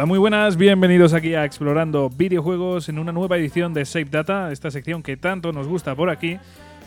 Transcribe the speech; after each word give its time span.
Hola, 0.00 0.06
muy 0.06 0.18
buenas, 0.18 0.56
bienvenidos 0.56 1.12
aquí 1.12 1.34
a 1.34 1.44
Explorando 1.44 2.08
Videojuegos 2.08 2.88
en 2.88 2.98
una 2.98 3.12
nueva 3.12 3.36
edición 3.36 3.74
de 3.74 3.84
Save 3.84 4.06
Data, 4.06 4.50
esta 4.50 4.70
sección 4.70 5.02
que 5.02 5.18
tanto 5.18 5.52
nos 5.52 5.68
gusta 5.68 5.94
por 5.94 6.08
aquí, 6.08 6.38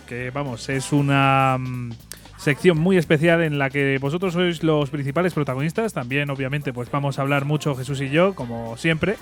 que 0.07 0.31
vamos, 0.31 0.67
es 0.69 0.91
una 0.91 1.59
mm, 1.59 1.91
sección 2.37 2.79
muy 2.79 2.97
especial 2.97 3.43
en 3.43 3.59
la 3.59 3.69
que 3.69 3.99
vosotros 4.01 4.33
sois 4.33 4.63
los 4.63 4.89
principales 4.89 5.35
protagonistas, 5.35 5.93
también 5.93 6.31
obviamente 6.31 6.73
pues 6.73 6.89
vamos 6.89 7.19
a 7.19 7.21
hablar 7.21 7.45
mucho 7.45 7.75
Jesús 7.75 8.01
y 8.01 8.09
yo, 8.09 8.33
como 8.33 8.77
siempre, 8.77 9.17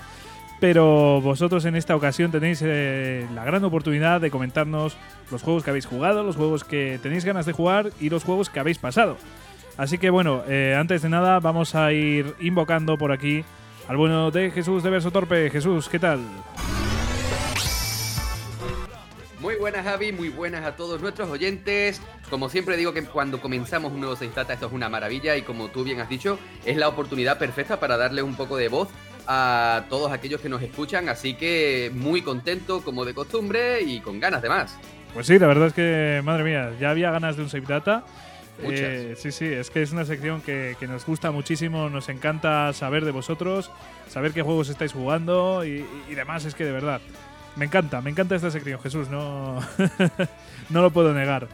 pero 0.58 1.20
vosotros 1.20 1.66
en 1.66 1.76
esta 1.76 1.94
ocasión 1.94 2.30
tenéis 2.30 2.62
eh, 2.64 3.26
la 3.34 3.44
gran 3.44 3.62
oportunidad 3.62 4.22
de 4.22 4.30
comentarnos 4.30 4.96
los 5.30 5.42
juegos 5.42 5.64
que 5.64 5.68
habéis 5.68 5.84
jugado, 5.84 6.22
los 6.22 6.36
juegos 6.36 6.64
que 6.64 6.98
tenéis 7.02 7.26
ganas 7.26 7.44
de 7.44 7.52
jugar 7.52 7.90
y 8.00 8.08
los 8.08 8.24
juegos 8.24 8.48
que 8.48 8.58
habéis 8.58 8.78
pasado. 8.78 9.18
Así 9.76 9.98
que 9.98 10.08
bueno, 10.08 10.44
eh, 10.48 10.74
antes 10.78 11.02
de 11.02 11.10
nada 11.10 11.40
vamos 11.40 11.74
a 11.74 11.92
ir 11.92 12.34
invocando 12.40 12.96
por 12.96 13.12
aquí 13.12 13.44
al 13.88 13.96
bueno 13.96 14.30
de 14.30 14.50
Jesús 14.50 14.82
de 14.82 14.90
Verso 14.90 15.10
Torpe. 15.10 15.50
Jesús, 15.50 15.88
¿qué 15.88 15.98
tal? 15.98 16.20
Muy 19.40 19.56
buenas 19.56 19.84
Javi, 19.84 20.12
muy 20.12 20.28
buenas 20.28 20.64
a 20.64 20.76
todos 20.76 21.00
nuestros 21.00 21.28
oyentes. 21.28 22.00
Como 22.30 22.48
siempre 22.48 22.76
digo 22.76 22.92
que 22.92 23.04
cuando 23.04 23.40
comenzamos 23.40 23.92
un 23.92 24.00
nuevo 24.00 24.14
Seistata 24.14 24.52
esto 24.52 24.66
es 24.66 24.72
una 24.72 24.88
maravilla 24.88 25.36
y 25.36 25.42
como 25.42 25.68
tú 25.68 25.82
bien 25.82 26.00
has 26.00 26.08
dicho, 26.08 26.38
es 26.64 26.76
la 26.76 26.88
oportunidad 26.88 27.38
perfecta 27.38 27.80
para 27.80 27.96
darle 27.96 28.22
un 28.22 28.36
poco 28.36 28.56
de 28.56 28.68
voz 28.68 28.88
a 29.26 29.84
todos 29.88 30.12
aquellos 30.12 30.40
que 30.40 30.48
nos 30.48 30.62
escuchan, 30.62 31.08
así 31.08 31.34
que 31.34 31.90
muy 31.94 32.22
contento 32.22 32.82
como 32.82 33.04
de 33.04 33.14
costumbre 33.14 33.80
y 33.82 34.00
con 34.00 34.20
ganas 34.20 34.42
de 34.42 34.48
más. 34.48 34.78
Pues 35.12 35.26
sí, 35.26 35.38
la 35.38 35.46
verdad 35.46 35.66
es 35.66 35.74
que, 35.74 36.22
madre 36.24 36.44
mía, 36.44 36.72
ya 36.80 36.90
había 36.90 37.10
ganas 37.10 37.36
de 37.36 37.42
un 37.42 37.50
Save 37.50 37.66
Data. 37.66 38.04
Eh, 38.60 39.14
sí, 39.16 39.32
sí, 39.32 39.46
es 39.46 39.70
que 39.70 39.82
es 39.82 39.92
una 39.92 40.04
sección 40.04 40.40
que, 40.40 40.76
que, 40.78 40.86
nos 40.86 41.04
gusta 41.06 41.30
muchísimo, 41.30 41.88
nos 41.88 42.08
encanta 42.08 42.72
saber 42.72 43.04
de 43.04 43.10
vosotros, 43.10 43.70
saber 44.08 44.32
qué 44.32 44.42
juegos 44.42 44.68
estáis 44.68 44.92
jugando 44.92 45.64
y, 45.64 45.84
y 46.08 46.14
demás, 46.14 46.44
es 46.44 46.54
que 46.54 46.64
de 46.64 46.72
verdad, 46.72 47.00
me 47.56 47.64
encanta, 47.64 48.00
me 48.00 48.10
encanta 48.10 48.36
esta 48.36 48.50
sección, 48.50 48.80
Jesús, 48.80 49.08
no, 49.08 49.60
no 50.70 50.82
lo 50.82 50.90
puedo 50.90 51.12
negar. 51.12 51.48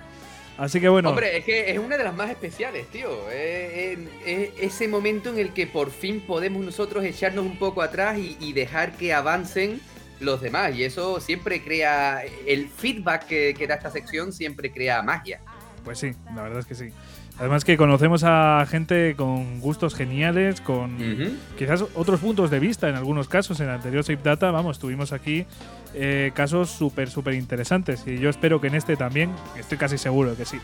Así 0.59 0.81
que 0.81 0.89
bueno. 0.89 1.11
Hombre, 1.11 1.39
es 1.39 1.45
que 1.45 1.71
es 1.71 1.79
una 1.79 1.97
de 1.97 2.03
las 2.03 2.15
más 2.15 2.31
especiales, 2.31 2.89
tío. 2.89 3.31
Es, 3.31 3.97
ese 4.27 4.89
momento 4.89 5.31
en 5.31 5.39
el 5.39 5.53
que 5.53 5.69
por 5.69 5.93
fin 5.93 6.21
podemos 6.21 6.65
nosotros 6.65 7.05
echarnos 7.05 7.47
un 7.47 7.59
poco 7.59 7.81
atrás 7.81 8.19
y, 8.19 8.37
y 8.41 8.53
dejar 8.53 8.97
que 8.97 9.15
avancen 9.15 9.81
los 10.19 10.41
demás. 10.41 10.75
Y 10.75 10.83
eso 10.83 11.21
siempre 11.21 11.63
crea. 11.63 12.25
El 12.45 12.69
feedback 12.69 13.27
que, 13.27 13.55
que 13.57 13.69
da 13.69 13.77
esta 13.77 13.93
sección 13.93 14.33
siempre 14.33 14.73
crea 14.73 15.01
magia. 15.01 15.41
Pues 15.89 16.01
sí, 16.01 16.13
la 16.35 16.43
verdad 16.43 16.59
es 16.59 16.67
que 16.67 16.75
sí. 16.75 16.91
Además 17.39 17.65
que 17.65 17.79
conocemos 17.79 18.23
a 18.23 18.67
gente 18.69 19.15
con 19.17 19.59
gustos 19.59 19.95
geniales, 19.95 20.61
con 20.61 20.97
uh 20.97 20.99
-huh. 20.99 21.33
quizás 21.57 21.83
otros 21.95 22.21
puntos 22.21 22.51
de 22.51 22.59
vista 22.59 22.91
en 22.91 22.95
algunos 22.95 23.27
casos. 23.27 23.59
En 23.61 23.69
el 23.69 23.73
anterior 23.73 24.05
Save 24.05 24.21
Data, 24.23 24.51
vamos, 24.51 24.79
tuvimos 24.79 25.15
aquí 25.15 25.47
eh, 25.95 26.31
casos 26.35 26.69
súper, 26.69 27.09
súper 27.09 27.33
interesantes. 27.33 28.07
Y 28.07 28.19
yo 28.19 28.29
espero 28.29 28.61
que 28.61 28.67
en 28.67 28.75
este 28.75 28.97
también, 28.97 29.31
estoy 29.59 29.79
casi 29.79 29.97
seguro 29.97 30.37
que 30.37 30.45
sí. 30.45 30.59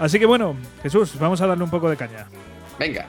Así 0.00 0.18
que 0.18 0.26
bueno, 0.26 0.56
Jesús, 0.82 1.16
vamos 1.20 1.40
a 1.42 1.46
darle 1.46 1.62
un 1.62 1.70
poco 1.70 1.88
de 1.88 1.96
caña. 1.96 2.26
Venga. 2.76 3.06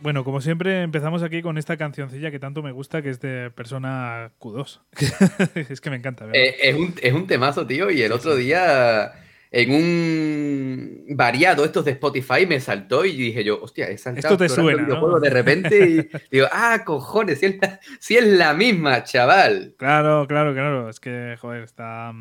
Bueno, 0.00 0.22
como 0.22 0.40
siempre, 0.40 0.82
empezamos 0.82 1.24
aquí 1.24 1.42
con 1.42 1.58
esta 1.58 1.76
cancioncilla 1.76 2.30
que 2.30 2.38
tanto 2.38 2.62
me 2.62 2.70
gusta, 2.70 3.02
que 3.02 3.10
es 3.10 3.20
de 3.20 3.50
Persona 3.50 4.30
Q2. 4.38 4.80
es 5.68 5.80
que 5.80 5.90
me 5.90 5.96
encanta, 5.96 6.26
¿verdad? 6.26 6.40
Eh, 6.40 6.56
es, 6.62 6.76
un, 6.76 6.94
es 7.02 7.12
un 7.12 7.26
temazo, 7.26 7.66
tío, 7.66 7.90
y 7.90 8.02
el 8.02 8.12
otro 8.12 8.36
día 8.36 9.12
en 9.50 9.72
un 9.72 11.16
variado 11.16 11.64
estos 11.64 11.84
de 11.84 11.92
Spotify 11.92 12.46
me 12.46 12.60
saltó 12.60 13.04
y 13.04 13.16
dije 13.16 13.42
yo, 13.42 13.60
hostia, 13.60 13.88
he 13.88 13.98
saltado 13.98 14.34
Esto 14.34 14.36
te 14.36 14.48
suena, 14.48 14.82
¿no? 14.82 15.18
de 15.18 15.30
repente 15.30 15.88
y 15.88 16.08
digo, 16.30 16.46
ah, 16.52 16.82
cojones, 16.84 17.40
si 17.40 17.46
es, 17.46 17.58
la, 17.60 17.80
si 17.98 18.16
es 18.16 18.24
la 18.24 18.54
misma, 18.54 19.02
chaval. 19.04 19.74
Claro, 19.78 20.26
claro, 20.28 20.52
claro, 20.52 20.88
es 20.88 21.00
que, 21.00 21.36
joder, 21.40 21.64
está... 21.64 22.12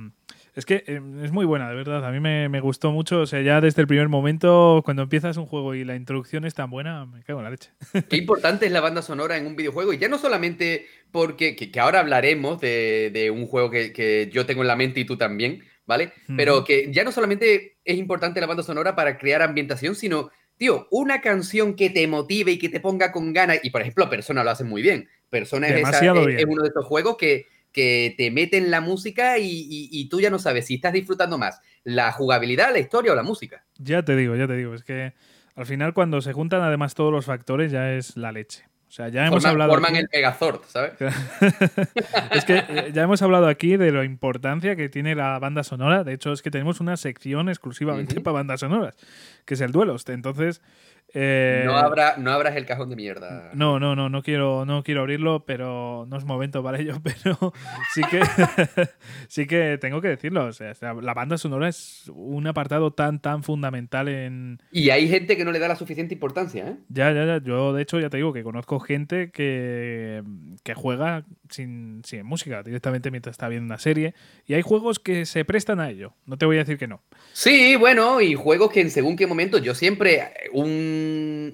Es 0.58 0.66
que 0.66 0.84
eh, 0.88 1.00
es 1.24 1.32
muy 1.32 1.46
buena, 1.46 1.70
de 1.70 1.76
verdad. 1.76 2.04
A 2.04 2.12
mí 2.12 2.20
me, 2.20 2.50
me, 2.50 2.60
gustó 2.60 2.92
mucho. 2.92 3.22
O 3.22 3.26
sea, 3.28 3.42
ya 3.42 3.62
desde 3.62 3.84
el 3.84 3.88
primer 3.88 4.10
momento, 4.10 4.82
cuando 4.84 5.04
empiezas 5.04 5.38
un 5.38 5.46
juego 5.46 5.76
y 5.76 5.86
la 5.86 5.96
introducción 5.96 6.46
es 6.46 6.56
tan 6.56 6.72
buena, 6.72 7.06
me 7.06 7.22
cago 7.24 7.42
en 7.42 7.44
la 7.44 7.52
leche. 7.52 7.70
Qué 8.10 8.18
importante 8.18 8.66
es 8.66 8.72
la 8.72 8.82
banda 8.82 9.04
sonora 9.04 9.38
en 9.38 9.46
un 9.46 9.56
videojuego. 9.56 9.94
Y 9.94 10.00
ya 10.00 10.10
no 10.10 10.18
solamente 10.18 10.88
porque, 11.12 11.56
que, 11.56 11.72
que 11.72 11.80
ahora 11.80 12.00
hablaremos 12.00 12.60
de, 12.60 13.12
de 13.14 13.30
un 13.30 13.46
juego 13.46 13.70
que, 13.70 13.94
que, 13.94 14.32
yo 14.34 14.48
tengo 14.48 14.64
en 14.64 14.68
la 14.68 14.76
mente 14.76 15.00
y 15.00 15.06
tú 15.06 15.16
también, 15.16 15.64
¿vale? 15.86 16.12
Mm. 16.26 16.38
Pero 16.38 16.64
que 16.64 16.92
ya 16.92 17.04
no 17.04 17.12
solamente 17.12 17.78
es 17.86 17.98
importante 18.00 18.42
la 18.42 18.48
banda 18.48 18.64
sonora 18.64 18.96
para 18.96 19.20
crear 19.20 19.44
ambientación, 19.44 19.94
sino, 19.94 20.32
tío, 20.58 20.88
una 20.90 21.22
canción 21.22 21.76
que 21.76 21.92
te 21.92 22.08
motive 22.08 22.54
y 22.54 22.58
que 22.58 22.70
te 22.70 22.80
ponga 22.80 23.12
con 23.12 23.32
ganas. 23.32 23.60
Y 23.62 23.70
por 23.70 23.82
ejemplo, 23.82 24.10
Persona 24.10 24.44
lo 24.44 24.50
hace 24.50 24.64
muy 24.64 24.82
bien. 24.82 25.08
Persona 25.30 25.68
es, 25.68 25.88
esa, 25.88 26.00
es, 26.00 26.40
es 26.40 26.46
uno 26.46 26.64
de 26.64 26.70
estos 26.70 26.86
juegos 26.86 27.16
que 27.16 27.46
que 27.78 28.16
te 28.18 28.32
meten 28.32 28.72
la 28.72 28.82
música 28.82 29.38
y, 29.38 29.46
y, 29.46 29.90
y, 29.92 30.10
tú 30.10 30.20
ya 30.20 30.32
no 30.32 30.40
sabes 30.40 30.66
si 30.66 30.74
estás 30.74 30.94
disfrutando 30.94 31.38
más 31.38 31.62
la 31.84 32.12
jugabilidad, 32.12 32.74
la 32.74 32.80
historia 32.80 33.12
o 33.12 33.16
la 33.16 33.22
música. 33.22 33.64
Ya 33.78 34.02
te 34.04 34.16
digo, 34.16 34.36
ya 34.36 34.48
te 34.48 34.56
digo, 34.56 34.74
es 34.74 34.84
que 34.84 35.14
al 35.54 35.68
final 35.68 35.94
cuando 35.94 36.20
se 36.22 36.34
juntan 36.34 36.64
además 36.64 36.96
todos 36.96 37.12
los 37.12 37.26
factores 37.26 37.72
ya 37.72 37.94
es 37.94 38.18
la 38.18 38.32
leche. 38.32 38.64
O 38.88 38.92
sea, 38.92 39.10
ya 39.10 39.28
hemos 39.28 39.44
forman, 39.44 39.52
hablado. 39.52 39.72
Forman 39.74 39.92
aquí... 39.92 40.00
el 40.00 40.10
Megazord, 40.12 40.62
¿sabes? 40.66 40.94
es 42.32 42.46
que 42.46 42.64
eh, 42.68 42.92
ya 42.94 43.04
hemos 43.04 43.22
hablado 43.22 43.48
aquí 43.48 43.78
de 43.78 43.92
la 43.92 44.04
importancia 44.06 44.76
que 44.76 44.90
tiene 44.90 45.14
la 45.14 45.38
banda 45.38 45.64
sonora. 45.64 46.04
De 46.04 46.14
hecho, 46.14 46.32
es 46.32 46.42
que 46.42 46.50
tenemos 46.50 46.80
una 46.80 46.98
sección 46.98 47.48
exclusivamente 47.50 48.16
uh 48.16 48.18
-huh. 48.18 48.24
para 48.24 48.36
bandas 48.36 48.62
sonoras, 48.62 48.96
que 49.46 49.54
es 49.54 49.62
el 49.62 49.72
duelo. 49.72 49.98
Entonces, 50.08 50.62
eh, 51.14 51.64
no, 51.66 51.78
abra, 51.78 52.16
no 52.18 52.32
abras 52.32 52.56
el 52.58 52.66
cajón 52.66 52.90
de 52.90 52.96
mierda. 52.96 53.52
No, 53.54 53.80
no, 53.80 53.96
no, 53.96 54.10
no 54.10 54.22
quiero, 54.22 54.66
no 54.66 54.84
quiero 54.84 55.02
abrirlo, 55.02 55.46
pero 55.46 56.06
no 56.08 56.18
es 56.18 56.26
momento 56.26 56.62
para 56.62 56.80
ello. 56.80 56.98
Pero 57.04 57.54
sí 57.94 58.02
que, 58.10 58.22
sí 59.28 59.48
que 59.48 59.78
tengo 59.80 60.02
que 60.02 60.10
decirlo. 60.10 60.46
O 60.46 60.54
sea, 60.54 60.74
la 61.02 61.14
banda 61.14 61.38
sonora 61.38 61.70
es 61.70 62.12
un 62.14 62.46
apartado 62.48 62.92
tan, 62.92 63.20
tan 63.22 63.44
fundamental 63.44 64.10
en. 64.10 64.62
Y 64.72 64.90
hay 64.90 65.08
gente 65.08 65.38
que 65.38 65.46
no 65.46 65.52
le 65.52 65.60
da 65.60 65.70
la 65.70 65.76
suficiente 65.76 66.14
importancia, 66.14 66.68
¿eh? 66.68 66.76
Ya, 66.90 67.12
ya, 67.12 67.26
ya. 67.26 67.42
Yo, 67.42 67.74
de 67.74 67.82
hecho, 67.82 68.00
ya 68.00 68.10
te 68.10 68.18
digo 68.18 68.34
que 68.34 68.44
conozco 68.44 68.80
gente 68.80 69.32
que, 69.32 70.24
que 70.64 70.74
juega 70.74 71.24
sin, 71.50 72.02
sin 72.04 72.26
música, 72.26 72.62
directamente 72.64 73.10
mientras 73.12 73.34
está 73.34 73.48
viendo 73.48 73.66
una 73.66 73.80
serie. 73.80 74.14
Y 74.46 74.54
hay 74.54 74.62
juegos 74.62 75.00
que 75.00 75.26
se 75.26 75.46
prestan 75.46 75.80
a 75.80 75.90
ello. 75.90 76.14
No 76.26 76.38
te 76.38 76.46
voy 76.46 76.58
a 76.58 76.60
decir 76.60 76.78
que 76.78 76.88
no. 76.88 77.02
Sí, 77.32 77.76
bueno, 77.78 78.22
y 78.22 78.36
juegos 78.36 78.72
que 78.72 78.82
en 78.82 78.92
según 78.92 79.16
qué 79.16 79.26
momento 79.26 79.58
yo 79.58 79.74
siempre. 79.74 80.34
Un 80.52 80.97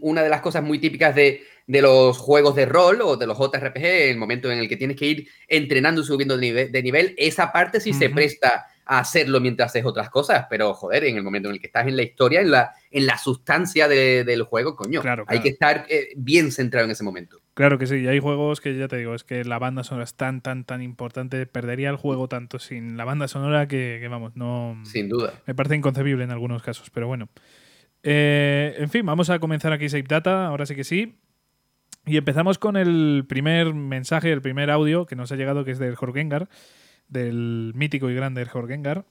una 0.01 0.23
de 0.23 0.29
las 0.29 0.41
cosas 0.41 0.63
muy 0.63 0.79
típicas 0.79 1.15
de, 1.15 1.43
de, 1.67 1.81
los 1.81 2.17
juegos 2.17 2.55
de 2.55 2.65
rol 2.65 3.01
o 3.01 3.17
de 3.17 3.27
los 3.27 3.37
JRPG, 3.37 3.83
el 3.83 4.17
momento 4.17 4.51
en 4.51 4.59
el 4.59 4.67
que 4.67 4.77
tienes 4.77 4.97
que 4.97 5.05
ir 5.05 5.27
entrenando 5.47 6.01
y 6.01 6.05
subiendo 6.05 6.35
de 6.35 6.41
nivel, 6.41 6.71
de 6.71 6.83
nivel 6.83 7.15
esa 7.17 7.51
parte 7.51 7.79
sí 7.79 7.91
uh 7.91 7.93
-huh. 7.93 7.99
se 7.99 8.09
presta 8.09 8.67
a 8.85 8.99
hacerlo 8.99 9.39
mientras 9.39 9.71
haces 9.71 9.85
otras 9.85 10.09
cosas, 10.09 10.45
pero 10.49 10.73
joder, 10.73 11.05
en 11.05 11.15
el 11.15 11.23
momento 11.23 11.49
en 11.49 11.55
el 11.55 11.61
que 11.61 11.67
estás 11.67 11.87
en 11.87 11.95
la 11.95 12.03
historia, 12.03 12.41
en 12.41 12.51
la, 12.51 12.71
en 12.91 13.05
la 13.05 13.17
sustancia 13.17 13.87
de, 13.87 14.23
del 14.23 14.43
juego, 14.43 14.75
coño, 14.75 15.01
claro, 15.01 15.25
claro. 15.25 15.37
hay 15.37 15.41
que 15.41 15.49
estar 15.49 15.85
eh, 15.89 16.09
bien 16.15 16.51
centrado 16.51 16.85
en 16.85 16.91
ese 16.91 17.03
momento. 17.03 17.39
Claro 17.53 17.77
que 17.77 17.85
sí, 17.85 17.97
y 17.97 18.07
hay 18.07 18.19
juegos 18.19 18.61
que 18.61 18.75
ya 18.75 18.87
te 18.87 18.97
digo, 18.97 19.13
es 19.13 19.23
que 19.23 19.45
la 19.45 19.59
banda 19.59 19.83
sonora 19.83 20.03
es 20.03 20.15
tan, 20.15 20.41
tan, 20.41 20.65
tan 20.65 20.81
importante, 20.81 21.45
perdería 21.45 21.89
el 21.89 21.97
juego 21.97 22.27
tanto 22.27 22.59
sin 22.59 22.97
la 22.97 23.05
banda 23.05 23.27
sonora 23.27 23.67
que, 23.67 23.99
que 24.01 24.07
vamos, 24.07 24.35
no... 24.35 24.81
Sin 24.85 25.07
duda. 25.07 25.33
Me 25.45 25.53
parece 25.53 25.75
inconcebible 25.75 26.23
en 26.23 26.31
algunos 26.31 26.63
casos, 26.63 26.89
pero 26.89 27.07
bueno. 27.07 27.29
Eh, 28.03 28.75
en 28.77 28.89
fin, 28.89 29.05
vamos 29.05 29.29
a 29.29 29.39
comenzar 29.39 29.73
aquí 29.73 29.89
Save 29.89 30.03
Data, 30.03 30.47
ahora 30.47 30.65
sí 30.65 30.75
que 30.75 30.83
sí. 30.83 31.17
Y 32.05 32.17
empezamos 32.17 32.59
con 32.59 32.75
el 32.75 33.25
primer 33.27 33.73
mensaje, 33.73 34.31
el 34.31 34.41
primer 34.41 34.69
audio 34.69 35.05
que 35.05 35.15
nos 35.15 35.31
ha 35.31 35.35
llegado, 35.35 35.63
que 35.63 35.71
es 35.71 35.79
del 35.79 35.95
Jorgengar, 35.95 36.49
del 37.07 37.71
mítico 37.75 38.09
y 38.09 38.15
grande 38.15 38.45
Jorgengar. 38.45 39.05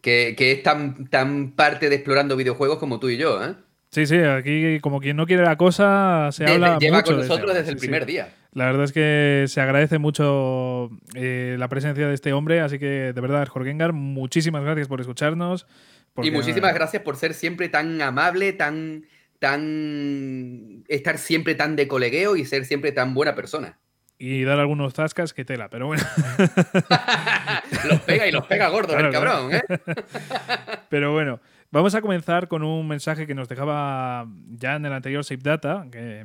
Que, 0.00 0.34
que 0.38 0.52
es 0.52 0.62
tan, 0.62 1.08
tan 1.08 1.52
parte 1.52 1.88
de 1.88 1.96
explorando 1.96 2.36
videojuegos 2.36 2.78
como 2.78 3.00
tú 3.00 3.08
y 3.08 3.16
yo, 3.16 3.44
¿eh? 3.44 3.54
Sí, 3.90 4.06
sí, 4.06 4.18
aquí 4.18 4.78
como 4.80 5.00
quien 5.00 5.16
no 5.16 5.26
quiere 5.26 5.42
la 5.42 5.56
cosa, 5.56 6.28
se 6.30 6.44
desde, 6.44 6.54
habla 6.54 6.78
lleva 6.78 6.98
mucho 6.98 7.12
con 7.12 7.20
nosotros 7.20 7.52
de 7.52 7.58
desde 7.60 7.72
el 7.72 7.78
sí, 7.78 7.86
primer 7.86 8.04
sí. 8.04 8.12
día. 8.12 8.28
La 8.56 8.64
verdad 8.64 8.84
es 8.84 8.92
que 8.92 9.44
se 9.48 9.60
agradece 9.60 9.98
mucho 9.98 10.88
eh, 11.14 11.56
la 11.58 11.68
presencia 11.68 12.08
de 12.08 12.14
este 12.14 12.32
hombre, 12.32 12.62
así 12.62 12.78
que 12.78 13.12
de 13.12 13.20
verdad, 13.20 13.46
Jorgengar, 13.46 13.92
muchísimas 13.92 14.64
gracias 14.64 14.88
por 14.88 14.98
escucharnos. 14.98 15.66
Porque... 16.14 16.28
Y 16.28 16.30
muchísimas 16.30 16.72
gracias 16.72 17.02
por 17.02 17.18
ser 17.18 17.34
siempre 17.34 17.68
tan 17.68 18.00
amable, 18.00 18.54
tan, 18.54 19.04
tan. 19.40 20.84
estar 20.88 21.18
siempre 21.18 21.54
tan 21.54 21.76
de 21.76 21.86
colegueo 21.86 22.34
y 22.34 22.46
ser 22.46 22.64
siempre 22.64 22.92
tan 22.92 23.12
buena 23.12 23.34
persona. 23.34 23.78
Y 24.18 24.44
dar 24.44 24.58
algunos 24.58 24.94
tascas 24.94 25.34
que 25.34 25.44
tela, 25.44 25.68
pero 25.68 25.88
bueno. 25.88 26.02
los 27.90 28.00
pega 28.06 28.26
y 28.26 28.32
los 28.32 28.46
pega 28.46 28.68
gordos 28.68 28.96
claro, 28.96 29.08
el 29.08 29.12
cabrón, 29.12 29.54
¿eh? 29.54 29.62
pero 30.88 31.12
bueno. 31.12 31.40
Vamos 31.72 31.94
a 31.94 32.00
comenzar 32.00 32.48
con 32.48 32.62
un 32.62 32.88
mensaje 32.88 33.26
que 33.26 33.34
nos 33.34 33.48
dejaba 33.48 34.26
ya 34.48 34.76
en 34.76 34.86
el 34.86 34.92
anterior 34.94 35.24
Save 35.24 35.42
Data, 35.42 35.84
que, 35.90 36.24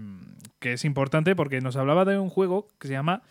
es 0.63 0.85
importante 0.85 1.35
porque 1.35 1.61
nos 1.61 1.75
hablaba 1.75 2.05
de 2.05 2.19
un 2.19 2.29
juego 2.29 2.67
que 2.79 2.87
se 2.87 2.93
llama 2.93 3.23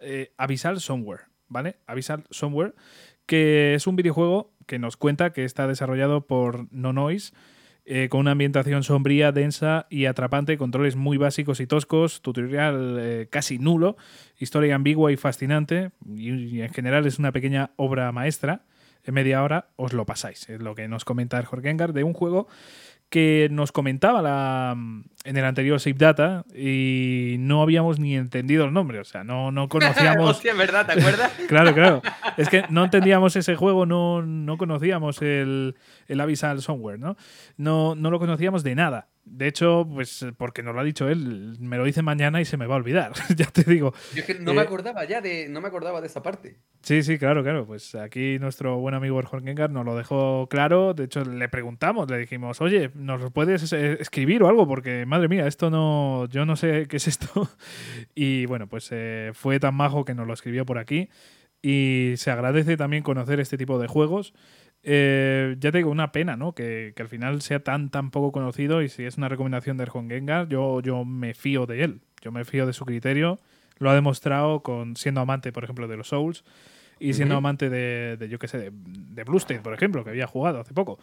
eh, 0.00 0.32
Abyssal 0.36 0.80
Somewhere, 0.80 1.24
¿vale? 1.48 1.76
Abyssal 1.86 2.24
Somewhere, 2.30 2.74
que 3.26 3.74
es 3.74 3.86
un 3.86 3.96
videojuego 3.96 4.52
que 4.66 4.78
nos 4.78 4.96
cuenta 4.96 5.32
que 5.32 5.44
está 5.44 5.66
desarrollado 5.66 6.26
por 6.26 6.72
No 6.72 6.92
Noise, 6.92 7.32
eh, 7.90 8.10
con 8.10 8.20
una 8.20 8.32
ambientación 8.32 8.82
sombría, 8.82 9.32
densa 9.32 9.86
y 9.88 10.04
atrapante, 10.04 10.58
controles 10.58 10.94
muy 10.94 11.16
básicos 11.16 11.58
y 11.60 11.66
toscos, 11.66 12.20
tutorial 12.20 12.98
eh, 13.00 13.28
casi 13.30 13.58
nulo, 13.58 13.96
historia 14.38 14.74
ambigua 14.74 15.10
y 15.10 15.16
fascinante, 15.16 15.92
y, 16.06 16.60
en 16.60 16.68
general 16.68 17.06
es 17.06 17.18
una 17.18 17.32
pequeña 17.32 17.70
obra 17.76 18.12
maestra. 18.12 18.66
En 19.04 19.14
media 19.14 19.42
hora 19.42 19.70
os 19.76 19.94
lo 19.94 20.04
pasáis, 20.04 20.50
es 20.50 20.60
lo 20.60 20.74
que 20.74 20.86
nos 20.86 21.06
comenta 21.06 21.38
el 21.38 21.46
Jorgengar 21.46 21.94
de 21.94 22.04
un 22.04 22.12
juego 22.12 22.46
que 23.10 23.48
nos 23.50 23.72
comentaba 23.72 24.20
la, 24.20 24.76
en 25.24 25.36
el 25.36 25.44
anterior 25.44 25.80
Save 25.80 25.96
Data 25.96 26.44
y 26.54 27.36
no 27.38 27.62
habíamos 27.62 27.98
ni 27.98 28.16
entendido 28.16 28.64
el 28.64 28.72
nombre, 28.72 29.00
o 29.00 29.04
sea, 29.04 29.24
no, 29.24 29.50
no 29.50 29.68
conocíamos... 29.68 30.30
Hostia, 30.30 30.54
verdad, 30.54 30.86
¿te 30.86 30.92
acuerdas? 30.92 31.32
claro, 31.48 31.74
claro. 31.74 32.02
Es 32.36 32.48
que 32.48 32.64
no 32.68 32.84
entendíamos 32.84 33.36
ese 33.36 33.56
juego, 33.56 33.86
no, 33.86 34.22
no 34.22 34.58
conocíamos 34.58 35.22
el, 35.22 35.76
el 36.06 36.20
Abyssal 36.20 36.60
Somewhere, 36.60 36.98
¿no? 36.98 37.16
¿no? 37.56 37.94
No 37.94 38.10
lo 38.10 38.18
conocíamos 38.18 38.62
de 38.62 38.74
nada. 38.74 39.08
De 39.30 39.46
hecho, 39.46 39.86
pues 39.92 40.26
porque 40.36 40.62
nos 40.62 40.74
lo 40.74 40.80
ha 40.80 40.84
dicho 40.84 41.08
él, 41.08 41.56
me 41.60 41.76
lo 41.76 41.84
dice 41.84 42.02
mañana 42.02 42.40
y 42.40 42.44
se 42.44 42.56
me 42.56 42.66
va 42.66 42.74
a 42.74 42.78
olvidar, 42.78 43.12
ya 43.36 43.46
te 43.46 43.64
digo. 43.64 43.92
Yo 44.14 44.20
es 44.20 44.24
que 44.24 44.34
no 44.34 44.54
me 44.54 44.62
eh, 44.62 44.64
acordaba 44.64 45.04
ya 45.04 45.20
de, 45.20 45.48
no 45.48 45.60
me 45.60 45.68
acordaba 45.68 46.00
de 46.00 46.06
esa 46.06 46.22
parte. 46.22 46.58
Sí, 46.82 47.02
sí, 47.02 47.18
claro, 47.18 47.42
claro. 47.42 47.66
Pues 47.66 47.94
aquí 47.94 48.38
nuestro 48.38 48.78
buen 48.78 48.94
amigo 48.94 49.20
Gengar 49.22 49.70
nos 49.70 49.84
lo 49.84 49.96
dejó 49.96 50.48
claro. 50.48 50.94
De 50.94 51.04
hecho, 51.04 51.24
le 51.24 51.48
preguntamos, 51.48 52.10
le 52.10 52.18
dijimos, 52.18 52.60
oye, 52.60 52.90
¿nos 52.94 53.20
lo 53.20 53.30
puedes 53.30 53.72
escribir 53.72 54.42
o 54.42 54.48
algo? 54.48 54.66
Porque, 54.66 55.04
madre 55.06 55.28
mía, 55.28 55.46
esto 55.46 55.70
no, 55.70 56.26
yo 56.28 56.46
no 56.46 56.56
sé 56.56 56.86
qué 56.88 56.96
es 56.96 57.08
esto. 57.08 57.48
Y 58.14 58.46
bueno, 58.46 58.68
pues 58.68 58.88
eh, 58.90 59.30
fue 59.34 59.60
tan 59.60 59.74
majo 59.74 60.04
que 60.04 60.14
nos 60.14 60.26
lo 60.26 60.34
escribió 60.34 60.66
por 60.66 60.78
aquí. 60.78 61.08
Y 61.62 62.14
se 62.16 62.30
agradece 62.30 62.76
también 62.76 63.02
conocer 63.02 63.40
este 63.40 63.56
tipo 63.56 63.78
de 63.78 63.88
juegos. 63.88 64.32
Eh, 64.82 65.56
ya 65.58 65.72
te 65.72 65.78
digo, 65.78 65.90
una 65.90 66.12
pena, 66.12 66.36
¿no? 66.36 66.54
Que, 66.54 66.94
al 66.98 67.08
final 67.08 67.42
sea 67.42 67.60
tan, 67.60 67.90
tan 67.90 68.10
poco 68.10 68.32
conocido 68.32 68.82
y 68.82 68.88
si 68.88 69.04
es 69.04 69.18
una 69.18 69.28
recomendación 69.28 69.76
de 69.76 69.84
Erjon 69.84 70.08
Gengar, 70.08 70.48
yo, 70.48 70.80
yo 70.80 71.04
me 71.04 71.34
fío 71.34 71.66
de 71.66 71.84
él. 71.84 72.00
Yo 72.22 72.32
me 72.32 72.44
fío 72.44 72.66
de 72.66 72.72
su 72.72 72.84
criterio. 72.84 73.38
Lo 73.78 73.90
ha 73.90 73.94
demostrado 73.94 74.62
con 74.62 74.96
siendo 74.96 75.20
amante, 75.20 75.52
por 75.52 75.64
ejemplo, 75.64 75.88
de 75.88 75.96
los 75.96 76.08
Souls 76.08 76.44
y 77.00 77.14
siendo 77.14 77.36
amante 77.36 77.70
de, 77.70 78.28
yo 78.28 78.40
qué 78.40 78.48
sé, 78.48 78.58
de, 78.58 78.72
de 78.72 79.24
Bluestate, 79.24 79.60
por 79.60 79.72
ejemplo, 79.72 80.02
que 80.02 80.10
había 80.10 80.26
jugado 80.26 80.60
hace 80.60 80.74
poco. 80.74 80.98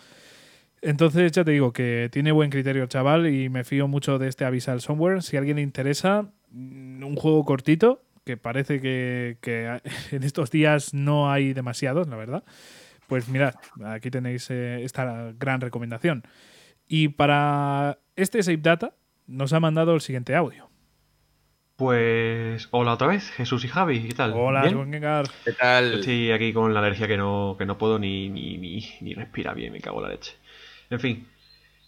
Entonces, 0.81 1.31
ya 1.31 1.43
te 1.43 1.51
digo 1.51 1.73
que 1.73 2.09
tiene 2.11 2.31
buen 2.31 2.49
criterio 2.49 2.83
el 2.83 2.89
chaval 2.89 3.27
y 3.27 3.49
me 3.49 3.63
fío 3.63 3.87
mucho 3.87 4.19
de 4.19 4.27
este 4.27 4.45
Abyssal 4.45 4.81
Somewhere. 4.81 5.21
Si 5.21 5.35
a 5.35 5.39
alguien 5.39 5.55
le 5.55 5.63
interesa, 5.63 6.29
mm, 6.51 7.03
un 7.03 7.15
juego 7.15 7.43
cortito, 7.45 8.03
que 8.23 8.37
parece 8.37 8.81
que, 8.81 9.37
que 9.41 9.79
en 10.11 10.23
estos 10.23 10.51
días 10.51 10.93
no 10.93 11.31
hay 11.31 11.53
demasiados, 11.53 12.07
la 12.07 12.17
verdad. 12.17 12.43
Pues 13.07 13.29
mirad, 13.29 13.55
aquí 13.85 14.09
tenéis 14.09 14.49
eh, 14.49 14.83
esta 14.83 15.31
gran 15.37 15.61
recomendación. 15.61 16.23
Y 16.87 17.09
para 17.09 17.99
este 18.15 18.41
Save 18.41 18.57
Data 18.57 18.95
nos 19.27 19.53
ha 19.53 19.59
mandado 19.59 19.93
el 19.93 20.01
siguiente 20.01 20.35
audio. 20.35 20.69
Pues 21.75 22.69
hola 22.71 22.93
otra 22.93 23.07
vez, 23.07 23.29
Jesús 23.31 23.65
y 23.65 23.67
Javi, 23.67 24.07
¿qué 24.07 24.13
tal? 24.13 24.31
Hola, 24.33 24.63
¿Qué 25.43 25.51
tal? 25.51 25.95
Estoy 25.95 26.31
aquí 26.31 26.53
con 26.53 26.73
la 26.73 26.79
alergia 26.79 27.05
que 27.05 27.17
no, 27.17 27.55
que 27.57 27.65
no 27.65 27.77
puedo 27.77 27.99
ni, 27.99 28.29
ni, 28.29 28.57
ni, 28.57 29.13
respirar 29.13 29.55
bien, 29.55 29.73
me 29.73 29.81
cago 29.81 29.97
en 29.97 30.03
la 30.03 30.09
leche. 30.09 30.37
En 30.89 31.01
fin, 31.01 31.27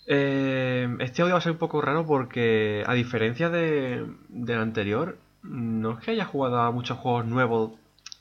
eh, 0.07 0.93
este 0.99 1.21
audio 1.21 1.35
va 1.35 1.37
a 1.37 1.41
ser 1.41 1.53
un 1.53 1.57
poco 1.57 1.79
raro 1.81 2.05
porque 2.05 2.83
a 2.85 2.93
diferencia 2.95 3.49
de, 3.49 4.05
del 4.27 4.59
anterior, 4.59 5.19
no 5.41 5.97
es 5.97 6.03
que 6.03 6.11
haya 6.11 6.25
jugado 6.25 6.59
a 6.59 6.71
muchos 6.71 6.97
juegos 6.97 7.25
nuevos 7.25 7.71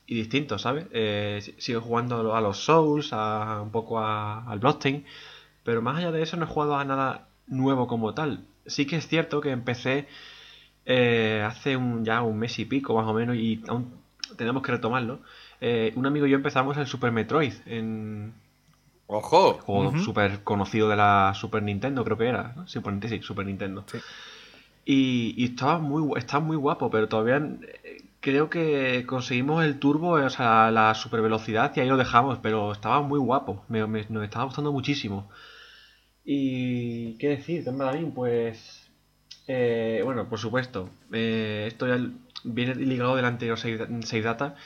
y 0.06 0.14
distintos, 0.14 0.62
¿sabes? 0.62 0.87
Eh, 0.93 1.41
sigo 1.58 1.81
jugando 1.81 2.35
a 2.35 2.41
los 2.41 2.58
Souls, 2.58 3.12
a, 3.12 3.61
un 3.62 3.70
poco 3.70 4.00
al 4.00 4.58
Bloodstained, 4.58 5.05
pero 5.64 5.82
más 5.82 5.99
allá 5.99 6.12
de 6.12 6.23
eso 6.23 6.37
no 6.37 6.44
he 6.44 6.49
jugado 6.49 6.76
a 6.76 6.85
nada 6.85 7.29
nuevo 7.47 7.87
como 7.87 8.14
tal. 8.14 8.44
Sí 8.67 8.87
que 8.87 8.97
es 8.97 9.08
cierto 9.08 9.41
que 9.41 9.50
empecé 9.50 10.06
eh, 10.85 11.43
hace 11.44 11.76
un, 11.76 12.05
ya 12.05 12.23
un 12.23 12.38
mes 12.38 12.58
y 12.58 12.64
pico 12.64 12.94
más 12.94 13.06
o 13.06 13.14
menos 13.14 13.37
y 13.37 13.62
aún 13.69 13.93
tenemos 14.37 14.62
que 14.62 14.73
retomarlo. 14.73 15.20
Eh, 15.61 15.93
un 15.97 16.06
amigo 16.06 16.26
y 16.26 16.31
yo 16.31 16.37
empezamos 16.37 16.76
el 16.76 16.87
Super 16.87 17.12
Metroid 17.12 17.55
en... 17.67 18.35
¡Ojo! 19.08 19.55
juego 19.55 19.97
súper 19.99 20.43
conocido 20.43 20.88
de 20.88 20.97
la 20.97 21.32
Super 21.35 21.62
Nintendo, 21.62 22.05
creo 22.05 22.19
que 22.19 22.26
era. 22.26 22.55
¿no? 22.56 22.67
Super, 22.67 22.94
sí, 23.08 23.23
Super 23.23 23.47
Nintendo. 23.47 23.85
Y, 24.85 25.44
estaba 25.44 25.79
muy, 25.79 26.12
estaba 26.17 26.44
muy 26.44 26.56
guapo, 26.56 26.91
pero 26.91 27.08
todavía 27.08 27.41
creo 28.26 28.50
que 28.50 29.05
conseguimos 29.06 29.64
el 29.64 29.78
turbo, 29.78 30.14
o 30.14 30.31
sea, 30.31 30.73
la 30.73 30.96
super 30.96 31.23
velocidad 31.23 31.73
y 31.76 31.78
ahí 31.78 31.88
lo 31.88 31.96
dejamos, 31.96 32.40
pero 32.43 32.73
estaba 32.73 33.00
muy 33.00 33.20
guapo, 33.20 33.64
me, 33.69 33.87
nos 33.87 34.25
estaba 34.25 34.46
gustando 34.46 34.73
muchísimo. 34.73 35.31
Y, 36.25 37.17
¿qué 37.19 37.28
decir? 37.28 37.64
También, 37.64 38.11
pues, 38.11 38.90
eh, 39.46 40.00
bueno, 40.05 40.28
por 40.28 40.40
supuesto, 40.40 40.90
eh, 41.12 41.67
esto 41.69 41.87
ya 41.87 42.05
viene 42.43 42.75
ligado 42.75 43.14
del 43.14 43.26
anterior 43.26 43.61
Save, 43.61 44.23
Data. 44.23 44.56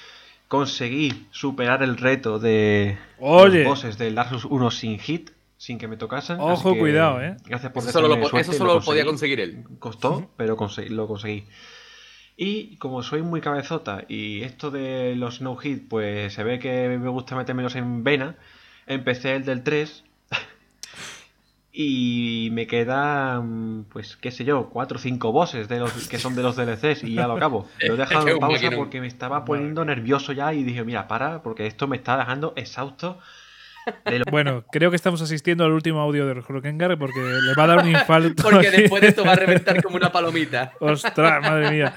Conseguí 0.49 1.27
superar 1.31 1.83
el 1.83 1.99
reto 1.99 2.39
de 2.39 2.97
los 3.21 3.65
bosses 3.65 3.99
del 3.99 4.15
Dark 4.15 4.31
Souls 4.31 4.47
1 4.47 4.71
sin 4.71 4.99
hit, 4.99 5.33
sin 5.59 5.77
que 5.77 5.87
me 5.87 5.99
tocasen. 5.99 6.39
Ojo, 6.41 6.79
cuidado, 6.79 7.23
eh. 7.23 7.37
Gracias 7.45 7.73
por 7.73 7.83
eso 7.83 7.93
solo, 7.93 8.09
lo, 8.09 8.39
eso 8.39 8.53
solo 8.55 8.77
lo, 8.77 8.81
podía 8.81 9.05
conseguir 9.05 9.39
él. 9.39 9.65
Costó, 9.79 10.31
pero 10.39 10.57
lo 10.89 11.07
conseguí. 11.07 11.45
Y 12.43 12.77
como 12.77 13.03
soy 13.03 13.21
muy 13.21 13.43
cabezota 13.43 14.05
y 14.09 14.41
esto 14.45 14.71
de 14.71 15.15
los 15.15 15.43
no 15.43 15.57
hit, 15.57 15.87
pues 15.91 16.33
se 16.33 16.43
ve 16.43 16.59
que 16.59 16.89
me 16.89 17.11
gusta 17.11 17.37
metérmelos 17.37 17.77
en 17.77 18.03
vena, 18.03 18.37
empecé 18.87 19.35
el 19.37 19.45
del 19.45 19.63
3 19.63 20.05
y 21.75 22.49
me 22.53 22.67
quedan, 22.67 23.85
pues 23.93 24.17
qué 24.17 24.31
sé 24.31 24.47
yo, 24.47 24.71
4 24.71 24.97
o 24.97 24.99
5 24.99 25.33
bosses 25.33 25.69
de 25.69 25.81
los 25.81 26.09
que 26.09 26.19
son 26.19 26.35
de 26.35 26.43
los 26.43 26.57
DLCs 26.57 27.05
y 27.05 27.13
ya 27.13 27.27
lo 27.27 27.35
acabo. 27.35 27.69
Lo 27.87 27.93
he 27.93 27.97
dejado 27.99 28.27
en 28.29 28.39
pausa 28.39 28.71
porque 28.75 29.03
me 29.03 29.07
estaba 29.07 29.45
poniendo 29.45 29.85
nervioso 29.85 30.33
ya 30.33 30.55
y 30.55 30.65
dije, 30.65 30.83
mira, 30.83 31.09
para, 31.09 31.43
porque 31.43 31.67
esto 31.67 31.89
me 31.89 31.99
está 31.99 32.17
dejando 32.17 32.55
exhausto 32.57 33.19
bueno, 34.31 34.65
creo 34.71 34.91
que 34.91 34.97
estamos 34.97 35.21
asistiendo 35.23 35.65
al 35.65 35.73
último 35.73 36.01
audio 36.01 36.27
de 36.27 36.33
Hurkengar 36.41 36.99
porque 36.99 37.21
le 37.21 37.55
va 37.55 37.65
a 37.65 37.67
dar 37.67 37.79
un 37.85 37.91
infarto. 37.91 38.43
porque 38.43 38.71
después 38.71 39.03
de 39.03 39.09
esto 39.09 39.25
va 39.25 39.33
a 39.33 39.37
reventar 39.37 39.83
como 39.83 39.97
una 39.97 40.13
palomita. 40.13 40.73
Ostras, 40.81 41.43
madre 41.43 41.71
mía. 41.71 41.95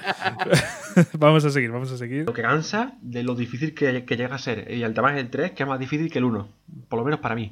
vamos 1.18 1.44
a 1.44 1.50
seguir, 1.50 1.70
vamos 1.70 1.90
a 1.92 1.96
seguir. 1.96 2.24
Lo 2.26 2.32
que 2.32 2.42
cansa 2.42 2.94
de 3.00 3.22
lo 3.22 3.34
difícil 3.34 3.74
que, 3.74 4.04
llega 4.16 4.34
a 4.34 4.38
ser. 4.38 4.70
Y 4.70 4.82
el 4.82 4.94
tamaño 4.94 5.16
del 5.16 5.30
3 5.30 5.52
que 5.52 5.62
es 5.62 5.68
más 5.68 5.78
difícil 5.78 6.10
que 6.10 6.18
el 6.18 6.24
1. 6.24 6.48
Por 6.88 6.98
lo 6.98 7.04
menos 7.04 7.20
para 7.20 7.34
mí. 7.34 7.50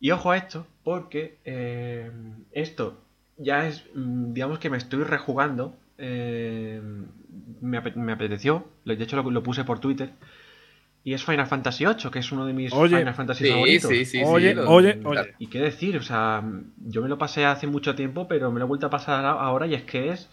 Y 0.00 0.10
ojo 0.12 0.30
a 0.30 0.36
esto, 0.36 0.66
porque 0.84 1.38
eh, 1.44 2.10
esto 2.52 3.02
ya 3.36 3.66
es, 3.66 3.84
mm, 3.94 4.32
digamos 4.32 4.58
que 4.58 4.70
me 4.70 4.76
estoy 4.76 5.02
rejugando. 5.04 5.76
Eh, 5.98 6.80
me, 7.60 7.78
apeteció, 8.12 8.68
de 8.84 8.94
hecho 8.94 9.20
lo 9.20 9.42
puse 9.42 9.64
por 9.64 9.80
Twitter 9.80 10.12
y 11.08 11.14
es 11.14 11.24
Final 11.24 11.46
Fantasy 11.46 11.86
VIII, 11.86 12.10
que 12.10 12.18
es 12.18 12.32
uno 12.32 12.44
de 12.44 12.52
mis 12.52 12.70
Final 12.70 13.14
Fantasy 13.14 13.48
favoritos. 13.48 13.90
Sí, 13.90 14.04
sí, 14.04 14.22
oye, 14.22 14.54
oye, 14.58 15.00
oye. 15.02 15.34
Y 15.38 15.46
qué 15.46 15.58
decir, 15.58 15.96
o 15.96 16.02
sea, 16.02 16.44
yo 16.84 17.00
me 17.00 17.08
lo 17.08 17.16
pasé 17.16 17.46
hace 17.46 17.66
mucho 17.66 17.94
tiempo, 17.94 18.28
pero 18.28 18.52
me 18.52 18.58
lo 18.58 18.66
he 18.66 18.68
vuelto 18.68 18.88
a 18.88 18.90
pasar 18.90 19.24
ahora 19.24 19.66
y 19.66 19.72
es 19.72 19.84
que 19.84 20.10
es. 20.10 20.28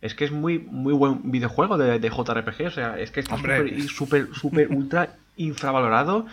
Es 0.00 0.14
que 0.14 0.24
es 0.24 0.32
muy, 0.32 0.58
muy 0.58 0.94
buen 0.94 1.30
videojuego 1.30 1.76
de, 1.76 2.00
JRPG, 2.00 2.66
o 2.66 2.70
sea, 2.70 2.98
es 2.98 3.10
que 3.10 3.20
está 3.20 3.36
súper, 3.36 3.82
súper, 3.82 4.28
súper, 4.32 4.70
ultra 4.70 5.16
infravalorado. 5.36 6.24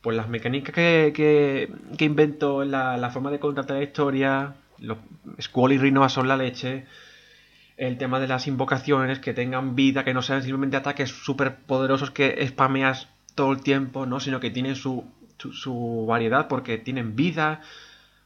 Pues 0.00 0.16
las 0.16 0.30
mecánicas 0.30 0.74
que, 0.74 1.12
que, 1.14 1.70
que 1.98 2.04
invento, 2.06 2.64
la, 2.64 2.96
la 2.96 3.10
forma 3.10 3.30
de 3.30 3.38
contar 3.38 3.70
la 3.70 3.82
historia, 3.82 4.54
los 4.78 4.96
Squall 5.42 5.72
y 5.72 5.78
Rinoa 5.78 6.08
son 6.08 6.26
la 6.26 6.38
leche 6.38 6.86
el 7.78 7.96
tema 7.96 8.18
de 8.18 8.26
las 8.26 8.46
invocaciones, 8.48 9.20
que 9.20 9.32
tengan 9.32 9.76
vida, 9.76 10.04
que 10.04 10.12
no 10.12 10.20
sean 10.20 10.42
simplemente 10.42 10.76
ataques 10.76 11.10
súper 11.10 11.56
poderosos 11.56 12.10
que 12.10 12.44
spameas 12.48 13.08
todo 13.36 13.52
el 13.52 13.62
tiempo, 13.62 14.04
¿no? 14.04 14.18
Sino 14.18 14.40
que 14.40 14.50
tienen 14.50 14.74
su, 14.74 15.04
su, 15.38 16.04
variedad 16.06 16.48
porque 16.48 16.78
tienen 16.78 17.14
vida, 17.14 17.60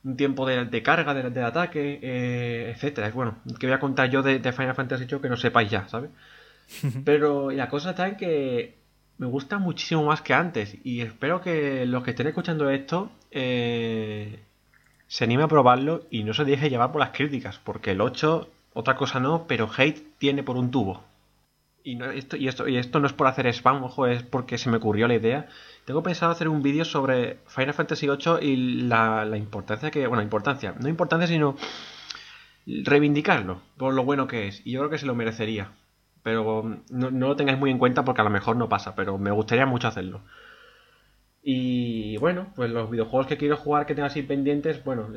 un 0.04 0.16
tiempo 0.16 0.46
de, 0.46 0.82
carga 0.82 1.12
del, 1.12 1.44
ataque, 1.44 2.00
eh, 2.02 2.72
etcétera. 2.74 3.10
Bueno, 3.10 3.36
que 3.60 3.66
voy 3.66 3.74
a 3.74 3.78
contar 3.78 4.08
yo 4.08 4.22
de, 4.22 4.40
Final 4.52 4.74
Fantasy 4.74 5.04
VIII 5.04 5.20
que 5.20 5.28
no 5.28 5.36
sepáis 5.36 5.70
ya, 5.70 5.86
¿sabes? 5.86 6.10
Pero 7.04 7.50
la 7.50 7.68
cosa 7.68 7.90
está 7.90 8.08
en 8.08 8.16
que 8.16 8.78
me 9.18 9.26
gusta 9.26 9.58
muchísimo 9.58 10.04
más 10.04 10.22
que 10.22 10.32
antes 10.32 10.78
y 10.82 11.02
espero 11.02 11.42
que 11.42 11.84
los 11.84 12.02
que 12.02 12.10
estén 12.10 12.26
escuchando 12.26 12.70
esto 12.70 13.12
eh, 13.30 14.40
se 15.08 15.24
anime 15.24 15.42
a 15.42 15.48
probarlo 15.48 16.06
y 16.10 16.24
no 16.24 16.32
se 16.32 16.46
deje 16.46 16.70
llevar 16.70 16.90
por 16.90 17.00
las 17.00 17.10
críticas, 17.10 17.60
porque 17.62 17.90
el 17.90 18.00
8 18.00 18.48
otra 18.74 18.96
cosa 18.96 19.20
no, 19.20 19.46
pero 19.46 19.68
hate 19.76 20.18
tiene 20.18 20.42
por 20.42 20.56
un 20.56 20.70
tubo. 20.70 21.02
y, 21.84 22.00
esto, 22.02 22.36
y, 22.36 22.48
esto, 22.48 22.68
y 22.68 22.76
esto 22.76 23.00
no 23.00 23.06
es 23.06 23.12
por 23.12 23.26
hacer 23.26 23.46
spam, 23.48 23.82
ojo, 23.84 24.06
es 24.06 24.22
porque 24.22 24.58
se 24.58 24.70
me 24.70 24.76
ocurrió 24.78 25.08
la 25.08 25.14
idea. 25.14 25.48
Tengo 25.84 26.02
pensado 26.02 26.32
hacer 26.32 26.48
un 26.48 26.62
vídeo 26.62 26.84
sobre 26.84 27.38
Final 27.46 27.74
Fantasy 27.74 28.06
VIII 28.08 28.38
y 28.40 28.56
la, 28.82 29.24
la 29.24 29.36
importancia 29.36 29.90
que. 29.90 30.06
Bueno, 30.06 30.22
importancia. 30.22 30.74
No 30.80 30.88
importancia, 30.88 31.26
sino 31.26 31.56
reivindicarlo 32.66 33.60
por 33.76 33.94
lo 33.94 34.04
bueno 34.04 34.26
que 34.26 34.48
es. 34.48 34.62
Y 34.64 34.72
yo 34.72 34.80
creo 34.80 34.90
que 34.90 34.98
se 34.98 35.06
lo 35.06 35.14
merecería. 35.14 35.72
Pero 36.22 36.80
no, 36.90 37.10
lo 37.10 37.36
tengáis 37.36 37.58
muy 37.58 37.70
en 37.70 37.78
cuenta 37.78 38.04
porque 38.04 38.20
a 38.20 38.24
lo 38.24 38.30
mejor 38.30 38.56
no 38.56 38.68
pasa, 38.68 38.94
pero 38.94 39.18
me 39.18 39.32
gustaría 39.32 39.66
mucho 39.66 39.88
hacerlo. 39.88 40.20
Y 41.42 42.16
bueno, 42.18 42.52
pues 42.54 42.70
los 42.70 42.88
videojuegos 42.88 43.26
que 43.26 43.36
quiero 43.36 43.56
jugar 43.56 43.86
que 43.86 43.96
tengo 43.96 44.06
así 44.06 44.22
pendientes, 44.22 44.84
bueno, 44.84 45.08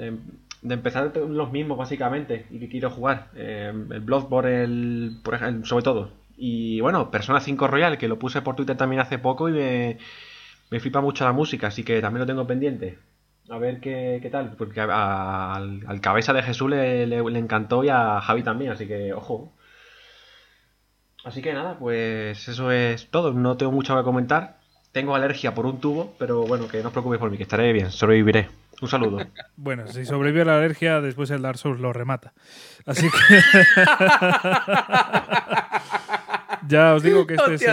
de, 0.61 0.73
empezar 0.73 1.15
los 1.15 1.51
mismos 1.51 1.77
básicamente 1.77 2.45
y 2.49 2.59
que 2.59 2.69
quiero 2.69 2.89
jugar. 2.89 3.29
Eh, 3.35 3.71
el 3.91 4.01
Bloodborne, 4.01 4.63
el, 4.63 5.17
por 5.23 5.35
ejemplo, 5.35 5.65
sobre 5.65 5.83
todo. 5.83 6.11
Y 6.37 6.81
bueno, 6.81 7.11
Persona 7.11 7.39
5 7.39 7.67
Royal, 7.67 7.97
que 7.97 8.07
lo 8.07 8.19
puse 8.19 8.41
por 8.41 8.55
Twitter 8.55 8.75
también 8.75 9.01
hace 9.01 9.19
poco 9.19 9.49
y 9.49 9.53
me, 9.53 9.97
me 10.69 10.79
flipa 10.79 11.01
mucho 11.01 11.23
la 11.23 11.31
música, 11.31 11.67
así 11.67 11.83
que 11.83 12.01
también 12.01 12.21
lo 12.21 12.25
tengo 12.25 12.47
pendiente. 12.47 12.99
A 13.49 13.59
ver 13.59 13.79
qué, 13.79 14.27
tal, 14.31 14.55
porque 14.57 14.81
al, 14.81 16.01
cabeza 16.01 16.33
de 16.33 16.41
Jesús 16.41 16.69
le, 16.69 17.05
le, 17.05 17.39
encantó 17.39 17.83
y 17.83 17.89
a 17.89 18.19
Javi 18.19 18.41
también, 18.41 18.71
así 18.71 18.87
que 18.87 19.13
ojo. 19.13 19.53
Así 21.23 21.41
que 21.41 21.53
nada, 21.53 21.77
pues 21.77 22.47
eso 22.47 22.71
es 22.71 23.09
todo. 23.11 23.33
No 23.33 23.55
tengo 23.57 23.71
mucho 23.71 23.95
que 23.95 24.03
comentar. 24.03 24.57
Tengo 24.91 25.13
alergia 25.15 25.53
por 25.53 25.65
un 25.65 25.79
tubo, 25.79 26.15
pero 26.17 26.43
bueno, 26.43 26.67
que 26.67 26.81
no 26.81 26.87
os 26.87 26.91
preocupéis 26.91 27.19
por 27.19 27.29
mí, 27.29 27.37
que 27.37 27.43
estaré 27.43 27.71
bien, 27.73 27.91
sobreviviré. 27.91 28.47
Un 28.81 28.87
saludo. 28.87 29.19
Bueno, 29.57 29.87
si 29.87 30.05
sobrevive 30.05 30.41
a 30.41 30.45
la 30.45 30.57
alergia, 30.57 31.01
después 31.01 31.29
el 31.31 31.41
Dark 31.41 31.57
Souls 31.57 31.79
lo 31.79 31.93
remata. 31.93 32.33
Así 32.85 33.09
que. 33.09 33.17
ya 36.67 36.93
os 36.93 37.03
digo 37.03 37.25
que 37.25 37.35
este 37.35 37.55
es. 37.55 37.65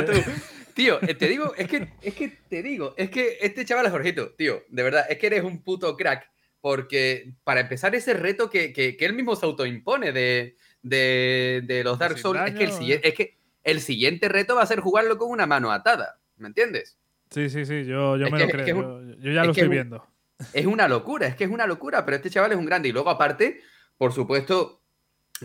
Tío, 0.74 1.02
eh, 1.02 1.14
te 1.14 1.28
digo, 1.28 1.54
es 1.56 1.68
que, 1.68 1.88
es 2.00 2.14
que 2.14 2.38
te 2.48 2.62
digo, 2.62 2.94
es 2.96 3.10
que 3.10 3.38
este 3.42 3.64
chaval 3.64 3.86
es 3.86 3.92
Jorgito, 3.92 4.30
tío, 4.30 4.62
de 4.68 4.82
verdad, 4.82 5.04
es 5.08 5.18
que 5.18 5.26
eres 5.26 5.44
un 5.44 5.62
puto 5.62 5.96
crack. 5.96 6.30
Porque 6.60 7.32
para 7.42 7.60
empezar 7.60 7.94
ese 7.96 8.14
reto 8.14 8.48
que, 8.48 8.72
que, 8.72 8.96
él 9.00 9.14
mismo 9.14 9.34
se 9.34 9.44
autoimpone 9.44 10.12
de, 10.12 10.56
de, 10.80 11.62
de 11.64 11.82
los 11.82 11.98
Dark 11.98 12.18
Souls, 12.18 12.40
es, 12.46 12.54
que 12.54 12.64
el, 12.64 13.00
es 13.02 13.14
que 13.14 13.36
el 13.64 13.80
siguiente 13.80 14.28
reto 14.28 14.54
va 14.54 14.62
a 14.62 14.66
ser 14.66 14.78
jugarlo 14.78 15.18
con 15.18 15.30
una 15.30 15.44
mano 15.44 15.72
atada, 15.72 16.20
¿me 16.36 16.46
entiendes? 16.46 16.98
Sí, 17.30 17.50
sí, 17.50 17.66
sí, 17.66 17.84
yo, 17.84 18.16
yo 18.16 18.30
me 18.30 18.38
lo 18.38 18.48
creo, 18.48 19.16
yo, 19.16 19.32
ya 19.32 19.44
lo 19.44 19.50
estoy 19.50 19.68
viendo. 19.68 20.06
Es 20.52 20.66
una 20.66 20.88
locura, 20.88 21.26
es 21.26 21.36
que 21.36 21.44
es 21.44 21.50
una 21.50 21.66
locura, 21.66 22.04
pero 22.04 22.16
este 22.16 22.30
chaval 22.30 22.52
es 22.52 22.58
un 22.58 22.66
grande. 22.66 22.88
Y 22.88 22.92
luego 22.92 23.10
aparte, 23.10 23.60
por 23.96 24.12
supuesto, 24.12 24.82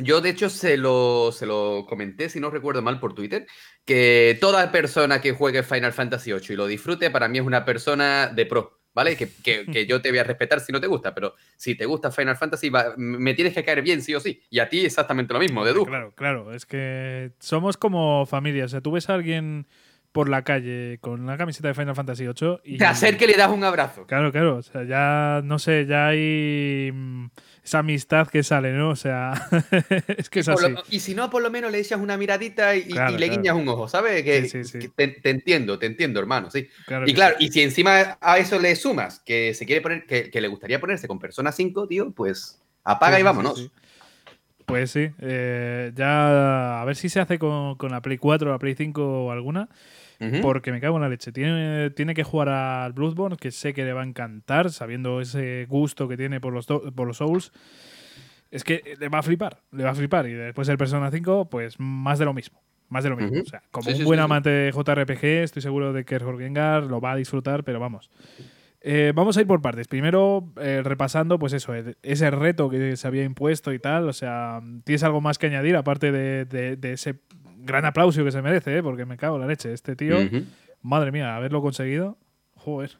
yo, 0.02 0.22
de 0.22 0.30
hecho, 0.30 0.50
se 0.50 0.78
lo, 0.78 1.32
se 1.32 1.46
lo 1.46 1.86
comenté, 1.88 2.30
si 2.30 2.40
no 2.40 2.50
recuerdo 2.50 2.82
mal, 2.82 3.00
por 3.00 3.16
Twitter, 3.16 3.48
que 3.86 4.38
toda 4.40 4.72
persona 4.72 5.22
que 5.22 5.32
juegue 5.32 5.64
Final 5.64 5.94
Fantasy 5.94 6.32
VIII 6.32 6.46
y 6.50 6.56
lo 6.56 6.68
disfrute, 6.68 7.10
para 7.10 7.28
mí 7.28 7.40
es 7.40 7.46
una 7.46 7.66
persona 7.66 8.28
de 8.28 8.46
pro, 8.46 8.80
¿vale? 8.94 9.16
Que, 9.16 9.30
que, 9.30 9.86
yo 9.88 10.02
te 10.02 10.10
voy 10.10 10.20
a 10.20 10.24
respetar 10.24 10.60
si 10.60 10.72
no 10.72 10.80
te 10.80 10.88
gusta, 10.88 11.16
pero 11.16 11.34
si 11.56 11.76
te 11.76 11.86
gusta 11.86 12.12
Final 12.12 12.38
Fantasy, 12.38 12.72
me 12.98 13.34
tienes 13.34 13.54
que 13.54 13.64
caer 13.64 13.82
bien, 13.82 14.02
sí 14.02 14.14
o 14.14 14.20
sí. 14.20 14.42
Y 14.50 14.60
a 14.60 14.70
ti 14.70 14.86
exactamente 14.86 15.34
lo 15.34 15.40
mismo, 15.40 15.66
de 15.66 15.74
Claro, 15.74 16.14
claro, 16.16 16.54
es 16.54 16.66
que 16.66 17.32
somos 17.40 17.78
como 17.78 18.26
familia. 18.26 18.66
O 18.66 18.70
sea, 18.70 18.82
tú 18.82 18.92
ves 18.92 19.10
a 19.10 19.16
alguien 19.16 19.68
por 20.18 20.30
la 20.30 20.42
calle 20.42 20.98
con 21.00 21.22
una 21.22 21.38
camiseta 21.38 21.68
de 21.68 21.76
Final 21.76 21.94
Fantasy 21.94 22.24
VIII 22.24 22.58
y... 22.64 22.80
Te 22.80 22.86
acerque 22.88 23.26
y 23.26 23.28
le 23.28 23.38
das 23.38 23.52
un 23.52 23.64
abrazo. 23.64 24.08
Claro, 24.08 24.32
claro. 24.32 24.56
O 24.56 24.64
sea, 24.64 24.84
ya, 24.84 25.42
no 25.44 25.60
sé, 25.60 25.86
ya 25.86 26.08
hay 26.08 26.90
mm, 26.92 27.28
esa 27.64 27.80
amistad 27.80 28.28
que 28.28 28.42
sale, 28.42 28.74
¿no? 28.74 28.90
O 28.90 28.96
sea, 28.96 29.34
es 30.18 30.32
que 30.32 30.40
es 30.40 30.50
así. 30.50 30.74
y 30.90 31.02
si 31.02 31.14
no, 31.14 31.30
por 31.30 31.44
lo 31.44 31.52
menos 31.52 31.72
le 31.72 31.78
echas 31.78 32.00
una 32.00 32.18
miradita 32.18 32.76
y, 32.76 32.86
le 32.86 33.30
guiñas 33.30 33.56
un 33.56 33.68
ojo, 33.68 33.88
¿sabes? 33.88 34.24
Que, 34.24 34.90
te, 34.96 35.30
entiendo, 35.30 35.78
te 35.78 35.86
entiendo, 35.86 36.20
hermano, 36.20 36.50
sí. 36.50 36.68
y 37.06 37.14
claro, 37.14 37.36
y 37.38 37.50
si 37.50 37.62
encima 37.62 38.18
a 38.20 38.40
eso 38.40 38.58
le 38.58 38.76
sumas 38.76 39.20
que 39.24 39.54
se 39.54 39.68
quiere 39.68 39.82
poner, 39.82 40.08
que, 40.08 40.32
le 40.34 40.48
gustaría 40.48 40.80
ponerse 40.80 41.08
con 41.08 41.20
Persona 41.20 41.52
5, 41.52 41.88
tío, 41.88 42.10
pues 42.10 42.60
apaga 42.84 43.20
y 43.20 43.24
vámonos. 43.24 43.70
Pues 44.66 44.90
sí, 44.90 45.12
eh, 45.20 45.92
ya 45.96 46.82
a 46.82 46.86
ver 46.86 46.96
si 46.96 47.08
se 47.08 47.20
hace 47.20 47.38
con, 47.38 47.76
con 47.76 47.92
la 47.92 48.02
Play 48.02 48.18
4 48.18 48.50
o 48.50 48.52
la 48.52 48.58
Play 48.58 48.74
5 48.74 49.26
o 49.26 49.32
alguna. 49.32 49.70
Porque 50.42 50.72
me 50.72 50.80
cago 50.80 50.96
en 50.98 51.04
la 51.04 51.10
leche. 51.10 51.32
Tiene, 51.32 51.92
tiene 51.92 52.14
que 52.14 52.24
jugar 52.24 52.50
al 52.50 52.94
Bloodborne, 52.94 53.38
que 53.38 53.52
sé 53.52 53.74
que 53.74 53.84
le 53.84 53.94
va 53.94 54.02
a 54.02 54.06
encantar, 54.06 54.72
sabiendo 54.72 55.22
ese 55.22 55.66
gusto 55.70 56.08
que 56.08 56.18
tiene 56.18 56.40
por 56.40 56.54
los, 56.54 56.66
por 56.66 57.08
los 57.08 57.18
Souls. 57.18 57.52
Es 58.50 58.64
que 58.64 58.96
le 59.00 59.10
va 59.10 59.20
a 59.20 59.24
flipar, 59.24 59.62
le 59.72 59.84
va 59.84 59.92
a 59.92 59.96
flipar. 59.96 60.28
Y 60.28 60.34
después 60.34 60.68
el 60.70 60.78
Persona 60.78 61.12
5, 61.12 61.50
pues 61.50 61.80
más 61.80 62.20
de 62.20 62.26
lo 62.26 62.34
mismo. 62.34 62.62
Más 62.90 63.04
de 63.04 63.10
lo 63.10 63.18
mismo. 63.18 63.42
O 63.42 63.46
sea, 63.46 63.62
como 63.70 63.92
un 63.92 64.04
buen 64.06 64.20
amante 64.20 64.50
de 64.50 64.72
JRPG, 64.72 65.44
estoy 65.44 65.62
seguro 65.62 65.92
de 65.92 66.06
que 66.06 66.20
Gengar 66.20 66.84
lo 66.84 67.02
va 67.02 67.12
a 67.12 67.16
disfrutar, 67.18 67.66
pero 67.66 67.80
vamos. 67.80 68.10
Eh, 68.80 69.12
vamos 69.14 69.36
a 69.36 69.42
ir 69.42 69.48
por 69.48 69.62
partes. 69.62 69.90
Primero, 69.90 70.54
eh, 70.62 70.82
repasando, 70.84 71.38
pues 71.38 71.52
eso, 71.52 71.74
ese 72.02 72.32
reto 72.32 72.70
que 72.70 72.96
se 72.96 73.06
había 73.06 73.26
impuesto 73.26 73.74
y 73.74 73.80
tal. 73.80 74.08
O 74.08 74.14
sea, 74.14 74.62
¿tienes 74.86 75.04
algo 75.04 75.20
más 75.20 75.38
que 75.38 75.48
añadir 75.48 75.76
aparte 75.76 76.14
de, 76.14 76.46
de 76.46 76.94
ese 76.94 77.20
gran 77.68 77.86
aplauso 77.86 78.24
que 78.24 78.32
se 78.32 78.42
merece, 78.42 78.78
¿eh? 78.78 78.82
porque 78.82 79.06
me 79.06 79.18
cago 79.18 79.36
en 79.36 79.42
la 79.42 79.48
leche. 79.48 79.72
Este 79.72 79.96
tío, 79.96 80.18
madre 80.82 81.12
mía, 81.12 81.36
haberlo 81.36 81.62
conseguido, 81.62 82.18
joder. 82.56 82.98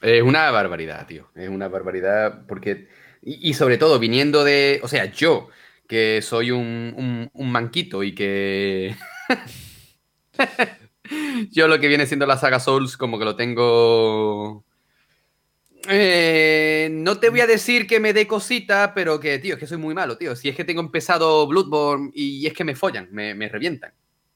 Es 0.00 0.22
una 0.22 0.50
barbaridad, 0.50 1.06
tío. 1.06 1.28
Es 1.34 1.48
una 1.48 1.68
barbaridad 1.68 2.46
porque... 2.46 2.88
Y, 3.26 3.54
sobre 3.54 3.78
todo, 3.78 3.98
viniendo 3.98 4.44
de... 4.44 4.80
O 4.82 4.88
sea, 4.88 5.06
yo, 5.06 5.48
que 5.88 6.20
soy 6.20 6.50
un, 6.50 7.30
un, 7.32 7.50
manquito 7.50 8.02
y 8.02 8.14
que... 8.14 8.94
yo 11.50 11.66
lo 11.66 11.80
que 11.80 11.88
viene 11.88 12.04
siendo 12.04 12.26
la 12.26 12.36
saga 12.36 12.60
Souls, 12.60 12.98
como 12.98 13.18
que 13.18 13.24
lo 13.24 13.34
tengo... 13.34 14.66
Eh, 15.88 16.88
no 16.90 17.18
te 17.18 17.28
voy 17.28 17.40
a 17.40 17.46
decir 17.46 17.86
que 17.86 18.00
me 18.00 18.12
dé 18.12 18.26
cosita, 18.26 18.92
pero 18.94 19.20
que, 19.20 19.38
tío, 19.38 19.54
es 19.54 19.60
que 19.60 19.66
soy 19.66 19.76
muy 19.76 19.94
malo, 19.94 20.16
tío. 20.16 20.34
Si 20.34 20.48
es 20.48 20.56
que 20.56 20.64
tengo 20.64 20.80
empezado 20.80 21.46
Bloodborne 21.46 22.10
y 22.14 22.46
es 22.46 22.54
que 22.54 22.64
me 22.64 22.74
follan, 22.74 23.08
me, 23.12 23.48
revientan. 23.48 23.92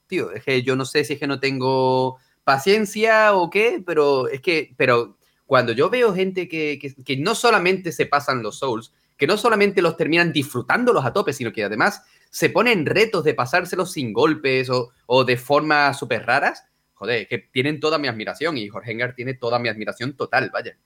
Tío, 0.06 0.30
es 0.32 0.44
que 0.44 0.62
yo 0.62 0.76
no 0.76 0.84
sé 0.84 1.04
si 1.04 1.14
es 1.14 1.18
que 1.18 1.26
no 1.26 1.40
tengo 1.40 2.18
paciencia 2.44 3.34
o 3.34 3.50
qué, 3.50 3.82
pero 3.84 4.28
es 4.28 4.40
que, 4.40 4.74
pero 4.76 5.18
cuando 5.46 5.72
yo 5.72 5.90
veo 5.90 6.14
gente 6.14 6.48
que, 6.48 6.78
que, 6.78 7.16
no 7.16 7.34
solamente 7.34 7.92
se 7.92 8.06
pasan 8.06 8.42
los 8.42 8.58
Souls, 8.58 8.92
que 9.16 9.26
no 9.26 9.36
solamente 9.36 9.82
los 9.82 9.96
terminan 9.96 10.32
disfrutándolos 10.32 11.04
a 11.04 11.12
tope, 11.12 11.32
sino 11.32 11.52
que 11.52 11.64
además 11.64 12.02
se 12.30 12.50
ponen 12.50 12.86
retos 12.86 13.24
de 13.24 13.34
pasárselos 13.34 13.92
sin 13.92 14.12
golpes 14.12 14.70
o, 14.70 14.90
o 15.06 15.24
de 15.24 15.36
formas 15.36 15.98
súper 15.98 16.26
raras, 16.26 16.64
joder, 16.94 17.26
que 17.26 17.38
tienen 17.38 17.80
toda 17.80 17.98
mi 17.98 18.08
admiración 18.08 18.58
y 18.58 18.68
Jorge 18.68 18.92
Engar 18.92 19.14
tiene 19.14 19.34
toda 19.34 19.58
mi 19.58 19.68
admiración 19.68 20.14
total, 20.14 20.50
vaya. 20.52 20.76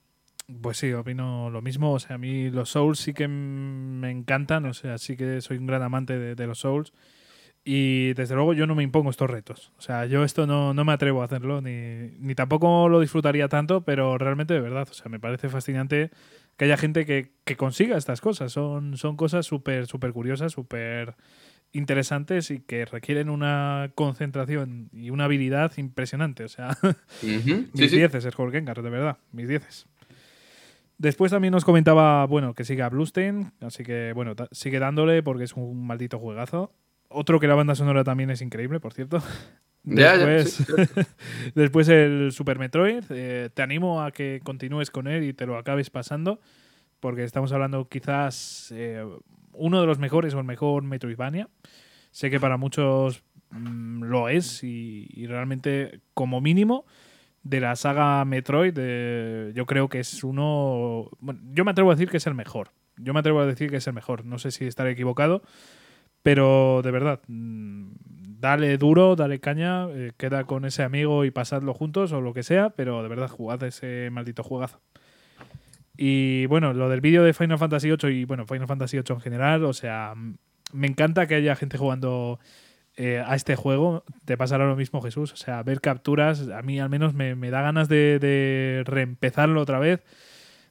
Pues 0.61 0.77
sí, 0.77 0.93
opino 0.93 1.51
lo 1.51 1.63
mismo. 1.63 1.93
O 1.93 1.99
sea, 1.99 2.17
a 2.17 2.19
mí 2.19 2.51
los 2.51 2.71
Souls 2.71 2.99
sí 2.99 3.15
que 3.15 3.29
me 3.29 4.11
encantan. 4.11 4.67
O 4.67 4.75
sea, 4.75 4.99
sí 4.99 5.17
que 5.17 5.41
soy 5.41 5.59
un 5.59 5.67
gran 5.67 5.83
amante 5.83 6.19
de, 6.35 6.47
los 6.47 6.61
Souls. 6.61 6.93
Y 7.65 8.15
desde 8.15 8.35
luego 8.35 8.55
yo 8.55 8.67
no 8.67 8.75
me 8.75 8.83
impongo 8.83 9.11
estos 9.11 9.31
retos. 9.31 9.73
O 9.79 9.81
sea, 9.81 10.07
yo 10.07 10.25
esto 10.25 10.47
no, 10.47 10.75
me 10.75 10.93
atrevo 10.93 11.23
a 11.23 11.27
hacerlo, 11.27 11.61
ni, 11.61 12.11
ni, 12.19 12.35
tampoco 12.35 12.89
lo 12.89 12.99
disfrutaría 12.99 13.49
tanto, 13.49 13.83
pero 13.83 14.19
realmente 14.19 14.53
de 14.53 14.61
verdad, 14.61 14.89
o 14.91 14.95
sea, 14.95 15.09
me 15.09 15.21
parece 15.21 15.49
fascinante 15.49 16.11
que 16.57 16.65
haya 16.65 16.77
gente 16.77 17.07
que, 17.07 17.31
consiga 17.57 17.97
estas 17.97 18.21
cosas. 18.21 18.53
Son, 18.53 18.97
son 18.97 19.17
cosas 19.17 19.47
súper, 19.47 19.87
súper 19.87 20.13
curiosas, 20.13 20.53
súper 20.53 21.15
interesantes 21.73 22.51
y 22.51 22.61
que 22.61 22.85
requieren 22.85 23.31
una 23.31 23.93
concentración 23.95 24.91
y 24.93 25.11
una 25.11 25.25
habilidad 25.25 25.73
impresionante. 25.77 26.45
O 26.45 26.49
sea, 26.49 26.77
mis 27.23 27.91
dieces 27.91 28.25
es 28.25 28.35
Jorge 28.35 28.61
de 28.61 28.91
verdad, 28.91 29.19
mis 29.33 29.49
dieces. 29.49 29.87
Después 30.99 31.33
también 31.33 31.53
nos 31.53 31.65
comentaba, 31.65 32.27
bueno, 32.27 32.55
que 32.55 32.65
siga 32.65 32.89
Bluestein, 32.89 33.53
así 33.61 33.83
que, 33.83 34.13
bueno, 34.15 34.35
sigue 34.53 34.79
dándole 34.79 35.23
porque 35.23 35.45
es 35.45 35.55
un 35.55 35.87
maldito 35.87 36.19
juegazo. 36.19 36.73
Otro 37.09 37.41
que 37.41 37.47
la 37.47 37.55
banda 37.55 37.75
sonora 37.75 38.05
también 38.05 38.31
es 38.31 38.41
increíble, 38.41 38.81
por 38.81 38.93
cierto. 38.93 39.23
Después, 39.85 40.65
después 41.55 41.89
el 41.89 42.31
Super 42.33 42.59
Metroid. 42.59 43.05
Eh, 43.11 43.51
te 43.53 43.63
animo 43.63 44.03
a 44.03 44.13
que 44.13 44.41
continúes 44.45 44.91
con 44.91 45.09
él 45.09 45.25
y 45.25 45.33
te 45.33 45.47
lo 45.47 45.59
acabes 45.59 45.91
pasando, 45.91 46.41
porque 47.01 47.25
estamos 47.25 47.53
hablando 47.53 47.89
quizás 47.89 48.73
eh, 48.75 49.05
uno 49.53 49.81
de 49.81 49.87
los 49.87 49.99
mejores 49.99 50.35
o 50.35 50.39
el 50.39 50.45
mejor 50.45 50.85
Metroidvania. 50.85 51.49
Sé 52.11 52.31
que 52.31 52.39
para 52.39 52.57
muchos 52.57 53.25
mm, 53.51 54.05
lo 54.05 54.29
es 54.29 54.63
y, 54.63 55.27
realmente 55.27 56.01
como 56.15 56.41
mínimo 56.41 56.85
de 57.43 57.61
la 57.61 57.77
saga 57.77 58.25
Metroid, 58.25 58.75
yo 59.53 59.67
creo 59.67 59.89
que 59.89 60.01
es 60.01 60.23
uno. 60.25 61.11
Bueno, 61.21 61.41
yo 61.53 61.65
me 61.65 61.73
atrevo 61.73 61.91
a 61.91 61.95
decir 61.95 62.09
que 62.09 62.19
es 62.19 62.27
el 62.27 62.35
mejor. 62.35 62.71
Yo 62.97 63.15
me 63.15 63.21
atrevo 63.21 63.41
a 63.41 63.47
decir 63.47 63.71
que 63.71 63.77
es 63.77 63.87
el 63.87 63.95
mejor. 63.95 64.25
No 64.25 64.39
sé 64.39 64.51
si 64.51 64.67
estaré 64.67 64.93
equivocado, 64.93 65.43
pero 66.23 66.83
de 66.83 66.91
verdad, 66.91 67.21
mm, 67.27 67.93
dale 68.39 68.79
duro, 68.79 69.17
dale 69.17 69.41
caña, 69.41 69.89
eh, 69.91 70.13
queda 70.17 70.45
con 70.45 70.65
ese 70.65 70.83
amigo 70.83 71.25
y 71.25 71.31
pasadlo 71.31 71.75
juntos 71.75 72.13
o 72.13 72.21
lo 72.21 72.33
que 72.33 72.43
sea, 72.43 72.71
pero 72.71 73.03
de 73.03 73.09
verdad, 73.09 73.29
jugad 73.29 73.63
ese 73.65 74.09
maldito 74.11 74.43
juegazo. 74.43 74.81
Y 75.97 76.47
bueno, 76.47 76.73
lo 76.73 76.89
del 76.89 77.01
vídeo 77.01 77.23
de 77.23 77.35
Final 77.35 77.59
Fantasy 77.59 77.91
VIII 77.91 78.21
y 78.21 78.25
bueno, 78.25 78.47
Final 78.47 78.67
Fantasy 78.67 78.97
VIII 78.97 79.15
en 79.17 79.21
general, 79.21 79.65
o 79.65 79.73
sea, 79.73 80.15
me 80.73 80.87
encanta 80.87 81.27
que 81.27 81.35
haya 81.35 81.55
gente 81.55 81.77
jugando 81.77 82.39
eh, 82.97 83.23
a 83.25 83.35
este 83.35 83.57
juego 83.57 84.05
te 84.25 84.37
pasará 84.37 84.67
lo 84.67 84.77
mismo, 84.77 85.01
Jesús. 85.01 85.33
O 85.33 85.37
sea, 85.37 85.63
ver 85.63 85.81
capturas, 85.81 86.49
a 86.49 86.63
mí 86.63 86.79
al 86.79 86.91
menos 86.91 87.15
me, 87.15 87.35
da 87.51 87.63
ganas 87.63 87.89
de, 87.89 88.83
reempezarlo 88.85 89.61
otra 89.61 89.79
vez, 89.79 90.03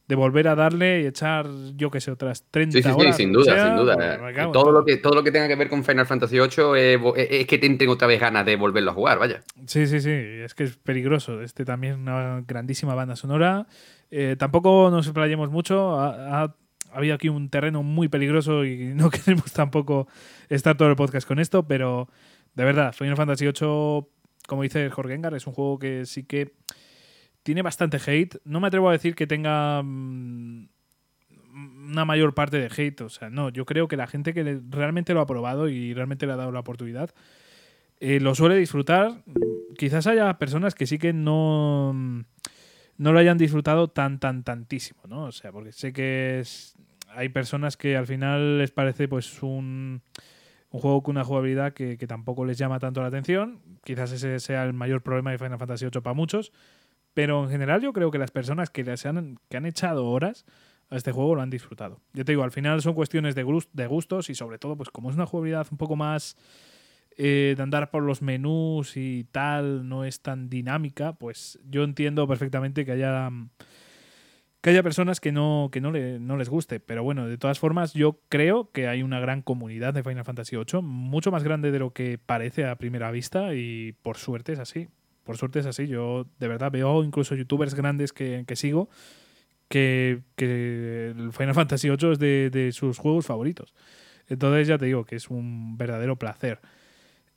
de 0.07 0.15
volver 0.15 0.47
a 0.47 0.55
darle 0.55 1.01
y 1.01 1.05
echar, 1.07 1.47
yo 1.75 1.89
que 1.89 1.99
sé, 1.99 2.11
otras 2.11 2.45
30 2.51 2.77
sí, 2.77 2.83
sí, 2.83 2.89
Sí, 2.89 3.13
sin 3.13 3.33
duda, 3.33 3.67
sin 3.67 3.75
duda. 3.75 4.51
Todo 4.51 4.71
lo, 4.71 4.85
que, 4.85 4.97
todo 4.97 5.15
lo 5.15 5.23
que 5.23 5.31
tenga 5.31 5.47
que 5.47 5.55
ver 5.55 5.69
con 5.69 5.83
Final 5.83 6.05
Fantasy 6.05 6.37
VIII 6.37 7.15
es 7.17 7.47
que 7.47 7.57
tengo 7.57 7.93
otra 7.93 8.07
vez 8.07 8.19
ganas 8.19 8.45
de 8.45 8.55
volverlo 8.55 8.91
a 8.91 8.93
jugar, 8.93 9.17
vaya. 9.17 9.41
Sí, 9.65 9.87
sí, 9.87 9.99
sí, 9.99 10.11
es 10.11 10.53
que 10.53 10.65
es 10.65 10.77
peligroso. 10.77 11.41
Este 11.41 11.65
también 11.65 11.93
es 11.93 11.99
una 11.99 12.43
grandísima 12.45 12.93
banda 12.93 13.15
sonora. 13.15 13.67
Eh, 14.11 14.35
tampoco 14.37 14.89
nos 14.91 15.07
explayemos 15.07 15.49
mucho. 15.49 15.99
Ha, 15.99 16.55
habido 16.97 17.15
aquí 17.15 17.29
un 17.29 17.49
terreno 17.49 17.83
muy 17.83 18.07
peligroso 18.07 18.65
y 18.65 18.93
no 18.95 19.09
queremos 19.09 19.51
tampoco 19.53 20.07
estar 20.49 20.77
todo 20.77 20.89
el 20.89 20.95
podcast 20.95 21.27
con 21.27 21.39
esto, 21.39 21.67
pero 21.67 22.07
de 22.55 22.65
verdad, 22.65 22.93
Final 22.93 23.15
Fantasy 23.15 23.45
VIII, 23.45 24.05
como 24.47 24.63
dice 24.63 24.89
Jorge 24.89 25.13
Engar, 25.13 25.33
es 25.33 25.47
un 25.47 25.53
juego 25.53 25.79
que 25.79 26.05
sí 26.05 26.23
que 26.23 26.53
tiene 27.43 27.61
bastante 27.61 27.97
hate. 28.05 28.37
No 28.43 28.59
me 28.59 28.67
atrevo 28.67 28.89
a 28.89 28.93
decir 28.93 29.15
que 29.15 29.27
tenga 29.27 29.81
mm, 29.83 30.67
una 31.53 32.05
mayor 32.05 32.33
parte 32.33 32.57
de 32.57 32.69
hate, 32.75 33.01
o 33.01 33.09
sea, 33.09 33.29
no, 33.29 33.49
yo 33.49 33.65
creo 33.65 33.87
que 33.87 33.97
la 33.97 34.07
gente 34.07 34.33
que 34.33 34.61
realmente 34.69 35.13
lo 35.13 35.21
ha 35.21 35.25
probado 35.25 35.69
y 35.69 35.93
realmente 35.93 36.25
le 36.25 36.33
ha 36.33 36.37
dado 36.37 36.51
la 36.51 36.59
oportunidad, 36.59 37.13
eh, 37.99 38.19
lo 38.19 38.35
suele 38.35 38.55
disfrutar. 38.55 39.23
Quizás 39.77 40.07
haya 40.07 40.37
personas 40.37 40.75
que 40.75 40.87
sí 40.87 40.97
que 40.97 41.13
no 41.13 42.25
no 43.01 43.13
lo 43.13 43.17
hayan 43.19 43.39
disfrutado 43.39 43.87
tan, 43.87 44.19
tan, 44.19 44.43
tantísimo, 44.43 45.01
¿no? 45.07 45.23
O 45.23 45.31
sea, 45.31 45.51
porque 45.51 45.71
sé 45.71 45.91
que 45.91 46.39
es, 46.39 46.75
hay 47.09 47.29
personas 47.29 47.75
que 47.75 47.97
al 47.97 48.05
final 48.05 48.59
les 48.59 48.69
parece 48.69 49.07
pues 49.07 49.41
un, 49.41 50.03
un 50.69 50.79
juego 50.79 51.01
con 51.01 51.15
una 51.15 51.25
jugabilidad 51.25 51.73
que, 51.73 51.97
tampoco 52.07 52.45
les 52.45 52.59
llama 52.59 52.77
tanto 52.77 53.01
la 53.01 53.07
atención. 53.07 53.59
Quizás 53.83 54.11
ese 54.11 54.39
sea 54.39 54.65
el 54.65 54.73
mayor 54.73 55.01
problema 55.01 55.31
de 55.31 55.39
Final 55.39 55.57
Fantasy 55.57 55.85
VIII 55.85 56.01
para 56.03 56.13
muchos. 56.13 56.51
Pero 57.15 57.43
en 57.43 57.49
general 57.49 57.81
yo 57.81 57.91
creo 57.91 58.11
que 58.11 58.19
las 58.19 58.29
personas 58.29 58.69
que, 58.69 58.83
les 58.83 59.03
han, 59.07 59.39
que 59.49 59.57
han 59.57 59.65
echado 59.65 60.05
horas 60.05 60.45
a 60.91 60.95
este 60.95 61.11
juego 61.11 61.33
lo 61.33 61.41
han 61.41 61.49
disfrutado. 61.49 62.01
Yo 62.13 62.23
te 62.23 62.33
digo, 62.33 62.43
al 62.43 62.51
final 62.51 62.83
son 62.83 62.93
cuestiones 62.93 63.33
de 63.33 63.87
gustos 63.87 64.29
y 64.29 64.35
sobre 64.35 64.59
todo, 64.59 64.75
pues 64.77 64.91
como 64.91 65.09
es 65.09 65.15
una 65.15 65.25
jugabilidad 65.25 65.65
un 65.71 65.79
poco 65.79 65.95
más 65.95 66.37
eh, 67.23 67.53
de 67.55 67.61
andar 67.61 67.91
por 67.91 68.01
los 68.01 68.23
menús 68.23 68.97
y 68.97 69.25
tal 69.31 69.87
no 69.87 70.05
es 70.05 70.21
tan 70.21 70.49
dinámica, 70.49 71.13
pues 71.13 71.59
yo 71.69 71.83
entiendo 71.83 72.27
perfectamente 72.27 72.83
que 72.83 72.93
haya 72.93 73.29
que 74.61 74.71
haya 74.71 74.81
personas 74.81 75.19
que 75.19 75.31
no, 75.31 75.69
que 75.71 75.81
no, 75.81 75.91
le, 75.91 76.19
no 76.19 76.35
les 76.35 76.49
guste. 76.49 76.79
Pero 76.79 77.03
bueno, 77.03 77.27
de 77.27 77.37
todas 77.37 77.59
formas, 77.59 77.93
yo 77.93 78.19
creo 78.27 78.71
que 78.71 78.87
hay 78.87 79.03
una 79.03 79.19
gran 79.19 79.43
comunidad 79.43 79.93
de 79.93 80.01
Final 80.01 80.25
Fantasy 80.25 80.55
VIII, 80.55 80.81
mucho 80.81 81.29
más 81.29 81.43
grande 81.43 81.69
de 81.69 81.77
lo 81.77 81.93
que 81.93 82.17
parece 82.17 82.65
a 82.65 82.75
primera 82.77 83.11
vista, 83.11 83.53
y 83.53 83.91
por 84.01 84.17
suerte 84.17 84.53
es 84.53 84.59
así. 84.59 84.87
Por 85.23 85.37
suerte 85.37 85.59
es 85.59 85.67
así. 85.67 85.85
Yo 85.85 86.25
de 86.39 86.47
verdad 86.47 86.71
veo 86.71 87.03
incluso 87.03 87.35
youtubers 87.35 87.75
grandes 87.75 88.13
que, 88.13 88.43
sigo 88.55 88.89
que, 89.67 90.21
que, 90.35 91.13
el 91.15 91.33
Final 91.33 91.53
Fantasy 91.53 91.87
VIII 91.87 92.13
es 92.13 92.19
de, 92.19 92.49
de 92.49 92.71
sus 92.71 92.97
juegos 92.97 93.27
favoritos. 93.27 93.75
Entonces 94.27 94.67
ya 94.67 94.79
te 94.79 94.85
digo 94.85 95.05
que 95.05 95.17
es 95.17 95.29
un 95.29 95.77
verdadero 95.77 96.15
placer. 96.15 96.61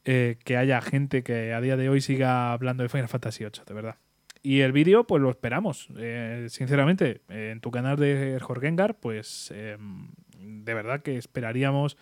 Eh, 0.07 0.37
que 0.45 0.57
haya 0.59 0.83
gente 0.83 1.23
que 1.23 1.55
a 1.55 1.61
día 1.63 1.77
de 1.79 1.89
hoy 1.89 2.03
siga 2.03 2.53
hablando 2.53 2.83
de 2.83 2.91
Final 2.91 3.09
Fantasy 3.09 3.45
VIII, 3.45 3.63
de 3.67 3.75
verdad. 3.75 3.97
Y 4.43 4.61
el 4.61 4.73
vídeo, 4.73 5.07
pues 5.07 5.23
lo 5.23 5.31
esperamos. 5.31 5.89
Eh, 5.97 6.47
sinceramente, 6.51 7.23
en 7.31 7.61
tu 7.61 7.71
canal 7.71 7.97
de 7.97 8.39
Jorgengar, 8.43 8.99
pues 9.01 9.51
em, 9.55 10.11
de 10.38 10.75
verdad 10.75 11.01
que 11.01 11.17
esperaríamos 11.17 11.97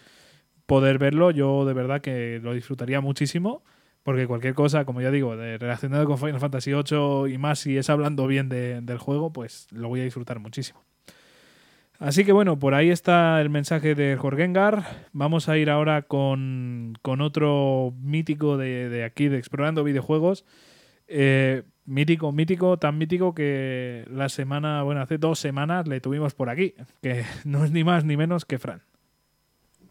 poder 0.67 0.99
verlo. 0.99 1.31
Yo 1.31 1.65
de 1.65 1.75
verdad 1.75 2.01
que 2.01 2.41
lo 2.43 2.55
disfrutaría 2.55 3.01
muchísimo. 3.01 3.63
Porque 4.03 4.27
cualquier 4.27 4.55
cosa, 4.55 4.85
como 4.85 5.01
ya 5.01 5.13
digo, 5.13 5.37
de, 5.37 5.59
relacionado 5.59 6.05
con 6.07 6.19
Final 6.19 6.41
Fantasy 6.41 6.73
VIII 6.73 7.33
y 7.33 7.39
más 7.39 7.61
si 7.61 7.77
es 7.77 7.89
hablando 7.89 8.27
bien 8.27 8.49
del 8.49 8.99
juego, 8.99 9.33
pues 9.33 9.69
lo 9.71 9.89
voy 9.89 10.01
a 10.01 10.05
disfrutar 10.05 10.41
muchísimo. 10.41 10.83
Así 12.03 12.25
que 12.25 12.33
bueno, 12.33 12.59
por 12.59 12.75
ahí 12.75 12.91
está 12.91 13.41
el 13.41 13.49
mensaje 13.49 13.95
de 13.95 14.17
Jorgengar. 14.17 15.07
Vamos 15.13 15.49
a 15.49 15.57
ir 15.57 15.71
ahora 15.71 16.03
con, 16.03 16.99
otro 17.05 17.95
mítico 17.97 18.57
de, 18.57 19.05
aquí, 19.05 19.29
de 19.29 19.39
Explorando 19.39 19.85
Videojuegos. 19.85 20.45
Eh, 21.07 21.63
mítico, 21.85 22.33
mítico, 22.33 22.77
tan 22.77 22.99
mítico 22.99 23.37
que 23.37 24.05
la 24.11 24.29
semana, 24.29 24.83
bueno, 24.83 25.01
hace 25.01 25.17
dos 25.17 25.39
semanas 25.39 25.87
le 25.87 26.01
tuvimos 26.01 26.35
por 26.35 26.51
aquí, 26.51 26.75
que 27.03 27.25
no 27.45 27.65
es 27.65 27.71
ni 27.71 27.85
más 27.85 28.05
ni 28.05 28.17
menos 28.17 28.45
que 28.47 28.59
Fran. 28.59 28.83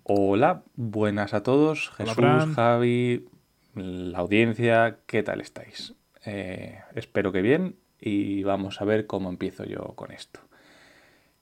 Hola, 0.03 0.63
buenas 0.75 1.33
a 1.33 1.43
todos. 1.43 1.91
Jesús, 1.91 2.15
Javi, 2.55 3.25
la 3.73 4.19
audiencia, 4.19 4.97
¿qué 5.05 5.23
tal 5.23 5.39
estáis? 5.39 5.95
Eh, 6.25 6.77
espero 6.93 7.31
que 7.31 7.41
bien 7.41 7.77
y 8.01 8.43
vamos 8.43 8.81
a 8.81 8.85
ver 8.85 9.07
cómo 9.07 9.29
empiezo 9.29 9.63
yo 9.63 9.93
con 9.95 10.11
esto. 10.11 10.41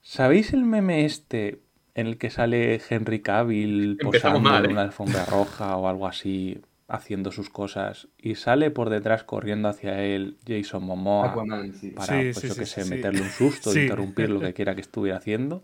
¿Sabéis 0.02 0.54
el 0.54 0.64
meme 0.64 1.06
este 1.06 1.60
en 1.96 2.08
el 2.08 2.18
que 2.18 2.30
sale 2.30 2.80
Henry 2.90 3.22
Cavill 3.22 3.98
posando 4.02 4.58
en 4.58 4.66
¿eh? 4.66 4.68
una 4.70 4.82
alfombra 4.82 5.26
roja 5.26 5.76
o 5.76 5.88
algo 5.88 6.08
así, 6.08 6.62
haciendo 6.88 7.32
sus 7.32 7.50
cosas, 7.50 8.08
y 8.18 8.36
sale 8.36 8.72
por 8.72 8.90
detrás 8.90 9.24
corriendo 9.24 9.70
hacia 9.70 10.02
él 10.02 10.38
Jason 10.48 10.84
Momoa 10.84 11.34
para, 11.34 12.22
pues 12.34 12.42
yo 12.42 12.56
que 12.56 12.66
sé, 12.66 12.86
meterle 12.86 13.22
un 13.22 13.30
susto, 13.30 13.78
interrumpir 13.78 14.30
lo 14.30 14.40
que 14.40 14.54
quiera 14.54 14.76
que 14.76 14.82
estuviera 14.82 15.18
haciendo? 15.18 15.64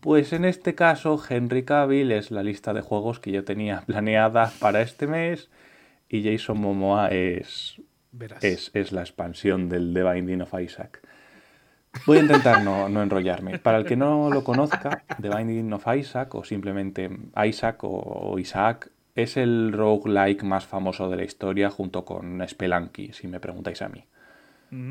Pues 0.00 0.32
en 0.32 0.44
este 0.44 0.74
caso, 0.74 1.20
Henry 1.28 1.64
Cavill 1.64 2.12
es 2.12 2.30
la 2.30 2.42
lista 2.44 2.72
de 2.72 2.80
juegos 2.82 3.18
que 3.18 3.32
yo 3.32 3.44
tenía 3.44 3.80
planeada 3.86 4.52
para 4.60 4.80
este 4.80 5.06
mes 5.06 5.50
y 6.08 6.22
Jason 6.22 6.60
Momoa 6.60 7.08
es, 7.08 7.80
es, 8.42 8.70
es, 8.74 8.92
la 8.92 9.00
expansión 9.00 9.68
del 9.68 9.92
The 9.92 10.04
Binding 10.04 10.42
of 10.42 10.54
Isaac. 10.60 11.02
Voy 12.06 12.18
a 12.18 12.20
intentar 12.22 12.62
no, 12.62 13.02
enrollarme. 13.02 13.58
Para 13.58 13.78
el 13.78 13.84
que 13.84 13.96
no 13.96 14.30
lo 14.30 14.42
conozca, 14.44 15.04
The 15.20 15.28
Binding 15.28 15.72
of 15.72 15.86
Isaac, 15.94 16.34
o 16.34 16.44
simplemente 16.44 17.10
Isaac 17.44 17.78
o, 17.82 18.38
Isaac, 18.38 18.90
es 19.14 19.36
el 19.36 19.72
roguelike 19.72 20.42
más 20.42 20.66
famoso 20.66 21.10
de 21.10 21.16
la 21.16 21.24
historia 21.24 21.70
junto 21.70 22.04
con 22.04 22.46
Spelunky, 22.46 23.12
si 23.12 23.28
me 23.28 23.40
preguntáis 23.40 23.82
a 23.82 23.88
mí. 23.88 24.04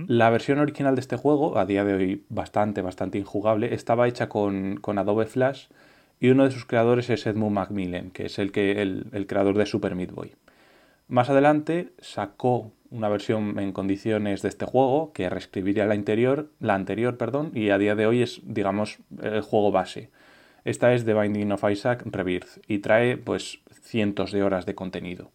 La 0.07 0.29
versión 0.29 0.59
original 0.59 0.93
de 0.93 1.01
este 1.01 1.17
juego, 1.17 1.57
a 1.57 1.65
día 1.65 1.83
de 1.83 1.95
hoy 1.95 2.23
bastante, 2.29 2.83
bastante 2.83 3.17
injugable, 3.17 3.73
estaba 3.73 4.07
hecha 4.07 4.29
con, 4.29 4.79
Adobe 4.85 5.25
Flash 5.25 5.69
y 6.19 6.29
uno 6.29 6.43
de 6.43 6.51
sus 6.51 6.65
creadores 6.65 7.09
es 7.09 7.25
Edmund 7.25 7.55
Macmillan, 7.55 8.11
que 8.11 8.27
es 8.27 8.37
el, 8.37 8.51
que, 8.51 8.79
el 8.79 9.25
creador 9.27 9.57
de 9.57 9.65
Super 9.65 9.95
Meat 9.95 10.11
Boy. 10.11 10.35
Más 11.11 11.29
adelante 11.29 11.91
sacó 11.99 12.71
una 12.89 13.09
versión 13.09 13.59
en 13.59 13.73
condiciones 13.73 14.41
de 14.41 14.47
este 14.47 14.65
juego 14.65 15.11
que 15.11 15.29
reescribiría 15.29 15.85
la 15.85 15.93
anterior, 16.73 17.17
perdón, 17.17 17.51
y 17.53 17.69
a 17.71 17.77
día 17.77 17.95
de 17.95 18.07
hoy 18.07 18.21
es, 18.21 18.39
digamos, 18.45 18.99
el 19.21 19.41
juego 19.41 19.73
base. 19.73 20.09
Esta 20.63 20.93
es 20.93 21.03
The 21.03 21.13
Binding 21.13 21.51
of 21.51 21.69
Isaac 21.69 22.03
Rebirth 22.05 22.59
y 22.65 22.79
trae 22.79 23.17
pues 23.17 23.59
cientos 23.81 24.31
de 24.31 24.41
horas 24.41 24.65
de 24.65 24.73
contenido. 24.73 25.31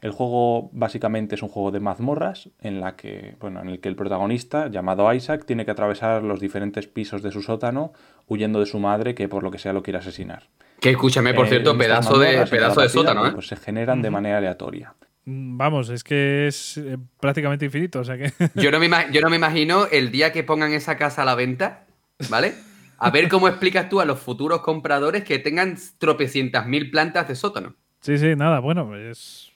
El 0.00 0.10
juego 0.10 0.70
básicamente 0.72 1.36
es 1.36 1.44
un 1.44 1.48
juego 1.48 1.70
de 1.70 1.78
mazmorras 1.78 2.50
en 2.60 2.80
la 2.80 2.96
que, 2.96 3.36
bueno, 3.38 3.60
en 3.60 3.68
el 3.68 3.78
que 3.78 3.88
el 3.88 3.94
protagonista, 3.94 4.66
llamado 4.66 5.14
Isaac, 5.14 5.44
tiene 5.46 5.64
que 5.64 5.70
atravesar 5.70 6.24
los 6.24 6.40
diferentes 6.40 6.88
pisos 6.88 7.22
de 7.22 7.30
su 7.30 7.40
sótano 7.40 7.92
huyendo 8.26 8.58
de 8.58 8.66
su 8.66 8.80
madre 8.80 9.14
que 9.14 9.28
por 9.28 9.44
lo 9.44 9.52
que 9.52 9.58
sea 9.58 9.72
lo 9.72 9.84
quiere 9.84 10.00
asesinar. 10.00 10.48
Que 10.84 10.90
escúchame, 10.90 11.32
por 11.32 11.48
cierto, 11.48 11.78
pedazo 11.78 12.18
de 12.18 12.46
pedazo 12.46 12.82
de 12.82 12.90
sótano, 12.90 13.26
¿eh? 13.26 13.32
Pues 13.32 13.46
se 13.46 13.56
generan 13.56 14.02
de 14.02 14.10
manera 14.10 14.36
aleatoria. 14.36 14.92
Mm, 15.24 15.56
vamos, 15.56 15.88
es 15.88 16.04
que 16.04 16.46
es 16.46 16.76
eh, 16.76 16.98
prácticamente 17.18 17.64
infinito. 17.64 18.00
O 18.00 18.04
sea 18.04 18.18
que... 18.18 18.30
yo, 18.54 18.70
no 18.70 18.78
me 18.78 18.90
yo 19.10 19.22
no 19.22 19.30
me 19.30 19.36
imagino 19.36 19.86
el 19.90 20.10
día 20.10 20.30
que 20.30 20.44
pongan 20.44 20.74
esa 20.74 20.98
casa 20.98 21.22
a 21.22 21.24
la 21.24 21.36
venta, 21.36 21.86
¿vale? 22.28 22.52
A 22.98 23.08
ver 23.08 23.30
cómo 23.30 23.48
explicas 23.48 23.88
tú 23.88 24.02
a 24.02 24.04
los 24.04 24.20
futuros 24.20 24.60
compradores 24.60 25.24
que 25.24 25.38
tengan 25.38 25.78
tropecientas 25.96 26.66
mil 26.66 26.90
plantas 26.90 27.28
de 27.28 27.34
sótano. 27.34 27.76
Sí, 28.02 28.18
sí, 28.18 28.36
nada, 28.36 28.58
bueno, 28.58 28.94
es. 28.94 29.52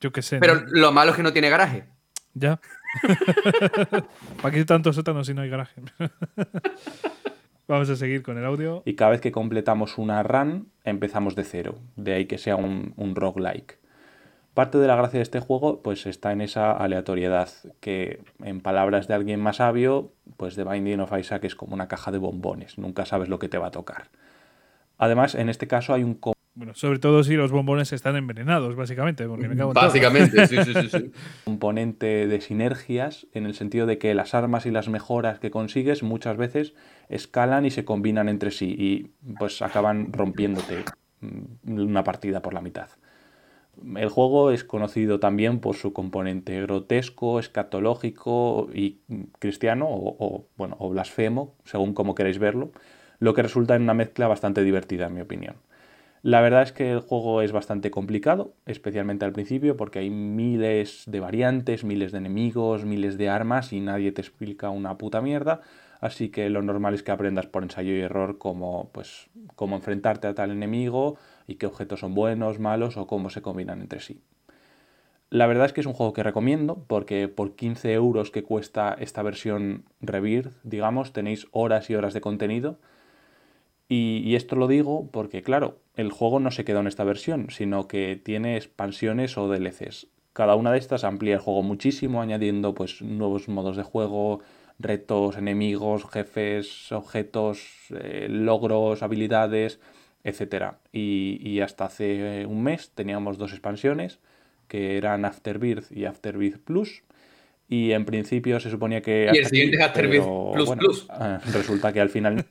Yo 0.00 0.12
qué 0.12 0.22
sé. 0.22 0.38
Pero 0.38 0.62
lo 0.68 0.92
malo 0.92 1.10
es 1.10 1.16
que 1.16 1.24
no 1.24 1.32
tiene 1.32 1.50
garaje. 1.50 1.82
Ya. 2.32 2.60
¿Para 4.40 4.54
qué 4.54 4.64
tantos 4.64 4.94
sótanos 4.94 5.26
si 5.26 5.34
no 5.34 5.42
hay 5.42 5.50
garaje? 5.50 5.82
Vamos 7.70 7.88
a 7.88 7.94
seguir 7.94 8.24
con 8.24 8.36
el 8.36 8.44
audio. 8.44 8.82
Y 8.84 8.94
cada 8.94 9.12
vez 9.12 9.20
que 9.20 9.30
completamos 9.30 9.96
una 9.96 10.24
run, 10.24 10.72
empezamos 10.82 11.36
de 11.36 11.44
cero. 11.44 11.78
De 11.94 12.14
ahí 12.14 12.26
que 12.26 12.36
sea 12.36 12.56
un, 12.56 12.94
un 12.96 13.14
roguelike. 13.14 13.78
Parte 14.54 14.78
de 14.78 14.88
la 14.88 14.96
gracia 14.96 15.18
de 15.18 15.22
este 15.22 15.38
juego 15.38 15.80
pues 15.80 16.04
está 16.06 16.32
en 16.32 16.40
esa 16.40 16.72
aleatoriedad 16.72 17.48
que 17.78 18.24
en 18.42 18.60
palabras 18.60 19.06
de 19.06 19.14
alguien 19.14 19.38
más 19.38 19.58
sabio, 19.58 20.10
pues 20.36 20.56
The 20.56 20.64
Binding 20.64 20.98
of 20.98 21.16
Isaac 21.16 21.44
es 21.44 21.54
como 21.54 21.74
una 21.74 21.86
caja 21.86 22.10
de 22.10 22.18
bombones, 22.18 22.76
nunca 22.76 23.06
sabes 23.06 23.28
lo 23.28 23.38
que 23.38 23.48
te 23.48 23.58
va 23.58 23.68
a 23.68 23.70
tocar. 23.70 24.08
Además, 24.98 25.36
en 25.36 25.48
este 25.48 25.68
caso 25.68 25.94
hay 25.94 26.02
un 26.02 26.14
bueno, 26.54 26.74
sobre 26.74 26.98
todo 26.98 27.22
si 27.22 27.36
los 27.36 27.52
bombones 27.52 27.92
están 27.92 28.16
envenenados, 28.16 28.74
básicamente. 28.76 29.26
Porque 29.26 29.48
me 29.48 29.56
cago 29.56 29.72
básicamente, 29.72 30.46
sí, 30.46 30.56
sí, 30.64 30.88
sí, 30.88 31.12
componente 31.44 32.26
de 32.28 32.40
sinergias, 32.40 33.26
en 33.32 33.46
el 33.46 33.54
sentido 33.54 33.86
de 33.86 33.98
que 33.98 34.14
las 34.14 34.34
armas 34.34 34.66
y 34.66 34.70
las 34.70 34.88
mejoras 34.88 35.38
que 35.38 35.50
consigues 35.50 36.02
muchas 36.02 36.36
veces 36.36 36.74
escalan 37.08 37.64
y 37.66 37.70
se 37.70 37.84
combinan 37.84 38.28
entre 38.28 38.50
sí 38.50 38.74
y 38.76 39.10
pues 39.38 39.62
acaban 39.62 40.12
rompiéndote 40.12 40.84
mm, 41.20 41.80
una 41.80 42.04
partida 42.04 42.42
por 42.42 42.52
la 42.52 42.60
mitad. 42.60 42.90
El 43.96 44.08
juego 44.08 44.50
es 44.50 44.64
conocido 44.64 45.20
también 45.20 45.60
por 45.60 45.76
su 45.76 45.92
componente 45.92 46.60
grotesco, 46.62 47.38
escatológico 47.38 48.68
y 48.74 48.98
cristiano 49.38 49.86
o, 49.88 50.46
bueno, 50.56 50.76
o 50.78 50.90
blasfemo, 50.90 51.54
según 51.64 51.94
como 51.94 52.14
queráis 52.14 52.38
verlo, 52.38 52.72
lo 53.20 53.32
que 53.32 53.42
resulta 53.42 53.76
en 53.76 53.82
una 53.82 53.94
mezcla 53.94 54.26
bastante 54.26 54.62
divertida 54.64 55.06
en 55.06 55.14
mi 55.14 55.20
opinión. 55.20 55.54
La 56.22 56.42
verdad 56.42 56.62
es 56.62 56.72
que 56.72 56.90
el 56.90 57.00
juego 57.00 57.40
es 57.40 57.50
bastante 57.50 57.90
complicado, 57.90 58.52
especialmente 58.66 59.24
al 59.24 59.32
principio, 59.32 59.78
porque 59.78 60.00
hay 60.00 60.10
miles 60.10 61.04
de 61.06 61.18
variantes, 61.18 61.82
miles 61.82 62.12
de 62.12 62.18
enemigos, 62.18 62.84
miles 62.84 63.16
de 63.16 63.30
armas 63.30 63.72
y 63.72 63.80
nadie 63.80 64.12
te 64.12 64.20
explica 64.20 64.68
una 64.68 64.98
puta 64.98 65.22
mierda. 65.22 65.62
Así 65.98 66.28
que 66.28 66.50
lo 66.50 66.60
normal 66.60 66.92
es 66.92 67.02
que 67.02 67.10
aprendas 67.10 67.46
por 67.46 67.62
ensayo 67.62 67.94
y 67.94 68.00
error 68.00 68.36
cómo, 68.36 68.90
pues, 68.92 69.30
cómo 69.56 69.76
enfrentarte 69.76 70.26
a 70.26 70.34
tal 70.34 70.50
enemigo 70.50 71.16
y 71.46 71.54
qué 71.54 71.66
objetos 71.66 72.00
son 72.00 72.14
buenos, 72.14 72.58
malos 72.58 72.98
o 72.98 73.06
cómo 73.06 73.30
se 73.30 73.40
combinan 73.40 73.80
entre 73.80 74.00
sí. 74.00 74.20
La 75.30 75.46
verdad 75.46 75.66
es 75.66 75.72
que 75.72 75.80
es 75.80 75.86
un 75.86 75.94
juego 75.94 76.12
que 76.12 76.22
recomiendo 76.22 76.84
porque 76.86 77.28
por 77.28 77.54
15 77.54 77.92
euros 77.94 78.30
que 78.30 78.42
cuesta 78.42 78.94
esta 78.98 79.22
versión 79.22 79.84
Rebirth, 80.00 80.52
digamos, 80.64 81.12
tenéis 81.14 81.46
horas 81.52 81.88
y 81.88 81.94
horas 81.94 82.12
de 82.12 82.20
contenido 82.20 82.78
y, 83.92 84.36
esto 84.36 84.54
lo 84.54 84.68
digo 84.68 85.08
porque, 85.10 85.42
claro, 85.42 85.80
el 85.96 86.12
juego 86.12 86.38
no 86.38 86.52
se 86.52 86.64
queda 86.64 86.78
en 86.78 86.86
esta 86.86 87.02
versión, 87.02 87.50
sino 87.50 87.88
que 87.88 88.14
tiene 88.14 88.56
expansiones 88.56 89.36
o 89.36 89.48
DLCs. 89.48 90.06
Cada 90.32 90.54
una 90.54 90.70
de 90.70 90.78
estas 90.78 91.02
amplía 91.02 91.34
el 91.34 91.40
juego 91.40 91.64
muchísimo, 91.64 92.22
añadiendo 92.22 92.72
pues 92.72 93.02
nuevos 93.02 93.48
modos 93.48 93.76
de 93.76 93.82
juego, 93.82 94.42
retos, 94.78 95.36
enemigos, 95.36 96.08
jefes, 96.08 96.92
objetos, 96.92 97.66
eh, 97.90 98.28
logros, 98.30 99.02
habilidades, 99.02 99.80
etc. 100.22 100.74
Y, 100.92 101.58
hasta 101.58 101.86
hace 101.86 102.46
un 102.46 102.62
mes 102.62 102.92
teníamos 102.94 103.38
dos 103.38 103.50
expansiones, 103.50 104.20
que 104.68 104.98
eran 104.98 105.24
Afterbirth 105.24 105.90
y 105.90 106.04
Afterbirth 106.04 106.62
Plus, 106.62 107.02
y 107.70 107.92
en 107.92 108.04
principio 108.04 108.58
se 108.58 108.68
suponía 108.68 109.00
que... 109.00 109.30
Y 109.32 109.38
el 109.38 109.46
siguiente 109.46 109.76
es 109.76 109.82
Afterbirth 109.82 110.24
Plus 110.24 110.70
Plus. 110.70 111.06
Eh, 111.20 111.38
resulta 111.52 111.92
que 111.92 112.00
al 112.00 112.10
final... 112.10 112.44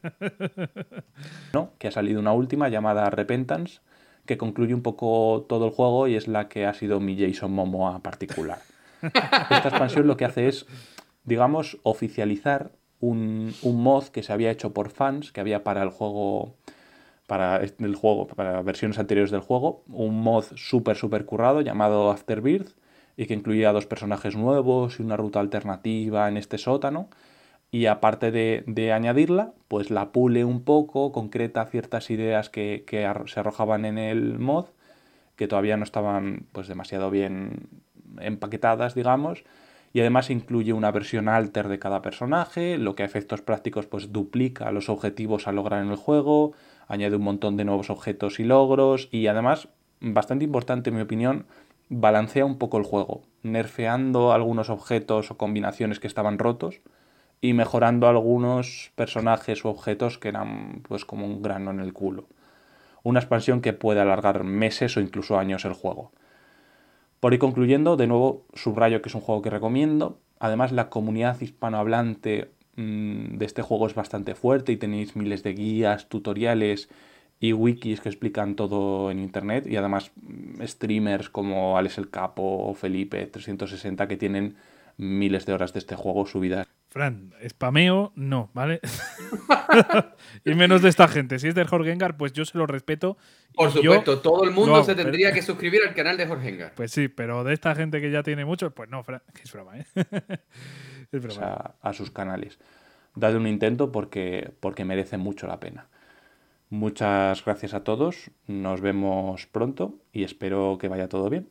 no, 1.53 1.73
que 1.77 1.89
ha 1.89 1.91
salido 1.91 2.21
una 2.21 2.32
última 2.32 2.69
llamada 2.69 3.10
Repentance, 3.10 3.82
que 4.25 4.38
concluye 4.38 4.73
un 4.73 4.82
poco 4.82 5.45
todo 5.49 5.65
el 5.65 5.71
juego 5.71 6.08
y 6.08 6.15
es 6.15 6.29
la 6.29 6.47
que 6.47 6.65
ha 6.65 6.73
sido 6.73 7.01
mi 7.01 7.19
Jason 7.19 7.51
Momoa 7.51 8.01
particular. 8.01 8.60
Esta 9.01 9.67
expansión 9.67 10.08
lo 10.08 10.15
que 10.15 10.23
hace 10.23 10.47
es, 10.47 10.65
digamos, 11.25 11.79
oficializar 11.84 12.71
un, 13.01 13.53
un 13.62 13.84
mod 13.84 14.05
que 14.05 14.23
se 14.23 14.32
había 14.32 14.51
hecho 14.51 14.73
por 14.73 14.89
fans, 14.89 15.34
que 15.34 15.41
había 15.41 15.65
para 15.65 15.84
el 15.84 15.89
juego 15.89 16.55
para 17.27 17.58
el 17.58 17.95
juego, 17.95 18.25
para 18.25 18.62
versiones 18.62 18.97
anteriores 18.97 19.32
del 19.32 19.41
juego, 19.41 19.84
un 19.89 20.21
mod 20.21 20.45
súper, 20.55 20.95
súper 20.95 21.25
currado 21.25 21.60
llamado 21.62 22.10
Afterbirth, 22.10 22.71
y 23.19 23.25
que 23.25 23.34
incluía 23.34 23.73
dos 23.73 23.86
personajes 23.86 24.38
nuevos 24.38 24.97
y 24.97 25.03
una 25.03 25.17
ruta 25.17 25.41
alternativa 25.41 26.29
en 26.29 26.38
este 26.38 26.58
sótano. 26.58 27.10
Y 27.69 27.88
aparte 27.88 28.32
de, 28.32 28.93
añadirla, 28.93 29.51
pues 29.67 29.91
la 29.91 30.13
pule 30.13 30.45
un 30.45 30.63
poco, 30.63 31.12
concreta 31.12 31.65
ciertas 31.65 32.10
ideas 32.12 32.49
que, 32.49 32.86
se 33.25 33.39
arrojaban 33.41 33.84
en 33.84 33.97
el 33.97 34.39
mod, 34.39 34.67
que 35.36 35.49
todavía 35.49 35.75
no 35.75 35.84
estaban 35.84 36.45
pues 36.53 36.69
demasiado 36.69 37.12
bien 37.12 37.67
empaquetadas, 38.21 38.95
digamos. 38.95 39.43
Y 39.91 39.99
además 39.99 40.29
incluye 40.29 40.71
una 40.71 40.91
versión 40.91 41.27
alter 41.27 41.67
de 41.67 41.77
cada 41.77 42.01
personaje, 42.01 42.77
lo 42.77 42.95
que 42.95 43.03
a 43.03 43.05
efectos 43.05 43.41
prácticos 43.41 43.86
pues 43.86 44.13
duplica 44.13 44.71
los 44.71 44.88
objetivos 44.88 45.45
a 45.45 45.51
lograr 45.51 45.84
en 45.84 45.89
el 45.89 45.97
juego, 45.97 46.53
añade 46.88 47.17
un 47.17 47.23
montón 47.23 47.58
de 47.58 47.65
nuevos 47.65 47.89
objetos 47.89 48.39
y 48.39 48.45
logros 48.45 49.10
y 49.12 49.27
además, 49.27 49.67
bastante 49.99 50.45
importante 50.45 50.89
en 50.89 50.95
mi 50.95 51.01
opinión, 51.01 51.47
balancea 51.89 52.45
un 52.45 52.58
poco 52.58 52.78
el 52.78 52.84
juego, 52.84 53.23
nerfeando 53.43 54.32
algunos 54.32 54.69
objetos 54.69 55.32
o 55.32 55.38
combinaciones 55.38 55.99
que 55.99 56.08
estaban 56.08 56.39
rotos 56.39 56.82
y 57.41 57.54
mejorando 57.54 58.08
algunos 58.08 58.91
personajes 58.95 59.65
o 59.65 59.69
objetos 59.69 60.17
que 60.17 60.30
eran 60.30 60.84
pues 60.88 61.06
como 61.06 61.25
un 61.25 61.41
grano 61.41 61.71
en 61.71 61.80
el 61.80 61.93
culo. 61.93 62.28
Una 63.02 63.19
expansión 63.19 63.62
que 63.62 63.73
puede 63.73 64.02
alargar 64.02 64.43
meses 64.43 64.97
o 64.97 65.02
incluso 65.02 65.39
años 65.39 65.65
el 65.65 65.73
juego. 65.73 66.12
Por 67.19 67.34
ir 67.34 67.39
concluyendo, 67.39 67.97
de 67.97 68.08
nuevo 68.08 68.45
subrayo 68.54 69.02
que 69.02 69.10
es 69.10 69.15
un 69.15 69.21
juego 69.21 69.41
que 69.41 69.49
recomiendo. 69.49 70.19
Además 70.39 70.71
la 70.71 70.89
comunidad 70.89 71.39
hispanohablante 71.41 72.52
mm, 72.75 73.38
de 73.38 73.45
este 73.45 73.62
juego 73.62 73.88
es 73.88 73.95
bastante 73.95 74.36
fuerte 74.36 74.71
y 74.71 74.78
tenéis 74.78 75.15
miles 75.15 75.43
de 75.43 75.54
guías, 75.54 76.08
tutoriales 76.08 76.89
y 77.39 77.54
wikis 77.54 78.02
que 78.02 78.10
explican 78.10 78.56
todo 78.56 79.12
en 79.12 79.19
internet 79.19 79.65
y 79.67 79.78
además 79.78 80.12
mm, 80.21 80.63
streamers 80.63 81.30
como 81.30 81.78
Alex 81.78 81.97
el 81.97 82.10
Capo 82.10 82.43
o 82.43 82.73
Felipe 82.73 83.25
360 83.25 84.08
que 84.08 84.17
tienen 84.17 84.56
miles 84.97 85.45
de 85.45 85.54
horas 85.54 85.71
de 85.71 85.80
este 85.80 85.95
juego 85.95 86.25
subidas. 86.25 86.67
Fran, 86.89 87.34
spameo 87.47 88.12
no, 88.15 88.49
¿vale? 88.54 88.82
y 90.45 90.56
menos 90.56 90.82
de 90.82 90.89
esta 90.89 91.08
gente. 91.08 91.39
Si 91.39 91.47
es 91.47 91.56
de 91.56 91.63
Jorge 91.63 91.91
Engar, 91.91 92.17
pues 92.17 92.34
yo 92.34 92.43
se 92.43 92.58
lo 92.58 92.65
respeto. 92.65 93.15
Por 93.54 93.71
supuesto, 93.71 94.19
todo 94.19 94.43
el 94.43 94.52
mundo 94.52 94.84
se 94.84 94.95
tendría 94.95 95.32
que 95.32 95.41
suscribir 95.41 95.82
al 95.88 95.93
canal 95.93 96.17
de 96.17 96.28
Jorge 96.28 96.49
Engar. 96.49 96.73
Pues 96.75 96.91
sí, 96.91 97.08
pero 97.08 97.43
de 97.43 97.54
esta 97.54 97.75
gente 97.75 98.02
que 98.02 98.12
ya 98.12 98.23
tiene 98.23 98.43
mucho, 98.43 98.71
pues 98.71 98.89
no, 98.89 99.04
Fran, 99.04 99.21
es 99.41 99.54
broma, 99.54 99.78
¿eh? 99.78 99.86
es 101.12 101.21
broma. 101.21 101.75
a 101.80 101.93
sus 101.93 102.12
canales. 102.12 102.60
Dale 103.15 103.38
un 103.38 103.47
intento 103.47 103.91
porque, 103.91 104.52
porque 104.60 104.84
merece 104.84 105.17
mucho 105.17 105.47
la 105.47 105.60
pena. 105.60 105.88
Muchas 106.69 107.43
gracias 107.43 107.73
a 107.73 107.84
todos, 107.84 108.29
nos 108.45 108.79
vemos 108.82 109.47
pronto 109.47 109.99
y 110.13 110.23
espero 110.23 110.77
que 110.79 110.88
vaya 110.88 111.10
todo 111.10 111.27
bien. 111.29 111.49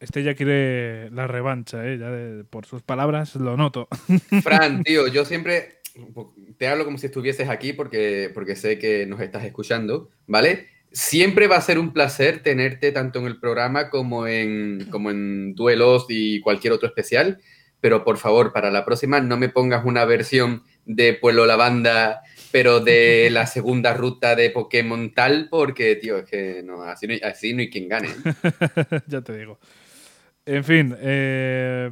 Este 0.00 0.24
ya 0.24 0.34
quiere 0.34 1.10
la 1.10 1.28
revancha, 1.28 1.78
¿eh? 1.84 2.44
por 2.50 2.66
sus 2.66 2.82
palabras 2.82 3.36
lo 3.36 3.56
noto. 3.56 3.88
Fran, 4.42 4.82
tío, 4.82 5.06
yo 5.06 5.24
siempre 5.24 5.78
te 6.56 6.66
hablo 6.66 6.84
como 6.84 6.98
si 6.98 7.06
estuvieses 7.06 7.48
aquí 7.48 7.72
porque, 7.72 8.30
porque 8.34 8.56
sé 8.56 8.78
que 8.78 9.06
nos 9.06 9.20
estás 9.20 9.44
escuchando, 9.44 10.10
¿vale? 10.26 10.66
Siempre 10.90 11.46
va 11.46 11.56
a 11.56 11.62
ser 11.62 11.78
un 11.78 11.92
placer 11.92 12.42
tenerte 12.42 12.90
tanto 12.90 13.20
en 13.20 13.26
el 13.26 13.38
programa 13.38 13.90
como 13.90 14.26
en, 14.26 14.88
como 14.90 15.10
en 15.10 15.54
duelos 15.54 16.06
y 16.08 16.40
cualquier 16.40 16.72
otro 16.72 16.88
especial, 16.88 17.38
pero 17.80 18.04
por 18.04 18.18
favor, 18.18 18.52
para 18.52 18.72
la 18.72 18.84
próxima 18.84 19.20
no 19.20 19.36
me 19.36 19.48
pongas 19.48 19.84
una 19.84 20.04
versión 20.04 20.64
de 20.84 21.14
Pueblo 21.14 21.46
Lavanda 21.46 22.22
pero 22.50 22.80
de 22.80 23.28
la 23.32 23.46
segunda 23.46 23.94
ruta 23.94 24.36
de 24.36 24.50
Pokémon 24.50 25.12
tal, 25.14 25.48
porque, 25.50 25.96
tío, 25.96 26.18
es 26.18 26.24
que 26.24 26.62
no, 26.62 26.82
así 26.82 27.06
no, 27.06 27.14
así 27.22 27.54
no 27.54 27.60
hay 27.60 27.70
quien 27.70 27.88
gane. 27.88 28.08
ya 29.06 29.20
te 29.20 29.36
digo. 29.36 29.58
En 30.46 30.64
fin, 30.64 30.96
eh, 30.98 31.90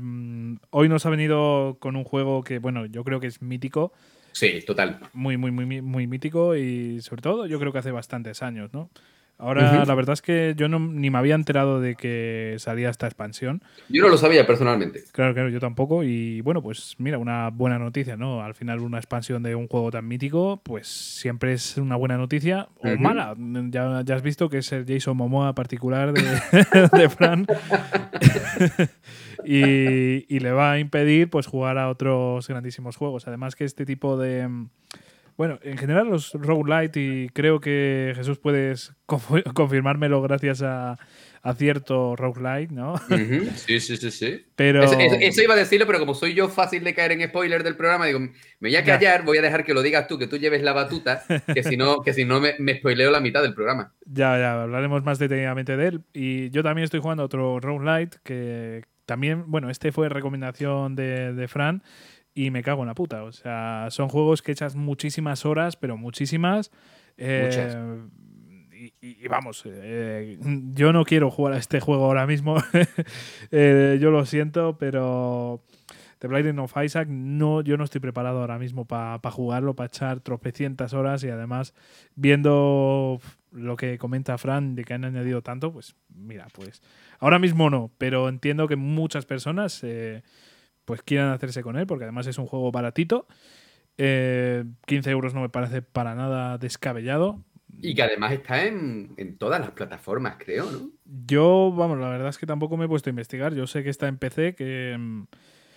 hoy 0.70 0.88
nos 0.88 1.04
ha 1.04 1.10
venido 1.10 1.76
con 1.78 1.94
un 1.94 2.04
juego 2.04 2.42
que, 2.42 2.58
bueno, 2.58 2.86
yo 2.86 3.04
creo 3.04 3.20
que 3.20 3.26
es 3.26 3.42
mítico. 3.42 3.92
Sí, 4.32 4.62
total. 4.66 4.98
Muy, 5.12 5.36
muy, 5.36 5.50
muy, 5.50 5.82
muy 5.82 6.06
mítico 6.06 6.56
y 6.56 7.00
sobre 7.02 7.22
todo 7.22 7.46
yo 7.46 7.58
creo 7.58 7.72
que 7.72 7.78
hace 7.78 7.90
bastantes 7.90 8.42
años, 8.42 8.72
¿no? 8.72 8.90
Ahora, 9.38 9.84
la 9.84 9.94
verdad 9.94 10.14
es 10.14 10.22
que 10.22 10.54
yo 10.56 10.66
no, 10.68 10.78
ni 10.78 11.10
me 11.10 11.18
había 11.18 11.34
enterado 11.34 11.78
de 11.78 11.94
que 11.94 12.56
salía 12.58 12.88
esta 12.88 13.06
expansión. 13.06 13.62
Yo 13.90 14.02
no 14.02 14.08
lo 14.08 14.16
sabía 14.16 14.46
personalmente. 14.46 15.04
Claro, 15.12 15.34
claro, 15.34 15.50
yo 15.50 15.60
tampoco. 15.60 16.04
Y 16.04 16.40
bueno, 16.40 16.62
pues 16.62 16.94
mira, 16.96 17.18
una 17.18 17.50
buena 17.50 17.78
noticia, 17.78 18.16
¿no? 18.16 18.42
Al 18.42 18.54
final, 18.54 18.80
una 18.80 18.96
expansión 18.96 19.42
de 19.42 19.54
un 19.54 19.68
juego 19.68 19.90
tan 19.90 20.08
mítico, 20.08 20.62
pues 20.62 20.86
siempre 20.88 21.52
es 21.52 21.76
una 21.76 21.96
buena 21.96 22.16
noticia 22.16 22.68
o 22.78 22.96
mala. 22.96 23.34
Ya, 23.68 23.98
has 23.98 24.22
visto 24.22 24.48
que 24.48 24.58
es 24.58 24.72
el 24.72 24.86
Jason 24.86 25.18
Momoa 25.18 25.54
particular 25.54 26.14
de, 26.14 26.22
de 26.98 27.08
Fran. 27.10 27.46
y, 29.44 30.34
y 30.34 30.40
le 30.40 30.52
va 30.52 30.72
a 30.72 30.78
impedir 30.78 31.28
pues 31.28 31.46
jugar 31.46 31.76
a 31.76 31.90
otros 31.90 32.48
grandísimos 32.48 32.96
juegos. 32.96 33.28
Además 33.28 33.54
que 33.54 33.64
este 33.64 33.84
tipo 33.84 34.16
de 34.16 34.48
bueno, 35.36 35.58
en 35.62 35.76
general 35.76 36.08
los 36.08 36.32
roguelite 36.32 36.98
y 36.98 37.28
creo 37.28 37.60
que 37.60 38.12
Jesús 38.16 38.38
puedes 38.38 38.92
confirmármelo 39.54 40.22
gracias 40.22 40.62
a, 40.62 40.98
cierto 41.56 42.16
roguelite, 42.16 42.74
¿no? 42.74 42.96
Sí, 43.54 43.78
sí, 43.78 43.96
sí, 43.96 44.10
sí. 44.10 44.46
Pero... 44.56 44.82
Eso, 44.82 45.42
iba 45.42 45.54
a 45.54 45.56
decirlo, 45.56 45.86
pero 45.86 46.00
como 46.00 46.14
soy 46.14 46.34
yo 46.34 46.48
fácil 46.48 46.82
de 46.82 46.94
caer 46.94 47.12
en 47.12 47.28
spoiler 47.28 47.62
del 47.62 47.76
programa, 47.76 48.06
digo, 48.06 48.18
me 48.18 48.32
voy 48.60 48.76
a 48.76 48.82
callar, 48.82 49.24
voy 49.24 49.38
a 49.38 49.42
dejar 49.42 49.64
que 49.64 49.74
lo 49.74 49.82
digas 49.82 50.08
tú, 50.08 50.18
que 50.18 50.26
tú 50.26 50.38
lleves 50.38 50.62
la 50.62 50.72
batuta, 50.72 51.22
que 51.54 51.62
si 51.62 51.76
no, 51.76 52.00
que 52.02 52.14
si 52.14 52.24
no 52.24 52.40
me, 52.40 52.54
me 52.58 52.78
spoileo 52.78 53.10
la 53.10 53.20
mitad 53.20 53.42
del 53.42 53.54
programa. 53.54 53.92
Ya, 54.08 54.38
ya, 54.38 54.62
hablaremos 54.62 55.02
más 55.02 55.18
detenidamente 55.18 55.76
de 55.76 55.88
él. 55.88 56.00
Y 56.12 56.50
yo 56.50 56.62
también 56.62 56.84
estoy 56.84 57.00
jugando 57.00 57.24
otro 57.24 57.58
roguelite 57.58 58.18
que 58.22 58.84
también, 59.04 59.44
bueno, 59.48 59.68
este 59.68 59.90
fue 59.90 60.08
recomendación 60.08 60.94
de, 60.94 61.32
de 61.32 61.48
Fran 61.48 61.82
y 62.36 62.50
me 62.50 62.62
cago 62.62 62.82
en 62.82 62.88
la 62.88 62.94
puta. 62.94 63.24
O 63.24 63.32
sea, 63.32 63.88
son 63.90 64.08
juegos 64.08 64.42
que 64.42 64.52
echas 64.52 64.76
muchísimas 64.76 65.46
horas, 65.46 65.76
pero 65.76 65.96
muchísimas. 65.96 66.70
Eh, 67.16 67.98
y, 69.00 69.26
vamos, 69.26 69.62
eh, 69.64 70.38
yo 70.74 70.92
no 70.92 71.06
quiero 71.06 71.30
jugar 71.30 71.54
a 71.54 71.56
este 71.56 71.80
juego 71.80 72.04
ahora 72.04 72.26
mismo. 72.26 72.56
Eh, 73.50 73.98
yo 74.00 74.10
lo 74.10 74.26
siento, 74.26 74.76
pero 74.76 75.62
The 76.18 76.28
Blinding 76.28 76.58
of 76.58 76.74
Isaac, 76.82 77.08
no, 77.08 77.62
yo 77.62 77.76
no 77.76 77.84
estoy 77.84 78.00
preparado 78.00 78.40
ahora 78.40 78.58
mismo 78.58 78.84
para 78.84 79.18
jugarlo, 79.30 79.74
para 79.74 79.86
echar 79.86 80.20
tropecientas 80.20 80.92
horas 80.92 81.22
y 81.24 81.28
además 81.28 81.72
viendo 82.16 83.20
lo 83.52 83.76
que 83.76 83.96
comenta 83.98 84.36
Fran 84.36 84.74
de 84.74 84.84
que 84.84 84.94
han 84.94 85.04
añadido 85.04 85.42
tanto, 85.42 85.72
pues 85.72 85.94
mira, 86.08 86.48
pues 86.52 86.82
ahora 87.20 87.38
mismo 87.38 87.70
no, 87.70 87.90
pero 87.98 88.28
entiendo 88.28 88.66
que 88.68 88.76
muchas 88.76 89.24
personas 89.24 89.82
eh, 89.84 90.22
pues 90.86 91.02
quieran 91.02 91.30
hacerse 91.30 91.62
con 91.62 91.76
él 91.76 91.86
porque 91.86 92.04
además 92.04 92.26
es 92.26 92.38
un 92.38 92.46
juego 92.46 92.72
baratito. 92.72 93.26
15 93.96 94.04
eh, 94.06 94.64
euros 95.06 95.34
no 95.34 95.42
me 95.42 95.48
parece 95.48 95.82
para 95.82 96.14
nada 96.14 96.56
descabellado. 96.56 97.42
Y 97.82 97.94
que 97.94 98.02
además 98.02 98.32
está 98.32 98.64
en, 98.64 99.36
todas 99.38 99.60
las 99.60 99.72
plataformas, 99.72 100.36
creo, 100.38 100.70
¿no? 100.70 100.90
Yo, 101.26 101.72
vamos, 101.76 101.98
la 101.98 102.08
verdad 102.08 102.28
es 102.28 102.38
que 102.38 102.46
tampoco 102.46 102.76
me 102.76 102.86
he 102.86 102.88
puesto 102.88 103.10
a 103.10 103.12
investigar. 103.12 103.54
Yo 103.54 103.66
sé 103.66 103.82
que 103.82 103.90
está 103.90 104.08
en 104.08 104.16
PC, 104.16 104.54
que... 104.54 104.96
Mm, 104.98 105.24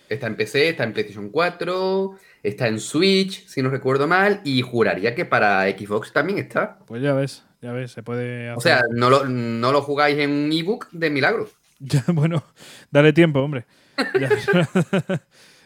está 0.08 0.26
en 0.26 0.36
PC, 0.36 0.70
está 0.70 0.84
en 0.84 0.92
PlayStation 0.92 1.28
4, 1.28 2.16
está 2.42 2.68
en 2.68 2.80
Switch, 2.80 3.46
si 3.46 3.60
no 3.62 3.68
recuerdo 3.68 4.06
mal, 4.06 4.40
y 4.44 4.62
juraría 4.62 5.14
que 5.14 5.26
para 5.26 5.68
Xbox 5.70 6.12
también 6.12 6.38
está. 6.38 6.78
Pues 6.86 7.02
ya 7.02 7.12
ves, 7.12 7.44
ya 7.60 7.72
ves, 7.72 7.92
se 7.92 8.02
puede 8.02 8.48
hacer. 8.48 8.58
O 8.58 8.60
sea, 8.60 8.82
no 8.90 9.10
lo, 9.10 9.26
no 9.26 9.72
lo 9.72 9.82
jugáis 9.82 10.18
en 10.18 10.30
un 10.30 10.52
ebook 10.52 10.88
de 10.92 11.10
milagro. 11.10 11.48
Ya, 11.82 12.04
bueno, 12.08 12.44
dale 12.90 13.14
tiempo, 13.14 13.40
hombre. 13.40 13.64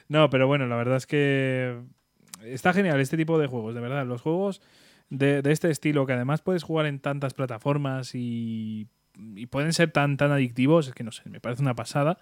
no, 0.09 0.31
pero 0.31 0.47
bueno, 0.47 0.67
la 0.67 0.77
verdad 0.77 0.97
es 0.97 1.07
que 1.07 1.79
está 2.45 2.73
genial 2.73 3.01
este 3.01 3.17
tipo 3.17 3.39
de 3.39 3.47
juegos, 3.47 3.75
de 3.75 3.81
verdad. 3.81 4.07
Los 4.07 4.23
juegos 4.23 4.61
de, 5.11 5.43
este 5.47 5.71
estilo, 5.71 6.07
que 6.07 6.13
además 6.13 6.43
puedes 6.43 6.63
jugar 6.63 6.87
en 6.87 7.01
tantas 7.01 7.35
plataformas 7.35 8.13
y, 8.15 8.89
pueden 9.51 9.73
ser 9.73 9.91
tan, 9.91 10.17
tan 10.17 10.33
adictivos, 10.33 10.89
es 10.89 10.95
que 10.95 11.05
no 11.05 11.13
sé, 11.13 11.29
me 11.29 11.41
parece 11.41 11.63
una 11.63 11.75
pasada. 11.75 12.19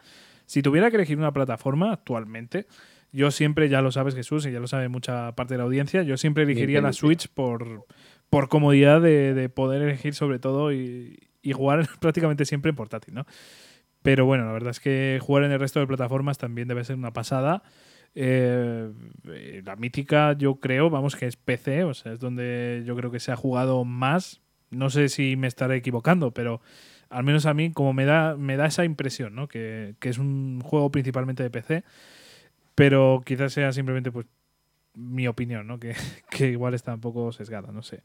Si 0.46 0.62
tuviera 0.62 0.90
que 0.90 0.96
elegir 0.96 1.16
una 1.16 1.33
plataforma 1.33 1.92
actualmente, 1.92 2.66
yo 3.12 3.31
siempre, 3.31 3.68
ya 3.68 3.83
lo 3.83 3.92
sabes 3.92 4.14
Jesús, 4.14 4.46
y 4.46 4.53
ya 4.53 4.61
lo 4.61 4.66
sabe 4.66 4.88
mucha 4.88 5.35
parte 5.35 5.55
de 5.55 5.59
la 5.59 5.64
audiencia, 5.64 6.03
yo 6.03 6.16
siempre 6.16 6.44
elegiría 6.44 6.81
la 6.81 6.92
Switch 6.92 7.29
por, 7.29 7.87
por 8.29 8.48
comodidad 8.48 9.01
de, 9.01 9.48
poder 9.48 9.83
elegir 9.83 10.14
sobre 10.14 10.38
todo 10.38 10.72
y, 10.72 11.18
y, 11.42 11.53
jugar 11.53 11.87
prácticamente 12.01 12.44
siempre 12.44 12.70
en 12.70 12.77
portátil, 12.77 13.14
¿no? 13.14 13.27
Pero 14.02 14.26
bueno, 14.26 14.44
la 14.44 14.52
verdad 14.52 14.70
es 14.70 14.80
que 14.80 15.18
jugar 15.22 15.44
en 15.44 15.52
el 15.52 15.60
resto 15.60 15.80
de 15.80 15.86
plataformas 15.86 16.38
también 16.38 16.68
debe 16.68 16.84
ser 16.84 16.96
una 16.96 17.12
pasada. 17.12 17.62
Eh, 18.14 18.92
la 19.64 19.76
mítica, 19.76 20.34
yo 20.36 20.56
creo, 20.56 20.90
vamos, 20.90 21.16
que 21.16 21.26
es 21.26 21.36
PC, 21.36 21.84
o 21.84 21.94
sea, 21.94 22.12
es 22.12 22.20
donde 22.20 22.82
yo 22.84 22.96
creo 22.96 23.10
que 23.10 23.20
se 23.20 23.32
ha 23.32 23.36
jugado 23.36 23.84
más. 23.84 24.40
No 24.70 24.90
sé 24.90 25.08
si 25.08 25.36
me 25.36 25.46
estaré 25.46 25.76
equivocando, 25.76 26.32
pero 26.32 26.60
al 27.10 27.24
menos 27.24 27.46
a 27.46 27.54
mí, 27.54 27.72
como 27.72 27.92
me 27.92 28.04
da, 28.04 28.36
me 28.36 28.56
da 28.56 28.66
esa 28.66 28.84
impresión, 28.84 29.34
¿no? 29.34 29.48
Que, 29.48 29.94
es 30.00 30.18
un 30.18 30.60
juego 30.62 30.90
principalmente 30.90 31.42
de 31.42 31.50
PC, 31.50 31.84
pero 32.74 33.22
quizás 33.24 33.52
sea 33.52 33.72
simplemente 33.72 34.10
pues 34.10 34.26
mi 34.94 35.28
opinión, 35.28 35.66
¿no? 35.66 35.78
Que, 35.78 35.94
que 36.30 36.48
igual 36.48 36.74
está 36.74 36.94
un 36.94 37.00
poco 37.00 37.32
sesgada, 37.32 37.70
no 37.72 37.82
sé. 37.82 38.02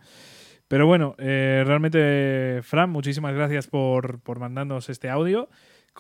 Pero 0.68 0.86
bueno, 0.86 1.16
eh, 1.18 1.64
realmente, 1.66 2.60
Fran, 2.64 2.90
muchísimas 2.90 3.34
gracias 3.34 3.68
por, 3.68 4.20
por 4.20 4.40
mandarnos 4.40 4.90
este 4.90 5.10
audio 5.10 5.50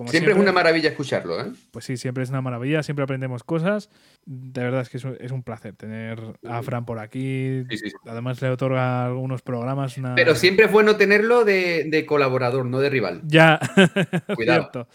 siempre, 0.07 0.33
es 0.33 0.37
una 0.37 0.51
maravilla 0.51 0.89
escucharlo, 0.89 1.39
¿eh? 1.41 1.51
Pues 1.71 1.85
sí, 1.85 1.97
siempre 1.97 2.23
es 2.23 2.29
una 2.29 2.41
maravilla, 2.41 2.83
siempre 2.83 3.03
aprendemos 3.03 3.43
cosas. 3.43 3.89
De 4.25 4.61
verdad 4.61 4.81
es 4.81 4.89
que 4.89 4.97
es 4.97 5.31
un, 5.31 5.43
placer 5.43 5.75
tener 5.75 6.21
a 6.47 6.61
Fran 6.61 6.85
por 6.85 6.99
aquí. 6.99 7.63
Además 8.05 8.41
le 8.41 8.49
otorga 8.49 9.05
algunos 9.05 9.41
programas. 9.41 9.95
Pero 10.15 10.35
siempre 10.35 10.65
es 10.65 10.71
bueno 10.71 10.97
tenerlo 10.97 11.45
de, 11.45 12.05
colaborador, 12.07 12.65
no 12.65 12.79
de 12.79 12.89
rival. 12.89 13.21
Ya, 13.25 13.59
Cuidado. 14.35 14.87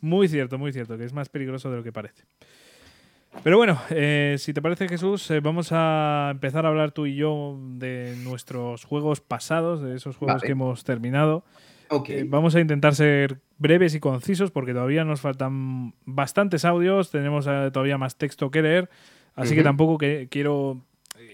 Muy 0.00 0.28
cierto, 0.28 0.58
muy 0.58 0.72
cierto, 0.72 0.96
que 0.96 1.04
es 1.04 1.12
más 1.12 1.28
peligroso 1.28 1.70
de 1.70 1.76
lo 1.76 1.82
que 1.82 1.92
parece. 1.92 2.24
Pero 3.42 3.56
bueno, 3.56 3.80
eh, 3.90 4.36
si 4.38 4.52
te 4.52 4.62
parece 4.62 4.88
Jesús, 4.88 5.30
eh, 5.30 5.40
vamos 5.40 5.68
a 5.70 6.28
empezar 6.32 6.66
a 6.66 6.68
hablar 6.68 6.92
tú 6.92 7.06
y 7.06 7.14
yo 7.14 7.58
de 7.74 8.16
nuestros 8.24 8.84
juegos 8.84 9.20
pasados, 9.20 9.82
de 9.82 9.94
esos 9.94 10.16
juegos 10.16 10.42
que 10.42 10.52
hemos 10.52 10.84
terminado. 10.84 11.44
Okay. 11.90 12.20
Eh, 12.20 12.24
vamos 12.26 12.54
a 12.54 12.60
intentar 12.60 12.94
ser 12.94 13.40
breves 13.58 13.94
y 13.94 14.00
concisos 14.00 14.50
porque 14.50 14.72
todavía 14.72 15.04
nos 15.04 15.20
faltan 15.20 15.94
bastantes 16.04 16.64
audios, 16.64 17.10
tenemos 17.10 17.46
eh, 17.46 17.70
todavía 17.72 17.98
más 17.98 18.16
texto 18.16 18.50
que 18.50 18.62
leer, 18.62 18.90
así 19.34 19.54
que 19.54 19.62
tampoco 19.62 19.98
que, 19.98 20.28
quiero 20.30 20.84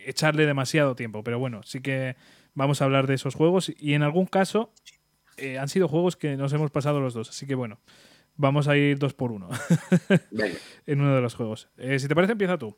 echarle 0.06 0.46
demasiado 0.46 0.94
tiempo, 0.94 1.22
pero 1.24 1.38
bueno, 1.38 1.62
sí 1.64 1.80
que 1.80 2.16
vamos 2.54 2.80
a 2.80 2.84
hablar 2.84 3.06
de 3.06 3.14
esos 3.14 3.34
juegos 3.34 3.72
y 3.78 3.94
en 3.94 4.02
algún 4.02 4.26
caso 4.26 4.72
eh, 5.36 5.58
han 5.58 5.68
sido 5.68 5.88
juegos 5.88 6.16
que 6.16 6.36
nos 6.36 6.52
hemos 6.52 6.70
pasado 6.70 7.00
los 7.00 7.14
dos, 7.14 7.28
así 7.30 7.46
que 7.46 7.54
bueno, 7.54 7.80
vamos 8.36 8.68
a 8.68 8.76
ir 8.76 8.98
dos 8.98 9.14
por 9.14 9.32
uno 9.32 9.48
en 10.86 11.00
uno 11.00 11.14
de 11.14 11.20
los 11.20 11.34
juegos. 11.34 11.68
Eh, 11.76 11.98
si 11.98 12.08
te 12.08 12.14
parece, 12.14 12.32
empieza 12.32 12.58
tú. 12.58 12.76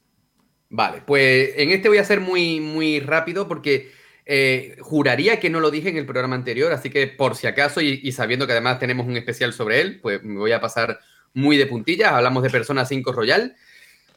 Vale, 0.68 1.02
pues 1.06 1.52
en 1.56 1.70
este 1.70 1.88
voy 1.88 1.98
a 1.98 2.04
ser 2.04 2.20
muy, 2.20 2.60
muy 2.60 2.98
rápido 3.00 3.46
porque 3.46 3.90
eh, 4.28 4.76
juraría 4.80 5.38
que 5.38 5.50
no 5.50 5.60
lo 5.60 5.70
dije 5.70 5.88
en 5.88 5.96
el 5.96 6.04
programa 6.04 6.34
anterior, 6.34 6.72
así 6.72 6.90
que 6.90 7.06
por 7.06 7.36
si 7.36 7.46
acaso, 7.46 7.80
y, 7.80 8.10
sabiendo 8.10 8.46
que 8.46 8.52
además 8.52 8.80
tenemos 8.80 9.06
un 9.06 9.16
especial 9.16 9.52
sobre 9.52 9.80
él, 9.80 10.00
pues 10.02 10.22
me 10.24 10.38
voy 10.38 10.50
a 10.50 10.60
pasar 10.60 10.98
muy 11.32 11.56
de 11.56 11.66
puntillas. 11.66 12.12
Hablamos 12.12 12.42
de 12.42 12.50
Persona 12.50 12.84
5 12.84 13.12
Royal. 13.12 13.56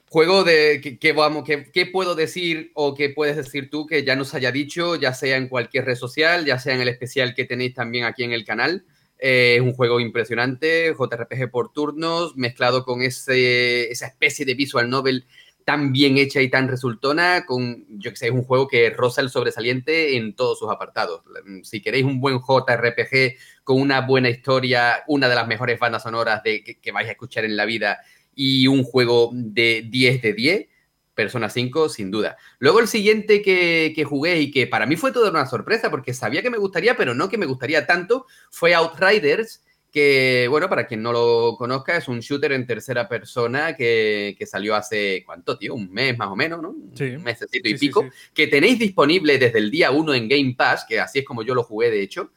Juego 0.08 0.44
de 0.44 0.98
que, 1.00 1.14
vamos, 1.14 1.44
¿qué 1.48 1.86
puedo 1.86 2.16
decir 2.16 2.72
o 2.74 2.96
qué 2.96 3.12
puedes 3.12 3.36
decir 3.36 3.70
tú 3.70 3.86
que 3.86 4.04
ya 4.04 4.16
nos 4.16 4.34
haya 4.34 4.52
dicho, 4.52 4.96
ya 4.96 5.14
sea 5.14 5.38
en 5.38 5.48
cualquier 5.48 5.86
red 5.86 5.96
social, 5.96 6.46
ya 6.46 6.58
sea 6.58 6.74
en 6.74 6.82
el 6.82 6.88
especial 6.88 7.36
que 7.36 7.46
tenéis 7.46 7.76
también 7.76 8.06
aquí 8.06 8.24
en 8.24 8.32
el 8.32 8.44
canal? 8.44 8.86
Eh, 9.20 9.58
es 9.58 9.62
un 9.62 9.74
juego 9.74 10.00
impresionante, 10.00 10.96
JRPG 10.98 11.52
por 11.52 11.72
turnos, 11.72 12.36
mezclado 12.38 12.84
con 12.86 13.04
ese, 13.04 13.92
esa 13.92 14.08
especie 14.08 14.46
de 14.46 14.56
visual 14.56 14.90
novel 14.90 15.26
tan 15.70 15.92
bien 15.92 16.18
hecha 16.18 16.42
y 16.42 16.50
tan 16.50 16.68
resultona, 16.68 17.46
con, 17.46 17.86
yo 17.90 18.10
que 18.10 18.18
sé, 18.18 18.26
es 18.26 18.32
un 18.32 18.42
juego 18.42 18.68
que 18.68 18.90
roza 18.90 19.22
el 19.22 19.30
sobresaliente 19.30 20.18
en 20.18 20.34
todos 20.34 20.58
sus 20.58 20.72
apartados. 20.72 21.22
Si 21.62 21.80
queréis 21.80 22.06
un 22.06 22.20
buen 22.20 22.40
JRPG 22.40 23.36
con 23.64 23.80
una 23.80 24.02
buena 24.02 24.30
historia, 24.30 25.04
una 25.06 25.30
de 25.30 25.36
las 25.36 25.48
mejores 25.48 25.78
bandas 25.78 26.02
sonoras 26.02 26.42
de, 26.42 26.64
que, 26.64 26.92
vais 26.92 27.08
a 27.08 27.12
escuchar 27.12 27.46
en 27.46 27.56
la 27.56 27.66
vida 27.66 28.00
y 28.34 28.66
un 28.66 28.84
juego 28.84 29.30
de 29.32 29.86
10 29.88 30.24
de 30.24 30.34
10, 30.34 30.68
Persona 31.14 31.52
5, 31.52 31.88
sin 31.90 32.10
duda. 32.10 32.36
Luego 32.58 32.80
el 32.80 32.88
siguiente 32.88 33.44
que, 33.44 33.94
que, 33.96 34.06
jugué 34.06 34.40
y 34.40 34.50
que 34.50 34.66
para 34.66 34.88
mí 34.88 34.96
fue 34.96 35.12
toda 35.12 35.30
una 35.30 35.46
sorpresa 35.46 35.92
porque 35.92 36.16
sabía 36.16 36.42
que 36.42 36.50
me 36.50 36.58
gustaría, 36.58 36.98
pero 36.98 37.14
no 37.14 37.30
que 37.30 37.38
me 37.38 37.46
gustaría 37.46 37.86
tanto, 37.86 38.26
fue 38.50 38.74
Outriders 38.74 39.62
que, 39.92 40.48
bueno, 40.50 40.70
para 40.70 40.86
quien 40.86 41.02
no 41.02 41.12
lo 41.12 41.56
conozca, 41.58 41.98
es 41.98 42.08
un 42.08 42.20
shooter 42.20 42.52
en 42.52 42.68
tercera 42.68 43.08
persona 43.08 43.76
que, 43.76 44.38
salió 44.46 44.76
hace, 44.76 45.24
¿cuánto, 45.26 45.58
tío? 45.58 45.74
Un 45.74 45.92
mes 45.92 46.18
más 46.18 46.30
o 46.30 46.36
menos, 46.36 46.62
¿no? 46.62 46.70
Un 46.70 47.24
mesecito 47.24 47.68
y 47.68 47.78
pico, 47.78 48.06
que 48.34 48.48
tenéis 48.48 48.78
disponible 48.80 49.38
desde 49.38 49.60
el 49.60 49.72
día 49.72 49.92
1 49.92 50.14
en 50.14 50.30
Game 50.30 50.56
Pass, 50.58 50.86
que 50.88 51.00
así 51.00 51.20
es 51.20 51.26
como 51.26 51.44
yo 51.44 51.56
lo 51.56 51.64
jugué, 51.64 51.90
de 51.90 52.02
hecho. 52.02 52.32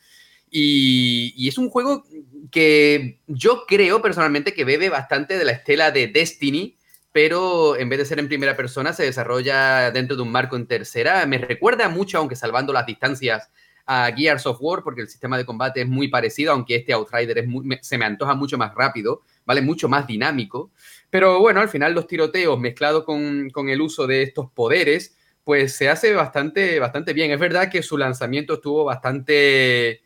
Y, 0.50 1.32
y, 1.36 1.48
es 1.48 1.56
un 1.56 1.70
juego 1.70 2.04
que 2.50 3.20
yo 3.26 3.64
creo 3.66 4.02
personalmente 4.02 4.52
que 4.52 4.64
bebe 4.64 4.90
bastante 4.90 5.38
de 5.38 5.44
la 5.44 5.52
estela 5.52 5.90
de 5.90 6.08
Destiny, 6.08 6.76
pero 7.12 7.76
en 7.76 7.88
vez 7.88 7.98
de 7.98 8.04
ser 8.06 8.18
en 8.18 8.28
primera 8.28 8.56
persona, 8.56 8.92
se 8.92 9.04
desarrolla 9.04 9.90
dentro 9.90 10.16
de 10.16 10.22
un 10.22 10.32
marco 10.32 10.56
en 10.56 10.66
tercera. 10.66 11.24
Me 11.26 11.38
recuerda 11.38 11.88
mucho, 11.88 12.18
aunque 12.18 12.36
salvando 12.36 12.72
las 12.72 12.86
distancias, 12.86 13.50
a 13.86 14.12
Gears 14.16 14.46
of 14.46 14.58
War 14.60 14.82
porque 14.82 15.02
el 15.02 15.08
sistema 15.08 15.36
de 15.36 15.44
combate 15.44 15.82
es 15.82 15.88
muy 15.88 16.08
parecido, 16.08 16.52
aunque 16.52 16.76
este 16.76 16.92
Outrider 16.92 17.38
es 17.38 17.46
se 17.86 17.98
me 17.98 18.04
antoja 18.04 18.34
mucho 18.34 18.58
más 18.58 18.74
rápido, 18.74 19.22
¿vale? 19.44 19.62
Mucho 19.62 19.88
más 19.88 20.06
dinámico. 20.06 20.70
Pero 21.10 21.40
bueno, 21.40 21.60
al 21.60 21.68
final 21.68 21.92
los 21.94 22.06
tiroteos 22.06 22.58
mezclados 22.58 23.04
con, 23.04 23.50
con, 23.50 23.68
el 23.68 23.80
uso 23.80 24.06
de 24.06 24.22
estos 24.22 24.50
poderes, 24.50 25.16
pues 25.44 25.74
se 25.74 25.88
hace 25.88 26.14
bastante, 26.14 26.78
bastante 26.78 27.12
bien. 27.12 27.30
Es 27.30 27.40
verdad 27.40 27.70
que 27.70 27.82
su 27.82 27.98
lanzamiento 27.98 28.54
estuvo 28.54 28.84
bastante, 28.84 30.02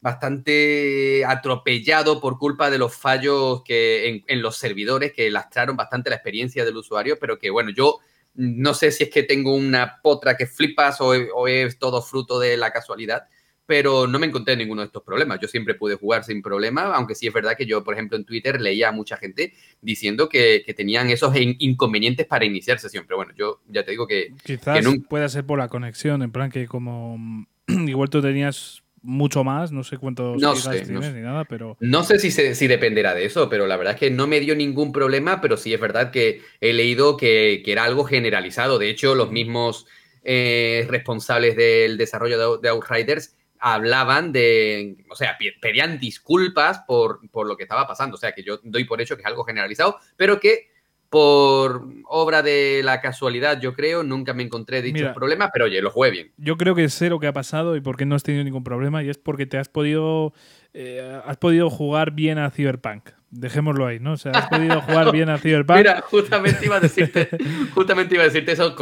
bastante 0.00 1.24
atropellado 1.24 2.20
por 2.20 2.38
culpa 2.38 2.70
de 2.70 2.78
los 2.78 2.94
fallos 2.94 3.62
que 3.62 4.24
en, 4.26 4.42
los 4.42 4.56
servidores 4.56 5.12
que 5.12 5.30
lastraron 5.30 5.76
bastante 5.76 6.10
la 6.10 6.16
experiencia 6.16 6.64
del 6.64 6.76
usuario, 6.76 7.18
pero 7.20 7.38
que 7.38 7.50
bueno, 7.50 7.70
yo 7.70 7.98
no 8.38 8.72
sé 8.72 8.92
si 8.92 9.02
es 9.02 9.10
que 9.10 9.24
tengo 9.24 9.52
una 9.52 10.00
potra 10.00 10.36
que 10.36 10.46
flipas 10.46 11.00
o, 11.00 11.48
es 11.48 11.76
todo 11.76 12.00
fruto 12.00 12.38
de 12.38 12.56
la 12.56 12.70
casualidad, 12.70 13.24
pero 13.66 14.06
no 14.06 14.20
me 14.20 14.26
encontré 14.26 14.56
ninguno 14.56 14.80
de 14.80 14.86
estos 14.86 15.02
problemas. 15.02 15.40
Yo 15.40 15.48
siempre 15.48 15.74
pude 15.74 15.96
jugar 15.96 16.22
sin 16.22 16.40
problema, 16.40 16.94
aunque 16.94 17.16
sí 17.16 17.26
es 17.26 17.34
verdad 17.34 17.56
que 17.56 17.66
yo, 17.66 17.82
por 17.82 17.94
ejemplo, 17.94 18.16
en 18.16 18.24
Twitter 18.24 18.60
leía 18.60 18.90
a 18.90 18.92
mucha 18.92 19.16
gente 19.16 19.54
diciendo 19.82 20.28
que, 20.28 20.64
tenían 20.76 21.10
esos 21.10 21.34
inconvenientes 21.36 22.26
para 22.26 22.44
iniciar 22.44 22.78
sesión. 22.78 23.04
Pero 23.08 23.16
bueno, 23.16 23.32
yo 23.36 23.60
ya 23.66 23.84
te 23.84 23.90
digo 23.90 24.06
que... 24.06 24.32
Quizás 24.44 24.86
pueda 25.08 25.28
ser 25.28 25.44
por 25.44 25.58
la 25.58 25.68
conexión, 25.68 26.22
en 26.22 26.30
plan 26.30 26.48
que 26.48 26.68
como 26.68 27.18
igual 27.66 28.08
tú 28.08 28.22
tenías 28.22 28.84
mucho 29.02 29.44
más, 29.44 29.72
no 29.72 29.84
sé 29.84 29.98
cuántos 29.98 30.40
no 30.40 30.54
sé, 30.56 30.82
tienes 30.82 31.14
ni 31.14 31.20
nada, 31.20 31.44
pero... 31.44 31.76
No 31.80 32.04
sé 32.04 32.18
si, 32.18 32.30
si 32.30 32.66
dependerá 32.66 33.14
de 33.14 33.24
eso, 33.24 33.48
pero 33.48 33.66
la 33.66 33.76
verdad 33.76 33.94
es 33.94 34.00
que 34.00 34.10
no 34.10 34.26
me 34.26 34.40
dio 34.40 34.54
ningún 34.54 34.92
problema, 34.92 35.40
pero 35.40 35.56
sí 35.56 35.72
es 35.72 35.80
verdad 35.80 36.10
que 36.10 36.42
he 36.60 36.72
leído 36.72 37.16
que, 37.16 37.62
era 37.66 37.84
algo 37.84 38.04
generalizado. 38.04 38.78
De 38.78 38.90
hecho, 38.90 39.14
los 39.14 39.30
mismos 39.30 39.86
eh, 40.24 40.86
responsables 40.88 41.56
del 41.56 41.96
desarrollo 41.98 42.58
de, 42.58 42.68
Outriders 42.68 43.36
hablaban 43.60 44.32
de, 44.32 44.96
o 45.10 45.16
sea, 45.16 45.36
pedían 45.60 45.98
disculpas 45.98 46.80
por, 46.86 47.28
por 47.30 47.46
lo 47.46 47.56
que 47.56 47.64
estaba 47.64 47.86
pasando. 47.86 48.14
O 48.16 48.18
sea, 48.18 48.32
que 48.32 48.42
yo 48.42 48.60
doy 48.62 48.84
por 48.84 49.00
hecho 49.00 49.16
que 49.16 49.22
es 49.22 49.26
algo 49.26 49.44
generalizado, 49.44 49.98
pero 50.16 50.40
que 50.40 50.70
por 51.10 51.86
obra 52.04 52.42
de 52.42 52.82
la 52.84 53.00
casualidad, 53.00 53.60
yo 53.60 53.74
creo. 53.74 54.02
Nunca 54.02 54.34
me 54.34 54.42
encontré 54.42 54.82
dichos 54.82 55.14
problemas, 55.14 55.50
pero 55.52 55.66
oye, 55.66 55.80
lo 55.80 55.90
jugué 55.90 56.10
bien. 56.10 56.32
Yo 56.36 56.56
creo 56.56 56.74
que 56.74 56.88
sé 56.88 57.08
lo 57.08 57.18
que 57.18 57.26
ha 57.26 57.32
pasado 57.32 57.76
y 57.76 57.80
por 57.80 57.96
qué 57.96 58.04
no 58.04 58.14
has 58.14 58.22
tenido 58.22 58.44
ningún 58.44 58.64
problema, 58.64 59.02
y 59.02 59.08
es 59.08 59.18
porque 59.18 59.46
te 59.46 59.58
has 59.58 59.68
podido, 59.68 60.32
eh, 60.74 61.20
has 61.24 61.36
podido 61.38 61.70
jugar 61.70 62.12
bien 62.12 62.38
a 62.38 62.50
Cyberpunk. 62.50 63.10
Dejémoslo 63.30 63.86
ahí, 63.86 64.00
¿no? 64.00 64.12
O 64.12 64.16
sea, 64.16 64.32
has 64.32 64.48
podido 64.48 64.80
jugar 64.80 65.12
bien 65.12 65.28
a 65.28 65.38
Cyberpunk. 65.38 65.78
Mira, 65.78 66.00
justamente 66.00 66.64
iba 66.64 66.76
a 66.76 66.80
decirte, 66.80 67.28
justamente 67.74 68.14
iba 68.14 68.24
a 68.24 68.26
decirte 68.26 68.52
eso, 68.52 68.74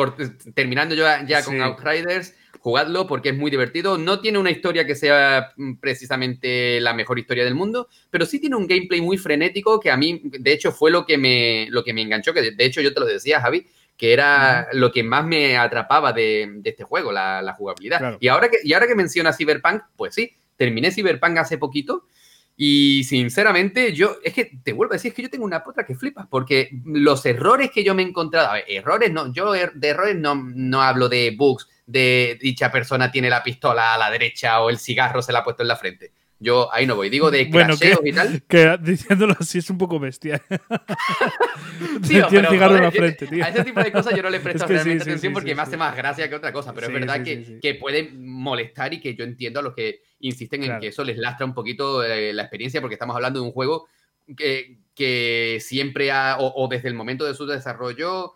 terminando 0.55 0.95
yo 0.95 1.05
ya 1.27 1.45
con 1.45 1.61
Outriders 1.61 2.35
jugadlo 2.67 3.07
porque 3.07 3.29
es 3.29 3.37
muy 3.37 3.49
divertido. 3.49 3.97
No 3.97 4.19
tiene 4.19 4.39
una 4.39 4.51
historia 4.51 4.85
que 4.85 4.97
sea 4.97 5.53
mm, 5.57 5.75
precisamente 5.75 6.81
la 6.81 6.95
mejor 6.95 7.17
historia 7.17 7.45
del 7.45 7.55
mundo, 7.55 7.89
pero 8.11 8.27
sí 8.27 8.41
tiene 8.41 8.57
un 8.57 8.67
gameplay 8.67 9.01
muy 9.01 9.19
frenético 9.19 9.79
que 9.79 9.89
a 9.89 9.97
mí, 9.97 10.21
de 10.25 10.53
hecho, 10.53 10.73
fue 10.73 10.91
lo 10.91 11.07
que 11.07 11.17
me, 11.17 11.69
lo 11.71 11.85
que 11.85 11.95
me 11.95 12.03
enganchó, 12.03 12.35
que 12.35 12.51
de 12.51 12.65
hecho 12.65 12.81
yo 12.81 12.93
te 12.93 12.99
lo 12.99 13.07
decía, 13.07 13.41
Javi, 13.41 13.69
que 13.97 14.13
era 14.13 14.67
lo 14.73 14.91
que 14.91 15.05
más 15.05 15.25
me 15.25 15.57
atrapaba 15.57 16.13
de, 16.13 16.61
este 16.65 16.83
juego, 16.83 17.13
la, 17.13 17.55
jugabilidad. 17.57 18.17
Y, 18.19 18.27
ahora 18.27 18.49
que, 18.49 18.59
y 18.65 18.73
ahora 18.73 18.89
que 18.89 18.97
menciona 18.97 19.33
Cyberpunk, 19.33 19.83
pues 19.95 20.17
sí, 20.17 20.33
terminé 20.57 20.91
Cyberpunk 20.91 21.39
hace 21.39 21.59
poquito. 21.59 22.07
Y 22.57 23.05
sinceramente, 23.05 23.93
yo, 23.93 24.17
es 24.25 24.33
que 24.33 24.47
te 24.63 24.73
vuelvo 24.73 24.95
a 24.95 24.97
decir, 24.97 25.11
es 25.11 25.15
que 25.15 25.23
yo 25.23 25.31
tengo 25.31 25.45
una 25.45 25.63
potra 25.63 25.85
que 25.85 25.95
flipas, 25.95 26.27
porque 26.27 26.71
los 26.85 27.27
errores 27.27 27.71
que 27.71 27.85
yo 27.85 27.95
me 27.95 28.03
he 28.03 28.07
encontrado, 28.07 28.49
a 28.49 28.55
ver, 28.55 28.65
errores 28.67 29.13
no, 29.13 29.31
yo 29.33 29.55
er, 29.55 29.73
de 29.75 29.89
errores 29.89 30.17
no, 30.17 30.35
no 30.35 30.81
hablo 30.81 31.11
de 31.11 31.35
bugs, 31.37 31.69
de 31.87 32.39
dicha 32.41 32.73
persona 32.73 33.11
tiene 33.11 33.29
la 33.29 33.43
pistola 33.43 33.95
a 33.95 33.99
la 33.99 34.11
derecha 34.11 34.61
o 34.61 34.71
el 34.71 34.79
cigarro 34.79 35.21
se 35.21 35.33
la 35.33 35.41
ha 35.41 35.45
puesto 35.45 35.63
en 35.63 35.69
la 35.69 35.77
frente. 35.77 36.13
Yo 36.39 36.73
ahí 36.73 36.87
no 36.87 36.97
voy. 36.97 37.09
Digo 37.09 37.31
de 37.31 37.47
bueno, 37.47 37.77
que, 37.77 37.97
y 38.05 38.13
tal. 38.13 38.43
Que 38.49 38.77
diciéndolo 38.81 39.35
así 39.39 39.59
es 39.59 39.71
un 39.71 39.79
poco 39.79 39.99
bestia. 39.99 40.43
cigarro 42.03 42.77
en 42.77 42.83
la 42.83 42.91
frente, 42.91 43.27
tío. 43.27 43.43
A 43.43 43.49
ese 43.49 43.65
tipo 43.65 43.83
de 43.83 43.91
cosas 43.91 44.15
yo 44.15 44.23
no 44.23 44.29
le 44.29 44.41
presto 44.41 44.67
realmente 44.69 45.05
atención 45.05 45.33
porque 45.33 45.55
me 45.55 45.63
hace 45.63 45.77
más 45.77 45.97
gracia 45.97 46.29
que 46.29 46.35
otra 46.35 46.53
cosa. 46.53 46.75
Pero 46.75 46.89
es 46.89 46.93
verdad 46.93 47.23
que, 47.23 47.59
que 47.61 47.75
puede 47.75 48.11
molestar 48.13 48.93
y 48.93 49.01
que 49.01 49.15
yo 49.15 49.25
entiendo 49.25 49.61
a 49.61 49.63
los 49.63 49.75
que 49.75 50.03
insisten 50.21 50.65
en 50.65 50.79
que 50.79 50.89
eso 50.89 51.05
les 51.05 51.17
lastra 51.17 51.47
un 51.47 51.55
poquito 51.55 52.05
eh, 52.05 52.33
la 52.33 52.43
experiencia 52.43 52.81
porque 52.81 52.95
estamos 52.95 53.17
hablando 53.17 53.41
de 53.41 53.47
un 53.47 53.53
juego 53.53 53.87
que, 54.37 54.81
que 54.95 55.59
siempre 55.61 56.11
ha, 56.11 56.37
o 56.39 56.69
desde 56.69 56.89
el 56.89 56.95
momento 56.95 57.25
de 57.25 57.35
su 57.35 57.47
desarrollo 57.47 58.35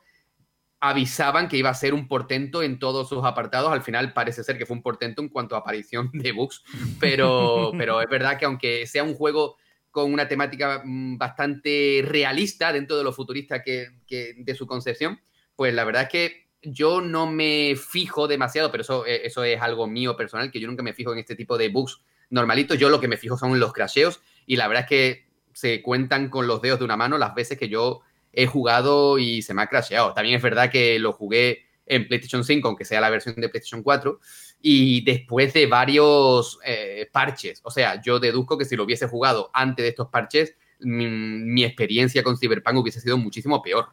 avisaban 0.81 1.49
que 1.49 1.59
iba 1.59 1.69
a 1.69 1.75
ser 1.75 1.93
un 1.93 2.09
portento 2.09 2.63
en 2.63 2.79
todos 2.79 3.09
sus 3.09 3.23
apartados. 3.25 3.71
Al 3.71 3.83
final 3.83 4.15
parece 4.15 4.43
ser 4.43 4.57
que 4.57 4.65
fue 4.65 4.77
un 4.77 4.83
portento 4.83 5.21
en 5.21 5.29
cuanto 5.29 5.55
a 5.55 5.59
aparición 5.59 6.11
de 6.13 6.33
bugs, 6.33 6.63
pero, 6.99 7.73
pero 7.79 8.01
es 8.01 8.09
verdad 8.09 8.39
que 8.39 8.47
aunque 8.47 8.87
sea 8.87 9.05
un 9.05 9.15
juego 9.15 9.57
con 9.91 10.13
una 10.13 10.27
temática 10.27 10.83
mm, 10.85 11.19
bastante 11.19 12.03
realista 12.05 12.73
dentro 12.73 12.97
de 12.97 13.05
lo 13.05 13.13
futurista 13.13 13.63
que, 13.63 13.89
de 14.09 14.55
su 14.55 14.67
concepción, 14.67 15.21
pues 15.55 15.75
la 15.75 15.85
verdad 15.85 16.05
es 16.05 16.09
que 16.09 16.47
yo 16.63 17.01
no 17.01 17.27
me 17.27 17.75
fijo 17.77 18.27
demasiado, 18.27 18.71
pero 18.71 18.83
eso, 18.83 19.07
eh, 19.07 19.23
eso 19.25 19.45
es 19.45 19.61
algo 19.61 19.87
mío 19.87 20.17
personal, 20.17 20.51
que 20.51 20.61
yo 20.61 20.69
nunca 20.69 20.83
me 20.83 20.95
fijo 20.95 21.13
en 21.13 21.19
este 21.19 21.37
tipo 21.37 21.59
de 21.59 21.69
bugs 21.69 22.01
normalitos. 22.31 22.79
Yo 22.79 22.89
lo 22.89 23.01
que 23.01 23.09
me 23.09 23.17
fijo 23.17 23.37
son 23.37 23.59
los 23.59 23.73
crasheos 23.73 24.21
y 24.47 24.57
la 24.57 24.69
verdad 24.69 24.85
es 24.85 24.89
que 24.89 25.31
se 25.53 25.83
cuentan 25.83 26.31
con 26.31 26.47
los 26.47 26.63
dedos 26.63 26.79
de 26.79 26.85
una 26.85 26.97
mano 26.97 27.19
las 27.19 27.35
veces 27.35 27.59
que 27.59 27.69
yo 27.69 28.03
he 28.33 28.47
jugado 28.47 29.19
y 29.19 29.43
se 29.43 29.55
me 29.55 29.63
ha 29.63 29.67
crasheado. 29.67 30.13
También 30.15 30.37
es 30.37 30.43
verdad 30.43 30.71
que 30.71 30.99
lo 30.99 31.13
jugué 31.13 31.67
en 31.87 32.07
PlayStation 32.07 32.45
5, 32.45 32.69
aunque 32.69 32.85
sea 32.85 33.01
la 33.01 33.11
versión 33.11 33.35
de 33.37 33.49
PlayStation 33.49 33.83
4, 33.83 34.21
y 34.63 35.05
después 35.05 35.53
de 35.53 35.67
varios 35.67 36.59
eh, 36.65 37.09
parches. 37.13 37.61
O 37.65 37.71
sea, 37.71 38.01
yo 38.01 38.21
deduzco 38.21 38.57
que 38.57 38.65
si 38.65 38.77
lo 38.77 38.85
hubiese 38.85 39.09
jugado 39.09 39.51
antes 39.53 39.83
de 39.83 39.89
estos 39.89 40.09
parches, 40.09 40.57
mi, 40.79 41.65
experiencia 41.65 42.23
con 42.23 42.39
Cyberpunk 42.39 42.79
hubiese 42.79 43.01
sido 43.01 43.19
muchísimo 43.19 43.63
peor. 43.63 43.87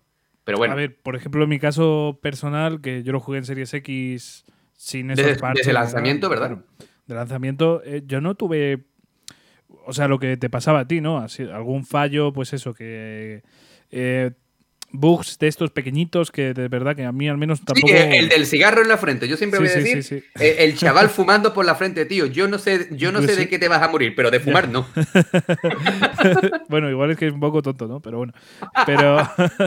Pero 0.43 0.59
bueno. 0.59 0.73
A 0.73 0.77
ver, 0.77 0.95
por 0.97 1.15
ejemplo, 1.15 1.43
en 1.43 1.49
mi 1.49 1.59
caso 1.59 2.19
personal, 2.21 2.81
que 2.81 3.03
yo 3.03 3.11
lo 3.11 3.19
jugué 3.19 3.39
en 3.39 3.45
Series 3.45 3.73
X 3.73 4.45
sin 4.73 5.11
esos 5.11 5.25
desde, 5.25 5.39
parches. 5.39 5.65
Desde 5.65 5.73
lanzamiento, 5.73 6.29
¿verdad? 6.29 6.59
de 7.07 7.15
lanzamiento, 7.15 7.81
eh, 7.83 8.03
yo 8.05 8.21
no 8.21 8.35
tuve. 8.35 8.85
O 9.85 9.93
sea, 9.93 10.07
lo 10.07 10.19
que 10.19 10.37
te 10.37 10.49
pasaba 10.49 10.81
a 10.81 10.87
ti, 10.87 11.01
¿no? 11.01 11.17
Así, 11.17 11.43
algún 11.43 11.85
fallo, 11.85 12.33
pues 12.33 12.53
eso, 12.53 12.73
que 12.73 13.35
eh, 13.37 13.43
bugs 14.91 15.37
de 15.37 15.47
estos 15.47 15.71
pequeñitos 15.71 16.31
que 16.31 16.53
de 16.53 16.67
verdad 16.67 16.95
que 16.95 17.03
a 17.03 17.11
mí 17.11 17.27
al 17.27 17.37
menos 17.37 17.63
tampoco... 17.63 17.87
Sí, 17.87 17.93
el 17.93 18.29
del 18.29 18.45
cigarro 18.45 18.81
en 18.81 18.87
la 18.87 18.97
frente. 18.97 19.27
Yo 19.27 19.35
siempre 19.37 19.59
voy 19.59 19.67
a 19.67 19.75
decir, 19.75 20.23
eh, 20.39 20.55
el 20.59 20.77
chaval 20.77 21.09
fumando 21.17 21.53
por 21.53 21.65
la 21.65 21.75
frente, 21.75 22.05
tío. 22.05 22.25
Yo 22.25 22.47
no 22.47 22.57
sé, 22.57 22.87
yo 22.91 23.11
no 23.11 23.21
sé 23.21 23.35
de 23.35 23.49
qué 23.49 23.59
te 23.59 23.67
vas 23.67 23.81
a 23.81 23.89
morir, 23.89 24.13
pero 24.15 24.31
de 24.31 24.39
fumar 24.39 24.69
no. 24.69 24.87
bueno, 26.69 26.89
igual 26.89 27.11
es 27.11 27.17
que 27.17 27.27
es 27.27 27.33
un 27.33 27.39
poco 27.39 27.61
tonto, 27.61 27.87
¿no? 27.87 28.01
Pero 28.01 28.17
bueno. 28.17 28.33
Pero 28.85 29.17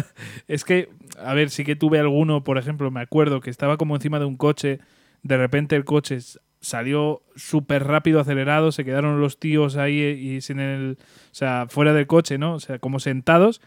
es 0.49 0.65
que, 0.65 0.89
a 1.19 1.35
ver, 1.35 1.51
sí 1.51 1.65
que 1.65 1.77
tuve 1.77 1.99
alguno, 1.99 2.43
por 2.43 2.59
ejemplo, 2.59 2.91
me 2.91 3.01
acuerdo 3.01 3.41
que 3.41 3.51
estaba 3.51 3.77
como 3.77 3.97
encima 3.97 4.19
de 4.19 4.25
un 4.25 4.37
coche, 4.37 4.81
de 5.23 5.37
repente 5.37 5.77
el 5.77 5.85
coche 5.85 6.19
salió 6.63 7.23
súper 7.37 7.85
rápido 7.85 8.21
acelerado, 8.21 8.73
se 8.73 8.85
quedaron 8.85 9.21
los 9.21 9.39
tíos 9.39 9.77
ahí 9.77 10.01
y 10.01 10.41
sin 10.41 10.61
el... 10.61 10.99
O 11.01 11.35
sea, 11.35 11.67
fuera 11.69 11.93
del 11.93 12.07
coche, 12.07 12.39
¿no? 12.39 12.55
O 12.55 12.61
sea, 12.61 12.79
como 12.79 13.01
sentados 13.01 13.61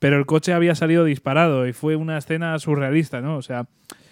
pero 0.00 0.18
el 0.18 0.26
coche 0.26 0.52
había 0.52 0.74
salido 0.74 1.04
disparado 1.04 1.68
y 1.68 1.72
fue 1.72 1.94
una 1.94 2.18
escena 2.18 2.58
surrealista, 2.58 3.20
¿no? 3.20 3.36
O 3.36 3.42
sea, 3.42 3.68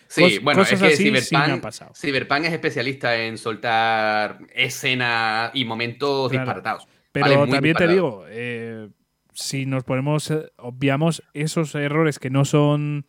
Sí, 0.09 0.39
bueno, 0.39 0.63
es 0.63 0.71
que 0.71 0.97
Cyberpunk, 0.97 2.45
es 2.45 2.53
especialista 2.53 3.15
en 3.17 3.37
soltar 3.37 4.39
escena 4.55 5.51
y 5.53 5.67
momentos 5.67 6.31
disparatados. 6.31 6.89
Pero 7.13 7.47
también 7.47 7.77
te 7.77 7.87
digo, 7.87 8.25
eh, 8.29 8.89
si 9.35 9.67
nos 9.67 9.85
ponemos, 9.85 10.31
eh, 10.31 10.51
obviamos 10.57 11.23
esos 11.35 11.75
errores 11.75 12.19
que 12.19 12.31
no 12.31 12.47
son, 12.47 13.05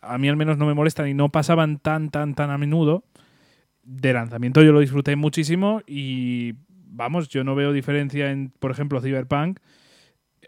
a 0.00 0.16
mí 0.16 0.30
al 0.30 0.36
menos 0.36 0.56
no 0.56 0.64
me 0.64 0.72
molestan 0.72 1.08
y 1.08 1.14
no 1.14 1.30
pasaban 1.30 1.78
tan, 1.78 2.10
tan, 2.10 2.34
tan 2.34 2.50
a 2.50 2.56
menudo, 2.56 3.04
de 3.82 4.12
lanzamiento 4.12 4.62
yo 4.62 4.72
lo 4.72 4.80
disfruté 4.80 5.14
muchísimo 5.14 5.82
y 5.86 6.54
vamos, 6.68 7.28
yo 7.28 7.44
no 7.44 7.54
veo 7.54 7.72
diferencia 7.72 8.30
en, 8.30 8.50
por 8.58 8.70
ejemplo, 8.70 9.02
Cyberpunk 9.02 9.60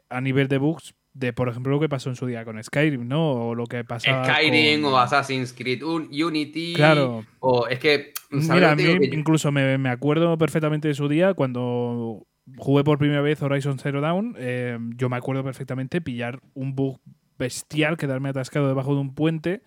a 0.09 0.20
nivel 0.22 0.48
de 0.48 0.57
bugs 0.57 0.94
de, 1.12 1.32
por 1.32 1.48
ejemplo, 1.48 1.72
lo 1.72 1.80
que 1.80 1.88
pasó 1.88 2.08
en 2.08 2.16
su 2.16 2.26
día 2.26 2.44
con 2.44 2.62
Skyrim, 2.62 3.06
¿no? 3.08 3.48
O 3.48 3.54
lo 3.54 3.66
que 3.66 3.84
pasaba 3.84 4.24
Skyrim 4.24 4.84
o 4.84 4.98
Assassin's 4.98 5.52
Creed 5.52 5.82
Unity. 5.82 6.74
Claro. 6.74 7.24
O 7.40 7.66
es 7.66 7.78
que... 7.78 8.12
Mira, 8.30 8.72
a 8.72 8.76
mí 8.76 8.84
incluso 9.12 9.50
me, 9.50 9.88
acuerdo 9.88 10.38
perfectamente 10.38 10.86
de 10.86 10.94
su 10.94 11.08
día 11.08 11.34
cuando 11.34 12.26
jugué 12.58 12.84
por 12.84 12.98
primera 12.98 13.22
vez 13.22 13.42
Horizon 13.42 13.78
Zero 13.78 14.00
Dawn. 14.00 14.36
Eh, 14.38 14.78
yo 14.96 15.08
me 15.08 15.16
acuerdo 15.16 15.42
perfectamente 15.42 16.00
pillar 16.00 16.40
un 16.54 16.76
bug 16.76 17.00
bestial, 17.38 17.96
quedarme 17.96 18.28
atascado 18.28 18.68
debajo 18.68 18.94
de 18.94 19.00
un 19.00 19.14
puente 19.14 19.62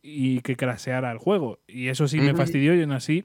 y 0.00 0.42
que 0.42 0.54
craseara 0.54 1.10
el 1.10 1.18
juego. 1.18 1.58
Y 1.66 1.88
eso 1.88 2.06
sí 2.06 2.20
me 2.20 2.34
fastidió 2.34 2.74
y 2.74 2.82
aún 2.82 2.92
así 2.92 3.24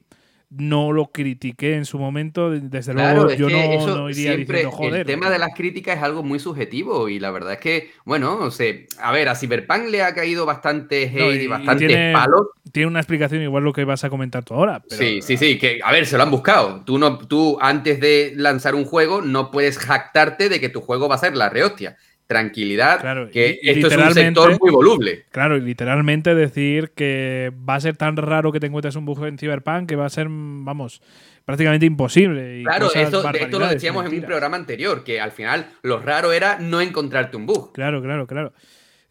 no 0.50 0.92
lo 0.92 1.12
critiqué 1.12 1.76
en 1.76 1.86
su 1.86 2.00
momento, 2.00 2.50
desde 2.50 2.94
luego 2.94 3.32
yo 3.34 3.50
no, 3.50 4.10
iría 4.10 4.36
diciendo 4.36 4.72
joder. 4.72 5.02
El 5.02 5.06
tema 5.06 5.30
de 5.30 5.38
las 5.38 5.50
críticas 5.56 5.98
es 5.98 6.04
algo 6.04 6.24
muy 6.24 6.40
subjetivo 6.40 7.08
y 7.08 7.20
la 7.20 7.30
verdad 7.30 7.54
es 7.54 7.60
que, 7.60 7.92
bueno, 8.04 8.38
no 8.40 8.50
sé, 8.50 8.88
a 9.00 9.12
ver, 9.12 9.30
a 9.30 9.36
Cyberpunk 9.36 9.90
le 9.90 10.02
ha 10.02 10.14
caído 10.16 10.48
bastante 10.48 11.04
hate 11.04 11.44
y, 11.44 11.48
bastante 11.48 11.88
tiene, 11.88 12.14
palos. 12.14 12.48
Tiene 12.72 12.88
una 12.88 13.00
explicación 13.00 13.44
igual 13.44 13.64
lo 13.64 13.74
que 13.74 13.84
vas 13.84 14.04
a 14.04 14.10
comentar 14.10 14.44
tú 14.44 14.56
ahora. 14.56 14.82
sí, 14.90 15.22
sí, 15.22 15.38
sí, 15.38 15.60
que 15.60 15.80
a 15.84 15.92
ver, 15.92 16.08
se 16.08 16.18
lo 16.18 16.24
han 16.24 16.32
buscado. 16.32 16.84
Tú, 16.84 16.98
no, 16.98 17.20
tú 17.20 17.60
antes 17.62 18.00
de 18.00 18.34
lanzar 18.36 18.74
un 18.74 18.86
juego 18.86 19.22
no 19.22 19.52
puedes 19.52 19.78
jactarte 19.78 20.50
de 20.50 20.60
que 20.60 20.70
tu 20.70 20.82
juego 20.82 21.08
va 21.08 21.16
a 21.16 21.20
ser 21.20 21.36
la 21.36 21.50
rehostia 21.50 21.96
tranquilidad, 22.30 23.02
claro, 23.02 23.28
que 23.32 23.60
esto 23.64 23.88
es 23.88 23.98
un 23.98 24.14
sector 24.14 24.60
muy 24.62 24.70
voluble. 24.70 25.26
Claro, 25.32 25.58
y 25.58 25.62
literalmente 25.62 26.36
decir 26.36 26.92
que 26.92 27.52
va 27.68 27.74
a 27.74 27.80
ser 27.80 27.98
tan 27.98 28.18
raro 28.18 28.52
que 28.52 28.60
te 28.60 28.68
encuentres 28.68 28.96
un 28.96 29.04
bug 29.04 29.26
en 29.26 29.40
Cyberpunk 29.40 29.90
que 29.90 29.96
va 29.96 30.06
a 30.06 30.10
ser, 30.10 30.28
vamos, 30.30 31.02
prácticamente 31.44 31.88
imposible. 31.88 32.62
claro, 32.62 32.94
esto, 32.94 33.28
esto 33.34 33.58
lo 33.58 33.68
decíamos 33.68 34.06
en 34.06 34.14
un 34.14 34.22
programa 34.22 34.58
anterior, 34.58 35.04
que 35.04 35.20
al 35.20 35.32
final 35.32 35.72
lo 35.82 36.02
raro 36.02 36.32
era 36.32 36.60
no 36.60 36.82
encontrarte 36.82 37.36
un 37.36 37.48
bug. 37.48 37.74
Claro, 37.74 38.00
claro, 38.00 38.28
claro. 38.28 38.54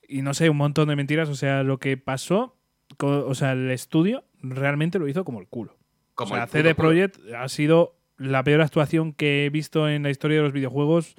Y 0.07 0.23
no 0.23 0.33
sé, 0.33 0.49
un 0.49 0.57
montón 0.57 0.89
de 0.89 0.95
mentiras. 0.95 1.29
O 1.29 1.35
sea, 1.35 1.65
lo 1.65 1.79
que 1.79 1.97
pasó, 1.97 2.57
o 3.01 3.35
sea, 3.35 3.51
el 3.51 3.73
estudio 3.73 4.23
realmente 4.43 5.01
lo 5.01 5.09
hizo 5.09 5.25
como 5.25 5.41
el 5.41 5.49
culo. 5.49 5.77
Como 6.15 6.35
o 6.35 6.37
sea, 6.37 6.47
CD 6.47 6.77
Projekt 6.77 7.19
ha 7.37 7.49
sido 7.49 7.97
la 8.17 8.45
peor 8.45 8.61
actuación 8.61 9.13
que 9.13 9.45
he 9.45 9.51
visto 9.51 9.89
en 9.89 10.05
la 10.05 10.11
historia 10.11 10.37
de 10.37 10.45
los 10.45 10.53
videojuegos 10.53 11.17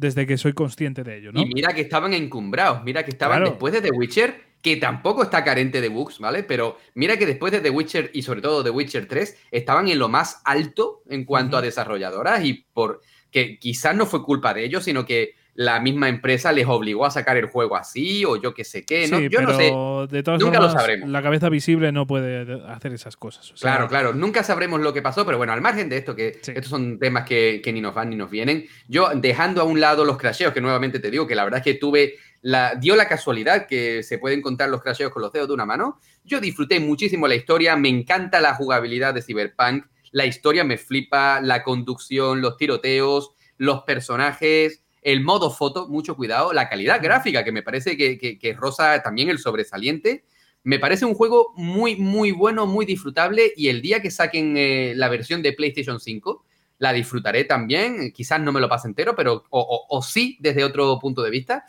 desde 0.00 0.26
que 0.26 0.38
soy 0.38 0.54
consciente 0.54 1.04
de 1.04 1.18
ello, 1.18 1.30
¿no? 1.30 1.42
Y 1.42 1.44
mira 1.44 1.74
que 1.74 1.82
estaban 1.82 2.14
encumbrados, 2.14 2.82
mira 2.84 3.04
que 3.04 3.10
estaban 3.10 3.44
después 3.44 3.74
de 3.74 3.82
The 3.82 3.90
Witcher, 3.90 4.42
que 4.62 4.78
tampoco 4.78 5.22
está 5.22 5.44
carente 5.44 5.82
de 5.82 5.90
bugs, 5.90 6.18
¿vale? 6.18 6.42
Pero 6.42 6.78
mira 6.94 7.18
que 7.18 7.26
después 7.26 7.52
de 7.52 7.60
The 7.60 7.68
Witcher 7.68 8.10
y 8.14 8.22
sobre 8.22 8.40
todo 8.40 8.64
The 8.64 8.70
Witcher 8.70 9.06
3 9.06 9.36
estaban 9.50 9.88
en 9.88 9.98
lo 9.98 10.08
más 10.08 10.40
alto 10.46 11.02
en 11.10 11.26
cuanto 11.26 11.58
a 11.58 11.62
desarrolladoras 11.62 12.42
y 12.44 12.64
por 12.72 13.02
que 13.30 13.58
quizás 13.58 13.94
no 13.94 14.06
fue 14.06 14.24
culpa 14.24 14.54
de 14.54 14.64
ellos, 14.64 14.84
sino 14.84 15.04
que 15.04 15.34
la 15.60 15.78
misma 15.78 16.08
empresa 16.08 16.52
les 16.52 16.66
obligó 16.66 17.04
a 17.04 17.10
sacar 17.10 17.36
el 17.36 17.44
juego 17.44 17.76
así 17.76 18.24
o 18.24 18.36
yo 18.36 18.54
qué 18.54 18.64
sé 18.64 18.86
qué. 18.86 19.06
¿no? 19.08 19.20
yo 19.20 19.42
no 19.42 19.54
sé. 19.54 19.64
De 20.10 20.22
todas 20.22 20.40
nunca 20.40 20.58
lo 20.58 20.70
sabremos. 20.70 21.10
La 21.10 21.22
cabeza 21.22 21.50
visible 21.50 21.92
no 21.92 22.06
puede 22.06 22.62
hacer 22.66 22.94
esas 22.94 23.18
cosas. 23.18 23.52
claro, 23.60 23.86
claro. 23.86 24.14
Nunca 24.14 24.42
sabremos 24.42 24.80
lo 24.80 24.94
que 24.94 25.02
pasó, 25.02 25.26
pero 25.26 25.36
bueno, 25.36 25.52
al 25.52 25.60
margen 25.60 25.90
de 25.90 25.98
esto, 25.98 26.16
que 26.16 26.28
estos 26.28 26.68
son 26.68 26.98
temas 26.98 27.26
que, 27.26 27.60
ni 27.74 27.82
nos 27.82 27.94
van 27.94 28.08
ni 28.08 28.16
nos 28.16 28.30
vienen, 28.30 28.64
yo 28.88 29.10
dejando 29.14 29.60
a 29.60 29.64
un 29.64 29.80
lado 29.80 30.06
los 30.06 30.16
crasheos, 30.16 30.54
que 30.54 30.62
nuevamente 30.62 30.98
te 30.98 31.10
digo 31.10 31.26
que 31.26 31.34
la 31.34 31.44
verdad 31.44 31.58
es 31.58 31.64
que 31.64 31.74
tuve 31.74 32.14
la, 32.40 32.74
dio 32.76 32.96
la 32.96 33.06
casualidad 33.06 33.66
que 33.66 34.02
se 34.02 34.16
pueden 34.16 34.40
contar 34.40 34.70
los 34.70 34.80
crasheos 34.80 35.12
con 35.12 35.20
los 35.20 35.30
dedos 35.30 35.48
de 35.48 35.52
una 35.52 35.66
mano. 35.66 36.00
Yo 36.24 36.40
disfruté 36.40 36.80
muchísimo 36.80 37.28
la 37.28 37.34
historia, 37.34 37.76
me 37.76 37.90
encanta 37.90 38.40
la 38.40 38.54
jugabilidad 38.54 39.12
de 39.12 39.20
Cyberpunk, 39.20 39.84
la 40.10 40.24
historia 40.24 40.64
me 40.64 40.78
flipa, 40.78 41.42
la 41.42 41.62
conducción, 41.62 42.40
los 42.40 42.56
tiroteos, 42.56 43.34
los 43.58 43.82
personajes, 43.82 44.84
el 45.02 45.22
modo 45.22 45.50
foto, 45.50 45.88
mucho 45.88 46.16
cuidado, 46.16 46.52
la 46.52 46.68
calidad 46.68 47.02
gráfica, 47.02 47.44
que 47.44 47.52
me 47.52 47.62
parece 47.62 47.96
que, 47.96 48.18
que, 48.18 48.52
rosa 48.52 49.02
también 49.02 49.28
el 49.30 49.38
sobresaliente. 49.38 50.24
Me 50.62 50.78
parece 50.78 51.04
un 51.04 51.14
juego 51.14 51.52
muy, 51.56 51.96
muy 51.96 52.32
bueno, 52.32 52.66
muy 52.66 52.84
disfrutable 52.84 53.52
y 53.56 53.68
el 53.68 53.80
día 53.80 54.02
que 54.02 54.10
saquen 54.10 54.56
eh, 54.56 54.92
la 54.94 55.08
versión 55.08 55.42
de 55.42 55.54
PlayStation 55.54 56.00
5, 56.00 56.44
la 56.78 56.92
disfrutaré 56.92 57.44
también. 57.44 58.12
Quizás 58.12 58.40
no 58.40 58.52
me 58.52 58.60
lo 58.60 58.68
pase 58.68 58.88
entero, 58.88 59.14
pero 59.16 59.44
o 59.50 60.02
sí 60.02 60.36
desde 60.40 60.64
otro 60.64 60.98
punto 60.98 61.22
de 61.22 61.30
vista 61.30 61.64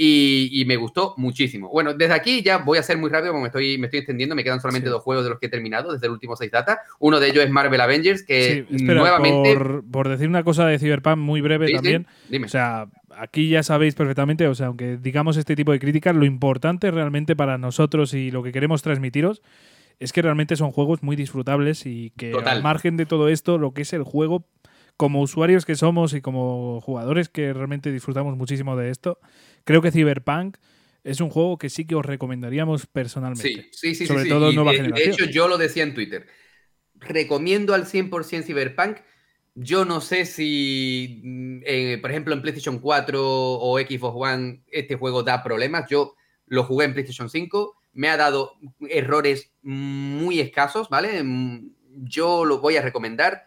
y, 0.00 0.64
me 0.66 0.76
gustó 0.76 1.14
muchísimo. 1.16 1.68
Bueno, 1.70 1.92
desde 1.92 2.14
aquí 2.14 2.40
ya 2.40 2.58
voy 2.58 2.78
a 2.78 2.82
ser 2.84 2.98
muy 2.98 3.10
rápido, 3.10 3.32
como 3.32 3.42
me 3.42 3.48
estoy, 3.48 3.78
me 3.78 3.86
estoy 3.86 3.98
extendiendo, 3.98 4.36
me 4.36 4.44
quedan 4.44 4.60
solamente 4.60 4.88
dos 4.88 5.02
juegos 5.02 5.24
de 5.24 5.30
los 5.30 5.40
que 5.40 5.46
he 5.46 5.48
terminado 5.48 5.92
desde 5.92 6.06
el 6.06 6.12
último 6.12 6.36
6 6.36 6.52
data. 6.52 6.82
Uno 7.00 7.18
de 7.18 7.28
ellos 7.28 7.42
es 7.42 7.50
Marvel 7.50 7.80
Avengers, 7.80 8.22
que 8.22 8.64
nuevamente... 8.70 9.58
Por, 9.90 10.08
decir 10.08 10.28
una 10.28 10.44
cosa 10.44 10.66
de 10.66 10.78
Cyberpunk 10.78 11.18
muy 11.18 11.40
breve 11.40 11.72
también, 11.72 12.06
o 12.44 12.48
sea, 12.48 12.86
aquí 13.16 13.48
ya 13.48 13.64
sabéis 13.64 13.96
perfectamente, 13.96 14.46
o 14.46 14.54
sea, 14.54 14.68
aunque 14.68 14.98
digamos 14.98 15.36
este 15.36 15.56
tipo 15.56 15.72
de 15.72 15.80
críticas, 15.80 16.14
lo 16.14 16.24
importante 16.24 16.92
realmente 16.92 17.34
para 17.34 17.58
nosotros 17.58 18.14
y 18.14 18.30
lo 18.30 18.44
que 18.44 18.52
queremos 18.52 18.82
transmitiros 18.82 19.42
es 19.98 20.12
que 20.12 20.22
realmente 20.22 20.54
son 20.54 20.70
juegos 20.70 21.02
muy 21.02 21.16
disfrutables 21.16 21.86
y 21.86 22.12
que 22.16 22.32
al 22.44 22.62
margen 22.62 22.96
de 22.96 23.04
todo 23.04 23.28
esto, 23.28 23.58
lo 23.58 23.72
que 23.72 23.82
es 23.82 23.92
el 23.92 24.04
juego 24.04 24.44
como 24.98 25.22
usuarios 25.22 25.64
que 25.64 25.76
somos 25.76 26.12
y 26.12 26.20
como 26.20 26.80
jugadores 26.80 27.28
que 27.28 27.52
realmente 27.52 27.92
disfrutamos 27.92 28.36
muchísimo 28.36 28.76
de 28.76 28.90
esto, 28.90 29.20
creo 29.62 29.80
que 29.80 29.92
Cyberpunk 29.92 30.56
es 31.04 31.20
un 31.20 31.30
juego 31.30 31.56
que 31.56 31.70
sí 31.70 31.86
que 31.86 31.94
os 31.94 32.04
recomendaríamos 32.04 32.86
personalmente. 32.86 33.68
Sí, 33.70 33.94
sí, 33.94 33.94
sí. 33.94 34.06
Sobre 34.06 34.24
todo 34.24 34.52
nueva 34.52 34.72
de, 34.72 34.78
generación. 34.78 35.10
De 35.10 35.14
hecho, 35.14 35.30
yo 35.30 35.46
lo 35.46 35.56
decía 35.56 35.84
en 35.84 35.94
Twitter. 35.94 36.26
Recomiendo 36.96 37.74
al 37.74 37.86
100% 37.86 38.42
Cyberpunk. 38.42 38.98
Yo 39.54 39.84
no 39.84 40.00
sé 40.00 40.26
si, 40.26 41.20
mm, 41.22 41.60
eh, 41.64 41.98
por 42.00 42.10
ejemplo, 42.10 42.34
en 42.34 42.42
PlayStation 42.42 42.80
4 42.80 43.22
o 43.22 43.78
Xbox 43.78 44.16
One 44.16 44.64
este 44.66 44.96
juego 44.96 45.22
da 45.22 45.44
problemas. 45.44 45.88
Yo 45.88 46.16
lo 46.46 46.64
jugué 46.64 46.86
en 46.86 46.94
PlayStation 46.94 47.30
5. 47.30 47.76
Me 47.92 48.08
ha 48.08 48.16
dado 48.16 48.54
errores 48.90 49.52
muy 49.62 50.40
escasos, 50.40 50.88
¿vale? 50.88 51.22
Mm, 51.22 51.70
yo 52.02 52.44
lo 52.44 52.58
voy 52.58 52.76
a 52.76 52.82
recomendar 52.82 53.44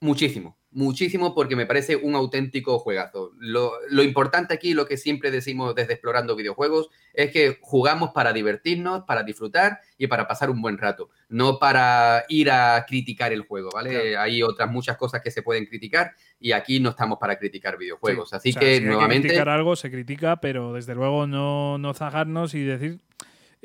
muchísimo 0.00 0.58
muchísimo 0.74 1.34
porque 1.34 1.56
me 1.56 1.66
parece 1.66 1.96
un 1.96 2.14
auténtico 2.14 2.78
juegazo. 2.78 3.32
Lo, 3.38 4.02
importante 4.02 4.52
aquí, 4.52 4.74
lo 4.74 4.86
que 4.86 4.96
siempre 4.96 5.30
decimos 5.30 5.74
desde 5.74 5.94
Explorando 5.94 6.36
Videojuegos, 6.36 6.90
es 7.14 7.30
que 7.30 7.58
jugamos 7.60 8.10
para 8.10 8.32
divertirnos, 8.32 9.04
para 9.04 9.22
disfrutar 9.22 9.78
y 9.96 10.08
para 10.08 10.26
pasar 10.26 10.50
un 10.50 10.60
buen 10.60 10.76
rato, 10.76 11.10
no 11.28 11.58
para 11.58 12.24
ir 12.28 12.50
a 12.50 12.84
criticar 12.86 13.32
el 13.32 13.42
juego, 13.42 13.70
¿vale? 13.72 14.16
Hay 14.16 14.42
otras 14.42 14.70
muchas 14.70 14.96
cosas 14.96 15.22
que 15.22 15.30
se 15.30 15.42
pueden 15.42 15.64
criticar 15.64 16.12
y 16.40 16.52
aquí 16.52 16.80
no 16.80 16.90
estamos 16.90 17.18
para 17.18 17.38
criticar 17.38 17.78
videojuegos. 17.78 18.34
Así 18.34 18.52
que 18.52 18.80
nuevamente... 18.80 19.14
Hay 19.14 19.22
que 19.22 19.28
criticar 19.28 19.48
algo 19.48 19.76
se 19.76 19.90
critica, 19.90 20.40
pero 20.40 20.72
desde 20.72 20.94
luego 20.94 21.26
no, 21.26 21.78
no 21.78 21.94
zajarnos 21.94 22.54
y 22.54 22.64
decir 22.64 22.98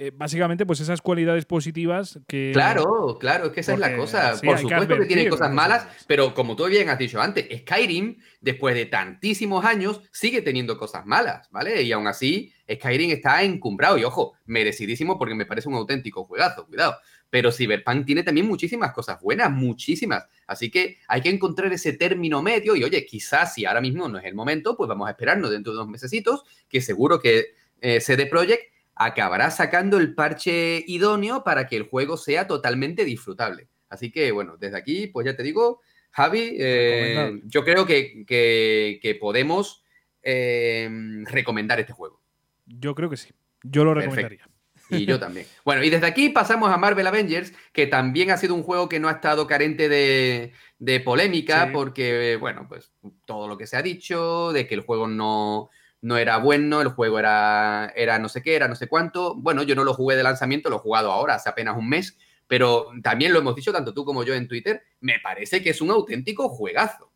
eh, 0.01 0.13
básicamente 0.15 0.65
pues 0.65 0.79
esas 0.79 1.01
cualidades 1.01 1.43
positivas 1.43 2.21
que... 2.25 2.51
Claro, 2.53 3.17
claro, 3.19 3.47
es 3.47 3.51
que 3.51 3.59
esa 3.59 3.73
es 3.73 3.79
la 3.79 3.97
cosa. 3.97 4.39
Por 4.41 4.57
supuesto 4.57 4.97
que, 4.97 5.05
tiene 5.05 5.27
cosas 5.27 5.51
malas, 5.51 5.85
pero 6.07 6.33
como 6.33 6.55
tú 6.55 6.65
bien 6.67 6.87
has 6.87 6.97
dicho 6.97 7.19
antes, 7.19 7.45
Skyrim, 7.63 8.17
después 8.39 8.75
de 8.75 8.85
tantísimos 8.85 9.65
años, 9.65 9.99
sigue 10.13 10.41
teniendo 10.41 10.77
cosas 10.77 11.05
malas, 11.05 11.49
¿vale? 11.51 11.81
Y 11.81 11.91
aún 11.91 12.07
así, 12.07 12.53
Skyrim 12.71 13.11
está 13.11 13.43
encumbrado 13.43 13.97
y 13.97 14.05
ojo, 14.05 14.37
merecidísimo 14.45 15.17
porque 15.17 15.35
me 15.35 15.45
parece 15.45 15.67
un 15.67 15.75
auténtico 15.75 16.23
juegazo, 16.23 16.65
cuidado. 16.65 16.95
Pero 17.29 17.51
Cyberpunk 17.51 18.05
tiene 18.05 18.23
también 18.23 18.47
muchísimas 18.47 18.93
cosas 18.93 19.19
buenas, 19.19 19.51
muchísimas. 19.51 20.29
Así 20.47 20.71
que 20.71 20.99
hay 21.09 21.19
que 21.19 21.29
encontrar 21.29 21.73
ese 21.73 21.91
término 21.91 22.41
medio 22.41 22.73
y 22.77 22.85
oye, 22.85 23.05
quizás 23.05 23.53
si 23.53 23.65
ahora 23.65 23.81
mismo 23.81 24.07
no 24.07 24.17
es 24.17 24.23
el 24.23 24.33
momento, 24.33 24.77
pues 24.77 24.87
vamos 24.87 25.09
a 25.09 25.11
esperarnos 25.11 25.51
dentro 25.51 25.73
de 25.73 25.79
unos 25.79 25.89
mesecitos, 25.89 26.43
que 26.69 26.79
seguro 26.79 27.19
que 27.19 27.47
eh, 27.81 27.99
CD 27.99 28.27
Projekt 28.27 28.78
acabará 28.99 29.49
sacando 29.49 29.97
el 29.97 30.13
parche 30.13 30.83
idóneo 30.85 31.43
para 31.43 31.67
que 31.67 31.77
el 31.77 31.83
juego 31.83 32.17
sea 32.17 32.47
totalmente 32.47 33.05
disfrutable. 33.05 33.69
Así 33.87 34.11
que, 34.11 34.31
bueno, 34.31 34.57
desde 34.57 34.77
aquí, 34.77 35.07
pues 35.07 35.25
ya 35.25 35.35
te 35.35 35.41
digo, 35.41 35.79
Javi, 36.11 36.57
eh, 36.59 37.39
yo 37.45 37.63
creo 37.63 37.85
que, 37.85 39.17
podemos 39.19 39.83
eh, 40.21 40.89
recomendar 41.23 41.79
este 41.79 41.93
juego. 41.93 42.21
Yo 42.65 42.93
creo 42.93 43.09
que 43.09 43.17
sí. 43.17 43.29
Yo 43.63 43.85
lo 43.85 43.93
recomendaría. 43.93 44.47
Y 44.89 45.05
yo 45.05 45.17
también. 45.19 45.45
Bueno, 45.63 45.81
y 45.81 45.89
desde 45.89 46.05
aquí 46.05 46.27
pasamos 46.29 46.69
a 46.69 46.77
Marvel 46.77 47.07
Avengers, 47.07 47.53
que 47.71 47.87
también 47.87 48.31
ha 48.31 48.37
sido 48.37 48.53
un 48.53 48.63
juego 48.63 48.89
que 48.89 48.99
no 48.99 49.07
ha 49.07 49.13
estado 49.13 49.47
carente 49.47 49.87
de, 49.87 50.99
polémica, 51.05 51.69
porque, 51.71 52.35
bueno, 52.35 52.65
pues 52.67 52.91
todo 53.25 53.47
lo 53.47 53.57
que 53.57 53.65
se 53.65 53.77
ha 53.77 53.81
dicho, 53.81 54.51
de 54.51 54.67
que 54.67 54.75
el 54.75 54.81
juego 54.81 55.07
no, 55.07 55.69
no 56.01 56.17
era 56.17 56.37
bueno, 56.37 56.81
el 56.81 56.89
juego 56.89 57.19
era, 57.19 57.91
era 57.95 58.19
no 58.19 58.29
sé 58.29 58.41
qué, 58.41 58.55
era 58.55 58.67
no 58.67 58.75
sé 58.75 58.87
cuánto. 58.87 59.35
Bueno, 59.35 59.63
yo 59.63 59.75
no 59.75 59.83
lo 59.83 59.93
jugué 59.93 60.15
de 60.15 60.23
lanzamiento, 60.23 60.69
lo 60.69 60.77
he 60.77 60.79
jugado 60.79 61.11
ahora, 61.11 61.35
hace 61.35 61.49
apenas 61.49 61.77
un 61.77 61.89
mes, 61.89 62.17
pero 62.47 62.87
también 63.03 63.33
lo 63.33 63.39
hemos 63.39 63.55
dicho 63.55 63.71
tanto 63.71 63.93
tú 63.93 64.05
como 64.05 64.23
yo 64.23 64.33
en 64.33 64.47
Twitter, 64.47 64.81
me 65.01 65.19
parece 65.19 65.61
que 65.61 65.71
es 65.71 65.81
un 65.81 65.91
auténtico 65.91 66.49
juegazo. 66.49 67.11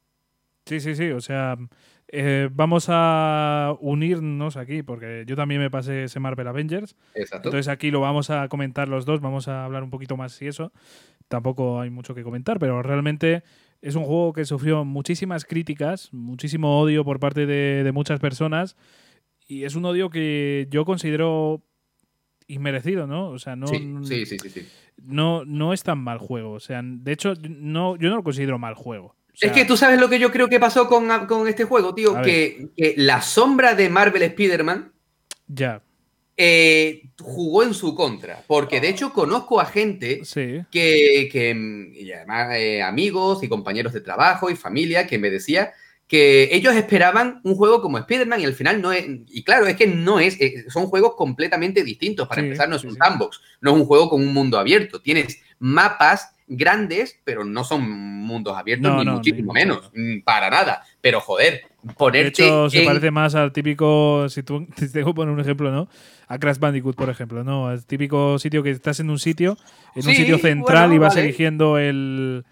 Sí, 0.66 0.80
sí, 0.80 0.96
sí, 0.96 1.12
o 1.12 1.20
sea, 1.20 1.58
eh, 2.08 2.50
vamos 2.52 2.86
a 2.90 3.76
unirnos 3.80 4.56
aquí, 4.56 4.84
porque 4.84 5.24
yo 5.26 5.36
también 5.36 5.60
me 5.60 5.72
pasé 5.72 6.04
ese 6.04 6.20
Marvel 6.20 6.48
Avengers. 6.48 6.96
Exacto. 7.16 7.50
Entonces 7.50 7.68
aquí 7.68 7.92
lo 7.92 8.02
vamos 8.02 8.30
a 8.30 8.48
comentar 8.50 8.88
los 8.88 9.06
dos, 9.06 9.20
vamos 9.20 9.48
a 9.48 9.66
hablar 9.66 9.84
un 9.84 9.90
poquito 9.90 10.16
más 10.16 10.40
y 10.42 10.48
eso. 10.48 10.72
Tampoco 11.28 11.82
hay 11.82 11.90
mucho 11.90 12.14
que 12.14 12.24
comentar, 12.24 12.60
pero 12.60 12.84
realmente 12.84 13.44
es 13.84 13.96
un 13.96 14.06
juego 14.06 14.32
que 14.32 14.46
sufrió 14.46 14.86
muchísimas 14.86 15.44
críticas, 15.44 16.08
muchísimo 16.14 16.80
odio 16.80 17.04
por 17.04 17.20
parte 17.20 17.46
de, 17.46 17.92
muchas 17.92 18.20
personas 18.20 18.78
y 19.46 19.66
es 19.66 19.76
un 19.76 19.84
odio 19.84 20.10
que 20.10 20.68
yo 20.72 20.86
considero 20.86 21.62
inmerecido, 22.48 23.08
¿no? 23.08 23.30
O 23.30 23.40
sea, 23.40 23.58
no, 23.58 23.68
sí, 23.68 24.26
sí, 24.26 24.26
sí, 24.26 24.68
no, 24.98 25.44
no 25.44 25.74
es 25.74 25.84
tan 25.84 26.00
mal 26.00 26.18
juego. 26.18 26.54
O 26.54 26.60
sea, 26.62 26.82
de 26.84 27.12
hecho, 27.12 27.34
no, 27.50 27.98
yo 27.98 28.10
no 28.10 28.16
lo 28.16 28.24
considero 28.24 28.58
mal 28.58 28.74
juego. 28.74 29.16
es 29.40 29.52
que 29.52 29.66
tú 29.66 29.76
sabes 29.76 30.00
lo 30.00 30.10
que 30.10 30.18
yo 30.18 30.32
creo 30.32 30.48
que 30.48 30.62
pasó 30.62 30.88
con, 30.88 31.10
este 31.48 31.66
juego, 31.66 31.94
tío, 31.94 32.22
que, 32.22 32.70
que, 32.78 32.94
la 32.98 33.22
sombra 33.22 33.76
de 33.76 33.90
Marvel 33.90 34.24
Spider-Man 34.24 34.94
ya. 35.48 35.82
Eh, 36.36 37.04
jugó 37.20 37.64
en 37.64 37.74
su 37.74 37.94
contra. 37.96 38.44
Porque 38.48 38.82
de 38.82 38.90
hecho 38.90 39.14
conozco 39.14 39.60
a 39.62 39.66
gente 39.66 40.22
que, 40.72 41.54
mm, 41.56 41.94
y 41.96 42.12
además 42.12 42.56
eh, 42.56 42.82
amigos 42.82 43.44
y 43.44 43.48
compañeros 43.48 43.94
de 43.94 44.02
trabajo 44.02 44.50
y 44.50 44.56
familia, 44.56 45.06
que 45.06 45.20
me 45.20 45.30
decía 45.30 45.74
que 46.08 46.50
ellos 46.52 46.76
esperaban 46.76 47.40
un 47.44 47.56
juego 47.56 47.82
como 47.82 47.98
Spider-Man 47.98 48.42
y 48.42 48.46
al 48.46 48.54
final 48.54 48.82
no 48.82 48.92
es. 48.92 49.06
Y 49.30 49.44
claro, 49.44 49.68
es 49.68 49.76
que 49.76 49.88
no 49.88 50.20
es. 50.20 50.40
Eh, 50.42 50.66
son 50.70 50.88
juegos 50.88 51.16
completamente 51.16 51.84
distintos. 51.84 52.28
Para 52.28 52.42
empezar, 52.42 52.68
no 52.68 52.76
es 52.76 52.84
un 52.84 52.96
sandbox, 52.96 53.42
no 53.62 53.72
es 53.72 53.78
un 53.78 53.86
juego 53.86 54.10
con 54.10 54.22
un 54.22 54.34
mundo 54.34 54.58
abierto. 54.58 55.02
Tienes 55.02 55.40
mapas 55.60 56.33
grandes, 56.48 57.20
pero 57.24 57.44
no 57.44 57.64
son 57.64 57.90
mundos 57.90 58.58
abiertos, 58.58 59.06
ni 59.06 59.12
muchísimo 59.12 59.54
menos. 59.54 59.92
Mm, 59.94 60.22
para 60.22 60.50
nada. 60.50 60.84
Pero 61.02 61.20
joder, 61.22 61.64
ponerte. 61.98 62.44
De 62.44 62.48
hecho, 62.48 62.70
se 62.70 62.84
parece 62.84 63.12
más 63.12 63.36
al 63.36 63.52
típico. 63.52 64.28
Si 64.30 64.44
tú 64.44 64.68
te 64.76 64.88
dejo 64.88 65.14
poner 65.14 65.34
un 65.34 65.40
ejemplo, 65.40 65.72
¿no? 65.72 65.90
A 66.28 66.38
Crash 66.40 66.58
Bandicoot, 66.58 66.96
por 66.96 67.10
ejemplo, 67.10 67.44
¿no? 67.44 67.72
El 67.72 67.86
típico 67.86 68.40
sitio 68.40 68.64
que 68.64 68.72
estás 68.72 69.00
en 69.00 69.10
un 69.10 69.20
sitio, 69.20 69.58
en 69.96 70.08
un 70.08 70.16
sitio 70.16 70.38
central 70.38 70.94
y 70.94 70.98
vas 70.98 71.16
eligiendo 71.18 71.78
el. 71.78 72.46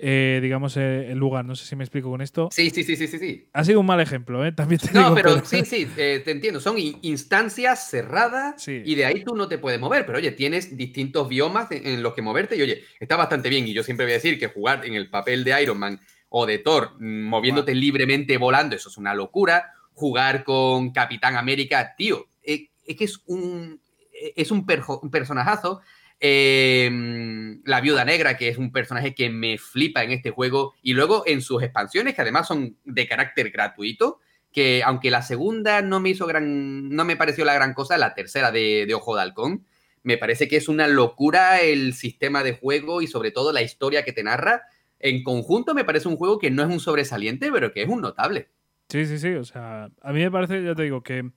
Eh, 0.00 0.38
digamos, 0.40 0.76
eh, 0.76 1.10
el 1.10 1.18
lugar. 1.18 1.44
No 1.44 1.56
sé 1.56 1.66
si 1.66 1.74
me 1.74 1.82
explico 1.82 2.08
con 2.08 2.20
esto. 2.20 2.48
Sí, 2.52 2.70
sí, 2.70 2.84
sí, 2.84 2.96
sí, 2.96 3.08
sí. 3.08 3.48
Ha 3.52 3.64
sido 3.64 3.80
un 3.80 3.86
mal 3.86 4.00
ejemplo, 4.00 4.46
¿eh? 4.46 4.52
También 4.52 4.80
te 4.80 4.92
no, 4.92 5.12
pero, 5.12 5.44
sí, 5.44 5.64
sí, 5.64 5.88
eh, 5.96 6.22
te 6.24 6.30
entiendo. 6.30 6.60
Son 6.60 6.76
instancias 6.78 7.90
cerradas 7.90 8.66
y 8.68 8.94
de 8.94 9.04
ahí 9.04 9.24
tú 9.24 9.34
no 9.34 9.48
te 9.48 9.58
puedes 9.58 9.80
mover. 9.80 10.06
Pero 10.06 10.18
oye, 10.18 10.30
tienes 10.30 10.76
distintos 10.76 11.28
biomas 11.28 11.66
en, 11.72 12.00
los 12.02 12.14
que 12.14 12.22
moverte 12.22 12.56
y 12.56 12.62
oye, 12.62 12.84
está 13.00 13.16
bastante 13.16 13.48
bien. 13.48 13.66
Y 13.66 13.72
yo 13.72 13.82
siempre 13.82 14.06
voy 14.06 14.12
a 14.12 14.16
decir 14.16 14.38
que 14.38 14.46
jugar 14.46 14.86
en 14.86 14.94
el 14.94 15.10
papel 15.10 15.42
de 15.42 15.60
Iron 15.60 15.78
Man 15.78 16.00
o 16.28 16.46
de 16.46 16.58
Thor, 16.58 16.92
mm, 17.00 17.22
moviéndote 17.24 17.74
libremente 17.74 18.38
volando, 18.38 18.76
eso 18.76 18.88
es 18.90 18.98
una 18.98 19.14
locura. 19.14 19.72
Jugar 19.94 20.44
con 20.44 20.92
Capitán 20.92 21.36
América, 21.36 21.94
tío, 21.96 22.28
es 22.44 22.68
que 22.96 23.04
es 23.04 23.20
un, 23.26 23.80
es 24.12 24.52
un, 24.52 24.64
un 25.02 25.10
personajazo 25.10 25.80
Em, 26.20 27.62
la 27.64 27.80
Viuda 27.80 28.04
Negra, 28.04 28.36
que 28.36 28.48
es 28.48 28.58
un 28.58 28.72
personaje 28.72 29.14
que 29.14 29.30
me 29.30 29.56
flipa 29.56 30.02
en 30.02 30.10
este 30.10 30.30
juego. 30.30 30.74
Y 30.82 30.94
luego 30.94 31.22
en 31.26 31.42
sus 31.42 31.62
expansiones, 31.62 32.14
que 32.14 32.22
además 32.22 32.48
son 32.48 32.76
de 32.84 33.06
carácter 33.06 33.50
gratuito, 33.50 34.18
que 34.52 34.82
aunque 34.84 35.10
la 35.10 35.22
segunda 35.22 35.82
no 35.82 36.00
me 36.00 36.10
hizo 36.10 36.26
gran. 36.26 36.88
no 36.90 37.04
me 37.04 37.16
pareció 37.16 37.44
la 37.44 37.54
gran 37.54 37.74
cosa, 37.74 37.98
la 37.98 38.14
tercera 38.14 38.50
de, 38.50 38.92
Ojo 38.94 39.14
de 39.14 39.22
Halcón, 39.22 39.64
me 40.02 40.16
parece 40.16 40.48
que 40.48 40.56
es 40.56 40.68
una 40.68 40.88
locura 40.88 41.60
el 41.60 41.94
sistema 41.94 42.42
de 42.42 42.54
juego 42.54 43.02
y 43.02 43.06
sobre 43.06 43.30
todo 43.30 43.52
la 43.52 43.62
historia 43.62 44.04
que 44.04 44.12
te 44.12 44.24
narra. 44.24 44.62
En 45.00 45.22
conjunto 45.22 45.74
me 45.74 45.84
parece 45.84 46.08
un 46.08 46.16
juego 46.16 46.38
que 46.38 46.50
no 46.50 46.62
es 46.62 46.68
un 46.68 46.80
sobresaliente, 46.80 47.52
pero 47.52 47.72
que 47.72 47.82
es 47.82 47.88
un 47.88 48.00
notable. 48.00 48.48
Sí, 48.88 49.06
sí, 49.06 49.18
sí. 49.18 49.34
O 49.34 49.44
sea, 49.44 49.90
a 50.00 50.12
mí 50.12 50.20
me 50.20 50.30
parece, 50.30 50.64
ya 50.64 50.74
te 50.74 50.82
digo, 50.82 51.02
que 51.02 51.30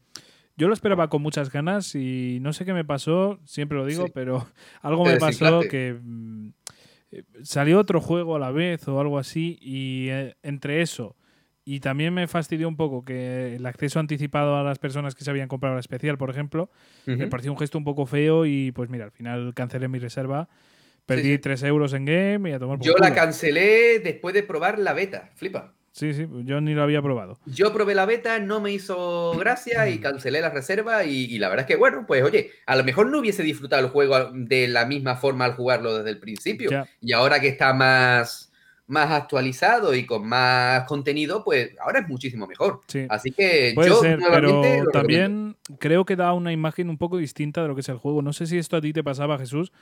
yo 0.62 0.68
lo 0.68 0.76
esperaba 0.76 1.10
con 1.10 1.24
muchas 1.24 1.52
ganas 1.52 1.96
y 1.96 2.38
no 2.40 2.54
sé 2.54 2.66
qué 2.66 2.74
me 2.74 2.86
pasó, 2.86 3.40
siempre 3.46 3.80
lo 3.80 3.86
digo, 3.88 4.10
pero 4.14 4.46
algo 4.84 5.04
me 5.04 5.18
pasó 5.18 5.62
que 5.62 5.98
mm, 6.00 6.50
salió 7.42 7.80
otro 7.80 8.00
juego 8.00 8.36
a 8.36 8.40
la 8.40 8.52
vez 8.52 8.88
o 8.88 9.00
algo 9.00 9.18
así 9.18 9.58
y 9.60 10.10
eh, 10.10 10.36
entre 10.44 10.84
eso 10.84 11.16
y 11.66 11.80
también 11.80 12.14
me 12.14 12.28
fastidió 12.28 12.68
un 12.68 12.78
poco 12.78 13.04
que 13.04 13.56
el 13.56 13.66
acceso 13.66 14.00
anticipado 14.00 14.56
a 14.56 14.62
las 14.62 14.78
personas 14.78 15.16
que 15.16 15.24
se 15.24 15.32
habían 15.32 15.48
comprado 15.48 15.74
la 15.74 15.80
especial, 15.80 16.20
por 16.20 16.30
ejemplo, 16.30 16.70
me 17.08 17.26
pareció 17.26 17.52
un 17.52 17.58
gesto 17.58 17.80
un 17.80 17.84
poco 17.84 18.06
feo 18.06 18.46
y 18.46 18.72
pues 18.72 18.88
mira, 18.88 19.06
al 19.06 19.12
final 19.12 19.54
cancelé 19.56 19.88
mi 19.88 19.98
reserva. 19.98 20.48
Perdí 21.08 21.40
3 21.40 21.64
euros 21.64 21.94
en 21.94 22.06
game 22.06 22.52
y 22.52 22.54
a 22.54 22.60
tomar 22.60 22.78
por 22.78 22.86
Yo 22.86 22.94
la 23.00 23.16
cancelé 23.16 24.00
después 24.00 24.36
de 24.36 24.44
probar 24.44 24.78
la 24.78 24.94
beta, 24.94 25.32
flipa. 25.34 25.74
Sí, 25.94 26.14
sí, 26.14 26.26
yo 26.46 26.62
ni 26.62 26.74
lo 26.74 26.84
había 26.84 27.02
probado. 27.02 27.38
Yo 27.46 27.74
probé 27.74 27.96
la 27.96 28.06
beta, 28.06 28.40
no 28.40 28.62
me 28.62 28.72
hizo 28.72 29.34
gracia 29.38 29.90
y 29.90 30.00
cancelé 30.00 30.40
la 30.40 30.50
reserva 30.50 31.04
y, 31.04 31.38
la 31.38 31.50
verdad 31.50 31.66
es 31.66 31.68
que, 31.68 31.76
bueno, 31.76 32.06
pues 32.08 32.24
oye, 32.24 32.52
a 32.66 32.78
lo 32.78 32.84
mejor 32.86 33.08
no 33.08 33.20
hubiese 33.20 33.44
disfrutado 33.44 33.84
el 33.84 33.92
juego 33.92 34.32
de 34.34 34.70
la 34.70 34.86
misma 34.86 35.18
forma 35.18 35.46
al 35.46 35.54
jugarlo 35.54 35.98
desde 35.98 36.12
el 36.12 36.20
principio. 36.20 36.70
Y 37.02 37.12
ahora 37.12 37.42
que 37.42 37.50
está 37.50 37.74
más, 37.74 38.54
más 38.88 39.12
actualizado 39.12 39.94
y 39.94 40.06
con 40.06 40.26
más 40.26 40.86
contenido, 40.86 41.44
pues 41.44 41.72
ahora 41.84 42.00
es 42.00 42.08
muchísimo 42.08 42.48
mejor. 42.48 42.82
Así 43.10 43.32
que 43.32 43.76
yo 43.76 44.02
pero 44.02 44.62
también 44.94 45.58
creo 45.78 46.06
que 46.06 46.16
da 46.16 46.32
una 46.32 46.54
imagen 46.54 46.90
un 46.90 46.98
poco 46.98 47.18
distinta 47.18 47.64
de 47.64 47.68
lo 47.68 47.76
que 47.76 47.82
es 47.82 47.90
el 47.90 47.98
juego. 47.98 48.22
No 48.22 48.32
sé 48.32 48.48
si 48.48 48.58
esto 48.58 48.78
a 48.78 48.82
ti 48.82 48.94
te 48.94 49.04
pasaba, 49.04 49.38
Jesús, 49.38 49.74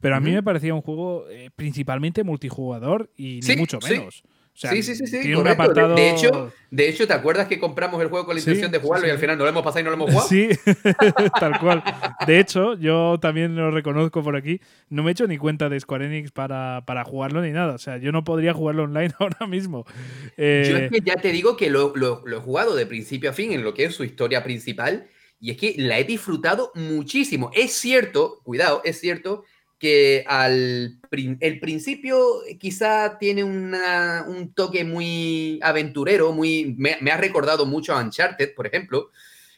pero 0.00 0.16
a 0.16 0.20
mí 0.20 0.32
me 0.32 0.42
parecía 0.42 0.72
un 0.72 0.80
juego 0.80 1.28
eh, 1.28 1.50
principalmente 1.54 2.24
multijugador 2.24 3.10
y 3.16 3.40
ni 3.46 3.56
mucho 3.56 3.78
menos 3.80 4.14
sí, 4.14 4.22
sí, 4.58 4.82
sí, 4.82 5.06
sí. 5.06 5.18
de, 5.18 6.10
hecho, 6.10 6.52
de 6.68 6.88
hecho, 6.88 7.06
¿te 7.06 7.12
acuerdas 7.12 7.46
que 7.46 7.60
compramos 7.60 8.02
el 8.02 8.08
juego 8.08 8.26
con 8.26 8.34
la 8.34 8.40
intención 8.40 8.72
de 8.72 8.78
jugarlo 8.78 9.06
y 9.06 9.10
al 9.10 9.18
final 9.18 9.38
no 9.38 9.44
lo 9.44 9.50
hemos 9.50 9.62
pasado 9.62 9.80
y 9.80 9.84
no 9.84 9.90
lo 9.90 9.96
hemos 9.96 10.10
jugado? 10.10 10.28
Sí, 10.28 10.48
tal 11.40 11.60
cual. 11.60 11.84
De 12.26 12.40
hecho, 12.40 12.74
yo 12.74 13.18
también 13.20 13.54
lo 13.54 13.70
reconozco 13.70 14.22
por 14.22 14.34
aquí. 14.34 14.60
No 14.88 15.04
me 15.04 15.10
he 15.10 15.12
hecho 15.12 15.28
ni 15.28 15.38
cuenta 15.38 15.68
de 15.68 15.78
Square 15.78 16.06
Enix 16.06 16.32
para, 16.32 16.82
para 16.86 17.04
jugarlo 17.04 17.40
ni 17.40 17.52
nada. 17.52 17.74
O 17.74 17.78
sea, 17.78 17.98
yo 17.98 18.10
no 18.10 18.24
podría 18.24 18.52
jugarlo 18.52 18.84
online 18.84 19.14
ahora 19.20 19.46
mismo. 19.46 19.84
Yo 19.86 20.44
es 20.44 20.68
eh, 20.68 20.88
que 20.92 21.00
ya 21.02 21.14
te 21.14 21.30
digo 21.30 21.56
que 21.56 21.70
lo, 21.70 21.92
lo, 21.94 22.24
he 22.26 22.40
jugado 22.40 22.74
de 22.74 22.86
principio 22.86 23.30
a 23.30 23.32
fin 23.32 23.52
en 23.52 23.62
lo 23.62 23.74
que 23.74 23.84
es 23.84 23.94
su 23.94 24.02
historia 24.02 24.42
principal 24.42 25.06
y 25.40 25.52
es 25.52 25.56
que 25.56 25.74
la 25.78 26.00
he 26.00 26.04
disfrutado 26.04 26.72
muchísimo. 26.74 27.52
Es 27.54 27.74
cierto, 27.74 28.40
cuidado, 28.42 28.82
es 28.84 28.98
cierto 28.98 29.44
que 29.78 30.24
al 30.26 30.98
el 31.40 31.60
principio 31.60 32.42
quizá 32.58 33.18
tiene 33.18 33.44
un 33.44 34.52
toque 34.54 34.84
muy 34.84 35.58
aventurero, 35.62 36.32
muy, 36.32 36.74
me, 36.76 37.10
ha 37.10 37.16
recordado 37.16 37.66
mucho 37.66 37.94
a 37.94 38.02
Uncharted, 38.02 38.54
por 38.54 38.66
ejemplo, 38.66 39.10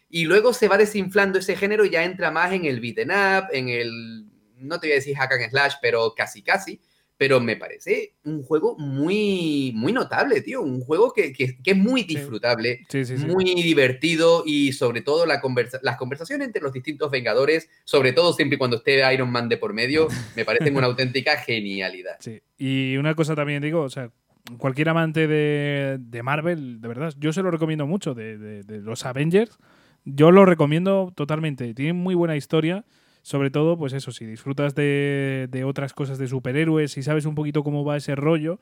y 0.09 0.25
luego 0.25 0.53
se 0.53 0.69
va 0.69 0.79
desinflando 0.79 1.39
ese 1.39 1.57
género 1.57 1.85
y 1.85 1.91
ya 1.91 2.05
entra 2.05 2.31
más 2.31 2.53
en 2.53 2.65
el 2.65 2.81
beaten 2.81 3.11
up, 3.11 3.49
en 3.53 3.69
el, 3.69 4.27
no 4.59 4.79
te 4.79 4.89
voy 4.89 4.93
a 4.93 4.97
decir 4.97 5.17
hack 5.17 5.33
and 5.33 5.51
slash, 5.51 5.75
pero 5.81 6.15
casi 6.15 6.43
casi, 6.43 6.81
pero 7.21 7.39
me 7.39 7.57
parece 7.57 8.15
un 8.25 8.43
juego 8.43 8.79
muy, 8.79 9.75
muy 9.77 9.93
notable, 9.93 10.41
tío. 10.41 10.63
Un 10.63 10.81
juego 10.81 11.13
que, 11.13 11.35
es 11.37 11.77
muy 11.77 12.05
disfrutable, 12.05 12.87
muy 13.27 13.45
divertido 13.63 14.43
y 14.47 14.73
sobre 14.73 15.03
todo 15.03 15.27
la 15.27 15.43
las 15.83 15.97
conversaciones 15.99 16.47
entre 16.47 16.63
los 16.63 16.73
distintos 16.73 17.11
Vengadores, 17.11 17.69
sobre 17.85 18.15
todo 18.15 18.33
siempre 18.33 18.57
y 18.57 18.59
cuando 18.59 18.79
esté 18.79 19.13
Iron 19.13 19.31
Man 19.31 19.51
de 19.51 19.59
por 19.59 19.75
medio, 19.75 20.09
me 20.35 20.47
parecen 20.47 20.75
una 20.75 20.87
auténtica 20.87 21.37
genialidad. 21.37 22.17
Sí, 22.21 22.41
y 22.57 22.97
una 22.97 23.15
cosa 23.15 23.37
también 23.37 23.61
digo, 23.61 23.83
o 23.83 23.91
sea, 23.91 24.11
cualquier 24.57 24.89
amante 24.89 25.27
de, 25.27 26.23
Marvel, 26.23 26.81
de 26.81 26.89
verdad, 26.89 27.13
yo 27.19 27.35
se 27.35 27.43
lo 27.43 27.51
recomiendo 27.51 27.87
mucho, 27.87 28.15
de, 28.15 28.39
de 28.63 28.79
los 28.79 29.05
Avengers, 29.05 29.59
yo 30.07 30.31
lo 30.31 30.47
recomiendo 30.47 31.13
totalmente. 31.15 31.75
Tiene 31.75 31.93
muy 31.93 32.15
buena 32.15 32.35
historia 32.35 32.87
sobre 33.23 33.51
todo, 33.51 33.77
pues 33.77 33.93
eso, 33.93 34.13
si 34.13 34.25
disfrutas 34.27 34.75
de, 34.75 35.49
de 35.51 35.65
otras 35.65 35.93
cosas 35.93 36.19
de 36.19 36.27
superhéroes, 36.27 36.97
y 36.97 37.03
sabes 37.03 37.27
un 37.27 37.35
poquito 37.35 37.63
cómo 37.63 37.85
va 37.85 37.97
ese 37.97 38.15
rollo, 38.15 38.59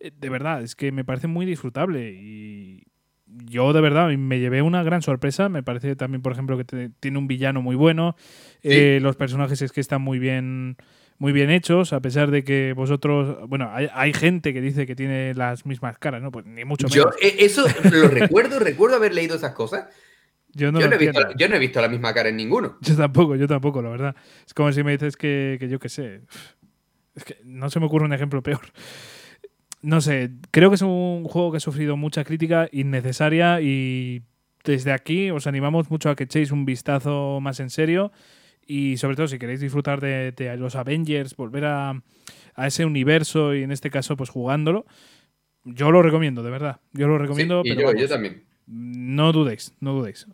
eh, 0.00 0.12
de 0.18 0.28
verdad, 0.28 0.62
es 0.62 0.74
que 0.74 0.92
me 0.92 1.04
parece 1.04 1.26
muy 1.26 1.46
disfrutable 1.46 2.12
y 2.12 2.84
yo 3.44 3.72
de 3.72 3.80
verdad 3.80 4.08
me 4.08 4.40
llevé 4.40 4.62
una 4.62 4.82
gran 4.82 5.02
sorpresa. 5.02 5.48
Me 5.48 5.62
parece 5.62 5.96
también, 5.96 6.22
por 6.22 6.32
ejemplo, 6.32 6.56
que 6.56 6.90
tiene 7.00 7.18
un 7.18 7.28
villano 7.28 7.62
muy 7.62 7.76
bueno. 7.76 8.16
Eh, 8.62 8.98
los 9.02 9.16
personajes 9.16 9.60
es 9.62 9.72
que 9.72 9.80
están 9.80 10.02
muy 10.02 10.18
bien, 10.18 10.76
muy 11.18 11.32
bien 11.32 11.50
hechos, 11.50 11.92
a 11.92 12.00
pesar 12.00 12.30
de 12.30 12.44
que 12.44 12.72
vosotros, 12.74 13.48
bueno, 13.48 13.70
hay, 13.72 13.88
hay, 13.92 14.12
gente 14.12 14.52
que 14.52 14.60
dice 14.60 14.86
que 14.86 14.96
tiene 14.96 15.34
las 15.34 15.66
mismas 15.66 15.98
caras, 15.98 16.22
¿no? 16.22 16.30
Pues 16.30 16.46
ni 16.46 16.64
mucho 16.64 16.88
menos. 16.88 17.14
Yo 17.20 17.26
eh, 17.26 17.36
eso 17.40 17.66
lo 17.90 18.08
recuerdo, 18.08 18.58
recuerdo 18.58 18.96
haber 18.96 19.14
leído 19.14 19.36
esas 19.36 19.52
cosas. 19.52 19.86
Yo 20.58 20.72
no, 20.72 20.80
he 20.80 20.98
visto, 20.98 21.20
yo 21.36 21.48
no, 21.48 21.54
he 21.54 21.58
visto, 21.60 21.80
la 21.80 21.88
misma 21.88 22.12
cara 22.12 22.30
en 22.30 22.36
ninguno. 22.36 22.78
Yo 22.80 22.96
tampoco, 22.96 23.36
yo 23.36 23.46
tampoco, 23.46 23.80
la 23.80 23.90
verdad. 23.90 24.16
Es 24.44 24.52
como 24.54 24.72
si 24.72 24.82
me 24.82 24.90
dices 24.90 25.16
que, 25.16 25.56
que 25.60 25.68
yo 25.68 25.78
qué 25.78 25.88
sé. 25.88 26.22
Es 27.14 27.24
que 27.24 27.38
no 27.44 27.70
se 27.70 27.78
me 27.78 27.86
ocurre 27.86 28.04
un 28.04 28.12
ejemplo 28.12 28.42
peor. 28.42 28.60
No 29.82 30.00
sé, 30.00 30.32
creo 30.50 30.70
que 30.70 30.74
es 30.74 30.82
un 30.82 31.24
juego 31.24 31.52
que 31.52 31.58
ha 31.58 31.60
sufrido 31.60 31.96
mucha 31.96 32.24
crítica 32.24 32.68
innecesaria 32.72 33.60
y 33.60 34.22
desde 34.64 34.90
aquí 34.90 35.30
os 35.30 35.46
animamos 35.46 35.90
mucho 35.90 36.10
a 36.10 36.16
que 36.16 36.24
echéis 36.24 36.50
un 36.50 36.64
vistazo 36.64 37.38
más 37.40 37.60
en 37.60 37.70
serio 37.70 38.10
y 38.66 38.96
sobre 38.96 39.14
todo 39.14 39.28
si 39.28 39.38
queréis 39.38 39.60
disfrutar 39.60 40.00
de, 40.00 40.56
los 40.58 40.74
Avengers, 40.74 41.36
volver 41.36 41.66
a, 41.66 42.02
a, 42.54 42.66
ese 42.66 42.84
universo 42.84 43.54
y 43.54 43.62
en 43.62 43.70
este 43.70 43.90
caso 43.90 44.16
pues 44.16 44.30
jugándolo, 44.30 44.84
yo 45.64 45.90
lo 45.90 46.02
recomiendo, 46.02 46.42
de 46.42 46.50
verdad. 46.50 46.80
Yo 46.92 47.06
lo 47.08 47.18
recomiendo. 47.18 47.62
y 47.64 47.76
yo, 47.76 47.92
yo 47.94 48.08
también. 48.08 48.44
No 48.66 49.32
dudéis, 49.32 49.74
no 49.80 49.92
dudéis. 49.92 50.26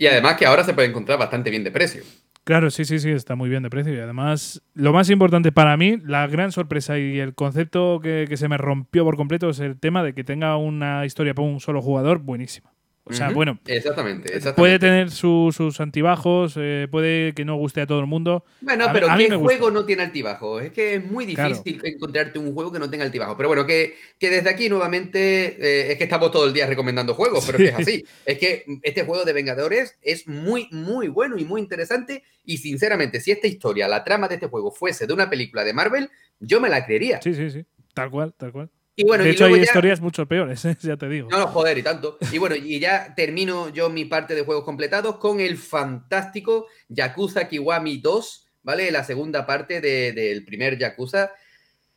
Y 0.00 0.06
además 0.06 0.36
que 0.36 0.46
ahora 0.46 0.64
se 0.64 0.72
puede 0.72 0.88
encontrar 0.88 1.18
bastante 1.18 1.50
bien 1.50 1.62
de 1.62 1.70
precio. 1.70 2.02
Claro, 2.44 2.70
sí, 2.70 2.86
sí, 2.86 2.98
sí, 2.98 3.10
está 3.10 3.34
muy 3.34 3.50
bien 3.50 3.62
de 3.62 3.68
precio. 3.68 3.92
Y 3.92 3.98
además, 3.98 4.62
lo 4.72 4.94
más 4.94 5.10
importante 5.10 5.52
para 5.52 5.76
mí, 5.76 5.98
la 6.02 6.26
gran 6.26 6.52
sorpresa 6.52 6.98
y 6.98 7.18
el 7.18 7.34
concepto 7.34 8.00
que, 8.02 8.24
que 8.26 8.38
se 8.38 8.48
me 8.48 8.56
rompió 8.56 9.04
por 9.04 9.18
completo 9.18 9.50
es 9.50 9.60
el 9.60 9.78
tema 9.78 10.02
de 10.02 10.14
que 10.14 10.24
tenga 10.24 10.56
una 10.56 11.04
historia 11.04 11.34
para 11.34 11.46
un 11.46 11.60
solo 11.60 11.82
jugador 11.82 12.20
buenísima. 12.20 12.72
O 13.10 13.12
sea, 13.12 13.30
bueno. 13.30 13.58
Exactamente, 13.66 14.40
Puede 14.52 14.78
tener 14.78 15.10
sus 15.10 15.80
antibajos, 15.80 16.54
eh, 16.56 16.88
puede 16.90 17.32
que 17.34 17.44
no 17.44 17.56
guste 17.56 17.80
a 17.80 17.86
todo 17.86 18.00
el 18.00 18.06
mundo. 18.06 18.44
Bueno, 18.60 18.86
pero 18.92 19.08
¿qué 19.16 19.30
juego 19.34 19.70
no 19.70 19.84
tiene 19.84 20.02
altibajos? 20.02 20.62
Es 20.62 20.72
que 20.72 20.94
es 20.94 21.04
muy 21.04 21.26
difícil 21.26 21.80
encontrarte 21.84 22.38
un 22.38 22.54
juego 22.54 22.72
que 22.72 22.78
no 22.78 22.88
tenga 22.88 23.04
altibajos. 23.04 23.36
Pero 23.36 23.48
bueno, 23.48 23.66
que, 23.66 23.96
que 24.18 24.30
desde 24.30 24.48
aquí 24.50 24.68
nuevamente 24.68 25.56
eh, 25.60 25.92
es 25.92 25.98
que 25.98 26.04
estamos 26.04 26.30
todo 26.30 26.46
el 26.46 26.52
día 26.52 26.66
recomendando 26.66 27.14
juegos, 27.14 27.44
pero 27.46 27.58
es 27.58 27.64
que 27.64 27.70
es 27.70 27.88
así. 27.88 28.04
Es 28.24 28.38
que 28.38 28.64
este 28.82 29.04
juego 29.04 29.24
de 29.24 29.32
Vengadores 29.32 29.96
es 30.02 30.26
muy, 30.28 30.68
muy 30.70 31.08
bueno 31.08 31.36
y 31.38 31.44
muy 31.44 31.60
interesante. 31.60 32.22
Y 32.44 32.58
sinceramente, 32.58 33.20
si 33.20 33.30
esta 33.30 33.46
historia, 33.46 33.88
la 33.88 34.04
trama 34.04 34.28
de 34.28 34.34
este 34.34 34.46
juego 34.46 34.70
fuese 34.70 35.06
de 35.06 35.12
una 35.12 35.28
película 35.28 35.64
de 35.64 35.72
Marvel, 35.72 36.10
yo 36.38 36.60
me 36.60 36.68
la 36.68 36.84
creería. 36.84 37.20
Sí, 37.22 37.34
sí, 37.34 37.50
sí. 37.50 37.64
Tal 37.94 38.10
cual, 38.10 38.32
tal 38.34 38.52
cual 38.52 38.70
de 39.04 39.30
hecho, 39.30 39.46
hay 39.46 39.60
historias 39.60 40.00
mucho 40.00 40.26
peores, 40.26 40.64
¿eh? 40.64 40.76
ya 40.82 40.96
te 40.96 41.08
digo. 41.08 41.28
No, 41.30 41.38
no, 41.38 41.46
joder, 41.48 41.78
y 41.78 41.82
tanto. 41.82 42.18
Y 42.32 42.38
bueno, 42.38 42.56
y 42.56 42.78
ya 42.78 43.14
termino 43.14 43.68
yo 43.68 43.90
mi 43.90 44.04
parte 44.04 44.34
de 44.34 44.44
juegos 44.44 44.64
completados 44.64 45.16
con 45.16 45.40
el 45.40 45.56
fantástico 45.56 46.66
Yakuza 46.88 47.48
Kiwami 47.48 47.98
2, 47.98 48.48
¿vale? 48.62 48.90
La 48.90 49.04
segunda 49.04 49.46
parte 49.46 49.80
del 49.80 50.44
primer 50.44 50.78
Yakuza. 50.78 51.32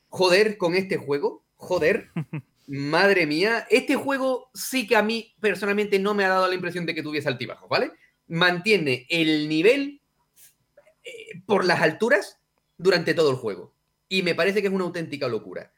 Joder, 0.09 0.57
con 0.57 0.75
este 0.75 0.97
juego, 0.97 1.43
joder. 1.55 2.09
Madre 2.67 3.25
mía, 3.25 3.67
este 3.69 3.95
juego 3.95 4.49
sí 4.53 4.87
que 4.87 4.95
a 4.95 5.03
mí 5.03 5.35
personalmente 5.41 5.99
no 5.99 6.13
me 6.13 6.23
ha 6.23 6.29
dado 6.29 6.47
la 6.47 6.55
impresión 6.55 6.85
de 6.85 6.95
que 6.95 7.03
tuviese 7.03 7.27
altibajos, 7.27 7.67
¿vale? 7.67 7.91
Mantiene 8.27 9.05
el 9.09 9.49
nivel 9.49 9.99
eh, 11.03 11.41
por 11.45 11.65
las 11.65 11.81
alturas 11.81 12.39
durante 12.77 13.13
todo 13.13 13.31
el 13.31 13.35
juego. 13.35 13.73
Y 14.07 14.23
me 14.23 14.33
parece 14.33 14.61
que 14.61 14.67
es 14.67 14.73
una 14.73 14.85
auténtica 14.85 15.27
locura. 15.27 15.73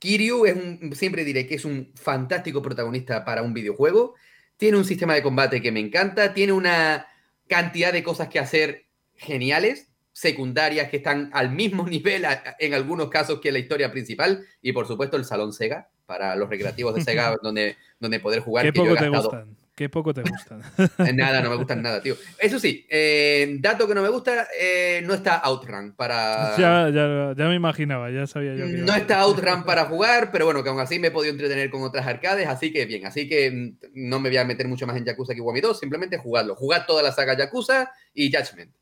Kiryu 0.00 0.46
es 0.46 0.56
un, 0.56 0.92
siempre 0.96 1.24
diré 1.24 1.46
que 1.46 1.54
es 1.54 1.64
un 1.64 1.92
fantástico 1.94 2.62
protagonista 2.62 3.24
para 3.24 3.42
un 3.42 3.52
videojuego. 3.52 4.14
Tiene 4.56 4.78
un 4.78 4.84
sistema 4.84 5.14
de 5.14 5.22
combate 5.22 5.60
que 5.60 5.70
me 5.70 5.78
encanta. 5.78 6.32
Tiene 6.32 6.52
una 6.52 7.06
cantidad 7.46 7.92
de 7.92 8.02
cosas 8.02 8.28
que 8.28 8.38
hacer 8.38 8.86
geniales, 9.14 9.92
secundarias 10.12 10.88
que 10.88 10.96
están 10.96 11.30
al 11.34 11.50
mismo 11.52 11.86
nivel 11.88 12.24
en 12.58 12.74
algunos 12.74 13.10
casos 13.10 13.40
que 13.40 13.52
la 13.52 13.58
historia 13.58 13.92
principal. 13.92 14.44
Y 14.62 14.72
por 14.72 14.88
supuesto 14.88 15.18
el 15.18 15.26
salón 15.26 15.52
Sega 15.52 15.90
para 16.06 16.34
los 16.34 16.48
recreativos 16.48 16.94
de 16.94 17.02
Sega 17.02 17.36
donde, 17.42 17.76
donde 17.98 18.20
poder 18.20 18.40
jugar. 18.40 18.64
¿Qué 18.64 18.72
poco 18.72 18.96
te 18.96 19.08
gustan? 19.10 19.59
Qué 19.80 19.88
poco 19.88 20.12
te 20.12 20.20
gustan. 20.20 20.60
Eh, 21.08 21.12
nada, 21.14 21.40
no 21.40 21.48
me 21.48 21.56
gustan 21.56 21.80
nada, 21.80 22.02
tío. 22.02 22.14
Eso 22.38 22.58
sí, 22.58 22.86
eh, 22.90 23.56
dato 23.60 23.88
que 23.88 23.94
no 23.94 24.02
me 24.02 24.10
gusta, 24.10 24.46
eh, 24.60 25.00
no 25.06 25.14
está 25.14 25.38
Outrun 25.38 25.92
para. 25.92 26.54
Ya, 26.58 26.90
ya, 26.90 27.32
ya, 27.34 27.48
me 27.48 27.54
imaginaba, 27.54 28.10
ya 28.10 28.26
sabía 28.26 28.54
yo. 28.54 28.66
no 28.66 28.94
está 28.94 29.20
Outrun 29.20 29.64
para 29.64 29.86
jugar, 29.86 30.30
pero 30.32 30.44
bueno, 30.44 30.62
que 30.62 30.68
aún 30.68 30.80
así 30.80 30.98
me 30.98 31.08
he 31.08 31.10
podido 31.10 31.32
entretener 31.32 31.70
con 31.70 31.82
otras 31.82 32.06
arcades, 32.06 32.46
así 32.46 32.74
que 32.74 32.84
bien. 32.84 33.06
Así 33.06 33.26
que 33.26 33.50
mm, 33.50 33.78
no 33.94 34.20
me 34.20 34.28
voy 34.28 34.36
a 34.36 34.44
meter 34.44 34.68
mucho 34.68 34.86
más 34.86 34.98
en 34.98 35.06
Yakuza 35.06 35.34
Kiwami 35.34 35.62
2, 35.62 35.80
simplemente 35.80 36.18
jugarlo. 36.18 36.54
Jugar 36.56 36.84
toda 36.84 37.02
la 37.02 37.12
saga 37.12 37.34
Yakuza 37.38 37.90
y 38.12 38.30
Judgment. 38.30 38.74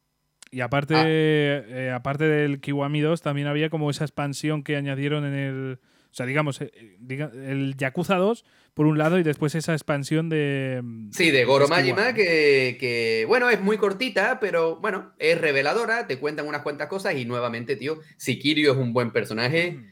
Y 0.51 0.63
aparte, 0.63 0.97
ah. 0.97 1.95
aparte 1.95 2.25
del 2.25 2.61
Kiwami 2.61 3.03
2, 3.03 3.23
también 3.23 3.47
había 3.47 3.71
como 3.71 3.89
esa 3.89 4.03
expansión 4.03 4.65
que 4.65 4.75
añadieron 4.75 5.25
en 5.25 5.35
el 5.35 5.79
O 6.11 6.15
sea, 6.15 6.27
digamos, 6.27 6.61
el 6.61 7.77
Yakuza 7.77 8.17
2 8.17 8.45
por 8.79 8.87
un 8.87 8.97
lado 8.97 9.19
y 9.19 9.25
después 9.25 9.57
esa 9.57 9.73
expansión 9.73 10.29
de... 10.29 10.81
Sí, 11.11 11.33
de 11.33 11.45
Goro 11.45 11.67
Majima, 11.67 12.15
que, 12.15 13.25
bueno, 13.27 13.51
es 13.51 13.61
muy 13.61 13.77
cortita, 13.77 14.39
pero 14.39 14.77
bueno, 14.77 15.15
es 15.19 15.41
reveladora, 15.41 16.07
te 16.07 16.21
cuentan 16.21 16.47
unas 16.47 16.63
cuantas 16.63 16.87
cosas 16.87 17.17
y 17.17 17.25
nuevamente, 17.25 17.75
tío, 17.75 17.99
si 18.17 18.39
Kiryu 18.39 18.71
es 18.71 18.79
un 18.79 18.93
buen 18.93 19.11
personaje, 19.11 19.73
mm. 19.73 19.85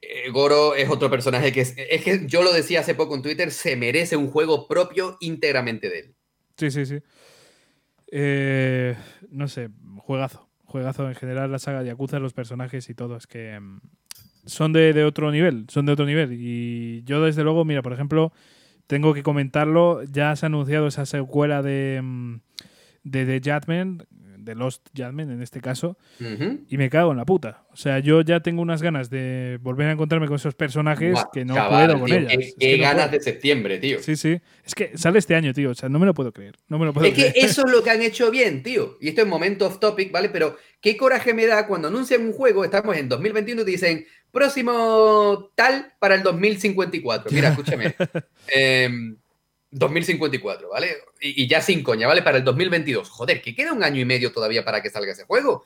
eh, 0.00 0.30
Goro 0.30 0.76
es 0.76 0.88
otro 0.90 1.10
personaje 1.10 1.50
que 1.50 1.62
es, 1.62 1.74
es 1.76 2.04
que 2.04 2.24
yo 2.28 2.44
lo 2.44 2.52
decía 2.52 2.78
hace 2.78 2.94
poco 2.94 3.16
en 3.16 3.22
Twitter, 3.22 3.50
se 3.50 3.74
merece 3.74 4.16
un 4.16 4.30
juego 4.30 4.68
propio 4.68 5.16
íntegramente 5.18 5.90
de 5.90 5.98
él. 5.98 6.14
Sí, 6.56 6.70
sí, 6.70 6.86
sí. 6.86 6.98
Eh, 8.12 8.94
no 9.28 9.48
sé, 9.48 9.70
juegazo. 9.96 10.48
Juegazo 10.66 11.08
en 11.08 11.16
general 11.16 11.50
la 11.50 11.58
saga 11.58 11.80
de 11.80 11.88
Yakuza, 11.88 12.20
los 12.20 12.32
personajes 12.32 12.88
y 12.88 12.94
todo. 12.94 13.16
Es 13.16 13.26
que 13.26 13.58
mm, 13.58 13.80
son 14.44 14.72
de, 14.72 15.04
otro 15.04 15.30
nivel, 15.30 15.66
son 15.68 15.86
de 15.86 15.92
otro 15.92 16.06
nivel. 16.06 16.32
Y 16.32 17.02
yo 17.04 17.22
desde 17.22 17.44
luego, 17.44 17.64
mira, 17.64 17.82
por 17.82 17.92
ejemplo, 17.92 18.32
tengo 18.86 19.14
que 19.14 19.22
comentarlo, 19.22 20.02
ya 20.04 20.34
se 20.36 20.46
ha 20.46 20.48
anunciado 20.48 20.86
esa 20.86 21.06
secuela 21.06 21.62
de, 21.62 22.00
mm, 22.02 22.40
de 23.04 23.40
The 23.40 23.52
Judgment, 23.52 24.04
de 24.44 24.54
Lost 24.54 24.88
Judgment 24.96 25.30
en 25.30 25.42
este 25.42 25.60
caso, 25.60 25.96
y 26.68 26.76
me 26.76 26.90
cago 26.90 27.12
en 27.12 27.18
la 27.18 27.24
puta. 27.24 27.64
O 27.72 27.76
sea, 27.76 28.00
yo 28.00 28.22
ya 28.22 28.40
tengo 28.40 28.60
unas 28.60 28.82
ganas 28.82 29.08
de 29.08 29.58
volver 29.62 29.88
a 29.88 29.92
encontrarme 29.92 30.26
con 30.26 30.36
esos 30.36 30.54
personajes 30.54 31.18
que 31.32 31.44
no 31.44 31.54
puedo 31.54 32.00
con 32.00 32.12
ellas. 32.12 32.54
Qué, 32.58 32.76
ganas 32.76 33.10
de 33.10 33.20
septiembre, 33.20 33.78
tío. 33.78 34.00
Sí, 34.00 34.16
sí. 34.16 34.40
Es 34.64 34.74
que 34.74 34.96
sale 34.98 35.18
este 35.18 35.34
año, 35.34 35.52
tío. 35.52 35.70
O 35.70 35.74
sea, 35.74 35.88
no 35.88 35.98
me 35.98 36.06
lo 36.06 36.14
puedo 36.14 36.32
creer. 36.32 36.56
No 36.68 36.78
me 36.78 36.86
lo 36.86 36.92
puedo 36.92 37.06
es 37.06 37.14
que 37.14 37.32
eso 37.36 37.64
es 37.64 37.72
lo 37.72 37.82
que 37.82 37.90
han 37.90 38.02
hecho 38.02 38.30
bien, 38.30 38.62
tío. 38.62 38.98
Y 39.00 39.08
esto 39.08 39.22
es 39.22 39.28
momento 39.28 39.66
off 39.66 39.78
topic, 39.78 40.10
¿vale? 40.10 40.28
Pero 40.28 40.56
qué 40.80 40.96
coraje 40.96 41.34
me 41.34 41.46
da 41.46 41.66
cuando 41.66 41.88
anuncian 41.88 42.22
un 42.22 42.32
juego, 42.32 42.64
estamos 42.64 42.96
en 42.96 43.08
2021 43.08 43.62
y 43.62 43.64
dicen, 43.64 44.06
próximo 44.32 45.50
tal 45.54 45.94
para 45.98 46.16
el 46.16 46.22
2054. 46.22 47.30
Mira, 47.30 47.50
escúchame. 47.50 47.94
2054, 49.70 50.66
em, 50.66 50.70
¿vale? 50.70 50.96
Y, 51.20 51.46
ya 51.46 51.60
sin 51.60 51.82
coña, 51.82 52.08
¿vale? 52.08 52.22
Para 52.22 52.38
el 52.38 52.44
2022. 52.44 53.08
Joder, 53.10 53.40
que 53.42 53.54
queda 53.54 53.72
un 53.72 53.84
año 53.84 54.00
y 54.00 54.04
medio 54.04 54.32
todavía 54.32 54.64
para 54.64 54.82
que 54.82 54.90
salga 54.90 55.12
ese 55.12 55.24
juego. 55.24 55.64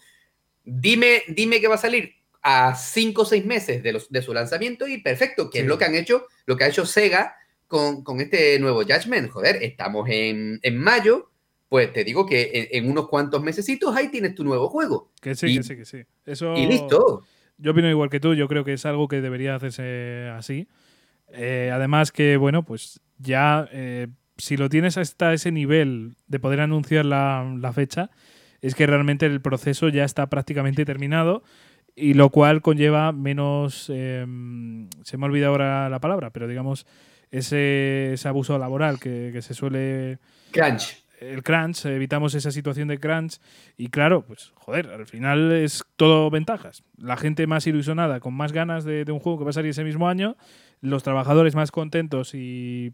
Dime, 0.65 1.23
dime 1.29 1.61
que 1.61 1.69
va 1.69 1.77
a 1.77 1.79
salir 1.79 2.15
a 2.43 2.75
5 2.75 3.23
o 3.23 3.25
6 3.25 3.45
meses 3.47 3.83
de, 3.83 3.93
los, 3.93 4.11
de 4.11 4.23
su 4.23 4.35
lanzamiento 4.35 4.87
y 4.87 4.99
perfecto, 4.99 5.49
que 5.49 5.61
es 5.61 5.67
lo 5.67 5.79
que 5.79 5.85
han 5.85 5.95
hecho, 5.95 6.27
lo 6.45 6.57
que 6.57 6.65
ha 6.65 6.69
hecho 6.69 6.85
Sega 6.85 7.37
con, 7.67 8.21
este 8.21 8.59
nuevo 8.59 8.83
Judgment. 8.83 9.31
Joder, 9.31 9.63
estamos 9.63 10.09
en, 10.11 10.61
mayo, 10.79 11.31
pues 11.69 11.93
te 11.93 12.05
digo 12.05 12.27
que 12.27 12.69
en, 12.73 12.91
unos 12.91 13.09
cuantos 13.09 13.43
mesecitos 13.43 13.95
ahí 13.97 14.09
tienes 14.09 14.35
tu 14.35 14.45
nuevo 14.45 14.69
juego. 14.69 15.11
Que 15.21 15.35
sí, 15.35 15.57
que 15.57 15.63
sí, 15.63 15.77
que 15.77 15.85
sí. 15.85 16.05
Eso... 16.25 16.55
Y 16.57 16.67
listo. 16.67 17.25
Yo 17.59 17.73
opino 17.73 17.89
igual 17.89 18.11
que 18.11 18.21
tú, 18.21 18.35
yo 18.35 18.49
creo 18.49 18.65
que 18.65 18.75
es 18.75 18.87
algo 18.87 19.09
que 19.09 19.21
debería 19.21 19.55
hacerse 19.55 20.31
así. 20.35 20.69
Eh, 21.29 21.71
además 21.73 22.13
que, 22.13 22.37
bueno, 22.37 22.65
pues 22.65 23.01
ya 23.19 23.69
eh, 23.73 24.09
si 24.37 24.57
lo 24.57 24.69
tienes 24.69 24.99
hasta 24.99 25.33
ese 25.33 25.53
nivel 25.53 26.17
de 26.27 26.39
poder 26.39 26.61
anunciar 26.61 27.05
la, 27.05 27.73
fecha, 27.75 28.11
es 28.61 28.75
que 28.75 28.87
realmente 28.87 29.27
el 29.27 29.41
proceso 29.41 29.89
ya 29.89 30.05
está 30.05 30.29
prácticamente 30.29 30.85
terminado 30.85 31.43
y 31.95 32.15
lo 32.15 32.31
cual 32.31 32.61
conlleva 32.61 33.13
menos, 33.13 33.91
em, 33.93 34.89
se 35.03 35.17
me 35.17 35.25
ha 35.25 35.29
olvidado 35.29 35.53
ahora 35.53 35.89
la 35.89 36.01
palabra, 36.01 36.31
pero 36.31 36.47
digamos, 36.47 36.87
ese, 37.31 38.15
abuso 38.25 38.59
laboral 38.59 39.01
que, 39.01 39.31
que 39.33 39.41
se 39.41 39.55
suele... 39.55 40.19
Crunch 40.53 41.06
el 41.21 41.43
crunch, 41.43 41.87
evitamos 41.87 42.35
esa 42.35 42.51
situación 42.51 42.89
de 42.89 42.99
crunch 42.99 43.39
y 43.77 43.89
claro, 43.89 44.25
pues 44.25 44.53
joder, 44.55 44.89
al 44.89 45.07
final 45.07 45.53
es 45.53 45.85
todo 45.97 46.31
ventajas. 46.31 46.83
La 46.99 47.17
gente 47.17 47.47
más 47.47 47.67
ilusionada, 47.67 48.21
con 48.21 48.35
más 48.35 48.53
ganas 48.53 48.85
de, 48.85 49.05
un 49.09 49.21
juego 49.21 49.39
que 49.39 49.45
va 49.45 49.51
a 49.51 49.55
salir 49.55 49.71
ese 49.71 49.85
mismo 49.85 50.09
año, 50.09 50.37
los 50.81 51.03
trabajadores 51.03 51.55
más 51.55 51.71
contentos 51.71 52.35
y, 52.35 52.93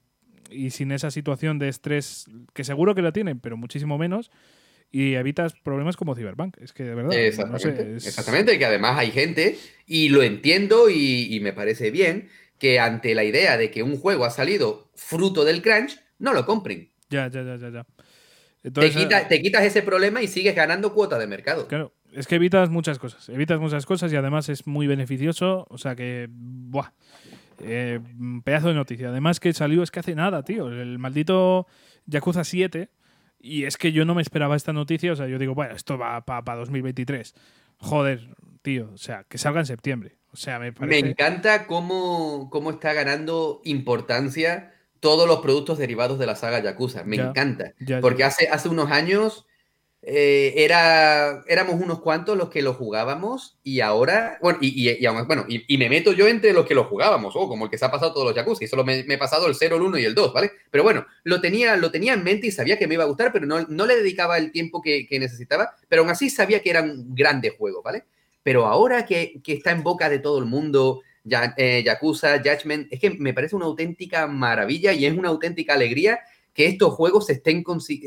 sin 0.70 0.92
esa 0.92 1.10
situación 1.10 1.58
de 1.58 1.68
estrés 1.68 2.26
que 2.52 2.64
seguro 2.64 2.94
que 2.94 3.02
la 3.02 3.12
tienen, 3.12 3.40
pero 3.40 3.56
muchísimo 3.56 3.98
menos. 3.98 4.30
Y 4.94 5.14
evitas 5.14 5.54
problemas 5.54 5.96
como 5.96 6.14
Cyberpunk. 6.14 6.58
Es 6.60 6.74
que 6.74 6.84
de 6.84 6.94
verdad. 6.94 7.14
Exactamente. 7.14 7.94
Exactamente, 7.94 8.58
que 8.58 8.66
además 8.66 8.98
hay 8.98 9.10
gente, 9.10 9.56
y 9.86 10.10
lo 10.10 10.22
entiendo 10.22 10.90
y, 10.90 11.34
y 11.34 11.40
me 11.40 11.54
parece 11.54 11.90
bien, 11.90 12.28
que 12.58 12.78
ante 12.78 13.14
la 13.14 13.24
idea 13.24 13.56
de 13.56 13.70
que 13.70 13.82
un 13.82 13.96
juego 13.96 14.26
ha 14.26 14.30
salido 14.30 14.90
fruto 14.94 15.46
del 15.46 15.62
crunch, 15.62 15.98
no 16.18 16.34
lo 16.34 16.44
compren. 16.44 16.90
Ya, 17.08 17.28
ya, 17.30 17.42
ya, 17.42 17.56
ya, 17.56 17.70
ya 17.70 17.86
te, 18.62 19.40
quitas 19.42 19.64
ese 19.64 19.82
problema 19.82 20.22
y 20.22 20.28
sigues 20.28 20.54
ganando 20.54 20.94
cuota 20.94 21.18
de 21.18 21.26
mercado. 21.26 21.66
Claro, 21.66 21.92
es 22.12 22.26
que 22.26 22.36
evitas 22.36 22.70
muchas 22.70 22.98
cosas. 22.98 23.28
Evitas 23.28 23.58
muchas 23.58 23.86
cosas 23.86 24.12
y 24.12 24.16
además 24.16 24.48
es 24.48 24.66
muy 24.66 24.86
beneficioso. 24.86 25.66
O 25.68 25.78
sea 25.78 25.96
que, 25.96 26.28
¡buah! 26.30 26.92
Eh, 27.60 28.00
pedazo 28.44 28.68
de 28.68 28.74
noticia. 28.74 29.08
Además 29.08 29.40
que 29.40 29.52
salió, 29.52 29.82
es 29.82 29.90
que 29.90 30.00
hace 30.00 30.14
nada, 30.14 30.44
tío. 30.44 30.68
El 30.68 30.98
maldito 30.98 31.66
Yakuza 32.06 32.44
7. 32.44 32.90
Y 33.40 33.64
es 33.64 33.76
que 33.76 33.90
yo 33.90 34.04
no 34.04 34.14
me 34.14 34.22
esperaba 34.22 34.54
esta 34.54 34.72
noticia. 34.72 35.12
O 35.12 35.16
sea, 35.16 35.26
yo 35.26 35.38
digo, 35.38 35.54
bueno, 35.54 35.74
esto 35.74 35.98
va 35.98 36.24
para 36.24 36.56
2023. 36.56 37.34
Joder, 37.78 38.36
tío. 38.62 38.90
O 38.94 38.98
sea, 38.98 39.24
que 39.28 39.38
salga 39.38 39.58
en 39.58 39.66
septiembre. 39.66 40.18
O 40.32 40.36
sea, 40.36 40.60
me 40.60 40.72
parece... 40.72 41.02
Me 41.02 41.10
encanta 41.10 41.66
cómo, 41.66 42.48
cómo 42.50 42.70
está 42.70 42.92
ganando 42.92 43.60
importancia 43.64 44.72
todos 45.02 45.26
los 45.26 45.40
productos 45.40 45.78
derivados 45.78 46.16
de 46.20 46.26
la 46.26 46.36
saga 46.36 46.62
Yakuza. 46.62 47.02
Me 47.02 47.16
encanta. 47.16 47.74
porque 48.00 48.22
Hace, 48.22 48.46
hace 48.46 48.68
unos 48.68 48.88
años 48.92 49.46
eh, 50.00 50.54
era, 50.58 51.42
éramos 51.48 51.80
unos 51.80 52.00
cuantos 52.00 52.38
los 52.38 52.50
que 52.50 52.62
lo 52.62 52.74
jugábamos 52.74 53.58
y 53.64 53.80
ahora, 53.80 54.38
bueno, 54.40 54.60
y, 54.60 54.88
y, 54.88 55.06
bueno, 55.26 55.44
y, 55.48 55.76
me 55.76 55.88
meto 55.88 56.12
yo 56.12 56.28
entre 56.28 56.52
los 56.52 56.64
que 56.66 56.76
lo 56.76 56.84
jugábamos, 56.84 57.34
o 57.34 57.48
como 57.48 57.64
el 57.64 57.70
que 57.72 57.78
se 57.78 57.84
ha 57.84 57.90
pasado 57.90 58.12
todos 58.12 58.26
los 58.28 58.36
Yakuza, 58.36 58.62
y 58.62 58.68
solo 58.68 58.84
me, 58.84 59.00
he 59.00 59.18
pasado 59.18 59.48
el 59.48 59.56
0, 59.56 59.74
el 59.74 59.82
1 59.82 59.98
y 59.98 60.04
el 60.04 60.14
2, 60.14 60.32
¿vale? 60.32 60.52
Pero 60.70 60.84
bueno, 60.84 61.04
lo 61.24 61.40
tenía, 61.40 61.74
lo 61.74 61.90
tenía 61.90 62.12
en 62.12 62.22
mente 62.22 62.46
y 62.46 62.52
sabía 62.52 62.78
que 62.78 62.86
me 62.86 62.94
iba 62.94 63.02
a 63.02 63.08
gustar, 63.08 63.32
pero 63.32 63.44
no, 63.44 63.60
no 63.68 63.86
le 63.86 63.96
dedicaba 63.96 64.38
el 64.38 64.52
tiempo 64.52 64.82
que, 64.82 65.08
que, 65.08 65.18
necesitaba, 65.18 65.74
pero 65.88 66.02
aún 66.02 66.12
así 66.12 66.30
sabía 66.30 66.62
que 66.62 66.70
eran 66.70 67.12
grandes 67.12 67.54
juegos, 67.58 67.82
¿vale? 67.82 68.04
Pero 68.44 68.66
ahora 68.66 69.04
que, 69.04 69.40
que 69.42 69.54
está 69.54 69.72
en 69.72 69.82
boca 69.82 70.08
de 70.08 70.20
todo 70.20 70.38
el 70.38 70.44
mundo, 70.44 71.02
ya, 71.24 71.54
eh, 71.56 71.82
Yakuza, 71.84 72.38
Judgment, 72.38 72.88
es 72.90 73.00
que 73.00 73.10
me 73.10 73.34
parece 73.34 73.56
una 73.56 73.66
auténtica 73.66 74.26
maravilla 74.26 74.92
y 74.92 75.06
es 75.06 75.16
una 75.16 75.28
auténtica 75.28 75.74
alegría 75.74 76.20
que 76.52 76.66
estos 76.66 76.94
juegos 76.94 77.30
estén, 77.30 77.64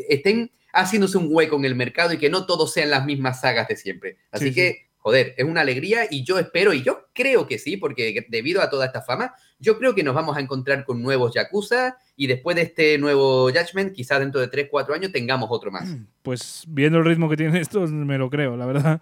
estén 0.10 0.52
haciéndose 0.74 1.18
un 1.18 1.28
hueco 1.30 1.56
en 1.56 1.66
el 1.66 1.76
mercado 1.76 2.14
y 2.14 2.18
que 2.18 2.30
no 2.30 2.46
todos 2.46 2.74
sean 2.74 2.90
las 2.90 3.06
mismas 3.06 3.42
sagas 3.42 3.68
de 3.68 3.78
siempre. 3.78 4.18
Así 4.32 4.54
que, 4.54 4.90
joder, 4.98 5.34
es 5.38 5.46
una 5.46 5.62
alegría 5.62 6.02
y 6.10 6.24
yo 6.24 6.38
espero, 6.38 6.74
y 6.74 6.84
yo 6.84 7.08
creo 7.14 7.48
que 7.48 7.58
sí, 7.58 7.78
porque 7.78 8.26
debido 8.30 8.62
a 8.62 8.70
toda 8.70 8.86
esta 8.86 9.02
fama, 9.02 9.34
yo 9.58 9.78
creo 9.78 9.96
que 9.96 10.04
nos 10.04 10.14
vamos 10.14 10.36
a 10.36 10.42
encontrar 10.42 10.84
con 10.84 11.02
nuevos 11.02 11.34
Yakuza 11.34 11.98
y 12.16 12.28
después 12.28 12.56
de 12.56 12.64
este 12.64 12.98
nuevo 12.98 13.50
Judgment, 13.50 13.94
quizás 13.94 14.20
dentro 14.20 14.42
de 14.42 14.48
3, 14.48 14.68
4 14.70 14.94
años 14.94 15.12
tengamos 15.12 15.48
otro 15.50 15.72
más. 15.72 15.96
Pues 16.22 16.66
viendo 16.68 17.00
el 17.00 17.06
ritmo 17.06 17.30
que 17.30 17.38
tienen 17.38 17.56
estos, 17.56 17.92
me 17.92 18.18
lo 18.18 18.30
creo, 18.30 18.58
la 18.58 18.66
verdad. 18.66 19.02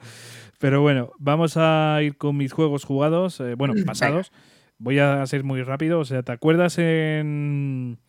Pero 0.64 0.80
bueno, 0.80 1.12
vamos 1.20 1.58
a 1.58 2.00
ir 2.04 2.16
con 2.16 2.38
mis 2.38 2.54
juegos 2.54 2.86
jugados, 2.86 3.42
eh, 3.42 3.56
bueno, 3.56 3.74
pasados. 3.86 4.32
Voy 4.78 4.98
a 4.98 5.28
ser 5.28 5.44
muy 5.44 5.62
rápido. 5.62 6.00
O 6.00 6.06
sea, 6.06 6.24
¿te 6.24 6.32
acuerdas 6.32 6.78
en, 6.78 8.00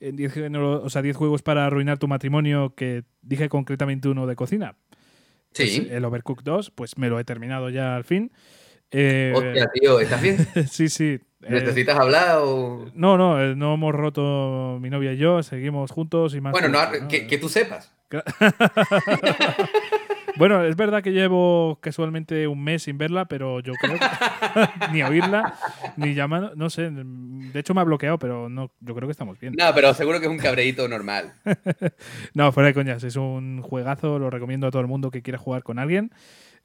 en 0.00 0.16
10 0.16 0.50
o 0.50 0.90
sea, 0.90 1.02
juegos 1.14 1.42
para 1.42 1.66
arruinar 1.66 1.98
tu 1.98 2.08
matrimonio 2.08 2.74
que 2.74 3.04
dije 3.22 3.48
concretamente 3.48 4.08
uno 4.08 4.26
de 4.26 4.34
cocina? 4.34 4.74
Pues 5.54 5.72
sí. 5.72 5.86
el 5.88 6.04
Overcooked 6.04 6.42
2, 6.42 6.72
pues 6.72 6.98
me 6.98 7.08
lo 7.08 7.20
he 7.20 7.22
terminado 7.22 7.70
ya 7.70 7.94
al 7.94 8.02
fin. 8.02 8.32
Eh, 8.90 9.32
Hostia, 9.32 9.70
tío, 9.72 10.00
¿estás 10.00 10.20
bien? 10.20 10.38
sí, 10.68 10.88
sí. 10.88 11.20
Eh, 11.42 11.48
¿Necesitas 11.48 11.96
hablar 11.96 12.38
o...? 12.40 12.90
No, 12.92 13.18
no, 13.18 13.54
no 13.54 13.74
hemos 13.74 13.94
roto 13.94 14.78
mi 14.80 14.90
novia 14.90 15.12
y 15.12 15.16
yo, 15.16 15.44
seguimos 15.44 15.92
juntos 15.92 16.34
y 16.34 16.40
más. 16.40 16.50
Bueno, 16.50 16.76
que, 17.08 17.28
que, 17.28 17.38
tú 17.38 17.48
sepas. 17.48 17.94
Bueno, 20.36 20.64
es 20.64 20.76
verdad 20.76 21.02
que 21.02 21.12
llevo 21.12 21.78
casualmente 21.80 22.46
un 22.46 22.62
mes 22.62 22.84
sin 22.84 22.98
verla, 22.98 23.26
pero 23.26 23.60
yo 23.60 23.72
creo 23.74 23.98
que 23.98 24.00
ni 24.92 25.02
oírla, 25.02 25.54
ni 25.96 26.14
llamar, 26.14 26.52
no 26.56 26.70
sé, 26.70 26.90
de 26.90 27.60
hecho 27.60 27.74
me 27.74 27.80
ha 27.80 27.84
bloqueado, 27.84 28.18
pero 28.18 28.48
no, 28.48 28.70
yo 28.80 28.94
creo 28.94 29.08
que 29.08 29.12
estamos 29.12 29.38
bien. 29.38 29.54
No, 29.56 29.74
pero 29.74 29.92
seguro 29.94 30.20
que 30.20 30.26
es 30.26 30.30
un 30.30 30.38
cabreíto 30.38 30.88
normal. 30.88 31.32
no, 32.34 32.52
fuera 32.52 32.68
de 32.68 32.74
coñas, 32.74 33.04
es 33.04 33.16
un 33.16 33.62
juegazo, 33.62 34.18
lo 34.18 34.30
recomiendo 34.30 34.66
a 34.66 34.70
todo 34.70 34.82
el 34.82 34.88
mundo 34.88 35.10
que 35.10 35.22
quiera 35.22 35.38
jugar 35.38 35.62
con 35.62 35.78
alguien. 35.78 36.10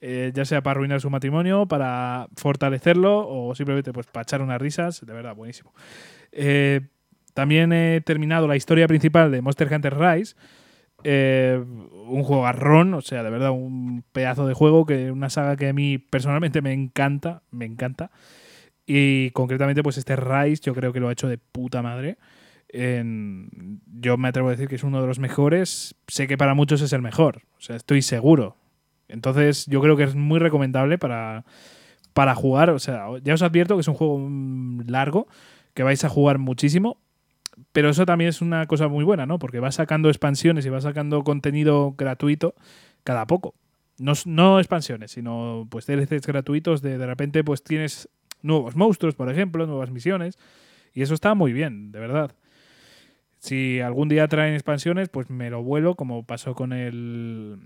Eh, 0.02 0.32
ya 0.34 0.44
sea 0.44 0.62
para 0.62 0.78
arruinar 0.78 1.00
su 1.00 1.10
matrimonio, 1.10 1.68
para 1.68 2.28
fortalecerlo 2.36 3.28
o 3.28 3.56
simplemente 3.56 3.94
pues 3.94 4.06
para 4.08 4.24
echar 4.24 4.42
unas 4.42 4.62
risas, 4.62 5.06
de 5.06 5.14
verdad, 5.14 5.34
buenísimo. 5.34 5.74
Eh, 6.32 6.82
también 7.34 7.74
he 7.74 8.02
terminado 8.02 8.48
la 8.48 8.56
historia 8.56 8.88
principal 8.88 9.32
de 9.32 9.42
Monster 9.42 9.72
Hunter 9.74 9.98
Rise, 9.98 10.36
eh, 11.08 11.64
un 12.08 12.24
juego 12.24 12.48
arrón, 12.48 12.96
o 12.96 13.02
sea, 13.02 13.22
de 13.22 13.30
verdad, 13.30 13.52
un 13.52 14.04
pedazo 14.12 14.48
de 14.48 14.56
juego, 14.56 14.88
que 14.88 15.12
una 15.12 15.30
saga 15.30 15.56
que 15.56 15.70
a 15.70 15.74
mí 15.74 16.00
personalmente 16.00 16.64
me 16.64 16.74
encanta, 16.74 17.44
me 17.52 17.66
encanta. 17.66 18.10
Y 18.88 19.30
concretamente, 19.32 19.84
pues 19.84 20.00
este 20.00 20.16
Rise 20.16 20.64
yo 20.64 20.74
creo 20.74 20.92
que 20.94 21.00
lo 21.00 21.10
ha 21.10 21.12
hecho 21.12 21.28
de 21.28 21.38
puta 21.38 21.84
madre. 21.84 22.18
yo 22.74 24.18
me 24.18 24.28
atrevo 24.28 24.48
a 24.48 24.52
decir 24.52 24.68
que 24.68 24.76
es 24.76 24.84
uno 24.84 25.00
de 25.00 25.06
los 25.06 25.20
mejores. 25.20 25.96
Sé 26.08 26.26
que 26.26 26.40
para 26.40 26.56
muchos 26.56 26.82
es 26.82 26.92
el 26.92 27.04
mejor, 27.04 27.44
o 27.58 27.62
sea, 27.62 27.76
estoy 27.76 28.02
seguro. 28.02 28.58
Entonces, 29.08 29.68
yo 29.68 29.82
creo 29.82 29.96
que 29.98 30.06
es 30.06 30.16
muy 30.16 30.40
recomendable 30.40 30.98
para, 30.98 31.46
para 32.14 32.34
jugar. 32.34 32.72
O 32.72 32.80
sea, 32.80 33.10
ya 33.24 33.36
os 33.36 33.44
advierto 33.44 33.76
que 33.76 33.82
es 33.82 33.88
un 33.88 33.94
juego 33.94 34.18
mm, 34.18 34.88
largo, 34.88 35.28
que 35.76 35.84
vais 35.84 36.04
a 36.04 36.10
jugar 36.10 36.40
muchísimo. 36.40 36.98
Pero 37.76 37.90
eso 37.90 38.06
también 38.06 38.30
es 38.30 38.42
una 38.42 38.68
cosa 38.68 38.88
muy 38.88 39.04
buena, 39.04 39.26
¿no? 39.26 39.38
Porque 39.38 39.60
va 39.60 39.70
sacando 39.70 40.08
expansiones 40.08 40.66
y 40.66 40.70
va 40.70 40.80
sacando 40.80 41.26
contenido 41.26 41.94
gratuito 41.98 42.56
cada 43.04 43.28
poco. 43.28 43.54
No, 44.00 44.14
no 44.24 44.60
expansiones, 44.60 45.12
sino 45.12 45.68
pues 45.70 45.86
DLCs 45.86 46.26
gratuitos 46.26 46.82
de 46.82 46.98
de 46.98 47.06
repente 47.06 47.44
pues 47.44 47.66
tienes 47.66 48.08
nuevos 48.42 48.78
monstruos, 48.78 49.16
por 49.16 49.30
ejemplo, 49.30 49.66
nuevas 49.66 49.92
misiones. 49.92 50.40
Y 50.94 51.02
eso 51.02 51.14
está 51.14 51.34
muy 51.34 51.52
bien, 51.52 51.92
de 51.92 52.00
verdad. 52.00 52.32
Si 53.40 53.82
algún 53.82 54.08
día 54.08 54.30
traen 54.30 54.54
expansiones, 54.54 55.10
pues 55.10 55.30
me 55.30 55.50
lo 55.50 55.62
vuelo, 55.62 55.96
como 55.96 56.26
pasó 56.26 56.56
con 56.56 56.72
el 56.72 57.60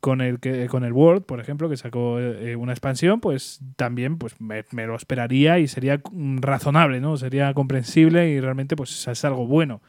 con 0.00 0.20
el 0.20 0.38
con 0.68 0.84
el 0.84 0.92
World, 0.92 1.24
por 1.24 1.40
ejemplo, 1.40 1.68
que 1.68 1.76
sacó 1.76 2.20
eh, 2.20 2.56
una 2.56 2.72
expansión, 2.72 3.20
pues 3.20 3.60
también 3.76 4.18
pues 4.18 4.34
me, 4.40 4.64
lo 4.86 4.96
esperaría 4.96 5.58
y 5.58 5.68
sería 5.68 6.00
razonable, 6.40 7.00
¿no? 7.00 7.16
Sería 7.16 7.52
comprensible 7.54 8.30
y 8.30 8.40
realmente 8.40 8.76
pues 8.76 9.06
es 9.06 9.24
algo 9.24 9.46
bueno. 9.46 9.82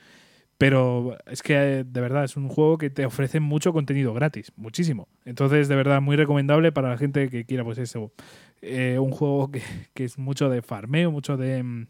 Pero 0.57 1.17
es 1.25 1.41
que 1.43 1.83
de 1.83 2.01
verdad 2.01 2.23
es 2.23 2.37
un 2.37 2.47
juego 2.47 2.77
que 2.77 2.89
te 2.89 3.05
ofrece 3.05 3.39
mucho 3.39 3.73
contenido 3.73 4.13
gratis, 4.13 4.53
muchísimo. 4.55 5.07
Entonces, 5.25 5.67
de 5.67 5.75
verdad, 5.75 5.99
muy 6.01 6.15
recomendable 6.15 6.71
para 6.71 6.89
la 6.89 6.97
gente 6.97 7.29
que 7.29 7.45
quiera, 7.45 7.63
pues 7.63 7.79
eso, 7.79 8.13
eh, 8.61 8.97
un 8.99 9.11
juego 9.11 9.51
que, 9.51 9.61
que, 9.93 10.05
es 10.05 10.17
mucho 10.17 10.49
de 10.49 10.61
farmeo, 10.61 11.11
mucho 11.11 11.37
de, 11.37 11.85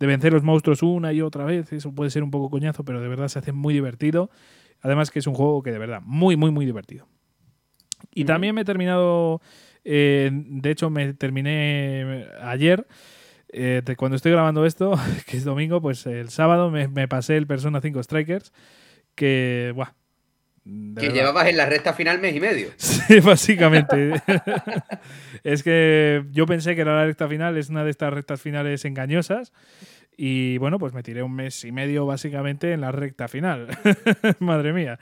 de 0.00 0.06
vencer 0.06 0.32
los 0.32 0.42
monstruos 0.42 0.82
una 0.82 1.12
y 1.12 1.20
otra 1.20 1.44
vez. 1.44 1.72
Eso 1.72 1.94
puede 1.94 2.10
ser 2.10 2.24
un 2.24 2.30
poco 2.30 2.50
coñazo, 2.50 2.84
pero 2.84 3.00
de 3.00 3.08
verdad 3.08 3.28
se 3.28 3.38
hace 3.38 3.52
muy 3.52 3.74
divertido. 3.74 4.30
Además 4.80 5.10
que 5.10 5.18
es 5.18 5.26
un 5.26 5.34
juego 5.34 5.62
que 5.62 5.70
de 5.70 5.78
verdad, 5.78 6.00
muy, 6.04 6.36
muy, 6.36 6.50
muy 6.50 6.66
divertido. 6.66 7.06
Y 8.14 8.24
también 8.24 8.54
me 8.54 8.62
he 8.62 8.64
terminado, 8.64 9.40
eh, 9.84 10.30
de 10.32 10.70
hecho 10.70 10.90
me 10.90 11.14
terminé 11.14 12.26
ayer, 12.42 12.86
eh, 13.52 13.82
cuando 13.96 14.16
estoy 14.16 14.32
grabando 14.32 14.64
esto, 14.64 14.94
que 15.26 15.36
es 15.36 15.44
domingo, 15.44 15.80
pues 15.80 16.06
el 16.06 16.30
sábado 16.30 16.70
me, 16.70 17.08
pasé 17.08 17.36
el 17.36 17.46
Persona 17.46 17.80
5 17.80 18.02
Strikers, 18.02 18.52
que, 19.14 19.72
buah. 19.74 19.92
Que 20.96 21.08
llevabas 21.08 21.48
en 21.48 21.56
la 21.56 21.66
recta 21.66 21.94
final 21.94 22.20
mes 22.20 22.36
y 22.36 22.40
medio. 22.40 22.68
Sí, 22.76 23.18
básicamente. 23.18 24.22
es 25.42 25.64
que 25.64 26.24
yo 26.30 26.46
pensé 26.46 26.76
que 26.76 26.82
era 26.82 26.94
la 26.94 27.06
recta 27.06 27.26
final, 27.26 27.56
es 27.56 27.70
una 27.70 27.82
de 27.82 27.90
estas 27.90 28.12
rectas 28.12 28.40
finales 28.40 28.84
engañosas. 28.84 29.52
Y 30.16 30.58
bueno, 30.58 30.78
pues 30.78 30.92
me 30.92 31.02
tiré 31.02 31.24
un 31.24 31.34
mes 31.34 31.64
y 31.64 31.72
medio 31.72 32.06
básicamente 32.06 32.72
en 32.72 32.82
la 32.82 32.92
recta 32.92 33.26
final. 33.26 33.66
Madre 34.38 34.72
mía. 34.72 35.00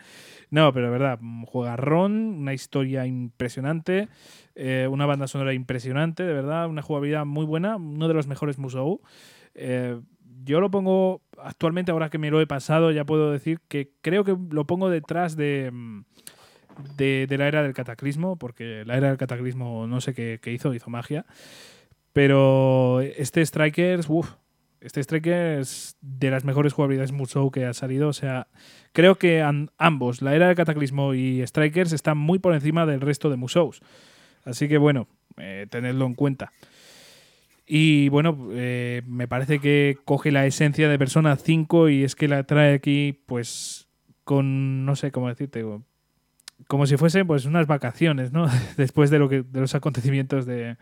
No, 0.51 0.73
pero 0.73 0.91
verdad, 0.91 1.19
juegarrón, 1.47 2.13
una 2.41 2.55
historia 2.55 3.07
impresionante, 3.07 4.09
eh, 4.55 4.89
una 4.91 5.07
banda 5.07 5.27
sonora 5.27 5.53
impresionante, 5.53 6.23
de 6.23 6.33
verdad, 6.33 6.69
una 6.69 6.83
jugabilidad 6.83 7.27
muy 7.27 7.45
buena, 7.45 7.77
uno 7.77 8.09
de 8.09 8.15
los 8.15 8.27
mejores 8.27 8.59
Musou. 8.59 9.01
Eh, 9.55 10.01
yo 10.45 10.61
lo 10.61 10.71
pongo 10.71 11.21
actualmente, 11.37 11.93
ahora 11.93 12.09
que 12.09 12.19
me 12.19 12.31
lo 12.31 12.41
he 12.41 12.47
pasado, 12.47 12.91
ya 12.91 13.05
puedo 13.05 13.31
decir 13.31 13.61
que 13.69 13.91
creo 14.01 14.25
que 14.25 14.37
lo 14.51 14.67
pongo 14.67 14.89
detrás 14.89 15.37
de, 15.37 15.71
de, 16.97 17.27
la 17.37 17.49
era 17.49 17.63
del 17.63 17.75
cataclismo, 17.75 18.37
porque 18.37 18.85
la 18.87 18.97
era 18.97 19.09
del 19.09 19.19
cataclismo 19.19 19.87
no 19.87 20.01
sé 20.01 20.15
qué, 20.15 20.39
qué 20.41 20.53
hizo, 20.53 20.73
hizo 20.73 20.89
magia. 20.89 21.27
Pero 22.13 23.01
este 23.01 23.45
Strikers, 23.45 24.07
uff, 24.09 24.35
este 24.81 25.01
Striker 25.01 25.59
es 25.61 25.97
de 26.01 26.31
las 26.31 26.45
mejores 26.45 26.73
jugabilidades 26.73 27.13
Musou 27.13 27.51
que 27.51 27.65
ha 27.65 27.75
salido. 27.75 28.09
O 28.09 28.13
sea, 28.13 28.49
creo 28.93 29.17
que 29.17 29.43
ambos, 29.79 30.23
la 30.23 30.35
era 30.35 30.47
del 30.47 30.57
Cataclismo 30.57 31.15
y 31.15 31.47
Strikers, 31.47 31.93
están 31.93 32.19
muy 32.19 32.39
por 32.39 32.55
encima 32.55 32.87
del 32.87 33.01
resto 33.01 33.31
de 33.31 33.37
Musous. 33.37 33.81
Así 34.45 34.69
que 34.69 34.79
bueno, 34.79 35.09
eh, 35.37 35.67
tenedlo 35.71 36.07
en 36.07 36.15
cuenta. 36.15 36.53
Y 37.67 38.09
bueno, 38.09 38.49
eh, 38.53 39.03
me 39.07 39.29
parece 39.29 39.59
que 39.59 39.99
coge 40.05 40.33
la 40.33 40.47
esencia 40.47 40.89
de 40.89 40.99
Persona 40.99 41.37
5 41.37 41.91
y 41.91 42.03
es 42.03 42.15
que 42.15 42.27
la 42.27 42.45
trae 42.45 42.75
aquí, 42.75 43.21
pues, 43.27 43.89
con, 44.25 44.87
no 44.87 44.97
sé 44.97 45.13
cómo 45.13 45.29
decirte, 45.29 45.67
como 46.67 46.87
si 46.87 46.97
fuese 46.97 47.27
pues 47.27 47.45
unas 47.45 47.67
vacaciones, 47.67 48.33
¿no? 48.33 48.47
Después 48.79 49.11
de, 49.11 49.19
lo 49.19 49.29
que, 49.29 49.43
de 49.43 49.61
los 49.61 49.75
acontecimientos 49.75 50.47
de, 50.47 50.77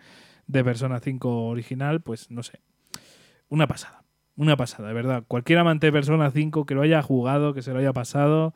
de 0.47 0.64
Persona 0.64 1.01
5 1.01 1.49
original, 1.49 2.03
pues 2.03 2.30
no 2.30 2.44
sé, 2.44 2.61
una 3.49 3.66
pasada. 3.66 4.05
Una 4.36 4.57
pasada, 4.57 4.88
de 4.88 4.94
verdad. 4.94 5.24
Cualquier 5.26 5.59
amante 5.59 5.86
de 5.86 5.92
Persona 5.92 6.30
5 6.30 6.66
que 6.66 6.74
lo 6.74 6.82
haya 6.82 7.03
jugado, 7.03 7.55
que 7.55 7.62
se 7.62 7.72
lo 7.72 7.78
haya 7.78 7.92
pasado, 7.94 8.55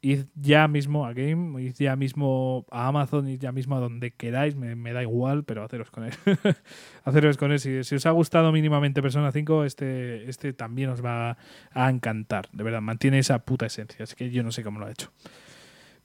id 0.00 0.26
ya 0.34 0.68
mismo 0.68 1.06
a 1.06 1.12
Game, 1.14 1.62
id 1.62 1.74
ya 1.78 1.96
mismo 1.96 2.66
a 2.70 2.88
Amazon, 2.88 3.28
id 3.28 3.40
ya 3.40 3.52
mismo 3.52 3.76
a 3.76 3.80
donde 3.80 4.10
queráis, 4.10 4.56
me, 4.56 4.92
da 4.92 5.02
igual, 5.02 5.44
pero 5.44 5.64
haceros 5.64 5.90
con 5.90 6.04
él. 6.04 6.12
haceros 7.04 7.36
con 7.36 7.52
él. 7.52 7.60
Si, 7.60 7.78
os 7.78 8.06
ha 8.06 8.10
gustado 8.10 8.52
mínimamente 8.52 9.02
Persona 9.02 9.32
5, 9.32 9.64
este, 9.64 10.28
este 10.28 10.52
también 10.52 10.90
os 10.90 11.04
va 11.04 11.38
a 11.70 11.90
encantar. 11.90 12.48
De 12.52 12.64
verdad, 12.64 12.82
mantiene 12.82 13.18
esa 13.18 13.38
puta 13.38 13.66
esencia. 13.66 14.02
Es 14.02 14.14
que 14.14 14.30
yo 14.30 14.42
no 14.42 14.52
sé 14.52 14.62
cómo 14.62 14.80
lo 14.80 14.86
ha 14.86 14.90
hecho. 14.90 15.10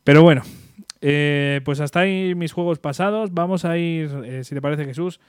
Pero 0.03 0.23
bueno, 0.23 0.43
eh, 1.01 1.61
pues 1.65 1.79
hasta 1.79 2.01
ahí 2.01 2.35
mis 2.35 2.53
juegos 2.53 2.79
pasados. 2.79 3.33
Vamos 3.33 3.65
a 3.65 3.77
ir, 3.77 4.09
eh, 4.23 4.43
si 4.43 4.55
te 4.55 4.61
parece 4.61 4.85
Jesús, 4.85 5.19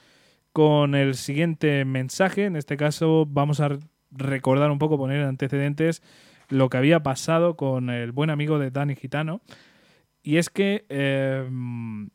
con 0.53 0.95
el 0.95 1.15
siguiente 1.15 1.85
mensaje. 1.85 2.45
En 2.45 2.57
este 2.57 2.77
caso 2.77 3.27
vamos 3.27 3.61
a 3.61 3.79
recordar 4.11 4.71
un 4.71 4.79
poco, 4.79 4.99
poner 4.99 5.23
antecedentes, 5.23 6.03
lo 6.49 6.69
que 6.69 6.77
había 6.77 7.03
pasado 7.03 7.57
con 7.57 7.91
el 7.91 8.13
buen 8.13 8.31
amigo 8.31 8.59
de 8.59 8.71
Dani 8.71 8.97
Gitano. 8.97 9.41
Y 10.23 10.37
es 10.37 10.51
que 10.51 10.85
em, 10.89 12.11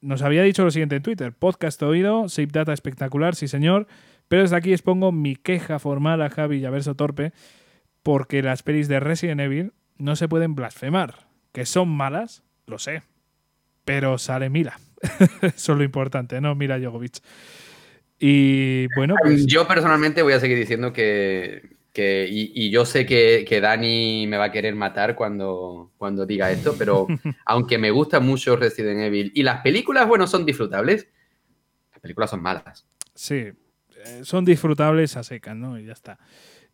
nos 0.00 0.22
había 0.22 0.42
dicho 0.42 0.64
lo 0.64 0.70
siguiente 0.70 0.96
en 0.96 1.02
Twitter, 1.02 1.32
podcast 1.32 1.82
oído, 1.82 2.28
Save 2.28 2.48
Data 2.50 2.72
espectacular, 2.72 3.34
sí 3.34 3.48
señor, 3.48 3.86
pero 4.28 4.42
desde 4.42 4.56
aquí 4.56 4.72
expongo 4.72 5.12
mi 5.12 5.36
queja 5.36 5.78
formal 5.78 6.22
a 6.22 6.30
Javi 6.30 6.58
y 6.58 6.64
a 6.64 6.70
Verso 6.70 6.94
Torpe 6.94 7.32
porque 8.04 8.42
las 8.42 8.62
pelis 8.62 8.86
de 8.86 9.00
Resident 9.00 9.40
Evil 9.40 9.72
no 9.96 10.14
se 10.14 10.28
pueden 10.28 10.54
blasfemar. 10.54 11.26
Que 11.52 11.66
son 11.66 11.88
malas, 11.88 12.42
lo 12.66 12.78
sé, 12.78 13.02
pero 13.84 14.18
sale 14.18 14.50
Mila. 14.50 14.78
Eso 15.42 15.72
es 15.72 15.78
lo 15.78 15.84
importante, 15.84 16.40
¿no? 16.40 16.54
Mira 16.54 16.78
Jogovic. 16.78 17.20
Y 18.18 18.86
bueno, 18.96 19.14
pues... 19.22 19.46
Yo 19.46 19.66
personalmente 19.66 20.22
voy 20.22 20.32
a 20.32 20.40
seguir 20.40 20.58
diciendo 20.58 20.92
que... 20.92 21.76
y, 21.96 22.70
yo 22.70 22.84
sé 22.84 23.06
que, 23.06 23.44
que, 23.48 23.60
Dani 23.60 24.26
me 24.26 24.36
va 24.36 24.44
a 24.44 24.52
querer 24.52 24.74
matar 24.74 25.14
cuando, 25.14 25.92
cuando 25.96 26.26
diga 26.26 26.50
esto, 26.50 26.74
pero 26.78 27.06
aunque 27.46 27.78
me 27.78 27.90
gusta 27.90 28.20
mucho 28.20 28.56
Resident 28.56 29.00
Evil 29.00 29.32
y 29.34 29.42
las 29.42 29.62
películas, 29.62 30.06
bueno, 30.06 30.26
son 30.26 30.46
disfrutables, 30.46 31.08
las 31.92 32.00
películas 32.00 32.30
son 32.30 32.42
malas. 32.42 32.86
Sí, 33.14 33.52
eh, 34.04 34.20
son 34.22 34.44
disfrutables 34.44 35.16
a 35.16 35.22
secas, 35.22 35.56
¿no? 35.56 35.78
Y 35.78 35.86
ya 35.86 35.92
está. 35.92 36.18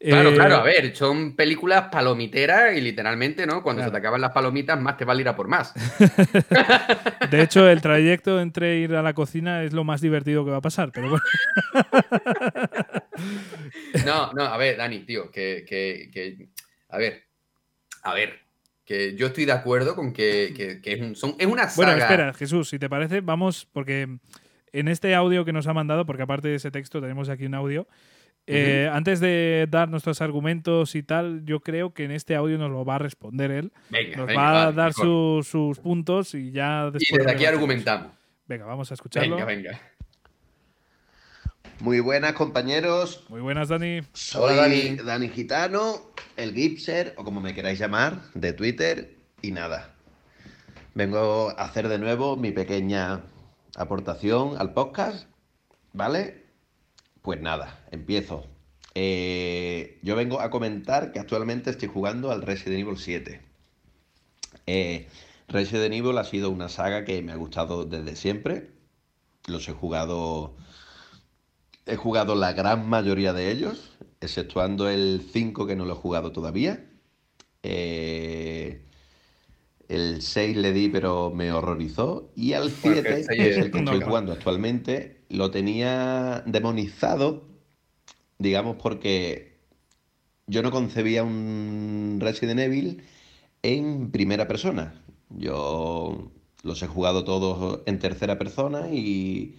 Claro, 0.02 0.32
claro, 0.32 0.56
a 0.56 0.60
eh, 0.60 0.80
ver, 0.80 0.96
son 0.96 1.36
películas 1.36 1.88
palomiteras 1.92 2.74
y 2.74 2.80
literalmente, 2.80 3.46
¿no? 3.46 3.62
Cuando 3.62 3.84
se 3.84 3.90
te 3.90 3.96
acaban 3.98 4.22
las 4.22 4.32
palomitas, 4.32 4.80
más 4.80 4.96
te 4.96 5.04
vale 5.04 5.20
ir 5.20 5.28
a 5.28 5.36
por 5.36 5.46
más. 5.46 5.74
de 7.30 7.42
hecho, 7.42 7.68
el 7.68 7.82
trayecto 7.82 8.40
entre 8.40 8.78
ir 8.78 8.94
a 8.94 9.02
la 9.02 9.12
cocina 9.12 9.62
es 9.62 9.74
lo 9.74 9.84
más 9.84 10.00
divertido 10.00 10.42
que 10.42 10.52
va 10.52 10.56
a 10.56 10.62
pasar, 10.62 10.90
pero 10.90 11.10
bueno. 11.10 11.24
no, 14.06 14.32
no, 14.32 14.44
a 14.44 14.56
ver, 14.56 14.78
Dani, 14.78 15.00
tío, 15.00 15.30
que, 15.30 15.66
que, 15.68 16.48
a 16.88 16.96
ver, 16.96 17.24
a 18.02 18.14
ver, 18.14 18.40
que 18.86 19.14
yo 19.16 19.26
estoy 19.26 19.44
de 19.44 19.52
acuerdo 19.52 19.94
con 19.94 20.14
que, 20.14 20.80
es, 20.82 21.00
un, 21.02 21.14
son, 21.14 21.36
es 21.38 21.46
una 21.46 21.68
saga. 21.68 21.92
Bueno, 21.92 22.02
espera, 22.02 22.32
Jesús, 22.32 22.70
si 22.70 22.78
te 22.78 22.88
parece, 22.88 23.20
vamos, 23.20 23.68
porque 23.70 24.08
en 24.72 24.88
este 24.88 25.14
audio 25.14 25.44
que 25.44 25.52
nos 25.52 25.66
ha 25.66 25.74
mandado, 25.74 26.06
porque 26.06 26.22
aparte 26.22 26.48
de 26.48 26.54
ese 26.54 26.70
texto 26.70 27.02
tenemos 27.02 27.28
aquí 27.28 27.44
un 27.44 27.54
audio, 27.54 27.86
eh, 28.50 28.90
antes 28.92 29.20
de 29.20 29.66
dar 29.70 29.88
nuestros 29.88 30.20
argumentos 30.20 30.94
y 30.94 31.02
tal, 31.02 31.44
yo 31.44 31.60
creo 31.60 31.94
que 31.94 32.04
en 32.04 32.10
este 32.10 32.34
audio 32.34 32.58
nos 32.58 32.70
lo 32.70 32.84
va 32.84 32.96
a 32.96 32.98
responder 32.98 33.50
él. 33.50 33.72
nos 34.16 34.28
va 34.28 34.66
a 34.66 34.72
dar 34.72 34.92
sus 34.92 35.78
puntos 35.82 36.34
y 36.34 36.50
ya 36.50 36.90
después. 36.90 37.10
Y 37.10 37.16
desde 37.16 37.30
aquí 37.32 37.46
argumentamos. 37.46 38.12
Venga, 38.46 38.64
vamos 38.64 38.90
a 38.90 38.94
escucharlo. 38.94 39.36
Venga, 39.36 39.46
venga. 39.46 39.80
Muy 41.80 42.00
buenas, 42.00 42.34
compañeros. 42.34 43.24
Muy 43.28 43.40
buenas, 43.40 43.68
Dani. 43.68 44.00
Soy 44.12 44.54
Dani. 44.56 44.96
Dani 44.96 45.28
Gitano, 45.28 46.12
el 46.36 46.52
Gipser, 46.52 47.14
o 47.16 47.24
como 47.24 47.40
me 47.40 47.54
queráis 47.54 47.78
llamar, 47.78 48.20
de 48.34 48.52
Twitter. 48.52 49.14
Y 49.40 49.52
nada, 49.52 49.94
vengo 50.94 51.50
a 51.56 51.64
hacer 51.64 51.88
de 51.88 51.98
nuevo 51.98 52.36
mi 52.36 52.50
pequeña 52.50 53.22
aportación 53.76 54.56
al 54.58 54.74
podcast, 54.74 55.26
¿vale? 55.94 56.39
Pues 57.22 57.40
nada, 57.40 57.84
empiezo. 57.90 58.46
Eh, 58.94 59.98
yo 60.02 60.16
vengo 60.16 60.40
a 60.40 60.50
comentar 60.50 61.12
que 61.12 61.18
actualmente 61.18 61.70
estoy 61.70 61.88
jugando 61.88 62.30
al 62.30 62.42
Resident 62.42 62.80
Evil 62.80 62.98
7. 62.98 63.40
Eh, 64.66 65.08
Resident 65.48 65.94
Evil 65.94 66.18
ha 66.18 66.24
sido 66.24 66.50
una 66.50 66.68
saga 66.68 67.04
que 67.04 67.22
me 67.22 67.32
ha 67.32 67.36
gustado 67.36 67.84
desde 67.84 68.16
siempre. 68.16 68.70
Los 69.46 69.68
he 69.68 69.72
jugado. 69.72 70.56
He 71.86 71.96
jugado 71.96 72.34
la 72.34 72.52
gran 72.52 72.88
mayoría 72.88 73.32
de 73.32 73.50
ellos, 73.50 73.90
exceptuando 74.20 74.88
el 74.88 75.22
5 75.32 75.66
que 75.66 75.76
no 75.76 75.84
lo 75.84 75.94
he 75.94 75.96
jugado 75.96 76.32
todavía. 76.32 76.86
Eh, 77.62 78.84
el 80.20 80.26
6 80.26 80.56
le 80.58 80.72
di, 80.72 80.88
pero 80.88 81.30
me 81.34 81.50
horrorizó. 81.50 82.30
Y 82.36 82.52
al 82.52 82.70
7, 82.70 83.02
que 83.02 83.50
es 83.50 83.56
el 83.56 83.70
que 83.70 83.78
estoy 83.78 84.02
jugando 84.02 84.32
actualmente, 84.32 85.22
lo 85.30 85.50
tenía 85.50 86.42
demonizado, 86.46 87.48
digamos, 88.38 88.76
porque 88.76 89.56
yo 90.46 90.62
no 90.62 90.70
concebía 90.70 91.24
un 91.24 92.18
Resident 92.20 92.60
Evil 92.60 93.02
en 93.62 94.10
primera 94.10 94.46
persona. 94.46 95.02
Yo 95.30 96.30
los 96.62 96.82
he 96.82 96.86
jugado 96.86 97.24
todos 97.24 97.80
en 97.86 97.98
tercera 97.98 98.38
persona 98.38 98.88
y 98.90 99.56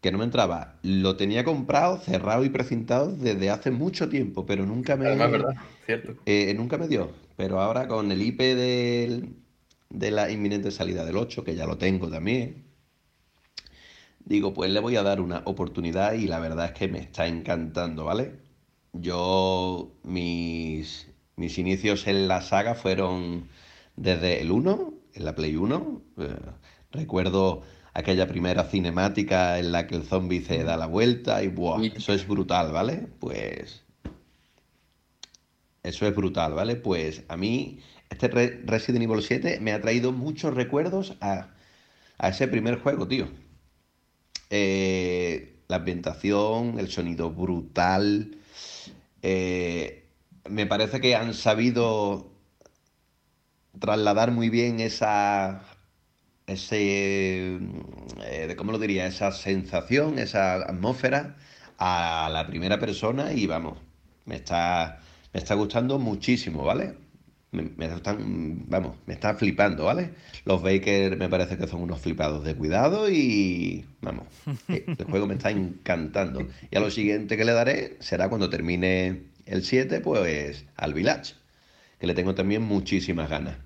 que 0.00 0.12
no 0.12 0.18
me 0.18 0.24
entraba. 0.24 0.78
Lo 0.82 1.16
tenía 1.16 1.44
comprado, 1.44 1.98
cerrado 1.98 2.44
y 2.44 2.50
precintado 2.50 3.10
desde 3.10 3.50
hace 3.50 3.70
mucho 3.70 4.08
tiempo, 4.08 4.46
pero 4.46 4.64
nunca 4.64 4.96
me, 4.96 5.16
verdad, 5.16 5.56
cierto. 5.86 6.14
Eh, 6.26 6.54
nunca 6.54 6.78
me 6.78 6.86
dio. 6.86 7.10
Pero 7.40 7.58
ahora 7.58 7.88
con 7.88 8.12
el 8.12 8.20
IP 8.20 8.38
de 8.38 10.10
la 10.10 10.30
inminente 10.30 10.70
salida 10.70 11.06
del 11.06 11.16
8, 11.16 11.42
que 11.42 11.56
ya 11.56 11.64
lo 11.64 11.78
tengo 11.78 12.10
también, 12.10 12.66
digo, 14.26 14.52
pues 14.52 14.70
le 14.70 14.78
voy 14.78 14.96
a 14.96 15.02
dar 15.02 15.22
una 15.22 15.40
oportunidad 15.46 16.12
y 16.12 16.26
la 16.26 16.38
verdad 16.38 16.66
es 16.66 16.72
que 16.72 16.88
me 16.88 16.98
está 16.98 17.28
encantando, 17.28 18.04
¿vale? 18.04 18.40
Yo, 18.92 19.90
mis, 20.02 21.08
mis 21.36 21.56
inicios 21.56 22.06
en 22.06 22.28
la 22.28 22.42
saga 22.42 22.74
fueron 22.74 23.48
desde 23.96 24.42
el 24.42 24.50
1, 24.50 24.92
en 25.14 25.24
la 25.24 25.34
Play 25.34 25.56
1. 25.56 26.02
Eh, 26.18 26.36
recuerdo 26.90 27.62
aquella 27.94 28.26
primera 28.26 28.64
cinemática 28.64 29.58
en 29.58 29.72
la 29.72 29.86
que 29.86 29.96
el 29.96 30.02
zombie 30.02 30.42
se 30.42 30.62
da 30.62 30.76
la 30.76 30.88
vuelta 30.88 31.42
y 31.42 31.48
¡buah! 31.48 31.82
Eso 31.96 32.12
es 32.12 32.28
brutal, 32.28 32.70
¿vale? 32.70 33.08
Pues... 33.18 33.82
Eso 35.82 36.06
es 36.06 36.14
brutal, 36.14 36.54
¿vale? 36.54 36.76
Pues 36.76 37.22
a 37.28 37.36
mí 37.36 37.80
este 38.10 38.28
Resident 38.28 39.04
Evil 39.04 39.22
7 39.22 39.60
me 39.60 39.72
ha 39.72 39.80
traído 39.80 40.12
muchos 40.12 40.54
recuerdos 40.54 41.16
a, 41.20 41.48
ese 42.22 42.48
primer 42.48 42.80
juego, 42.80 43.08
tío. 43.08 43.28
Eh, 44.50 45.60
la 45.68 45.76
ambientación, 45.76 46.78
el 46.78 46.90
sonido 46.90 47.30
brutal. 47.30 48.36
Eh, 49.22 50.08
me 50.48 50.66
parece 50.66 51.00
que 51.00 51.14
han 51.16 51.34
sabido 51.34 52.30
trasladar 53.78 54.32
muy 54.32 54.50
bien 54.50 54.80
esa 54.80 55.62
ese, 56.50 57.58
eh, 58.24 58.54
¿cómo 58.56 58.72
lo 58.72 58.78
diría? 58.78 59.06
Esa 59.06 59.30
sensación, 59.32 60.18
esa 60.18 60.54
atmósfera 60.54 61.36
a 61.78 62.28
la 62.32 62.46
primera 62.46 62.78
persona 62.78 63.32
y 63.32 63.46
vamos, 63.46 63.78
me 64.24 64.36
está, 64.36 65.00
me 65.32 65.40
está 65.40 65.54
gustando 65.54 65.98
muchísimo, 65.98 66.64
¿vale? 66.64 66.94
Me, 67.52 67.86
están, 67.86 68.68
vamos, 68.68 68.96
me 69.06 69.14
está 69.14 69.34
flipando, 69.34 69.86
¿vale? 69.86 70.10
Los 70.44 70.62
Bakers 70.62 71.18
me 71.18 71.28
parece 71.28 71.58
que 71.58 71.66
son 71.66 71.82
unos 71.82 72.00
flipados 72.00 72.44
de 72.44 72.54
cuidado 72.54 73.10
y, 73.10 73.84
vamos, 74.00 74.26
el 74.68 75.04
juego 75.04 75.26
me 75.26 75.34
está 75.34 75.50
encantando. 75.50 76.46
Y 76.70 76.76
a 76.76 76.80
lo 76.80 76.90
siguiente 76.90 77.36
que 77.36 77.44
le 77.44 77.52
daré 77.52 77.96
será 77.98 78.28
cuando 78.28 78.50
termine 78.50 79.24
el 79.46 79.64
7, 79.64 80.00
pues 80.00 80.64
al 80.76 80.94
Village, 80.94 81.34
que 81.98 82.06
le 82.06 82.14
tengo 82.14 82.34
también 82.34 82.62
muchísimas 82.62 83.28
ganas 83.28 83.56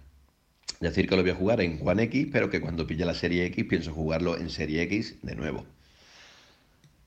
decir 0.80 1.08
que 1.08 1.16
lo 1.16 1.22
voy 1.22 1.30
a 1.30 1.34
jugar 1.34 1.60
en 1.60 1.80
One 1.82 2.04
X, 2.04 2.28
pero 2.30 2.50
que 2.50 2.60
cuando 2.60 2.86
pille 2.86 3.04
la 3.04 3.14
serie 3.14 3.46
X 3.46 3.64
pienso 3.64 3.92
jugarlo 3.92 4.36
en 4.36 4.50
serie 4.50 4.82
X 4.82 5.16
de 5.22 5.34
nuevo. 5.34 5.66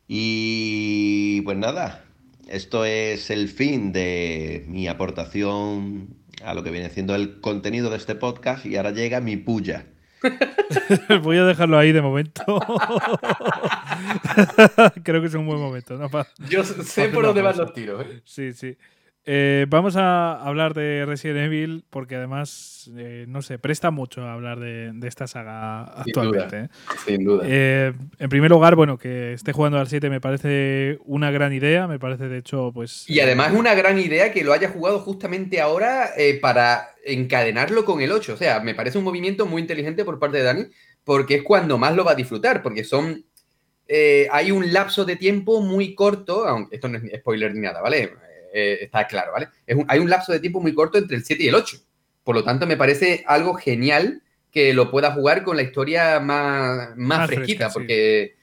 Y 0.07 1.41
pues 1.41 1.57
nada, 1.57 2.05
esto 2.49 2.85
es 2.85 3.29
el 3.29 3.49
fin 3.49 3.91
de 3.91 4.65
mi 4.67 4.87
aportación 4.87 6.15
a 6.43 6.53
lo 6.53 6.63
que 6.63 6.71
viene 6.71 6.89
siendo 6.89 7.15
el 7.15 7.39
contenido 7.41 7.89
de 7.89 7.97
este 7.97 8.15
podcast 8.15 8.65
y 8.65 8.77
ahora 8.77 8.91
llega 8.91 9.19
mi 9.21 9.37
puya. 9.37 9.85
Voy 11.23 11.37
a 11.37 11.45
dejarlo 11.45 11.77
ahí 11.77 11.91
de 11.91 12.01
momento. 12.01 12.43
Creo 15.03 15.21
que 15.21 15.27
es 15.27 15.33
un 15.33 15.45
buen 15.45 15.59
momento. 15.59 15.99
Yo 16.49 16.63
sé 16.63 17.09
por 17.09 17.25
dónde 17.25 17.41
van 17.41 17.57
los 17.57 17.73
tiros. 17.73 18.05
¿eh? 18.05 18.21
Sí, 18.25 18.53
sí. 18.53 18.77
Eh, 19.29 19.65
vamos 19.67 19.97
a 19.97 20.41
hablar 20.41 20.73
de 20.73 21.05
Resident 21.05 21.39
Evil 21.39 21.83
porque 21.89 22.15
además, 22.15 22.89
eh, 22.95 23.25
no 23.27 23.41
sé, 23.41 23.59
presta 23.59 23.91
mucho 23.91 24.21
a 24.21 24.31
hablar 24.31 24.57
de, 24.57 24.93
esta 25.05 25.27
saga 25.27 25.81
actualmente. 25.81 26.57
¿eh? 26.57 26.69
Sin 27.05 27.25
duda. 27.25 27.45
en 27.45 28.29
primer 28.29 28.49
lugar, 28.49 28.77
bueno, 28.77 28.97
que 28.97 29.33
esté 29.33 29.51
jugando 29.51 29.79
al 29.79 29.89
7 29.89 30.09
me 30.09 30.21
parece 30.21 30.99
una 31.03 31.29
gran 31.29 31.51
idea, 31.51 31.87
me 31.87 31.99
parece 31.99 32.29
de 32.29 32.37
hecho, 32.37 32.71
pues... 32.73 33.03
Y 33.09 33.19
además 33.19 33.51
una 33.51 33.75
gran 33.75 33.99
idea 33.99 34.31
que 34.31 34.45
lo 34.45 34.53
haya 34.53 34.69
jugado 34.69 35.01
justamente 35.01 35.59
ahora 35.59 36.11
para 36.41 36.91
encadenarlo 37.05 37.83
con 37.83 37.99
el 37.99 38.13
8. 38.13 38.33
O 38.33 38.37
sea, 38.37 38.61
me 38.61 38.75
parece 38.75 38.97
un 38.97 39.03
movimiento 39.03 39.45
muy 39.45 39.61
inteligente 39.61 40.05
por 40.05 40.19
parte 40.19 40.37
de 40.37 40.43
Dani 40.43 40.63
porque 41.03 41.35
es 41.35 41.43
cuando 41.43 41.77
más 41.77 41.93
lo 41.93 42.05
va 42.05 42.13
a 42.13 42.15
disfrutar, 42.15 42.63
porque 42.63 42.85
son... 42.85 43.25
hay 44.31 44.51
un 44.51 44.71
lapso 44.71 45.03
de 45.03 45.17
tiempo 45.17 45.59
muy 45.59 45.95
corto, 45.95 46.47
aunque 46.47 46.75
esto 46.75 46.87
no 46.87 46.97
es 46.97 47.19
spoiler 47.19 47.53
ni 47.53 47.59
nada, 47.59 47.81
¿vale? 47.81 48.26
Eh, 48.53 48.79
está 48.81 49.07
claro, 49.07 49.33
¿vale? 49.33 49.49
hay 49.87 49.99
un 49.99 50.09
lapso 50.09 50.31
de 50.31 50.39
tiempo 50.39 50.61
muy 50.61 50.73
corto 50.73 50.97
entre 50.97 51.17
el 51.17 51.23
7 51.23 51.43
y 51.43 51.47
el 51.47 51.55
8. 51.55 51.77
Por 52.23 52.35
lo 52.35 52.43
tanto, 52.43 52.65
me 52.67 52.77
parece 52.77 53.23
algo 53.27 53.53
genial 53.53 54.21
que 54.51 54.73
lo 54.73 54.89
pueda 54.89 55.11
jugar 55.11 55.43
con 55.43 55.55
la 55.55 55.63
historia 55.63 56.19
más, 56.19 56.95
más, 56.97 57.27
fresquita, 57.27 57.69
porque 57.69 58.37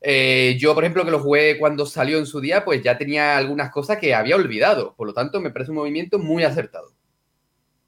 eh, 0.00 0.56
yo, 0.58 0.74
por 0.74 0.84
ejemplo, 0.84 1.04
que 1.04 1.10
lo 1.10 1.20
jugué 1.20 1.58
cuando 1.58 1.86
salió 1.86 2.18
en 2.18 2.26
su 2.26 2.40
día, 2.40 2.64
pues 2.64 2.82
ya 2.82 2.98
tenía 2.98 3.36
algunas 3.36 3.70
cosas 3.70 3.98
que 3.98 4.14
había 4.14 4.36
olvidado. 4.36 4.94
Por 4.94 5.08
lo 5.08 5.14
tanto, 5.14 5.40
me 5.40 5.50
parece 5.50 5.70
un 5.70 5.78
movimiento 5.78 6.18
muy 6.18 6.44
acertado. 6.44 6.92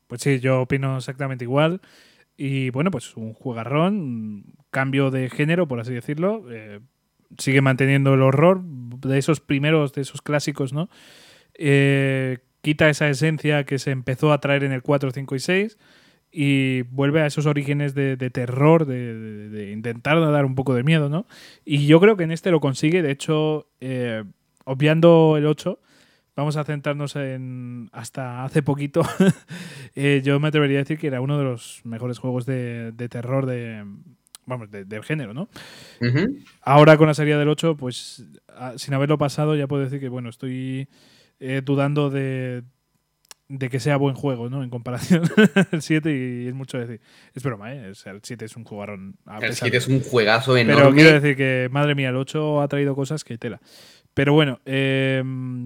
Pues 0.07 0.23
sí, 0.23 0.41
yo 0.41 0.63
opino 0.63 0.97
exactamente 0.97 1.45
igual. 1.45 1.81
Y 2.37 2.71
bueno, 2.71 2.91
pues 2.91 3.17
un 3.17 3.35
jugarrón, 3.35 4.45
cambio 4.71 5.11
de 5.11 5.29
género, 5.29 5.69
por 5.69 5.81
así 5.81 5.93
decirlo. 5.93 6.45
Eh, 6.51 6.81
sigue 7.37 7.61
manteniendo 7.61 8.15
el 8.15 8.23
horror 8.23 8.63
de 9.01 9.19
esos 9.19 9.41
primeros, 9.41 9.93
de 9.93 10.03
esos 10.03 10.23
clásicos, 10.23 10.73
¿no? 10.73 10.89
Eh, 11.55 12.39
quita 12.63 12.89
esa 12.89 13.09
esencia 13.09 13.65
que 13.65 13.79
se 13.79 13.91
empezó 13.91 14.33
a 14.33 14.41
traer 14.41 14.65
en 14.65 14.73
el 14.73 14.83
4, 14.83 15.11
5 15.11 15.35
y 15.35 15.41
6 15.41 15.79
y 16.31 16.83
vuelve 16.83 17.23
a 17.23 17.27
esos 17.27 17.47
orígenes 17.47 17.95
de, 17.95 18.17
terror, 18.31 18.87
de, 18.87 19.71
intentar 19.73 20.21
dar 20.21 20.45
un 20.45 20.55
poco 20.55 20.75
de 20.75 20.83
miedo, 20.83 21.09
¿no? 21.09 21.27
Y 21.65 21.87
yo 21.87 22.01
creo 22.01 22.17
que 22.17 22.25
en 22.25 22.33
este 22.33 22.51
lo 22.51 22.61
consigue, 22.61 23.03
de 23.03 23.11
hecho, 23.11 23.69
eh, 23.81 24.25
obviando 24.65 25.37
el 25.39 25.47
8, 25.47 25.81
vamos 26.37 26.57
a 26.57 26.65
centrarnos 26.65 27.17
en 27.17 27.89
hasta 27.93 28.45
hace 28.45 28.63
poquito, 28.63 29.03
eh, 29.95 30.21
yo 30.23 30.39
me 30.39 30.49
atrevería 30.49 30.79
a 30.79 30.83
decir 30.83 30.99
que 30.99 31.07
era 31.07 31.21
uno 31.21 31.39
de 31.39 31.45
los 31.45 31.81
mejores 31.85 32.19
juegos 32.19 32.45
de, 32.45 32.93
terror 33.11 33.47
de, 33.47 33.85
vamos, 34.49 34.69
del 34.71 35.05
género, 35.05 35.35
¿no? 35.35 35.49
Ahora 36.63 36.97
con 36.97 37.07
la 37.07 37.15
serie 37.15 37.37
del 37.37 37.49
8, 37.49 37.77
pues 37.77 38.25
sin 38.77 38.95
haberlo 38.95 39.19
pasado, 39.19 39.55
ya 39.55 39.67
puedo 39.67 39.85
decir 39.85 40.01
que, 40.01 40.09
bueno, 40.09 40.29
estoy 40.29 40.89
eh, 41.39 41.63
dudando 41.65 42.11
de, 42.11 42.65
de 43.49 43.71
que 43.71 43.81
sea 43.81 43.97
buen 43.97 44.15
juego, 44.15 44.51
¿no? 44.51 44.63
En 44.63 44.71
comparación 44.71 45.23
al 45.73 45.83
7 45.83 46.11
y 46.11 46.49
es 46.49 46.55
mucho 46.55 46.79
decir. 46.79 47.01
Es 47.35 47.43
broma, 47.43 47.73
¿eh? 47.73 47.87
el 47.87 48.21
7 48.23 48.45
es 48.45 48.57
un 48.57 48.65
jugador. 48.65 48.99
El 49.41 49.55
7 49.55 49.77
es 49.77 49.89
un 49.89 50.01
juegazo 50.01 50.57
enorme. 50.57 50.83
Pero 50.83 50.95
quiero 50.95 51.13
decir 51.21 51.37
que, 51.37 51.69
madre 51.71 51.95
mía, 51.95 52.11
el 52.11 52.17
8 52.17 52.61
ha 52.61 52.69
traído 52.69 52.95
cosas 52.95 53.25
que 53.25 53.39
tela. 53.39 53.61
Pero 54.19 54.33
bueno, 54.33 54.61
eh, 54.67 55.23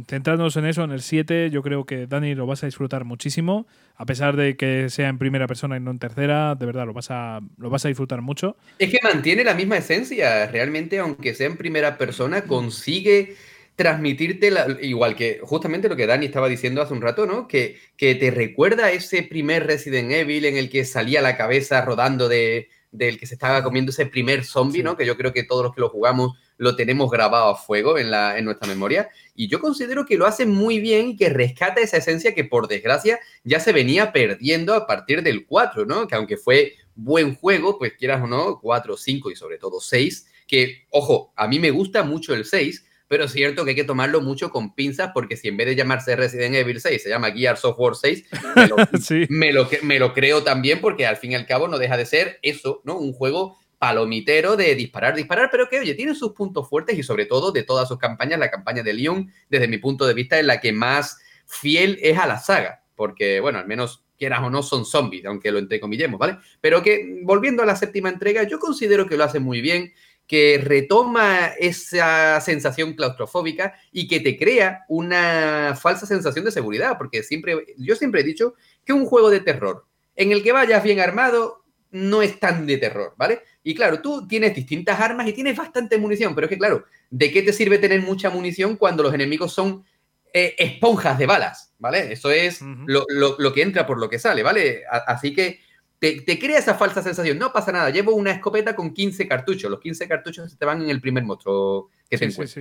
centrándonos 0.06 0.54
en 0.58 0.66
eso, 0.66 0.84
en 0.84 0.90
el 0.90 1.00
7, 1.00 1.48
yo 1.48 1.62
creo 1.62 1.86
que 1.86 2.06
Dani 2.06 2.34
lo 2.34 2.44
vas 2.44 2.62
a 2.62 2.66
disfrutar 2.66 3.06
muchísimo. 3.06 3.66
A 3.96 4.04
pesar 4.04 4.36
de 4.36 4.58
que 4.58 4.90
sea 4.90 5.08
en 5.08 5.16
primera 5.16 5.46
persona 5.46 5.78
y 5.78 5.80
no 5.80 5.90
en 5.90 5.98
tercera, 5.98 6.54
de 6.54 6.66
verdad 6.66 6.84
lo 6.84 6.92
vas 6.92 7.10
a, 7.10 7.40
lo 7.56 7.70
vas 7.70 7.86
a 7.86 7.88
disfrutar 7.88 8.20
mucho. 8.20 8.58
Es 8.78 8.90
que 8.90 8.98
mantiene 9.02 9.42
la 9.42 9.54
misma 9.54 9.78
esencia. 9.78 10.48
Realmente, 10.48 10.98
aunque 10.98 11.32
sea 11.32 11.46
en 11.46 11.56
primera 11.56 11.96
persona, 11.96 12.42
consigue 12.42 13.36
transmitirte, 13.74 14.52
igual 14.82 15.16
que 15.16 15.40
justamente 15.42 15.88
lo 15.88 15.96
que 15.96 16.06
Dani 16.06 16.26
estaba 16.26 16.50
diciendo 16.50 16.82
hace 16.82 16.92
un 16.92 17.00
rato, 17.00 17.24
¿no? 17.24 17.48
Que, 17.48 17.78
que 17.96 18.16
te 18.16 18.30
recuerda 18.30 18.90
ese 18.90 19.22
primer 19.22 19.66
Resident 19.66 20.12
Evil 20.12 20.44
en 20.44 20.58
el 20.58 20.68
que 20.68 20.84
salía 20.84 21.22
la 21.22 21.38
cabeza 21.38 21.80
rodando 21.86 22.28
de, 22.28 22.68
del 22.92 23.18
que 23.18 23.26
se 23.26 23.34
estaba 23.34 23.64
comiendo 23.64 23.90
ese 23.90 24.06
primer 24.06 24.44
zombie, 24.44 24.82
¿no? 24.82 24.96
Que 24.96 25.06
yo 25.06 25.16
creo 25.16 25.32
que 25.32 25.42
todos 25.42 25.64
los 25.64 25.74
que 25.74 25.80
lo 25.80 25.88
jugamos 25.88 26.36
lo 26.58 26.76
tenemos 26.76 27.10
grabado 27.10 27.48
a 27.48 27.56
fuego 27.56 27.98
en, 27.98 28.10
la, 28.10 28.38
en 28.38 28.44
nuestra 28.44 28.68
memoria. 28.68 29.08
Y 29.34 29.48
yo 29.48 29.60
considero 29.60 30.04
que 30.04 30.16
lo 30.16 30.26
hace 30.26 30.46
muy 30.46 30.78
bien 30.78 31.08
y 31.08 31.16
que 31.16 31.30
rescata 31.30 31.80
esa 31.80 31.96
esencia 31.96 32.34
que 32.34 32.44
por 32.44 32.68
desgracia 32.68 33.18
ya 33.42 33.58
se 33.58 33.72
venía 33.72 34.12
perdiendo 34.12 34.74
a 34.74 34.86
partir 34.86 35.22
del 35.22 35.46
4, 35.46 35.86
¿no? 35.86 36.06
Que 36.06 36.14
aunque 36.14 36.36
fue 36.36 36.74
buen 36.94 37.34
juego, 37.34 37.78
pues 37.78 37.94
quieras 37.94 38.22
o 38.22 38.26
no, 38.26 38.60
4, 38.60 38.96
5 38.96 39.30
y 39.30 39.36
sobre 39.36 39.58
todo 39.58 39.80
6, 39.80 40.26
que, 40.46 40.86
ojo, 40.90 41.32
a 41.34 41.48
mí 41.48 41.58
me 41.58 41.70
gusta 41.70 42.02
mucho 42.02 42.34
el 42.34 42.44
6, 42.44 42.84
pero 43.12 43.24
es 43.24 43.32
cierto 43.32 43.62
que 43.62 43.72
hay 43.72 43.76
que 43.76 43.84
tomarlo 43.84 44.22
mucho 44.22 44.48
con 44.48 44.74
pinzas 44.74 45.10
porque 45.12 45.36
si 45.36 45.46
en 45.46 45.58
vez 45.58 45.66
de 45.66 45.76
llamarse 45.76 46.16
Resident 46.16 46.54
Evil 46.54 46.80
6 46.80 47.02
se 47.02 47.10
llama 47.10 47.30
Gear 47.30 47.58
Software 47.58 47.94
6, 47.94 48.24
me 48.56 48.66
lo, 48.66 48.76
me, 49.28 49.52
lo, 49.52 49.68
me 49.82 49.98
lo 49.98 50.14
creo 50.14 50.42
también 50.42 50.80
porque 50.80 51.06
al 51.06 51.18
fin 51.18 51.32
y 51.32 51.34
al 51.34 51.44
cabo 51.44 51.68
no 51.68 51.76
deja 51.76 51.98
de 51.98 52.06
ser 52.06 52.38
eso, 52.40 52.80
¿no? 52.84 52.96
Un 52.96 53.12
juego 53.12 53.58
palomitero 53.78 54.56
de 54.56 54.74
disparar, 54.74 55.14
disparar, 55.14 55.50
pero 55.52 55.68
que, 55.68 55.80
oye, 55.80 55.94
tiene 55.94 56.14
sus 56.14 56.32
puntos 56.32 56.70
fuertes 56.70 56.98
y 56.98 57.02
sobre 57.02 57.26
todo 57.26 57.52
de 57.52 57.64
todas 57.64 57.86
sus 57.86 57.98
campañas, 57.98 58.38
la 58.38 58.50
campaña 58.50 58.82
de 58.82 58.94
Leon, 58.94 59.30
desde 59.50 59.68
mi 59.68 59.76
punto 59.76 60.06
de 60.06 60.14
vista, 60.14 60.38
es 60.38 60.46
la 60.46 60.58
que 60.58 60.72
más 60.72 61.18
fiel 61.44 61.98
es 62.00 62.16
a 62.16 62.26
la 62.26 62.38
saga, 62.38 62.82
porque, 62.96 63.40
bueno, 63.40 63.58
al 63.58 63.66
menos 63.66 64.06
quieras 64.16 64.40
o 64.42 64.48
no, 64.48 64.62
son 64.62 64.86
zombies, 64.86 65.26
aunque 65.26 65.52
lo 65.52 65.58
entrecomillemos, 65.58 66.18
¿vale? 66.18 66.38
Pero 66.62 66.82
que, 66.82 67.20
volviendo 67.24 67.62
a 67.62 67.66
la 67.66 67.76
séptima 67.76 68.08
entrega, 68.08 68.44
yo 68.44 68.58
considero 68.58 69.06
que 69.06 69.18
lo 69.18 69.24
hace 69.24 69.38
muy 69.38 69.60
bien, 69.60 69.92
que 70.26 70.60
retoma 70.62 71.48
esa 71.58 72.40
sensación 72.40 72.94
claustrofóbica 72.94 73.74
y 73.90 74.08
que 74.08 74.20
te 74.20 74.38
crea 74.38 74.84
una 74.88 75.76
falsa 75.80 76.06
sensación 76.06 76.44
de 76.44 76.52
seguridad, 76.52 76.96
porque 76.96 77.22
siempre, 77.22 77.74
yo 77.76 77.96
siempre 77.96 78.22
he 78.22 78.24
dicho 78.24 78.54
que 78.84 78.92
un 78.92 79.04
juego 79.04 79.30
de 79.30 79.40
terror 79.40 79.84
en 80.16 80.32
el 80.32 80.42
que 80.42 80.52
vayas 80.52 80.82
bien 80.82 81.00
armado 81.00 81.64
no 81.90 82.22
es 82.22 82.40
tan 82.40 82.66
de 82.66 82.78
terror, 82.78 83.14
¿vale? 83.18 83.42
Y 83.62 83.74
claro, 83.74 84.00
tú 84.00 84.26
tienes 84.26 84.54
distintas 84.54 84.98
armas 84.98 85.28
y 85.28 85.32
tienes 85.32 85.56
bastante 85.56 85.98
munición, 85.98 86.34
pero 86.34 86.46
es 86.46 86.48
que 86.48 86.58
claro, 86.58 86.84
¿de 87.10 87.30
qué 87.30 87.42
te 87.42 87.52
sirve 87.52 87.78
tener 87.78 88.00
mucha 88.00 88.30
munición 88.30 88.76
cuando 88.76 89.02
los 89.02 89.12
enemigos 89.12 89.52
son 89.52 89.84
eh, 90.32 90.54
esponjas 90.58 91.18
de 91.18 91.26
balas, 91.26 91.74
¿vale? 91.78 92.12
Eso 92.12 92.30
es 92.30 92.60
lo, 92.62 93.52
que 93.52 93.62
entra 93.62 93.86
por 93.86 93.98
lo 93.98 94.08
que 94.08 94.18
sale, 94.18 94.42
¿vale? 94.42 94.82
así 95.06 95.34
que 95.34 95.60
te, 96.02 96.38
crea 96.38 96.58
esa 96.58 96.74
falsa 96.74 97.00
sensación. 97.00 97.38
No 97.38 97.52
pasa 97.52 97.70
nada, 97.70 97.90
llevo 97.90 98.14
una 98.14 98.32
escopeta 98.32 98.74
con 98.74 98.92
15 98.92 99.28
cartuchos. 99.28 99.70
Los 99.70 99.80
15 99.80 100.08
cartuchos 100.08 100.50
se 100.50 100.56
te 100.56 100.64
van 100.64 100.82
en 100.82 100.90
el 100.90 101.00
primer 101.00 101.22
monstruo 101.22 101.90
que 102.10 102.18
se 102.18 102.30
sí, 102.30 102.46
sí, 102.48 102.60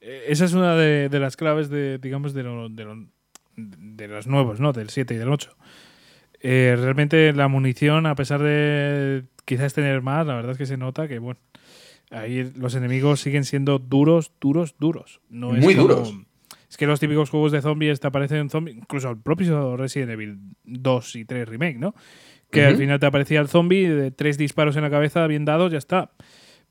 eh, 0.00 0.24
Esa 0.28 0.46
es 0.46 0.54
una 0.54 0.74
de, 0.74 1.10
las 1.20 1.36
claves 1.36 1.68
de, 1.68 1.98
digamos, 1.98 2.32
de, 2.32 2.42
de, 3.56 4.08
los 4.08 4.26
nuevos, 4.26 4.58
¿no? 4.58 4.72
Del 4.72 4.88
7 4.88 5.12
y 5.12 5.16
del 5.18 5.28
8. 5.28 5.54
Eh, 6.40 6.76
realmente 6.78 7.32
la 7.34 7.48
munición, 7.48 8.06
a 8.06 8.14
pesar 8.14 8.42
de 8.42 9.24
quizás 9.44 9.74
tener 9.74 10.00
más, 10.00 10.26
la 10.26 10.34
verdad 10.34 10.52
es 10.52 10.58
que 10.58 10.66
se 10.66 10.78
nota 10.78 11.08
que, 11.08 11.18
bueno, 11.18 11.40
ahí 12.10 12.50
los 12.56 12.74
enemigos 12.74 13.20
siguen 13.20 13.44
siendo 13.44 13.78
duros, 13.78 14.32
duros, 14.40 14.76
duros. 14.78 15.20
No 15.28 15.50
Muy 15.50 15.74
duros. 15.74 16.14
Es 16.70 16.76
que 16.76 16.86
los 16.86 17.00
típicos 17.00 17.30
juegos 17.30 17.52
de 17.52 17.62
zombies 17.62 18.00
te 18.00 18.06
aparecen 18.06 18.50
zombies, 18.50 18.76
incluso 18.76 19.10
el 19.10 19.18
propio 19.18 19.76
Resident 19.76 20.10
Evil 20.12 20.38
2 20.64 21.16
y 21.16 21.24
3 21.24 21.48
Remake, 21.48 21.78
¿no? 21.78 21.94
Que 22.60 22.66
al 22.66 22.76
final 22.76 22.98
te 23.00 23.06
aparecía 23.06 23.40
el 23.40 23.48
zombie 23.48 23.88
de 23.88 24.10
tres 24.10 24.38
disparos 24.38 24.76
en 24.76 24.82
la 24.82 24.90
cabeza 24.90 25.26
bien 25.26 25.44
dados, 25.44 25.72
ya 25.72 25.78
está. 25.78 26.10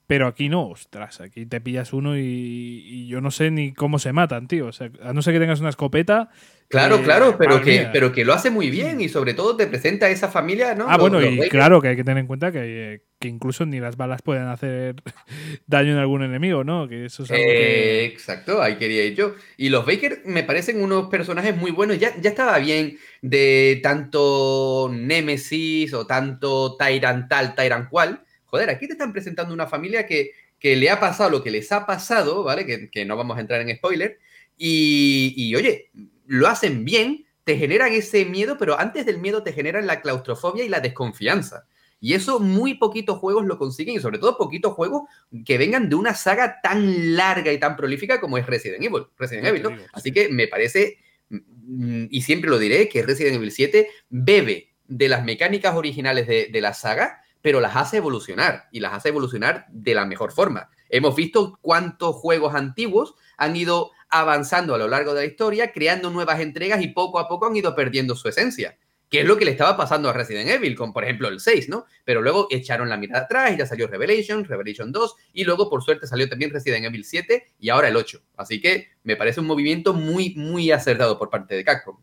Pero 0.07 0.27
aquí 0.27 0.49
no, 0.49 0.69
ostras, 0.69 1.19
aquí 1.19 1.47
te 1.47 1.59
pillas 1.61 1.91
uno 1.91 2.15
y, 2.17 3.07
yo 3.07 3.21
no 3.21 3.31
sé 3.31 3.49
ni 3.49 3.73
cómo 3.73 3.97
se 3.97 4.13
matan, 4.13 4.47
tío. 4.47 4.67
O 4.67 4.71
sea, 4.71 4.91
a 5.01 5.13
no 5.13 5.21
ser 5.23 5.33
que 5.33 5.39
tengas 5.39 5.61
una 5.61 5.69
escopeta. 5.69 6.29
Claro, 6.67 6.97
eh, 6.97 7.01
claro, 7.03 7.37
pero 7.37 7.61
que, 7.61 7.87
pero 7.91 8.11
que 8.11 8.25
lo 8.25 8.33
hace 8.33 8.51
muy 8.51 8.69
bien 8.69 9.01
y 9.01 9.09
sobre 9.09 9.33
todo 9.33 9.55
te 9.55 9.67
presenta 9.67 10.07
a 10.07 10.09
esa 10.09 10.29
familia, 10.29 10.75
¿no? 10.75 10.85
Ah, 10.87 10.97
bueno, 10.97 11.23
y 11.23 11.47
claro 11.49 11.81
que 11.81 11.89
hay 11.89 11.95
que 11.95 12.03
tener 12.03 12.19
en 12.19 12.27
cuenta 12.27 12.51
que, 12.51 13.03
que, 13.19 13.27
incluso 13.27 13.65
ni 13.65 13.79
las 13.79 13.97
balas 13.97 14.21
pueden 14.21 14.47
hacer 14.47 14.95
daño 15.67 15.91
en 15.91 15.97
algún 15.97 16.23
enemigo, 16.23 16.63
¿no? 16.63 16.87
Que 16.87 17.05
eso 17.05 17.23
es 17.23 17.31
algo 17.31 17.43
eh, 17.43 18.05
Exacto, 18.05 18.61
ahí 18.61 18.77
quería 18.77 19.05
ir 19.05 19.15
yo. 19.15 19.35
Y 19.57 19.69
los 19.69 19.85
Baker 19.85 20.21
me 20.25 20.43
parecen 20.43 20.83
unos 20.83 21.07
personajes 21.09 21.55
muy 21.55 21.71
buenos. 21.71 21.97
Ya, 21.97 22.15
ya 22.19 22.29
estaba 22.29 22.57
bien 22.59 22.97
de 23.21 23.79
tanto 23.81 24.89
Nemesis 24.91 25.93
o 25.93 26.05
tanto 26.05 26.77
Tyrant 26.77 27.27
tal, 27.27 27.55
Tyrant 27.55 27.89
cual 27.89 28.24
joder, 28.55 28.69
aquí 28.69 28.87
te 28.87 28.93
están 28.93 29.11
presentando 29.11 29.53
una 29.53 29.67
familia 29.67 30.07
que, 30.07 30.31
le 30.61 30.89
ha 30.89 30.99
pasado 30.99 31.29
lo 31.29 31.43
que 31.43 31.51
les 31.51 31.71
ha 31.73 31.85
pasado, 31.85 32.43
¿vale? 32.43 32.89
Que, 32.89 33.05
no 33.05 33.17
vamos 33.17 33.37
a 33.37 33.41
entrar 33.41 33.59
en 33.61 33.75
spoiler. 33.75 34.17
Y, 34.57 35.53
oye, 35.55 35.91
lo 36.25 36.47
hacen 36.47 36.85
bien, 36.85 37.25
te 37.43 37.57
generan 37.57 37.91
ese 37.91 38.23
miedo, 38.25 38.57
pero 38.57 38.79
antes 38.79 39.05
del 39.05 39.19
miedo 39.19 39.43
te 39.43 39.51
generan 39.51 39.85
la 39.85 40.01
claustrofobia 40.01 40.63
y 40.63 40.69
la 40.69 40.79
desconfianza. 40.79 41.67
Y 41.99 42.13
eso 42.13 42.39
muy 42.39 42.75
poquitos 42.75 43.19
juegos 43.19 43.45
lo 43.45 43.57
consiguen, 43.57 43.95
y 43.95 43.99
sobre 43.99 44.19
todo 44.19 44.37
poquitos 44.37 44.73
juegos 44.73 45.03
que 45.45 45.57
vengan 45.57 45.89
de 45.89 45.95
una 45.95 46.13
saga 46.13 46.61
tan 46.63 47.15
larga 47.15 47.51
y 47.51 47.59
tan 47.59 47.75
prolífica 47.75 48.21
como 48.21 48.37
es 48.37 48.45
Resident 48.45 48.83
Evil. 48.83 49.07
Resident 49.17 49.47
Evil 49.47 49.81
Así 49.91 50.11
que 50.13 50.29
me 50.29 50.47
parece, 50.47 50.97
mm, 51.29 52.05
y 52.09 52.21
siempre 52.21 52.49
lo 52.49 52.57
diré, 52.57 52.87
que 52.87 53.03
Resident 53.03 53.35
Evil 53.35 53.51
7 53.51 53.89
bebe 54.09 54.69
de 54.87 55.09
las 55.09 55.25
mecánicas 55.25 55.75
originales 55.75 56.25
de, 56.27 56.47
de 56.51 56.61
la 56.61 56.73
saga, 56.73 57.21
pero 57.45 57.61
las 57.61 57.75
hace 57.75 57.97
evolucionar 57.97 58.69
y 58.71 58.79
las 58.79 58.93
hace 58.93 59.09
evolucionar 59.09 59.67
de 59.69 59.93
la 59.93 60.07
mejor 60.07 60.31
forma. 60.31 60.71
Hemos 60.89 61.15
visto 61.15 61.59
cuántos 61.61 62.15
juegos 62.15 62.55
antiguos 62.55 63.13
han 63.37 63.55
ido 63.55 63.91
avanzando 64.09 64.73
a 64.73 64.79
lo 64.79 64.87
largo 64.87 65.13
de 65.13 65.21
la 65.21 65.27
historia, 65.27 65.71
creando 65.71 66.09
nuevas 66.09 66.39
entregas 66.39 66.81
y 66.81 66.87
poco 66.87 67.19
a 67.19 67.27
poco 67.27 67.45
han 67.45 67.55
ido 67.55 67.75
perdiendo 67.75 68.15
su 68.15 68.27
esencia, 68.29 68.79
que 69.11 69.19
es 69.19 69.27
lo 69.27 69.37
que 69.37 69.45
le 69.45 69.51
estaba 69.51 69.77
pasando 69.77 70.09
a 70.09 70.13
Resident 70.13 70.49
Evil, 70.49 70.75
con 70.75 70.91
por 70.91 71.03
ejemplo 71.03 71.27
el 71.27 71.39
6, 71.39 71.69
¿no? 71.69 71.85
Pero 72.03 72.23
luego 72.23 72.47
echaron 72.49 72.89
la 72.89 72.97
mirada 72.97 73.25
atrás 73.25 73.53
y 73.53 73.57
ya 73.57 73.67
salió 73.67 73.85
Revelation, 73.85 74.43
Revelation 74.43 74.91
2 74.91 75.15
y 75.33 75.43
luego 75.43 75.69
por 75.69 75.83
suerte 75.83 76.07
salió 76.07 76.27
también 76.27 76.49
Resident 76.49 76.85
Evil 76.85 77.05
7 77.05 77.53
y 77.59 77.69
ahora 77.69 77.89
el 77.89 77.95
8. 77.95 78.23
Así 78.37 78.59
que 78.59 78.87
me 79.03 79.17
parece 79.17 79.39
un 79.39 79.45
movimiento 79.45 79.93
muy, 79.93 80.33
muy 80.33 80.71
acertado 80.71 81.19
por 81.19 81.29
parte 81.29 81.53
de 81.53 81.63
Capcom. 81.63 81.97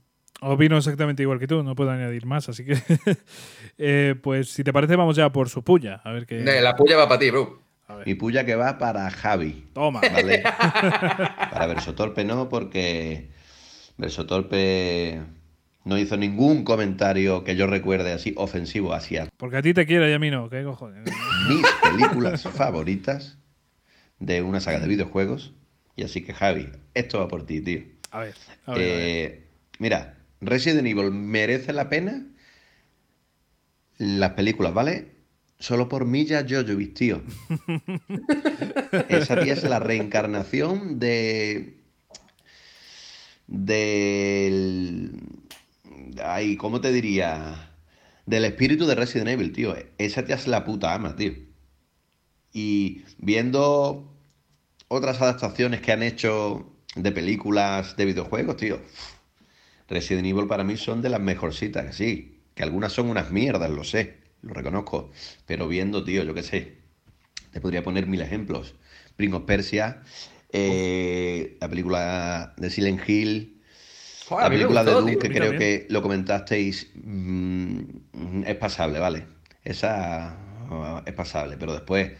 Opino 0.44 0.76
exactamente 0.76 1.22
igual 1.22 1.38
que 1.38 1.46
tú, 1.46 1.62
no 1.62 1.76
puedo 1.76 1.92
añadir 1.92 2.26
más, 2.26 2.48
así 2.48 2.64
que 2.64 2.76
eh, 3.78 4.16
pues 4.20 4.50
si 4.50 4.64
te 4.64 4.72
parece 4.72 4.96
vamos 4.96 5.14
ya 5.14 5.30
por 5.30 5.48
su 5.48 5.62
puya, 5.62 6.00
a 6.02 6.10
ver 6.10 6.26
qué... 6.26 6.40
La 6.40 6.74
puya 6.74 6.96
va 6.96 7.06
para 7.08 7.20
ti, 7.20 7.30
bro. 7.30 7.62
Mi 8.04 8.16
puya 8.16 8.44
que 8.44 8.56
va 8.56 8.76
para 8.76 9.08
Javi. 9.10 9.68
Toma. 9.72 10.00
¿vale? 10.00 10.42
para 11.52 11.66
Versotorpe 11.68 12.24
no, 12.24 12.48
porque 12.48 13.28
Versotorpe 13.98 15.20
no 15.84 15.96
hizo 15.96 16.16
ningún 16.16 16.64
comentario 16.64 17.44
que 17.44 17.54
yo 17.54 17.68
recuerde 17.68 18.12
así 18.12 18.34
ofensivo 18.36 18.94
hacia... 18.94 19.28
Porque 19.36 19.58
a 19.58 19.62
ti 19.62 19.72
te 19.74 19.86
quiere 19.86 20.10
y 20.10 20.14
a 20.14 20.18
mí 20.18 20.32
no, 20.32 20.50
¿qué 20.50 20.64
cojones? 20.64 21.04
Mis 21.48 21.66
películas 21.82 22.42
favoritas 22.42 23.38
de 24.18 24.42
una 24.42 24.60
saga 24.60 24.80
de 24.80 24.88
videojuegos. 24.88 25.52
Y 25.94 26.02
así 26.02 26.24
que 26.24 26.34
Javi, 26.34 26.68
esto 26.94 27.20
va 27.20 27.28
por 27.28 27.46
ti, 27.46 27.60
tío. 27.60 27.82
A 28.10 28.20
ver. 28.20 28.34
A 28.66 28.74
ver, 28.74 28.92
a 28.92 28.96
ver. 28.96 29.42
Mira, 29.78 30.16
Resident 30.42 30.86
Evil 30.86 31.12
merece 31.12 31.72
la 31.72 31.88
pena 31.88 32.26
las 33.98 34.32
películas, 34.32 34.74
¿vale? 34.74 35.12
Solo 35.58 35.88
por 35.88 36.04
Milla 36.04 36.44
Jojovic, 36.48 36.94
tío. 36.94 37.22
Esa 39.08 39.40
tía 39.40 39.52
es 39.52 39.62
la 39.62 39.78
reencarnación 39.78 40.98
de. 40.98 41.78
del. 43.46 45.12
Ay, 46.24 46.56
¿cómo 46.56 46.80
te 46.80 46.92
diría? 46.92 47.70
Del 48.26 48.44
espíritu 48.44 48.86
de 48.86 48.96
Resident 48.96 49.28
Evil, 49.28 49.52
tío. 49.52 49.76
Esa 49.98 50.24
tía 50.24 50.34
es 50.34 50.48
la 50.48 50.64
puta 50.64 50.94
ama, 50.94 51.14
tío. 51.14 51.34
Y 52.52 53.04
viendo 53.18 54.12
otras 54.88 55.22
adaptaciones 55.22 55.80
que 55.80 55.92
han 55.92 56.02
hecho 56.02 56.72
de 56.96 57.12
películas 57.12 57.96
de 57.96 58.04
videojuegos, 58.04 58.56
tío. 58.56 58.80
Resident 59.92 60.26
Evil 60.26 60.46
para 60.46 60.64
mí 60.64 60.76
son 60.76 61.02
de 61.02 61.10
las 61.10 61.20
mejorcitas, 61.20 61.94
sí. 61.94 62.40
Que 62.54 62.62
algunas 62.62 62.92
son 62.92 63.08
unas 63.08 63.30
mierdas, 63.30 63.70
lo 63.70 63.84
sé, 63.84 64.18
lo 64.42 64.54
reconozco. 64.54 65.10
Pero 65.46 65.68
viendo, 65.68 66.04
tío, 66.04 66.24
yo 66.24 66.34
qué 66.34 66.42
sé. 66.42 66.78
Te 67.50 67.60
podría 67.60 67.82
poner 67.82 68.06
mil 68.06 68.20
ejemplos. 68.20 68.74
Prince 69.16 69.36
of 69.36 69.44
Persia, 69.44 70.02
eh, 70.50 71.56
la 71.60 71.68
película 71.68 72.54
de 72.56 72.70
Silent 72.70 73.08
Hill, 73.08 73.62
la 74.30 74.48
película 74.48 74.84
de 74.84 74.92
Doom, 74.92 75.18
que 75.18 75.30
creo 75.30 75.52
que 75.52 75.86
lo 75.90 76.02
comentasteis, 76.02 76.90
mm, 76.94 78.44
es 78.46 78.56
pasable, 78.56 78.98
¿vale? 78.98 79.26
Esa 79.64 80.36
uh, 80.70 81.02
es 81.06 81.14
pasable, 81.14 81.56
pero 81.58 81.72
después, 81.72 82.12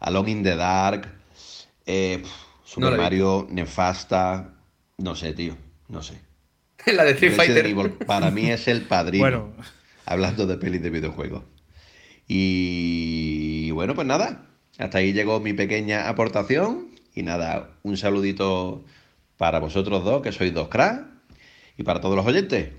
Alone 0.00 0.30
in 0.30 0.42
the 0.42 0.56
Dark, 0.56 1.08
eh, 1.86 2.22
Super 2.64 2.96
Mario, 2.96 3.46
Nefasta, 3.50 4.54
no 4.98 5.14
sé, 5.14 5.32
tío, 5.32 5.56
no 5.88 6.02
sé. 6.02 6.27
la 6.94 7.04
de 7.04 7.12
Street 7.12 7.34
Fighter. 7.34 7.92
para 8.06 8.30
mí 8.30 8.50
es 8.50 8.68
el 8.68 8.82
padrino. 8.82 9.52
Hablando 10.06 10.46
de 10.46 10.56
pelis 10.56 10.82
de 10.82 10.90
videojuegos. 10.90 11.42
Y 12.26 13.70
bueno, 13.72 13.94
pues 13.94 14.06
nada. 14.06 14.46
Hasta 14.78 14.98
ahí 14.98 15.12
llegó 15.12 15.40
mi 15.40 15.52
pequeña 15.52 16.08
aportación. 16.08 16.88
Y 17.14 17.22
nada, 17.22 17.70
un 17.82 17.96
saludito 17.96 18.84
para 19.36 19.58
vosotros 19.58 20.04
dos, 20.04 20.22
que 20.22 20.32
sois 20.32 20.52
dos 20.54 20.68
cracks. 20.68 21.04
Y 21.76 21.82
para 21.82 22.00
todos 22.00 22.16
los 22.16 22.26
oyentes. 22.26 22.70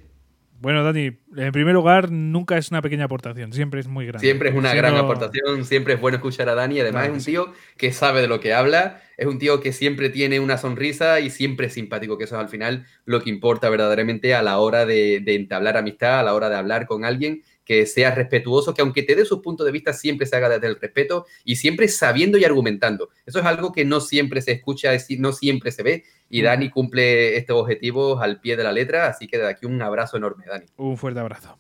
Bueno, 0.62 0.84
Dani, 0.84 1.12
en 1.38 1.52
primer 1.54 1.74
lugar, 1.74 2.12
nunca 2.12 2.58
es 2.58 2.70
una 2.70 2.82
pequeña 2.82 3.06
aportación, 3.06 3.54
siempre 3.54 3.80
es 3.80 3.88
muy 3.88 4.06
grande. 4.06 4.26
Siempre 4.26 4.50
es 4.50 4.56
una 4.56 4.74
gran 4.74 4.96
aportación, 4.96 5.64
siempre 5.64 5.94
es 5.94 6.02
bueno 6.02 6.18
escuchar 6.18 6.50
a 6.50 6.56
Dani. 6.56 6.82
Además, 6.82 7.08
es 7.08 7.14
un 7.14 7.24
tío 7.24 7.54
que 7.78 7.94
sabe 7.94 8.22
de 8.22 8.28
lo 8.28 8.42
que 8.42 8.54
habla, 8.54 9.02
es 9.16 9.26
un 9.26 9.40
tío 9.40 9.62
que 9.62 9.72
siempre 9.72 10.10
tiene 10.10 10.40
una 10.42 10.58
sonrisa 10.58 11.22
y 11.22 11.30
siempre 11.30 11.68
es 11.68 11.74
simpático, 11.74 12.18
que 12.18 12.26
eso 12.26 12.36
es 12.36 12.42
al 12.42 12.50
final 12.50 12.86
lo 13.06 13.22
que 13.22 13.30
importa 13.30 13.70
verdaderamente 13.70 14.36
a 14.36 14.42
la 14.42 14.60
hora 14.60 14.86
de, 14.86 15.22
de 15.22 15.36
entablar 15.36 15.78
amistad, 15.78 16.20
a 16.20 16.24
la 16.24 16.34
hora 16.34 16.50
de 16.50 16.58
hablar 16.58 16.88
con 16.88 17.06
alguien 17.06 17.42
que 17.70 17.86
sea 17.86 18.10
respetuoso, 18.16 18.74
que 18.74 18.82
aunque 18.82 19.04
te 19.04 19.16
dé 19.16 19.26
sus 19.26 19.42
puntos 19.42 19.64
de 19.64 19.72
vista, 19.72 19.94
siempre 19.94 20.26
se 20.26 20.36
haga 20.36 20.50
desde 20.50 20.66
el 20.66 20.80
respeto 20.80 21.28
y 21.44 21.58
siempre 21.58 21.88
sabiendo 21.88 22.40
y 22.40 22.44
argumentando. 22.44 23.10
Eso 23.28 23.38
es 23.38 23.46
algo 23.46 23.72
que 23.72 23.86
no 23.86 24.02
siempre 24.02 24.42
se 24.42 24.54
escucha, 24.54 24.90
no 25.20 25.34
siempre 25.34 25.72
se 25.72 25.84
ve. 25.84 26.04
Y 26.32 26.42
Dani 26.42 26.72
cumple 26.72 27.38
estos 27.38 27.62
objetivos 27.62 28.24
al 28.24 28.42
pie 28.42 28.58
de 28.58 28.64
la 28.64 28.72
letra, 28.72 29.06
así 29.06 29.28
que 29.28 29.38
de 29.38 29.48
aquí 29.48 29.68
un 29.68 29.80
abrazo 29.84 30.18
enorme, 30.18 30.46
Dani. 30.48 30.66
Un 30.78 30.98
fuerte 30.98 31.20
abrazo. 31.20 31.60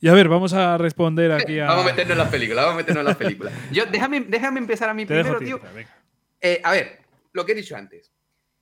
Y 0.00 0.06
a 0.06 0.12
ver, 0.12 0.28
vamos 0.28 0.52
a 0.52 0.78
responder 0.78 1.32
aquí 1.32 1.58
a... 1.58 1.66
vamos 1.66 1.86
a 1.86 1.88
meternos 1.88 2.12
en 2.12 2.18
las 2.18 2.28
películas, 2.28 2.64
vamos 2.64 2.74
a 2.74 2.76
meternos 2.76 3.00
en 3.00 3.06
las 3.06 3.16
películas. 3.16 3.52
Yo, 3.72 3.86
déjame, 3.86 4.20
déjame 4.20 4.60
empezar 4.60 4.88
a 4.88 4.94
mí 4.94 5.04
primero, 5.04 5.40
tío. 5.40 5.60
Eh, 6.40 6.60
a 6.62 6.70
ver, 6.70 7.00
lo 7.32 7.44
que 7.44 7.52
he 7.52 7.56
dicho 7.56 7.74
antes. 7.74 8.12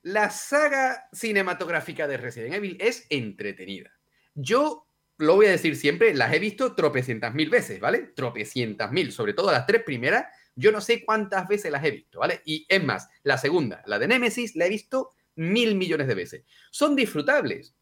La 0.01 0.31
saga 0.31 1.07
cinematográfica 1.13 2.07
de 2.07 2.17
Resident 2.17 2.55
Evil 2.55 2.77
es 2.79 3.05
entretenida. 3.11 3.91
Yo 4.33 4.86
lo 5.17 5.35
voy 5.35 5.47
a 5.47 5.51
decir 5.51 5.75
siempre, 5.75 6.13
las 6.13 6.33
he 6.33 6.39
visto 6.39 6.75
tropecientas 6.75 7.33
mil 7.33 7.49
veces, 7.49 7.79
¿vale? 7.79 8.11
Tropecientas 8.15 8.91
mil, 8.91 9.11
sobre 9.11 9.33
todo 9.33 9.51
las 9.51 9.65
tres 9.65 9.83
primeras, 9.83 10.25
yo 10.55 10.71
no 10.71 10.81
sé 10.81 11.03
cuántas 11.03 11.47
veces 11.47 11.71
las 11.71 11.83
he 11.83 11.91
visto, 11.91 12.19
¿vale? 12.19 12.41
Y 12.45 12.65
es 12.69 12.83
más, 12.83 13.09
la 13.23 13.37
segunda, 13.37 13.81
la 13.85 13.99
de 13.99 14.07
Nemesis, 14.07 14.55
la 14.55 14.65
he 14.65 14.69
visto 14.69 15.13
mil 15.35 15.75
millones 15.75 16.07
de 16.07 16.15
veces. 16.15 16.43
Son 16.71 16.95
disfrutables, 16.95 17.75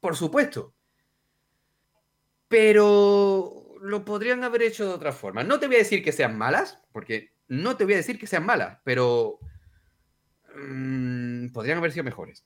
por 0.00 0.16
supuesto, 0.16 0.74
pero 2.48 3.74
lo 3.80 4.04
podrían 4.04 4.44
haber 4.44 4.62
hecho 4.62 4.86
de 4.86 4.94
otra 4.94 5.12
forma. 5.12 5.44
No 5.44 5.58
te 5.58 5.66
voy 5.66 5.76
a 5.76 5.80
decir 5.80 6.02
que 6.02 6.12
sean 6.12 6.38
malas, 6.38 6.78
porque 6.92 7.32
no 7.48 7.76
te 7.76 7.84
voy 7.84 7.94
a 7.94 7.98
decir 7.98 8.18
que 8.18 8.26
sean 8.26 8.46
malas, 8.46 8.78
pero 8.84 9.38
mm, 10.56 11.48
podrían 11.48 11.78
haber 11.78 11.92
sido 11.92 12.04
mejores. 12.04 12.44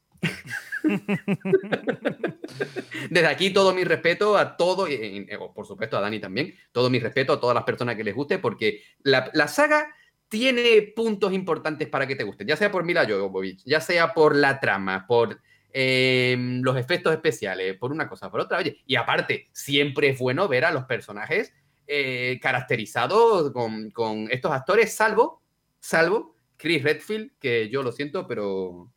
Desde 3.10 3.26
aquí 3.26 3.50
todo 3.50 3.74
mi 3.74 3.84
respeto 3.84 4.36
a 4.36 4.56
todo, 4.56 4.88
y, 4.88 5.26
por 5.54 5.66
supuesto 5.66 5.96
a 5.96 6.00
Dani 6.00 6.18
también, 6.20 6.54
todo 6.72 6.90
mi 6.90 6.98
respeto 6.98 7.32
a 7.32 7.40
todas 7.40 7.54
las 7.54 7.64
personas 7.64 7.96
que 7.96 8.04
les 8.04 8.14
guste, 8.14 8.38
porque 8.38 8.82
la, 9.02 9.48
saga 9.48 9.94
tiene 10.28 10.92
puntos 10.94 11.32
importantes 11.32 11.88
para 11.88 12.06
que 12.06 12.16
te 12.16 12.24
gusten, 12.24 12.46
ya 12.46 12.56
sea 12.56 12.70
por 12.70 12.84
Mila 12.84 13.06
Jovovich, 13.06 13.62
ya 13.64 13.80
sea 13.80 14.14
por 14.14 14.36
la 14.36 14.60
trama, 14.60 15.06
por 15.06 15.40
em, 15.72 16.60
los 16.62 16.76
efectos 16.76 17.12
especiales, 17.12 17.76
por 17.76 17.92
una 17.92 18.08
cosa, 18.08 18.30
por 18.30 18.40
otra. 18.40 18.58
Oye, 18.58 18.82
y 18.86 18.96
aparte, 18.96 19.48
siempre 19.52 20.10
es 20.10 20.18
bueno 20.18 20.48
ver 20.48 20.64
a 20.64 20.72
los 20.72 20.84
personajes 20.84 21.52
eh, 21.86 22.38
caracterizados 22.40 23.52
con, 23.52 23.90
con, 23.90 24.28
estos 24.30 24.52
actores, 24.52 24.94
salvo, 24.94 25.42
salvo 25.80 26.36
Chris 26.56 26.82
Redfield, 26.82 27.32
que 27.40 27.68
yo 27.68 27.82
lo 27.82 27.90
siento, 27.90 28.26
pero 28.26 28.92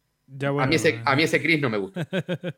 a, 0.59 0.67
mí 0.67 0.75
ese, 0.75 0.89
eh. 0.89 1.01
a 1.05 1.15
mí 1.15 1.23
ese 1.23 1.41
Chris 1.41 1.61
no 1.61 1.69
me 1.69 1.77
gusta. 1.77 2.07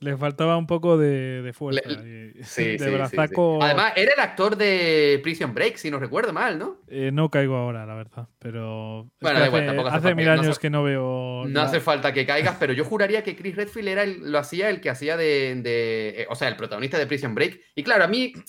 Le 0.00 0.16
faltaba 0.16 0.56
un 0.56 0.68
poco 0.68 0.96
de, 0.96 1.42
de 1.42 1.52
fuerza. 1.52 1.80
sí, 2.42 2.76
de 2.76 2.90
brazaco. 2.90 3.60
Además, 3.60 3.94
era 3.96 4.12
el 4.14 4.20
actor 4.20 4.56
de 4.56 5.18
Prison 5.24 5.52
Break, 5.52 5.76
si 5.76 5.90
no 5.90 5.98
recuerdo 5.98 6.32
mal, 6.32 6.56
¿no? 6.56 6.82
Eh, 6.86 7.10
no 7.12 7.30
caigo 7.30 7.56
ahora, 7.56 7.84
la 7.84 7.94
verdad. 7.94 8.28
Pero. 8.38 9.10
Bueno, 9.20 9.40
hace, 9.40 9.80
hace, 9.90 10.14
mil 10.14 10.28
años 10.28 10.58
que 10.60 10.70
no 10.70 10.84
veo. 10.84 11.44
No 11.48 11.62
hace 11.62 11.80
falta 11.80 12.12
que 12.12 12.24
caigas, 12.24 12.56
pero 12.60 12.72
yo 12.72 12.84
juraría 12.84 13.24
que 13.24 13.34
Chris 13.34 13.56
Redfield 13.56 13.88
era 13.88 14.06
lo 14.06 14.38
hacía 14.38 14.70
el 14.70 14.80
que 14.80 14.90
hacía 14.90 15.16
de, 15.16 15.56
de, 15.62 16.26
O 16.30 16.36
sea, 16.36 16.46
el 16.46 16.56
protagonista 16.56 16.96
de 16.96 17.06
Prison 17.06 17.34
Break. 17.34 17.60
Y 17.74 17.82
claro, 17.82 18.04
a 18.04 18.08
mí. 18.08 18.32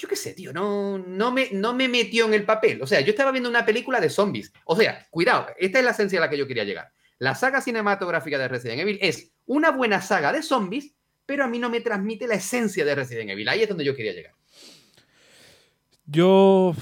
Yo 0.00 0.08
qué 0.08 0.16
sé, 0.16 0.32
tío, 0.32 0.50
no, 0.50 0.96
no, 0.96 1.30
me, 1.30 1.50
no 1.52 1.74
me 1.74 1.86
metió 1.86 2.24
en 2.24 2.32
el 2.32 2.44
papel. 2.44 2.80
O 2.80 2.86
sea, 2.86 3.02
yo 3.02 3.10
estaba 3.10 3.32
viendo 3.32 3.50
una 3.50 3.66
película 3.66 4.00
de 4.00 4.08
zombies. 4.08 4.50
O 4.64 4.74
sea, 4.74 5.06
cuidado, 5.10 5.48
esta 5.58 5.78
es 5.78 5.84
la 5.84 5.90
esencia 5.90 6.18
a 6.18 6.22
la 6.22 6.30
que 6.30 6.38
yo 6.38 6.46
quería 6.46 6.64
llegar. 6.64 6.90
La 7.20 7.34
saga 7.34 7.60
cinematográfica 7.60 8.38
de 8.38 8.48
Resident 8.48 8.80
Evil 8.80 8.98
es 9.02 9.30
una 9.44 9.72
buena 9.72 10.00
saga 10.00 10.32
de 10.32 10.42
zombies, 10.42 10.94
pero 11.26 11.44
a 11.44 11.48
mí 11.48 11.58
no 11.58 11.68
me 11.68 11.82
transmite 11.82 12.26
la 12.26 12.36
esencia 12.36 12.82
de 12.82 12.94
Resident 12.94 13.28
Evil. 13.28 13.46
Ahí 13.46 13.62
es 13.62 13.68
donde 13.68 13.84
yo 13.84 13.94
quería 13.94 14.14
llegar. 14.14 14.32
Yo. 16.06 16.74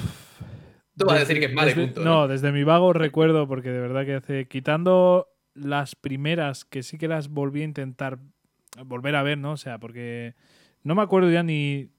Tú 0.96 1.06
vas 1.06 1.16
a 1.16 1.20
decir 1.20 1.40
que 1.40 1.46
es 1.46 1.52
mal 1.52 1.74
punto. 1.74 2.04
No, 2.04 2.28
desde 2.28 2.52
mi 2.52 2.62
vago 2.62 2.92
recuerdo, 2.92 3.48
porque 3.48 3.70
de 3.70 3.80
verdad 3.80 4.06
que 4.06 4.14
hace. 4.14 4.46
Quitando 4.46 5.26
las 5.54 5.96
primeras, 5.96 6.64
que 6.64 6.84
sí 6.84 6.98
que 6.98 7.08
las 7.08 7.30
volví 7.30 7.62
a 7.62 7.64
intentar 7.64 8.20
volver 8.84 9.16
a 9.16 9.24
ver, 9.24 9.38
¿no? 9.38 9.52
O 9.52 9.56
sea, 9.56 9.78
porque 9.78 10.36
no 10.84 10.94
me 10.94 11.02
acuerdo 11.02 11.32
ya 11.32 11.42
ni. 11.42 11.90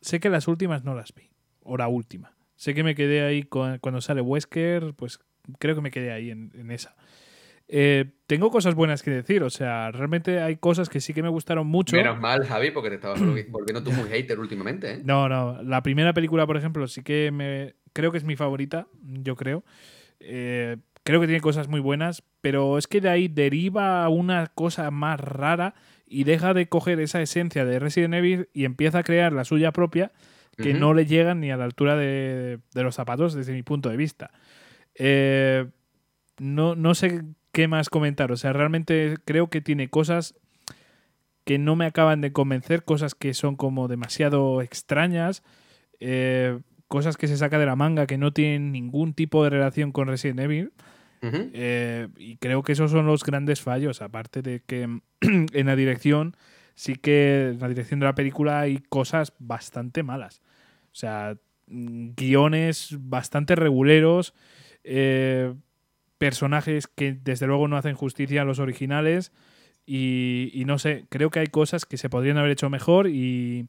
Sé 0.00 0.20
que 0.20 0.30
las 0.30 0.46
últimas 0.46 0.84
no 0.84 0.94
las 0.94 1.12
vi. 1.14 1.30
O 1.64 1.76
la 1.76 1.88
última. 1.88 2.36
Sé 2.54 2.74
que 2.74 2.84
me 2.84 2.94
quedé 2.94 3.22
ahí 3.22 3.42
cuando 3.42 4.00
sale 4.00 4.20
Wesker, 4.20 4.94
pues 4.94 5.18
creo 5.58 5.74
que 5.74 5.80
me 5.80 5.90
quedé 5.90 6.12
ahí 6.12 6.30
en 6.30 6.70
esa. 6.70 6.94
Eh, 7.74 8.04
tengo 8.26 8.50
cosas 8.50 8.74
buenas 8.74 9.02
que 9.02 9.10
decir, 9.10 9.42
o 9.42 9.48
sea, 9.48 9.90
realmente 9.90 10.42
hay 10.42 10.56
cosas 10.56 10.90
que 10.90 11.00
sí 11.00 11.14
que 11.14 11.22
me 11.22 11.30
gustaron 11.30 11.66
mucho. 11.66 11.96
Menos 11.96 12.20
mal, 12.20 12.44
Javi, 12.44 12.70
porque 12.70 12.90
te 12.90 12.96
estabas 12.96 13.18
volviendo 13.48 13.82
tú 13.82 13.90
muy 13.92 14.10
hater 14.10 14.38
últimamente. 14.38 14.92
¿eh? 14.92 15.00
No, 15.02 15.26
no, 15.26 15.62
la 15.62 15.82
primera 15.82 16.12
película, 16.12 16.46
por 16.46 16.58
ejemplo, 16.58 16.86
sí 16.86 17.02
que 17.02 17.30
me 17.32 17.74
creo 17.94 18.12
que 18.12 18.18
es 18.18 18.24
mi 18.24 18.36
favorita, 18.36 18.88
yo 19.02 19.36
creo. 19.36 19.64
Eh, 20.20 20.76
creo 21.02 21.18
que 21.22 21.26
tiene 21.26 21.40
cosas 21.40 21.68
muy 21.68 21.80
buenas, 21.80 22.22
pero 22.42 22.76
es 22.76 22.86
que 22.86 23.00
de 23.00 23.08
ahí 23.08 23.28
deriva 23.28 24.06
una 24.10 24.48
cosa 24.48 24.90
más 24.90 25.18
rara 25.18 25.74
y 26.06 26.24
deja 26.24 26.52
de 26.52 26.68
coger 26.68 27.00
esa 27.00 27.22
esencia 27.22 27.64
de 27.64 27.78
Resident 27.78 28.12
Evil 28.12 28.50
y 28.52 28.66
empieza 28.66 28.98
a 28.98 29.02
crear 29.02 29.32
la 29.32 29.44
suya 29.44 29.72
propia 29.72 30.12
que 30.58 30.74
no 30.74 30.92
le 30.92 31.06
llegan 31.06 31.40
ni 31.40 31.50
a 31.50 31.56
la 31.56 31.64
altura 31.64 31.96
de, 31.96 32.58
de 32.74 32.82
los 32.82 32.94
zapatos 32.94 33.32
desde 33.32 33.54
mi 33.54 33.62
punto 33.62 33.88
de 33.88 33.96
vista. 33.96 34.30
no, 36.38 36.76
no 36.76 36.94
sé 36.94 37.22
qué 37.52 37.68
más 37.68 37.90
comentar. 37.90 38.32
O 38.32 38.36
sea, 38.36 38.52
realmente 38.52 39.16
creo 39.24 39.48
que 39.48 39.60
tiene 39.60 39.88
cosas 39.88 40.34
que 41.44 41.58
no 41.58 41.76
me 41.76 41.86
acaban 41.86 42.20
de 42.20 42.32
convencer, 42.32 42.84
cosas 42.84 43.14
que 43.14 43.34
son 43.34 43.56
como 43.56 43.88
demasiado 43.88 44.62
extrañas, 44.62 45.42
eh, 46.00 46.58
cosas 46.88 47.16
que 47.16 47.28
se 47.28 47.36
saca 47.36 47.58
de 47.58 47.66
la 47.66 47.76
manga 47.76 48.06
que 48.06 48.18
no 48.18 48.32
tienen 48.32 48.72
ningún 48.72 49.14
tipo 49.14 49.42
de 49.44 49.50
relación 49.50 49.92
con 49.92 50.08
Resident 50.08 50.40
Evil. 50.40 50.72
Eh, 51.24 52.08
y 52.16 52.36
creo 52.38 52.64
que 52.64 52.72
esos 52.72 52.90
son 52.90 53.06
los 53.06 53.22
grandes 53.22 53.60
fallos, 53.60 54.02
aparte 54.02 54.42
de 54.42 54.60
que 54.60 54.82
en 55.20 55.66
la 55.66 55.76
dirección, 55.76 56.36
sí 56.74 56.96
que 56.96 57.50
en 57.50 57.60
la 57.60 57.68
dirección 57.68 58.00
de 58.00 58.06
la 58.06 58.14
película 58.16 58.58
hay 58.58 58.78
cosas 58.88 59.32
bastante 59.38 60.02
malas. 60.02 60.42
O 60.86 60.94
sea, 60.94 61.36
mm, 61.68 62.10
guiones 62.16 62.96
bastante 62.98 63.54
reguleros. 63.54 64.34
Eh, 64.82 65.54
personajes 66.22 66.86
que 66.86 67.14
desde 67.14 67.48
luego 67.48 67.66
no 67.66 67.76
hacen 67.76 67.96
justicia 67.96 68.42
a 68.42 68.44
los 68.44 68.60
originales 68.60 69.32
y, 69.84 70.62
no 70.66 70.78
sé, 70.78 71.04
creo 71.08 71.30
que 71.30 71.40
hay 71.40 71.48
cosas 71.48 71.84
que 71.84 71.96
se 71.96 72.08
podrían 72.08 72.38
haber 72.38 72.52
hecho 72.52 72.70
mejor 72.70 73.08
y, 73.08 73.66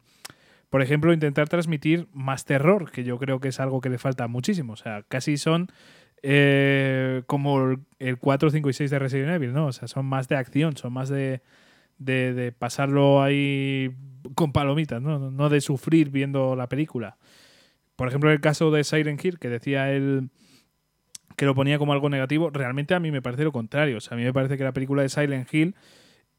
por 0.70 0.84
ejemplo, 0.84 1.14
intentar 1.14 1.50
transmitir 1.50 2.08
más 2.14 2.46
terror, 2.46 2.92
que 2.92 3.04
yo 3.04 3.18
creo 3.18 3.40
que 3.40 3.48
es 3.48 3.60
algo 3.60 3.82
que 3.82 3.90
le 3.90 3.98
falta 3.98 4.28
muchísimo. 4.28 4.74
O 4.74 4.76
sea, 4.76 5.02
casi 5.02 5.38
son 5.38 5.72
eh, 6.22 7.24
como 7.26 7.76
el 7.98 8.18
4, 8.20 8.52
5 8.52 8.70
y 8.70 8.74
6 8.74 8.92
de 8.92 9.00
Resident 9.00 9.32
Evil, 9.32 9.52
¿no? 9.52 9.66
O 9.66 9.72
sea, 9.72 9.88
son 9.88 10.06
más 10.06 10.28
de 10.28 10.36
acción, 10.36 10.78
son 10.78 10.94
más 10.94 11.10
de, 11.10 11.42
de, 11.98 12.52
pasarlo 12.52 13.24
ahí 13.24 13.90
con 14.36 14.52
palomitas, 14.52 15.02
¿no? 15.02 15.32
No 15.32 15.50
de 15.50 15.60
sufrir 15.60 16.12
viendo 16.12 16.56
la 16.56 16.70
película. 16.70 17.18
Por 17.96 18.10
ejemplo, 18.10 18.32
el 18.32 18.42
caso 18.42 18.70
de 18.70 18.84
Siren 18.84 19.18
Hill, 19.20 19.40
que 19.40 19.50
decía 19.50 19.92
él 19.92 20.30
que 21.36 21.46
lo 21.46 21.56
ponía 21.56 21.78
como 21.78 21.94
algo 21.94 22.10
negativo, 22.10 22.50
realmente 22.50 22.94
a 22.94 23.00
mí 23.00 23.12
me 23.12 23.22
parece 23.22 23.44
lo 23.44 23.52
contrario. 23.52 23.98
O 23.98 24.02
sea, 24.02 24.16
a 24.16 24.18
mí 24.18 24.24
me 24.24 24.34
parece 24.34 24.58
que 24.58 24.64
la 24.64 24.72
película 24.72 25.02
de 25.02 25.10
Silent 25.10 25.54
Hill 25.54 25.76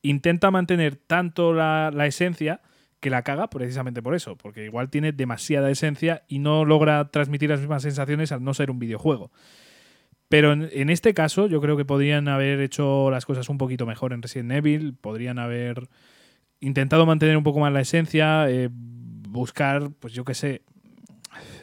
intenta 0.03 0.51
mantener 0.51 0.97
tanto 0.97 1.53
la, 1.55 1.91
esencia 2.07 2.61
que 3.01 3.11
la 3.11 3.23
caga 3.23 3.49
precisamente 3.49 4.03
por 4.03 4.15
eso, 4.15 4.37
porque 4.37 4.65
igual 4.65 4.91
tiene 4.91 5.13
demasiada 5.13 5.71
esencia 5.71 6.23
y 6.29 6.39
no 6.39 6.65
logra 6.65 7.09
transmitir 7.11 7.51
las 7.51 7.61
mismas 7.61 7.83
sensaciones 7.83 8.33
al 8.33 8.45
no 8.45 8.55
ser 8.55 8.71
un 8.71 8.79
videojuego. 8.79 9.31
Pero 10.29 10.53
en, 10.53 10.91
este 10.91 11.15
caso 11.15 11.47
yo 11.47 11.61
creo 11.61 11.77
que 11.77 11.85
podrían 11.85 12.29
haber 12.29 12.61
hecho 12.61 13.11
las 13.11 13.27
cosas 13.27 13.49
un 13.49 13.59
poquito 13.59 13.87
mejor 13.87 14.13
en 14.13 14.23
Resident 14.23 14.53
Evil, 14.53 14.95
podrían 14.95 15.39
haber 15.39 15.89
intentado 16.61 17.07
mantener 17.07 17.37
un 17.37 17.45
poco 17.45 17.61
más 17.61 17.73
la 17.73 17.81
esencia, 17.81 18.49
eh, 18.51 18.69
buscar, 18.73 19.91
pues 20.01 20.13
yo 20.15 20.25
qué 20.25 20.35
sé, 20.35 20.63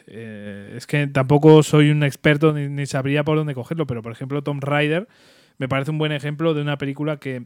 eh, 0.06 0.74
es 0.76 0.86
que 0.86 1.06
tampoco 1.06 1.62
soy 1.62 1.90
un 1.90 2.02
experto 2.02 2.52
ni, 2.52 2.86
sabría 2.86 3.24
por 3.24 3.36
dónde 3.36 3.54
cogerlo, 3.54 3.86
pero 3.86 4.02
por 4.02 4.12
ejemplo 4.12 4.42
Tom 4.42 4.60
Rider 4.60 5.08
me 5.58 5.68
parece 5.68 5.90
un 5.90 5.98
buen 5.98 6.12
ejemplo 6.12 6.54
de 6.54 6.62
una 6.62 6.78
película 6.78 7.18
que... 7.18 7.44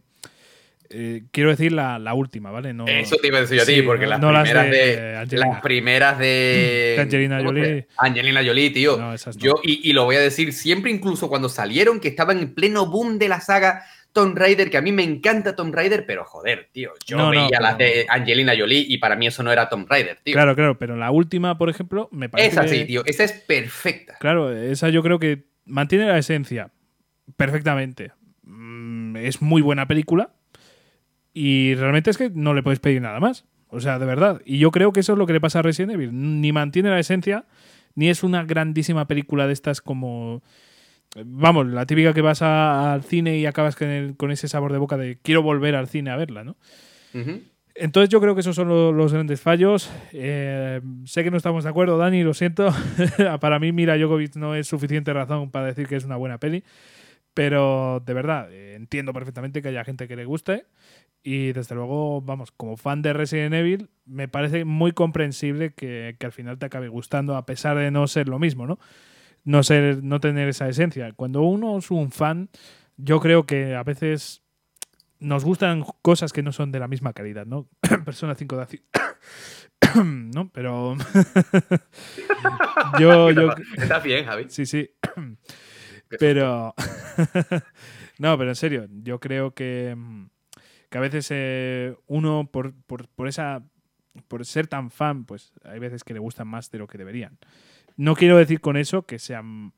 Eh, 0.89 1.25
quiero 1.33 1.51
decir 1.51 1.73
la, 1.73 2.15
última, 2.15 2.53
¿vale? 2.53 2.73
No, 2.73 2.87
Eso 2.87 3.17
te 3.17 3.27
iba 3.27 3.39
a 3.39 3.41
decir 3.41 3.57
yo 3.57 3.65
a 3.65 3.67
ti, 3.67 3.83
porque 3.83 4.07
las, 4.07 4.21
primeras 4.21 4.71
de, 4.71 5.27
las 5.33 5.61
primeras 5.61 6.17
de 6.17 6.97
Angelina 7.01 7.43
Jolie. 7.43 7.89
Angelina 7.99 8.45
Jolie, 8.45 8.71
tío. 8.71 8.97
Yo, 9.35 9.55
y, 9.65 9.91
y, 9.91 9.93
lo 9.95 10.05
voy 10.05 10.15
a 10.15 10.21
decir 10.21 10.53
siempre, 10.53 10.93
incluso 10.93 11.29
cuando 11.29 11.49
salieron, 11.49 11.99
que 11.99 12.07
estaban 12.07 12.39
en 12.39 12.55
pleno 12.55 12.87
boom 12.87 13.19
de 13.19 13.29
la 13.29 13.41
saga, 13.41 13.85
Tom 14.17 14.35
Raider, 14.35 14.71
que 14.71 14.79
a 14.79 14.81
mí 14.81 14.93
me 14.93 15.03
encanta 15.03 15.55
Tom 15.55 15.71
Raider, 15.73 16.07
pero 16.07 16.25
joder, 16.25 16.71
tío, 16.73 16.93
yo 17.05 17.29
veía 17.29 17.61
las 17.61 17.77
de 17.77 18.07
Angelina 18.09 18.55
Jolie 18.59 18.83
y 18.89 18.97
para 18.97 19.15
mí 19.15 19.27
eso 19.27 19.43
no 19.43 19.53
era 19.53 19.69
Tom 19.69 19.85
Raider, 19.87 20.17
tío. 20.23 20.33
Claro, 20.33 20.57
claro, 20.57 20.79
pero 20.79 20.97
la 20.97 21.11
última, 21.11 21.59
por 21.59 21.69
ejemplo, 21.69 22.09
me 22.13 22.31
parece. 22.31 22.49
Esa 22.49 22.67
sí, 22.67 22.87
tío, 22.87 23.03
esa 23.05 23.25
es 23.25 23.33
perfecta. 23.33 24.17
Claro, 24.19 24.51
esa 24.51 24.89
yo 24.89 25.03
creo 25.03 25.19
que 25.19 25.45
mantiene 25.67 26.07
la 26.07 26.17
esencia 26.17 26.71
perfectamente. 27.37 28.13
Mm, 28.45 29.19
es 29.19 29.43
muy 29.43 29.61
buena 29.61 29.87
película 29.87 30.31
y 31.35 31.75
realmente 31.75 32.09
es 32.09 32.17
que 32.17 32.31
no 32.31 32.55
le 32.55 32.63
puedes 32.63 32.81
pedir 32.81 33.03
nada 33.03 33.21
más. 33.21 33.45
O 33.69 33.81
sea, 33.81 33.99
de 33.99 34.07
verdad. 34.07 34.41
Y 34.47 34.59
yo 34.59 34.71
creo 34.71 34.95
que 34.95 35.01
eso 35.01 35.13
es 35.13 35.19
lo 35.19 35.27
que 35.27 35.35
le 35.35 35.43
pasa 35.43 35.59
a 35.59 35.63
Resident 35.63 35.93
Evil. 35.93 36.09
Ni 36.41 36.53
mantiene 36.53 36.89
la 36.89 37.01
esencia, 37.01 37.45
ni 37.95 38.09
es 38.09 38.23
una 38.23 38.45
grandísima 38.45 39.07
película 39.07 39.47
de 39.47 39.53
estas 39.53 39.83
como 39.83 40.43
vamos, 41.25 41.67
la 41.67 41.87
típica 41.87 42.13
que 42.13 42.23
vas 42.23 42.43
al 42.43 43.03
cine 43.03 43.39
y 43.39 43.47
acabas 43.47 43.77
con, 43.77 44.31
ese 44.31 44.49
sabor 44.49 44.73
de 44.73 44.79
boca 44.79 44.97
de 44.97 45.19
quiero 45.23 45.43
volver 45.43 45.75
al 45.75 45.89
cine 45.89 46.11
a 46.11 46.17
verla, 46.17 46.45
¿no? 46.45 46.57
Entonces 47.79 48.09
yo 48.09 48.21
creo 48.21 48.35
que 48.35 48.41
esos 48.41 48.57
son 48.57 48.69
los 48.69 49.13
grandes 49.13 49.41
fallos. 49.41 49.91
Eh, 50.13 50.81
sé 51.05 51.25
que 51.25 51.31
no 51.31 51.37
estamos 51.37 51.65
de 51.65 51.71
acuerdo, 51.71 51.99
Dani, 51.99 52.23
lo 52.23 52.33
siento. 52.33 52.75
para 53.41 53.59
mí 53.59 53.73
Mira 53.73 53.99
Jokovic 53.99 54.37
no 54.37 54.55
es 54.55 54.67
suficiente 54.67 55.13
razón 55.13 55.51
para 55.51 55.67
decir 55.67 55.87
que 55.87 55.97
es 55.97 56.05
una 56.05 56.17
buena 56.17 56.39
peli. 56.39 56.65
Pero 57.35 58.03
de 58.05 58.15
verdad, 58.15 58.51
eh, 58.51 58.75
entiendo 58.77 59.13
perfectamente 59.13 59.61
que 59.61 59.69
haya 59.69 59.85
gente 59.85 60.09
que 60.09 60.17
le 60.17 60.25
guste. 60.25 60.65
Y 61.23 61.53
desde 61.53 61.75
luego, 61.75 62.23
vamos, 62.23 62.51
como 62.51 62.79
fan 62.79 63.03
de 63.03 63.13
Resident 63.13 63.55
Evil, 63.55 63.91
me 64.07 64.27
parece 64.27 64.65
muy 64.65 64.93
comprensible 64.93 65.75
que, 65.75 66.17
que 66.19 66.27
al 66.27 66.33
final 66.33 66.59
te 66.59 66.67
acabe 66.67 66.89
gustando, 66.89 67.37
a 67.37 67.45
pesar 67.45 67.77
de 67.77 67.91
no 67.91 68.07
ser 68.07 68.29
lo 68.29 68.39
mismo, 68.39 68.67
¿no? 68.67 68.79
No, 69.47 69.63
ser, 69.63 70.03
no 70.03 70.21
tener 70.21 70.49
esa 70.49 70.69
esencia. 70.69 71.13
Cuando 71.13 71.43
uno 71.43 71.79
es 71.79 71.91
un 71.93 72.11
fan, 72.11 72.51
yo 72.97 73.21
creo 73.21 73.47
que 73.47 73.77
a 73.77 73.85
veces 73.85 74.43
nos 75.21 75.45
gustan 75.45 75.85
cosas 76.03 76.33
que 76.33 76.43
no 76.43 76.51
son 76.53 76.73
de 76.73 76.81
la 76.81 76.89
misma 76.89 77.13
calidad, 77.13 77.47
¿no? 77.47 77.69
Persona 78.05 78.35
5 78.35 78.57
de 78.57 78.83
¿no? 80.35 80.51
Pero 80.51 80.97
yo, 83.01 83.31
yo... 83.31 83.55
Está 83.77 84.01
bien, 84.01 84.27
Javi. 84.27 84.47
Sí, 84.49 84.67
sí. 84.67 84.91
pero 86.19 86.75
no, 88.19 88.37
pero 88.37 88.51
en 88.51 88.57
serio, 88.57 88.89
yo 88.91 89.21
creo 89.21 89.55
que, 89.55 89.97
que 90.91 90.99
a 90.99 91.01
veces 91.01 91.29
eh, 91.31 91.95
uno 92.09 92.51
por, 92.51 92.75
por, 92.85 93.09
por, 93.09 93.29
esa 93.29 93.63
por 94.29 94.45
ser 94.45 94.67
tan 94.67 94.91
fan, 94.91 95.25
pues 95.25 95.53
hay 95.65 95.79
veces 95.79 96.05
que 96.05 96.15
le 96.15 96.21
gustan 96.21 96.49
más 96.49 96.71
de 96.71 96.79
lo 96.79 96.87
que 96.87 96.99
deberían. 96.99 97.39
No 97.97 98.15
quiero 98.15 98.37
decir 98.37 98.61
con 98.61 98.77
eso 98.77 99.07
que 99.07 99.19
sean 99.19 99.73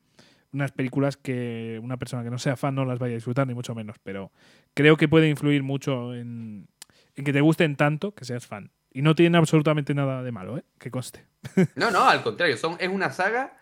unas 0.51 0.71
películas 0.71 1.17
que 1.17 1.79
una 1.81 1.97
persona 1.97 2.23
que 2.23 2.29
no 2.29 2.39
sea 2.39 2.55
fan 2.55 2.75
no 2.75 2.85
las 2.85 2.99
vaya 2.99 3.13
a 3.13 3.15
disfrutar, 3.15 3.47
ni 3.47 3.53
mucho 3.53 3.75
menos, 3.75 3.97
pero 4.03 4.31
creo 4.73 4.97
que 4.97 5.07
puede 5.07 5.29
influir 5.29 5.63
mucho 5.63 6.15
en, 6.15 6.67
en 7.15 7.23
que 7.23 7.33
te 7.33 7.41
gusten 7.41 7.75
tanto 7.75 8.13
que 8.13 8.25
seas 8.25 8.47
fan. 8.47 8.71
Y 8.91 9.03
no 9.03 9.13
tiene 9.13 9.37
absolutamente 9.37 9.93
nada 9.93 10.23
de 10.23 10.31
malo, 10.31 10.57
¿eh? 10.57 10.63
Que 10.79 10.89
conste. 10.89 11.25
No, 11.75 11.91
no, 11.91 12.09
al 12.09 12.23
contrario, 12.23 12.57
son, 12.57 12.75
es 12.79 12.89
una 12.89 13.11
saga 13.11 13.57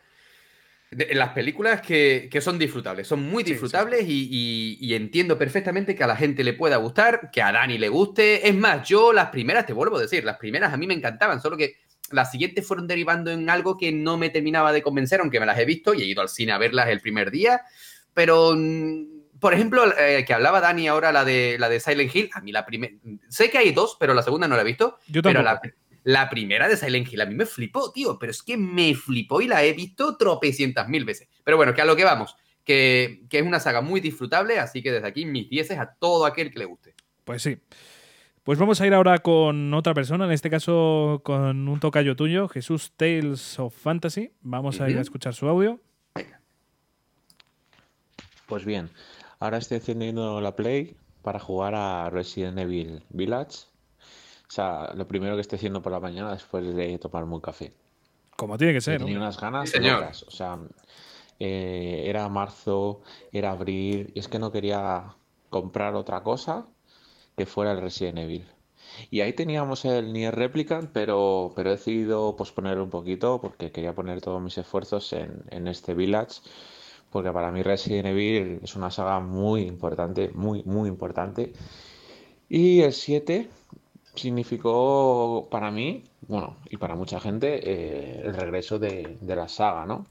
de, 0.89 1.13
las 1.13 1.29
películas 1.29 1.81
que, 1.81 2.29
que, 2.31 2.39
son 2.39 2.57
disfrutables, 2.57 3.07
son 3.07 3.21
muy 3.21 3.43
disfrutables 3.43 4.01
sí, 4.01 4.05
sí. 4.05 4.27
Y, 4.31 4.77
y, 4.79 4.87
y, 4.87 4.95
entiendo 4.95 5.37
perfectamente 5.37 5.93
que 5.95 6.03
a 6.03 6.07
la 6.07 6.15
gente 6.15 6.45
le 6.45 6.53
pueda 6.53 6.77
gustar, 6.77 7.29
que 7.29 7.41
a 7.41 7.51
Dani 7.51 7.77
le 7.77 7.89
guste. 7.89 8.47
Es 8.47 8.55
más, 8.55 8.87
yo 8.87 9.11
las 9.11 9.29
primeras, 9.29 9.65
te 9.65 9.73
vuelvo 9.73 9.97
a 9.97 10.01
decir, 10.01 10.23
las 10.23 10.37
primeras 10.37 10.73
a 10.73 10.77
mí 10.77 10.87
me 10.87 10.93
encantaban, 10.93 11.41
solo 11.41 11.57
que 11.57 11.75
las 12.11 12.31
siguientes 12.31 12.65
fueron 12.65 12.87
derivando 12.87 13.31
en 13.31 13.49
algo 13.49 13.77
que 13.77 13.91
no 13.91 14.17
me 14.17 14.29
terminaba 14.29 14.71
de 14.71 14.81
convencer, 14.81 15.19
aunque 15.19 15.39
me 15.39 15.45
las 15.45 15.59
he 15.59 15.65
visto 15.65 15.93
y 15.93 16.01
he 16.01 16.05
ido 16.05 16.21
al 16.21 16.29
cine 16.29 16.51
a 16.51 16.57
verlas 16.57 16.89
el 16.89 17.01
primer 17.01 17.31
día. 17.31 17.61
Pero, 18.13 18.53
mm, 18.55 19.39
por 19.39 19.53
ejemplo, 19.53 19.83
eh, 19.97 20.23
que 20.25 20.33
hablaba 20.33 20.61
Dani 20.61 20.87
ahora, 20.87 21.11
la 21.11 21.23
de, 21.23 21.57
la 21.59 21.69
de 21.69 21.79
Silent 21.79 22.15
Hill, 22.15 22.29
a 22.33 22.41
mí 22.41 22.51
la 22.51 22.65
primera... 22.65 22.93
Sé 23.29 23.49
que 23.49 23.57
hay 23.57 23.71
dos, 23.71 23.97
pero 23.99 24.13
la 24.13 24.23
segunda 24.23 24.47
no 24.47 24.55
la 24.55 24.61
he 24.61 24.65
visto. 24.65 24.97
Yo 25.07 25.21
pero 25.21 25.41
la, 25.41 25.61
la, 26.03 26.29
primera 26.29 26.67
de 26.67 26.77
Silent 26.77 27.11
Hill 27.11 27.21
a 27.21 27.25
mí 27.25 27.35
me 27.35 27.45
flipó, 27.45 27.91
tío, 27.91 28.17
pero 28.17 28.31
es 28.31 28.41
que 28.41 28.57
me 28.57 28.95
flipó 28.95 29.41
y 29.41 29.47
la 29.47 29.63
he 29.63 29.73
visto 29.73 30.17
tropecientas 30.17 30.87
mil 30.87 31.05
veces. 31.05 31.27
Pero 31.43 31.57
bueno, 31.57 31.73
que 31.73 31.81
a 31.81 31.85
lo 31.85 31.95
que 31.95 32.03
vamos, 32.03 32.35
que, 32.63 33.23
que 33.29 33.39
es 33.39 33.45
una 33.45 33.59
saga 33.59 33.81
muy 33.81 34.01
disfrutable, 34.01 34.59
así 34.59 34.81
que 34.81 34.91
desde 34.91 35.07
aquí 35.07 35.25
mis 35.25 35.49
dieces 35.49 35.77
a 35.77 35.93
todo 35.93 36.25
aquel 36.25 36.51
que 36.51 36.59
le 36.59 36.65
guste. 36.65 36.95
Pues 37.23 37.43
sí. 37.43 37.57
Pues 38.47 38.59
vamos 38.59 38.79
a 38.79 38.87
ir 38.87 38.93
ahora 38.93 39.17
con 39.19 39.73
otra 39.73 39.93
persona, 39.93 40.23
en 40.23 40.31
este 40.31 40.49
caso 40.49 41.19
con 41.25 41.67
un 41.67 41.81
tocayo 41.81 42.15
tuyo, 42.15 42.47
Jesús 42.47 42.93
Tales 42.95 43.59
of 43.59 43.75
Fantasy. 43.75 44.31
Vamos 44.39 44.77
uh 44.77 44.83
-huh. 44.83 44.85
a 44.85 44.89
ir 44.89 44.97
a 44.97 45.01
escuchar 45.01 45.33
su 45.33 45.49
audio. 45.49 45.81
Pues 48.45 48.63
bien, 48.63 48.89
ahora 49.41 49.57
estoy 49.57 49.79
encendiendo 49.79 50.39
la 50.39 50.55
Play 50.55 50.95
para 51.23 51.39
jugar 51.39 51.75
a 51.75 52.09
Resident 52.09 52.57
Evil 52.57 53.03
Village. 53.09 53.65
O 54.47 54.51
sea, 54.51 54.93
lo 54.95 55.05
primero 55.09 55.35
que 55.35 55.41
estoy 55.41 55.57
haciendo 55.57 55.81
por 55.81 55.91
la 55.91 55.99
mañana 55.99 56.31
después 56.31 56.73
de 56.73 56.97
tomarme 56.99 57.33
un 57.35 57.41
café. 57.41 57.73
Como 58.37 58.57
tiene 58.57 58.71
que 58.71 58.79
ser, 58.79 58.99
Tenía 58.99 59.15
¿no? 59.15 59.23
unas 59.23 59.41
ganas 59.41 59.71
sí, 59.71 59.79
locas. 59.79 60.23
O 60.23 60.31
sea, 60.31 60.57
eh, 61.37 62.03
era 62.05 62.29
marzo, 62.29 63.01
era 63.33 63.51
abril, 63.51 64.09
y 64.15 64.19
es 64.19 64.29
que 64.29 64.39
no 64.39 64.53
quería 64.53 65.03
comprar 65.49 65.95
otra 65.95 66.23
cosa 66.23 66.65
que 67.37 67.45
fuera 67.45 67.71
el 67.71 67.81
Resident 67.81 68.17
Evil. 68.17 68.45
Y 69.11 69.21
ahí 69.21 69.31
teníamos 69.33 69.85
el 69.85 70.11
Nier 70.11 70.35
Replicant, 70.35 70.89
pero, 70.91 71.53
pero 71.55 71.69
he 71.69 71.73
decidido 71.73 72.35
posponer 72.35 72.79
un 72.79 72.89
poquito 72.89 73.39
porque 73.39 73.71
quería 73.71 73.93
poner 73.93 74.21
todos 74.21 74.41
mis 74.41 74.57
esfuerzos 74.57 75.13
en, 75.13 75.43
en, 75.51 75.67
este 75.67 75.93
Village. 75.93 76.41
Porque 77.11 77.31
para 77.31 77.51
mí 77.51 77.61
Resident 77.61 78.07
Evil 78.07 78.59
es 78.63 78.75
una 78.75 78.89
saga 78.89 79.19
muy 79.19 79.61
importante, 79.61 80.31
muy, 80.33 80.63
muy 80.63 80.89
importante. 80.89 81.53
Y 82.49 82.81
el 82.81 82.93
7 82.93 83.49
significó 84.15 85.47
para 85.51 85.69
mí, 85.69 86.05
bueno, 86.27 86.57
y 86.71 86.77
para 86.77 86.95
mucha 86.95 87.19
gente, 87.19 87.59
eh, 87.63 88.21
el 88.25 88.33
regreso 88.33 88.79
de, 88.79 89.17
de 89.21 89.35
la 89.35 89.47
saga, 89.47 89.85
¿no? 89.85 90.07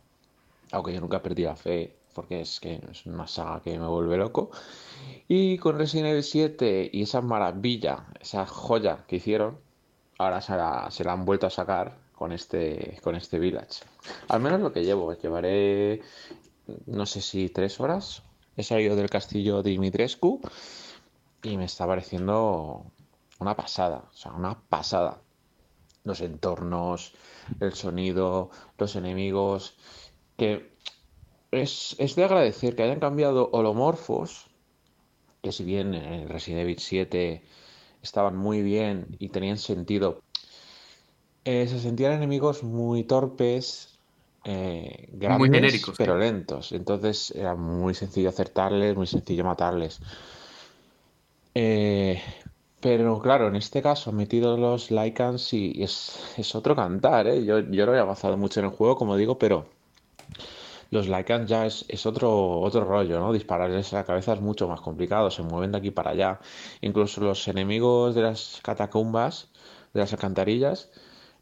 Aunque 0.71 0.93
yo 0.93 1.01
nunca 1.01 1.23
perdí 1.23 1.43
la 1.43 1.57
fe 1.57 1.93
porque 2.17 2.41
es 2.41 2.59
que 2.59 2.81
es 2.91 3.07
una 3.07 3.29
saga 3.29 3.61
que 3.61 3.79
me 3.79 3.87
vuelve 3.87 4.17
loco. 4.17 4.51
Y 5.29 5.59
con 5.59 5.79
Resident 5.79 6.09
Evil 6.09 6.25
7 6.25 6.91
y 6.93 7.03
esa 7.03 7.21
maravilla, 7.21 8.07
esa 8.19 8.47
joya 8.47 9.05
que 9.07 9.17
hicieron, 9.17 9.59
ahora 10.19 10.41
se 10.41 10.57
la, 10.57 10.91
se 10.91 11.05
la 11.05 11.13
han 11.13 11.27
vuelto 11.27 11.47
a 11.47 11.51
sacar 11.51 11.99
con 12.15 12.33
este, 12.33 12.99
con 13.03 13.15
este 13.15 13.39
Village. 13.39 13.85
Al 14.29 14.41
menos 14.41 14.61
lo 14.61 14.73
que 14.73 14.85
llevo, 14.85 15.13
llevaré 15.13 16.01
no 16.87 17.07
sé 17.07 17.21
si 17.21 17.49
tres 17.49 17.81
horas. 17.81 18.23
He 18.57 18.63
salido 18.63 18.97
del 18.97 19.11
castillo 19.11 19.63
de 19.63 19.71
Dimitrescu 19.71 20.41
y 21.43 21.57
me 21.57 21.67
está 21.67 21.87
pareciendo 21.87 22.87
una 23.39 23.55
pasada, 23.55 24.05
o 24.11 24.17
sea, 24.17 24.33
una 24.33 24.59
pasada. 24.59 25.21
Los 26.05 26.21
entornos, 26.21 27.13
el 27.61 27.75
sonido, 27.75 28.51
los 28.79 28.97
enemigos, 28.97 29.77
que 30.37 30.77
es, 31.51 31.97
es, 31.99 32.17
de 32.17 32.25
agradecer 32.25 32.75
que 32.77 32.83
hayan 32.83 33.01
cambiado 33.01 33.51
holomorfos, 33.53 34.47
que 35.43 35.53
si 35.53 35.65
bien 35.65 35.95
en 35.95 36.29
Resident 36.29 36.63
Evil 36.63 36.79
7 36.79 37.43
estaban 38.03 38.37
muy 38.37 38.63
bien 38.63 39.07
y 39.19 39.29
tenían 39.29 39.59
sentido, 39.59 40.23
eh, 41.45 41.67
se 41.69 41.79
sentían 41.79 42.13
enemigos 42.13 42.63
muy 42.63 43.05
torpes, 43.05 43.99
eh, 44.45 45.09
grandes, 45.13 45.39
muy 45.39 45.51
genéricos, 45.51 45.95
pero 45.97 46.19
lentos. 46.19 46.73
Entonces 46.73 47.31
era 47.33 47.55
muy 47.55 47.95
sencillo 47.95 48.29
acertarles, 48.29 48.97
muy 48.97 49.07
sencillo 49.07 49.45
matarles. 49.45 50.01
Eh, 51.55 52.21
pero 52.81 53.21
claro, 53.21 53.49
en 53.49 53.57
este 53.57 53.83
caso 53.83 54.11
han 54.11 54.17
metido 54.17 54.57
los 54.57 54.91
Lycans 54.91 55.53
y 55.53 55.83
es, 55.83 56.35
es 56.37 56.55
otro 56.55 56.77
cantar. 56.77 57.27
¿eh? 57.27 57.45
Yo, 57.45 57.61
yo 57.61 57.87
no 57.87 57.95
he 57.95 57.99
avanzado 57.99 58.37
mucho 58.37 58.61
en 58.61 58.67
el 58.67 58.73
juego, 58.73 58.97
como 58.97 59.17
digo, 59.17 59.39
pero 59.39 59.67
los 60.91 61.09
Lycans 61.09 61.49
ya 61.49 61.67
es, 61.67 61.85
es, 61.89 62.07
otro, 62.07 62.61
otro 62.61 62.85
rollo, 62.85 63.19
¿no? 63.19 63.33
Dispararles 63.33 63.93
a 63.93 63.97
la 63.97 64.05
cabeza 64.05 64.35
es 64.35 64.41
mucho 64.41 64.69
más 64.69 64.81
complicado, 64.81 65.31
se 65.31 65.43
mueven 65.43 65.73
de 65.73 65.79
aquí 65.79 65.91
para 65.91 66.11
allá. 66.11 66.41
Incluso 66.81 67.21
los 67.21 67.47
enemigos 67.49 68.15
de 68.15 68.23
las 68.23 68.61
catacumbas, 68.63 69.49
de 69.93 70.01
las 70.01 70.13
alcantarillas, 70.13 70.91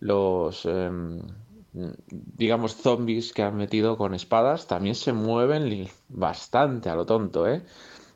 los, 0.00 0.66
eh, 0.66 0.90
digamos, 2.10 2.76
zombies 2.76 3.32
que 3.32 3.42
han 3.42 3.56
metido 3.56 3.96
con 3.96 4.14
espadas, 4.14 4.66
también 4.66 4.94
se 4.94 5.12
mueven 5.12 5.88
bastante 6.08 6.88
a 6.88 6.94
lo 6.94 7.06
tonto, 7.06 7.46
¿eh? 7.48 7.62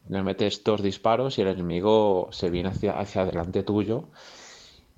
Le 0.08 0.22
metes 0.22 0.64
dos 0.64 0.82
disparos 0.82 1.38
y 1.38 1.42
el 1.42 1.48
enemigo 1.48 2.28
se 2.30 2.48
viene 2.50 2.70
hacia, 2.70 2.98
hacia 2.98 3.22
adelante 3.22 3.62
tuyo. 3.62 4.04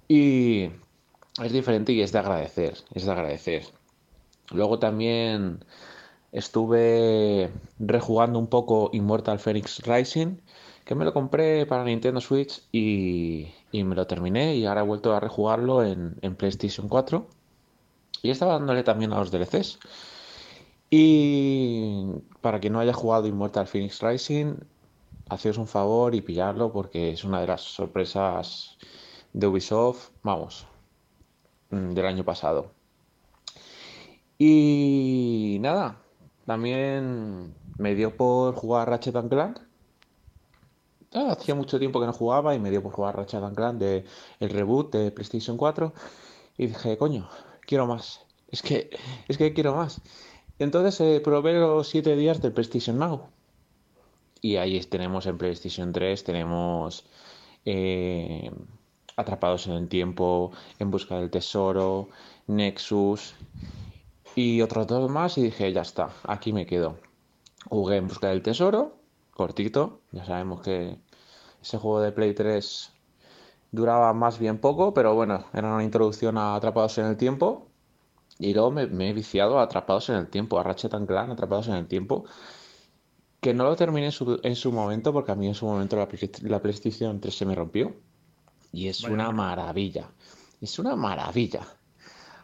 Y 0.07 0.71
es 1.43 1.53
diferente 1.53 1.93
y 1.93 2.01
es 2.03 2.13
de 2.13 2.19
agradecer, 2.19 2.75
es 2.95 3.05
de 3.05 3.13
agradecer. 3.13 3.65
Luego 4.53 4.79
también 4.79 5.65
estuve 6.33 7.51
rejugando 7.79 8.39
un 8.39 8.47
poco 8.47 8.91
Immortal 8.93 9.39
Phoenix 9.39 9.81
Rising, 9.85 10.37
que 10.85 10.95
me 10.95 11.05
lo 11.05 11.13
compré 11.13 11.67
para 11.67 11.85
Nintendo 11.85 12.21
Switch 12.21 12.63
y, 12.73 13.49
y 13.73 13.85
me 13.85 13.95
lo 13.95 14.07
terminé 14.07 14.57
y 14.57 14.67
ahora 14.67 14.81
he 14.81 14.85
vuelto 14.85 15.15
a 15.15 15.21
rejugarlo 15.21 15.85
en, 15.85 16.17
en, 16.23 16.37
PlayStation 16.37 16.89
4. 16.89 17.27
Y 18.23 18.31
estaba 18.31 18.55
dándole 18.55 18.83
también 18.83 19.13
a 19.13 19.19
los 19.19 19.31
DLCs. 19.31 19.79
Y 20.91 22.07
para 22.41 22.61
quien 22.61 22.73
no 22.73 22.81
haya 22.81 22.93
jugado 22.93 23.27
Immortal 23.27 23.67
Phoenix 23.67 24.03
Rising, 24.03 24.57
haceos 25.29 25.59
un 25.59 25.67
favor 25.69 26.15
y 26.15 26.21
pillarlo 26.21 26.73
porque 26.73 27.13
es 27.13 27.25
una 27.25 27.41
de 27.41 27.47
las 27.47 27.63
sorpresas 27.63 28.77
de 29.33 29.47
Ubisoft, 29.47 30.11
vamos, 30.23 30.67
mm, 31.71 31.91
del 31.91 32.07
año 32.07 32.25
pasado. 32.25 32.73
Y 34.39 35.59
nada, 35.61 36.01
también 36.47 37.55
me 37.79 37.95
dio 37.95 38.17
por 38.17 38.55
jugar 38.55 38.89
Ratchet 38.89 39.17
and 39.17 39.31
Clank. 39.31 39.59
Ah, 41.13 41.33
hacía 41.33 41.55
mucho 41.55 41.79
tiempo 41.79 42.01
que 42.01 42.07
no 42.07 42.13
jugaba 42.13 42.55
y 42.55 42.61
me 42.61 42.71
dio 42.71 42.83
por 42.83 42.93
jugar 42.93 43.17
Ratchet 43.17 43.43
and 43.43 43.57
Clank 43.57 43.79
de 43.79 44.05
el 44.39 44.51
reboot 44.51 44.93
de 44.93 45.11
PlayStation 45.11 45.57
4 45.57 45.93
y 46.59 46.69
dije, 46.69 46.97
coño, 46.97 47.29
quiero 47.67 47.87
más. 47.87 48.21
Es 48.49 48.63
que 48.63 48.91
es 49.29 49.39
que 49.39 49.53
quiero 49.53 49.75
más. 49.75 50.01
Entonces 50.59 51.01
eh, 51.01 51.21
probé 51.21 51.55
los 51.55 51.89
7 51.89 52.17
días 52.17 52.41
del 52.43 52.53
PlayStation 52.53 52.99
Now. 52.99 53.29
Y 54.43 54.57
ahí 54.57 54.81
tenemos 54.81 55.27
en 55.27 55.39
PlayStation 55.39 55.93
3 55.93 56.25
tenemos 56.25 57.05
eh, 57.65 58.51
Atrapados 59.17 59.67
en 59.67 59.75
el 59.75 59.89
tiempo, 59.89 60.53
En 60.79 60.91
busca 60.91 61.17
del 61.17 61.31
tesoro, 61.31 62.09
Nexus 62.47 63.35
y 64.35 64.63
otros 64.63 64.87
dos 64.87 65.11
más 65.11 65.39
y 65.39 65.43
dije, 65.45 65.73
ya 65.73 65.83
está, 65.83 66.11
aquí 66.25 66.53
me 66.53 66.67
quedo. 66.67 66.97
Jugué 67.69 67.97
en 67.97 68.09
busca 68.09 68.29
del 68.29 68.43
tesoro 68.43 69.01
cortito. 69.41 70.03
Ya 70.13 70.25
sabemos 70.27 70.61
que 70.61 70.99
ese 71.63 71.79
juego 71.79 72.03
de 72.03 72.13
Play 72.13 72.35
3 72.35 72.93
duraba 73.73 74.13
más 74.13 74.39
bien 74.39 74.59
poco, 74.59 74.93
pero 74.93 75.15
bueno, 75.15 75.47
era 75.55 75.75
una 75.75 75.83
introducción 75.83 76.37
a 76.37 76.55
Atrapados 76.55 76.99
en 76.99 77.07
el 77.07 77.17
Tiempo. 77.17 77.67
Y 78.39 78.53
luego 78.53 78.71
me, 78.71 79.09
he 79.09 79.13
viciado 79.15 79.59
a 79.59 79.63
Atrapados 79.63 80.11
en 80.11 80.17
el 80.17 80.29
Tiempo, 80.29 80.59
a 80.59 80.63
Ratchet 80.63 80.93
Clan, 81.07 81.31
Atrapados 81.31 81.69
en 81.69 81.75
el 81.75 81.87
Tiempo. 81.87 82.25
Que 83.41 83.55
no 83.55 83.65
lo 83.65 83.77
terminé 83.77 84.11
en 84.43 84.57
su, 84.57 84.73
momento, 84.73 85.15
porque 85.15 85.33
a 85.33 85.35
mí 85.35 85.47
en 85.47 85.55
su 85.55 85.65
momento 85.65 85.97
la, 85.97 86.07
la 86.43 86.61
PlayStation 86.61 87.19
3 87.19 87.35
se 87.35 87.47
me 87.47 87.55
rompió. 87.55 87.95
Y 88.73 88.89
es 88.89 89.03
una 89.05 89.31
maravilla. 89.33 90.11
Es 90.61 90.79
una 90.79 90.97
maravilla. 90.97 91.63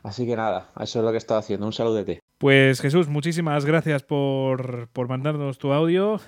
Así 0.07 0.25
que 0.25 0.37
nada, 0.37 0.71
eso 0.81 1.01
es 1.01 1.05
lo 1.05 1.11
que 1.11 1.17
he 1.17 1.19
estado 1.19 1.41
haciendo. 1.41 1.67
Un 1.67 1.73
saludete. 1.73 2.21
Pues 2.39 2.81
Jesús, 2.81 3.09
muchísimas 3.09 3.65
gracias 3.65 4.05
por, 4.05 4.89
por 4.93 5.09
mandarnos 5.09 5.59
tu 5.59 5.73
audio. 5.73 6.21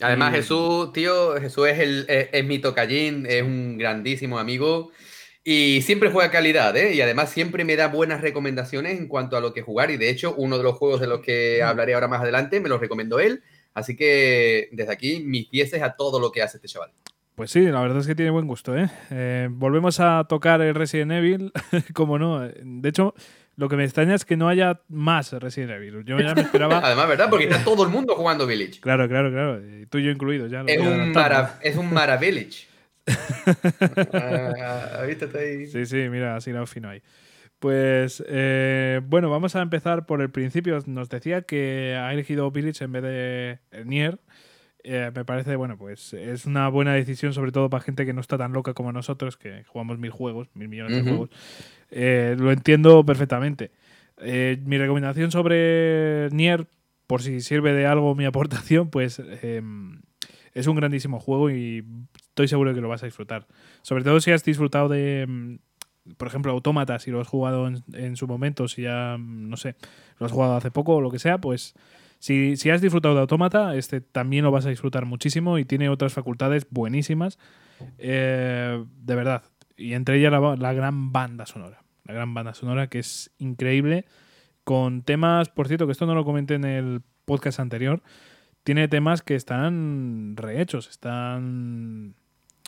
Además, 0.00 0.34
Jesús, 0.34 0.92
tío, 0.92 1.40
Jesús 1.40 1.66
es, 1.66 1.78
el, 1.78 2.04
es, 2.08 2.44
mi 2.44 2.58
tocallín, 2.58 3.24
es 3.26 3.42
un 3.42 3.78
grandísimo 3.78 4.38
amigo 4.38 4.90
y 5.42 5.80
siempre 5.80 6.10
juega 6.10 6.30
calidad, 6.30 6.76
¿eh? 6.76 6.92
Y 6.92 7.00
además 7.00 7.30
siempre 7.30 7.64
me 7.64 7.74
da 7.74 7.88
buenas 7.88 8.20
recomendaciones 8.20 8.98
en 8.98 9.08
cuanto 9.08 9.38
a 9.38 9.40
lo 9.40 9.54
que 9.54 9.62
jugar. 9.62 9.90
Y 9.90 9.96
de 9.96 10.10
hecho, 10.10 10.34
uno 10.36 10.58
de 10.58 10.64
los 10.64 10.74
juegos 10.74 11.00
de 11.00 11.06
los 11.06 11.20
que 11.20 11.62
hablaré 11.62 11.94
ahora 11.94 12.08
más 12.08 12.20
adelante 12.20 12.60
me 12.60 12.68
lo 12.68 12.76
recomendó 12.76 13.18
él. 13.18 13.42
Así 13.72 13.96
que 13.96 14.68
desde 14.72 14.92
aquí, 14.92 15.20
mis 15.20 15.46
pieces 15.46 15.80
a 15.80 15.96
todo 15.96 16.20
lo 16.20 16.32
que 16.32 16.42
hace 16.42 16.58
este 16.58 16.68
chaval. 16.68 16.92
Pues 17.34 17.50
sí, 17.50 17.60
la 17.62 17.80
verdad 17.80 17.98
es 17.98 18.06
que 18.06 18.14
tiene 18.14 18.30
buen 18.30 18.46
gusto, 18.46 18.76
¿eh? 18.76 18.90
eh 19.10 19.48
volvemos 19.50 20.00
a 20.00 20.26
tocar 20.28 20.60
el 20.60 20.74
Resident 20.74 21.12
Evil, 21.12 21.50
como 21.94 22.18
no. 22.18 22.40
De 22.40 22.88
hecho, 22.88 23.14
lo 23.56 23.68
que 23.68 23.76
me 23.76 23.84
extraña 23.84 24.14
es 24.14 24.24
que 24.24 24.36
no 24.36 24.48
haya 24.48 24.80
más 24.88 25.32
Resident 25.32 25.72
Evil. 25.72 26.04
Yo 26.04 26.18
ya 26.20 26.34
me 26.34 26.42
esperaba. 26.42 26.78
Además, 26.84 27.08
¿verdad? 27.08 27.30
Porque 27.30 27.44
está 27.44 27.64
todo 27.64 27.84
el 27.84 27.88
mundo 27.88 28.14
jugando 28.16 28.46
Village. 28.46 28.80
Claro, 28.80 29.08
claro, 29.08 29.30
claro. 29.30 29.60
Tú 29.88 29.98
y 29.98 30.04
yo 30.04 30.10
incluido. 30.10 30.46
Ya 30.46 30.62
es, 30.66 30.78
un 30.78 31.14
es 31.62 31.76
un 31.76 31.92
Mara 31.92 32.16
Village. 32.18 32.66
ah, 34.12 35.02
ahí? 35.02 35.66
Sí, 35.66 35.86
sí, 35.86 36.08
mira, 36.08 36.36
así 36.36 36.52
la 36.52 36.66
fino 36.66 36.90
ahí. 36.90 37.02
Pues 37.58 38.22
eh, 38.26 39.00
bueno, 39.04 39.30
vamos 39.30 39.56
a 39.56 39.62
empezar 39.62 40.04
por 40.04 40.20
el 40.20 40.30
principio. 40.30 40.78
Nos 40.86 41.08
decía 41.08 41.42
que 41.42 41.96
ha 41.98 42.12
elegido 42.12 42.50
Village 42.50 42.84
en 42.84 42.92
vez 42.92 43.02
de 43.02 43.58
Nier. 43.84 44.18
Eh, 44.84 45.10
me 45.14 45.24
parece, 45.24 45.54
bueno, 45.54 45.76
pues 45.78 46.12
es 46.12 46.44
una 46.44 46.68
buena 46.68 46.94
decisión, 46.94 47.32
sobre 47.32 47.52
todo 47.52 47.70
para 47.70 47.84
gente 47.84 48.04
que 48.04 48.12
no 48.12 48.20
está 48.20 48.36
tan 48.36 48.52
loca 48.52 48.74
como 48.74 48.92
nosotros, 48.92 49.36
que 49.36 49.64
jugamos 49.64 49.98
mil 49.98 50.10
juegos, 50.10 50.48
mil 50.54 50.68
millones 50.68 51.04
de 51.04 51.10
juegos. 51.10 51.30
Eh, 51.90 52.34
lo 52.38 52.50
entiendo 52.50 53.04
perfectamente. 53.04 53.70
Eh, 54.18 54.60
mi 54.64 54.78
recomendación 54.78 55.30
sobre 55.30 56.28
Nier, 56.32 56.66
por 57.06 57.22
si 57.22 57.40
sirve 57.40 57.72
de 57.72 57.86
algo 57.86 58.14
mi 58.14 58.24
aportación, 58.26 58.90
pues 58.90 59.22
em, 59.42 60.00
es 60.52 60.66
un 60.66 60.76
grandísimo 60.76 61.20
juego 61.20 61.50
y 61.50 61.84
estoy 62.30 62.48
seguro 62.48 62.70
de 62.70 62.74
que 62.74 62.80
lo 62.80 62.88
vas 62.88 63.02
a 63.04 63.06
disfrutar. 63.06 63.46
Sobre 63.82 64.02
todo 64.02 64.20
si 64.20 64.32
has 64.32 64.44
disfrutado 64.44 64.88
de, 64.88 65.22
em, 65.22 65.58
por 66.16 66.26
ejemplo, 66.26 66.50
Autómata, 66.50 66.98
si 66.98 67.12
lo 67.12 67.20
has 67.20 67.28
jugado 67.28 67.68
en, 67.68 67.84
en, 67.92 68.16
su 68.16 68.26
momento, 68.26 68.66
si 68.66 68.82
ya, 68.82 69.16
no 69.16 69.56
sé, 69.56 69.76
lo 70.18 70.26
has 70.26 70.32
jugado 70.32 70.56
hace 70.56 70.72
poco 70.72 70.96
o 70.96 71.00
lo 71.00 71.10
que 71.10 71.20
sea, 71.20 71.38
pues 71.38 71.74
si, 72.22 72.70
has 72.70 72.80
disfrutado 72.80 73.16
de 73.16 73.20
Automata, 73.22 73.74
este 73.74 74.00
también 74.00 74.44
lo 74.44 74.52
vas 74.52 74.64
a 74.64 74.68
disfrutar 74.68 75.06
muchísimo 75.06 75.58
y 75.58 75.64
tiene 75.64 75.88
otras 75.88 76.12
facultades 76.12 76.68
buenísimas. 76.70 77.36
Eh, 77.98 78.84
de 79.00 79.14
verdad. 79.16 79.42
Y 79.76 79.94
entre 79.94 80.18
ellas 80.18 80.30
la, 80.30 80.72
gran 80.72 81.10
banda 81.10 81.46
sonora. 81.46 81.82
La 82.04 82.14
gran 82.14 82.32
banda 82.32 82.54
sonora 82.54 82.86
que 82.86 83.00
es 83.00 83.32
increíble. 83.38 84.04
Con 84.62 85.02
temas, 85.02 85.48
por 85.48 85.66
cierto, 85.66 85.86
que 85.86 85.92
esto 85.92 86.06
no 86.06 86.14
lo 86.14 86.24
comenté 86.24 86.54
en 86.54 86.64
el 86.64 87.00
podcast 87.24 87.58
anterior. 87.58 88.04
Tiene 88.62 88.86
temas 88.86 89.22
que 89.22 89.34
están 89.34 90.36
rehechos, 90.36 90.88
están 90.90 92.14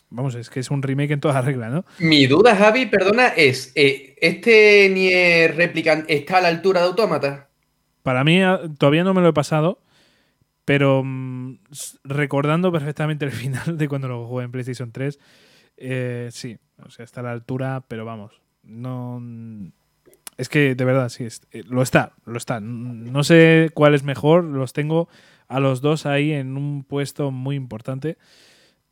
Vamos, 0.09 0.35
es 0.35 0.49
que 0.49 0.59
es 0.59 0.69
un 0.69 0.83
remake 0.83 1.11
en 1.11 1.21
toda 1.21 1.41
regla, 1.41 1.69
¿no? 1.69 1.85
Mi 1.99 2.27
duda, 2.27 2.57
Javi, 2.57 2.87
perdona, 2.87 3.29
es: 3.29 3.71
eh, 3.75 4.15
¿este 4.19 4.89
Nier 4.89 5.55
Replicant 5.55 6.03
está 6.09 6.39
a 6.39 6.41
la 6.41 6.49
altura 6.49 6.81
de 6.81 6.87
Automata? 6.87 7.44
Para 8.05 8.23
mí 8.23 8.39
ah, 8.43 8.61
todavía 8.77 9.03
no 9.03 9.15
me 9.15 9.21
lo 9.21 9.29
he 9.29 9.33
pasado, 9.33 9.79
pero 10.63 11.01
mm, 11.03 11.57
recordando 12.03 12.71
perfectamente 12.71 13.25
el 13.25 13.31
final 13.43 13.79
de 13.79 13.87
cuando 13.89 14.07
lo 14.07 14.27
jugué 14.27 14.45
en 14.45 14.51
PlayStation 14.51 14.91
3, 14.91 15.19
eh, 15.77 16.29
sí, 16.31 16.55
o 16.85 16.91
sea, 16.91 17.03
está 17.03 17.21
a 17.21 17.23
la 17.23 17.31
altura, 17.31 17.83
pero 17.87 18.05
vamos, 18.05 18.43
no... 18.61 19.19
Es 20.37 20.49
que 20.49 20.75
de 20.75 20.85
verdad, 20.85 21.09
sí, 21.09 21.25
eh, 21.49 21.63
lo 21.65 21.81
está, 21.81 22.11
lo 22.25 22.37
está. 22.37 22.59
No 22.59 23.23
sé 23.23 23.71
cuál 23.73 23.95
es 23.95 24.03
mejor, 24.03 24.43
los 24.43 24.73
tengo 24.73 25.09
a 25.47 25.59
los 25.59 25.81
dos 25.81 26.05
ahí 26.05 26.31
en 26.31 26.57
un 26.57 26.83
puesto 26.83 27.31
muy 27.31 27.55
importante 27.55 28.19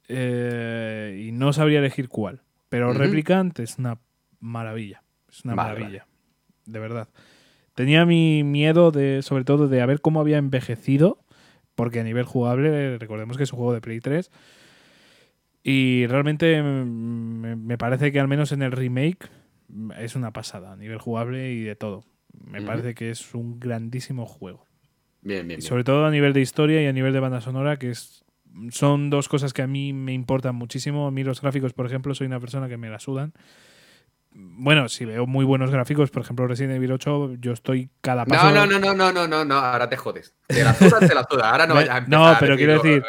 eh, 0.08 1.24
y 1.28 1.34
no 1.34 1.54
sabría 1.54 1.78
elegir 1.78 2.10
cuál. 2.10 2.42
Pero 2.70 2.94
Replicant 2.94 3.60
es 3.60 3.78
una 3.78 4.00
maravilla, 4.40 5.04
es 5.30 5.46
una 5.46 5.54
maravilla, 5.54 6.08
de 6.66 6.80
verdad. 6.80 7.10
Tenía 7.76 8.06
mi 8.06 8.44
miedo 8.44 8.92
de, 8.92 9.22
sobre 9.22 9.44
todo, 9.44 9.68
de 9.68 9.82
a 9.82 9.86
ver 9.86 10.02
cómo 10.02 10.20
había 10.20 10.38
envejecido, 10.38 11.20
porque 11.76 12.00
a 12.00 12.04
nivel 12.04 12.26
jugable, 12.26 12.98
recordemos 12.98 13.38
que 13.38 13.44
es 13.44 13.54
un 13.54 13.58
juego 13.58 13.74
de 13.74 13.82
Play 13.82 14.00
3. 14.00 14.32
Y 15.64 16.06
realmente 16.08 16.62
me 16.62 17.78
parece 17.78 18.12
que 18.12 18.20
al 18.20 18.28
menos 18.28 18.52
en 18.52 18.62
el 18.62 18.72
remake 18.72 19.30
es 19.98 20.16
una 20.16 20.32
pasada 20.34 20.74
a 20.74 20.76
nivel 20.76 21.00
jugable 21.00 21.52
y 21.52 21.62
de 21.62 21.76
todo. 21.76 22.04
Me 22.34 22.62
parece 22.62 22.94
que 22.96 23.10
es 23.10 23.34
un 23.34 23.60
grandísimo 23.60 24.26
juego. 24.26 24.68
Bien, 25.22 25.48
bien, 25.48 25.60
Y 25.60 25.64
sobre 25.64 25.84
todo 25.84 26.06
a 26.06 26.12
nivel 26.12 26.34
de 26.34 26.42
historia 26.42 26.84
y 26.84 26.88
a 26.88 26.94
nivel 26.94 27.14
de 27.14 27.22
banda 27.22 27.40
sonora, 27.40 27.78
que 27.80 27.92
es, 27.92 28.26
son 28.72 29.10
dos 29.10 29.30
cosas 29.30 29.54
que 29.54 29.62
a 29.62 29.68
mí 29.68 29.94
me 29.94 30.14
importan 30.14 30.56
muchísimo. 30.56 31.08
A 31.08 31.12
mí 31.12 31.24
los 31.24 31.42
gráficos, 31.42 31.74
por 31.74 31.86
ejemplo, 31.86 32.14
soy 32.14 32.28
una 32.28 32.42
persona 32.42 32.68
que 32.68 32.78
me 32.78 32.90
la 32.90 33.00
sudan 33.00 33.34
bueno, 34.36 34.90
si 34.90 35.06
veo 35.06 35.26
muy 35.26 35.46
buenos 35.46 35.72
gráficos, 35.72 36.10
por 36.10 36.24
ejemplo 36.24 36.48
Resident 36.48 36.76
Evil 36.76 36.92
8, 36.94 37.36
yo 37.40 37.52
estoy 37.52 37.90
cada 38.02 38.26
paso. 38.26 38.52
No, 38.52 38.66
no, 38.66 38.80
no, 38.80 38.94
no, 38.94 39.12
no, 39.12 39.28
no, 39.28 39.46
no, 39.46 39.56
ahora 39.56 39.90
te 39.90 39.98
jodes. 39.98 40.36
Te 40.48 40.64
la 40.64 40.74
suda, 40.74 41.00
te 41.00 41.14
la 41.14 41.26
suda. 41.30 41.52
Ahora 41.52 41.68
no 41.68 41.74
vayas 41.76 41.96
a 41.96 41.98
empezar 42.00 42.34
No, 42.34 42.38
pero 42.40 42.56
quiero 42.56 42.74
decir 42.74 43.04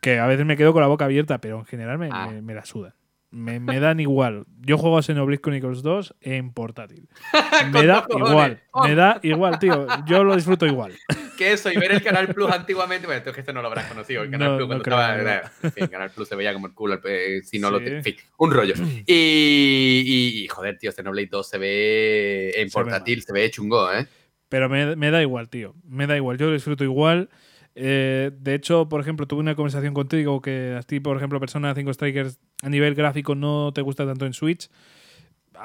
que 0.00 0.18
a 0.18 0.26
veces 0.26 0.44
me 0.44 0.56
quedo 0.56 0.72
con 0.72 0.82
la 0.82 0.88
boca 0.88 1.04
abierta, 1.04 1.38
pero 1.38 1.60
en 1.60 1.64
general 1.64 1.98
me, 1.98 2.08
ah. 2.12 2.30
me, 2.42 2.54
la 2.54 2.64
suda. 2.64 2.94
Me, 3.34 3.58
me, 3.58 3.80
dan 3.80 3.98
igual. 3.98 4.46
Yo 4.60 4.78
juego 4.78 4.96
a 4.96 5.02
Xenoblade 5.02 5.40
Chronicles 5.40 5.82
2 5.82 6.14
en 6.20 6.52
portátil. 6.52 7.08
Me 7.72 7.84
da 7.84 8.06
igual. 8.08 8.62
Me 8.84 8.94
da 8.94 9.18
igual, 9.22 9.58
tío. 9.58 9.86
Yo 10.06 10.22
lo 10.22 10.36
disfruto 10.36 10.66
igual 10.66 10.92
que 11.36 11.52
eso 11.52 11.70
y 11.70 11.76
ver 11.76 11.92
el 11.92 12.02
Canal 12.02 12.28
Plus 12.28 12.50
antiguamente, 12.50 13.06
bueno, 13.06 13.22
es 13.24 13.32
que 13.32 13.40
esto 13.40 13.52
no 13.52 13.60
lo 13.60 13.68
habrás 13.68 13.86
conocido, 13.86 14.22
el 14.22 14.30
Canal 14.30 14.56
Plus 14.56 14.66
cuando 14.66 14.84
estaba, 14.84 15.42
en 15.62 15.72
fin, 15.72 15.86
Canal 15.88 16.10
Plus 16.10 16.28
se 16.28 16.36
veía 16.36 16.52
como 16.52 16.68
el 16.68 16.74
culo, 16.74 17.00
eh, 17.04 17.40
si 17.42 17.58
no 17.58 17.70
lo, 17.70 17.80
en 17.80 18.02
fin, 18.02 18.16
un 18.38 18.52
rollo. 18.52 18.74
Y, 19.06 20.44
y, 20.44 20.48
joder, 20.48 20.78
tío, 20.78 20.92
Xenoblade 20.92 21.28
2 21.30 21.48
se 21.48 21.58
ve 21.58 22.50
en 22.56 22.70
portátil, 22.70 23.22
se 23.22 23.32
ve 23.32 23.50
chungo, 23.50 23.92
¿eh? 23.92 24.06
Pero 24.48 24.68
me, 24.68 24.94
me, 24.96 25.10
da 25.10 25.20
igual, 25.20 25.48
tío, 25.48 25.74
me 25.84 26.06
da 26.06 26.16
igual, 26.16 26.38
yo 26.38 26.46
lo 26.46 26.52
disfruto 26.52 26.84
igual. 26.84 27.28
Eh, 27.74 28.30
de 28.38 28.54
hecho, 28.54 28.88
por 28.88 29.00
ejemplo, 29.00 29.26
tuve 29.26 29.40
una 29.40 29.56
conversación 29.56 29.94
contigo 29.94 30.40
que 30.40 30.76
a 30.78 30.82
ti, 30.82 31.00
por 31.00 31.16
ejemplo, 31.16 31.40
Persona 31.40 31.74
5 31.74 31.92
Strikers 31.92 32.38
a 32.62 32.68
nivel 32.68 32.94
gráfico 32.94 33.34
no 33.34 33.72
te 33.72 33.82
gusta 33.82 34.06
tanto 34.06 34.26
en 34.26 34.32
Switch. 34.32 34.70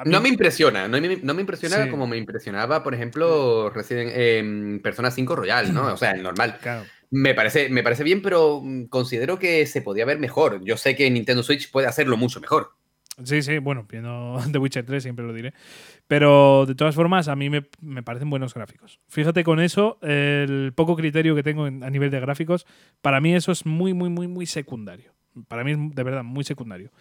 No 0.06 0.22
me 0.22 0.30
impresiona, 0.30 0.88
no 0.88 1.02
me, 1.02 1.18
no 1.18 1.34
me 1.34 1.42
impresiona 1.42 1.90
como 1.90 2.06
me 2.06 2.18
impresionaba, 2.18 2.84
por 2.84 2.94
ejemplo, 2.94 3.72
Resident, 3.72 4.12
eh, 4.14 4.80
Persona 4.84 5.10
5 5.10 5.36
Royal, 5.36 5.74
¿no? 5.74 5.94
O 5.94 5.98
sea, 5.98 6.12
el 6.12 6.22
normal. 6.22 6.60
Me 7.12 7.34
parece, 7.34 7.70
me 7.70 7.82
parece 7.82 8.04
bien, 8.04 8.22
pero 8.22 8.62
mm, 8.64 8.86
considero 8.86 9.40
que 9.40 9.66
se 9.66 9.82
podía 9.82 10.06
ver 10.06 10.20
mejor. 10.20 10.64
Yo 10.64 10.78
sé 10.78 10.96
que 10.96 11.10
Nintendo 11.10 11.42
Switch 11.42 11.72
puede 11.72 11.88
hacerlo 11.88 12.18
mucho 12.18 12.40
mejor. 12.40 12.74
Sí, 13.24 13.42
sí, 13.42 13.58
bueno, 13.60 13.86
viendo 13.90 14.38
The 14.52 14.58
Witcher 14.58 14.86
3 14.86 15.04
siempre 15.04 15.26
lo 15.26 15.34
diré. 15.34 15.54
Pero 16.08 16.66
de 16.66 16.76
todas 16.76 16.96
formas, 16.96 17.28
a 17.28 17.36
mí 17.36 17.50
me, 17.50 17.62
parecen 18.04 18.30
buenos 18.30 18.54
gráficos. 18.54 19.00
Fíjate 19.08 19.44
con 19.44 19.60
eso, 19.60 19.98
el 20.02 20.74
poco 20.76 20.96
criterio 20.96 21.36
que 21.36 21.44
tengo 21.44 21.66
a 21.66 21.90
nivel 21.90 22.12
de 22.12 22.20
gráficos, 22.20 22.66
para 23.02 23.22
mí 23.22 23.34
eso 23.34 23.52
es 23.52 23.66
muy, 23.66 23.94
muy, 23.94 24.10
muy, 24.10 24.28
muy 24.28 24.46
secundario. 24.46 25.14
Para 25.48 25.64
mí 25.64 25.72
es 25.72 25.96
de 25.96 26.04
verdad 26.04 26.24
muy 26.24 26.44
secundario. 26.44 26.92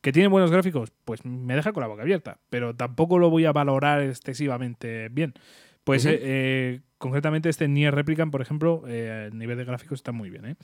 ¿Que 0.00 0.12
tiene 0.12 0.28
buenos 0.28 0.50
gráficos? 0.50 0.92
Pues 1.04 1.24
me 1.24 1.56
deja 1.56 1.72
con 1.72 1.80
la 1.80 1.88
boca 1.88 2.02
abierta, 2.02 2.38
pero 2.50 2.74
tampoco 2.74 3.18
lo 3.18 3.30
voy 3.30 3.46
a 3.46 3.52
valorar 3.52 4.02
excesivamente 4.02 5.08
bien. 5.08 5.34
Pues 5.82 6.04
eh, 6.06 6.18
eh, 6.22 6.80
concretamente 6.98 7.48
este 7.48 7.66
Nier 7.66 7.94
Replicant, 7.94 8.30
por 8.30 8.42
ejemplo, 8.42 8.84
eh, 8.86 9.30
a 9.32 9.34
nivel 9.34 9.56
de 9.56 9.64
gráficos 9.64 9.98
está 9.98 10.12
muy 10.12 10.30
bien. 10.30 10.44
¿eh? 10.44 10.56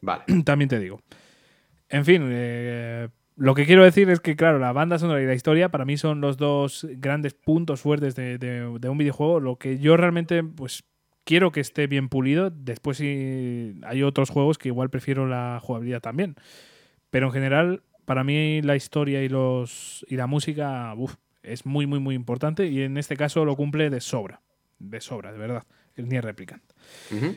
Vale. 0.00 0.24
También 0.44 0.68
te 0.68 0.78
digo. 0.78 1.00
En 1.88 2.04
fin, 2.04 2.22
lo 3.38 3.54
que 3.54 3.66
quiero 3.66 3.84
decir 3.84 4.10
es 4.10 4.18
que, 4.18 4.34
claro, 4.34 4.58
la 4.58 4.72
banda 4.72 4.98
sonora 4.98 5.22
y 5.22 5.26
la 5.26 5.34
historia 5.34 5.68
para 5.68 5.84
mí 5.84 5.96
son 5.96 6.20
los 6.20 6.36
dos 6.36 6.84
grandes 6.90 7.34
puntos 7.34 7.80
fuertes 7.80 8.16
de, 8.16 8.66
un 8.66 8.98
videojuego. 8.98 9.38
Lo 9.38 9.56
que 9.56 9.78
yo 9.78 9.96
realmente, 9.96 10.42
pues, 10.42 10.82
quiero 11.22 11.52
que 11.52 11.60
esté 11.60 11.86
bien 11.86 12.08
pulido. 12.08 12.50
Después, 12.50 12.98
si 12.98 13.78
hay 13.84 14.02
otros 14.02 14.30
juegos 14.30 14.58
que 14.58 14.68
igual 14.68 14.90
prefiero 14.90 15.28
la 15.28 15.60
jugabilidad 15.62 16.00
también. 16.00 16.34
Pero 17.10 17.26
en 17.26 17.32
general, 17.32 17.82
para 18.04 18.24
mí 18.24 18.60
la 18.62 18.74
historia 18.74 19.22
y, 19.22 19.28
los, 19.28 20.04
y 20.08 20.16
la 20.16 20.26
música 20.26 20.92
es 21.44 21.64
muy, 21.64 21.86
muy, 21.86 22.00
muy 22.00 22.16
importante 22.16 22.66
y 22.66 22.82
en 22.82 22.98
este 22.98 23.16
caso 23.16 23.44
lo 23.44 23.54
cumple 23.54 23.88
de 23.88 24.00
sobra. 24.00 24.42
De 24.80 25.00
sobra, 25.00 25.30
de 25.30 25.38
verdad. 25.38 25.62
El 25.98 26.08
Nier 26.08 26.24
Replicant. 26.24 26.62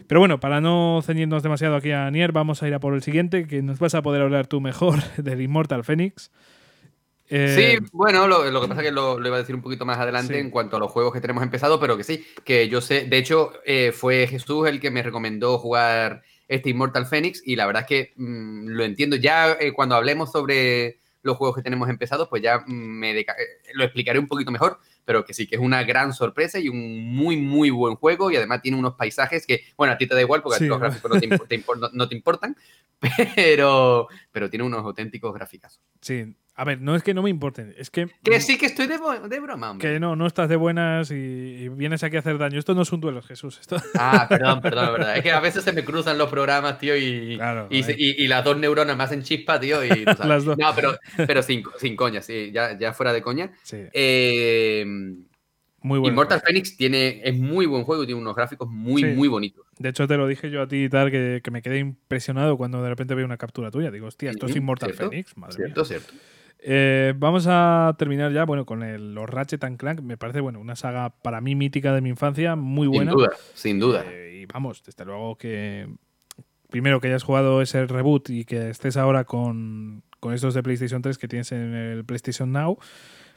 Pero 0.07 0.19
bueno, 0.19 0.39
para 0.39 0.61
no 0.61 1.01
ceñirnos 1.03 1.43
demasiado 1.43 1.75
aquí 1.75 1.91
a 1.91 2.09
Nier, 2.09 2.31
vamos 2.31 2.63
a 2.63 2.67
ir 2.67 2.73
a 2.73 2.79
por 2.79 2.93
el 2.93 3.03
siguiente, 3.03 3.47
que 3.47 3.61
nos 3.61 3.79
vas 3.79 3.95
a 3.95 4.01
poder 4.01 4.21
hablar 4.21 4.47
tú 4.47 4.61
mejor 4.61 4.99
del 5.17 5.41
Immortal 5.41 5.83
Phoenix. 5.83 6.31
Eh, 7.33 7.77
sí, 7.79 7.87
bueno, 7.93 8.27
lo, 8.27 8.61
que 8.61 8.67
pasa 8.67 8.81
es 8.81 8.87
que 8.87 8.93
lo, 8.93 9.25
iba 9.25 9.37
a 9.37 9.39
decir 9.39 9.55
un 9.55 9.61
poquito 9.61 9.85
más 9.85 9.97
adelante 9.99 10.37
en 10.37 10.49
cuanto 10.49 10.75
a 10.75 10.79
los 10.79 10.91
juegos 10.91 11.13
que 11.13 11.21
tenemos 11.21 11.41
empezado, 11.41 11.79
pero 11.79 11.95
que 11.95 12.03
sí, 12.03 12.25
que 12.43 12.67
yo 12.67 12.81
sé, 12.81 13.05
de 13.05 13.17
hecho, 13.17 13.53
eh, 13.65 13.93
fue 13.93 14.27
Jesús 14.27 14.67
el 14.67 14.81
que 14.81 14.91
me 14.91 15.01
recomendó 15.01 15.57
jugar 15.57 16.23
este 16.49 16.69
Immortal 16.69 17.05
Phoenix 17.05 17.41
y 17.45 17.55
la 17.55 17.65
verdad 17.65 17.83
es 17.83 17.87
que 17.87 18.13
mm, 18.17 18.67
lo 18.67 18.83
entiendo. 18.83 19.15
Ya 19.15 19.53
eh, 19.53 19.71
cuando 19.71 19.95
hablemos 19.95 20.29
sobre 20.29 20.99
los 21.21 21.37
juegos 21.37 21.55
que 21.55 21.61
tenemos 21.61 21.89
empezados, 21.89 22.27
pues 22.27 22.41
ya 22.41 22.59
mm, 22.59 22.69
me 22.69 23.25
lo 23.75 23.83
explicaré 23.85 24.19
un 24.19 24.27
poquito 24.27 24.51
mejor, 24.51 24.79
pero 25.11 25.25
que 25.25 25.33
sí 25.33 25.45
que 25.45 25.55
es 25.55 25.61
una 25.61 25.83
gran 25.83 26.13
sorpresa 26.13 26.57
y 26.57 26.69
un 26.69 27.13
muy, 27.13 27.35
muy 27.35 27.69
buen 27.69 27.95
juego 27.95 28.31
y 28.31 28.37
además 28.37 28.61
tiene 28.61 28.77
unos 28.77 28.95
paisajes 28.95 29.45
que, 29.45 29.65
bueno, 29.75 29.91
a 29.91 29.97
ti 29.97 30.07
te 30.07 30.15
da 30.15 30.21
igual 30.21 30.41
porque 30.41 30.63
los 30.63 30.79
gráficos 30.79 31.11
no 31.91 32.07
te, 32.07 32.15
importan, 32.15 32.55
pero, 33.35 34.07
pero 34.31 34.49
tiene 34.49 34.63
unos 34.63 34.85
auténticos 34.85 35.33
gráficos. 35.33 35.81
Sí, 35.99 36.33
a 36.53 36.65
ver, 36.65 36.81
no 36.81 36.95
es 36.95 37.03
que 37.03 37.13
no 37.13 37.23
me 37.23 37.29
importen, 37.29 37.73
es 37.77 37.89
que. 37.89 38.07
Que 38.23 38.41
sí 38.41 38.57
que 38.57 38.65
estoy 38.65 38.87
de, 38.87 38.97
broma. 39.39 39.77
Que 39.79 39.99
no, 39.99 40.15
no 40.15 40.27
estás 40.27 40.49
de 40.49 40.57
buenas 40.57 41.09
y, 41.09 41.69
vienes 41.69 42.03
aquí 42.03 42.17
a 42.17 42.19
hacer 42.19 42.37
daño. 42.37 42.59
Esto 42.59 42.75
no 42.75 42.81
es 42.81 42.91
un 42.91 42.99
duelo, 42.99 43.21
Jesús. 43.21 43.59
Esto... 43.59 43.77
Ah, 43.97 44.25
perdón, 44.27 44.61
perdón, 44.61 44.93
verdad. 44.93 45.17
Es 45.17 45.23
que 45.23 45.31
a 45.31 45.39
veces 45.39 45.63
se 45.63 45.71
me 45.71 45.83
cruzan 45.83 46.17
los 46.17 46.29
programas, 46.29 46.77
tío, 46.77 46.97
y, 46.97 47.39
y, 47.69 48.27
las 48.27 48.43
dos 48.43 48.57
neuronas 48.57 48.97
me 48.97 49.03
hacen 49.03 49.23
chispa, 49.23 49.59
tío. 49.59 49.83
Y, 49.83 50.05
las 50.25 50.43
dos. 50.43 50.57
No, 50.57 50.73
pero, 50.75 50.97
pero 51.15 51.41
sin, 51.41 51.63
sin 51.77 51.95
coña, 51.95 52.21
sí, 52.21 52.51
ya, 52.53 52.77
ya 52.77 52.93
fuera 52.93 53.13
de 53.13 53.21
coña. 53.21 53.51
Sí. 53.63 53.77
Eh, 53.93 54.85
muy 55.83 55.97
bueno. 55.97 56.13
Immortal 56.13 56.41
Phoenix 56.41 56.77
tiene, 56.77 57.21
es 57.23 57.35
muy 57.35 57.65
buen 57.65 57.83
juego, 57.83 58.05
tiene 58.05 58.21
unos 58.21 58.35
gráficos 58.35 58.69
muy, 58.69 59.03
muy 59.03 59.27
bonitos. 59.27 59.65
De 59.79 59.89
hecho, 59.89 60.07
te 60.07 60.15
lo 60.15 60.27
dije 60.27 60.51
yo 60.51 60.61
a 60.61 60.67
ti 60.67 60.83
y 60.83 60.89
tal, 60.89 61.09
que, 61.09 61.41
me 61.51 61.61
quedé 61.61 61.79
impresionado 61.79 62.55
cuando 62.57 62.83
de 62.83 62.89
repente 62.89 63.15
veo 63.15 63.25
una 63.25 63.37
captura 63.37 63.71
tuya. 63.71 63.89
Digo, 63.89 64.07
hostia, 64.07 64.31
esto 64.31 64.45
es 64.45 64.55
Immortal 64.55 64.93
Phoenix. 64.93 65.35
Madre 65.37 65.55
cierto, 65.55 65.85
cierto. 65.85 66.13
Eh, 66.63 67.13
vamos 67.17 67.47
a 67.47 67.95
terminar 67.97 68.31
ya, 68.31 68.45
bueno, 68.45 68.65
con 68.65 68.83
el, 68.83 69.15
los 69.15 69.29
Ratchet 69.29 69.63
and 69.63 69.77
Clank. 69.77 70.01
Me 70.01 70.17
parece, 70.17 70.41
bueno, 70.41 70.59
una 70.59 70.75
saga 70.75 71.09
para 71.09 71.41
mí 71.41 71.55
mítica 71.55 71.93
de 71.93 72.01
mi 72.01 72.09
infancia, 72.09 72.55
muy 72.55 72.87
buena. 72.87 73.11
Sin 73.11 73.17
duda, 73.17 73.29
sin 73.53 73.79
duda. 73.79 74.05
Eh, 74.07 74.41
y 74.41 74.45
vamos, 74.45 74.83
desde 74.85 75.05
luego 75.05 75.37
que 75.37 75.87
primero 76.69 77.01
que 77.01 77.07
hayas 77.07 77.23
jugado 77.23 77.61
ese 77.61 77.85
reboot 77.85 78.29
y 78.29 78.45
que 78.45 78.69
estés 78.69 78.95
ahora 78.95 79.25
con, 79.25 80.03
con 80.19 80.33
estos 80.33 80.53
de 80.53 80.63
PlayStation 80.63 81.01
3 81.01 81.17
que 81.17 81.27
tienes 81.27 81.51
en 81.51 81.73
el 81.73 82.05
PlayStation 82.05 82.51
Now, 82.51 82.77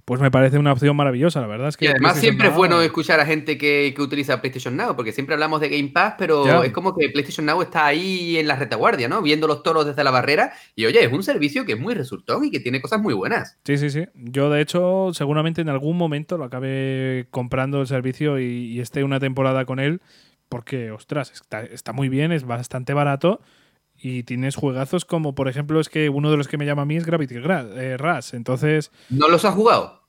pues 0.05 0.20
me 0.20 0.31
parece 0.31 0.59
una 0.59 0.72
opción 0.72 0.94
maravillosa, 0.97 1.40
la 1.40 1.47
verdad 1.47 1.68
es 1.68 1.78
que... 1.78 1.86
Y 1.86 1.89
además 1.89 2.18
siempre 2.18 2.48
es 2.48 2.55
bueno 2.55 2.82
escuchar 2.82 3.20
a 3.20 3.26
gente 3.26 3.56
que, 3.56 3.94
utiliza 3.98 4.40
PlayStation 4.40 4.76
Now, 4.76 4.97
porque 4.97 5.12
siempre 5.12 5.35
hablamos 5.35 5.62
de 5.62 5.70
Game 5.70 5.89
Pass, 5.89 6.14
pero 6.18 6.62
es 6.62 6.72
como 6.72 6.94
que 6.94 7.09
PlayStation 7.09 7.47
Now 7.47 7.62
está 7.62 7.86
ahí 7.86 8.36
en 8.36 8.47
la 8.47 8.56
retaguardia, 8.56 9.09
¿no? 9.09 9.22
Viendo 9.22 9.47
los 9.47 9.62
toros 9.62 9.86
desde 9.86 10.05
la 10.05 10.10
barrera, 10.10 10.52
y 10.76 10.85
oye, 10.85 11.02
es 11.02 11.12
un 11.12 11.22
servicio 11.22 11.64
que 11.64 11.72
es 11.72 11.81
muy 11.81 11.94
resultón 11.94 12.44
y 12.44 12.51
que 12.51 12.60
tiene 12.60 12.82
cosas 12.82 13.01
muy 13.01 13.14
buenas. 13.14 13.59
Sí, 13.64 13.78
sí, 13.78 13.89
sí. 13.89 14.06
Yo, 14.14 14.51
de 14.51 14.60
hecho, 14.60 15.10
seguramente 15.14 15.62
en 15.62 15.70
algún 15.70 15.97
momento 15.97 16.36
lo 16.36 16.44
acabe 16.44 17.26
comprando 17.31 17.81
el 17.81 17.86
servicio 17.86 18.39
y, 18.39 18.81
esté 18.85 19.05
una 19.05 19.20
temporada 19.20 19.64
con 19.64 19.78
él, 19.81 20.02
porque, 20.51 20.90
ostras, 20.90 21.32
está, 21.70 21.93
muy 21.94 22.10
bien, 22.10 22.31
es 22.31 22.44
bastante 22.44 22.93
barato 22.93 23.40
y 24.05 24.22
tienes 24.22 24.55
juegazos 24.55 25.06
como, 25.06 25.35
por 25.35 25.48
ejemplo, 25.48 25.81
es 25.81 25.89
que 25.89 26.10
uno 26.10 26.31
de 26.31 26.36
los 26.36 26.47
que 26.47 26.59
me 26.59 26.66
llama 26.66 26.82
a 26.82 26.85
mí 26.85 26.94
es 26.94 27.06
Gravity 27.06 27.36
eh, 27.36 27.97
Rush. 27.97 28.35
Entonces. 28.35 28.93
¿No 29.09 29.28
los 29.28 29.47
has 29.47 29.55
jugado? 29.55 30.02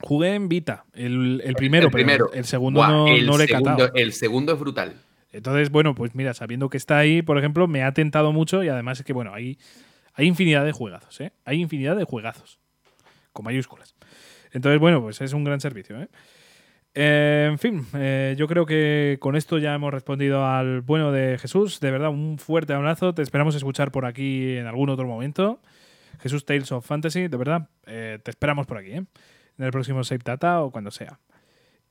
Jugué 0.00 0.36
en 0.36 0.48
Vita, 0.48 0.84
el, 0.94 1.42
primero, 1.56 1.86
el 1.86 1.92
primero. 1.92 2.32
el 2.32 2.44
segundo 2.44 2.86
no, 2.86 3.08
el 3.08 3.26
le 3.26 3.44
he 3.44 3.46
segundo, 3.48 3.92
El 3.94 4.12
segundo 4.12 4.52
es 4.52 4.60
brutal. 4.60 4.94
Entonces, 5.32 5.70
bueno, 5.70 5.96
pues 5.96 6.14
mira, 6.14 6.34
sabiendo 6.34 6.68
que 6.70 6.76
está 6.76 6.98
ahí, 6.98 7.22
por 7.22 7.36
ejemplo, 7.36 7.66
me 7.66 7.82
ha 7.82 7.92
tentado 7.92 8.32
mucho 8.32 8.62
y 8.62 8.68
además 8.68 9.00
es 9.00 9.04
que, 9.04 9.12
bueno, 9.12 9.34
hay, 9.34 9.58
hay 10.14 10.26
infinidad 10.26 10.64
de 10.64 10.70
juegazos, 10.70 11.20
¿eh? 11.20 11.32
Hay 11.44 11.60
infinidad 11.60 11.96
de 11.96 12.04
juegazos, 12.04 12.60
con 13.32 13.44
mayúsculas. 13.44 13.96
Entonces, 14.52 14.78
bueno, 14.78 15.00
pues 15.02 15.20
es 15.20 15.32
un 15.32 15.42
gran 15.42 15.60
servicio, 15.60 16.00
¿eh? 16.00 16.08
Eh, 16.94 17.48
en 17.50 17.58
fin, 17.58 17.86
eh, 17.94 18.34
yo 18.36 18.46
creo 18.46 18.66
que 18.66 19.16
con 19.20 19.34
esto 19.34 19.58
ya 19.58 19.74
hemos 19.74 19.92
respondido 19.92 20.46
al 20.46 20.82
bueno 20.82 21.12
de 21.12 21.38
Jesús. 21.38 21.80
De 21.80 21.90
verdad, 21.90 22.10
un 22.10 22.38
fuerte 22.38 22.72
abrazo. 22.72 23.14
Te 23.14 23.22
esperamos 23.22 23.54
escuchar 23.54 23.90
por 23.92 24.04
aquí 24.04 24.56
en 24.56 24.66
algún 24.66 24.90
otro 24.90 25.06
momento. 25.06 25.60
Jesús 26.20 26.44
Tales 26.44 26.70
of 26.72 26.86
Fantasy, 26.86 27.28
de 27.28 27.36
verdad, 27.36 27.68
eh, 27.86 28.18
te 28.22 28.30
esperamos 28.30 28.66
por 28.66 28.78
aquí, 28.78 28.92
en 28.92 29.08
el 29.58 29.70
próximo 29.72 30.04
Save 30.04 30.20
Data 30.24 30.62
o 30.62 30.70
cuando 30.70 30.90
sea. 30.90 31.18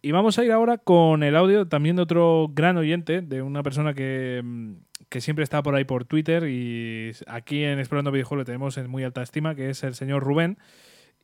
Y 0.02 0.12
vamos 0.12 0.40
a 0.40 0.46
ir 0.46 0.52
ahora 0.52 0.78
con 0.78 1.22
el 1.24 1.36
audio 1.36 1.68
también 1.68 1.98
de 1.98 2.04
otro 2.04 2.50
gran 2.54 2.78
oyente, 2.78 3.22
de 3.22 3.42
una 3.42 3.62
persona 3.62 3.94
que, 3.94 4.42
mm, 4.44 4.74
que 5.10 5.22
siempre 5.22 5.44
está 5.44 5.62
por 5.62 5.76
ahí 5.76 5.84
por 5.84 6.06
Twitter 6.06 6.48
y 6.48 7.12
aquí 7.28 7.64
en 7.64 7.80
Explorando 7.80 8.12
Videojuegos 8.12 8.44
le 8.44 8.46
tenemos 8.46 8.78
en 8.78 8.90
muy 8.90 9.04
alta 9.04 9.22
estima, 9.22 9.54
que 9.54 9.70
es 9.70 9.84
el 9.84 9.96
señor 9.96 10.24
Rubén. 10.24 10.58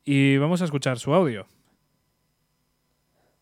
Y 0.04 0.36
vamos 0.36 0.62
a 0.62 0.66
escuchar 0.66 0.98
su 0.98 1.14
audio. 1.14 1.46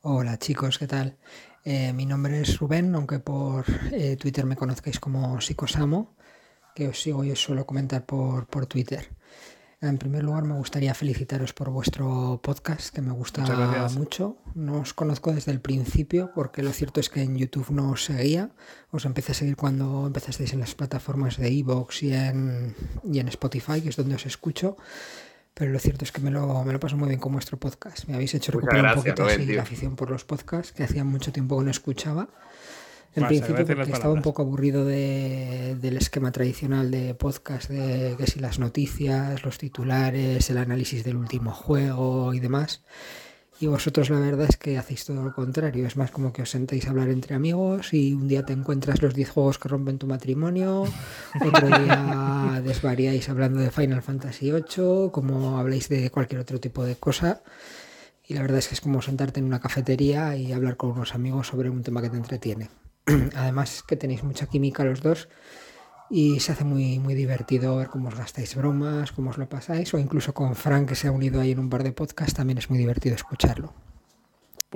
Hola 0.09 0.39
chicos, 0.39 0.79
¿qué 0.79 0.87
tal? 0.87 1.17
Eh, 1.65 1.93
mi 1.93 2.07
nombre 2.07 2.41
es 2.41 2.61
Rubén, 2.61 2.95
aunque 2.95 3.19
por 3.19 3.65
eh, 3.91 4.17
Twitter 4.17 4.47
me 4.47 4.55
conozcáis 4.55 5.01
como 5.01 5.41
Psicosamo, 5.41 6.15
que 6.77 6.87
os 6.87 7.03
sigo 7.03 7.25
y 7.25 7.33
os 7.33 7.43
suelo 7.43 7.67
comentar 7.67 8.07
por, 8.07 8.47
por 8.47 8.67
Twitter. 8.67 9.09
En 9.81 9.99
primer 9.99 10.23
lugar, 10.23 10.45
me 10.45 10.55
gustaría 10.55 10.95
felicitaros 10.95 11.53
por 11.53 11.71
vuestro 11.71 12.39
podcast, 12.41 12.95
que 12.95 13.03
me 13.03 13.11
gusta 13.11 13.43
mucho. 13.97 14.37
No 14.55 14.79
os 14.83 14.95
conozco 14.95 15.33
desde 15.33 15.51
el 15.51 15.61
principio, 15.61 16.31
porque 16.37 16.63
lo 16.63 16.71
cierto 16.71 17.01
es 17.01 17.11
que 17.11 17.23
en 17.23 17.37
YouTube 17.37 17.71
no 17.71 17.91
os 17.91 18.05
seguía. 18.05 18.53
Os 18.93 19.07
empecé 19.07 19.33
a 19.33 19.35
seguir 19.35 19.57
cuando 19.57 20.07
empezasteis 20.07 20.53
en 20.53 20.61
las 20.61 20.77
plataformas 20.77 21.37
de 21.37 21.49
Evox 21.49 22.05
y 22.05 22.15
en, 22.15 22.77
y 23.03 23.19
en 23.19 23.27
Spotify, 23.27 23.81
que 23.81 23.89
es 23.89 23.97
donde 23.97 24.15
os 24.15 24.25
escucho 24.25 24.77
pero 25.59 25.73
lo 25.73 25.79
cierto 25.79 26.05
es 26.05 26.13
que 26.13 26.21
me 26.21 26.31
lo, 26.31 26.65
me 26.65 26.73
lo 26.75 26.79
paso 26.79 26.99
muy 26.99 27.09
bien 27.09 27.19
con 27.19 27.33
vuestro 27.33 27.59
podcast. 27.59 28.07
Me 28.09 28.15
habéis 28.15 28.35
hecho 28.35 28.53
recuperar 28.53 28.99
un 28.99 29.03
poquito 29.03 29.25
la 29.25 29.63
afición 29.63 29.97
por 29.97 30.11
los 30.11 30.23
podcasts, 30.23 30.71
que 30.73 30.85
hacía 30.85 31.03
mucho 31.03 31.33
tiempo 31.33 31.59
que 31.59 31.65
no 31.65 31.71
escuchaba. 31.71 32.29
En 33.15 33.27
principio 33.27 33.65
porque 33.65 33.91
estaba 33.91 34.13
un 34.13 34.21
poco 34.21 34.43
aburrido 34.43 34.85
de, 34.85 35.75
del 35.81 35.97
esquema 35.97 36.31
tradicional 36.31 36.91
de 36.91 37.15
podcast, 37.15 37.71
de 37.71 38.17
que 38.19 38.27
si 38.27 38.39
las 38.39 38.59
noticias, 38.59 39.45
los 39.45 39.57
titulares, 39.57 40.51
el 40.51 40.59
análisis 40.59 41.05
del 41.05 41.17
último 41.17 41.53
juego 41.53 42.35
y 42.35 42.41
demás. 42.41 42.83
Y 43.59 43.69
vosotros 43.69 44.11
la 44.11 44.21
verdad 44.21 44.49
es 44.51 44.57
que 44.59 44.77
hacéis 44.77 45.07
todo 45.07 45.23
lo 45.23 45.33
contrario. 45.35 45.87
Es 45.87 45.97
más 45.97 46.11
como 46.11 46.33
que 46.33 46.43
os 46.43 46.51
sentéis 46.51 46.87
a 46.87 46.91
hablar 46.91 47.09
entre 47.09 47.35
amigos 47.35 47.95
y 47.95 48.13
un 48.13 48.29
día 48.29 48.45
te 48.45 48.53
encuentras 48.53 49.01
los 49.01 49.15
10 49.15 49.31
juegos 49.31 49.59
que 49.59 49.69
rompen 49.69 49.99
tu 49.99 50.07
matrimonio, 50.07 50.85
otro 51.41 51.67
día 51.67 52.61
desvariáis 52.65 53.29
hablando 53.31 53.61
de 53.61 53.71
Final 53.71 54.03
Fantasy 54.03 54.51
VIII, 54.51 55.11
como 55.11 55.59
habléis 55.59 55.89
de 55.89 56.11
cualquier 56.11 56.41
otro 56.43 56.61
tipo 56.61 56.85
de 56.85 56.97
cosa. 56.97 57.43
Y 58.29 58.35
la 58.35 58.43
verdad 58.43 58.59
es 58.59 58.69
que 58.69 58.75
es 58.75 58.81
como 58.81 59.01
sentarte 59.01 59.41
en 59.41 59.47
una 59.47 59.61
cafetería 59.61 60.37
y 60.37 60.53
hablar 60.53 60.77
con 60.77 60.91
unos 60.91 61.15
amigos 61.15 61.47
sobre 61.47 61.71
un 61.71 61.83
tema 61.83 62.03
que 62.03 62.11
te 62.11 62.17
entretiene. 62.17 62.69
Además 63.37 63.83
que 63.87 63.97
tenéis 63.97 64.23
mucha 64.23 64.47
química 64.47 64.85
los 64.85 65.01
dos 65.01 65.29
y 66.11 66.41
se 66.41 66.53
hace 66.53 66.65
muy, 66.65 66.99
muy 66.99 67.15
divertido 67.15 67.77
ver 67.77 67.89
cómo 67.89 68.09
os 68.09 68.15
gastáis 68.15 68.55
bromas, 68.55 69.13
cómo 69.13 69.31
os 69.31 69.39
lo 69.39 69.49
pasáis, 69.49 69.93
o 69.95 69.99
incluso 69.99 70.35
con 70.35 70.55
Frank 70.55 70.89
que 70.89 70.95
se 70.95 71.09
ha 71.09 71.13
unido 71.13 71.41
ahí 71.41 71.53
en 71.53 71.59
un 71.59 71.71
par 71.71 71.83
de 71.83 71.93
podcasts, 71.93 72.35
también 72.35 72.59
es 72.59 72.71
muy 72.71 72.79
divertido 72.79 73.15
escucharlo. 73.15 73.73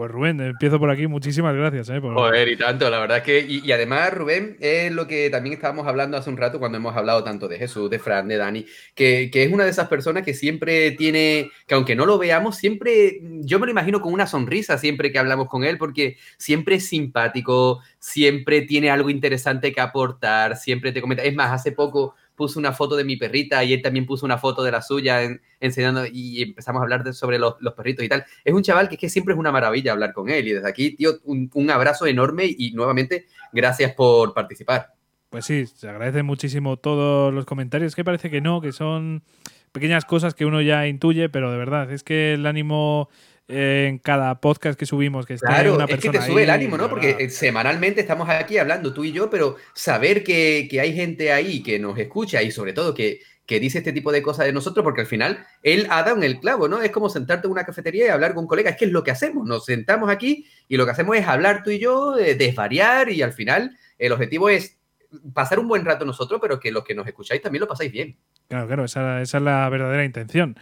Pues 0.01 0.13
Rubén, 0.13 0.41
empiezo 0.41 0.79
por 0.79 0.89
aquí. 0.89 1.07
Muchísimas 1.07 1.55
gracias. 1.55 1.91
¿eh? 1.91 2.01
Joder, 2.01 2.49
y 2.49 2.57
tanto, 2.57 2.89
la 2.89 3.01
verdad 3.01 3.19
es 3.19 3.23
que. 3.23 3.41
Y, 3.47 3.71
además, 3.71 4.15
Rubén, 4.15 4.57
es 4.59 4.91
lo 4.91 5.07
que 5.07 5.29
también 5.29 5.53
estábamos 5.53 5.87
hablando 5.87 6.17
hace 6.17 6.31
un 6.31 6.39
rato 6.39 6.59
cuando 6.59 6.79
hemos 6.79 6.97
hablado 6.97 7.23
tanto 7.23 7.49
de 7.49 7.59
Jesús, 7.59 7.91
de 7.91 7.99
Fran, 7.99 8.27
de 8.27 8.39
Dani, 8.39 8.65
que, 8.95 9.29
que, 9.31 9.43
es 9.43 9.53
una 9.53 9.65
de 9.65 9.69
esas 9.69 9.89
personas 9.89 10.23
que 10.23 10.33
siempre 10.33 10.93
tiene. 10.93 11.51
que 11.67 11.75
aunque 11.75 11.95
no 11.95 12.07
lo 12.07 12.17
veamos, 12.17 12.57
siempre. 12.57 13.21
Yo 13.43 13.59
me 13.59 13.67
lo 13.67 13.73
imagino 13.73 14.01
con 14.01 14.15
una 14.15 14.27
sonrisa 14.27 14.79
siempre 14.79 15.13
que 15.13 15.19
hablamos 15.19 15.49
con 15.49 15.65
él, 15.65 15.77
porque 15.77 16.17
siempre 16.39 16.77
es 16.77 16.87
simpático, 16.87 17.83
siempre 17.99 18.63
tiene 18.63 18.89
algo 18.89 19.11
interesante 19.11 19.71
que 19.71 19.83
aportar, 19.83 20.57
siempre 20.57 20.93
te 20.93 21.03
comenta. 21.03 21.25
Es 21.25 21.35
más, 21.35 21.53
hace 21.53 21.73
poco 21.73 22.15
puso 22.41 22.59
una 22.59 22.73
foto 22.73 22.97
de 22.97 23.05
mi 23.05 23.19
perrita 23.19 23.63
y 23.63 23.75
él 23.75 23.83
también 23.83 24.07
puso 24.07 24.25
una 24.25 24.39
foto 24.39 24.63
de 24.63 24.73
la 24.73 24.81
suya 24.81 25.21
enseñando 25.61 26.07
y 26.11 26.41
empezamos 26.41 26.81
a 26.81 26.85
hablar 26.85 27.13
sobre 27.13 27.39
los, 27.39 27.57
perritos 27.77 28.03
y 28.03 28.09
tal. 28.09 28.25
Es 28.43 28.55
un 28.55 28.63
chaval 28.63 28.89
que, 28.89 28.95
es 28.95 29.01
que 29.03 29.11
siempre 29.11 29.35
es 29.35 29.39
una 29.39 29.53
maravilla 29.53 29.93
hablar 29.93 30.15
con 30.15 30.31
él 30.31 30.49
y 30.49 30.53
desde 30.55 30.67
aquí, 30.67 30.97
tío, 30.97 31.19
un, 31.25 31.51
un 31.53 31.71
abrazo 31.71 32.07
enorme 32.07 32.47
y 32.47 32.73
nuevamente 32.73 33.27
gracias 33.53 33.93
por 33.93 34.33
participar. 34.33 34.95
Pues 35.29 35.45
sí, 35.45 35.67
se 35.67 35.87
agradece 35.87 36.23
muchísimo 36.23 36.79
todos 36.79 37.31
los 37.35 37.45
comentarios, 37.45 37.95
que 37.95 38.05
parece 38.05 38.31
que 38.31 38.41
no, 38.41 38.63
que 38.63 38.73
son 38.73 39.23
pequeñas 39.73 40.07
cosas 40.07 40.33
que 40.33 40.47
uno 40.47 40.63
ya 40.63 40.87
intuye, 40.87 41.29
pero 41.29 41.53
de 41.53 41.59
verdad, 41.59 41.93
es 41.93 42.03
que 42.03 42.33
el 42.33 42.47
ánimo 42.47 43.11
en 43.51 43.99
cada 43.99 44.41
podcast 44.41 44.79
que 44.79 44.87
subimos, 44.87 45.27
que 45.27 45.35
está 45.35 45.49
claro, 45.49 45.75
una 45.75 45.87
persona. 45.87 46.13
Es 46.13 46.19
que 46.19 46.25
te 46.25 46.33
sube 46.33 46.45
el 46.45 46.51
ánimo, 46.51 46.79
¿no? 46.79 46.89
Porque 46.89 47.17
eh, 47.19 47.31
semanalmente 47.31 48.01
estamos 48.01 48.29
aquí 48.29 48.59
hablando 48.59 48.95
tú 48.95 49.05
y 49.05 49.13
yo, 49.13 49.29
pero 49.29 49.57
saber 49.75 50.23
que, 50.23 50.69
hay 50.81 50.95
gente 50.95 51.33
ahí 51.33 51.63
que 51.63 51.79
nos 51.79 51.99
escucha 51.99 52.43
y 52.43 52.53
sobre 52.53 52.73
todo 52.73 52.95
que, 52.95 53.21
que 53.45 53.59
dice 53.59 53.79
este 53.79 53.93
tipo 53.93 54.13
de 54.13 54.23
cosas 54.23 54.47
de 54.47 54.53
nosotros, 54.53 54.85
porque 54.85 55.01
al 55.01 55.07
final 55.07 55.45
él 55.63 55.87
ha 55.91 56.03
dado 56.03 56.17
en 56.17 56.23
el 56.23 56.39
clavo, 56.39 56.69
¿no? 56.69 56.81
Es 56.81 56.91
como 56.91 57.09
sentarte 57.09 57.49
en 57.49 57.53
una 57.53 57.65
cafetería 57.65 58.07
y 58.07 58.09
hablar 58.09 58.35
con 58.35 58.45
un 58.45 58.49
colega, 58.49 58.71
es 58.71 58.77
que 58.77 58.85
es 58.85 58.93
lo 58.93 59.03
que 59.03 59.11
hacemos, 59.11 59.47
nos 59.47 59.65
sentamos 59.65 60.09
aquí 60.09 60.47
y 60.69 60.77
lo 60.77 60.85
que 60.85 60.93
hacemos 60.93 61.17
es 61.17 61.27
hablar 61.27 61.63
tú 61.65 61.71
y 61.71 61.81
yo, 61.81 62.15
desvariar 62.15 63.11
y 63.11 63.23
al 63.23 63.33
final 63.33 63.77
el 63.99 64.13
objetivo 64.13 64.49
es 64.49 64.79
pasar 65.35 65.59
un 65.59 65.69
buen 65.69 65.85
rato 65.85 66.05
nosotros, 66.05 66.41
pero 66.41 66.61
que 66.61 66.71
los 66.71 66.85
que 66.85 66.95
nos 66.95 67.07
escucháis 67.07 67.43
también 67.43 67.61
lo 67.61 67.69
pasáis 67.69 67.91
bien. 67.91 68.17
Claro, 68.49 68.67
claro, 68.67 68.85
esa, 68.85 69.21
esa 69.21 69.39
es 69.39 69.45
la 69.45 69.69
verdadera 69.69 70.05
intención. 70.05 70.57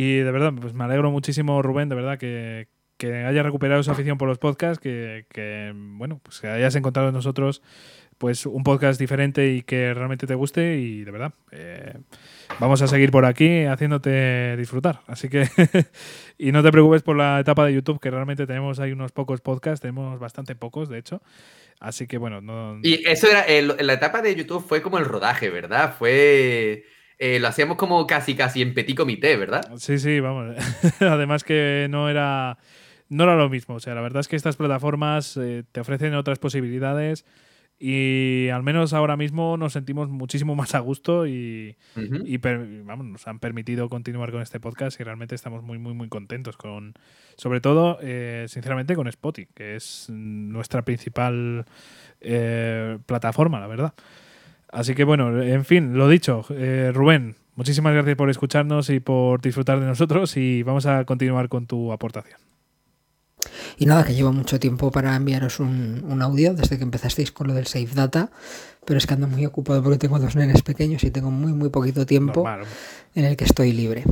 Y 0.00 0.18
de 0.18 0.30
verdad, 0.30 0.52
pues 0.60 0.74
me 0.74 0.84
alegro 0.84 1.10
muchísimo, 1.10 1.60
Rubén, 1.60 1.88
de 1.88 1.96
verdad, 1.96 2.18
que, 2.18 2.68
que 2.98 3.24
hayas 3.24 3.44
recuperado 3.44 3.80
esa 3.80 3.90
afición 3.90 4.16
por 4.16 4.28
los 4.28 4.38
podcasts, 4.38 4.80
que, 4.80 5.26
que, 5.28 5.72
bueno, 5.74 6.20
pues 6.22 6.38
que 6.38 6.46
hayas 6.46 6.76
encontrado 6.76 7.08
en 7.08 7.14
nosotros 7.14 7.62
pues 8.16 8.46
un 8.46 8.62
podcast 8.62 9.00
diferente 9.00 9.52
y 9.52 9.62
que 9.62 9.92
realmente 9.94 10.28
te 10.28 10.36
guste 10.36 10.76
y 10.76 11.04
de 11.04 11.10
verdad 11.10 11.32
eh, 11.52 11.94
vamos 12.60 12.82
a 12.82 12.86
seguir 12.86 13.10
por 13.10 13.24
aquí 13.24 13.64
haciéndote 13.64 14.56
disfrutar. 14.56 15.00
Así 15.08 15.28
que 15.28 15.48
y 16.38 16.52
no 16.52 16.62
te 16.62 16.70
preocupes 16.70 17.02
por 17.02 17.16
la 17.16 17.40
etapa 17.40 17.66
de 17.66 17.74
YouTube 17.74 18.00
que 18.00 18.10
realmente 18.10 18.46
tenemos 18.46 18.78
ahí 18.78 18.92
unos 18.92 19.12
pocos 19.12 19.40
podcasts 19.40 19.80
tenemos 19.80 20.18
bastante 20.18 20.54
pocos 20.56 20.88
de 20.88 20.98
hecho. 20.98 21.22
Así 21.78 22.08
que 22.08 22.18
bueno 22.18 22.40
no 22.40 22.80
y 22.82 23.04
eso 23.08 23.28
era 23.28 23.46
la 23.82 23.92
etapa 23.92 24.20
de 24.20 24.34
YouTube 24.34 24.64
fue 24.66 24.82
como 24.82 24.98
el 24.98 25.04
rodaje 25.04 25.48
verdad 25.48 25.94
fue 25.96 26.84
eh, 27.18 27.38
lo 27.40 27.48
hacíamos 27.48 27.76
como 27.76 28.06
casi 28.06 28.34
casi 28.34 28.62
en 28.62 28.74
petit 28.74 28.96
comité 28.96 29.36
verdad 29.36 29.62
sí 29.76 29.98
sí 29.98 30.20
vamos. 30.20 30.56
Además 31.00 31.44
que 31.44 31.86
no 31.90 32.08
era 32.08 32.58
no 33.08 33.24
era 33.24 33.36
lo 33.36 33.48
mismo. 33.48 33.76
O 33.76 33.80
sea 33.80 33.94
la 33.94 34.00
verdad 34.00 34.20
es 34.20 34.28
que 34.28 34.36
estas 34.36 34.56
plataformas 34.56 35.36
eh, 35.36 35.64
te 35.70 35.80
ofrecen 35.80 36.14
otras 36.14 36.38
posibilidades 36.38 37.24
y 37.80 38.48
al 38.48 38.64
menos 38.64 38.92
ahora 38.92 39.16
mismo 39.16 39.56
nos 39.56 39.74
sentimos 39.74 40.08
muchísimo 40.08 40.56
más 40.56 40.74
a 40.74 40.80
gusto 40.80 41.28
y, 41.28 41.76
vamos, 42.84 43.06
nos 43.06 43.28
han 43.28 43.38
permitido 43.38 43.88
continuar 43.88 44.32
con 44.32 44.42
este 44.42 44.58
podcast 44.58 44.98
y 45.00 45.04
realmente 45.04 45.36
estamos 45.36 45.62
muy, 45.62 45.78
muy, 45.78 45.94
muy 45.94 46.08
contentos 46.08 46.56
con, 46.56 46.94
sobre 47.36 47.60
todo, 47.60 47.98
eh, 48.02 48.46
sinceramente, 48.48 48.96
con 48.96 49.06
Spotify, 49.06 49.48
que 49.54 49.76
es 49.76 50.06
nuestra 50.10 50.84
principal 50.84 51.66
eh, 52.20 52.98
plataforma, 53.06 53.60
la 53.60 53.68
verdad. 53.68 53.94
Así 54.70 54.94
que 54.94 55.04
bueno, 55.04 55.42
en 55.42 55.64
fin, 55.64 55.96
lo 55.96 56.08
dicho, 56.08 56.44
eh, 56.50 56.90
Rubén, 56.94 57.36
muchísimas 57.54 57.94
gracias 57.94 58.16
por 58.16 58.30
escucharnos 58.30 58.90
y 58.90 59.00
por 59.00 59.40
disfrutar 59.40 59.80
de 59.80 59.86
nosotros 59.86 60.36
y 60.36 60.62
vamos 60.62 60.86
a 60.86 61.04
continuar 61.04 61.48
con 61.48 61.66
tu 61.66 61.92
aportación. 61.92 62.38
Y 63.78 63.86
nada, 63.86 64.04
que 64.04 64.14
llevo 64.14 64.32
mucho 64.32 64.58
tiempo 64.58 64.90
para 64.90 65.14
enviaros 65.14 65.60
un, 65.60 66.18
audio 66.20 66.54
desde 66.54 66.76
que 66.76 66.82
empezasteis 66.82 67.30
con 67.30 67.46
lo 67.46 67.54
del 67.54 67.66
Safe 67.66 67.88
Data, 67.94 68.30
pero 68.84 68.98
es 68.98 69.06
que 69.06 69.14
ando 69.14 69.28
muy 69.28 69.46
ocupado 69.46 69.82
porque 69.82 69.98
tengo 69.98 70.18
dos 70.18 70.34
nenes 70.36 70.62
pequeños 70.62 71.04
y 71.04 71.10
tengo 71.10 71.30
muy, 71.30 71.52
muy 71.52 71.68
poquito 71.68 72.04
tiempo 72.04 72.44
en 73.14 73.24
el 73.24 73.36
que 73.36 73.44
estoy 73.44 73.72
libre. 73.72 74.04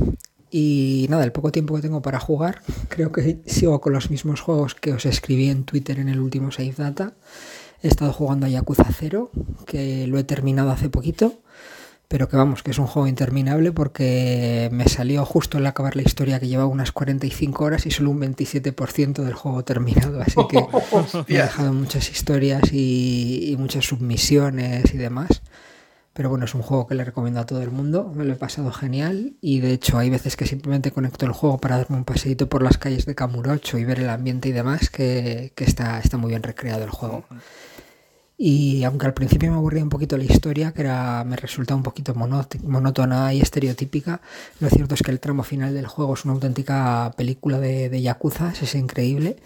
Y 0.49 1.07
nada, 1.09 1.25
el 1.25 1.33
poco 1.33 1.51
tiempo 1.51 1.75
que 1.75 1.81
tengo 1.81 2.01
para 2.01 2.19
jugar, 2.19 2.61
creo 2.89 3.11
que 3.11 3.39
sigo 3.45 3.81
con 3.81 3.93
los 3.93 4.09
mismos 4.09 4.41
juegos 4.41 4.75
que 4.75 4.93
os 4.93 5.05
escribí 5.05 5.49
en 5.49 5.65
Twitter 5.65 5.99
en 5.99 6.09
el 6.09 6.19
último 6.19 6.51
Safe 6.51 6.73
Data. 6.77 7.13
He 7.83 7.87
estado 7.87 8.13
jugando 8.13 8.45
a 8.45 8.49
Yakuza 8.49 8.85
0, 8.91 9.31
que 9.65 10.07
lo 10.07 10.17
he 10.17 10.23
terminado 10.23 10.71
hace 10.71 10.89
poquito 10.89 11.39
pero 12.07 12.29
que 12.29 12.37
vamos, 12.37 12.63
que 12.63 12.71
es 12.71 12.79
un 12.79 12.87
juego 12.87 13.07
interminable 13.07 13.73
porque 13.73 14.69
me 14.71 14.87
salió 14.87 15.25
justo 15.25 15.57
al 15.57 15.65
acabar 15.65 15.95
la 15.95 16.03
historia 16.03 16.39
que 16.39 16.47
llevaba 16.47 16.69
unas 16.69 16.91
45 16.93 17.63
horas 17.65 17.85
y 17.85 17.91
solo 17.91 18.11
un 18.11 18.21
27% 18.21 19.23
del 19.23 19.33
juego 19.33 19.63
terminado, 19.65 20.21
así 20.21 20.39
que 20.49 20.57
me 21.27 21.35
he 21.35 21.41
dejado 21.41 21.73
muchas 21.73 22.09
historias 22.09 22.71
y, 22.71 23.55
muchas 23.59 23.85
submisiones 23.85 24.93
y 24.93 24.97
demás. 24.97 25.41
Pero 26.13 26.29
bueno, 26.29 26.45
es 26.45 26.55
un 26.55 26.63
juego 26.63 26.87
que 26.87 26.95
le 26.95 27.03
recomiendo 27.03 27.39
a 27.39 27.45
todo 27.45 27.61
el 27.61 27.69
mundo, 27.69 28.11
me 28.15 28.25
lo 28.25 28.33
he 28.33 28.37
pasado 28.37 28.71
genial 28.71 29.33
y 29.39 29.59
de 29.59 29.73
hecho 29.73 29.99
hay 29.99 30.09
veces 30.09 30.35
que 30.35 30.47
simplemente 30.47 30.91
conecto 30.91 31.27
el 31.27 31.31
juego 31.31 31.59
para 31.59 31.77
darme 31.77 31.97
un 31.97 32.05
paseíto 32.05 32.49
por 32.49 32.63
las 32.63 32.79
calles 32.79 33.05
de 33.05 33.13
Camurocho 33.13 33.77
y 33.77 33.85
ver 33.85 33.99
el 33.99 34.09
ambiente 34.09 34.49
y 34.49 34.51
demás, 34.51 34.89
que, 34.89 35.51
que 35.55 35.63
está, 35.63 35.99
está 35.99 36.17
muy 36.17 36.29
bien 36.29 36.41
recreado 36.41 36.83
el 36.83 36.89
juego. 36.89 37.25
Y 38.37 38.83
aunque 38.83 39.07
al 39.07 39.15
principio 39.15 39.49
me 39.49 39.57
aburría 39.57 39.83
un 39.83 39.89
poquito 39.89 40.15
la 40.15 40.23
historia, 40.23 40.71
que 40.71 40.81
era, 40.81 41.23
me 41.23 41.35
resulta 41.35 41.73
un 41.73 41.81
poquito 41.81 42.13
monótona 42.13 43.33
y 43.33 43.41
estereotípica, 43.41 44.21
lo 44.59 44.69
cierto 44.69 44.93
es 44.93 45.01
que 45.01 45.09
el 45.09 45.19
tramo 45.19 45.41
final 45.41 45.73
del 45.73 45.87
juego 45.87 46.13
es 46.13 46.23
una 46.23 46.35
auténtica 46.35 47.11
película 47.17 47.59
de, 47.59 47.89
de 47.89 48.01
Yakuza, 48.01 48.53
es 48.61 48.75
increíble. 48.75 49.37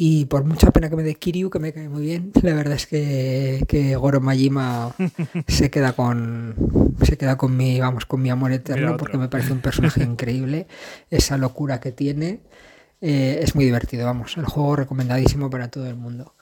Y 0.00 0.26
por 0.26 0.44
mucha 0.44 0.70
pena 0.70 0.88
que 0.88 0.94
me 0.94 1.02
dé 1.02 1.16
Kiryu, 1.16 1.50
que 1.50 1.58
me 1.58 1.72
cae 1.72 1.88
muy 1.88 2.02
bien, 2.02 2.30
la 2.42 2.54
verdad 2.54 2.74
es 2.74 2.86
que, 2.86 3.64
que 3.66 3.96
Goro 3.96 4.20
Majima 4.20 4.94
se 5.48 5.70
queda 5.70 5.92
con 5.92 6.54
se 7.02 7.16
queda 7.16 7.36
con 7.36 7.56
mi, 7.56 7.80
vamos, 7.80 8.06
con 8.06 8.22
mi 8.22 8.30
amor 8.30 8.52
eterno, 8.52 8.96
porque 8.96 9.18
me 9.18 9.28
parece 9.28 9.52
un 9.52 9.60
personaje 9.60 10.02
increíble, 10.04 10.68
esa 11.10 11.36
locura 11.36 11.80
que 11.80 11.90
tiene. 11.90 12.40
Eh, 13.00 13.40
es 13.42 13.56
muy 13.56 13.64
divertido, 13.64 14.06
vamos, 14.06 14.36
el 14.36 14.44
juego 14.44 14.76
recomendadísimo 14.76 15.50
para 15.50 15.68
todo 15.68 15.86
el 15.88 15.96
mundo. 15.96 16.32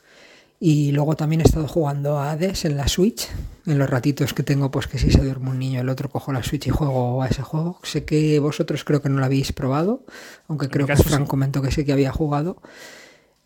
Y 0.59 0.93
luego 0.93 1.17
también 1.17 1.43
he 1.43 1.45
estado 1.45 1.69
jugando 1.69 2.19
a 2.19 2.31
Hades 2.31 2.65
en 2.65 2.77
la 2.77 2.89
Switch. 2.89 3.29
En 3.67 3.79
los 3.79 3.91
ratitos 3.91 4.33
que 4.33 4.43
tengo, 4.43 4.71
pues 4.71 4.87
que 4.87 4.99
si 4.99 5.11
se 5.11 5.23
duerme 5.23 5.51
un 5.51 5.59
niño, 5.59 5.81
el 5.81 5.89
otro 5.89 6.09
cojo 6.09 6.33
la 6.33 6.43
Switch 6.43 6.67
y 6.69 6.71
juego 6.71 7.23
a 7.23 7.29
ese 7.29 7.43
juego. 7.43 7.79
Sé 7.83 8.05
que 8.05 8.39
vosotros 8.39 8.85
creo 8.85 9.03
que 9.03 9.09
no 9.09 9.19
lo 9.19 9.25
habéis 9.25 9.53
probado, 9.53 10.05
aunque 10.49 10.69
creo 10.69 10.87
que 10.87 10.97
Fran 10.97 11.27
comentó 11.27 11.61
que 11.63 11.71
sí 11.71 11.85
que 11.85 11.93
había 11.93 12.13
jugado. 12.13 12.63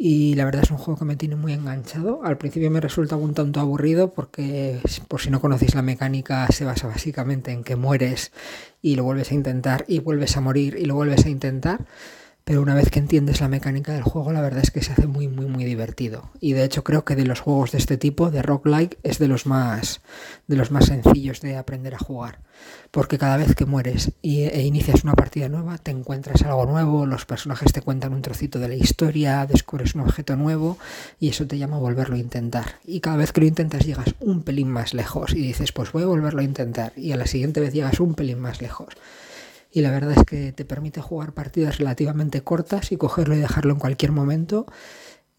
Y 0.03 0.35
la 0.35 0.47
verdad 0.47 0.62
es 0.62 0.70
un 0.70 0.78
juego 0.78 0.99
que 0.99 1.05
me 1.05 1.16
tiene 1.16 1.37
muy 1.37 1.53
enganchado. 1.53 2.20
Al 2.24 2.39
principio 2.39 2.70
me 2.70 2.81
resulta 2.81 3.16
un 3.16 3.35
tanto 3.35 3.61
aburrido 3.61 4.15
porque, 4.15 4.81
por 5.09 5.20
si 5.20 5.28
no 5.28 5.41
conocéis 5.41 5.74
la 5.74 5.82
mecánica, 5.82 6.47
se 6.51 6.65
basa 6.65 6.87
básicamente 6.87 7.51
en 7.53 7.65
que 7.65 7.77
mueres 7.77 8.32
y 8.81 8.95
lo 8.95 9.05
vuelves 9.05 9.31
a 9.31 9.35
intentar 9.35 9.85
y 9.89 9.99
vuelves 9.99 10.39
a 10.39 10.41
morir 10.41 10.77
y 10.78 10.87
lo 10.87 10.95
vuelves 10.95 11.27
a 11.27 11.28
intentar 11.28 11.85
pero 12.51 12.63
una 12.63 12.75
vez 12.75 12.91
que 12.91 12.99
entiendes 12.99 13.41
la 13.41 13.47
mecánica 13.47 13.93
del 13.93 14.03
juego, 14.03 14.33
la 14.33 14.41
verdad 14.41 14.65
es 14.65 14.73
que 14.73 14.83
se 14.83 14.91
hace 14.91 15.07
muy, 15.07 15.29
muy, 15.29 15.47
muy 15.47 15.65
divertido. 15.65 16.31
Y 16.41 16.53
de 16.53 16.65
hecho 16.65 16.83
creo 16.83 17.05
que 17.05 17.15
de 17.15 17.25
los 17.25 17.39
juegos 17.39 17.71
de 17.71 17.79
este 17.79 17.97
tipo, 17.97 18.33
de 18.33 18.43
roguelike, 18.43 18.99
es 19.05 19.21
de 19.21 19.29
los 19.29 19.47
más, 19.47 20.01
de 20.49 20.57
los 20.57 20.73
más 20.73 20.87
sencillos 20.87 21.41
de 21.43 21.57
aprender 21.57 21.95
a 21.95 22.01
jugar. 22.01 22.41
Porque 22.91 23.19
cada 23.19 23.37
vez 23.37 23.55
que 23.55 23.67
mueres 23.67 24.11
e 24.25 24.63
inicias 24.63 25.05
una 25.05 25.13
partida 25.13 25.49
nueva, 25.49 25.79
te 25.79 25.93
encuentras 25.93 26.43
algo 26.43 26.67
nuevo, 26.67 27.07
los 27.07 27.25
personajes 27.25 27.73
te 27.73 27.83
cuentan 27.83 28.15
un 28.15 28.23
trocito 28.23 28.59
de 28.59 28.67
la 28.67 28.75
historia, 28.75 29.47
descubres 29.47 29.95
un 29.95 30.01
objeto 30.01 30.35
nuevo 30.35 30.77
y 31.21 31.29
eso 31.29 31.47
te 31.47 31.57
llama 31.57 31.77
a 31.77 31.79
volverlo 31.79 32.17
a 32.17 32.19
intentar. 32.19 32.81
Y 32.85 32.99
cada 32.99 33.17
vez 33.17 33.31
que 33.31 33.43
lo 33.43 33.47
intentas 33.47 33.87
llegas 33.87 34.17
un 34.19 34.43
pelín 34.43 34.71
más 34.71 34.93
lejos 34.93 35.35
y 35.35 35.41
dices, 35.41 35.71
pues 35.71 35.93
voy 35.93 36.03
a 36.03 36.07
volverlo 36.07 36.41
a 36.41 36.45
intentar. 36.45 36.95
Y 36.97 37.13
a 37.13 37.17
la 37.17 37.29
siguiente 37.29 37.61
vez 37.61 37.73
llegas 37.73 38.01
un 38.01 38.15
pelín 38.15 38.41
más 38.41 38.61
lejos 38.61 38.89
y 39.73 39.81
la 39.83 39.91
verdad 39.91 40.13
es 40.17 40.25
que 40.25 40.53
te 40.53 40.65
permite 40.65 41.01
jugar 41.01 41.33
partidas 41.33 41.79
relativamente 41.79 42.43
cortas 42.43 42.93
y 42.93 42.97
cogerlo 42.97 43.35
y 43.37 43.39
dejarlo 43.39 43.73
en 43.73 43.79
cualquier 43.79 44.13
momento 44.13 44.67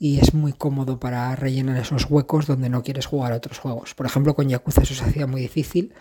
y 0.02 0.20
es 0.20 0.34
muy 0.34 0.52
cómodo 0.52 1.00
para 1.00 1.36
rellenar 1.36 1.78
esos 1.78 2.10
huecos 2.10 2.48
donde 2.48 2.70
no 2.70 2.82
quieres 2.82 3.06
jugar 3.06 3.34
otros 3.34 3.60
juegos. 3.60 3.94
Por 3.94 4.08
ejemplo, 4.08 4.34
con 4.34 4.50
Yakuza 4.50 4.82
eso 4.82 4.96
se 4.96 5.04
hacía 5.04 5.28
muy 5.28 5.42
difícil. 5.42 5.94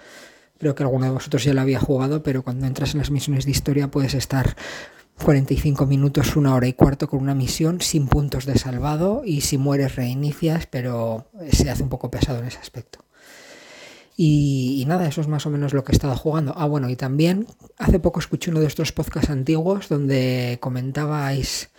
Creo 0.58 0.74
que 0.74 0.82
alguno 0.82 1.04
de 1.04 1.12
vosotros 1.12 1.44
ya 1.44 1.52
lo 1.52 1.60
había 1.60 1.80
jugado, 1.80 2.22
pero 2.22 2.42
cuando 2.42 2.66
entras 2.66 2.94
en 2.94 3.00
las 3.00 3.10
misiones 3.10 3.44
de 3.44 3.50
historia 3.50 3.90
puedes 3.90 4.14
estar 4.14 4.56
45 5.22 5.84
minutos, 5.84 6.34
una 6.36 6.54
hora 6.54 6.66
y 6.66 6.72
cuarto 6.72 7.08
con 7.08 7.20
una 7.20 7.34
misión 7.34 7.82
sin 7.82 8.08
puntos 8.08 8.46
de 8.46 8.56
salvado 8.58 9.22
y 9.22 9.42
si 9.42 9.58
mueres 9.58 9.96
reinicias, 9.96 10.66
pero 10.66 11.26
se 11.52 11.68
hace 11.68 11.82
un 11.82 11.90
poco 11.90 12.10
pesado 12.10 12.38
en 12.38 12.46
ese 12.46 12.58
aspecto. 12.58 13.04
Y, 14.22 14.84
nada, 14.86 15.08
eso 15.08 15.22
es 15.22 15.28
más 15.28 15.46
o 15.46 15.50
menos 15.50 15.72
lo 15.72 15.82
que 15.82 15.92
he 15.92 15.94
estado 15.94 16.14
jugando. 16.14 16.52
Ah, 16.54 16.66
bueno, 16.66 16.90
y 16.90 16.96
también 16.96 17.46
hace 17.78 17.98
poco 18.00 18.20
escuché 18.20 18.50
uno 18.50 18.60
de 18.60 18.66
estos 18.66 18.92
podcasts 18.92 19.30
antiguos 19.30 19.88
donde 19.88 20.58
comentabais 20.60 21.70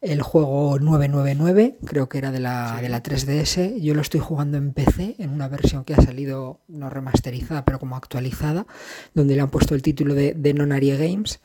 el 0.00 0.22
juego 0.22 0.78
999, 0.78 1.76
creo 1.84 2.08
que 2.08 2.16
era 2.16 2.32
de 2.32 2.40
la, 2.40 2.80
de 2.80 2.88
la 2.88 3.02
3DS. 3.02 3.82
Yo 3.82 3.94
lo 3.94 4.00
estoy 4.00 4.20
jugando 4.20 4.56
en 4.56 4.72
PC, 4.72 5.16
en 5.18 5.28
una 5.28 5.46
versión 5.48 5.84
que 5.84 5.92
ha 5.92 6.00
salido 6.00 6.60
no 6.68 6.88
remasterizada, 6.88 7.66
pero 7.66 7.78
como 7.78 7.96
actualizada, 7.96 8.66
donde 9.12 9.34
le 9.34 9.42
han 9.42 9.50
puesto 9.50 9.74
el 9.74 9.82
título 9.82 10.14
de, 10.14 10.32
de 10.32 10.54
Nonarie 10.54 10.96
Games. 10.96 11.40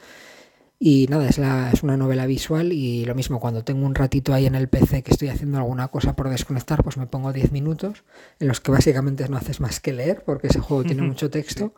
Y 0.78 1.08
nada, 1.08 1.28
es, 1.28 1.38
la, 1.38 1.72
es 1.72 1.84
una 1.84 1.96
novela 1.96 2.26
visual 2.26 2.74
y 2.74 3.06
lo 3.06 3.16
mismo, 3.16 3.40
cuando 3.40 3.64
tengo 3.64 3.86
un 3.86 3.96
ratito 3.96 4.34
ahí 4.34 4.46
en 4.46 4.56
el 4.56 4.68
PC 4.68 5.04
que 5.04 5.12
estoy 5.12 5.30
haciendo 5.30 5.58
alguna 5.58 5.88
cosa 5.88 6.16
por 6.16 6.30
desconectar, 6.30 6.84
pues 6.84 6.98
me 6.98 7.08
pongo 7.08 7.32
10 7.32 7.52
minutos 7.52 8.04
en 8.40 8.50
los 8.50 8.60
que 8.60 8.72
básicamente 8.72 9.28
no 9.30 9.38
haces 9.38 9.62
más 9.62 9.80
que 9.80 9.94
leer 9.94 10.24
porque 10.26 10.48
ese 10.48 10.60
juego 10.60 10.84
tiene 10.84 11.02
mucho 11.02 11.30
texto. 11.30 11.74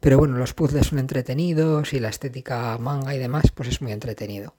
Pero 0.00 0.18
bueno, 0.18 0.36
los 0.36 0.52
puzzles 0.52 0.86
son 0.88 0.98
entretenidos 0.98 1.94
y 1.94 2.00
la 2.00 2.10
estética 2.10 2.76
manga 2.78 3.14
y 3.14 3.18
demás, 3.18 3.50
pues 3.52 3.70
es 3.70 3.80
muy 3.80 3.92
entretenido. 3.92 4.54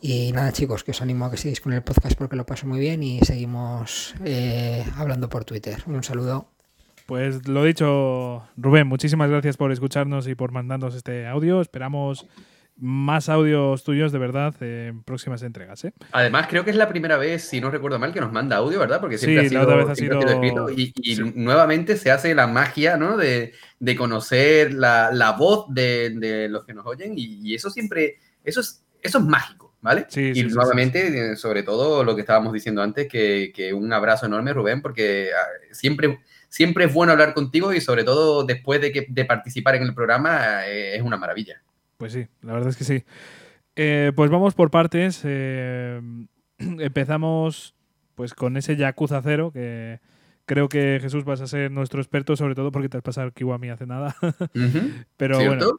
Y 0.00 0.32
nada 0.32 0.50
chicos, 0.50 0.82
que 0.82 0.90
os 0.90 1.00
animo 1.00 1.24
a 1.24 1.30
que 1.30 1.36
sigáis 1.36 1.60
con 1.60 1.72
el 1.72 1.82
podcast 1.82 2.18
porque 2.18 2.34
lo 2.34 2.44
paso 2.44 2.66
muy 2.66 2.80
bien 2.80 3.04
y 3.04 3.20
seguimos 3.20 4.14
eh, 4.24 4.84
hablando 4.96 5.28
por 5.28 5.44
Twitter. 5.44 5.80
Un 5.86 6.02
saludo. 6.02 6.48
Pues 7.06 7.46
lo 7.46 7.62
dicho, 7.62 8.42
Rubén, 8.56 8.88
muchísimas 8.88 9.30
gracias 9.30 9.56
por 9.56 9.70
escucharnos 9.70 10.26
y 10.26 10.34
por 10.34 10.50
mandarnos 10.50 10.96
este 10.96 11.28
audio. 11.28 11.60
Esperamos 11.60 12.26
más 12.76 13.28
audios 13.28 13.84
tuyos 13.84 14.12
de 14.12 14.18
verdad 14.18 14.54
en 14.60 15.02
próximas 15.02 15.42
entregas. 15.42 15.84
¿eh? 15.84 15.92
Además, 16.12 16.46
creo 16.48 16.64
que 16.64 16.70
es 16.70 16.76
la 16.76 16.88
primera 16.88 17.16
vez, 17.16 17.44
si 17.44 17.60
no 17.60 17.70
recuerdo 17.70 17.98
mal, 17.98 18.12
que 18.12 18.20
nos 18.20 18.32
manda 18.32 18.56
audio, 18.56 18.78
¿verdad? 18.78 19.00
Porque 19.00 19.18
siempre 19.18 19.48
sí, 19.48 19.54
ha 19.54 19.60
sido, 19.60 19.76
vez 19.76 19.88
ha 19.88 19.94
sido... 19.94 20.70
y, 20.70 20.92
nuevamente 21.34 21.96
se 21.96 22.10
hace 22.10 22.34
la 22.34 22.46
magia, 22.46 22.96
¿no? 22.96 23.16
De, 23.16 23.52
conocer 23.96 24.72
la, 24.72 25.36
voz 25.38 25.66
de, 25.68 26.48
los 26.50 26.64
que 26.64 26.74
nos 26.74 26.86
oyen 26.86 27.14
y, 27.16 27.54
eso 27.54 27.70
siempre, 27.70 28.18
eso 28.42 28.60
es, 28.60 28.84
eso 29.00 29.18
es 29.18 29.24
mágico, 29.24 29.74
¿vale? 29.80 30.06
y 30.14 30.42
nuevamente, 30.44 31.36
sobre 31.36 31.62
todo 31.62 32.02
lo 32.04 32.14
que 32.14 32.22
estábamos 32.22 32.52
diciendo 32.52 32.82
antes, 32.82 33.06
que, 33.08 33.72
un 33.74 33.92
abrazo 33.92 34.26
enorme, 34.26 34.52
Rubén, 34.52 34.82
porque 34.82 35.30
ah, 35.36 35.46
siempre 35.72 36.18
siempre 36.52 36.84
es 36.84 36.92
bueno 36.92 37.12
hablar 37.12 37.32
contigo 37.32 37.72
y 37.72 37.80
sobre 37.80 38.04
todo 38.04 38.44
después 38.44 38.78
de, 38.78 38.92
que, 38.92 39.06
de 39.08 39.24
participar 39.24 39.74
en 39.76 39.84
el 39.84 39.94
programa 39.94 40.66
eh, 40.66 40.96
es 40.96 41.02
una 41.02 41.16
maravilla. 41.16 41.61
Pues 42.02 42.14
sí, 42.14 42.26
la 42.40 42.52
verdad 42.52 42.70
es 42.70 42.76
que 42.76 42.82
sí. 42.82 43.04
Eh, 43.76 44.10
pues 44.16 44.28
vamos 44.28 44.54
por 44.54 44.72
partes. 44.72 45.20
Eh, 45.22 46.00
empezamos 46.58 47.76
pues 48.16 48.34
con 48.34 48.56
ese 48.56 48.74
Yakuza 48.74 49.22
0 49.22 49.52
que 49.52 50.00
creo 50.44 50.68
que 50.68 50.98
Jesús 51.00 51.22
vas 51.24 51.40
a 51.42 51.46
ser 51.46 51.70
nuestro 51.70 52.00
experto, 52.00 52.34
sobre 52.34 52.56
todo 52.56 52.72
porque 52.72 52.88
te 52.88 52.96
has 52.96 53.04
pasado 53.04 53.28
el 53.28 53.32
Kiwami 53.32 53.68
hace 53.68 53.86
nada. 53.86 54.16
Pero 55.16 55.36
bueno, 55.46 55.78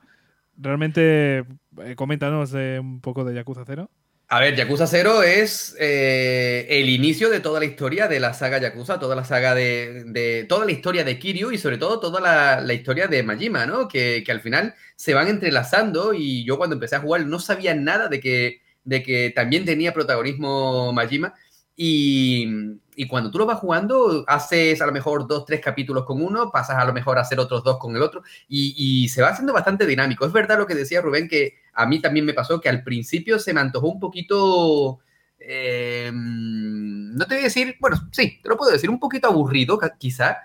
realmente 0.56 1.40
eh, 1.80 1.95
coméntanos 1.98 2.52
de 2.52 2.80
un 2.80 3.02
poco 3.02 3.26
de 3.26 3.36
Yakuza 3.36 3.64
0. 3.66 3.90
A 4.30 4.40
ver, 4.40 4.56
Yakuza 4.56 4.88
0 4.88 5.22
es 5.22 5.76
eh, 5.80 6.66
el 6.70 6.90
inicio 6.90 7.30
de 7.30 7.40
toda 7.40 7.60
la 7.60 7.66
historia 7.66 8.08
de 8.08 8.20
la 8.20 8.34
saga 8.34 8.58
Yakuza, 8.58 9.00
toda 9.00 9.16
la 9.16 9.26
saga 9.26 9.54
de, 9.54 10.45
toda 10.50 10.66
la 10.66 10.72
historia 10.72 11.04
de 11.04 11.20
Kiryu 11.20 11.52
y 11.52 11.58
sobre 11.60 11.78
todo 11.78 12.00
toda 12.00 12.20
la, 12.62 12.74
historia 12.74 13.08
de 13.08 13.22
Majima, 13.22 13.68
¿no? 13.68 13.88
Que, 13.88 14.24
al 14.28 14.41
final 14.41 14.74
se 14.95 15.14
van 15.14 15.28
entrelazando 15.28 16.14
y 16.16 16.44
yo 16.45 16.58
cuando 16.58 16.76
empecé 16.76 16.95
a 16.95 17.02
jugar 17.02 17.26
no 17.28 17.38
sabía 17.38 17.76
nada 17.76 18.08
de 18.08 18.20
que, 18.20 18.62
de 18.84 19.04
que 19.04 19.30
también 19.30 19.66
tenía 19.66 19.94
protagonismo 19.94 20.91
Majima 20.94 21.36
y, 21.76 22.80
y, 22.95 23.07
cuando 23.07 23.32
tú 23.32 23.38
lo 23.38 23.45
vas 23.45 23.60
jugando, 23.60 24.24
haces 24.28 24.82
a 24.82 24.86
lo 24.86 24.91
mejor 24.91 25.28
dos, 25.28 25.45
tres 25.45 25.60
capítulos 25.61 26.06
con 26.06 26.22
uno, 26.22 26.52
pasas 26.52 26.78
a 26.78 26.86
lo 26.86 26.94
mejor 26.94 27.18
a 27.18 27.22
hacer 27.22 27.40
otros 27.40 27.64
dos 27.64 27.78
con 27.78 27.95
el 27.95 28.02
otro, 28.02 28.24
y, 28.48 29.07
se 29.10 29.22
va 29.22 29.30
haciendo 29.30 29.53
bastante 29.53 29.86
dinámico. 29.86 30.26
Es 30.26 30.32
verdad 30.32 30.57
lo 30.57 30.68
que 30.68 30.76
decía 30.76 31.02
Rubén, 31.02 31.28
que 31.28 31.56
a 31.74 31.86
mí 31.86 32.02
también 32.02 32.26
me 32.26 32.34
pasó 32.34 32.60
que 32.61 32.70
al 32.70 32.84
principio 32.84 33.40
se 33.40 33.53
me 33.53 33.61
antojó 33.61 33.88
un 33.88 33.99
poquito... 33.99 34.99
Eh, 35.45 36.10
no 36.14 37.26
te 37.28 37.36
voy 37.36 37.41
a 37.41 37.48
decir, 37.48 37.76
bueno, 37.80 37.98
sí, 38.11 38.40
te 38.41 38.48
lo 38.48 38.56
puedo 38.56 38.72
decir, 38.72 38.90
un 38.90 38.99
poquito 38.99 39.28
aburrido 39.28 39.78
quizá, 39.98 40.38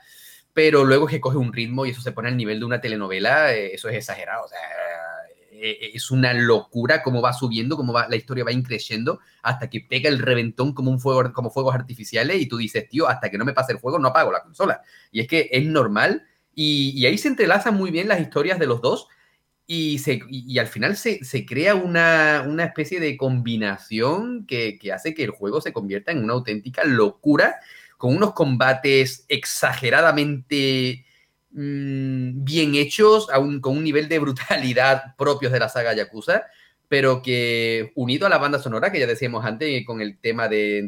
pero 0.52 0.84
luego 0.84 1.06
que 1.06 1.20
coge 1.20 1.36
un 1.36 1.52
ritmo 1.52 1.86
y 1.86 1.90
eso 1.90 2.00
se 2.00 2.10
pone 2.10 2.28
al 2.28 2.36
nivel 2.36 2.58
de 2.58 2.64
una 2.64 2.80
telenovela, 2.80 3.54
eh, 3.54 3.74
eso 3.74 3.88
es 3.88 3.96
exagerado. 3.96 4.44
O 4.44 4.48
sea, 4.48 4.58
eh, 5.60 5.90
es 5.94 6.10
una 6.10 6.32
locura 6.32 7.02
cómo 7.02 7.20
va 7.20 7.32
subiendo, 7.32 7.76
cómo 7.76 7.92
va, 7.92 8.08
la 8.08 8.16
historia 8.16 8.44
va 8.44 8.52
increciendo 8.52 9.18
hasta 9.42 9.68
que 9.68 9.80
pega 9.80 10.08
el 10.08 10.18
reventón 10.18 10.72
como 10.72 10.90
un 10.90 11.00
fuego, 11.00 11.32
como 11.32 11.50
fuegos 11.50 11.74
artificiales 11.74 12.40
y 12.40 12.46
tú 12.46 12.56
dices, 12.58 12.88
tío, 12.88 13.08
hasta 13.08 13.30
que 13.30 13.38
no 13.38 13.44
me 13.44 13.52
pase 13.52 13.72
el 13.72 13.78
fuego 13.78 13.98
no 13.98 14.08
apago 14.08 14.30
la 14.30 14.42
consola. 14.42 14.82
Y 15.10 15.20
es 15.20 15.26
que 15.26 15.48
es 15.50 15.64
normal 15.66 16.26
y, 16.54 17.04
ahí 17.06 17.18
se 17.18 17.28
entrelazan 17.28 17.74
muy 17.74 17.90
bien 17.90 18.08
las 18.08 18.20
historias 18.20 18.58
de 18.58 18.66
los 18.66 18.80
dos 18.80 19.08
y, 19.66 20.00
y, 20.28 20.58
al 20.58 20.66
final 20.66 20.96
se, 20.96 21.24
se 21.24 21.44
crea 21.44 21.74
una, 21.74 22.44
una, 22.46 22.64
especie 22.64 23.00
de 23.00 23.16
combinación 23.16 24.46
que, 24.46 24.78
que 24.78 24.92
hace 24.92 25.14
que 25.14 25.24
el 25.24 25.30
juego 25.30 25.60
se 25.60 25.72
convierta 25.72 26.10
en 26.10 26.24
una 26.24 26.32
auténtica 26.32 26.84
locura 26.84 27.56
con 27.98 28.16
unos 28.16 28.32
combates 28.32 29.26
exageradamente 29.28 31.04
Mm, 31.60 32.44
bien 32.44 32.76
hechos, 32.76 33.26
con 33.60 33.76
un 33.76 33.82
nivel 33.82 34.08
de 34.08 34.20
brutalidad 34.20 35.16
propios 35.18 35.50
de 35.50 35.58
la 35.58 35.68
saga 35.68 35.92
Yakuza, 35.92 36.44
pero 36.86 37.20
que 37.20 37.90
unido 37.96 38.28
a 38.28 38.30
la 38.30 38.38
banda 38.38 38.60
sonora, 38.60 38.92
que 38.92 39.00
ya 39.00 39.08
decíamos 39.08 39.44
antes, 39.44 39.84
con 39.84 40.00
el 40.00 40.18
tema 40.18 40.46
de, 40.46 40.86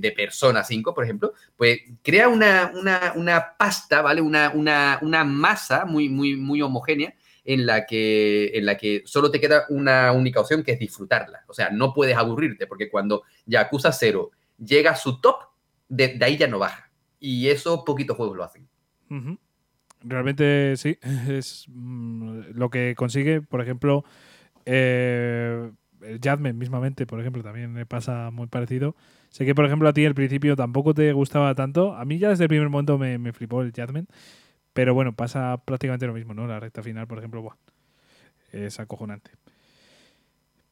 de, 0.00 0.12
Persona 0.16 0.64
5, 0.64 0.92
por 0.92 1.04
ejemplo, 1.04 1.34
pues 1.56 1.82
crea 2.02 2.28
una, 2.28 3.54
pasta, 3.56 4.02
¿vale? 4.02 4.20
Una, 4.20 5.24
masa 5.24 5.84
muy, 5.84 6.08
muy, 6.08 6.62
homogénea 6.62 7.14
en 7.44 7.64
la, 7.64 7.86
que, 7.86 9.02
solo 9.06 9.30
te 9.30 9.38
queda 9.38 9.66
una 9.68 10.10
única 10.10 10.40
opción, 10.40 10.64
que 10.64 10.72
es 10.72 10.80
disfrutarla. 10.80 11.44
O 11.46 11.54
sea, 11.54 11.70
no 11.70 11.94
puedes 11.94 12.16
aburrirte, 12.16 12.66
porque 12.66 12.90
cuando 12.90 13.22
Yakuza 13.46 13.92
0 13.92 14.32
llega 14.58 14.90
a 14.90 14.96
su 14.96 15.20
top, 15.20 15.36
de, 15.88 16.18
ahí 16.22 16.36
ya 16.36 16.48
no 16.48 16.58
baja. 16.58 16.90
Y 17.20 17.46
eso 17.46 17.84
poquitos 17.84 18.16
juegos 18.16 18.36
lo 18.36 18.42
hacen. 18.42 18.68
Realmente 20.02 20.76
sí, 20.76 20.98
es 21.28 21.66
mm, 21.68 22.40
lo 22.54 22.70
que 22.70 22.94
consigue, 22.96 23.42
por 23.42 23.60
ejemplo, 23.60 24.04
eh, 24.64 25.70
el 26.02 26.20
Jadman 26.22 26.56
mismamente, 26.56 27.06
por 27.06 27.20
ejemplo, 27.20 27.42
también 27.42 27.72
me 27.72 27.86
pasa 27.86 28.30
muy 28.30 28.46
parecido. 28.46 28.94
Sé 29.30 29.44
que, 29.44 29.54
por 29.54 29.64
ejemplo, 29.64 29.88
a 29.88 29.92
ti 29.92 30.06
al 30.06 30.14
principio 30.14 30.56
tampoco 30.56 30.94
te 30.94 31.12
gustaba 31.12 31.54
tanto. 31.54 31.94
A 31.94 32.04
mí 32.04 32.18
ya 32.18 32.30
desde 32.30 32.44
el 32.44 32.48
primer 32.48 32.68
momento 32.68 32.98
me, 32.98 33.18
me 33.18 33.32
flipó 33.32 33.62
el 33.62 33.72
Jadman. 33.72 34.06
Pero 34.72 34.94
bueno, 34.94 35.12
pasa 35.14 35.60
prácticamente 35.64 36.06
lo 36.06 36.14
mismo, 36.14 36.34
¿no? 36.34 36.46
La 36.46 36.60
recta 36.60 36.82
final, 36.82 37.06
por 37.06 37.18
ejemplo, 37.18 37.56
es 38.52 38.78
acojonante. 38.78 39.32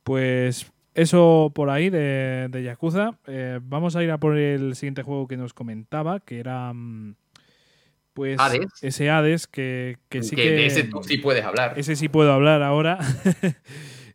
Pues 0.04 0.70
eso 0.94 1.50
por 1.54 1.70
ahí 1.70 1.90
de, 1.90 2.48
de 2.50 2.62
Yakuza. 2.62 3.18
Eh, 3.26 3.58
vamos 3.62 3.96
a 3.96 4.04
ir 4.04 4.10
a 4.10 4.18
por 4.18 4.38
el 4.38 4.76
siguiente 4.76 5.02
juego 5.02 5.26
que 5.26 5.36
nos 5.36 5.52
comentaba, 5.52 6.20
que 6.20 6.38
era... 6.38 6.72
Mm, 6.72 7.16
pues 8.16 8.40
ese 8.80 9.10
Hades 9.10 9.46
que, 9.46 9.98
sí 10.22 10.34
que, 10.34 10.50
De 10.50 10.66
ese 10.66 10.84
tú 10.84 11.02
sí 11.02 11.18
puedes 11.18 11.44
hablar. 11.44 11.74
Ese 11.76 11.96
sí 11.96 12.08
puedo 12.08 12.32
hablar 12.32 12.62
ahora. 12.62 12.98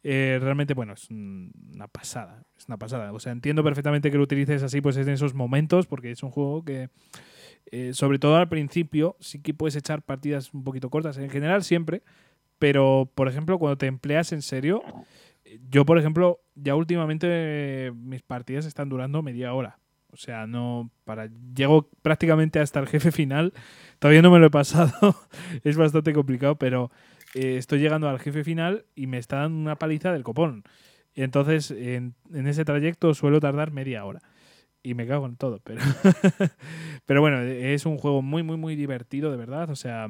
Eh, 0.03 0.40
realmente, 0.41 0.73
bueno, 0.73 0.94
es 0.94 1.11
una 1.11 1.88
pasada. 1.88 2.41
Es 2.57 2.65
una 2.68 2.80
pasada. 2.80 3.14
O 3.14 3.19
sea, 3.19 3.32
entiendo 3.34 3.64
perfectamente 3.64 4.10
que 4.10 4.18
lo 4.18 4.23
utilices 4.23 4.64
así, 4.64 4.82
pues 4.82 4.98
en 4.98 5.07
esos 5.10 5.36
momentos, 5.36 5.86
porque 5.86 6.10
es 6.10 6.23
un 6.23 6.32
juego 6.32 6.65
que, 6.65 6.90
eh, 7.68 7.91
sobre 7.94 8.18
todo 8.18 8.38
al 8.38 8.49
principio, 8.49 9.15
sí 9.19 9.44
que 9.44 9.53
puedes 9.53 9.76
echar 9.76 10.02
partidas 10.02 10.56
un 10.56 10.64
poquito 10.64 10.90
cortas. 10.90 11.19
En 11.19 11.30
general, 11.30 11.64
siempre. 11.64 12.02
Pero, 12.57 13.11
por 13.14 13.28
ejemplo, 13.28 13.60
cuando 13.60 13.78
te 13.78 13.86
empleas 13.86 14.32
en 14.32 14.41
serio, 14.41 14.82
yo, 15.69 15.86
por 15.86 15.99
ejemplo, 15.99 16.41
ya 16.56 16.73
últimamente 16.73 17.91
mis 17.94 18.23
partidas 18.23 18.65
están 18.65 18.90
durando 18.90 19.22
media 19.22 19.53
hora. 19.53 19.78
O 20.13 20.17
sea, 20.17 20.47
no 20.47 20.91
para 21.05 21.29
llego 21.55 21.89
prácticamente 22.01 22.59
hasta 22.59 22.79
el 22.79 22.88
jefe 22.88 23.11
final. 23.11 23.53
Todavía 23.99 24.21
no 24.21 24.31
me 24.31 24.39
lo 24.39 24.47
he 24.47 24.51
pasado. 24.51 25.15
es 25.63 25.77
bastante 25.77 26.13
complicado, 26.13 26.55
pero 26.55 26.91
eh, 27.33 27.57
estoy 27.57 27.79
llegando 27.79 28.09
al 28.09 28.19
jefe 28.19 28.43
final 28.43 28.85
y 28.95 29.07
me 29.07 29.17
está 29.17 29.38
dando 29.38 29.59
una 29.59 29.77
paliza 29.77 30.11
del 30.11 30.23
copón. 30.23 30.63
Entonces 31.15 31.71
en, 31.71 32.15
ese 32.33 32.65
trayecto 32.65 33.13
suelo 33.13 33.39
tardar 33.39 33.71
media 33.71 34.05
hora. 34.05 34.21
Y 34.83 34.95
me 34.95 35.05
cago 35.05 35.27
en 35.27 35.35
todo, 35.35 35.59
pero 35.63 35.79
pero 37.05 37.21
bueno, 37.21 37.39
es 37.41 37.85
un 37.85 37.99
juego 37.99 38.23
muy 38.23 38.41
muy 38.41 38.57
muy 38.57 38.75
divertido, 38.75 39.29
de 39.29 39.38
verdad, 39.38 39.69
o 39.69 39.75
sea, 39.75 40.07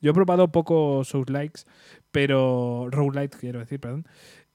yo 0.00 0.10
he 0.10 0.14
probado 0.14 0.50
poco 0.50 1.04
Souls 1.04 1.28
Likes, 1.28 1.62
pero 2.10 2.88
Light 3.12 3.36
quiero 3.38 3.58
decir, 3.58 3.78
perdón. 3.78 4.06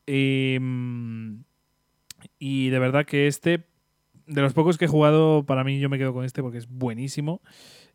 Mm, 0.07 1.43
y 2.39 2.69
de 2.69 2.80
verdad 2.80 3.05
que 3.05 3.27
este 3.27 3.70
de 4.32 4.41
los 4.41 4.53
pocos 4.53 4.78
que 4.78 4.86
he 4.86 4.88
jugado, 4.88 5.45
para 5.45 5.64
mí 5.64 5.80
yo 5.80 5.90
me 5.90 5.98
quedo 5.98 6.14
con 6.14 6.24
este 6.24 6.41
porque 6.41 6.58
es 6.58 6.68
buenísimo. 6.68 7.41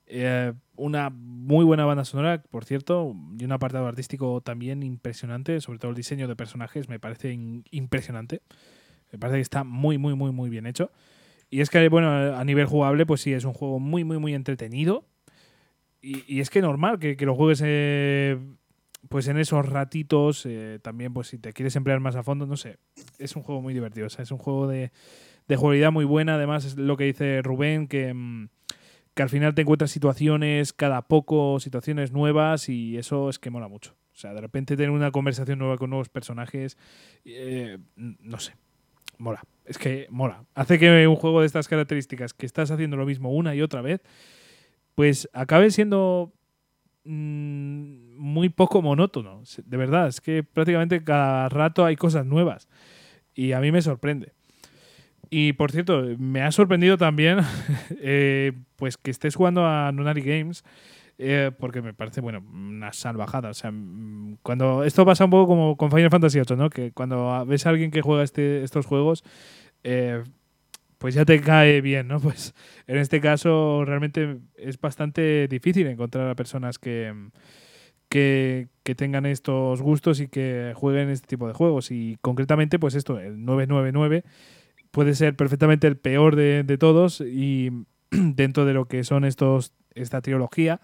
Eh, 0.06 0.52
una 0.76 1.10
muy 1.10 1.64
buena 1.64 1.84
banda 1.84 2.04
sonora, 2.04 2.42
por 2.42 2.64
cierto, 2.64 3.14
y 3.38 3.44
un 3.44 3.52
apartado 3.52 3.86
artístico 3.86 4.40
también 4.42 4.82
impresionante, 4.82 5.60
sobre 5.60 5.78
todo 5.78 5.90
el 5.90 5.96
diseño 5.96 6.28
de 6.28 6.36
personajes 6.36 6.88
me 6.88 7.00
parece 7.00 7.32
impresionante. 7.70 8.42
Me 9.12 9.18
parece 9.18 9.38
que 9.38 9.42
está 9.42 9.64
muy, 9.64 9.98
muy, 9.98 10.14
muy, 10.14 10.30
muy 10.30 10.50
bien 10.50 10.66
hecho. 10.66 10.92
Y 11.48 11.60
es 11.60 11.70
que, 11.70 11.88
bueno, 11.88 12.10
a 12.10 12.44
nivel 12.44 12.66
jugable, 12.66 13.06
pues 13.06 13.22
sí, 13.22 13.32
es 13.32 13.44
un 13.44 13.54
juego 13.54 13.78
muy, 13.78 14.04
muy, 14.04 14.18
muy 14.18 14.34
entretenido. 14.34 15.06
Y, 16.02 16.40
es 16.40 16.50
que 16.50 16.60
normal 16.60 16.98
que, 17.00 17.16
que 17.16 17.26
lo 17.26 17.34
juegues 17.34 17.62
eh, 17.64 18.38
pues 19.08 19.26
en 19.28 19.38
esos 19.38 19.66
ratitos, 19.66 20.44
eh, 20.46 20.78
también 20.82 21.12
pues 21.12 21.28
si 21.28 21.38
te 21.38 21.52
quieres 21.52 21.74
emplear 21.76 22.00
más 22.00 22.14
a 22.16 22.22
fondo, 22.22 22.46
no 22.46 22.56
sé, 22.56 22.78
es 23.18 23.34
un 23.34 23.42
juego 23.42 23.62
muy 23.62 23.74
divertido. 23.74 24.06
O 24.06 24.10
sea, 24.10 24.22
es 24.22 24.30
un 24.30 24.38
juego 24.38 24.68
de, 24.68 24.92
de 25.48 25.56
jugabilidad 25.56 25.92
muy 25.92 26.04
buena. 26.04 26.34
Además, 26.34 26.64
es 26.64 26.76
lo 26.76 26.96
que 26.96 27.04
dice 27.04 27.42
Rubén, 27.42 27.88
que, 27.88 28.12
mm, 28.12 28.48
que 29.14 29.22
al 29.22 29.28
final 29.28 29.54
te 29.54 29.62
encuentras 29.62 29.90
situaciones 29.90 30.72
cada 30.72 31.02
poco, 31.02 31.60
situaciones 31.60 32.12
nuevas, 32.12 32.68
y 32.68 32.98
eso 32.98 33.28
es 33.28 33.38
que 33.38 33.50
mola 33.50 33.68
mucho. 33.68 33.94
O 34.12 34.18
sea, 34.18 34.32
de 34.32 34.40
repente 34.40 34.76
tener 34.76 34.90
una 34.90 35.10
conversación 35.10 35.58
nueva 35.58 35.76
con 35.76 35.90
nuevos 35.90 36.08
personajes, 36.08 36.78
eh, 37.24 37.78
no 37.96 38.38
sé, 38.38 38.54
mola. 39.18 39.42
Es 39.64 39.78
que 39.78 40.06
mola. 40.10 40.44
Hace 40.54 40.78
que 40.78 41.06
un 41.06 41.16
juego 41.16 41.40
de 41.40 41.46
estas 41.46 41.68
características, 41.68 42.32
que 42.32 42.46
estás 42.46 42.70
haciendo 42.70 42.96
lo 42.96 43.04
mismo 43.04 43.32
una 43.32 43.54
y 43.54 43.62
otra 43.62 43.82
vez, 43.82 44.00
pues 44.94 45.28
acabe 45.32 45.70
siendo 45.70 46.32
mm, 47.04 48.16
muy 48.16 48.48
poco 48.48 48.80
monótono. 48.80 49.42
De 49.64 49.76
verdad, 49.76 50.08
es 50.08 50.20
que 50.20 50.42
prácticamente 50.42 51.04
cada 51.04 51.48
rato 51.48 51.84
hay 51.84 51.96
cosas 51.96 52.24
nuevas. 52.24 52.68
Y 53.34 53.52
a 53.52 53.60
mí 53.60 53.70
me 53.70 53.82
sorprende. 53.82 54.32
Y 55.30 55.54
por 55.54 55.72
cierto, 55.72 56.04
me 56.18 56.42
ha 56.42 56.52
sorprendido 56.52 56.96
también 56.96 57.40
eh, 58.00 58.52
pues 58.76 58.96
que 58.96 59.10
estés 59.10 59.34
jugando 59.34 59.66
a 59.66 59.90
Nunari 59.92 60.22
Games. 60.22 60.64
eh, 61.18 61.50
porque 61.58 61.80
me 61.82 61.94
parece, 61.94 62.20
bueno, 62.20 62.44
una 62.52 62.92
salvajada. 62.92 63.50
O 63.50 63.54
sea, 63.54 63.70
mm, 63.70 64.38
cuando 64.42 64.84
esto 64.84 65.04
pasa 65.06 65.24
un 65.24 65.30
poco 65.30 65.46
como 65.46 65.76
con 65.76 65.90
Final 65.90 66.10
Fantasy 66.10 66.38
VIII, 66.40 66.56
¿no? 66.56 66.70
Que 66.70 66.92
cuando 66.92 67.44
ves 67.46 67.66
a 67.66 67.70
alguien 67.70 67.90
que 67.90 68.02
juega 68.02 68.22
este, 68.22 68.62
estos 68.62 68.86
juegos, 68.86 69.24
eh, 69.84 70.22
pues 70.98 71.14
ya 71.14 71.24
te 71.24 71.40
cae 71.40 71.80
bien, 71.80 72.08
¿no? 72.08 72.20
Pues 72.20 72.54
en 72.86 72.98
este 72.98 73.20
caso 73.20 73.84
realmente 73.84 74.38
es 74.56 74.80
bastante 74.80 75.48
difícil 75.48 75.86
encontrar 75.86 76.28
a 76.28 76.34
personas 76.34 76.78
que, 76.78 77.14
que, 78.08 78.68
que, 78.82 78.94
tengan 78.94 79.26
estos 79.26 79.82
gustos 79.82 80.20
y 80.20 80.28
que 80.28 80.72
jueguen 80.76 81.10
este 81.10 81.26
tipo 81.28 81.48
de 81.48 81.54
juegos. 81.54 81.90
Y 81.90 82.18
concretamente, 82.20 82.78
pues 82.78 82.94
esto, 82.94 83.18
el 83.18 83.44
999 83.44 84.24
puede 84.96 85.14
ser 85.14 85.36
perfectamente 85.36 85.86
el 85.86 85.98
peor 85.98 86.36
de, 86.36 86.78
todos 86.78 87.20
y 87.20 87.70
dentro 88.10 88.64
de 88.64 88.72
lo 88.72 88.88
que 88.88 89.04
son 89.04 89.26
estos 89.26 89.74
esta 89.94 90.22
trilogía. 90.22 90.80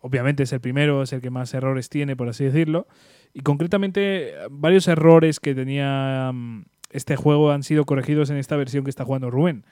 Obviamente 0.00 0.42
es 0.42 0.52
el 0.52 0.60
primero, 0.60 1.04
es 1.04 1.12
el 1.12 1.20
que 1.20 1.30
más 1.30 1.54
errores 1.54 1.88
tiene, 1.88 2.16
por 2.16 2.28
así 2.28 2.42
decirlo. 2.42 2.88
Y 3.32 3.42
concretamente, 3.42 4.34
varios 4.50 4.88
errores 4.88 5.38
que 5.38 5.54
tenía 5.54 6.32
mm, 6.34 6.64
este 6.90 7.14
juego 7.14 7.52
han 7.52 7.62
sido 7.62 7.84
corregidos 7.84 8.30
en 8.30 8.36
esta 8.36 8.56
versión 8.56 8.82
que 8.82 8.90
está 8.90 9.04
jugando 9.04 9.30
Rubén. 9.30 9.64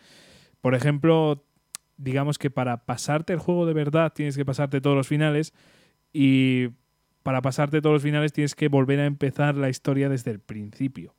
Por 0.61 0.77
ejemplo, 0.77 1.45
digamos 1.97 2.39
que 2.39 2.49
para 2.49 2.87
pasarte 2.87 3.33
el 3.33 3.41
juego 3.41 3.67
de 3.67 3.73
verdad 3.73 4.13
tienes 4.13 4.37
que 4.37 4.45
pasarte 4.45 4.81
todos 4.81 4.95
los 4.95 5.09
finales 5.09 5.53
y 6.13 6.69
para 7.25 7.43
pasarte 7.43 7.83
todos 7.83 7.95
los 7.95 8.03
finales 8.05 8.33
tienes 8.33 8.55
que 8.55 8.69
volver 8.69 9.01
a 9.01 9.07
empezar 9.07 9.57
la 9.57 9.69
historia 9.69 10.09
desde 10.09 10.31
el 10.31 10.39
principio. 10.39 11.17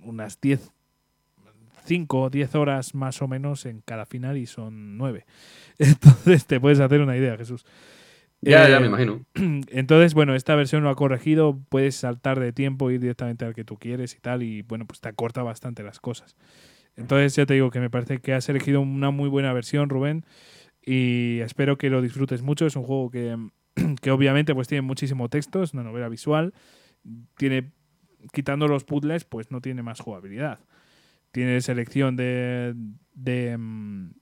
Unas 0.00 0.40
10, 0.40 0.72
5 1.88 2.20
o 2.20 2.30
10 2.30 2.54
horas 2.54 2.94
más 2.94 3.22
o 3.22 3.28
menos 3.28 3.66
en 3.66 3.80
cada 3.80 4.06
final 4.06 4.36
y 4.36 4.46
son 4.46 4.98
9. 4.98 5.24
Entonces 5.78 6.46
te 6.46 6.60
puedes 6.60 6.80
hacer 6.80 7.00
una 7.00 7.16
idea, 7.16 7.36
Jesús. 7.36 7.64
Ya, 8.40 8.68
ya 8.68 8.76
eh, 8.76 8.80
me 8.80 8.86
imagino. 8.86 9.24
Entonces, 9.34 10.14
bueno, 10.14 10.34
esta 10.34 10.54
versión 10.54 10.84
lo 10.84 10.90
ha 10.90 10.94
corregido, 10.94 11.58
puedes 11.70 11.96
saltar 11.96 12.38
de 12.38 12.52
tiempo, 12.52 12.90
ir 12.90 13.00
directamente 13.00 13.44
al 13.44 13.54
que 13.54 13.64
tú 13.64 13.78
quieres 13.78 14.14
y 14.14 14.20
tal, 14.20 14.42
y 14.42 14.62
bueno, 14.62 14.86
pues 14.86 15.00
te 15.00 15.08
acorta 15.08 15.42
bastante 15.42 15.82
las 15.82 15.98
cosas. 15.98 16.36
Entonces, 16.94 17.34
ya 17.34 17.46
te 17.46 17.54
digo 17.54 17.70
que 17.70 17.80
me 17.80 17.90
parece 17.90 18.18
que 18.18 18.34
has 18.34 18.48
elegido 18.48 18.80
una 18.80 19.10
muy 19.10 19.28
buena 19.28 19.52
versión, 19.52 19.88
Rubén, 19.88 20.24
y 20.84 21.40
espero 21.40 21.78
que 21.78 21.90
lo 21.90 22.02
disfrutes 22.02 22.42
mucho. 22.42 22.66
Es 22.66 22.76
un 22.76 22.84
juego 22.84 23.10
que, 23.10 23.36
que 24.02 24.10
obviamente 24.10 24.54
pues 24.54 24.68
tiene 24.68 24.82
muchísimo 24.82 25.28
texto, 25.28 25.62
es 25.62 25.72
una 25.74 25.82
novela 25.82 26.08
visual, 26.08 26.54
tiene, 27.36 27.72
quitando 28.32 28.68
los 28.68 28.84
puzzles, 28.84 29.24
pues 29.24 29.50
no 29.50 29.60
tiene 29.60 29.82
más 29.82 30.00
jugabilidad. 30.00 30.60
Tiene 31.30 31.60
selección 31.60 32.16
de, 32.16 32.74
de, 33.14 33.56
mm, 33.56 34.12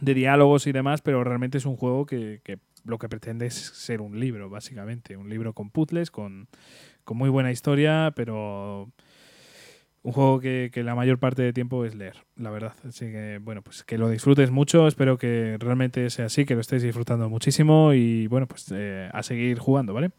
de 0.00 0.14
diálogos 0.14 0.66
y 0.66 0.72
demás, 0.72 1.00
pero 1.02 1.24
realmente 1.24 1.58
es 1.58 1.66
un 1.66 1.76
juego 1.76 2.06
que, 2.06 2.40
que 2.44 2.58
lo 2.84 2.98
que 2.98 3.08
pretende 3.08 3.46
es 3.46 3.54
ser 3.54 4.00
un 4.00 4.18
libro, 4.20 4.50
básicamente. 4.50 5.16
Un 5.16 5.28
libro 5.28 5.52
con 5.52 5.70
puzzles, 5.70 6.10
con, 6.10 6.48
con 7.04 7.16
muy 7.16 7.30
buena 7.30 7.50
historia, 7.50 8.12
pero 8.14 8.90
un 10.02 10.12
juego 10.12 10.38
que, 10.38 10.70
que, 10.72 10.82
la 10.82 10.94
mayor 10.94 11.18
parte 11.18 11.42
del 11.42 11.54
tiempo 11.54 11.84
es 11.86 11.94
leer, 11.94 12.16
la 12.36 12.50
verdad. 12.50 12.74
Así 12.86 13.06
que, 13.06 13.40
bueno, 13.42 13.62
pues 13.62 13.84
que 13.84 13.96
lo 13.96 14.10
disfrutes 14.10 14.50
mucho. 14.50 14.86
Espero 14.86 15.16
que 15.16 15.56
realmente 15.58 16.10
sea 16.10 16.26
así, 16.26 16.44
que 16.44 16.54
lo 16.54 16.60
estéis 16.60 16.82
disfrutando 16.82 17.30
muchísimo 17.30 17.94
y, 17.94 18.26
bueno, 18.26 18.46
pues 18.46 18.66
eh, 18.74 19.08
a 19.12 19.22
seguir 19.22 19.58
jugando, 19.58 19.94
¿vale? 19.94 20.10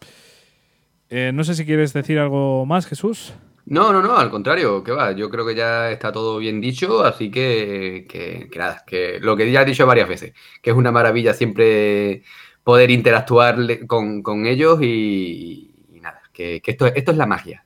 Eh, 1.10 1.32
no 1.34 1.44
sé 1.44 1.54
si 1.54 1.66
quieres 1.66 1.94
decir 1.94 2.18
algo 2.18 2.66
más, 2.66 2.88
Jesús. 2.88 3.36
No, 3.68 3.92
no, 3.92 4.02
no, 4.02 4.16
al 4.16 4.30
contrario, 4.30 4.84
que 4.84 4.92
va, 4.92 5.14
yo 5.14 5.30
creo 5.30 5.46
que 5.46 5.56
ya 5.56 5.90
está 5.90 6.12
todo 6.12 6.38
bien 6.38 6.62
dicho, 6.62 7.04
así 7.04 7.32
que, 7.32 8.06
que, 8.08 8.48
que 8.52 8.60
nada, 8.60 8.84
que 8.86 9.20
lo 9.20 9.36
que 9.36 9.52
ya 9.52 9.64
he 9.64 9.66
dicho 9.66 9.88
varias 9.88 10.08
veces, 10.08 10.34
que 10.62 10.70
es 10.70 10.76
una 10.76 10.92
maravilla 10.92 11.34
siempre 11.34 12.24
poder 12.64 12.92
interactuar 12.92 13.58
con, 13.88 14.22
con 14.22 14.46
ellos 14.46 14.80
y, 14.82 15.72
y, 15.92 16.00
nada, 16.00 16.22
que, 16.32 16.62
que 16.62 16.72
esto, 16.72 16.86
esto 16.88 17.12
es 17.12 17.18
la 17.18 17.26
magia. 17.26 17.66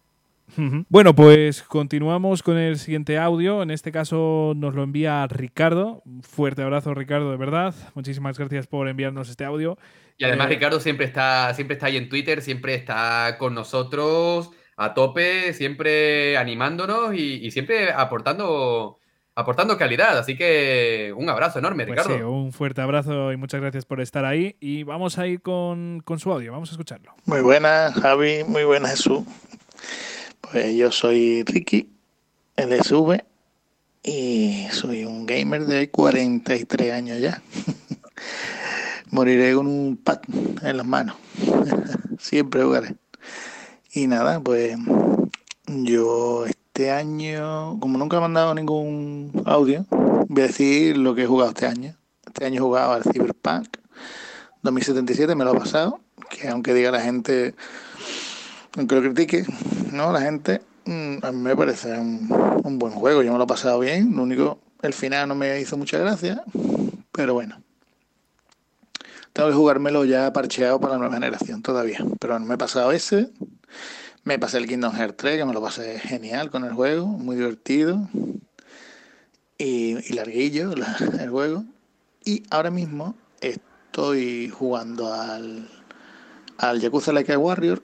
Bueno, 0.89 1.15
pues 1.15 1.61
continuamos 1.61 2.43
con 2.43 2.57
el 2.57 2.77
siguiente 2.79 3.17
audio. 3.17 3.61
En 3.61 3.71
este 3.71 3.93
caso 3.93 4.53
nos 4.57 4.75
lo 4.75 4.83
envía 4.83 5.25
Ricardo. 5.27 6.03
Fuerte 6.21 6.63
abrazo, 6.63 6.93
Ricardo, 6.93 7.31
de 7.31 7.37
verdad. 7.37 7.73
Muchísimas 7.95 8.37
gracias 8.37 8.67
por 8.67 8.89
enviarnos 8.89 9.29
este 9.29 9.45
audio. 9.45 9.77
Y 10.17 10.25
además, 10.25 10.47
eh, 10.47 10.55
Ricardo 10.55 10.81
siempre 10.81 11.05
está, 11.05 11.53
siempre 11.53 11.75
está 11.75 11.85
ahí 11.85 11.95
en 11.95 12.09
Twitter, 12.09 12.41
siempre 12.41 12.75
está 12.75 13.37
con 13.39 13.53
nosotros 13.53 14.51
a 14.79 14.93
tope, 14.93 15.53
siempre 15.53 16.37
animándonos 16.37 17.13
y, 17.13 17.45
y 17.45 17.51
siempre 17.51 17.91
aportando 17.91 18.99
aportando 19.35 19.77
calidad. 19.77 20.17
Así 20.17 20.35
que 20.35 21.13
un 21.15 21.29
abrazo 21.29 21.59
enorme, 21.59 21.85
pues 21.85 21.97
Ricardo. 21.97 22.17
Sí, 22.17 22.23
un 22.23 22.51
fuerte 22.51 22.81
abrazo 22.81 23.31
y 23.31 23.37
muchas 23.37 23.61
gracias 23.61 23.85
por 23.85 24.01
estar 24.01 24.25
ahí. 24.25 24.55
Y 24.59 24.83
vamos 24.83 25.17
a 25.17 25.27
ir 25.27 25.41
con, 25.41 26.01
con 26.03 26.19
su 26.19 26.31
audio, 26.31 26.51
vamos 26.51 26.69
a 26.69 26.73
escucharlo. 26.73 27.13
Muy 27.25 27.41
buena, 27.41 27.91
Javi, 27.93 28.43
muy 28.45 28.63
buena, 28.63 28.89
Jesús. 28.89 29.23
Pues 30.41 30.75
yo 30.75 30.91
soy 30.91 31.43
Ricky, 31.43 31.89
LSV, 32.57 33.21
y 34.03 34.67
soy 34.71 35.05
un 35.05 35.25
gamer 35.25 35.65
de 35.65 35.89
43 35.89 36.93
años 36.93 37.19
ya. 37.19 37.41
Moriré 39.11 39.55
con 39.55 39.67
un 39.67 39.97
pad 39.97 40.19
en 40.63 40.77
las 40.77 40.85
manos. 40.85 41.15
Siempre 42.19 42.63
jugaré. 42.63 42.95
Y 43.91 44.05
nada, 44.05 44.39
pues 44.39 44.77
yo 45.65 46.45
este 46.45 46.91
año, 46.91 47.79
como 47.79 47.97
nunca 47.97 48.17
he 48.17 48.19
mandado 48.19 48.53
ningún 48.53 49.31
audio, 49.45 49.85
voy 50.27 50.43
a 50.43 50.47
decir 50.47 50.95
lo 50.95 51.15
que 51.15 51.23
he 51.23 51.27
jugado 51.27 51.49
este 51.49 51.65
año. 51.65 51.95
Este 52.25 52.45
año 52.45 52.57
he 52.57 52.63
jugado 52.63 52.93
al 52.93 53.03
Cyberpunk 53.03 53.77
2077, 54.61 55.33
me 55.33 55.43
lo 55.43 55.51
ha 55.51 55.57
pasado, 55.57 55.99
que 56.29 56.47
aunque 56.49 56.75
diga 56.75 56.91
la 56.91 57.01
gente, 57.01 57.55
aunque 58.77 58.95
lo 58.95 59.01
critique, 59.01 59.45
¿no? 59.91 60.11
La 60.11 60.21
gente, 60.21 60.61
mm, 60.85 61.17
a 61.23 61.31
mí 61.31 61.39
me 61.39 61.55
parece 61.55 61.97
un, 61.97 62.29
un 62.63 62.77
buen 62.77 62.93
juego, 62.93 63.23
yo 63.23 63.31
me 63.31 63.39
lo 63.39 63.45
he 63.45 63.47
pasado 63.47 63.79
bien, 63.79 64.15
lo 64.15 64.21
único, 64.21 64.59
el 64.83 64.93
final 64.93 65.27
no 65.27 65.33
me 65.33 65.59
hizo 65.59 65.77
mucha 65.77 65.97
gracia, 65.97 66.43
pero 67.11 67.33
bueno. 67.33 67.59
Tengo 69.33 69.49
que 69.49 69.55
jugármelo 69.55 70.05
ya 70.05 70.33
parcheado 70.33 70.79
para 70.79 70.93
la 70.93 70.99
nueva 70.99 71.13
generación 71.13 71.61
todavía, 71.61 72.03
pero 72.19 72.39
no 72.39 72.45
me 72.45 72.55
he 72.55 72.57
pasado 72.57 72.91
ese. 72.91 73.31
Me 74.23 74.37
pasé 74.37 74.57
el 74.57 74.67
Kingdom 74.67 74.93
Hearts 74.93 75.17
3, 75.17 75.37
que 75.37 75.45
me 75.45 75.53
lo 75.53 75.61
pasé 75.61 75.99
genial 75.99 76.51
con 76.51 76.65
el 76.65 76.73
juego, 76.73 77.05
muy 77.05 77.35
divertido 77.35 78.09
y, 79.57 80.13
larguillo 80.13 80.75
la, 80.75 80.97
el 81.19 81.29
juego. 81.29 81.65
Y 82.25 82.43
ahora 82.49 82.71
mismo 82.71 83.15
estoy 83.41 84.49
jugando 84.49 85.13
al, 85.13 85.69
al 86.57 86.79
Yakuza 86.79 87.13
Like 87.13 87.37
Warrior 87.37 87.81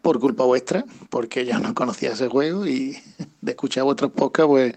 por 0.00 0.20
culpa 0.20 0.44
vuestra, 0.44 0.84
porque 1.10 1.44
ya 1.44 1.58
no 1.58 1.74
conocía 1.74 2.12
ese 2.12 2.28
juego 2.28 2.66
y 2.66 2.98
de 3.40 3.52
escuchar 3.52 3.84
vuestros 3.84 4.12
podcasts, 4.12 4.48
pues 4.48 4.74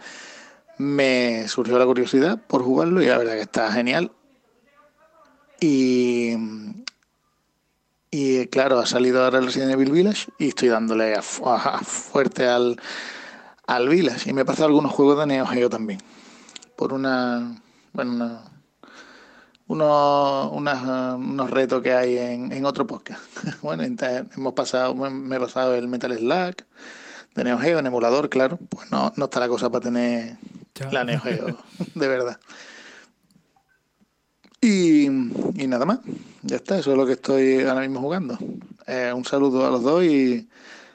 me 0.78 1.48
surgió 1.48 1.78
la 1.78 1.86
curiosidad 1.86 2.42
por 2.48 2.64
jugarlo 2.64 3.02
y 3.02 3.06
la 3.06 3.18
verdad 3.18 3.34
que 3.34 3.42
está 3.42 3.72
genial. 3.72 4.12
Y 5.62 6.36
y 8.14 8.46
claro, 8.48 8.78
ha 8.78 8.86
salido 8.86 9.24
ahora 9.24 9.40
el 9.40 9.46
Resident 9.46 9.72
Evil 9.72 9.94
Village 9.94 10.28
y 10.38 10.50
estoy 10.50 10.68
dándole 10.68 11.16
a, 11.16 11.20
a, 11.20 11.80
fuerte 11.80 12.46
al, 12.46 12.78
al 13.66 13.88
Village. 13.88 14.30
Y 14.30 14.34
me 14.34 14.42
he 14.42 14.46
pasado 14.46 14.66
algunos 14.66 14.92
juegos 14.92 15.18
de 15.20 15.28
Neo 15.28 15.48
Geo 15.48 15.70
también. 15.70 16.02
Por 16.76 16.92
una. 16.92 17.62
Bueno, 17.94 18.12
una, 18.12 18.42
unos, 19.68 20.52
unas, 20.52 21.16
unos 21.16 21.50
retos 21.50 21.82
que 21.82 21.94
hay 21.94 22.18
en, 22.18 22.52
en 22.52 22.66
otro 22.66 22.86
podcast. 22.86 23.22
bueno, 23.62 23.84
entonces 23.84 24.26
hemos 24.36 24.54
pasado, 24.54 24.94
me 24.94 25.38
he 25.38 25.40
pasado 25.40 25.74
el 25.76 25.88
Metal 25.88 26.14
Slug 26.18 26.56
de 27.34 27.44
Neo 27.46 27.60
Geo 27.60 27.80
en 27.80 27.86
emulador, 27.86 28.28
claro. 28.28 28.60
Pues 28.68 28.92
no, 28.92 29.14
no 29.16 29.26
está 29.26 29.40
la 29.40 29.48
cosa 29.48 29.70
para 29.70 29.86
tener 29.86 30.36
Chao. 30.76 30.92
la 30.92 31.06
Neo 31.06 31.22
Geo, 31.22 31.58
de 31.96 32.08
verdad. 32.10 32.38
Y, 34.64 35.08
nada 35.68 35.86
más, 35.86 36.02
ya 36.44 36.58
está, 36.58 36.78
eso 36.78 36.92
es 36.92 36.98
lo 36.98 37.08
que 37.08 37.14
estoy 37.14 37.62
ahora 37.62 37.82
mismo 37.82 38.00
jugando. 38.00 38.38
Eh, 38.86 39.12
un 39.12 39.26
saludo 39.26 39.66
a 39.66 39.72
los 39.72 39.82
dos 39.82 40.04
y 40.04 40.48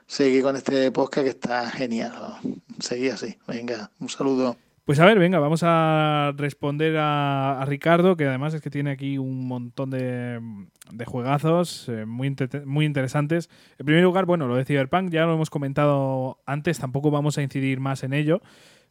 seguir 0.07 0.45
con 0.45 0.55
este 0.55 0.93
podcast 0.93 1.25
que 1.25 1.31
está 1.31 1.69
genial. 1.71 2.13
Seguí 2.79 3.09
así, 3.09 3.37
venga, 3.49 3.91
un 3.99 4.09
saludo. 4.09 4.57
Pues 4.85 5.01
a 5.01 5.05
ver, 5.05 5.19
venga, 5.19 5.41
vamos 5.41 5.63
a 5.65 6.33
responder 6.37 6.95
a, 6.97 7.65
Ricardo, 7.67 8.17
que 8.17 8.27
además 8.27 8.55
es 8.55 8.61
que 8.61 8.71
tiene 8.71 8.93
aquí 8.93 9.19
un 9.19 9.49
montón 9.49 9.91
de, 9.91 10.41
de 10.93 11.05
juegazos 11.05 11.89
eh, 11.89 12.07
muy, 12.07 12.33
muy 12.65 12.87
interesantes. 12.87 13.51
En 13.79 13.87
primer 13.87 14.05
lugar, 14.05 14.27
bueno, 14.27 14.47
lo 14.47 14.55
de 14.55 14.65
Cyberpunk 14.65 15.11
ya 15.11 15.27
lo 15.27 15.35
hemos 15.35 15.51
comentado 15.51 16.41
antes, 16.47 16.79
tampoco 16.79 17.11
vamos 17.11 17.37
a 17.37 17.43
incidir 17.43 17.81
más 17.81 18.05
en 18.05 18.13
ello, 18.13 18.43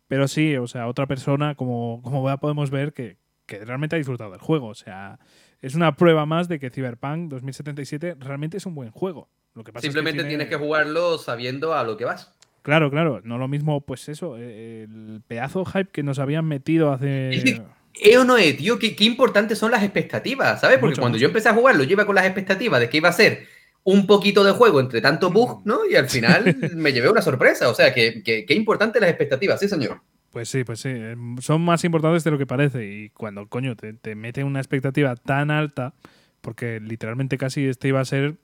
pero 0.10 0.27
sí, 0.27 0.57
o 0.57 0.68
sea, 0.68 0.88
otra 0.88 1.07
persona, 1.07 1.56
como, 1.56 2.02
como 2.03 2.38
podemos 2.39 2.72
ver, 2.72 2.91
que, 2.91 3.23
que 3.45 3.63
realmente 3.63 3.95
ha 3.95 3.97
disfrutado 3.97 4.31
del 4.31 4.39
juego. 4.39 4.67
O 4.67 4.76
sea, 4.76 5.19
es 5.61 5.76
una 5.76 5.95
prueba 5.95 6.26
más 6.26 6.47
de 6.47 6.59
que 6.59 6.69
Cyberpunk 6.69 7.30
2077 7.30 8.15
realmente 8.19 8.57
es 8.57 8.65
un 8.65 8.76
buen 8.76 8.91
juego. 8.91 9.30
Lo 9.53 9.63
que 9.63 9.72
pasa 9.72 9.84
Simplemente 9.84 10.19
es 10.19 10.23
que 10.23 10.30
tiene... 10.30 10.45
tienes 10.45 10.59
que 10.59 10.63
jugarlo 10.63 11.17
sabiendo 11.17 11.73
a 11.73 11.84
lo 11.84 11.97
que 11.97 12.05
vas. 12.05 12.34
Claro, 12.61 12.89
claro. 12.89 13.22
No 13.23 13.38
lo 13.38 13.47
mismo, 13.47 13.81
pues 13.81 14.09
eso, 14.09 14.38
el 14.38 15.22
pedazo 15.27 15.65
hype 15.65 15.91
que 15.91 16.03
nos 16.03 16.19
habían 16.19 16.45
metido 16.45 16.91
hace. 16.91 17.63
¿Eh 17.93 18.17
o 18.17 18.26
no 18.26 18.38
es, 18.38 18.57
tío? 18.57 18.77
¿Qué, 18.80 18.95
qué 18.95 19.05
importantes 19.05 19.57
son 19.57 19.72
las 19.72 19.84
expectativas, 19.84 20.59
¿sabes? 20.59 20.80
Porque 20.80 20.99
cuando 20.99 21.17
yo 21.17 21.27
empecé 21.27 21.49
a 21.49 21.53
jugarlo, 21.53 21.84
yo 21.84 21.91
iba 21.91 22.05
con 22.05 22.15
las 22.15 22.26
expectativas 22.26 22.80
de 22.80 22.89
que 22.89 22.97
iba 22.97 23.07
a 23.07 23.13
ser 23.13 23.45
un 23.84 24.07
poquito 24.07 24.43
de 24.43 24.51
juego 24.51 24.80
entre 24.80 24.99
tanto 24.99 25.30
bug, 25.30 25.61
¿no? 25.63 25.85
Y 25.85 25.95
al 25.95 26.09
final 26.09 26.57
me 26.76 26.91
llevé 26.91 27.07
una 27.09 27.22
sorpresa. 27.22 27.69
O 27.69 27.76
sea, 27.76 27.93
que, 27.93 28.23
qué 28.23 28.53
importante 28.55 28.99
las 28.99 29.09
expectativas, 29.09 29.59
sí, 29.59 29.69
señor. 29.69 30.01
Pues 30.35 30.49
sí, 30.49 30.65
pues 30.65 30.81
sí. 30.81 30.89
Em, 30.89 31.37
son 31.37 31.61
más 31.61 31.85
importantes 31.85 32.25
de 32.25 32.31
lo 32.31 32.37
que 32.37 32.45
parece. 32.45 32.85
Y 32.85 33.09
cuando, 33.11 33.47
coño, 33.47 33.77
te, 33.77 33.93
te 33.93 34.15
mete 34.15 34.43
una 34.43 34.59
expectativa 34.59 35.15
tan 35.15 35.49
alta, 35.49 35.93
porque 36.41 36.81
literalmente 36.81 37.37
casi 37.37 37.65
este 37.65 37.87
iba 37.87 38.01
a 38.01 38.05
ser 38.05 38.35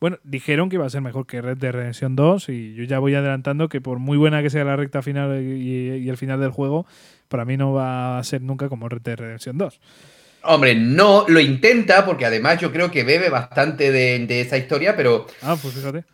bueno, 0.00 0.16
dijeron 0.24 0.70
que 0.70 0.76
iba 0.76 0.86
a 0.86 0.88
ser 0.88 1.02
mejor 1.02 1.26
que 1.26 1.42
Red 1.42 1.58
Dead 1.58 1.72
Redemption 1.72 2.16
2 2.16 2.48
y 2.48 2.74
yo 2.76 2.84
ya 2.84 2.98
voy 2.98 3.14
adelantando 3.14 3.68
que 3.68 3.82
por 3.82 3.98
muy 3.98 4.16
buena 4.16 4.42
que 4.42 4.48
sea 4.48 4.64
la 4.64 4.74
recta 4.76 5.02
final 5.02 5.42
y, 5.42 6.08
el 6.08 6.16
final 6.16 6.40
del 6.40 6.50
juego, 6.50 6.86
para 7.28 7.44
mí 7.44 7.58
no 7.58 7.74
va 7.74 8.18
a 8.18 8.24
ser 8.24 8.40
nunca 8.40 8.70
como 8.70 8.88
Red 8.88 9.02
Dead 9.02 9.18
Redemption 9.18 9.58
2. 9.58 9.80
Hombre, 10.44 10.76
no, 10.76 11.26
lo 11.28 11.40
intenta 11.40 12.06
porque 12.06 12.24
además 12.24 12.58
yo 12.58 12.72
creo 12.72 12.90
que 12.90 13.04
bebe 13.04 13.28
bastante 13.28 13.92
de, 13.92 14.40
esa 14.40 14.56
historia, 14.56 14.96
pero... 14.96 15.26
Ah, 15.42 15.58
pues 15.60 15.74
fíjate. 15.74 16.04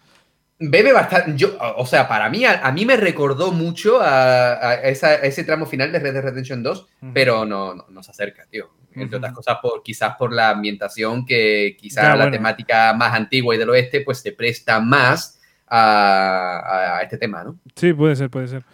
Bebe 0.58 0.92
bastante, 0.92 1.32
yo, 1.36 1.56
o 1.76 1.84
sea, 1.84 2.06
para 2.06 2.30
mí, 2.30 2.44
a, 2.44 2.70
mí 2.70 2.86
me 2.86 2.96
recordó 2.96 3.50
mucho 3.50 3.98
a, 4.00 4.74
ese 4.74 5.44
tramo 5.44 5.66
final 5.66 5.90
de 5.90 5.98
Red 5.98 6.12
Dead 6.14 6.22
Redemption 6.22 6.62
2, 6.62 6.86
pero 7.12 7.44
no, 7.44 7.74
no, 7.74 7.86
no 7.88 8.02
se 8.02 8.12
acerca, 8.12 8.46
tío 8.46 8.70
entre 9.02 9.18
otras 9.18 9.32
cosas 9.32 9.58
por, 9.60 9.82
quizás 9.82 10.14
por 10.16 10.32
la 10.32 10.50
ambientación 10.50 11.26
que 11.26 11.76
quizás 11.78 12.16
la 12.16 12.30
temática 12.30 12.92
más 12.94 13.14
antigua 13.14 13.54
y 13.54 13.58
del 13.58 13.70
oeste 13.70 14.02
pues 14.02 14.18
se 14.20 14.32
presta 14.32 14.80
más 14.80 15.40
a, 15.66 17.00
este 17.02 17.18
tema, 17.18 17.42
¿no? 17.42 17.58
Sí, 17.74 17.92
puede 17.92 18.14
ser, 18.16 18.30
puede 18.30 18.48
ser. 18.48 18.64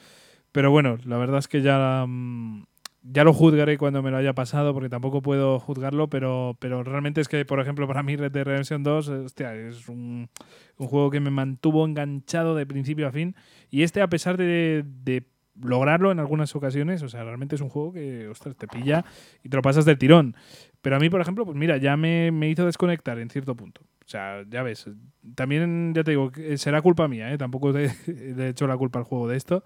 Pero 0.52 0.70
bueno, 0.70 0.98
la 1.04 1.16
verdad 1.16 1.38
es 1.38 1.48
que 1.48 1.62
ya, 1.62 2.04
mm, 2.06 2.66
ya 3.12 3.24
lo 3.24 3.32
juzgaré 3.32 3.78
cuando 3.78 4.02
me 4.02 4.10
lo 4.10 4.16
haya 4.16 4.34
pasado, 4.34 4.72
porque 4.72 4.88
tampoco 4.88 5.22
puedo 5.22 5.58
juzgarlo, 5.58 6.08
pero, 6.08 6.56
pero 6.60 6.82
realmente 6.82 7.20
es 7.20 7.28
que, 7.28 7.44
por 7.44 7.60
ejemplo, 7.60 7.86
para 7.86 8.02
mí 8.02 8.16
Red 8.16 8.32
Dead 8.32 8.44
Redemption 8.44 8.82
2 8.82 9.08
hostia, 9.08 9.54
es 9.54 9.88
un, 9.88 10.28
juego 10.76 11.10
que 11.10 11.20
me 11.20 11.30
mantuvo 11.30 11.84
enganchado 11.84 12.54
de 12.54 12.66
principio 12.66 13.08
a 13.08 13.12
fin. 13.12 13.34
Y 13.70 13.82
este, 13.82 14.02
a 14.02 14.08
pesar 14.08 14.36
de, 14.36 14.84
de 14.84 15.24
lograrlo 15.62 16.12
en 16.12 16.18
algunas 16.18 16.54
ocasiones. 16.56 17.02
O 17.02 17.08
sea, 17.08 17.24
realmente 17.24 17.54
es 17.54 17.60
un 17.60 17.68
juego 17.68 17.92
que, 17.92 18.28
ostras, 18.28 18.56
te 18.56 18.66
pilla 18.66 19.04
y 19.42 19.48
te 19.48 19.56
lo 19.56 19.62
pasas 19.62 19.84
del 19.84 19.98
tirón. 19.98 20.34
Pero 20.82 20.96
a 20.96 20.98
mí, 20.98 21.10
por 21.10 21.20
ejemplo, 21.20 21.44
pues 21.44 21.56
mira, 21.56 21.76
ya 21.76 21.96
me, 21.96 22.30
hizo 22.48 22.64
desconectar 22.64 23.18
en 23.18 23.30
cierto 23.30 23.54
punto. 23.54 23.82
O 23.82 24.08
sea, 24.08 24.42
ya 24.48 24.62
ves, 24.62 24.88
también, 25.34 25.92
ya 25.94 26.02
te 26.02 26.12
digo, 26.12 26.32
será 26.56 26.82
culpa 26.82 27.06
mía, 27.08 27.32
¿eh? 27.32 27.38
Tampoco 27.38 27.76
he 27.78 28.48
hecho 28.48 28.66
la 28.66 28.76
culpa 28.76 28.98
al 28.98 29.04
juego 29.04 29.28
de 29.28 29.36
esto. 29.36 29.64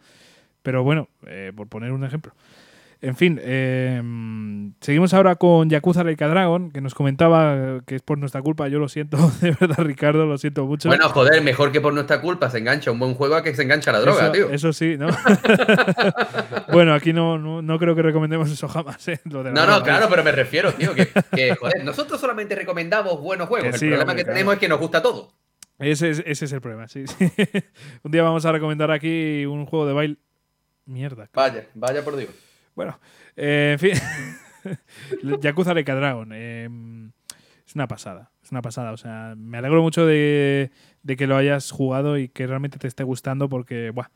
Pero 0.62 0.82
bueno, 0.82 1.08
eh, 1.26 1.52
por 1.54 1.68
poner 1.68 1.92
un 1.92 2.04
ejemplo. 2.04 2.34
En 3.00 3.16
fin, 3.16 3.40
em, 3.42 4.74
seguimos 4.80 5.12
ahora 5.14 5.36
con 5.36 5.68
Yakuza 5.68 6.02
Reika 6.02 6.28
Dragon, 6.28 6.70
que 6.70 6.80
nos 6.80 6.94
comentaba 6.94 7.80
que 7.86 7.96
es 7.96 8.02
por 8.02 8.18
nuestra 8.18 8.42
culpa. 8.42 8.68
Yo 8.68 8.78
lo 8.78 8.88
siento, 8.88 9.16
de 9.40 9.56
verdad, 9.58 9.84
Ricardo, 9.84 10.26
lo 10.26 10.38
siento 10.38 10.64
mucho. 10.66 10.88
Bueno, 10.88 11.08
joder, 11.08 11.42
mejor 11.42 11.72
que 11.72 11.80
por 11.80 11.92
nuestra 11.92 12.20
culpa 12.20 12.50
se 12.50 12.58
engancha 12.58 12.90
un 12.90 12.98
buen 12.98 13.14
juego 13.14 13.36
a 13.36 13.42
que 13.42 13.54
se 13.54 13.62
engancha 13.62 13.92
la 13.92 14.00
droga, 14.00 14.32
tío. 14.32 14.50
Eso 14.50 14.72
sí, 14.72 14.96
¿no? 14.96 15.08
bueno, 16.72 16.94
aquí 16.94 17.12
no, 17.12 17.38
no, 17.38 17.78
creo 17.78 17.94
que 17.94 18.02
recomendemos 18.02 18.50
eso 18.50 18.68
jamás, 18.68 19.06
¿eh? 19.08 19.20
no, 19.24 19.42
no, 19.42 19.82
claro, 19.82 20.06
pero 20.08 20.24
me 20.24 20.32
refiero, 20.32 20.72
tío, 20.72 20.94
que, 20.94 21.54
joder, 21.56 21.84
nosotros 21.84 22.20
solamente 22.20 22.54
recomendamos 22.54 23.20
buenos 23.20 23.48
juegos. 23.48 23.82
el 23.82 23.88
problema 23.88 24.14
que 24.14 24.24
tenemos 24.24 24.54
es 24.54 24.60
que 24.60 24.68
nos 24.68 24.78
gusta 24.78 25.02
todo. 25.02 25.32
Ese 25.78 26.10
es, 26.10 26.22
ese 26.24 26.44
es 26.44 26.52
el 26.52 26.60
problema, 26.60 26.86
sí, 26.88 27.06
sí. 27.06 27.30
un 28.02 28.12
día 28.12 28.22
vamos 28.22 28.44
a 28.46 28.52
recomendar 28.52 28.90
aquí 28.90 29.44
un 29.44 29.66
juego 29.66 29.86
de 29.86 29.92
baile. 29.92 30.16
Mierda. 30.86 31.30
Vaya, 31.32 31.66
vaya 31.74 32.04
por 32.04 32.16
Dios. 32.16 32.30
Bueno, 32.74 32.98
eh, 33.36 33.72
en 33.72 33.78
fin. 33.78 33.92
Yakuza 35.40 35.74
Reika 35.74 35.94
Dragon. 35.94 36.32
Em, 36.32 37.12
es 37.66 37.74
una 37.74 37.88
pasada. 37.88 38.30
Es 38.42 38.50
una 38.50 38.62
pasada. 38.62 38.92
O 38.92 38.96
sea, 38.96 39.34
me 39.36 39.58
alegro 39.58 39.82
mucho 39.82 40.06
de, 40.06 40.70
que 41.06 41.26
lo 41.26 41.36
hayas 41.36 41.70
jugado 41.70 42.18
y 42.18 42.28
que 42.28 42.46
realmente 42.46 42.78
te 42.78 42.88
esté 42.88 43.04
gustando 43.04 43.48
porque, 43.48 43.90
buah, 43.90 44.08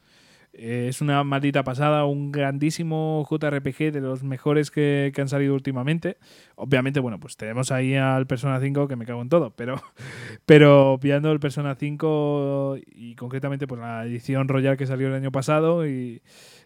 es 0.52 1.01
una 1.01 1.22
maldita 1.24 1.62
pasada, 1.62 2.05
un 2.05 2.32
grandísimo 2.32 3.26
JRPG 3.30 3.93
de 3.93 4.01
los 4.01 4.24
mejores 4.24 4.70
que, 4.70 5.12
han 5.16 5.28
salido 5.28 5.55
últimamente. 5.55 6.16
Obviamente, 6.56 7.01
bueno, 7.01 7.20
pues 7.20 7.36
tenemos 7.36 7.70
ahí 7.70 7.94
al 7.94 8.26
Persona 8.26 8.59
5 8.59 8.89
que 8.89 8.97
me 8.97 9.06
cago 9.06 9.22
en 9.22 9.28
todo, 9.28 9.55
pero, 9.55 9.76
pero 10.47 10.98
pillando 11.01 11.30
el 11.30 11.39
Persona 11.39 11.74
5 11.74 12.78
y 12.86 13.14
concretamente 13.14 13.66
pues 13.66 13.80
la 13.80 14.05
edición 14.05 14.48
Royal 14.48 14.76
que 14.76 14.86
salió 14.86 15.09
el 15.09 15.14
año 15.14 15.30
pasado 15.30 15.86
y 15.86 16.22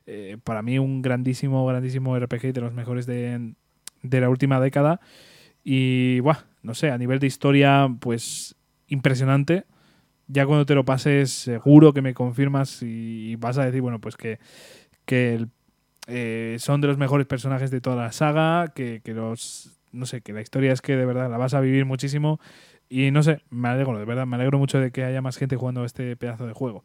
eh, 0.06 0.38
para 0.42 0.62
mí 0.62 0.78
un 0.78 1.02
grandísimo, 1.02 1.66
grandísimo 1.66 2.16
RPG 2.16 2.52
de 2.52 2.60
los 2.60 2.72
mejores 2.72 3.06
de, 3.06 3.54
la 4.02 4.28
última 4.28 4.60
década. 4.60 5.00
Y, 5.64 6.20
buah, 6.20 6.38
no 6.62 6.74
sé, 6.74 6.90
a 6.90 6.98
nivel 6.98 7.18
de 7.18 7.26
historia, 7.26 7.88
pues 8.00 8.56
impresionante. 8.88 9.64
Ya 10.28 10.46
cuando 10.46 10.66
te 10.66 10.74
lo 10.74 10.84
pases, 10.84 11.30
seguro 11.30 11.92
que 11.92 12.02
me 12.02 12.14
confirmas 12.14 12.82
y 12.82 13.36
vas 13.36 13.58
a 13.58 13.64
decir, 13.64 13.82
bueno, 13.82 14.00
pues 14.00 14.16
que, 14.16 14.38
eh, 16.08 16.56
son 16.58 16.80
de 16.80 16.88
los 16.88 16.98
mejores 16.98 17.26
personajes 17.26 17.70
de 17.70 17.80
toda 17.80 17.96
la 17.96 18.12
saga, 18.12 18.68
que, 18.74 19.02
que, 19.04 19.14
los, 19.14 19.78
no 19.92 20.06
sé, 20.06 20.20
que 20.20 20.32
la 20.32 20.40
historia 20.40 20.72
es 20.72 20.80
que 20.80 20.96
de 20.96 21.06
verdad 21.06 21.30
la 21.30 21.38
vas 21.38 21.54
a 21.54 21.60
vivir 21.60 21.84
muchísimo. 21.84 22.40
Y 22.88 23.10
no 23.10 23.22
sé, 23.22 23.40
me 23.48 23.68
alegro, 23.68 23.98
de 23.98 24.04
verdad, 24.04 24.26
me 24.26 24.36
alegro 24.36 24.58
mucho 24.58 24.78
de 24.78 24.90
que 24.90 25.02
haya 25.04 25.22
más 25.22 25.38
gente 25.38 25.56
jugando 25.56 25.84
este 25.84 26.14
pedazo 26.16 26.46
de 26.46 26.52
juego. 26.52 26.84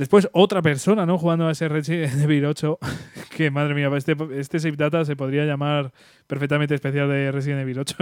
Después 0.00 0.30
otra 0.32 0.62
persona, 0.62 1.04
¿no? 1.04 1.18
Jugando 1.18 1.46
a 1.46 1.52
ese 1.52 1.68
Resident 1.68 2.22
Evil 2.22 2.46
8, 2.46 2.78
que 3.36 3.50
madre 3.50 3.74
mía, 3.74 3.90
este, 3.94 4.16
este 4.32 4.58
Save 4.58 4.76
Data 4.76 5.04
se 5.04 5.14
podría 5.14 5.44
llamar 5.44 5.92
perfectamente 6.26 6.74
especial 6.74 7.06
de 7.10 7.30
Resident 7.30 7.60
Evil 7.60 7.80
8. 7.80 7.96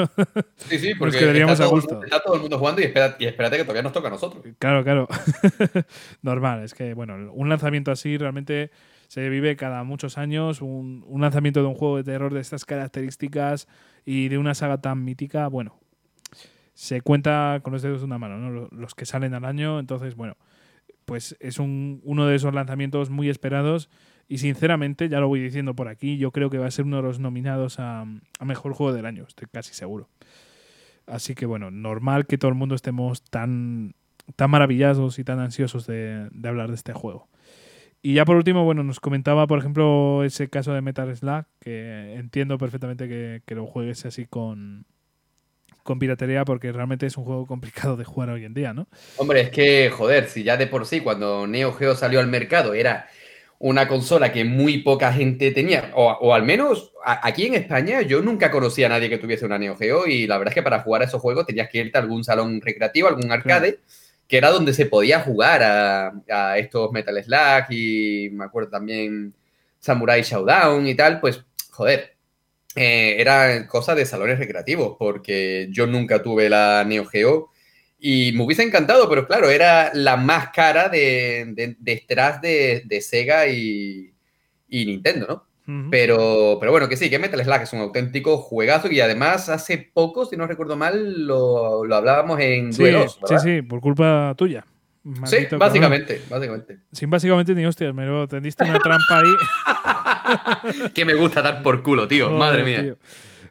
Sí, 0.54 0.78
sí, 0.78 0.94
porque 0.98 1.16
está, 1.18 1.56
todo, 1.56 1.66
a 1.66 1.66
gusto. 1.66 2.04
está 2.04 2.22
todo 2.22 2.36
el 2.36 2.42
mundo 2.42 2.56
jugando 2.56 2.82
y 2.82 2.84
espérate, 2.84 3.56
que 3.56 3.64
todavía 3.64 3.82
nos 3.82 3.90
toca 3.90 4.06
a 4.06 4.10
nosotros. 4.12 4.44
Claro, 4.60 4.84
claro. 4.84 5.08
Normal, 6.22 6.62
es 6.62 6.72
que, 6.72 6.94
bueno, 6.94 7.32
un 7.32 7.48
lanzamiento 7.48 7.90
así 7.90 8.16
realmente 8.16 8.70
se 9.08 9.28
vive 9.28 9.56
cada 9.56 9.82
muchos 9.82 10.18
años. 10.18 10.62
Un, 10.62 11.04
un 11.04 11.20
lanzamiento 11.20 11.62
de 11.62 11.66
un 11.66 11.74
juego 11.74 11.96
de 11.96 12.04
terror 12.04 12.32
de 12.32 12.38
estas 12.38 12.64
características 12.64 13.66
y 14.04 14.28
de 14.28 14.38
una 14.38 14.54
saga 14.54 14.80
tan 14.80 15.04
mítica, 15.04 15.48
bueno, 15.48 15.80
se 16.74 17.00
cuenta 17.00 17.58
con 17.64 17.72
los 17.72 17.82
dedos 17.82 18.02
de 18.02 18.04
una 18.04 18.18
mano, 18.18 18.38
¿no? 18.38 18.68
Los 18.70 18.94
que 18.94 19.04
salen 19.04 19.34
al 19.34 19.44
año, 19.44 19.80
entonces, 19.80 20.14
bueno 20.14 20.36
pues 21.08 21.38
es 21.40 21.58
un, 21.58 22.02
uno 22.04 22.26
de 22.26 22.36
esos 22.36 22.52
lanzamientos 22.52 23.08
muy 23.08 23.30
esperados 23.30 23.88
y 24.28 24.38
sinceramente, 24.38 25.08
ya 25.08 25.20
lo 25.20 25.28
voy 25.28 25.40
diciendo 25.40 25.74
por 25.74 25.88
aquí, 25.88 26.18
yo 26.18 26.32
creo 26.32 26.50
que 26.50 26.58
va 26.58 26.66
a 26.66 26.70
ser 26.70 26.84
uno 26.84 26.96
de 26.96 27.02
los 27.02 27.18
nominados 27.18 27.80
a, 27.80 28.04
Mejor 28.44 28.74
Juego 28.74 28.92
del 28.92 29.06
Año, 29.06 29.24
estoy 29.26 29.48
casi 29.50 29.72
seguro. 29.72 30.10
Así 31.06 31.34
que 31.34 31.46
bueno, 31.46 31.70
normal 31.70 32.26
que 32.26 32.36
todo 32.36 32.50
el 32.50 32.56
mundo 32.56 32.74
estemos 32.74 33.22
tan, 33.22 33.94
tan 34.36 34.50
maravillados 34.50 35.18
y 35.18 35.24
tan 35.24 35.40
ansiosos 35.40 35.86
de, 35.86 36.28
hablar 36.44 36.68
de 36.68 36.74
este 36.74 36.92
juego. 36.92 37.30
Y 38.02 38.12
ya 38.12 38.26
por 38.26 38.36
último, 38.36 38.64
bueno, 38.64 38.84
nos 38.84 39.00
comentaba, 39.00 39.46
por 39.46 39.60
ejemplo, 39.60 40.24
ese 40.24 40.50
caso 40.50 40.74
de 40.74 40.82
Metal 40.82 41.16
Slug, 41.16 41.46
que 41.58 42.16
entiendo 42.16 42.58
perfectamente 42.58 43.08
que, 43.08 43.40
que 43.46 43.54
lo 43.54 43.66
juegues 43.66 44.04
así 44.04 44.26
con, 44.26 44.84
con 45.88 45.98
piratería 45.98 46.44
porque 46.44 46.70
realmente 46.70 47.06
es 47.06 47.16
un 47.16 47.24
juego 47.24 47.46
complicado 47.46 47.96
de 47.96 48.04
jugar 48.04 48.28
hoy 48.28 48.44
en 48.44 48.52
día, 48.52 48.74
¿no? 48.74 48.88
Hombre, 49.16 49.40
es 49.40 49.50
que, 49.50 49.88
joder, 49.88 50.28
si 50.28 50.42
ya 50.42 50.58
de 50.58 50.66
por 50.66 50.84
sí 50.84 51.00
cuando 51.00 51.46
Neo 51.46 51.72
Geo 51.72 51.96
salió 51.96 52.20
al 52.20 52.26
mercado 52.26 52.74
era 52.74 53.08
una 53.58 53.88
consola 53.88 54.30
que 54.30 54.44
muy 54.44 54.82
poca 54.82 55.14
gente 55.14 55.50
tenía, 55.50 55.90
o, 55.94 56.34
al 56.34 56.42
menos 56.42 56.92
aquí 57.02 57.46
en 57.46 57.54
España 57.54 58.02
yo 58.02 58.20
nunca 58.20 58.50
conocía 58.50 58.84
a 58.84 58.90
nadie 58.90 59.08
que 59.08 59.16
tuviese 59.16 59.46
una 59.46 59.58
Neo 59.58 59.76
Geo 59.76 60.06
y 60.06 60.26
la 60.26 60.36
verdad 60.36 60.52
es 60.52 60.56
que 60.56 60.62
para 60.62 60.80
jugar 60.80 61.00
a 61.00 61.06
esos 61.06 61.22
juegos 61.22 61.46
tenías 61.46 61.70
que 61.70 61.78
irte 61.78 61.96
a 61.96 62.02
algún 62.02 62.22
salón 62.22 62.60
recreativo, 62.60 63.08
algún 63.08 63.32
arcade, 63.32 63.80
que 64.28 64.36
era 64.36 64.50
donde 64.50 64.74
se 64.74 64.84
podía 64.84 65.20
jugar 65.20 65.62
a, 65.62 66.12
a, 66.30 66.58
estos 66.58 66.92
Metal 66.92 67.24
Slug 67.24 67.64
y 67.70 68.28
me 68.30 68.44
acuerdo 68.44 68.68
también 68.68 69.32
Samurai 69.78 70.20
Showdown 70.20 70.86
y 70.86 70.94
tal, 70.94 71.18
pues 71.18 71.42
joder, 71.70 72.17
eh, 72.80 73.20
era 73.20 73.66
cosa 73.66 73.96
de 73.96 74.06
salones 74.06 74.38
recreativos, 74.38 74.96
porque 74.96 75.66
yo 75.72 75.88
nunca 75.88 76.22
tuve 76.22 76.48
la 76.48 76.84
Neo 76.86 77.04
Geo 77.06 77.50
y 77.98 78.30
me 78.32 78.44
hubiese 78.44 78.62
encantado, 78.62 79.08
pero 79.08 79.26
claro, 79.26 79.50
era 79.50 79.90
la 79.94 80.16
más 80.16 80.50
cara 80.50 80.88
de, 80.88 81.74
detrás 81.80 82.40
de, 82.40 83.00
Sega 83.00 83.48
y, 83.48 84.14
Nintendo, 84.68 85.26
¿no? 85.66 85.90
pero, 85.90 86.56
pero 86.60 86.70
bueno, 86.70 86.88
que 86.88 86.96
sí, 86.96 87.10
que 87.10 87.18
Metal 87.18 87.42
Slug 87.42 87.62
es 87.62 87.72
un 87.72 87.80
auténtico 87.80 88.38
juegazo 88.38 88.90
y 88.90 89.00
además 89.00 89.48
hace 89.48 89.90
poco, 89.92 90.24
si 90.24 90.36
no 90.36 90.46
recuerdo 90.46 90.76
mal, 90.76 91.26
lo, 91.26 91.82
hablábamos 91.92 92.38
en 92.38 92.72
sí, 92.72 92.84
Sí, 93.24 93.34
sí, 93.42 93.62
por 93.62 93.80
culpa 93.80 94.34
tuya. 94.38 94.64
sí, 95.24 95.48
básicamente, 95.58 96.22
básicamente. 96.30 96.78
Sin 96.92 97.10
básicamente 97.10 97.54
ni 97.56 97.66
hostias, 97.66 97.92
me 97.92 98.06
lo 98.06 98.28
tendiste 98.28 98.62
una 98.62 98.78
trampa 98.78 99.18
ahí. 99.18 99.34
que 100.94 101.04
me 101.04 101.14
gusta 101.14 101.42
dar 101.42 101.62
por 101.62 101.82
culo, 101.82 102.08
tío. 102.08 102.30
Madre 102.30 102.64
mía. 102.64 102.96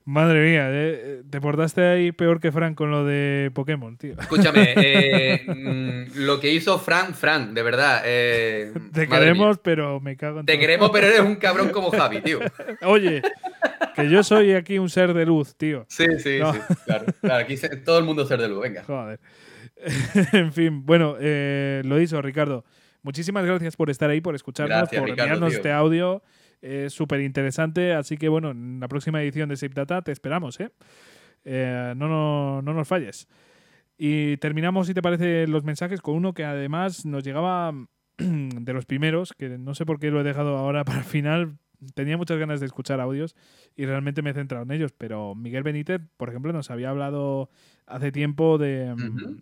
Madre 0.07 0.49
mía, 0.49 0.69
eh, 0.71 1.21
te 1.29 1.41
portaste 1.41 1.85
ahí 1.85 2.13
peor 2.13 2.39
que 2.39 2.53
Frank 2.53 2.75
con 2.75 2.91
lo 2.91 3.03
de 3.03 3.51
Pokémon, 3.53 3.97
tío. 3.97 4.13
Escúchame, 4.17 4.73
eh, 4.77 5.43
mm, 5.45 6.19
lo 6.19 6.39
que 6.39 6.49
hizo 6.49 6.79
Frank, 6.79 7.13
Frank, 7.13 7.49
de 7.49 7.61
verdad. 7.61 8.03
Eh, 8.05 8.71
te 8.93 9.05
queremos, 9.09 9.57
pero 9.57 9.99
me 9.99 10.15
cago 10.15 10.39
en 10.39 10.45
Te 10.45 10.57
queremos, 10.57 10.91
pero 10.91 11.07
eres 11.07 11.19
un 11.19 11.35
cabrón 11.41 11.71
como 11.71 11.91
Javi, 11.91 12.21
tío. 12.21 12.39
Oye, 12.83 13.21
que 13.95 14.09
yo 14.09 14.23
soy 14.23 14.53
aquí 14.53 14.79
un 14.79 14.89
ser 14.89 15.13
de 15.13 15.25
luz, 15.25 15.55
tío. 15.55 15.85
Sí, 15.89 16.05
sí, 16.19 16.39
sí, 16.39 16.75
claro. 16.85 17.07
Aquí 17.37 17.55
todo 17.83 17.99
el 17.99 18.05
mundo 18.05 18.21
es 18.21 18.29
ser 18.29 18.39
de 18.39 18.47
luz, 18.47 18.61
venga. 18.61 18.83
Joder. 18.85 19.19
en 20.31 20.53
fin, 20.53 20.85
bueno, 20.85 21.17
eh, 21.19 21.81
lo 21.83 21.97
dicho, 21.97 22.21
Ricardo. 22.21 22.63
Muchísimas 23.03 23.45
gracias 23.45 23.75
por 23.75 23.89
estar 23.89 24.09
ahí, 24.09 24.21
por 24.21 24.35
escucharnos, 24.35 24.87
por 24.87 25.09
enviarnos 25.09 25.53
este 25.53 25.71
audio. 25.71 26.23
Es 26.61 26.93
súper 26.93 27.21
interesante, 27.21 27.93
así 27.93 28.17
que 28.17 28.29
bueno, 28.29 28.51
en 28.51 28.79
la 28.79 28.87
próxima 28.87 29.21
edición 29.21 29.49
de 29.49 29.57
Save 29.57 29.73
Data 29.75 30.01
te 30.01 30.11
esperamos, 30.11 30.59
¿eh? 30.59 30.71
eh 31.45 31.93
no, 31.95 32.07
no, 32.07 32.61
no 32.61 32.73
nos 32.73 32.87
falles. 32.87 33.27
Y 33.97 34.37
terminamos, 34.37 34.87
si 34.87 34.93
te 34.93 35.01
parece, 35.01 35.47
los 35.47 35.63
mensajes 35.63 36.01
con 36.01 36.15
uno 36.15 36.33
que 36.33 36.45
además 36.45 37.05
nos 37.05 37.23
llegaba 37.23 37.73
de 38.17 38.73
los 38.73 38.85
primeros, 38.85 39.33
que 39.33 39.57
no 39.57 39.73
sé 39.73 39.85
por 39.85 39.99
qué 39.99 40.11
lo 40.11 40.21
he 40.21 40.23
dejado 40.23 40.57
ahora 40.57 40.83
para 40.85 40.99
el 40.99 41.03
final. 41.03 41.57
Tenía 41.93 42.17
muchas 42.17 42.37
ganas 42.37 42.59
de 42.59 42.65
escuchar 42.65 42.99
audios 42.99 43.35
y 43.75 43.85
realmente 43.85 44.21
me 44.21 44.31
he 44.31 44.33
centrado 44.33 44.63
en 44.63 44.71
ellos. 44.71 44.93
Pero 44.97 45.35
Miguel 45.35 45.63
Benítez, 45.63 46.01
por 46.17 46.29
ejemplo, 46.29 46.53
nos 46.53 46.71
había 46.71 46.89
hablado 46.89 47.49
hace 47.85 48.11
tiempo 48.11 48.57
de. 48.57 48.93
Mm, 48.95 49.41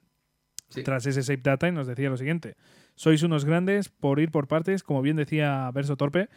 tras 0.83 1.05
ese 1.05 1.21
Save 1.23 1.41
Data 1.41 1.67
y 1.67 1.71
nos 1.71 1.87
decía 1.87 2.09
lo 2.09 2.17
siguiente: 2.17 2.55
Sois 2.95 3.23
unos 3.23 3.45
grandes 3.45 3.89
por 3.89 4.19
ir 4.19 4.31
por 4.31 4.47
partes, 4.47 4.83
como 4.83 5.01
bien 5.01 5.15
decía 5.15 5.69
Verso 5.73 5.95
Torpe. 5.95 6.29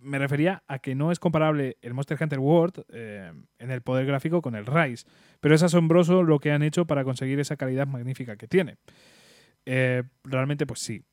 Me 0.00 0.18
refería 0.18 0.62
a 0.66 0.78
que 0.78 0.94
no 0.94 1.12
es 1.12 1.18
comparable 1.18 1.76
el 1.82 1.94
Monster 1.94 2.18
Hunter 2.20 2.38
World 2.38 2.84
eh, 2.88 3.32
en 3.58 3.70
el 3.70 3.82
poder 3.82 4.06
gráfico 4.06 4.42
con 4.42 4.54
el 4.54 4.66
Rise, 4.66 5.06
pero 5.40 5.54
es 5.54 5.62
asombroso 5.62 6.22
lo 6.22 6.38
que 6.38 6.52
han 6.52 6.62
hecho 6.62 6.86
para 6.86 7.04
conseguir 7.04 7.40
esa 7.40 7.56
calidad 7.56 7.86
magnífica 7.86 8.36
que 8.36 8.46
tiene. 8.46 8.76
Eh, 9.66 10.02
realmente, 10.24 10.66
pues 10.66 10.80
sí, 10.80 11.04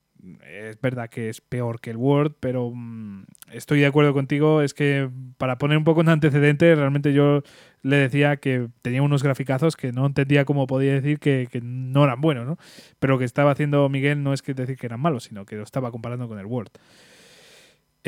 es 0.45 0.80
verdad 0.81 1.10
que 1.10 1.30
es 1.30 1.41
peor 1.41 1.80
que 1.80 1.91
el 1.91 1.98
Word, 1.98 2.34
pero 2.39 2.72
mm, 2.73 3.26
estoy 3.52 3.81
de 3.81 3.85
acuerdo 3.85 4.14
contigo. 4.14 4.61
Es 4.61 4.73
que 4.73 5.10
para 5.38 5.57
poner 5.57 5.77
un 5.77 5.84
poco 5.84 6.02
un 6.02 6.10
antecedente, 6.10 6.73
realmente 6.76 7.14
yo 7.14 7.44
le 7.81 7.98
decía 7.98 8.38
que 8.38 8.68
tenía 8.81 9.02
unos 9.02 9.23
graficazos 9.23 9.76
que 9.76 9.91
no 9.91 10.06
entendía 10.06 10.45
cómo 10.45 10.68
podía 10.68 10.94
decir 10.94 11.19
que, 11.19 11.48
no 11.61 12.03
eran 12.03 12.22
buenos, 12.22 12.45
¿no? 12.45 12.57
Pero 12.99 13.14
lo 13.14 13.19
que 13.19 13.26
estaba 13.26 13.52
haciendo 13.52 13.88
Miguel 13.89 14.23
no 14.23 14.34
es 14.34 14.41
que 14.41 14.53
decir 14.53 14.77
que 14.77 14.88
eran 14.88 14.99
malos, 14.99 15.26
sino 15.26 15.45
que 15.45 15.56
lo 15.56 15.64
estaba 15.64 15.91
comparando 15.91 16.27
con 16.27 16.39
el 16.39 16.45
Word. 16.45 16.69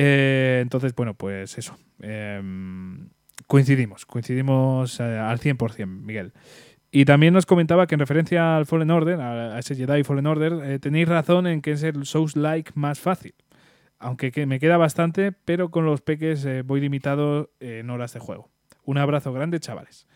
Eh, 0.02 0.60
entonces, 0.62 0.96
bueno, 0.96 1.14
pues 1.14 1.58
eso. 1.58 1.78
Em, 2.02 3.10
coincidimos, 3.48 4.06
coincidimos 4.06 4.98
eh, 5.02 5.04
al 5.04 5.40
100%, 5.40 5.88
Miguel. 5.88 6.32
Y 6.90 7.04
también 7.04 7.34
nos 7.34 7.46
comentaba 7.46 7.86
que 7.86 7.96
en 7.96 8.00
referencia 8.00 8.56
al 8.56 8.66
Fallen 8.66 8.92
Order, 8.92 9.20
a 9.20 9.60
ese 9.60 9.76
Jedi 9.76 10.06
Fallen 10.06 10.26
Order, 10.26 10.54
eh, 10.64 10.80
tenéis 10.80 11.10
razón 11.10 11.48
en 11.48 11.62
que 11.62 11.74
es 11.74 11.84
el 11.84 12.06
Souls-like 12.06 12.72
más 12.76 13.02
fácil. 13.02 13.36
Aunque 14.00 14.32
que 14.32 14.46
me 14.46 14.62
queda 14.62 14.78
bastante, 14.78 15.34
pero 15.34 15.70
con 15.70 15.86
los 15.86 16.00
peques 16.00 16.48
voy 16.66 16.80
limitado 16.80 17.52
en 17.60 17.90
horas 17.90 18.14
de 18.14 18.22
juego. 18.22 18.50
Un 18.86 18.98
abrazo 18.98 19.34
grande, 19.34 19.60
chavales. 19.60 20.08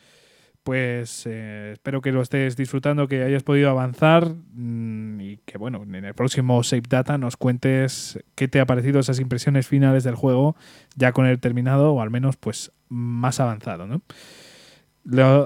Pues 0.64 1.26
eh, 1.26 1.72
espero 1.73 1.99
que 2.02 2.14
lo 2.14 2.22
estés 2.22 2.56
disfrutando, 2.56 3.10
que 3.10 3.22
hayas 3.23 3.44
podido 3.44 3.69
avanzar 3.69 4.30
mm, 4.53 5.19
y 5.19 5.38
que, 5.45 5.57
bueno, 5.57 5.84
en 5.84 6.06
el 6.06 6.14
próximo 6.14 6.64
Save 6.64 6.84
Data 6.88 7.18
nos 7.18 7.35
cuentes 7.35 8.18
qué 8.35 8.48
te 8.48 8.61
ha 8.61 8.65
parecido 8.65 9.02
esas 9.02 9.19
impresiones 9.19 9.68
finales 9.68 10.06
del 10.06 10.15
juego, 10.15 10.56
ya 10.95 11.11
con 11.11 11.26
el 11.26 11.40
terminado 11.40 11.94
o 11.94 12.02
al 12.02 12.11
menos 12.11 12.38
pues 12.38 12.72
más 12.88 13.41
avanzado, 13.41 13.88
¿no? 13.88 14.02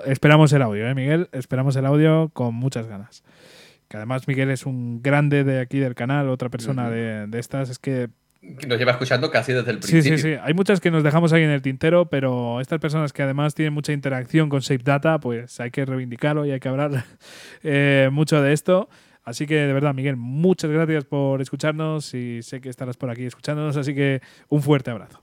esperamos 0.05 0.53
el 0.53 0.61
audio, 0.61 0.87
¿eh, 0.87 0.93
Miguel? 0.93 1.29
Esperamos 1.31 1.75
el 1.77 1.87
audio 1.87 2.29
con 2.29 2.53
muchas 2.53 2.85
ganas. 2.85 3.23
Que 3.87 3.97
además 3.97 4.27
Miguel 4.27 4.51
es 4.51 4.67
un 4.67 5.01
grande 5.01 5.43
de 5.43 5.59
aquí 5.59 5.79
del 5.79 5.95
canal, 5.95 6.29
otra 6.29 6.49
persona 6.49 6.89
de, 6.89 7.27
estas, 7.33 7.69
es 7.69 7.79
que... 7.79 8.09
Nos 8.67 8.77
lleva 8.77 8.91
escuchando 8.91 9.29
casi 9.29 9.53
desde 9.53 9.71
el 9.71 9.79
principio. 9.79 10.17
Sí, 10.17 10.21
sí, 10.21 10.35
sí. 10.35 10.39
Hay 10.41 10.53
muchas 10.53 10.79
que 10.79 10.91
nos 10.91 11.03
dejamos 11.03 11.33
ahí 11.33 11.43
en 11.43 11.49
el 11.49 11.61
tintero, 11.61 12.05
pero 12.09 12.61
estas 12.61 12.79
personas 12.79 13.13
que 13.13 13.23
además 13.23 13.55
tienen 13.55 13.73
mucha 13.73 13.93
interacción 13.93 14.49
con 14.49 14.61
Safe 14.61 14.81
Data, 14.83 15.19
pues 15.19 15.59
hay 15.59 15.71
que 15.71 15.85
reivindicarlo 15.85 16.45
y 16.45 16.51
hay 16.51 16.59
que 16.59 16.69
hablar 16.69 17.03
eh, 17.63 18.09
mucho 18.11 18.41
de 18.41 18.53
esto. 18.53 18.89
Así 19.23 19.45
que 19.45 19.55
de 19.55 19.73
verdad, 19.73 19.93
Miguel, 19.93 20.15
muchas 20.15 20.71
gracias 20.71 21.03
por 21.03 21.41
escucharnos 21.41 22.13
y 22.13 22.41
sé 22.41 22.61
que 22.61 22.69
estarás 22.69 22.95
por 22.95 23.09
aquí 23.09 23.25
escuchándonos, 23.25 23.75
así 23.75 23.93
que 23.93 24.21
un 24.47 24.61
fuerte 24.61 24.89
abrazo. 24.89 25.21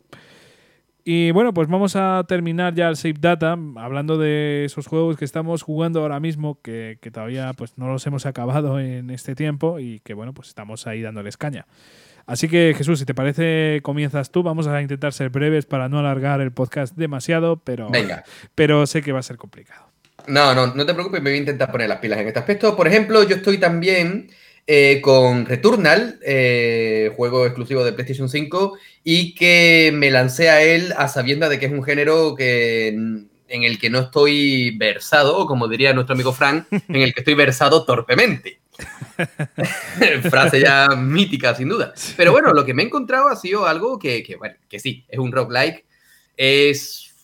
Y 1.06 1.32
bueno, 1.32 1.52
pues 1.52 1.68
vamos 1.68 1.96
a 1.96 2.24
terminar 2.26 2.74
ya 2.74 2.88
el 2.88 2.96
Save 2.96 3.16
Data 3.20 3.59
hablando 3.76 4.16
de 4.16 4.64
esos 4.64 4.86
juegos 4.86 5.18
que 5.18 5.26
estamos 5.26 5.62
jugando 5.62 6.01
ahora 6.01 6.18
mismo, 6.18 6.59
que, 6.62 6.98
todavía 7.12 7.52
pues 7.52 7.76
no 7.76 7.88
los 7.88 8.06
hemos 8.06 8.24
acabado 8.24 8.80
en 8.80 9.10
este 9.10 9.34
tiempo 9.34 9.78
y 9.78 10.01
que 10.01 10.14
bueno, 10.14 10.32
pues 10.32 10.48
estamos 10.48 10.86
ahí 10.86 11.02
dándoles 11.02 11.36
caña. 11.36 11.66
Así 12.26 12.48
que 12.48 12.74
Jesús, 12.76 12.98
si 12.98 13.05
te 13.05 13.14
parece, 13.14 13.80
comienzas 13.82 14.30
tú. 14.30 14.42
Vamos 14.42 14.66
a 14.66 14.80
intentar 14.80 15.12
ser 15.12 15.30
breves 15.30 15.66
para 15.66 15.88
no 15.88 15.98
alargar 15.98 16.40
el 16.40 16.52
podcast 16.52 16.96
demasiado, 16.96 17.56
pero, 17.56 17.90
pero 18.55 18.86
sé 18.86 19.02
que 19.02 19.12
va 19.12 19.20
a 19.20 19.22
ser 19.22 19.36
complicado. 19.36 19.86
No, 20.26 20.55
no, 20.55 20.68
no 20.68 20.86
te 20.86 20.94
preocupes, 20.94 21.20
me 21.20 21.30
voy 21.30 21.36
a 21.36 21.40
intentar 21.40 21.70
poner 21.70 21.88
las 21.88 21.98
pilas 21.98 22.18
en 22.20 22.28
este 22.28 22.38
aspecto. 22.38 22.76
Por 22.76 22.86
ejemplo, 22.86 23.22
yo 23.24 23.36
estoy 23.36 23.59
también 23.59 24.30
eh, 24.66 25.02
con 25.02 25.44
Returnal, 25.44 26.18
eh, 26.24 27.12
juego 27.14 27.44
exclusivo 27.44 27.84
de 27.84 27.92
PlayStation 27.92 28.30
5, 28.30 28.78
y 29.02 29.34
que 29.34 29.90
me 29.92 30.10
lancé 30.10 30.48
a 30.48 30.62
él 30.62 30.94
a 30.96 31.09
sabienda 31.09 31.51
de 31.51 31.59
que 31.59 31.66
es 31.66 31.72
un 31.72 31.84
género 31.84 32.34
que, 32.34 32.88
en 32.88 33.28
el 33.48 33.78
que 33.78 33.90
no 33.90 33.98
estoy 34.01 34.74
versado, 34.78 35.46
como 35.46 35.68
diría 35.68 35.92
nuestro 35.92 36.14
amigo 36.14 36.32
Frank, 36.32 36.66
en 36.70 37.02
el 37.02 37.12
que 37.12 37.20
estoy 37.20 37.34
versado 37.34 37.84
torpemente. 37.84 38.60
Frase 40.30 40.60
ya 40.60 40.88
mítica, 40.88 41.55
sin 41.55 41.68
duda. 41.68 41.94
Pero 42.16 42.32
bueno, 42.32 42.52
lo 42.52 42.64
que 42.64 42.74
me 42.74 42.82
he 42.82 42.86
encontrado 42.86 43.28
ha 43.28 43.36
sido 43.36 43.66
algo 43.66 43.98
que, 43.98 44.22
que 44.22 44.36
bueno, 44.36 44.56
que 44.68 44.78
sí, 44.78 45.05
es 45.09 45.18
un 45.18 45.32
roguelike. 45.32 45.84
Es 46.36 47.14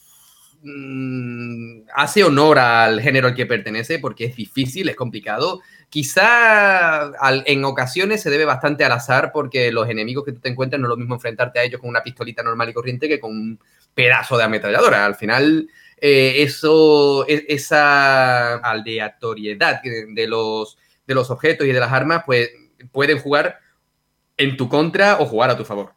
mm, 0.63 1.83
hace 1.95 2.25
honor 2.25 2.59
al 2.59 3.01
género 3.01 3.29
al 3.29 3.35
que 3.35 3.47
pertenece 3.47 3.99
porque 3.99 4.27
es 4.27 4.37
difícil, 4.37 4.89
es 4.89 4.97
complicado 4.97 5.61
Quizá 5.91 7.11
en 7.47 7.65
ocasiones 7.65 8.23
se 8.23 8.31
debe 8.31 8.45
bastante 8.45 8.85
al 8.85 8.93
azar 8.93 9.33
porque 9.33 9.73
los 9.73 9.89
enemigos 9.89 10.25
que 10.25 10.31
tú 10.31 10.39
te 10.39 10.49
encuentras 10.49 10.81
no 10.81 10.87
es 10.87 10.91
lo 10.91 10.97
mismo 10.97 11.17
enfrentarte 11.17 11.59
a 11.59 11.65
ellos 11.65 11.81
con 11.81 11.91
una 11.91 12.05
pistolita 12.05 12.45
normal 12.45 12.69
y 12.69 12.73
corriente 12.73 13.09
que 13.09 13.19
con 13.19 13.33
un 13.33 13.59
pedazo 13.93 14.39
de 14.39 14.45
ametralladora. 14.45 15.05
Al 15.05 15.17
final, 15.17 15.69
eh, 16.01 16.35
eso, 16.37 17.27
e, 17.29 17.45
esa 17.49 18.59
aleatoriedad 18.59 19.83
de 19.83 20.29
los, 20.29 20.79
de 21.11 21.15
los 21.17 21.31
objetos 21.31 21.67
y 21.67 21.73
de 21.73 21.81
las 21.81 21.93
armas, 21.93 22.23
pues 22.25 22.51
pueden 22.93 23.19
jugar 23.19 23.59
en 24.37 24.57
tu 24.57 24.69
contra 24.69 25.19
o 25.19 25.27
jugar 25.27 25.51
a 25.51 25.57
tu 25.57 25.65
favor. 25.65 25.93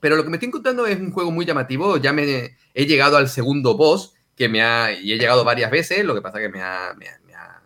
Pero 0.00 0.16
lo 0.16 0.24
que 0.24 0.30
me 0.30 0.36
estoy 0.36 0.48
encontrando 0.48 0.86
es 0.86 0.98
un 0.98 1.12
juego 1.12 1.30
muy 1.30 1.44
llamativo. 1.44 1.98
Ya 1.98 2.12
me 2.12 2.56
he 2.74 2.86
llegado 2.86 3.18
al 3.18 3.28
segundo 3.28 3.76
boss, 3.76 4.14
que 4.34 4.48
me 4.48 4.62
ha. 4.62 4.90
y 4.90 5.12
he 5.12 5.18
llegado 5.18 5.44
varias 5.44 5.70
veces. 5.70 6.02
Lo 6.04 6.14
que 6.14 6.22
pasa 6.22 6.40
que 6.40 6.48
me 6.48 6.62
ha, 6.62 6.94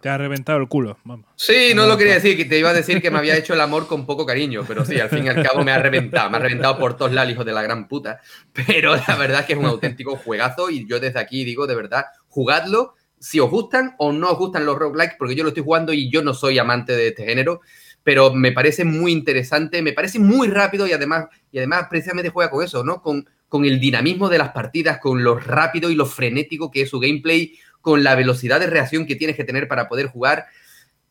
te 0.01 0.11
ha 0.11 0.19
reventado 0.19 0.61
el 0.61 0.69
culo. 0.69 0.99
Sí, 1.35 1.73
no 1.75 1.87
lo 1.87 1.97
quería 1.97 2.15
decir, 2.15 2.37
que 2.37 2.45
te 2.45 2.59
iba 2.59 2.71
a 2.71 2.75
decir 2.75 3.01
que 3.01 3.11
me 3.11 3.19
había 3.19 3.37
hecho 3.37 3.55
el 3.55 3.61
amor 3.61 3.89
con 3.89 4.07
poco 4.07 4.27
cariño, 4.27 4.65
pero 4.69 4.85
sí, 4.85 5.01
al 5.01 5.09
fin 5.09 5.25
y 5.25 5.29
al 5.29 5.43
cabo 5.43 5.65
me 5.65 5.73
ha 5.73 5.79
reventado, 5.79 6.31
me 6.31 6.37
ha 6.37 6.41
reventado 6.41 6.79
por 6.79 6.97
todos 6.97 7.13
lados, 7.13 7.33
hijo 7.33 7.45
de 7.45 7.53
la 7.53 7.63
gran 7.63 7.89
puta. 7.89 8.21
Pero 8.53 8.95
la 8.95 9.17
verdad 9.17 9.41
es 9.41 9.47
que 9.47 9.53
es 9.55 9.59
un 9.59 9.67
auténtico 9.67 10.17
juegazo 10.17 10.71
y 10.71 10.87
yo 10.87 11.01
desde 11.01 11.19
aquí 11.19 11.45
digo, 11.45 11.67
de 11.67 11.75
verdad, 11.75 12.05
jugadlo 12.29 12.95
si 13.19 13.41
os 13.41 13.51
gustan 13.51 13.95
o 13.99 14.13
no 14.13 14.31
os 14.31 14.39
gustan 14.39 14.67
los 14.67 14.79
roguelikes, 14.79 15.17
porque 15.19 15.35
yo 15.35 15.43
lo 15.43 15.51
estoy 15.51 15.65
jugando 15.65 15.93
y 15.93 16.11
yo 16.11 16.23
no 16.23 16.35
soy 16.35 16.59
amante 16.59 16.95
de 16.95 17.09
este 17.09 17.25
género, 17.25 17.61
pero 18.03 18.33
me 18.33 18.53
parece 18.53 18.85
muy 18.85 19.13
interesante, 19.13 19.83
me 19.83 19.93
parece 19.93 20.19
muy 20.19 20.49
rápido 20.49 20.87
y 20.87 20.93
además, 20.93 21.27
y 21.51 21.59
además 21.59 21.87
precisamente 21.91 22.31
juega 22.31 22.51
con 22.51 22.65
eso, 22.65 22.85
¿no? 22.85 23.03
Con, 23.03 23.29
con 23.49 23.65
el 23.65 23.81
dinamismo 23.81 24.29
de 24.29 24.39
las 24.39 24.51
partidas, 24.51 24.99
con 24.99 25.25
lo 25.25 25.39
rápido 25.39 25.91
y 25.91 25.95
lo 25.95 26.07
frenético 26.07 26.71
que 26.71 26.83
es 26.83 26.91
su 26.91 27.01
gameplay, 27.01 27.59
con 27.81 28.05
la 28.05 28.15
velocidad 28.15 28.61
de 28.61 28.67
reacción 28.67 29.07
que 29.07 29.17
tienes 29.17 29.37
que 29.37 29.45
tener 29.45 29.69
para 29.69 29.89
poder 29.89 30.07
jugar, 30.07 30.47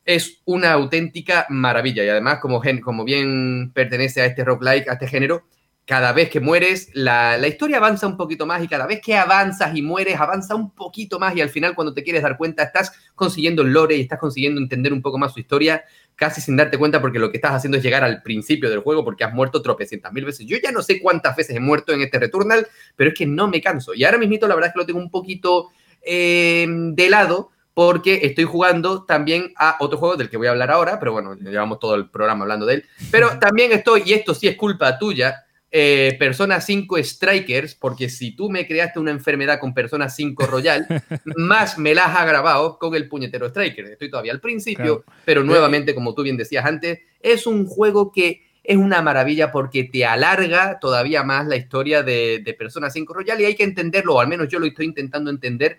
es 0.04 0.40
una 0.44 0.72
auténtica 0.72 1.46
maravilla. 1.48 2.04
Y 2.04 2.08
además, 2.08 2.38
como, 2.40 2.62
como 2.82 3.04
bien 3.04 3.72
pertenece 3.74 4.22
a 4.22 4.26
este 4.26 4.44
roguelike, 4.44 4.88
a 4.88 4.94
este 4.94 5.08
género, 5.08 5.44
cada 5.86 6.12
vez 6.12 6.28
que 6.28 6.40
mueres, 6.40 6.90
la, 6.92 7.38
la, 7.38 7.46
historia 7.46 7.78
avanza 7.78 8.06
un 8.06 8.16
poquito 8.16 8.44
más 8.44 8.62
y 8.62 8.68
cada 8.68 8.86
vez 8.86 9.00
que 9.00 9.16
avanzas 9.16 9.74
y 9.74 9.82
mueres, 9.82 10.18
avanza 10.20 10.54
un 10.54 10.72
poquito 10.72 11.18
más 11.18 11.34
y 11.36 11.40
al 11.40 11.48
final 11.48 11.74
cuando 11.74 11.94
te 11.94 12.02
quieres 12.02 12.22
dar 12.22 12.36
cuenta 12.36 12.64
estás 12.64 12.92
consiguiendo 13.14 13.62
lore 13.62 13.96
y 13.96 14.02
estás 14.02 14.18
consiguiendo 14.18 14.60
entender 14.60 14.92
un 14.92 15.00
poco 15.00 15.16
más 15.16 15.32
su 15.32 15.40
historia, 15.40 15.84
casi 16.16 16.40
sin 16.40 16.56
darte 16.56 16.76
cuenta 16.76 17.00
porque 17.00 17.18
lo 17.18 17.30
que 17.30 17.38
estás 17.38 17.52
haciendo 17.52 17.78
es 17.78 17.84
llegar 17.84 18.04
al 18.04 18.22
principio 18.22 18.68
del 18.68 18.80
juego 18.80 19.04
porque 19.04 19.24
has 19.24 19.32
muerto 19.32 19.62
tropecientas 19.62 20.12
mil 20.12 20.24
veces. 20.24 20.44
Yo 20.44 20.58
ya 20.62 20.72
no 20.72 20.82
sé 20.82 21.00
cuántas 21.00 21.36
veces 21.36 21.56
he 21.56 21.60
muerto 21.60 21.92
en 21.92 22.02
este 22.02 22.18
Returnal, 22.18 22.66
pero 22.96 23.10
es 23.10 23.16
que 23.16 23.26
no 23.26 23.48
me 23.48 23.60
canso. 23.60 23.94
Y 23.94 24.04
ahora 24.04 24.18
mismo 24.18 24.46
la 24.46 24.54
verdad 24.54 24.68
es 24.68 24.72
que 24.74 24.80
lo 24.80 24.86
tengo 24.86 24.98
un 24.98 25.10
poquito 25.10 25.70
Em, 26.08 26.94
de 26.94 27.10
lado 27.10 27.50
porque 27.74 28.20
estoy 28.22 28.44
jugando 28.44 29.04
también 29.04 29.52
a 29.56 29.76
otro 29.80 29.98
juego 29.98 30.16
del 30.16 30.30
que 30.30 30.36
voy 30.36 30.46
a 30.46 30.50
hablar 30.50 30.70
ahora, 30.70 31.00
pero 31.00 31.12
bueno, 31.12 31.34
llevamos 31.34 31.80
todo 31.80 31.96
el 31.96 32.08
programa 32.08 32.44
hablando 32.44 32.64
de 32.64 32.74
él. 32.74 32.84
Pero 33.10 33.38
también 33.40 33.72
estoy, 33.72 34.04
y 34.06 34.12
esto 34.12 34.32
sí 34.32 34.46
es 34.46 34.56
culpa 34.56 34.98
tuya, 34.98 35.44
eh, 35.78 36.16
Persona 36.18 36.62
5 36.62 36.96
Strikers, 37.04 37.74
porque 37.74 38.08
si 38.08 38.34
tú 38.34 38.48
me 38.48 38.66
creaste 38.66 38.98
una 38.98 39.10
enfermedad 39.10 39.60
con 39.60 39.74
Persona 39.74 40.08
5 40.08 40.46
Royal, 40.46 40.86
más 41.36 41.76
me 41.76 41.94
la 41.94 42.06
has 42.06 42.16
agravado 42.16 42.78
con 42.78 42.94
el 42.94 43.10
puñetero 43.10 43.48
Striker. 43.48 43.84
Estoy 43.84 44.08
todavía 44.08 44.32
al 44.32 44.40
principio, 44.40 45.04
pero 45.26 45.44
nuevamente, 45.44 45.94
como 45.94 46.14
tú 46.14 46.22
bien 46.22 46.38
decías 46.38 46.64
antes, 46.64 47.00
es 47.20 47.46
un 47.46 47.66
juego 47.66 48.10
que 48.10 48.40
es 48.64 48.78
una 48.78 49.02
maravilla 49.02 49.52
porque 49.52 49.84
te 49.84 50.06
alarga 50.06 50.78
todavía 50.80 51.22
más 51.24 51.46
la 51.46 51.56
historia 51.56 52.02
de, 52.02 52.40
de 52.42 52.54
Persona 52.54 52.88
5 52.88 53.12
Royal 53.12 53.38
y 53.42 53.44
hay 53.44 53.54
que 53.54 53.64
entenderlo, 53.64 54.14
o 54.14 54.20
al 54.20 54.28
menos 54.28 54.48
yo 54.48 54.58
lo 54.58 54.64
estoy 54.64 54.86
intentando 54.86 55.28
entender 55.28 55.78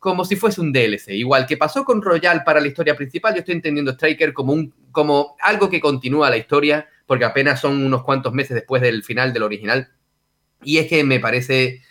como 0.00 0.24
si 0.24 0.34
fuese 0.34 0.60
un 0.60 0.72
DLC. 0.72 1.10
Igual 1.10 1.46
que 1.46 1.56
pasó 1.56 1.84
con 1.84 2.02
Royal 2.02 2.42
para 2.42 2.60
la 2.60 2.66
historia 2.66 2.96
principal, 2.96 3.32
yo 3.32 3.40
estoy 3.40 3.54
entendiendo 3.54 3.92
Striker 3.92 4.32
como, 4.32 4.52
un, 4.52 4.74
como 4.90 5.36
algo 5.40 5.70
que 5.70 5.80
continúa 5.80 6.30
la 6.30 6.36
historia, 6.36 6.88
porque 7.06 7.24
apenas 7.24 7.60
son 7.60 7.84
unos 7.84 8.02
cuantos 8.02 8.32
meses 8.32 8.54
después 8.54 8.82
del 8.82 9.02
final 9.04 9.32
del 9.32 9.44
original. 9.44 9.90
Y 10.62 10.78
es 10.78 10.88
que 10.88 11.04
me 11.04 11.20
parece 11.20 11.82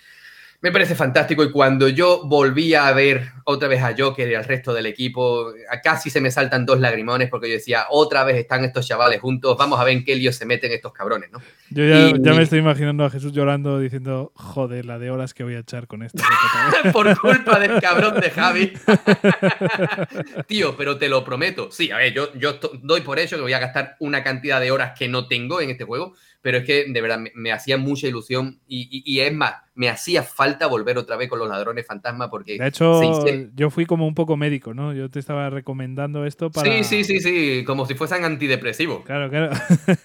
me 0.62 0.72
parece 0.72 0.96
fantástico 0.96 1.44
y 1.44 1.52
cuando 1.52 1.88
yo 1.90 2.24
volví 2.26 2.74
a 2.74 2.92
ver 2.92 3.32
otra 3.46 3.68
vez 3.68 3.82
a 3.82 3.96
Joker 3.98 4.28
y 4.28 4.34
al 4.34 4.44
resto 4.44 4.74
del 4.74 4.88
equipo, 4.88 5.54
casi 5.84 6.10
se 6.10 6.20
me 6.20 6.32
saltan 6.32 6.66
dos 6.66 6.80
lagrimones 6.80 7.30
porque 7.30 7.48
yo 7.48 7.54
decía, 7.54 7.86
otra 7.90 8.24
vez 8.24 8.38
están 8.38 8.66
estos 8.66 8.88
chavales 8.88 9.22
juntos, 9.22 9.56
vamos 9.58 9.80
a 9.80 9.84
ver 9.84 9.98
en 9.98 10.04
qué 10.04 10.16
lío 10.16 10.34
se 10.34 10.46
meten 10.46 10.72
estos 10.72 10.92
cabrones, 10.92 11.32
¿no? 11.32 11.40
Yo 11.70 11.84
ya, 11.84 12.34
me 12.34 12.42
estoy 12.42 12.60
imaginando 12.60 13.06
a 13.06 13.10
Jesús 13.10 13.34
llorando 13.34 13.80
diciendo, 13.80 14.32
joder, 14.36 14.86
la 14.86 14.98
de 14.98 15.12
horas 15.12 15.34
que 15.34 15.44
voy 15.44 15.56
a 15.56 15.60
echar 15.60 15.86
con 15.88 16.02
esto. 16.02 16.24
Por 16.92 17.18
culpa 17.20 17.60
del 17.60 17.80
cabrón 17.80 18.20
de 18.20 18.32
Javi. 18.32 18.74
Tío, 20.48 20.76
pero 20.76 20.98
te 20.98 21.08
lo 21.08 21.24
prometo. 21.24 21.70
Sí, 21.72 21.92
a 21.92 21.98
ver, 21.98 22.14
yo, 22.14 22.34
yo 22.34 22.60
doy 22.82 23.02
por 23.02 23.20
hecho 23.20 23.36
que 23.36 23.44
voy 23.44 23.54
a 23.54 23.60
gastar 23.60 23.96
una 24.00 24.24
cantidad 24.24 24.60
de 24.60 24.72
horas 24.72 24.94
que 24.98 25.08
no 25.08 25.28
tengo 25.28 25.62
en 25.62 25.70
este 25.70 25.84
juego, 25.84 26.14
pero 26.46 26.60
es 26.60 26.64
que 26.64 26.86
de 26.88 27.02
verdad 27.02 27.20
me, 27.34 27.52
hacía 27.52 27.78
mucha 27.78 28.08
ilusión 28.08 28.60
y, 28.68 29.20
es 29.20 29.34
más, 29.34 29.56
me 29.74 29.90
hacía 29.90 30.22
falta 30.22 30.68
volver 30.68 30.98
otra 31.00 31.16
vez 31.16 31.28
con 31.28 31.40
los 31.40 31.50
ladrones 31.50 31.88
fantasma 31.88 32.30
porque... 32.30 32.60
De 32.60 32.68
hecho, 32.68 33.02
yo 33.56 33.70
fui 33.70 33.86
como 33.86 34.08
un 34.08 34.16
poco 34.16 34.38
médico, 34.38 34.74
¿no? 34.74 34.94
Yo 34.94 35.10
te 35.10 35.20
estaba 35.20 35.50
recomendando 35.50 36.26
esto 36.26 36.52
para... 36.52 36.72
Sí, 36.72 36.84
sí, 36.84 37.04
sí, 37.04 37.20
sí, 37.20 37.64
como 37.66 37.86
si 37.86 37.96
fuesen 37.96 38.24
antidepresivos. 38.24 39.06
Claro, 39.06 39.30
claro. 39.30 39.52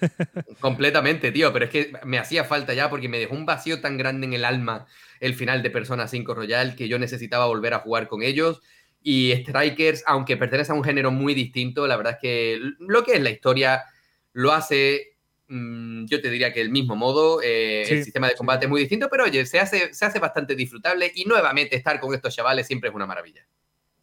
Completamente, 0.59 1.31
tío, 1.31 1.51
pero 1.53 1.65
es 1.65 1.71
que 1.71 1.93
me 2.05 2.17
hacía 2.17 2.43
falta 2.43 2.73
ya 2.73 2.89
porque 2.89 3.09
me 3.09 3.19
dejó 3.19 3.35
un 3.35 3.45
vacío 3.45 3.81
tan 3.81 3.97
grande 3.97 4.27
en 4.27 4.33
el 4.33 4.45
alma 4.45 4.85
el 5.19 5.35
final 5.35 5.63
de 5.63 5.69
Persona 5.69 6.07
5 6.07 6.33
Royal 6.33 6.75
que 6.75 6.87
yo 6.87 6.99
necesitaba 6.99 7.45
volver 7.45 7.73
a 7.73 7.79
jugar 7.79 8.07
con 8.07 8.23
ellos. 8.23 8.61
Y 9.03 9.33
Strikers, 9.35 10.03
aunque 10.05 10.37
pertenece 10.37 10.71
a 10.71 10.75
un 10.75 10.83
género 10.83 11.11
muy 11.11 11.33
distinto, 11.33 11.87
la 11.87 11.97
verdad 11.97 12.13
es 12.13 12.19
que 12.21 12.59
lo 12.79 13.03
que 13.03 13.13
es 13.13 13.21
la 13.21 13.31
historia 13.31 13.83
lo 14.33 14.51
hace 14.51 15.10
Mm, 15.53 16.05
yo 16.05 16.21
te 16.21 16.29
diría 16.29 16.53
que 16.53 16.61
el 16.61 16.69
mismo 16.69 16.95
modo, 16.95 17.41
eh, 17.41 17.81
el 17.81 18.05
sistema 18.05 18.29
de 18.29 18.35
combate 18.35 18.67
es 18.67 18.69
muy 18.69 18.79
distinto, 18.79 19.09
pero 19.11 19.25
oye, 19.25 19.45
se 19.45 19.59
hace, 19.59 19.93
se 19.93 20.05
hace 20.05 20.17
bastante 20.17 20.55
disfrutable 20.55 21.11
y 21.13 21.25
nuevamente 21.25 21.75
estar 21.75 21.99
con 21.99 22.13
estos 22.13 22.33
chavales 22.33 22.67
siempre 22.67 22.89
es 22.89 22.95
una 22.95 23.05
maravilla. 23.05 23.45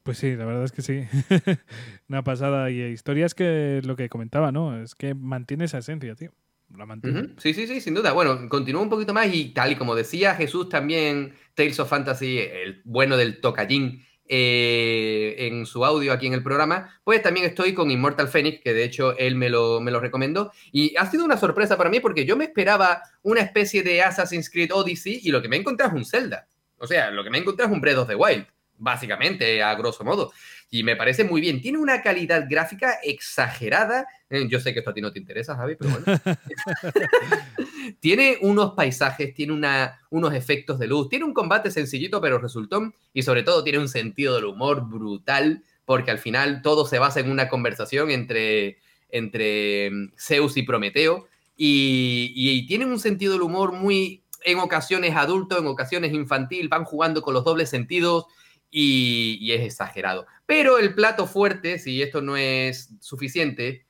Pues 0.02 0.18
sí, 0.18 0.36
la 0.36 0.44
verdad 0.44 0.64
es 0.64 0.72
que 0.72 0.82
sí. 0.82 1.06
una 2.08 2.22
pasada. 2.22 2.70
Y 2.70 2.82
historia 2.82 3.24
es 3.24 3.34
que 3.34 3.80
lo 3.82 3.96
que 3.96 4.10
comentaba, 4.10 4.52
¿no? 4.52 4.82
Es 4.82 4.94
que 4.94 5.14
mantiene 5.14 5.64
esa 5.64 5.78
esencia, 5.78 6.14
tío. 6.14 6.34
La 6.76 6.84
mantiene. 6.84 7.30
Sí, 7.38 7.54
sí, 7.54 7.66
sí, 7.66 7.80
sin 7.80 7.94
duda. 7.94 8.12
Bueno, 8.12 8.46
continúa 8.50 8.82
un 8.82 8.90
poquito 8.90 9.14
más 9.14 9.32
y 9.32 9.46
tal 9.54 9.72
y 9.72 9.76
como 9.76 9.94
decía 9.94 10.34
Jesús 10.34 10.68
también, 10.68 11.32
Tales 11.54 11.80
of 11.80 11.88
Fantasy, 11.88 12.38
el 12.40 12.82
bueno 12.84 13.16
del 13.16 13.40
tocallín, 13.40 14.04
eh, 14.28 15.34
en 15.38 15.66
su 15.66 15.84
audio 15.84 16.12
aquí 16.12 16.26
en 16.26 16.34
el 16.34 16.42
programa, 16.42 17.00
pues 17.04 17.22
también 17.22 17.46
estoy 17.46 17.74
con 17.74 17.90
Immortal 17.90 18.28
Phoenix, 18.28 18.60
que 18.62 18.72
de 18.72 18.84
hecho 18.84 19.16
él 19.16 19.36
me 19.36 19.48
lo, 19.48 19.80
me 19.80 19.90
lo 19.90 20.00
recomendó. 20.00 20.52
Y 20.72 20.96
ha 20.96 21.10
sido 21.10 21.24
una 21.24 21.36
sorpresa 21.36 21.76
para 21.76 21.90
mí 21.90 22.00
porque 22.00 22.24
yo 22.24 22.36
me 22.36 22.44
esperaba 22.44 23.02
una 23.22 23.40
especie 23.40 23.82
de 23.82 24.02
Assassin's 24.02 24.50
Creed 24.50 24.72
Odyssey 24.72 25.20
y 25.22 25.30
lo 25.30 25.40
que 25.42 25.48
me 25.48 25.56
he 25.56 25.60
encontrado 25.60 25.92
es 25.92 25.96
un 25.96 26.04
Zelda. 26.04 26.46
O 26.78 26.86
sea, 26.86 27.10
lo 27.10 27.24
que 27.24 27.30
me 27.30 27.38
he 27.38 27.40
encontrado 27.40 27.70
es 27.70 27.74
un 27.74 27.80
Breath 27.80 27.98
of 27.98 28.08
the 28.08 28.14
Wild, 28.14 28.46
básicamente, 28.76 29.62
a 29.62 29.74
grosso 29.74 30.04
modo 30.04 30.32
y 30.70 30.82
me 30.82 30.96
parece 30.96 31.24
muy 31.24 31.40
bien. 31.40 31.60
Tiene 31.60 31.78
una 31.78 32.02
calidad 32.02 32.46
gráfica 32.48 32.98
exagerada. 33.02 34.06
Eh, 34.28 34.46
yo 34.48 34.60
sé 34.60 34.72
que 34.72 34.80
esto 34.80 34.90
a 34.90 34.94
ti 34.94 35.00
no 35.00 35.12
te 35.12 35.18
interesa, 35.18 35.56
Javi, 35.56 35.76
pero 35.76 35.90
bueno. 35.90 36.20
tiene 38.00 38.38
unos 38.42 38.74
paisajes, 38.74 39.32
tiene 39.34 39.52
una, 39.52 40.00
unos 40.10 40.34
efectos 40.34 40.78
de 40.78 40.86
luz, 40.86 41.08
tiene 41.08 41.24
un 41.24 41.32
combate 41.32 41.70
sencillito 41.70 42.20
pero 42.20 42.38
resultón 42.38 42.94
y 43.14 43.22
sobre 43.22 43.42
todo 43.42 43.64
tiene 43.64 43.78
un 43.78 43.88
sentido 43.88 44.34
del 44.34 44.44
humor 44.44 44.88
brutal 44.88 45.62
porque 45.84 46.10
al 46.10 46.18
final 46.18 46.60
todo 46.60 46.86
se 46.86 46.98
basa 46.98 47.20
en 47.20 47.30
una 47.30 47.48
conversación 47.48 48.10
entre, 48.10 48.78
entre 49.08 49.90
mm, 49.90 50.12
Zeus 50.18 50.56
y 50.58 50.62
Prometeo 50.62 51.28
y, 51.56 52.32
y, 52.36 52.66
tiene 52.66 52.84
un 52.84 53.00
sentido 53.00 53.32
del 53.32 53.42
humor 53.42 53.72
muy 53.72 54.22
en 54.44 54.58
ocasiones 54.58 55.16
adulto, 55.16 55.58
en 55.58 55.66
ocasiones 55.66 56.12
infantil, 56.12 56.68
van 56.68 56.84
jugando 56.84 57.22
con 57.22 57.34
los 57.34 57.42
dobles 57.42 57.68
sentidos 57.70 58.26
y, 58.70 59.52
es 59.52 59.62
exagerado. 59.62 60.26
Pero 60.48 60.78
el 60.78 60.94
plato 60.94 61.26
fuerte, 61.26 61.78
si 61.78 62.00
esto 62.00 62.22
no 62.22 62.34
es 62.38 62.88
suficiente, 63.02 63.84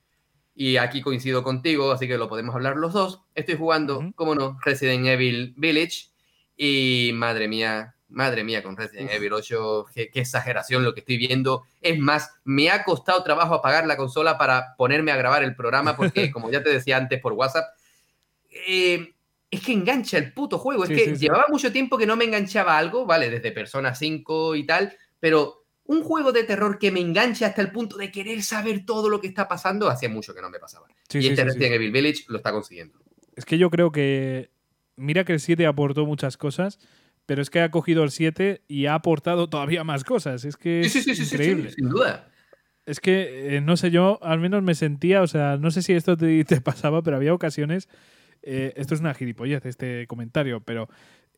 y 0.56 0.76
aquí 0.76 1.02
coincido 1.02 1.44
contigo, 1.44 1.92
así 1.92 2.08
que 2.08 2.18
lo 2.18 2.28
podemos 2.28 2.52
hablar 2.52 2.76
los 2.76 2.92
dos, 2.92 3.22
estoy 3.36 3.54
jugando, 3.54 4.10
como 4.16 4.34
no, 4.34 4.58
Resident 4.64 5.06
Evil 5.06 5.54
Village 5.56 6.08
y 6.56 7.12
madre 7.14 7.46
mía, 7.46 7.94
madre 8.08 8.42
mía 8.42 8.64
con 8.64 8.76
Resident 8.76 9.12
Evil 9.12 9.34
8, 9.34 9.86
qué, 9.94 10.10
exageración 10.14 10.82
lo 10.82 10.94
que 10.94 11.00
estoy 11.00 11.16
viendo. 11.16 11.62
Es 11.80 11.96
más, 11.96 12.34
me 12.42 12.70
ha 12.70 12.82
costado 12.82 13.22
trabajo 13.22 13.54
apagar 13.54 13.86
la 13.86 13.96
consola 13.96 14.36
para 14.36 14.74
ponerme 14.76 15.12
a 15.12 15.16
grabar 15.16 15.44
el 15.44 15.54
programa 15.54 15.96
porque, 15.96 16.28
como 16.32 16.50
ya 16.50 16.60
te 16.60 16.70
decía 16.70 16.96
antes 16.96 17.20
por 17.20 17.34
WhatsApp, 17.34 17.68
eh, 18.66 19.14
es 19.48 19.60
que 19.60 19.74
engancha 19.74 20.18
el 20.18 20.32
puto 20.32 20.58
juego. 20.58 20.82
Es 20.82 20.90
que 20.90 21.16
llevaba 21.16 21.44
mucho 21.50 21.70
tiempo 21.70 21.96
que 21.96 22.06
no 22.06 22.16
me 22.16 22.24
enganchaba 22.24 22.76
algo, 22.76 23.06
¿vale? 23.06 23.30
Desde 23.30 23.52
Persona 23.52 23.94
5 23.94 24.56
y 24.56 24.66
tal, 24.66 24.98
pero 25.20 25.57
un 25.88 26.02
juego 26.02 26.32
de 26.32 26.44
terror 26.44 26.78
que 26.78 26.92
me 26.92 27.00
enganche 27.00 27.46
hasta 27.46 27.62
el 27.62 27.72
punto 27.72 27.96
de 27.96 28.12
querer 28.12 28.42
saber 28.42 28.84
todo 28.84 29.08
lo 29.08 29.20
que 29.20 29.26
está 29.26 29.48
pasando, 29.48 29.88
hacía 29.88 30.10
mucho 30.10 30.34
que 30.34 30.42
no 30.42 30.50
me 30.50 30.58
pasaba. 30.58 30.86
y 31.12 31.26
este 31.26 31.44
Resident 31.44 31.74
Evil 31.74 31.90
Village 31.90 32.24
lo 32.28 32.36
está 32.36 32.52
consiguiendo. 32.52 32.98
Es 33.34 33.44
que 33.44 33.58
yo 33.58 33.70
creo 33.70 33.90
que. 33.90 34.50
Mira 34.96 35.24
que 35.24 35.32
el 35.32 35.40
7 35.40 35.64
aportó 35.64 36.04
muchas 36.06 36.36
cosas, 36.36 36.78
pero 37.24 37.40
es 37.40 37.50
que 37.50 37.60
ha 37.60 37.70
cogido 37.70 38.02
el 38.02 38.10
7 38.10 38.62
y 38.66 38.86
ha 38.86 38.94
aportado 38.94 39.48
todavía 39.48 39.82
más 39.84 40.04
cosas. 40.04 40.44
Es 40.44 40.56
que 40.56 40.80
es 40.80 41.32
increíble. 41.32 41.70
sin 41.70 41.88
duda. 41.88 42.28
Es 42.84 43.00
que, 43.00 43.56
eh, 43.56 43.60
no 43.60 43.76
sé, 43.76 43.90
yo 43.90 44.18
al 44.22 44.40
menos 44.40 44.62
me 44.62 44.74
sentía, 44.74 45.22
o 45.22 45.26
sea, 45.26 45.56
no 45.56 45.70
sé 45.70 45.82
si 45.82 45.92
esto 45.92 46.16
te, 46.16 46.44
te 46.44 46.60
pasaba, 46.60 47.02
pero 47.02 47.16
había 47.16 47.32
ocasiones 47.32 47.88
eh, 48.42 48.72
esto 48.76 48.94
es 48.94 49.00
una 49.00 49.14
gilipollez, 49.14 49.64
este 49.66 50.06
comentario, 50.06 50.60
pero 50.60 50.88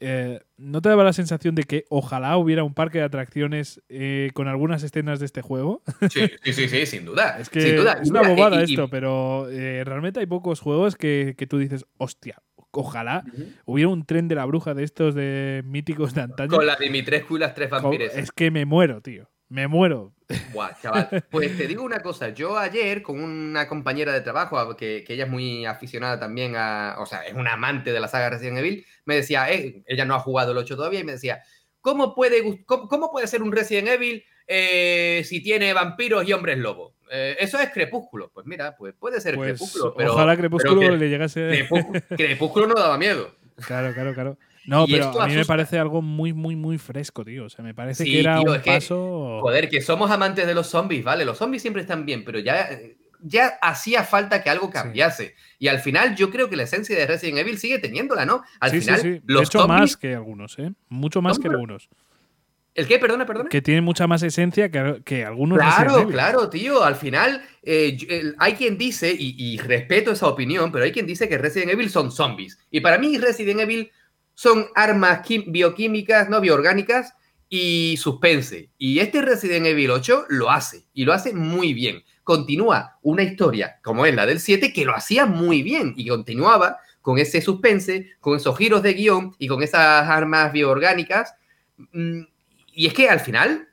eh, 0.01 0.41
¿no 0.57 0.81
te 0.83 0.89
daba 0.89 1.05
la 1.05 1.13
sensación 1.13 1.55
de 1.55 1.65
que 1.65 1.85
ojalá 1.89 2.37
hubiera 2.37 2.65
un 2.65 2.75
parque 2.75 2.99
de 2.99 3.05
atracciones 3.05 3.83
eh, 3.89 4.31
con 4.35 4.49
algunas 4.49 4.83
escenas 4.83 5.21
de 5.21 5.27
este 5.27 5.43
juego? 5.43 5.83
Sí, 6.11 6.31
sí, 6.45 6.69
sí, 6.69 6.87
sin 6.87 7.05
duda. 7.05 7.39
Es 7.39 7.51
que 7.51 7.77
es 7.77 8.11
una 8.11 8.23
bobada 8.23 8.63
esto, 8.63 8.89
pero 8.89 9.47
realmente 9.49 10.21
hay 10.21 10.27
pocos 10.27 10.61
juegos 10.61 10.97
que, 10.97 11.35
tú 11.49 11.59
dices, 11.59 11.87
hostia, 11.99 12.43
ojalá 12.71 13.25
hubiera 13.65 13.89
un 13.89 14.05
tren 14.05 14.29
de 14.29 14.35
la 14.35 14.45
bruja 14.45 14.75
de 14.75 14.85
estos 14.85 15.15
de 15.15 15.63
míticos 15.65 16.15
de 16.15 16.23
antaño. 16.23 16.51
Con 16.51 16.67
la 16.67 16.77
Dimitrescu 16.77 17.37
y 17.37 17.41
las 17.41 17.55
tres 17.55 17.71
vampires. 17.71 18.17
Es 18.17 18.33
que 18.33 18.51
me 18.51 18.65
muero, 18.65 19.01
tío. 19.03 19.29
Me 19.49 19.69
muero. 19.69 20.15
Buah, 20.53 20.79
chaval. 20.81 21.25
Pues 21.31 21.57
te 21.57 21.67
digo 21.67 21.83
una 21.83 22.01
cosa, 22.01 22.31
yo 22.31 22.59
ayer 22.59 23.03
con 23.03 23.21
una 23.21 23.67
compañera 23.69 24.13
de 24.13 24.21
trabajo, 24.21 24.77
que, 24.77 25.05
ella 25.09 25.25
es 25.25 25.31
muy 25.31 25.67
aficionada 25.67 26.19
también 26.19 26.55
a, 26.57 26.97
o 26.99 27.07
sea, 27.07 27.27
es 27.27 27.35
una 27.35 27.55
amante 27.55 27.93
de 27.93 28.01
la 28.01 28.09
saga 28.09 28.31
Resident 28.31 28.59
Evil, 28.59 28.87
me 29.05 29.17
decía, 29.17 29.51
eh, 29.53 29.83
ella 29.87 30.05
no 30.05 30.15
ha 30.15 30.21
jugado 30.21 30.53
el 30.53 30.59
8 30.59 30.77
todavía, 30.77 31.01
y 31.01 31.05
me 31.05 31.13
decía, 31.13 31.43
¿cómo 31.81 32.15
puede, 32.15 32.65
cómo, 32.65 33.11
puede 33.11 33.27
ser 33.27 33.43
un 33.43 33.53
Resident 33.53 33.89
Evil 33.89 34.25
eh, 34.47 35.23
si 35.25 35.43
tiene 35.43 35.73
vampiros 35.73 36.27
y 36.29 36.33
hombres 36.33 36.59
lobos? 36.59 36.95
Eh, 37.11 37.37
eso 37.41 37.59
es 37.59 37.71
Crepúsculo. 37.71 38.31
Pues 38.33 38.47
mira, 38.47 38.77
pues 38.77 38.95
puede 38.95 39.21
ser 39.21 39.35
pues 39.35 39.53
Crepúsculo, 39.53 39.95
pero... 39.95 40.13
Ojalá 40.13 40.37
Crepúsculo 40.37 40.97
le 40.97 41.09
llegase... 41.09 41.69
Crepúsculo 42.17 42.69
no 42.69 42.75
daba 42.75 42.97
miedo. 42.97 43.35
Claro, 43.67 43.93
claro, 43.93 44.15
claro. 44.15 44.39
No, 44.67 44.87
pero 44.87 45.21
a 45.21 45.27
mí 45.27 45.35
me 45.35 45.45
parece 45.45 45.79
algo 45.79 46.03
muy, 46.03 46.33
muy, 46.33 46.57
muy 46.57 46.79
fresco, 46.79 47.25
tío. 47.25 47.45
O 47.45 47.49
sea, 47.49 47.65
me 47.65 47.75
parece 47.75 48.05
que 48.05 48.21
era 48.21 48.41
un 48.41 48.61
paso. 48.63 49.41
joder, 49.41 49.69
que 49.69 49.81
somos 49.81 50.11
amantes 50.11 50.47
de 50.47 50.55
los 50.55 50.67
zombies, 50.67 51.05
¿vale? 51.05 51.25
Los 51.25 51.39
zombies 51.39 51.63
siempre 51.63 51.83
están 51.83 52.05
bien, 52.05 52.25
pero 52.25 52.39
ya, 52.39 52.69
ya 53.23 53.59
hacía 53.63 54.05
falta 54.05 54.43
que 54.43 54.51
algo 54.51 54.71
cambiase. 54.71 55.35
Y 55.59 55.69
al 55.69 55.81
final, 55.81 56.15
yo 56.15 56.31
creo 56.31 56.49
que 56.49 56.57
la 56.57 56.65
esencia 56.65 56.97
de 56.97 57.07
Resident 57.07 57.39
Evil 57.39 57.59
sigue 57.59 57.79
teniéndola, 57.79 58.25
¿no? 58.27 58.43
Al 58.61 58.71
final, 58.71 59.01
sí, 59.01 59.21
los 59.27 59.49
hecho, 59.49 59.67
más 59.67 59.97
que 59.97 60.15
algunos, 60.15 60.59
¿eh? 60.59 60.73
Mucho 60.89 61.23
más 61.23 61.39
que 61.39 61.49
algunos. 61.49 61.89
¿El 62.75 62.87
qué? 62.87 62.99
Perdona, 62.99 63.27
perdona. 63.27 63.49
Que 63.49 63.61
tiene 63.61 63.81
mucha 63.81 64.07
más 64.07 64.23
esencia 64.23 64.71
que, 64.71 65.03
que 65.05 65.25
algunos. 65.25 65.59
Claro, 65.59 66.07
claro, 66.07 66.49
tío. 66.49 66.85
Al 66.85 66.95
final, 66.95 67.43
eh, 67.63 68.33
hay 68.39 68.53
quien 68.55 68.79
dice, 68.79 69.11
y, 69.13 69.35
y, 69.37 69.59
respeto 69.59 70.13
esa 70.13 70.29
opinión, 70.29 70.71
pero 70.71 70.85
hay 70.85 70.93
quien 70.93 71.07
dice 71.07 71.29
que 71.29 71.37
Resident 71.37 71.73
Evil 71.73 71.91
son 71.91 72.13
zombies. 72.13 72.59
Y 72.71 72.81
para 72.81 72.99
mí, 72.99 73.19
Resident 73.19 73.61
Evil 73.61 73.91
son 74.41 74.69
armas 74.75 75.21
bioquímicas, 75.49 76.31
no 76.31 76.41
bioorgánicas 76.41 77.13
y 77.51 77.99
suspense. 77.99 78.71
Y 78.79 79.01
este 79.01 79.21
Resident 79.21 79.67
Evil 79.67 79.91
8 79.91 80.25
lo 80.31 80.49
hace 80.49 80.87
y 80.95 81.05
lo 81.05 81.13
hace 81.13 81.35
muy 81.35 81.75
bien. 81.75 82.03
Continúa 82.25 82.97
una 83.03 83.23
historia 83.23 83.79
como 83.83 84.07
es 84.07 84.15
la 84.15 84.25
del 84.25 84.41
7 84.41 84.73
que 84.73 84.87
lo 84.87 84.97
hacía 84.97 85.27
muy 85.27 85.63
bien 85.63 85.93
y 85.95 86.09
continuaba 86.09 86.79
con 87.03 87.19
ese 87.19 87.43
suspense, 87.43 88.13
con 88.19 88.39
esos 88.39 88.57
giros 88.57 88.83
de 88.83 88.95
guion 88.95 89.37
y 89.39 89.47
con 89.47 89.63
esas 89.63 90.09
armas 90.09 90.55
bioorgánicas. 90.55 91.35
Mm, 91.93 92.23
y 92.73 92.87
es 92.87 92.95
que 92.95 93.11
al 93.11 93.21
final 93.21 93.69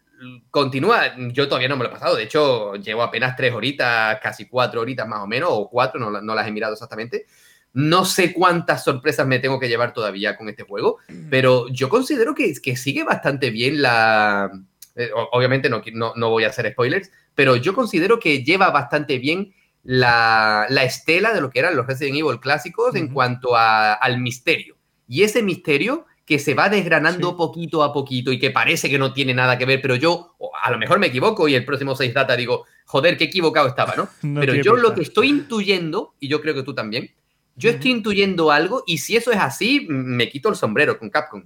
continúa, 0.52 1.16
yo 1.32 1.48
todavía 1.48 1.70
no 1.70 1.78
me 1.78 1.86
lo 1.86 1.92
he 1.92 1.94
pasado, 1.94 2.18
de 2.18 2.24
hecho 2.24 2.76
llevo 2.76 3.04
apenas 3.04 3.38
tres 3.38 3.54
horitas, 3.54 4.20
casi 4.22 4.48
cuatro 4.48 4.82
horitas 4.82 5.08
más 5.08 5.22
o 5.22 5.28
menos, 5.28 5.50
o 5.50 5.70
cuatro, 5.70 5.98
no, 5.98 6.22
no 6.22 6.36
las 6.36 6.46
he 6.46 6.52
mirado 6.52 6.74
exactamente. 6.74 7.26
No 7.74 8.06
sé 8.06 8.34
cuántas 8.34 8.84
sorpresas 8.84 9.28
me 9.28 9.40
tengo 9.40 9.60
que 9.60 9.68
llevar 9.68 9.94
todavía 9.94 10.36
con 10.36 10.50
este 10.50 10.64
juego, 10.64 10.98
pero 11.30 11.68
yo 11.70 11.90
considero 11.90 12.34
que, 12.34 12.54
que 12.62 12.76
sigue 12.76 13.04
bastante 13.04 13.50
bien 13.50 13.82
la... 13.82 14.52
Eh, 14.96 15.12
obviamente 15.32 15.70
no, 15.70 15.84
no, 16.16 16.30
voy 16.30 16.44
a 16.44 16.50
hacer 16.50 16.72
spoilers, 16.72 17.12
pero 17.36 17.56
yo 17.56 17.76
considero 17.76 18.20
que 18.20 18.44
lleva 18.44 18.72
bastante 18.72 19.20
bien 19.20 19.54
la, 19.84 20.66
la 20.70 20.84
estela 20.84 21.34
de 21.34 21.42
lo 21.42 21.52
que 21.52 21.60
eran 21.60 21.76
los 21.76 21.86
Resident 21.86 22.18
Evil 22.18 22.40
clásicos 22.40 22.96
en 22.96 23.10
cuanto 23.10 23.56
al 23.56 24.20
misterio. 24.20 24.76
Y 25.08 25.22
ese 25.22 25.44
misterio 25.44 26.08
que 26.28 26.40
se 26.40 26.54
va 26.54 26.68
desgranando 26.68 27.38
poquito 27.38 27.84
a 27.84 27.94
poquito 27.94 28.34
y 28.34 28.38
que 28.38 28.52
parece 28.52 28.90
que 28.90 29.00
no 29.00 29.14
tiene 29.14 29.34
nada 29.34 29.58
que 29.58 29.66
ver, 29.66 29.82
pero 29.82 29.96
yo 29.96 30.36
a 30.62 30.70
lo 30.70 30.78
mejor 30.78 31.00
me 31.00 31.08
equivoco 31.08 31.48
y 31.48 31.56
el 31.56 31.64
próximo 31.64 31.96
6 31.96 32.14
data 32.14 32.36
digo, 32.36 32.66
joder, 32.86 33.18
qué 33.18 33.24
equivocado 33.24 33.70
estaba, 33.70 33.96
¿no? 33.96 34.10
pero 34.40 34.54
yo 34.54 34.76
lo 34.76 34.94
que 34.94 35.04
estoy 35.04 35.30
intuyendo, 35.30 36.16
y 36.20 36.28
yo 36.28 36.42
creo 36.42 36.54
que 36.54 36.64
tú 36.64 36.76
también, 36.76 37.12
yo 37.58 37.70
estoy 37.70 37.92
intuyendo 37.92 38.52
algo 38.52 38.84
y 38.88 39.00
si 39.00 39.16
eso 39.16 39.32
es 39.32 39.40
así, 39.40 39.86
me 39.90 40.30
quito 40.30 40.50
el 40.50 40.56
sombrero 40.56 40.98
con 40.98 41.10
Capcom. 41.10 41.44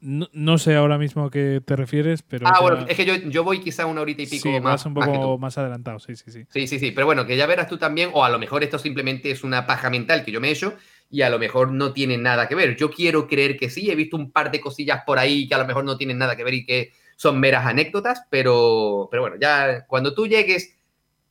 No, 0.00 0.58
sé 0.58 0.74
ahora 0.74 0.98
mismo 0.98 1.24
a 1.24 1.30
qué 1.30 1.62
te 1.64 1.76
refieres, 1.76 2.22
pero. 2.22 2.48
Ah, 2.48 2.60
bueno, 2.60 2.84
es 2.88 2.96
que 2.96 3.30
yo, 3.30 3.44
voy 3.44 3.60
quizá 3.60 3.86
una 3.86 4.00
horita 4.00 4.22
y 4.22 4.26
pico 4.26 4.42
sí, 4.42 4.60
más. 4.60 4.84
un 4.84 4.94
poco 4.94 5.38
más, 5.38 5.56
adelantado, 5.58 6.00
sí, 6.00 6.16
sí, 6.16 6.32
sí. 6.32 6.44
Sí, 6.48 6.66
sí, 6.66 6.80
sí. 6.80 6.90
Pero 6.90 7.06
bueno, 7.06 7.24
que 7.24 7.36
ya 7.36 7.46
verás 7.46 7.68
tú 7.68 7.78
también, 7.78 8.10
o 8.12 8.24
a 8.24 8.28
lo 8.28 8.40
mejor 8.40 8.64
esto 8.64 8.80
simplemente 8.80 9.30
es 9.30 9.44
una 9.44 9.64
paja 9.64 9.90
mental 9.90 10.24
que 10.24 10.32
yo 10.32 10.40
me 10.40 10.48
he 10.48 10.52
hecho 10.52 10.74
y 11.08 11.22
a 11.22 11.30
lo 11.30 11.38
mejor 11.38 11.70
no 11.70 11.92
tiene 11.92 12.18
nada 12.18 12.48
que 12.48 12.56
ver. 12.56 12.76
Yo 12.76 12.90
quiero 12.90 13.28
creer 13.28 13.56
que 13.56 13.70
sí, 13.70 13.92
he 13.92 13.94
visto 13.94 14.16
un 14.16 14.32
par 14.32 14.50
de 14.50 14.60
cosillas 14.60 15.02
por 15.06 15.20
ahí 15.20 15.46
que 15.46 15.54
a 15.54 15.58
lo 15.58 15.66
mejor 15.66 15.84
no 15.84 15.96
tienen 15.96 16.18
nada 16.18 16.34
que 16.34 16.42
ver 16.42 16.54
y 16.54 16.66
que 16.66 16.92
son 17.14 17.38
meras 17.38 17.64
anécdotas, 17.64 18.22
pero, 18.28 19.06
pero 19.08 19.22
bueno, 19.22 19.36
ya 19.40 19.86
cuando 19.86 20.14
tú 20.14 20.26
llegues 20.26 20.76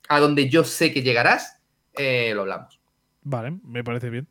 a 0.07 0.19
donde 0.21 0.47
yo 0.47 0.63
sé 0.63 0.93
que 0.93 1.01
llegarás, 1.01 1.59
eh, 1.97 2.31
lo 2.33 2.41
hablamos. 2.41 2.80
Vale, 3.23 3.59
me 3.63 3.83
parece 3.83 4.09
bien. 4.09 4.27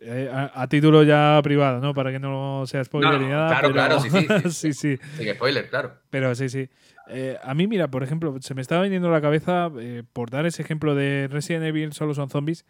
Eh, 0.00 0.30
a, 0.30 0.68
título 0.68 1.02
ya 1.04 1.40
privado, 1.42 1.80
¿no? 1.80 1.94
Para 1.94 2.12
que 2.12 2.18
no 2.18 2.64
sea 2.66 2.84
spoiler 2.84 3.18
ni 3.18 3.28
nada. 3.28 3.48
Claro, 3.48 3.72
claro, 3.72 4.00
sí, 4.00 4.10
sí. 4.10 4.26
sí, 4.50 4.72
sí. 4.72 4.98
sí. 5.16 5.28
spoiler, 5.34 5.70
claro. 5.70 5.94
Pero 6.10 6.34
sí, 6.34 6.48
sí. 6.48 6.68
Eh, 7.08 7.38
a 7.42 7.54
mí, 7.54 7.66
mira, 7.66 7.88
por 7.88 8.02
ejemplo, 8.02 8.36
se 8.40 8.54
me 8.54 8.60
estaba 8.60 8.82
viniendo 8.82 9.08
a 9.08 9.12
la 9.12 9.20
cabeza, 9.20 9.70
por 10.12 10.30
dar 10.30 10.44
ese 10.44 10.60
ejemplo 10.60 10.94
de 10.94 11.28
Resident 11.30 11.64
Evil, 11.64 11.92
solo 11.92 12.14
son 12.14 12.28
zombies, 12.28 12.66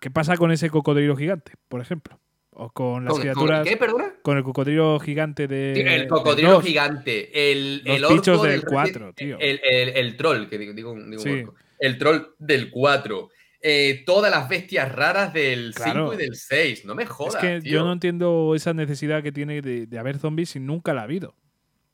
¿Qué 0.00 0.10
pasa 0.10 0.36
con 0.36 0.50
ese 0.50 0.70
cocodrilo 0.70 1.14
gigante, 1.14 1.52
por 1.68 1.80
ejemplo? 1.80 2.18
O 2.52 2.70
con 2.70 3.04
las 3.04 3.18
criaturas. 3.18 3.60
¿Con 3.60 3.68
qué, 3.68 3.76
perdona? 3.76 4.14
Con 4.22 4.38
el 4.38 4.42
cocodrilo 4.42 4.98
gigante 4.98 5.46
de. 5.46 5.72
el 5.96 6.08
cocodrilo 6.08 6.60
gigante. 6.60 7.52
El, 7.52 7.82
el 7.84 8.04
orco 8.04 8.42
del 8.42 8.64
4, 8.64 9.12
tío. 9.14 9.38
El, 9.38 9.60
el, 9.62 10.16
troll, 10.16 10.48
que 10.48 10.58
digo, 10.58 10.72
digo, 10.72 10.94
digo 10.94 11.54
El 11.78 11.98
troll 11.98 12.34
del 12.38 12.70
4. 12.70 13.28
Eh, 13.62 14.04
todas 14.06 14.30
las 14.30 14.48
bestias 14.48 14.90
raras 14.90 15.32
del 15.32 15.74
5 15.74 16.14
y 16.14 16.16
del 16.16 16.34
6. 16.34 16.84
No 16.84 16.94
me 16.94 17.06
jodas. 17.06 17.42
Es 17.42 17.62
que 17.62 17.68
yo 17.68 17.84
no 17.84 17.92
entiendo 17.92 18.54
esa 18.54 18.72
necesidad 18.72 19.22
que 19.22 19.32
tiene 19.32 19.60
de, 19.60 19.98
haber 19.98 20.18
zombies 20.18 20.50
si 20.50 20.60
nunca 20.60 20.94
la 20.94 21.02
ha 21.02 21.04
habido. 21.04 21.34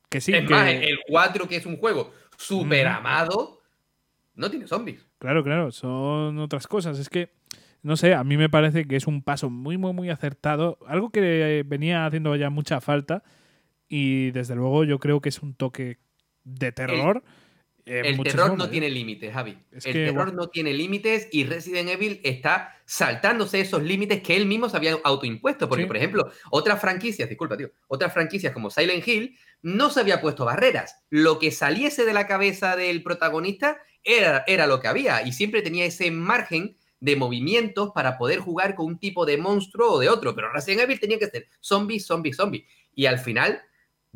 Que 0.09 0.21
sí. 0.21 0.33
Es 0.33 0.49
más, 0.49 0.69
el 0.71 0.99
4, 1.09 1.49
que 1.49 1.57
es 1.57 1.67
un 1.67 1.77
juego 1.77 2.13
súper 2.37 2.87
amado, 2.87 3.61
no 4.35 4.51
tiene 4.51 4.67
zombies. 4.69 5.05
Claro, 5.19 5.43
claro, 5.43 5.73
son 5.73 6.39
otras 6.39 6.67
cosas. 6.67 6.99
Es 6.99 7.09
que 7.09 7.33
no 7.87 7.97
sé, 7.97 8.15
a 8.15 8.25
mí 8.25 8.37
me 8.37 8.49
parece 8.49 8.85
que 8.87 8.97
es 8.97 9.07
un 9.07 9.23
paso 9.23 9.49
muy, 9.49 9.79
muy, 9.79 9.93
muy 9.93 10.11
acertado. 10.11 10.79
Algo 10.89 11.11
que 11.11 11.65
venía 11.65 12.05
haciendo 12.05 12.35
ya 12.35 12.51
mucha 12.51 12.81
falta. 12.81 13.23
Y 13.89 14.33
desde 14.33 14.57
luego 14.57 14.83
yo 14.83 14.99
creo 14.99 15.21
que 15.21 15.29
es 15.29 15.41
un 15.41 15.55
toque 15.55 15.99
de 16.43 16.73
terror. 16.73 17.23
El, 17.25 17.33
terror 17.87 18.59
no 18.59 18.69
tiene 18.69 18.91
límites, 18.91 19.33
Javi. 19.33 19.57
el 19.71 19.93
terror 19.93 20.35
no 20.35 20.49
tiene 20.49 20.73
límites 20.73 21.29
y 21.31 21.45
Resident 21.45 21.89
Evil 21.89 22.21
está 22.25 22.75
saltándose 22.85 23.61
esos 23.61 23.83
límites 23.83 24.23
que 24.23 24.37
él 24.37 24.47
mismo 24.47 24.69
se 24.69 24.77
había 24.77 24.99
autoimpuesto. 25.05 25.69
Porque, 25.69 25.87
por 25.87 25.97
ejemplo, 25.97 26.31
otras 26.51 26.81
franquicias, 26.81 27.29
disculpa, 27.29 27.57
tío, 27.57 27.71
otras 27.87 28.13
franquicias 28.13 28.53
como 28.53 28.71
Silent 28.71 29.07
Hill 29.07 29.39
no 29.63 29.91
se 29.91 30.01
había 30.01 30.21
puesto 30.21 30.45
barreras. 30.45 31.05
Lo 31.11 31.39
que 31.39 31.53
saliese 31.53 32.05
de 32.05 32.13
la 32.13 32.27
cabeza 32.27 32.75
del 32.75 33.05
protagonista 33.05 33.79
era, 34.03 34.43
era 34.49 34.67
lo 34.67 34.81
que 34.81 34.89
había 34.89 35.23
y 35.23 35.33
siempre 35.33 35.63
tenía 35.63 35.85
ese 35.85 36.11
margen 36.11 36.77
de 36.99 37.15
movimientos 37.15 37.91
para 37.95 38.19
poder 38.19 38.41
jugar 38.41 38.75
con 38.75 38.87
un 38.87 38.99
tipo 38.99 39.27
de 39.27 39.39
monstruo 39.39 39.93
o 39.93 39.99
de 40.01 40.09
otro. 40.09 40.35
Pero 40.35 40.53
Resident 40.53 40.83
Evil 40.83 40.99
tenía 40.99 41.19
que 41.21 41.29
ser 41.29 41.47
zombie, 41.61 42.01
zombie, 42.01 42.33
zombie. 42.33 42.67
Y 42.95 43.07
al 43.07 43.21
final, 43.21 43.63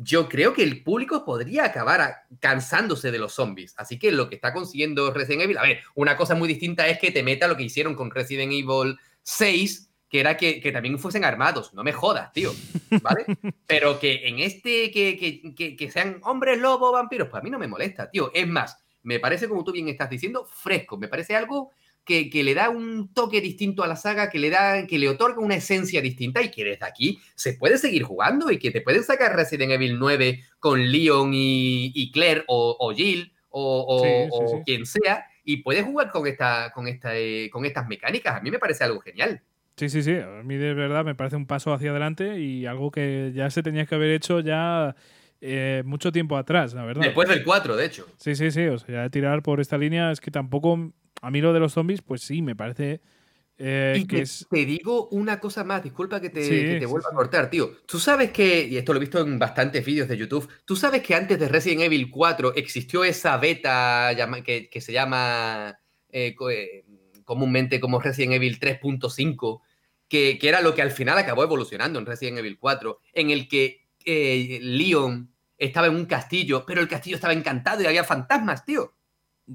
yo 0.03 0.27
creo 0.27 0.53
que 0.53 0.63
el 0.63 0.83
público 0.83 1.23
podría 1.23 1.65
acabar 1.65 2.23
cansándose 2.39 3.11
de 3.11 3.19
los 3.19 3.33
zombies. 3.33 3.75
Así 3.77 3.99
que 3.99 4.11
lo 4.11 4.29
que 4.29 4.35
está 4.35 4.53
consiguiendo 4.53 5.13
Resident 5.13 5.43
Evil, 5.43 5.57
a 5.57 5.63
ver, 5.63 5.81
una 5.95 6.17
cosa 6.17 6.33
muy 6.33 6.47
distinta 6.47 6.87
es 6.87 6.97
que 6.97 7.11
te 7.11 7.23
meta 7.23 7.47
lo 7.47 7.55
que 7.55 7.63
hicieron 7.63 7.95
con 7.95 8.09
Resident 8.09 8.51
Evil 8.51 8.97
6, 9.23 9.89
que 10.09 10.19
era 10.19 10.37
que, 10.37 10.71
también 10.73 10.97
fuesen 10.97 11.23
armados. 11.23 11.73
No 11.73 11.83
me 11.83 11.93
jodas, 11.93 12.31
tío. 12.33 12.51
¿Vale? 13.01 13.25
Pero 13.67 13.99
que 13.99 14.27
en 14.27 14.39
este, 14.39 14.91
que, 14.91 15.17
que, 15.55 15.75
que, 15.75 15.91
sean 15.91 16.19
hombres, 16.23 16.59
lobos, 16.59 16.91
vampiros, 16.91 17.29
pues 17.29 17.39
a 17.39 17.43
mí 17.43 17.49
no 17.49 17.59
me 17.59 17.67
molesta, 17.67 18.09
tío. 18.09 18.31
Es 18.33 18.47
más, 18.47 18.83
me 19.03 19.19
parece, 19.19 19.47
como 19.47 19.63
tú 19.63 19.71
bien 19.71 19.87
estás 19.87 20.09
diciendo, 20.09 20.45
fresco. 20.45 20.97
Me 20.97 21.07
parece 21.07 21.35
algo 21.35 21.71
que, 22.05 22.43
le 22.43 22.53
da 22.53 22.69
un 22.69 23.13
toque 23.13 23.41
distinto 23.41 23.83
a 23.83 23.87
la 23.87 23.95
saga, 23.95 24.29
que 24.29 24.39
le 24.39 24.49
da, 24.49 24.85
que 24.87 24.99
le 24.99 25.09
otorga 25.09 25.39
una 25.39 25.55
esencia 25.55 26.01
distinta 26.01 26.41
y 26.41 26.51
que 26.51 26.63
desde 26.63 26.85
aquí 26.85 27.19
se 27.35 27.53
puede 27.53 27.77
seguir 27.77 28.03
jugando 28.03 28.51
y 28.51 28.57
que 28.57 28.71
te 28.71 28.81
pueden 28.81 29.03
sacar 29.03 29.35
Resident 29.35 29.71
Evil 29.71 29.97
9 29.99 30.43
con 30.59 30.91
Leon 30.91 31.31
y, 31.33 32.11
Claire 32.11 32.43
o, 32.47 32.93
Jill 32.95 33.31
o, 33.49 34.61
quien 34.65 34.85
sea 34.85 35.25
y 35.43 35.57
puedes 35.57 35.85
jugar 35.85 36.11
con 36.11 36.27
esta, 36.27 36.71
con 36.73 36.87
esta, 36.87 37.17
eh, 37.17 37.49
con 37.51 37.65
estas 37.65 37.87
mecánicas. 37.87 38.35
A 38.35 38.41
mí 38.41 38.51
me 38.51 38.59
parece 38.59 38.83
algo 38.83 38.99
genial. 38.99 39.41
Sí, 39.75 39.89
sí, 39.89 40.03
sí. 40.03 40.15
A 40.15 40.43
mí 40.43 40.57
de 40.57 40.73
verdad 40.73 41.03
me 41.03 41.15
parece 41.15 41.35
un 41.35 41.47
paso 41.47 41.73
hacia 41.73 41.91
adelante 41.91 42.39
y 42.39 42.65
algo 42.65 42.91
que 42.91 43.31
ya 43.33 43.49
se 43.49 43.63
tenía 43.63 43.85
que 43.85 43.95
haber 43.95 44.11
hecho 44.11 44.39
ya 44.39 44.95
eh, 45.39 45.81
mucho 45.85 46.11
tiempo 46.11 46.37
atrás, 46.37 46.73
la 46.73 46.83
verdad. 46.83 47.01
Después 47.01 47.27
del 47.27 47.43
4, 47.43 47.75
de 47.75 47.85
hecho. 47.85 48.05
Sí, 48.17 48.35
sí, 48.35 48.51
sí. 48.51 48.67
O 48.67 48.77
sea, 48.77 49.09
tirar 49.09 49.41
por 49.41 49.59
esta 49.59 49.77
línea 49.77 50.11
es 50.11 50.21
que 50.21 50.29
tampoco 50.29 50.91
a 51.21 51.31
mí 51.31 51.41
lo 51.41 51.53
de 51.53 51.59
los 51.59 51.73
zombies, 51.73 52.01
pues 52.01 52.21
sí, 52.21 52.41
me 52.41 52.55
parece 52.55 53.01
eh, 53.63 53.95
y 53.95 54.07
que 54.07 54.23
te, 54.49 54.65
digo 54.65 55.07
una 55.09 55.39
cosa 55.39 55.63
más, 55.63 55.83
disculpa 55.83 56.19
que 56.19 56.31
te, 56.31 56.83
vuelva 56.87 57.09
a 57.11 57.15
cortar, 57.15 57.47
tío. 57.47 57.77
Tú 57.85 57.99
sabes 57.99 58.31
que, 58.31 58.65
y 58.65 58.75
esto 58.75 58.91
lo 58.91 58.97
he 58.97 59.01
visto 59.01 59.19
en 59.19 59.37
bastantes 59.37 59.85
vídeos 59.85 60.07
de 60.07 60.17
YouTube, 60.17 60.49
tú 60.65 60.75
sabes 60.75 61.03
que 61.03 61.13
antes 61.13 61.39
de 61.39 61.47
Resident 61.47 61.83
Evil 61.83 62.09
4 62.09 62.55
existió 62.55 63.03
esa 63.03 63.37
beta 63.37 64.15
que, 64.43 64.67
que 64.67 64.81
se 64.81 64.91
llama 64.91 65.77
eh, 66.09 66.35
eh, 66.49 66.85
comúnmente 67.23 67.79
como 67.79 67.99
Resident 67.99 68.33
Evil 68.33 68.59
3.5, 68.59 69.61
que, 70.07 70.39
que, 70.39 70.49
era 70.49 70.61
lo 70.61 70.73
que 70.73 70.81
al 70.81 70.89
final 70.89 71.19
acabó 71.19 71.43
evolucionando 71.43 71.99
en 71.99 72.07
Resident 72.07 72.39
Evil 72.39 72.57
4, 72.57 72.99
en 73.13 73.29
el 73.29 73.47
que 73.47 73.85
Leon 74.03 75.31
estaba 75.59 75.85
en 75.85 75.95
un 75.97 76.05
castillo, 76.05 76.65
pero 76.65 76.81
el 76.81 76.87
castillo 76.87 77.17
estaba 77.17 77.33
encantado 77.33 77.83
y 77.83 77.85
había 77.85 78.03
fantasmas, 78.03 78.65
tío. 78.65 78.95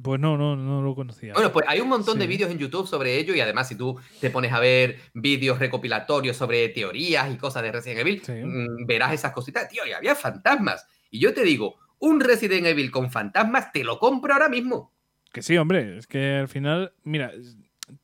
Pues 0.03 0.21
no, 0.21 0.37
no, 0.37 0.57
no 0.57 0.83
lo 0.83 0.95
conocía. 0.95 1.33
Bueno, 1.33 1.53
pues 1.53 1.65
hay 1.69 1.81
un 1.81 1.89
montón 1.89 2.19
de 2.19 2.27
vídeos 2.27 2.51
en 2.51 2.59
YouTube 2.59 2.87
sobre 2.87 3.17
ello 3.17 3.35
y 3.35 3.41
además 3.41 3.69
si 3.69 3.77
tú 3.77 3.99
te 4.21 4.31
pones 4.31 4.53
a 4.53 4.61
ver 4.61 4.99
vídeos 5.15 5.59
recopilatorios 5.59 6.37
sobre 6.37 6.69
teorías 6.69 7.33
y 7.33 7.37
cosas 7.37 7.63
de 7.63 7.73
Resident 7.73 8.01
Evil, 8.01 8.23
mm, 8.27 8.87
verás 8.87 9.13
esas 9.13 9.33
cositas. 9.33 9.69
Tío, 9.69 9.87
y 9.87 9.93
había 9.93 10.15
fantasmas. 10.15 10.87
Y 11.11 11.19
yo 11.19 11.33
te 11.33 11.45
digo, 11.45 11.77
un 11.99 12.21
Resident 12.21 12.67
Evil 12.67 12.91
con 12.91 13.11
fantasmas 13.11 13.73
te 13.73 13.85
lo 13.85 13.99
compro 13.99 14.35
ahora 14.35 14.49
mismo. 14.49 14.93
Que 15.33 15.43
sí, 15.43 15.57
hombre, 15.57 15.99
es 15.99 16.07
que 16.07 16.37
al 16.37 16.49
final, 16.49 16.93
mira, 17.05 17.33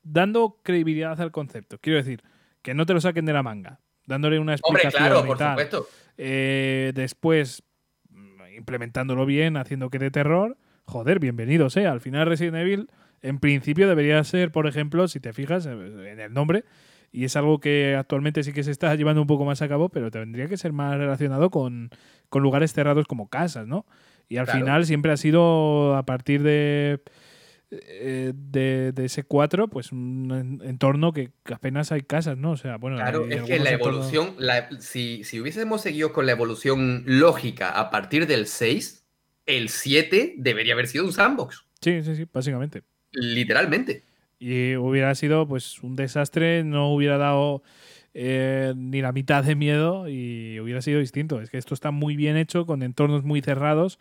dando 0.02 0.60
credibilidad 0.62 1.20
al 1.20 1.32
concepto, 1.32 1.78
quiero 1.78 1.98
decir, 1.98 2.22
que 2.62 2.74
no 2.74 2.86
te 2.86 2.94
lo 2.94 3.00
saquen 3.00 3.26
de 3.26 3.32
la 3.32 3.42
manga, 3.42 3.80
dándole 4.06 4.38
una 4.38 4.54
explicación. 4.54 5.02
Hombre, 5.02 5.08
claro, 5.14 5.26
por 5.26 5.38
supuesto. 5.38 5.88
Eh, 6.16 6.92
después, 6.94 7.62
mm, 8.10 8.56
implementándolo 8.56 9.26
bien, 9.26 9.56
haciendo 9.56 9.90
que 9.90 9.98
de 9.98 10.10
terror 10.10 10.56
joder, 10.84 11.18
bienvenidos, 11.18 11.76
¿eh? 11.76 11.86
Al 11.86 12.00
final 12.00 12.26
Resident 12.26 12.56
Evil, 12.56 12.90
en 13.22 13.38
principio 13.38 13.88
debería 13.88 14.22
ser, 14.24 14.52
por 14.52 14.66
ejemplo, 14.66 15.08
si 15.08 15.20
te 15.20 15.32
fijas 15.32 15.66
en 15.66 16.20
el 16.20 16.32
nombre, 16.32 16.64
y 17.12 17.24
es 17.24 17.36
algo 17.36 17.60
que 17.60 17.94
actualmente 17.94 18.42
sí 18.42 18.52
que 18.52 18.64
se 18.64 18.70
está 18.70 18.94
llevando 18.94 19.20
un 19.20 19.26
poco 19.26 19.44
más 19.44 19.60
a 19.60 19.68
cabo, 19.68 19.90
pero 19.90 20.10
tendría 20.10 20.48
que 20.48 20.56
ser 20.56 20.72
más 20.72 20.96
relacionado 20.96 21.50
con, 21.50 21.90
lugares 22.32 22.72
cerrados 22.72 23.06
como 23.06 23.28
casas, 23.28 23.66
¿no? 23.66 23.86
Y 24.28 24.38
al 24.38 24.46
final 24.46 24.86
siempre 24.86 25.12
ha 25.12 25.18
sido 25.18 25.94
a 25.94 26.06
partir 26.06 26.42
de, 26.42 27.02
eh, 27.70 28.32
de, 28.34 28.92
ese 29.04 29.24
4, 29.24 29.68
pues 29.68 29.92
un 29.92 30.60
entorno 30.64 31.12
que 31.12 31.32
apenas 31.52 31.92
hay 31.92 32.00
casas, 32.00 32.38
¿no? 32.38 32.52
O 32.52 32.56
sea, 32.56 32.78
bueno. 32.78 32.96
Claro, 32.96 33.26
es 33.28 33.42
que 33.42 33.58
la 33.58 33.70
evolución, 33.70 34.34
si, 34.78 35.22
si 35.24 35.38
hubiésemos 35.38 35.82
seguido 35.82 36.14
con 36.14 36.24
la 36.24 36.32
evolución 36.32 37.02
lógica 37.04 37.78
a 37.78 37.90
partir 37.90 38.26
del 38.26 38.46
6, 38.46 39.01
el 39.56 39.68
7 39.68 40.34
debería 40.36 40.74
haber 40.74 40.86
sido 40.86 41.04
un 41.04 41.12
sandbox. 41.12 41.64
Sí, 41.80 42.02
sí, 42.02 42.16
sí, 42.16 42.26
básicamente. 42.32 42.82
Literalmente. 43.12 44.04
Y 44.38 44.76
hubiera 44.76 45.14
sido 45.14 45.46
pues 45.46 45.82
un 45.82 45.96
desastre, 45.96 46.64
no 46.64 46.92
hubiera 46.92 47.18
dado 47.18 47.62
eh, 48.14 48.74
ni 48.76 49.00
la 49.00 49.12
mitad 49.12 49.42
de 49.44 49.54
miedo 49.54 50.08
y 50.08 50.58
hubiera 50.60 50.82
sido 50.82 51.00
distinto. 51.00 51.40
Es 51.40 51.50
que 51.50 51.58
esto 51.58 51.74
está 51.74 51.90
muy 51.90 52.16
bien 52.16 52.36
hecho, 52.36 52.66
con 52.66 52.82
entornos 52.82 53.24
muy 53.24 53.40
cerrados, 53.40 53.98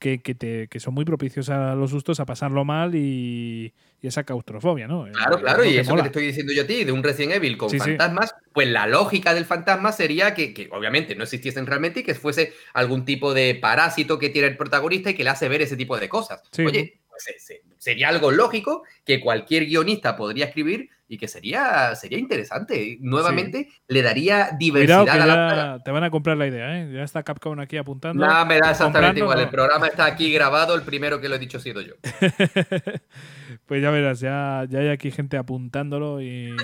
que, 0.00 0.18
te, 0.18 0.66
que 0.68 0.80
son 0.80 0.94
muy 0.94 1.04
propicios 1.04 1.50
a 1.50 1.74
los 1.74 1.90
sustos, 1.90 2.20
a 2.20 2.26
pasarlo 2.26 2.64
mal 2.64 2.94
y, 2.94 3.72
esa 4.02 4.24
claustrofobia, 4.24 4.88
¿no? 4.88 5.04
Claro, 5.12 5.36
eh, 5.36 5.40
claro, 5.42 5.64
y 5.64 5.76
eso 5.76 5.94
que 5.94 6.00
te 6.00 6.06
estoy 6.08 6.26
diciendo 6.28 6.54
yo 6.54 6.62
a 6.62 6.66
ti, 6.66 6.84
de 6.84 6.92
un 6.92 7.02
Resident 7.02 7.34
Evil 7.34 7.58
con 7.58 7.68
fantasmas, 7.68 8.34
pues 8.54 8.66
la 8.66 8.86
lógica 8.86 9.34
del 9.34 9.44
fantasma 9.44 9.92
sería 9.92 10.32
que, 10.32 10.70
obviamente 10.72 11.14
no 11.14 11.24
existiesen 11.24 11.66
realmente 11.66 12.00
y 12.00 12.02
que 12.02 12.14
fuese 12.14 12.54
algún 12.72 13.04
tipo 13.04 13.34
de 13.34 13.54
parásito 13.56 14.18
que 14.18 14.30
tiene 14.30 14.48
el 14.48 14.56
protagonista 14.56 15.10
y 15.10 15.14
que 15.14 15.22
le 15.22 15.30
hace 15.30 15.50
ver 15.50 15.60
ese 15.60 15.76
tipo 15.76 15.98
de 15.98 16.08
cosas. 16.08 16.42
Oye, 16.58 17.02
pues, 17.10 17.60
sería 17.76 18.08
algo 18.08 18.30
lógico 18.30 18.84
que 19.04 19.20
cualquier 19.20 19.66
guionista 19.66 20.16
podría 20.16 20.46
escribir 20.46 20.88
y 21.10 21.18
que 21.18 21.26
sería, 21.26 21.92
sería 21.96 22.18
interesante. 22.20 22.96
Nuevamente 23.00 23.68
le 23.88 24.00
daría 24.00 24.50
diversidad 24.56 25.08
a 25.08 25.26
la 25.26 25.82
Te 25.84 25.90
van 25.90 26.04
a 26.04 26.10
comprar 26.10 26.36
la 26.36 26.46
idea, 26.46 26.80
¿eh? 26.80 26.88
Ya 26.92 27.02
está 27.02 27.24
Capcom 27.24 27.58
aquí 27.58 27.76
apuntando. 27.76 28.24
Nada, 28.24 28.44
me 28.44 28.60
da 28.60 28.70
exactamente 28.70 29.18
igual. 29.18 29.40
El 29.40 29.48
programa 29.48 29.88
está 29.88 30.04
aquí 30.04 30.32
grabado, 30.32 30.72
el 30.76 30.82
primero 30.82 31.20
que 31.20 31.28
lo 31.28 31.34
he 31.34 31.40
dicho 31.40 31.58
ha 31.58 31.60
sido 31.60 31.80
yo. 31.80 31.94
pues 33.66 33.82
ya 33.82 33.90
verás, 33.90 34.20
ya, 34.20 34.66
ya 34.68 34.80
hay 34.80 34.88
aquí 34.88 35.10
gente 35.10 35.36
apuntándolo 35.36 36.20
y. 36.20 36.54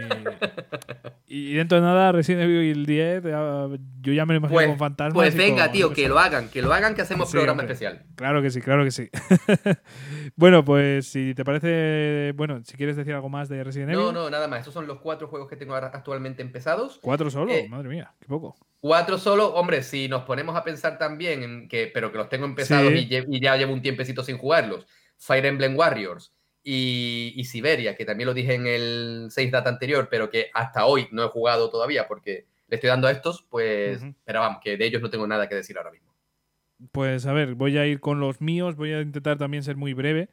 y 1.27 1.55
dentro 1.55 1.79
de 1.81 1.87
nada, 1.87 2.13
Resident 2.13 2.45
Evil 2.45 2.87
10, 2.87 3.23
yo 4.01 4.13
ya 4.13 4.27
me 4.27 4.35
lo 4.35 4.39
imagino 4.39 4.57
pues, 4.57 4.67
con 4.69 4.79
fantasmas. 4.79 5.15
Pues 5.15 5.37
venga, 5.37 5.71
tío, 5.73 5.93
que 5.93 6.09
lo 6.09 6.19
hagan, 6.19 6.49
que 6.49 6.63
lo 6.63 6.73
hagan, 6.73 6.95
que 6.95 7.03
hacemos 7.03 7.31
programa 7.31 7.63
especial. 7.63 8.05
Claro 8.17 8.43
que 8.43 8.51
sí, 8.51 8.61
claro 8.61 8.85
que 8.85 8.91
sí. 8.91 9.09
bueno, 10.37 10.65
pues 10.65 11.07
si 11.09 11.35
te 11.35 11.45
parece. 11.45 12.33
Bueno, 12.37 12.63
si 12.65 12.77
quieres 12.77 12.97
decir 12.97 13.15
algo 13.15 13.29
más 13.29 13.49
de 13.49 13.65
Resident 13.65 13.91
Evil. 13.91 14.05
No, 14.05 14.13
no, 14.13 14.31
nada 14.31 14.49
más. 14.49 14.61
Estos 14.61 14.75
son 14.75 14.87
los 14.87 15.01
cuatro 15.01 15.29
juegos 15.29 15.49
que 15.49 15.57
tengo 15.57 15.75
actualmente 15.75 16.43
empezados. 16.43 16.99
¿Cuatro 17.03 17.31
solo? 17.31 17.53
Eh, 17.53 17.69
Madre 17.69 17.89
mía, 17.89 18.15
qué 18.21 18.27
poco. 18.27 18.57
Cuatro 18.81 19.19
solo, 19.19 19.55
hombre, 19.55 19.83
si 19.83 20.09
nos 20.09 20.23
ponemos 20.23 20.55
a 20.55 20.63
pensar 20.63 20.99
también 20.99 21.43
en 21.43 21.69
que, 21.69 21.91
pero 21.93 22.13
que 22.13 22.19
los 22.19 22.29
tengo 22.29 22.45
empezados 22.45 22.93
y, 22.93 23.41
ya 23.41 23.57
llevo 23.57 23.73
un 23.73 23.83
tiempecito 23.83 24.23
sin 24.23 24.39
jugarlos. 24.39 24.87
Fire 25.19 25.47
Emblem 25.47 25.77
Warriors 25.77 26.36
y, 26.69 27.45
Siberia, 27.45 27.95
que 27.95 28.05
también 28.05 28.27
lo 28.27 28.35
dije 28.35 28.55
en 28.55 28.67
el 28.67 29.29
6 29.31 29.53
data 29.53 29.71
anterior, 29.71 30.09
pero 30.11 30.29
que 30.29 30.51
hasta 30.53 30.85
hoy 30.87 31.07
no 31.13 31.25
he 31.25 31.29
jugado 31.29 31.71
todavía 31.71 32.09
porque 32.09 32.47
le 32.67 32.75
estoy 32.75 32.89
dando 32.89 33.07
a 33.07 33.13
estos, 33.13 33.47
pues, 33.49 34.03
pero 34.25 34.41
vamos, 34.41 34.59
que 34.65 34.77
de 34.77 34.85
ellos 34.85 35.01
no 35.01 35.09
tengo 35.09 35.29
nada 35.29 35.49
que 35.49 35.55
decir 35.55 35.79
ahora 35.79 35.93
mismo. 35.93 36.13
Pues 36.91 37.25
a 37.27 37.33
ver, 37.33 37.55
voy 37.55 37.79
a 37.79 37.87
ir 37.87 38.01
con 38.01 38.19
los 38.19 38.41
míos, 38.41 38.75
voy 38.75 38.93
a 38.95 39.01
intentar 39.01 39.39
también 39.39 39.63
ser 39.63 39.77
muy 39.77 39.95
breve. 39.95 40.29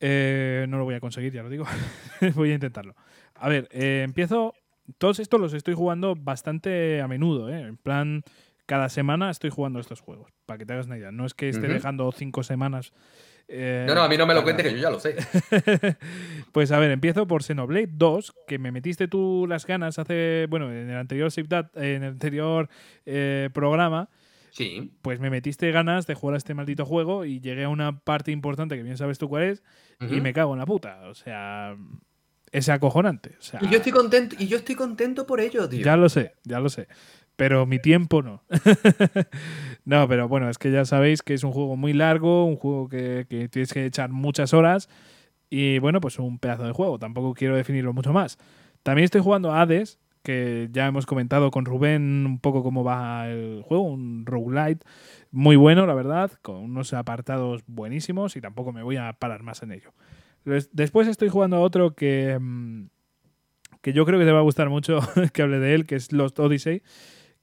Eh, 0.00 0.64
no 0.70 0.78
lo 0.78 0.84
voy 0.84 0.94
a 0.94 1.00
conseguir, 1.00 1.30
ya 1.30 1.42
lo 1.42 1.50
digo. 1.50 1.66
voy 2.34 2.52
a 2.52 2.54
intentarlo. 2.54 2.96
A 3.34 3.50
ver, 3.50 3.68
eh, 3.70 4.02
empiezo. 4.04 4.54
Todos 4.96 5.18
estos 5.18 5.38
los 5.38 5.52
estoy 5.52 5.74
jugando 5.74 6.16
bastante 6.16 7.02
a 7.02 7.08
menudo, 7.08 7.50
¿eh? 7.50 7.60
En 7.60 7.76
plan, 7.76 8.22
cada 8.64 8.88
semana 8.88 9.28
estoy 9.28 9.50
jugando 9.50 9.78
estos 9.78 10.00
juegos, 10.00 10.32
para 10.46 10.56
que 10.56 10.64
te 10.64 10.72
hagas 10.72 10.86
una 10.86 10.96
idea. 10.96 11.12
No 11.12 11.26
es 11.26 11.34
que 11.34 11.50
esté 11.50 11.68
dejando 11.68 12.10
cinco 12.12 12.42
semanas. 12.42 12.94
No, 13.48 13.94
no, 13.94 14.02
a 14.02 14.08
mí 14.08 14.16
no 14.16 14.26
me 14.26 14.34
lo 14.34 14.42
cuentes, 14.42 14.66
que 14.66 14.72
yo 14.72 14.78
ya 14.78 14.90
lo 14.90 15.00
sé. 15.00 15.16
pues 16.52 16.70
a 16.70 16.78
ver, 16.78 16.90
empiezo 16.90 17.26
por 17.26 17.42
Xenoblade 17.42 17.88
2, 17.92 18.34
que 18.46 18.58
me 18.58 18.72
metiste 18.72 19.08
tú 19.08 19.46
las 19.48 19.66
ganas 19.66 19.98
hace, 19.98 20.46
bueno, 20.50 20.70
en 20.70 20.90
el 20.90 20.96
anterior 20.96 21.30
en 21.74 22.02
el 22.02 22.10
anterior 22.10 22.68
programa. 23.52 24.10
Sí. 24.50 24.92
Pues 25.02 25.20
me 25.20 25.30
metiste 25.30 25.70
ganas 25.70 26.06
de 26.06 26.14
jugar 26.14 26.34
a 26.34 26.38
este 26.38 26.54
maldito 26.54 26.84
juego 26.84 27.24
y 27.24 27.40
llegué 27.40 27.64
a 27.64 27.68
una 27.68 28.00
parte 28.00 28.32
importante 28.32 28.76
que 28.76 28.82
bien 28.82 28.96
sabes 28.96 29.18
tú 29.18 29.28
cuál 29.28 29.44
es 29.44 29.62
y 30.00 30.20
me 30.20 30.32
cago 30.32 30.52
en 30.52 30.58
la 30.58 30.66
puta. 30.66 31.08
O 31.08 31.14
sea, 31.14 31.76
es 32.52 32.68
acojonante. 32.68 33.36
y 33.60 33.68
yo 33.68 33.78
estoy 33.78 33.92
contento, 33.92 34.36
y 34.38 34.46
yo 34.46 34.58
estoy 34.58 34.74
contento 34.74 35.26
por 35.26 35.40
ello, 35.40 35.68
tío. 35.68 35.84
Ya 35.84 35.96
lo 35.96 36.08
sé, 36.08 36.34
ya 36.44 36.60
lo 36.60 36.68
sé. 36.68 36.88
Pero 37.36 37.66
mi 37.66 37.78
tiempo 37.78 38.22
no. 38.22 38.42
no, 39.88 40.06
pero 40.06 40.28
bueno, 40.28 40.50
es 40.50 40.58
que 40.58 40.70
ya 40.70 40.84
sabéis 40.84 41.22
que 41.22 41.32
es 41.32 41.44
un 41.44 41.52
juego 41.52 41.74
muy 41.74 41.94
largo, 41.94 42.44
un 42.44 42.56
juego 42.56 42.90
que, 42.90 43.24
que 43.26 43.48
tienes 43.48 43.72
que 43.72 43.86
echar 43.86 44.10
muchas 44.10 44.52
horas. 44.52 44.90
Y 45.48 45.78
bueno, 45.78 46.02
pues 46.02 46.18
un 46.18 46.38
pedazo 46.38 46.64
de 46.64 46.72
juego. 46.72 46.98
Tampoco 46.98 47.32
quiero 47.32 47.56
definirlo 47.56 47.94
mucho 47.94 48.12
más. 48.12 48.36
También 48.82 49.04
estoy 49.04 49.22
jugando 49.22 49.54
Hades, 49.54 49.98
que 50.22 50.68
ya 50.72 50.86
hemos 50.88 51.06
comentado 51.06 51.50
con 51.50 51.64
Rubén 51.64 52.26
un 52.26 52.38
poco 52.38 52.62
cómo 52.62 52.84
va 52.84 53.30
el 53.30 53.62
juego, 53.62 53.84
un 53.84 54.26
roguelite 54.26 54.84
muy 55.30 55.56
bueno, 55.56 55.86
la 55.86 55.94
verdad, 55.94 56.32
con 56.42 56.56
unos 56.56 56.92
apartados 56.92 57.62
buenísimos 57.66 58.36
y 58.36 58.42
tampoco 58.42 58.74
me 58.74 58.82
voy 58.82 58.98
a 58.98 59.14
parar 59.14 59.42
más 59.42 59.62
en 59.62 59.72
ello. 59.72 59.94
Después 60.44 61.08
estoy 61.08 61.30
jugando 61.30 61.56
a 61.56 61.60
otro 61.60 61.94
que, 61.94 62.38
mm, 62.38 62.88
que 63.80 63.94
yo 63.94 64.04
creo 64.04 64.18
que 64.18 64.26
te 64.26 64.32
va 64.32 64.40
a 64.40 64.42
gustar 64.42 64.68
mucho 64.68 65.00
que 65.32 65.40
hable 65.40 65.60
de 65.60 65.74
él, 65.74 65.86
que 65.86 65.94
es 65.94 66.12
Lost 66.12 66.38
Odyssey, 66.38 66.82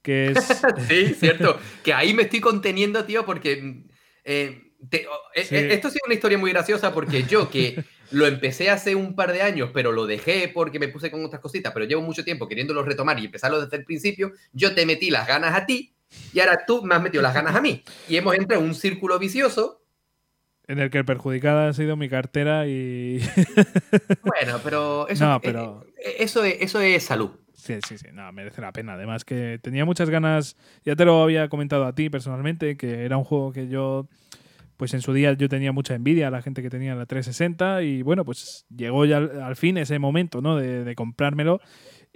que 0.06 0.28
es... 0.28 0.62
sí, 0.88 1.14
cierto, 1.14 1.58
que 1.82 1.92
ahí 1.92 2.14
me 2.14 2.22
estoy 2.22 2.40
conteniendo, 2.40 3.04
tío, 3.04 3.26
porque... 3.26 3.82
Eh, 4.24 4.62
eh, 4.92 5.06
eh, 5.34 5.68
esto 5.72 5.88
ha 5.88 5.90
sido 5.90 6.04
una 6.06 6.14
historia 6.14 6.38
muy 6.38 6.52
graciosa 6.52 6.94
porque 6.94 7.24
yo 7.24 7.50
que 7.50 7.82
lo 8.12 8.26
empecé 8.26 8.70
hace 8.70 8.94
un 8.94 9.16
par 9.16 9.32
de 9.32 9.42
años, 9.42 9.70
pero 9.74 9.90
lo 9.90 10.06
dejé 10.06 10.48
porque 10.54 10.78
me 10.78 10.86
puse 10.86 11.10
con 11.10 11.24
otras 11.24 11.40
cositas, 11.40 11.72
pero 11.72 11.86
llevo 11.86 12.02
mucho 12.02 12.24
tiempo 12.24 12.46
queriéndolo 12.46 12.84
retomar 12.84 13.18
y 13.18 13.24
empezarlo 13.24 13.60
desde 13.60 13.78
el 13.78 13.84
principio, 13.84 14.32
yo 14.52 14.74
te 14.74 14.86
metí 14.86 15.10
las 15.10 15.26
ganas 15.26 15.56
a 15.56 15.66
ti 15.66 15.92
y 16.32 16.38
ahora 16.38 16.62
tú 16.64 16.84
me 16.84 16.94
has 16.94 17.02
metido 17.02 17.22
las 17.22 17.34
ganas 17.34 17.56
a 17.56 17.60
mí. 17.60 17.82
Y 18.08 18.16
hemos 18.16 18.36
entrado 18.36 18.62
en 18.62 18.68
un 18.68 18.74
círculo 18.76 19.18
vicioso. 19.18 19.82
En 20.68 20.78
el 20.78 20.90
que 20.90 20.98
el 20.98 21.04
perjudicado 21.04 21.68
ha 21.68 21.72
sido 21.72 21.96
mi 21.96 22.08
cartera 22.08 22.68
y... 22.68 23.18
bueno, 24.22 24.60
pero 24.62 25.08
eso, 25.08 25.40
pero... 25.42 25.84
Eh, 25.96 26.16
eso, 26.20 26.44
es, 26.44 26.58
eso 26.60 26.80
es 26.80 27.02
salud. 27.02 27.30
Sí, 27.66 27.78
sí, 27.84 27.98
sí, 27.98 28.06
no, 28.12 28.30
merece 28.32 28.60
la 28.60 28.70
pena. 28.70 28.92
Además 28.92 29.24
que 29.24 29.58
tenía 29.60 29.84
muchas 29.84 30.08
ganas, 30.08 30.56
ya 30.84 30.94
te 30.94 31.04
lo 31.04 31.20
había 31.20 31.48
comentado 31.48 31.84
a 31.84 31.94
ti 31.94 32.08
personalmente, 32.08 32.76
que 32.76 33.04
era 33.04 33.16
un 33.16 33.24
juego 33.24 33.52
que 33.52 33.66
yo 33.66 34.06
pues 34.76 34.94
en 34.94 35.00
su 35.00 35.12
día 35.12 35.32
yo 35.32 35.48
tenía 35.48 35.72
mucha 35.72 35.94
envidia 35.94 36.28
a 36.28 36.30
la 36.30 36.42
gente 36.42 36.62
que 36.62 36.70
tenía 36.70 36.94
la 36.94 37.06
360 37.06 37.82
y 37.82 38.02
bueno, 38.02 38.24
pues 38.24 38.66
llegó 38.68 39.04
ya 39.04 39.16
al, 39.16 39.56
fin 39.56 39.78
ese 39.78 39.98
momento, 39.98 40.42
¿no? 40.42 40.56
De, 40.56 40.94
comprármelo 40.94 41.60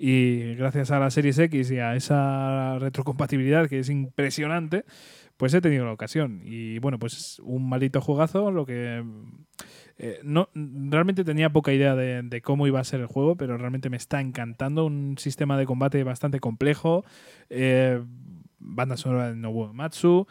y 0.03 0.55
gracias 0.55 0.91
a 0.91 0.99
la 0.99 1.11
Series 1.11 1.39
X 1.39 1.71
y 1.71 1.79
a 1.79 1.95
esa 1.95 2.79
retrocompatibilidad 2.79 3.69
que 3.69 3.81
es 3.81 3.91
impresionante, 3.91 4.87
pues 5.37 5.53
he 5.53 5.61
tenido 5.61 5.85
la 5.85 5.93
ocasión. 5.93 6.41
Y 6.43 6.79
bueno, 6.79 6.99
pues 6.99 7.39
un 7.41 7.69
maldito 7.69 8.01
juegazo, 8.01 8.51
lo 8.51 8.65
que... 8.65 9.05
Eh, 9.99 10.19
no, 10.25 10.49
realmente 10.55 11.23
tenía 11.23 11.53
poca 11.53 11.75
idea 11.75 11.95
de, 11.97 12.41
cómo 12.41 12.67
iba 12.67 12.81
a 12.81 12.85
ser 12.85 13.01
el 13.01 13.09
juego, 13.09 13.37
pero 13.37 13.59
realmente 13.59 13.91
me 13.91 13.99
está 13.99 14.23
encantando. 14.23 14.87
Un 14.87 15.19
sistema 15.19 15.59
de 15.59 15.67
combate 15.67 16.03
bastante 16.03 16.41
complejo, 16.41 17.05
eh, 17.51 18.03
banda 18.59 18.97
sonora 18.97 19.29
de 19.29 19.37
Nobuo 19.37 19.75
Matsu, 19.75 20.27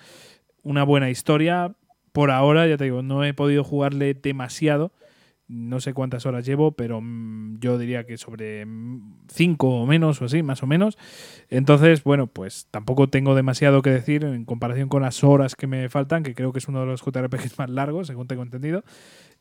una 0.63 0.83
buena 0.83 1.11
historia, 1.11 1.75
por 2.11 2.31
ahora, 2.31 2.65
ya 2.65 2.77
te 2.77 2.85
digo, 2.85 3.03
no 3.03 3.23
he 3.23 3.35
podido 3.35 3.63
jugarle 3.63 4.15
demasiado. 4.15 4.93
No 5.49 5.81
sé 5.81 5.93
cuántas 5.93 6.25
horas 6.25 6.45
llevo, 6.45 6.73
pero 6.73 7.01
mm, 7.01 7.59
yo 7.59 7.77
diría 7.77 8.05
que 8.05 8.17
sobre 8.17 8.65
5 9.27 9.67
o 9.67 9.85
menos 9.85 10.21
o 10.21 10.25
así, 10.25 10.43
más 10.43 10.63
o 10.63 10.67
menos. 10.67 10.97
Entonces, 11.49 12.03
bueno, 12.03 12.27
pues 12.27 12.67
tampoco 12.71 13.09
tengo 13.09 13.35
demasiado 13.35 13.81
que 13.81 13.89
decir 13.89 14.23
en 14.23 14.45
comparación 14.45 14.89
con 14.89 15.01
las 15.01 15.23
horas 15.23 15.55
que 15.55 15.67
me 15.67 15.89
faltan, 15.89 16.23
que 16.23 16.35
creo 16.35 16.53
que 16.53 16.59
es 16.59 16.67
uno 16.67 16.81
de 16.81 16.85
los 16.85 17.01
JRPGs 17.01 17.57
más 17.57 17.69
largos, 17.69 18.07
según 18.07 18.27
tengo 18.27 18.43
entendido. 18.43 18.83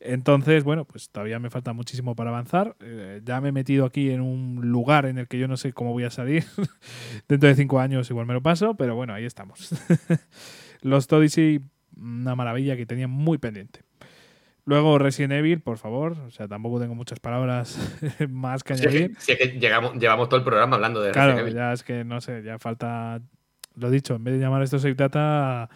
Entonces, 0.00 0.64
bueno, 0.64 0.84
pues 0.84 1.10
todavía 1.10 1.38
me 1.38 1.50
falta 1.50 1.72
muchísimo 1.72 2.16
para 2.16 2.30
avanzar. 2.30 2.76
Eh, 2.80 3.20
ya 3.24 3.40
me 3.40 3.50
he 3.50 3.52
metido 3.52 3.84
aquí 3.84 4.10
en 4.10 4.20
un 4.20 4.70
lugar 4.70 5.06
en 5.06 5.18
el 5.18 5.28
que 5.28 5.38
yo 5.38 5.46
no 5.46 5.56
sé 5.56 5.72
cómo 5.72 5.92
voy 5.92 6.04
a 6.04 6.10
salir. 6.10 6.44
Dentro 7.28 7.48
de 7.48 7.54
5 7.54 7.80
años 7.80 8.10
igual 8.10 8.26
me 8.26 8.34
lo 8.34 8.42
paso, 8.42 8.74
pero 8.74 8.96
bueno, 8.96 9.12
ahí 9.12 9.24
estamos. 9.24 9.74
Los 10.82 11.12
Odyssey 11.12 11.60
una 12.00 12.34
maravilla 12.34 12.76
que 12.76 12.86
tenía 12.86 13.08
muy 13.08 13.38
pendiente. 13.38 13.80
Luego 14.68 14.98
Resident 14.98 15.32
Evil, 15.32 15.62
por 15.62 15.78
favor. 15.78 16.12
O 16.26 16.30
sea, 16.30 16.46
tampoco 16.46 16.78
tengo 16.78 16.94
muchas 16.94 17.20
palabras 17.20 17.78
más 18.28 18.62
que 18.62 18.74
añadir. 18.74 19.16
Si 19.18 19.32
es 19.32 19.38
que, 19.38 19.58
llegamos, 19.58 19.94
llevamos 19.94 20.28
todo 20.28 20.36
el 20.36 20.44
programa 20.44 20.76
hablando 20.76 21.00
de 21.00 21.10
Resident 21.10 21.38
Evil. 21.38 21.54
ya 21.54 21.72
es 21.72 21.82
que 21.82 22.04
no 22.04 22.20
sé, 22.20 22.42
ya 22.42 22.58
falta. 22.58 23.22
Lo 23.76 23.90
dicho, 23.90 24.16
en 24.16 24.24
vez 24.24 24.34
de 24.34 24.40
llamar 24.40 24.62
esto 24.62 24.78
Save 24.78 24.92
Data, 24.92 25.70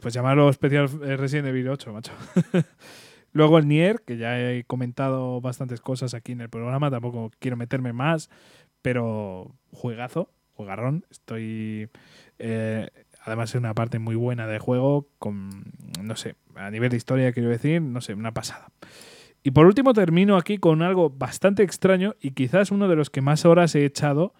pues 0.00 0.14
llamarlo 0.14 0.48
especial 0.48 0.90
eh, 1.04 1.16
Resident 1.16 1.46
Evil 1.46 1.68
8, 1.68 1.92
macho. 1.92 2.10
Luego 3.32 3.58
el 3.58 3.68
Nier, 3.68 4.02
que 4.04 4.16
ya 4.16 4.40
he 4.40 4.64
comentado 4.64 5.40
bastantes 5.40 5.80
cosas 5.80 6.12
aquí 6.14 6.32
en 6.32 6.40
el 6.40 6.48
programa, 6.48 6.90
tampoco 6.90 7.30
quiero 7.38 7.56
meterme 7.56 7.92
más, 7.92 8.30
pero 8.82 9.54
juegazo, 9.70 10.28
jugarrón. 10.54 11.06
Estoy. 11.08 11.88
Eh, 12.40 12.88
Además 13.24 13.50
es 13.50 13.54
una 13.56 13.74
parte 13.74 13.98
muy 13.98 14.16
buena 14.16 14.46
de 14.46 14.58
juego, 14.58 15.08
con, 15.18 15.72
no 16.02 16.14
sé, 16.14 16.36
a 16.54 16.70
nivel 16.70 16.90
de 16.90 16.98
historia 16.98 17.32
quiero 17.32 17.48
decir, 17.48 17.80
no 17.80 18.02
sé, 18.02 18.12
una 18.12 18.34
pasada. 18.34 18.68
Y 19.42 19.50
por 19.50 19.66
último 19.66 19.94
termino 19.94 20.36
aquí 20.36 20.58
con 20.58 20.82
algo 20.82 21.10
bastante 21.10 21.62
extraño 21.62 22.14
y 22.20 22.32
quizás 22.32 22.70
uno 22.70 22.86
de 22.86 22.96
los 22.96 23.10
que 23.10 23.22
más 23.22 23.46
horas 23.46 23.74
he 23.74 23.84
echado 23.84 24.34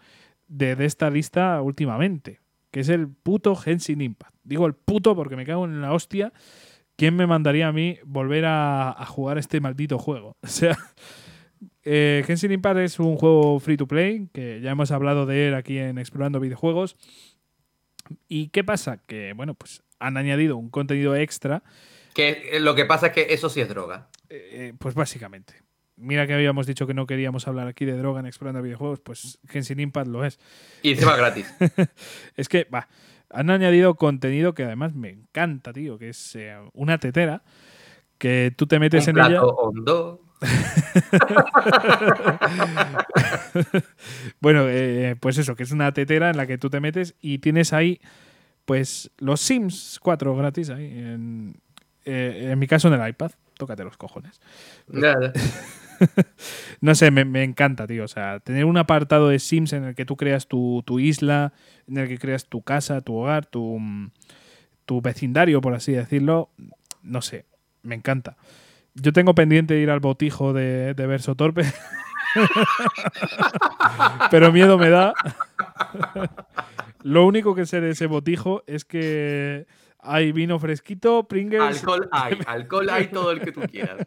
de, 0.48 0.76
esta 0.84 1.08
lista 1.08 1.60
últimamente, 1.62 2.40
que 2.70 2.80
es 2.80 2.90
el 2.90 3.08
puto 3.08 3.56
Genshin 3.56 4.02
Impact. 4.02 4.34
Digo 4.44 4.66
el 4.66 4.74
puto 4.74 5.16
porque 5.16 5.36
me 5.36 5.46
cago 5.46 5.64
en 5.64 5.80
la 5.80 5.92
hostia. 5.92 6.32
¿Quién 6.96 7.16
me 7.16 7.26
mandaría 7.26 7.68
a 7.68 7.72
mí 7.72 7.98
volver 8.04 8.44
a, 8.46 9.04
jugar 9.08 9.38
este 9.38 9.60
maldito 9.60 9.98
juego? 9.98 10.36
O 10.42 10.46
sea, 10.46 10.76
eh, 11.82 12.24
Impact 12.50 12.78
es 12.78 12.98
un 12.98 13.16
juego 13.16 13.58
free 13.60 13.76
to 13.76 13.86
play, 13.86 14.28
que 14.32 14.60
ya 14.62 14.70
hemos 14.70 14.90
hablado 14.90 15.26
de 15.26 15.48
él 15.48 15.54
aquí 15.54 15.78
en 15.78 15.98
Explorando 15.98 16.40
Videojuegos 16.40 16.96
¿Y 18.28 18.48
qué 18.48 18.64
pasa? 18.64 18.98
Que, 19.06 19.32
bueno, 19.34 19.54
pues 19.54 19.82
han 19.98 20.16
añadido 20.16 20.56
un 20.56 20.70
contenido 20.70 21.16
extra. 21.16 21.62
Que 22.14 22.50
eh, 22.52 22.60
lo 22.60 22.74
que 22.74 22.84
pasa 22.84 23.08
es 23.08 23.12
que 23.12 23.26
eso 23.30 23.48
sí 23.48 23.60
es 23.60 23.68
droga. 23.68 24.08
Eh, 24.28 24.72
pues 24.78 24.94
básicamente. 24.94 25.54
Mira 25.96 26.26
que 26.26 26.34
habíamos 26.34 26.66
dicho 26.66 26.86
que 26.86 26.94
no 26.94 27.06
queríamos 27.06 27.46
hablar 27.46 27.68
aquí 27.68 27.84
de 27.84 27.96
droga 27.96 28.20
en 28.20 28.26
Explorando 28.26 28.62
Videojuegos, 28.62 29.00
pues 29.00 29.38
Genshin 29.48 29.78
Impact 29.78 30.08
lo 30.08 30.24
es. 30.24 30.40
Y 30.82 30.92
encima 30.92 31.16
gratis. 31.16 31.52
es 32.36 32.48
que, 32.48 32.64
va, 32.64 32.88
han 33.30 33.50
añadido 33.50 33.94
contenido 33.94 34.54
que 34.54 34.64
además 34.64 34.94
me 34.94 35.10
encanta, 35.10 35.72
tío, 35.72 35.98
que 35.98 36.08
es 36.08 36.34
eh, 36.34 36.56
una 36.72 36.98
tetera 36.98 37.42
que 38.18 38.52
tú 38.56 38.66
te 38.66 38.78
metes 38.78 39.06
en 39.06 39.18
ella. 39.18 39.42
Hondo. 39.44 40.20
bueno, 44.40 44.66
eh, 44.68 45.16
pues 45.20 45.38
eso, 45.38 45.56
que 45.56 45.62
es 45.62 45.72
una 45.72 45.92
tetera 45.92 46.30
en 46.30 46.36
la 46.36 46.46
que 46.46 46.58
tú 46.58 46.70
te 46.70 46.80
metes 46.80 47.14
y 47.20 47.38
tienes 47.38 47.72
ahí, 47.72 48.00
pues, 48.64 49.10
los 49.18 49.40
Sims 49.40 49.98
4 50.02 50.36
gratis 50.36 50.70
ahí. 50.70 50.86
En, 50.86 51.56
eh, 52.04 52.50
en 52.52 52.58
mi 52.58 52.66
caso, 52.66 52.88
en 52.88 53.00
el 53.00 53.08
iPad. 53.08 53.32
Tócate 53.56 53.84
los 53.84 53.96
cojones. 53.96 54.40
no 56.80 56.94
sé, 56.94 57.10
me, 57.10 57.44
encanta, 57.44 57.86
tío. 57.86 58.04
O 58.04 58.08
sea, 58.08 58.40
tener 58.40 58.64
un 58.64 58.76
apartado 58.76 59.28
de 59.28 59.38
Sims 59.38 59.72
en 59.72 59.84
el 59.84 59.94
que 59.94 60.04
tú 60.04 60.16
creas 60.16 60.48
tu, 60.48 60.82
isla, 60.98 61.52
en 61.86 61.98
el 61.98 62.08
que 62.08 62.18
creas 62.18 62.46
tu 62.46 62.62
casa, 62.62 63.00
tu 63.00 63.14
hogar, 63.14 63.46
tu, 63.46 63.78
tu 64.86 65.00
vecindario, 65.00 65.60
por 65.60 65.74
así 65.74 65.92
decirlo. 65.92 66.50
No 67.02 67.22
sé, 67.22 67.44
me 67.82 67.94
encanta. 67.94 68.36
Yo 68.94 69.12
tengo 69.12 69.34
pendiente 69.34 69.78
ir 69.78 69.90
al 69.90 70.00
botijo 70.00 70.52
de, 70.52 70.94
de 70.94 71.06
Verso 71.06 71.34
Torpe. 71.34 71.64
Pero 74.30 74.52
miedo 74.52 74.78
me 74.78 74.90
da. 74.90 75.12
Lo 77.02 77.26
único 77.26 77.54
que 77.54 77.66
sé 77.66 77.80
de 77.80 77.90
ese 77.90 78.06
botijo 78.06 78.62
es 78.66 78.84
que 78.84 79.66
hay 80.04 80.32
vino 80.32 80.58
fresquito, 80.58 81.26
Pringles. 81.26 81.62
Alcohol 81.62 82.08
hay, 82.12 82.38
alcohol 82.46 82.90
hay 82.90 83.06
todo 83.08 83.30
el 83.32 83.40
que 83.40 83.52
tú 83.52 83.62
quieras. 83.62 84.06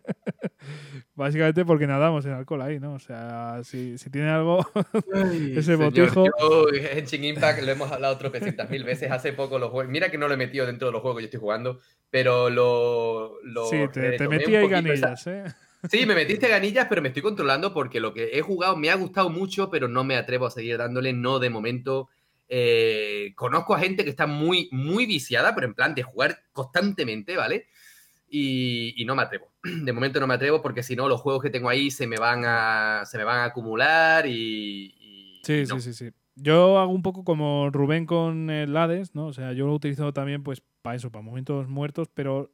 Básicamente 1.15 1.65
porque 1.65 1.87
nadamos 1.87 2.25
en 2.25 2.33
alcohol 2.33 2.61
ahí, 2.61 2.79
¿no? 2.79 2.93
O 2.93 2.99
sea, 2.99 3.61
si, 3.63 3.97
si 3.97 4.11
tiene 4.11 4.29
algo, 4.29 4.65
ese 5.55 5.75
botijo. 5.75 6.25
Yo, 6.25 6.67
Henshin 6.69 7.23
Impact 7.23 7.63
lo 7.63 7.71
hemos 7.71 7.91
hablado 7.91 8.17
tropecientas 8.19 8.69
mil 8.69 8.83
veces. 8.83 9.09
Hace 9.09 9.33
poco 9.33 9.57
lo 9.57 9.69
jugué. 9.69 9.87
Mira 9.87 10.11
que 10.11 10.19
no 10.19 10.27
lo 10.27 10.35
he 10.35 10.37
metido 10.37 10.67
dentro 10.67 10.89
de 10.89 10.91
los 10.91 11.01
juegos 11.01 11.17
que 11.17 11.23
yo 11.23 11.25
estoy 11.25 11.39
jugando, 11.39 11.79
pero 12.11 12.51
lo. 12.51 13.39
lo 13.43 13.65
sí, 13.65 13.77
te, 13.91 14.27
metí 14.27 14.55
ahí 14.55 14.67
ganillas, 14.67 15.25
¿eh? 15.25 15.43
Sí, 15.89 16.05
me 16.05 16.15
metiste 16.15 16.47
ganillas, 16.49 16.87
pero 16.89 17.01
me 17.01 17.07
estoy 17.09 17.23
controlando 17.23 17.73
porque 17.73 17.99
lo 17.99 18.13
que 18.13 18.31
he 18.33 18.41
jugado 18.41 18.75
me 18.75 18.89
ha 18.89 18.95
gustado 18.95 19.29
mucho, 19.29 19.69
pero 19.69 19.87
no 19.87 20.03
me 20.03 20.17
atrevo 20.17 20.45
a 20.45 20.51
seguir 20.51 20.77
dándole, 20.77 21.13
no 21.13 21.39
de 21.39 21.49
momento. 21.49 22.09
Eh, 22.49 23.33
conozco 23.35 23.75
a 23.75 23.79
gente 23.79 24.03
que 24.03 24.09
está 24.09 24.25
muy, 24.25 24.69
muy 24.71 25.05
viciada, 25.05 25.53
pero 25.53 25.67
en 25.67 25.73
plan 25.73 25.93
de 25.93 26.03
jugar 26.03 26.39
constantemente, 26.51 27.35
¿vale? 27.35 27.67
Y, 28.29 29.03
no 29.05 29.15
me 29.15 29.23
atrevo. 29.23 29.51
De 29.63 29.93
momento 29.93 30.19
no 30.19 30.27
me 30.27 30.33
atrevo 30.33 30.61
porque 30.61 30.83
si 30.83 30.95
no 30.95 31.07
los 31.07 31.21
juegos 31.21 31.41
que 31.41 31.49
tengo 31.49 31.69
ahí 31.69 31.91
se 31.91 32.07
me 32.07 32.17
van 32.17 32.43
a, 32.45 33.03
se 33.05 33.17
me 33.17 33.23
van 33.23 33.39
a 33.39 33.45
acumular 33.45 34.25
y... 34.27 35.41
sí, 35.43 35.65
sí, 35.65 35.79
sí, 35.79 35.93
sí. 35.93 36.09
Yo 36.35 36.77
hago 36.77 36.91
un 36.91 37.01
poco 37.01 37.23
como 37.23 37.71
Rubén 37.71 38.05
con 38.05 38.51
el 38.51 38.77
Hades, 38.77 39.15
¿no? 39.15 39.27
O 39.27 39.33
sea, 39.33 39.53
yo 39.53 39.65
lo 39.65 39.71
he 39.71 39.75
utilizado 39.75 40.13
también 40.13 40.43
pues 40.43 40.61
para 40.83 40.95
eso, 40.95 41.11
para 41.11 41.23
momentos 41.23 41.67
muertos, 41.67 42.09
pero 42.13 42.51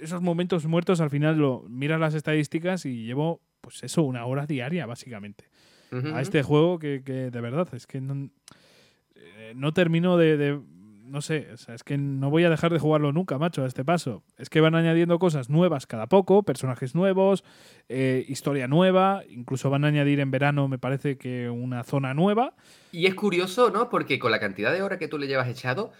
esos 0.00 0.22
momentos 0.22 0.64
muertos 0.64 1.00
al 1.00 1.10
final 1.10 1.36
lo 1.36 1.64
miras 1.68 2.00
las 2.00 2.14
estadísticas 2.14 2.86
y 2.86 3.04
llevo 3.04 3.42
pues 3.60 3.82
eso, 3.82 4.02
una 4.02 4.24
hora 4.24 4.46
diaria 4.46 4.86
básicamente. 4.86 5.48
A 6.12 6.20
este 6.22 6.42
juego 6.42 6.80
que, 6.80 7.02
que 7.04 7.30
de 7.30 7.40
verdad 7.40 7.68
es 7.72 7.86
que 7.86 8.00
no, 8.00 8.28
no 9.54 9.72
termino 9.72 10.16
de, 10.16 10.60
no 11.04 11.20
sé, 11.20 11.48
es 11.68 11.84
que 11.84 11.96
no 11.98 12.30
voy 12.30 12.44
a 12.44 12.50
dejar 12.50 12.72
de 12.72 12.78
jugarlo 12.78 13.12
nunca, 13.12 13.38
macho, 13.38 13.62
a 13.62 13.66
este 13.66 13.84
paso. 13.84 14.24
Es 14.36 14.50
que 14.50 14.60
van 14.60 14.74
añadiendo 14.74 15.18
cosas 15.18 15.50
nuevas 15.50 15.86
cada 15.86 16.08
poco, 16.08 16.42
personajes 16.42 16.94
nuevos, 16.94 17.44
eh, 17.88 18.24
historia 18.28 18.68
nueva, 18.68 19.22
incluso 19.28 19.70
van 19.70 19.84
a 19.84 19.88
añadir 19.88 20.20
en 20.20 20.30
verano, 20.30 20.68
me 20.68 20.78
parece 20.78 21.16
que 21.16 21.50
una 21.50 21.84
zona 21.84 22.14
nueva. 22.14 22.54
Y 22.92 23.06
es 23.06 23.14
curioso, 23.14 23.70
¿no? 23.70 23.88
Porque 23.88 24.18
con 24.18 24.30
la 24.30 24.40
cantidad 24.40 24.72
de 24.72 24.82
horas 24.82 24.98
que 24.98 25.08
tú 25.08 25.18
le 25.18 25.26
llevas 25.26 25.48
echado, 25.48 25.92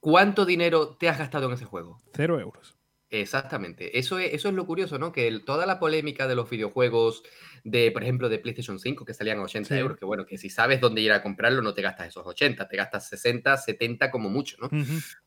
¿cuánto 0.00 0.44
dinero 0.44 0.96
te 0.96 1.08
has 1.08 1.18
gastado 1.18 1.46
en 1.46 1.52
ese 1.52 1.64
juego? 1.64 2.02
Cero 2.12 2.38
euros. 2.40 2.77
Exactamente. 3.10 3.98
Eso 3.98 4.18
es, 4.18 4.34
eso 4.34 4.48
es 4.48 4.54
lo 4.54 4.66
curioso, 4.66 4.98
¿no? 4.98 5.12
Que 5.12 5.40
toda 5.40 5.64
la 5.64 5.78
polémica 5.78 6.26
de 6.26 6.34
los 6.34 6.50
videojuegos, 6.50 7.22
de, 7.64 7.90
por 7.90 8.02
ejemplo, 8.02 8.28
de 8.28 8.38
PlayStation 8.38 8.78
5, 8.78 9.04
que 9.04 9.14
salían 9.14 9.38
a 9.38 9.42
80 9.42 9.78
euros, 9.78 9.96
que 9.96 10.04
bueno, 10.04 10.26
que 10.26 10.36
si 10.36 10.50
sabes 10.50 10.80
dónde 10.80 11.00
ir 11.00 11.12
a 11.12 11.22
comprarlo, 11.22 11.62
no 11.62 11.72
te 11.72 11.80
gastas 11.80 12.08
esos 12.08 12.26
80, 12.26 12.68
te 12.68 12.76
gastas 12.76 13.08
60, 13.08 13.56
70 13.56 14.10
como 14.10 14.28
mucho, 14.28 14.56
¿no? 14.60 14.68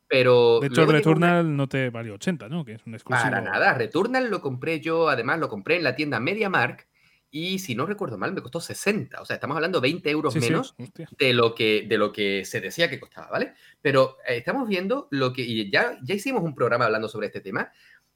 Pero. 0.08 0.60
De 0.60 0.68
hecho, 0.68 0.86
Returnal 0.86 1.56
no 1.56 1.68
te 1.68 1.90
valió 1.90 2.14
80, 2.16 2.50
¿no? 2.50 2.64
Que 2.64 2.74
es 2.74 2.86
un 2.86 2.94
exclusivo. 2.94 3.30
Para 3.30 3.42
nada. 3.42 3.74
Returnal 3.74 4.30
lo 4.30 4.42
compré 4.42 4.80
yo, 4.80 5.10
además 5.10 5.40
lo 5.40 5.50
compré 5.50 5.78
en 5.78 5.84
la 5.84 5.96
tienda 5.96 6.20
MediaMark. 6.20 6.88
Y 7.32 7.60
si 7.60 7.76
no 7.76 7.86
recuerdo 7.86 8.18
mal, 8.18 8.34
me 8.34 8.42
costó 8.42 8.60
60. 8.60 9.22
O 9.22 9.26
sea, 9.26 9.36
estamos 9.36 9.56
hablando 9.56 9.80
20 9.80 10.10
euros 10.10 10.36
menos 10.36 10.76
de, 11.18 11.34
lo 11.34 11.56
que, 11.56 11.86
de 11.88 11.98
lo 11.98 12.12
que 12.12 12.44
se 12.44 12.60
decía 12.60 12.90
que 12.90 13.00
costaba, 13.00 13.30
¿vale? 13.30 13.54
Pero 13.82 14.18
eh, 14.28 14.36
estamos 14.36 14.68
viendo 14.68 15.08
lo 15.12 15.32
que, 15.32 15.42
y 15.42 15.72
ya, 15.72 15.98
ya 16.04 16.14
hicimos 16.14 16.44
un 16.44 16.54
programa 16.54 16.86
hablando 16.86 17.08
sobre 17.08 17.28
este 17.28 17.40
tema, 17.40 17.72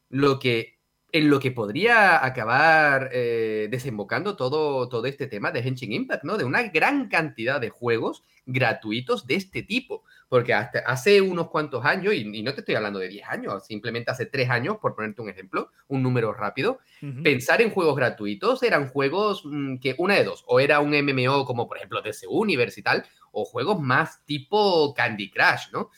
lo 0.10 0.38
que, 0.38 0.75
en 1.16 1.30
lo 1.30 1.40
que 1.40 1.52
podría 1.52 2.26
acabar 2.26 3.10
eh, 3.14 3.70
desembocando 3.72 4.36
todo, 4.36 4.90
todo 4.90 5.06
este 5.06 5.28
tema 5.28 5.50
de 5.50 5.62
Henshin 5.62 5.94
Impact, 5.94 6.26
¿no? 6.26 6.36
De 6.36 6.44
una 6.44 6.64
gran 6.64 7.08
cantidad 7.08 7.62
de 7.62 7.70
juegos 7.70 8.26
gratuitos 8.46 9.26
de 9.26 9.36
este 9.36 9.64
tipo. 9.64 10.04
Porque 10.28 10.54
hasta 10.54 10.80
hace 10.80 11.22
unos 11.22 11.50
cuantos 11.50 11.86
años, 11.86 12.14
y, 12.14 12.44
no 12.44 12.54
te 12.54 12.60
estoy 12.60 12.76
hablando 12.76 13.00
de 13.00 13.08
10 13.08 13.30
años, 13.30 13.66
simplemente 13.66 14.12
hace 14.12 14.26
3 14.26 14.50
años, 14.50 14.78
por 14.82 14.94
ponerte 14.94 15.22
un 15.22 15.30
ejemplo, 15.30 15.72
un 15.88 16.04
número 16.04 16.34
rápido, 16.34 16.80
pensar 17.24 17.62
en 17.62 17.70
juegos 17.70 17.96
gratuitos 17.96 18.62
eran 18.64 18.90
juegos 18.90 19.44
mm, 19.46 19.78
que 19.78 19.96
una 19.98 20.16
de 20.16 20.26
dos, 20.26 20.44
o 20.48 20.60
era 20.60 20.82
un 20.82 20.90
MMO 20.90 21.46
como 21.46 21.68
por 21.68 21.78
ejemplo 21.78 22.02
DC 22.02 22.28
Universe 22.28 22.80
y 22.80 22.84
tal, 22.84 23.06
o 23.32 23.46
juegos 23.46 23.80
más 23.80 24.26
tipo 24.26 24.94
Candy 24.94 25.30
Crush, 25.30 25.72
¿no? 25.72 25.92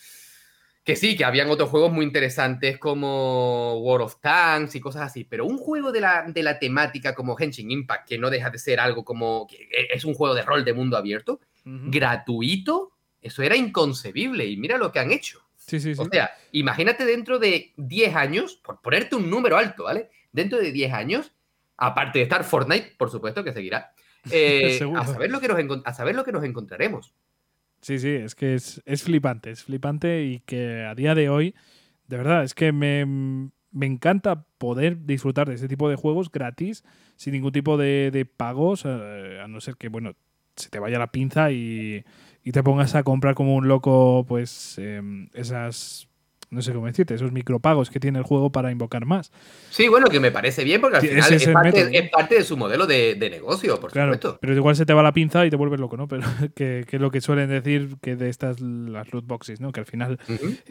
Que 0.88 0.96
sí, 0.96 1.18
que 1.18 1.26
habían 1.26 1.50
otros 1.50 1.70
juegos 1.70 1.92
muy 1.92 2.06
interesantes 2.06 2.78
como 2.78 3.78
World 3.80 4.06
of 4.06 4.22
Tanks 4.22 4.74
y 4.74 4.80
cosas 4.80 5.02
así, 5.02 5.26
pero 5.26 5.46
un 5.46 5.58
juego 5.58 5.92
de 5.92 6.00
la, 6.00 6.24
de 6.26 6.42
la 6.42 6.60
temática 6.60 7.14
como 7.14 7.38
Henshin 7.38 7.70
Impact, 7.70 8.08
que 8.08 8.18
no 8.18 8.30
deja 8.30 8.50
de 8.50 8.58
ser 8.58 8.80
algo 8.80 9.04
como, 9.04 9.46
que 9.48 9.68
es 9.94 10.06
un 10.06 10.14
juego 10.14 10.34
de 10.34 10.44
rol 10.44 10.64
de 10.64 10.72
mundo 10.72 10.96
abierto, 10.96 11.42
gratuito, 11.66 12.94
eso 13.22 13.44
era 13.44 13.58
inconcebible 13.58 14.46
y 14.46 14.56
mira 14.56 14.78
lo 14.78 14.90
que 14.94 15.00
han 15.00 15.12
hecho. 15.12 15.42
Sí, 15.58 15.82
sí, 15.82 15.94
sí. 15.94 16.02
O 16.02 16.06
sea, 16.06 16.32
imagínate 16.54 17.04
dentro 17.04 17.38
de 17.38 17.74
10 17.76 18.16
años, 18.16 18.56
por 18.56 18.82
ponerte 18.82 19.18
un 19.18 19.30
número 19.30 19.58
alto, 19.58 19.84
¿vale? 19.84 20.10
Dentro 20.32 20.58
de 20.58 20.72
10 20.72 20.94
años, 20.94 21.34
aparte 21.76 22.20
de 22.20 22.24
estar 22.24 22.46
Fortnite, 22.46 22.96
por 22.98 23.12
supuesto 23.12 23.44
que 23.44 23.52
seguirá, 23.52 23.92
eh, 24.32 24.80
a, 24.96 25.06
saber 25.06 25.32
lo 25.32 25.42
que 25.42 25.50
nos 25.50 25.82
a 25.84 25.94
saber 25.94 26.16
lo 26.16 26.24
que 26.24 26.32
nos 26.32 26.46
encontraremos. 26.46 27.14
Sí, 27.82 28.00
sí, 28.00 28.10
es 28.10 28.36
que 28.36 28.56
es, 28.56 29.04
flipante, 29.04 29.52
es 29.52 29.64
flipante 29.64 30.24
y 30.24 30.40
que 30.42 30.84
a 30.84 30.96
día 30.96 31.16
de 31.16 31.30
hoy, 31.30 31.56
de 32.08 32.18
verdad, 32.18 32.44
es 32.44 32.54
que 32.54 32.72
me, 32.72 33.02
encanta 33.80 34.46
poder 34.58 35.06
disfrutar 35.06 35.48
de 35.48 35.56
ese 35.56 35.68
tipo 35.68 35.90
de 35.90 35.96
juegos 35.96 36.32
gratis, 36.32 36.84
sin 37.16 37.34
ningún 37.34 37.52
tipo 37.52 37.78
de, 37.78 38.28
pagos, 38.36 38.84
eh, 38.86 39.40
a 39.44 39.48
no 39.48 39.62
ser 39.62 39.76
que, 39.76 39.90
bueno, 39.90 40.16
se 40.56 40.70
te 40.70 40.80
vaya 40.80 41.00
la 41.00 41.12
pinza 41.12 41.52
y, 41.52 42.04
y 42.44 42.52
te 42.52 42.64
pongas 42.64 42.96
a 42.96 43.04
comprar 43.04 43.36
como 43.36 43.56
un 43.56 43.68
loco, 43.68 44.26
pues, 44.28 44.78
em, 44.80 45.30
esas 45.34 46.07
no 46.50 46.62
sé 46.62 46.74
cómo 46.74 46.88
decirte, 46.88 47.14
esos 47.14 47.32
micropagos 47.32 47.90
que 47.90 48.00
tiene 48.00 48.20
el 48.20 48.24
juego 48.24 48.52
para 48.52 48.72
invocar 48.72 49.06
más. 49.06 49.32
Sí, 49.70 49.90
bueno, 49.90 50.08
que 50.08 50.20
me 50.20 50.32
parece 50.32 50.64
bien 50.64 50.80
porque 50.80 50.98
al 50.98 51.08
final 51.08 51.34
es, 51.34 51.50
parte, 52.12 52.36
de 52.36 52.44
su 52.44 52.56
modelo 52.56 52.88
de, 52.88 53.18
negocio, 53.30 53.80
por 53.80 53.92
claro, 53.92 54.14
supuesto. 54.14 54.38
Pero 54.40 54.54
igual 54.54 54.76
se 54.76 54.86
te 54.86 54.94
va 54.94 55.04
la 55.04 55.12
pinza 55.12 55.46
y 55.46 55.50
te 55.50 55.58
vuelves 55.58 55.80
loco, 55.80 55.98
¿no? 55.98 56.08
Pero 56.08 56.24
que, 56.56 56.86
es 56.90 57.02
lo 57.02 57.12
que 57.12 57.20
suelen 57.20 57.50
decir 57.50 57.98
que 58.02 58.16
de 58.16 58.30
estas 58.30 58.62
las 58.62 59.12
loot 59.12 59.26
boxes, 59.26 59.60
¿no? 59.60 59.72
Que 59.72 59.82
al 59.82 59.86
final 59.86 60.20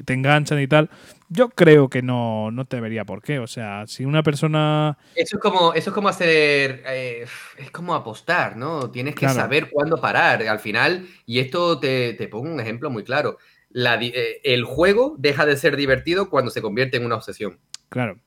te 0.05 0.13
enganchan 0.15 0.61
y 0.61 0.67
tal. 0.67 0.89
Yo 1.29 1.51
creo 1.51 1.91
que 1.91 2.03
no, 2.03 2.51
no 2.51 2.65
te 2.65 2.81
vería 2.81 3.05
por 3.05 3.23
qué. 3.23 3.39
O 3.39 3.47
sea, 3.47 3.87
si 3.87 4.05
una 4.05 4.23
persona. 4.23 4.97
Eso 5.15 5.37
es 5.37 5.43
como, 5.43 5.75
eso 5.75 5.91
es 5.91 5.95
como 5.95 6.09
hacer. 6.09 6.83
Eh, 6.87 7.27
es 7.59 7.71
como 7.71 7.95
apostar, 7.95 8.57
¿no? 8.57 8.91
Tienes 8.91 9.15
que 9.15 9.29
saber 9.29 9.69
cuándo 9.71 10.01
parar. 10.01 10.43
Al 10.47 10.59
final, 10.59 11.07
y 11.27 11.41
esto 11.41 11.79
te, 11.79 12.15
te 12.15 12.29
pongo 12.29 12.51
un 12.51 12.61
ejemplo 12.61 12.89
muy 12.89 13.05
claro 13.05 13.37
eh, 13.77 14.41
el 14.45 14.65
juego 14.65 15.17
deja 15.19 15.47
de 15.47 15.57
ser 15.57 15.77
divertido 15.77 16.31
cuando 16.31 16.51
se 16.51 16.63
convierte 16.63 16.97
en 16.97 17.05
una 17.05 17.17
obsesión. 17.17 17.59
Claro. 17.89 18.19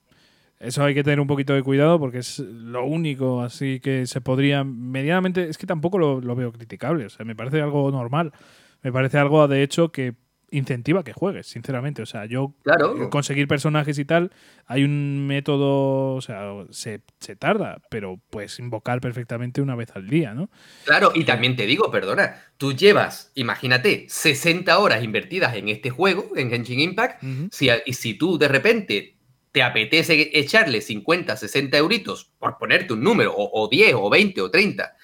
Eso 0.60 0.84
hay 0.84 0.94
que 0.94 1.04
tener 1.04 1.22
un 1.22 1.28
poquito 1.28 1.54
de 1.54 1.64
cuidado 1.64 2.00
porque 2.00 2.18
es 2.18 2.40
lo 2.40 2.86
único 2.86 3.42
así 3.42 3.80
que 3.80 4.06
se 4.06 4.20
podría 4.20 4.66
medianamente... 4.66 5.48
Es 5.48 5.58
que 5.58 5.66
tampoco 5.66 5.98
lo, 5.98 6.36
veo 6.36 6.52
criticable, 6.52 7.06
o 7.06 7.10
sea, 7.10 7.26
me 7.26 7.36
parece 7.36 7.62
algo 7.62 7.90
normal. 7.92 8.34
Me 8.82 8.92
parece 8.92 9.18
algo, 9.18 9.48
de 9.48 9.64
hecho, 9.64 9.92
que 9.92 10.16
incentiva 10.52 11.04
que 11.04 11.14
juegues, 11.14 11.48
sinceramente. 11.48 12.02
O 12.02 12.06
sea, 12.06 12.26
yo 12.26 12.54
claro. 12.64 13.10
conseguir 13.10 13.48
personajes 13.48 13.98
y 14.00 14.06
tal, 14.06 14.32
hay 14.66 14.84
un 14.84 15.28
método, 15.28 16.16
o 16.16 16.22
sea, 16.22 16.66
se, 16.72 17.02
se, 17.20 17.36
tarda, 17.36 17.82
pero 17.90 18.20
puedes 18.30 18.60
invocar 18.60 19.02
perfectamente 19.02 19.62
una 19.62 19.76
vez 19.76 19.90
al 19.96 20.08
día, 20.08 20.34
¿no? 20.34 20.50
Claro, 20.86 21.12
y 21.16 21.24
también 21.24 21.56
te 21.56 21.66
digo, 21.66 21.92
perdona, 21.92 22.42
tú 22.58 22.74
llevas, 22.74 23.32
imagínate, 23.36 24.06
60 24.10 24.78
horas 24.78 25.04
invertidas 25.04 25.56
en 25.56 25.70
este 25.70 25.90
juego, 25.90 26.32
en 26.36 26.50
Genshin 26.50 26.80
Impact, 26.80 27.24
si, 27.52 27.70
y 27.86 27.94
si 27.94 28.14
tú 28.16 28.38
de 28.38 28.48
repente 28.48 29.16
te 29.52 29.64
apetece 29.64 30.30
echarle 30.34 30.82
50, 30.82 31.36
60 31.36 31.78
euritos, 31.78 32.32
por 32.38 32.58
ponerte 32.58 32.94
un 32.94 33.04
número, 33.04 33.34
o, 33.36 33.64
o 33.64 33.68
10, 33.68 33.96
o 33.96 34.10
20, 34.10 34.42
o 34.42 34.52
30, 34.52 34.96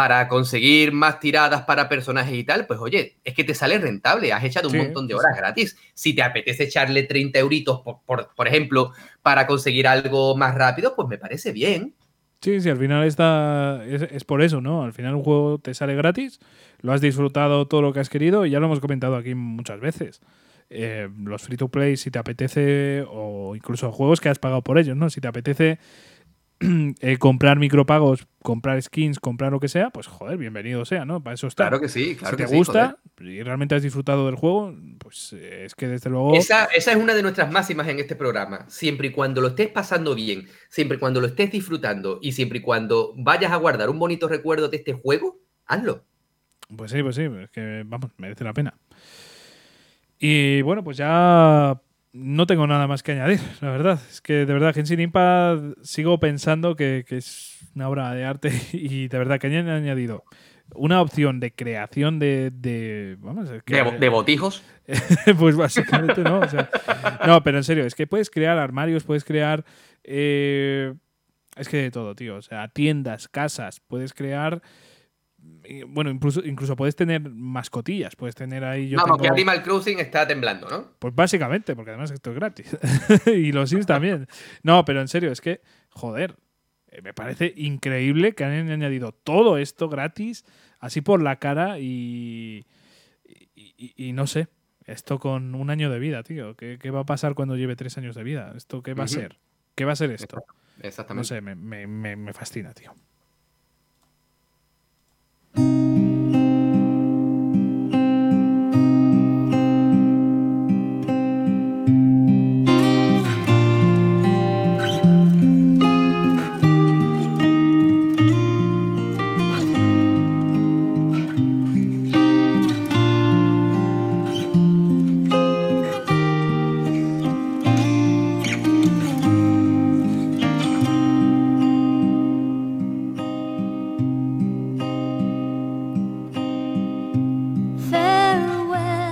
para 0.00 0.28
conseguir 0.28 0.92
más 0.92 1.20
tiradas 1.20 1.64
para 1.64 1.86
personajes 1.86 2.32
y 2.32 2.42
tal, 2.42 2.66
pues 2.66 2.80
oye, 2.80 3.18
es 3.22 3.34
que 3.34 3.44
te 3.44 3.54
sale 3.54 3.76
rentable, 3.76 4.32
has 4.32 4.42
echado 4.42 4.70
un 4.70 4.78
montón 4.78 5.06
de 5.06 5.12
horas 5.12 5.36
gratis. 5.36 5.76
Si 5.92 6.14
te 6.14 6.22
apetece 6.22 6.64
echarle 6.64 7.02
30 7.02 7.38
euritos, 7.38 7.82
por, 7.82 8.30
por, 8.34 8.48
ejemplo, 8.48 8.92
para 9.20 9.46
conseguir 9.46 9.86
algo 9.86 10.34
más 10.38 10.54
rápido, 10.54 10.96
pues 10.96 11.06
me 11.06 11.18
parece 11.18 11.52
bien. 11.52 11.92
Sí, 12.40 12.62
sí, 12.62 12.70
al 12.70 12.78
final 12.78 13.06
está, 13.06 13.84
es, 13.84 14.24
por 14.24 14.40
eso, 14.40 14.62
¿no? 14.62 14.84
Al 14.84 14.94
final 14.94 15.16
un 15.16 15.22
juego 15.22 15.58
te 15.58 15.74
sale 15.74 15.94
gratis, 15.94 16.40
lo 16.80 16.94
has 16.94 17.02
disfrutado 17.02 17.68
todo 17.68 17.82
lo 17.82 17.92
que 17.92 18.00
has 18.00 18.08
querido 18.08 18.46
y 18.46 18.50
ya 18.52 18.58
lo 18.58 18.68
hemos 18.68 18.80
comentado 18.80 19.16
aquí 19.16 19.34
muchas 19.34 19.80
veces. 19.80 20.22
Eh, 20.70 21.10
los 21.24 21.42
free 21.42 21.58
to 21.58 21.68
play, 21.68 21.98
si 21.98 22.10
te 22.10 22.18
apetece, 22.18 23.04
o 23.06 23.54
incluso 23.54 23.92
juegos 23.92 24.18
que 24.18 24.30
has 24.30 24.38
pagado 24.38 24.62
por 24.62 24.78
ellos, 24.78 24.96
¿no? 24.96 25.10
Si 25.10 25.20
te 25.20 25.28
apetece 25.28 25.78
eh, 27.00 27.16
comprar 27.16 27.58
micropagos, 27.58 28.26
comprar 28.42 28.80
skins, 28.82 29.18
comprar 29.18 29.50
lo 29.50 29.60
que 29.60 29.68
sea, 29.68 29.90
pues 29.90 30.06
joder, 30.06 30.36
bienvenido 30.36 30.84
sea, 30.84 31.06
¿no? 31.06 31.22
Para 31.22 31.34
eso 31.34 31.46
está. 31.46 31.64
Claro 31.64 31.80
que 31.80 31.88
sí, 31.88 32.16
claro 32.16 32.36
si 32.36 32.44
te 32.44 32.54
gusta 32.54 32.98
y 33.18 33.42
realmente 33.42 33.74
has 33.74 33.82
disfrutado 33.82 34.26
del 34.26 34.34
juego, 34.34 34.74
pues 34.98 35.32
eh, 35.32 35.64
es 35.64 35.74
que 35.74 35.88
desde 35.88 36.10
luego. 36.10 36.34
Esa, 36.34 36.66
esa, 36.66 36.92
es 36.92 36.96
una 36.98 37.14
de 37.14 37.22
nuestras 37.22 37.50
máximas 37.50 37.88
en 37.88 37.98
este 37.98 38.14
programa. 38.14 38.66
Siempre 38.68 39.08
y 39.08 39.10
cuando 39.10 39.40
lo 39.40 39.48
estés 39.48 39.68
pasando 39.68 40.14
bien, 40.14 40.48
siempre 40.68 40.96
y 40.96 41.00
cuando 41.00 41.20
lo 41.20 41.26
estés 41.26 41.50
disfrutando 41.50 42.18
y 42.20 42.32
siempre 42.32 42.58
y 42.58 42.62
cuando 42.62 43.14
vayas 43.16 43.52
a 43.52 43.56
guardar 43.56 43.88
un 43.88 43.98
bonito 43.98 44.28
recuerdo 44.28 44.68
de 44.68 44.76
este 44.76 44.92
juego, 44.92 45.40
hazlo. 45.66 46.04
Pues 46.76 46.90
sí, 46.90 47.02
pues 47.02 47.16
sí, 47.16 47.22
es 47.22 47.50
que 47.50 47.84
vamos, 47.86 48.10
merece 48.18 48.44
la 48.44 48.52
pena. 48.52 48.74
Y 50.18 50.60
bueno, 50.60 50.84
pues 50.84 50.98
ya 50.98 51.80
no 52.12 52.46
tengo 52.46 52.66
nada 52.66 52.86
más 52.86 53.02
que 53.02 53.12
añadir, 53.12 53.40
la 53.60 53.70
verdad. 53.70 54.00
Es 54.10 54.20
que 54.20 54.44
de 54.44 54.52
verdad, 54.52 54.74
Genshin 54.74 55.00
Impact 55.00 55.78
sigo 55.82 56.18
pensando 56.18 56.76
que, 56.76 57.04
es 57.08 57.58
una 57.74 57.88
obra 57.88 58.12
de 58.14 58.24
arte 58.24 58.52
y 58.72 59.08
de 59.08 59.18
verdad 59.18 59.38
que 59.38 59.46
han 59.46 59.68
añadido 59.68 60.24
una 60.74 61.00
opción 61.00 61.40
de 61.40 61.52
creación 61.52 62.18
de. 62.18 62.50
de 62.52 63.16
vamos, 63.20 63.48
¿De, 63.48 64.08
botijos? 64.08 64.62
pues 65.38 65.56
básicamente 65.56 66.22
no. 66.22 66.40
no, 67.26 67.42
pero 67.42 67.58
en 67.58 67.64
serio, 67.64 67.84
es 67.84 67.94
que 67.94 68.06
puedes 68.06 68.30
crear 68.30 68.58
armarios, 68.58 69.04
puedes 69.04 69.24
crear. 69.24 69.64
Eh, 70.04 70.94
es 71.56 71.68
que 71.68 71.78
de 71.78 71.90
todo, 71.90 72.14
tío. 72.14 72.36
O 72.36 72.42
sea, 72.42 72.68
tiendas, 72.68 73.28
casas, 73.28 73.80
puedes 73.80 74.14
crear 74.14 74.62
bueno, 75.86 76.10
incluso, 76.10 76.44
incluso 76.44 76.74
puedes 76.74 76.96
tener 76.96 77.20
mascotillas, 77.30 78.16
puedes 78.16 78.34
tener 78.34 78.64
ahí... 78.64 78.88
Yo 78.88 78.98
Vamos, 78.98 79.20
que 79.20 79.28
Animal 79.28 79.62
Crossing 79.62 80.00
está 80.00 80.26
temblando, 80.26 80.68
¿no? 80.68 80.92
Pues 80.98 81.14
básicamente, 81.14 81.76
porque 81.76 81.90
además 81.90 82.10
esto 82.10 82.30
es 82.30 82.36
gratis. 82.36 82.76
y 83.26 83.52
los 83.52 83.70
Sims 83.70 83.86
también. 83.86 84.26
No, 84.62 84.84
pero 84.84 85.00
en 85.00 85.08
serio, 85.08 85.30
es 85.30 85.40
que, 85.40 85.60
joder, 85.90 86.36
eh, 86.88 87.02
me 87.02 87.14
parece 87.14 87.52
increíble 87.56 88.34
que 88.34 88.44
han 88.44 88.70
añadido 88.70 89.12
todo 89.12 89.58
esto 89.58 89.88
gratis, 89.88 90.44
así 90.80 91.00
por 91.00 91.22
la 91.22 91.36
cara 91.36 91.78
y, 91.78 92.66
y, 93.54 94.12
no 94.12 94.26
sé, 94.26 94.48
esto 94.86 95.18
con 95.18 95.54
un 95.54 95.70
año 95.70 95.90
de 95.90 95.98
vida, 95.98 96.22
tío. 96.22 96.56
¿Qué, 96.56 96.90
va 96.90 97.00
a 97.00 97.06
pasar 97.06 97.34
cuando 97.34 97.56
lleve 97.56 97.76
tres 97.76 97.96
años 97.96 98.16
de 98.16 98.24
vida? 98.24 98.52
¿Esto 98.56 98.82
qué 98.82 98.94
va 98.94 99.04
a 99.04 99.08
ser? 99.08 99.38
¿Qué 99.76 99.84
va 99.84 99.92
a 99.92 99.96
ser 99.96 100.10
esto? 100.10 100.42
Exactamente. 100.82 101.20
No 101.20 101.24
sé, 101.24 101.40
me, 101.40 101.54
me, 101.54 102.16
me 102.16 102.32
fascina, 102.32 102.72
tío. 102.72 102.92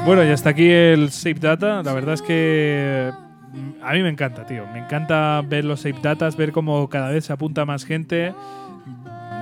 Bueno, 0.08 0.24
y 0.24 0.28
hasta 0.28 0.48
aquí 0.48 0.66
el 0.70 1.10
Save 1.10 1.34
Data. 1.34 1.82
La 1.82 1.92
verdad 1.92 2.14
es 2.14 2.22
que 2.22 3.12
mm, 3.52 3.84
a 3.84 3.92
mí 3.92 4.02
me 4.02 4.08
encanta, 4.08 4.46
tío. 4.46 4.66
Me 4.72 4.78
encanta 4.78 5.42
ver 5.46 5.66
los 5.66 5.80
Save 5.80 5.98
Datas, 6.00 6.34
ver 6.34 6.50
cómo 6.50 6.88
cada 6.88 7.10
vez 7.10 7.26
se 7.26 7.34
apunta 7.34 7.66
más 7.66 7.84
gente, 7.84 8.32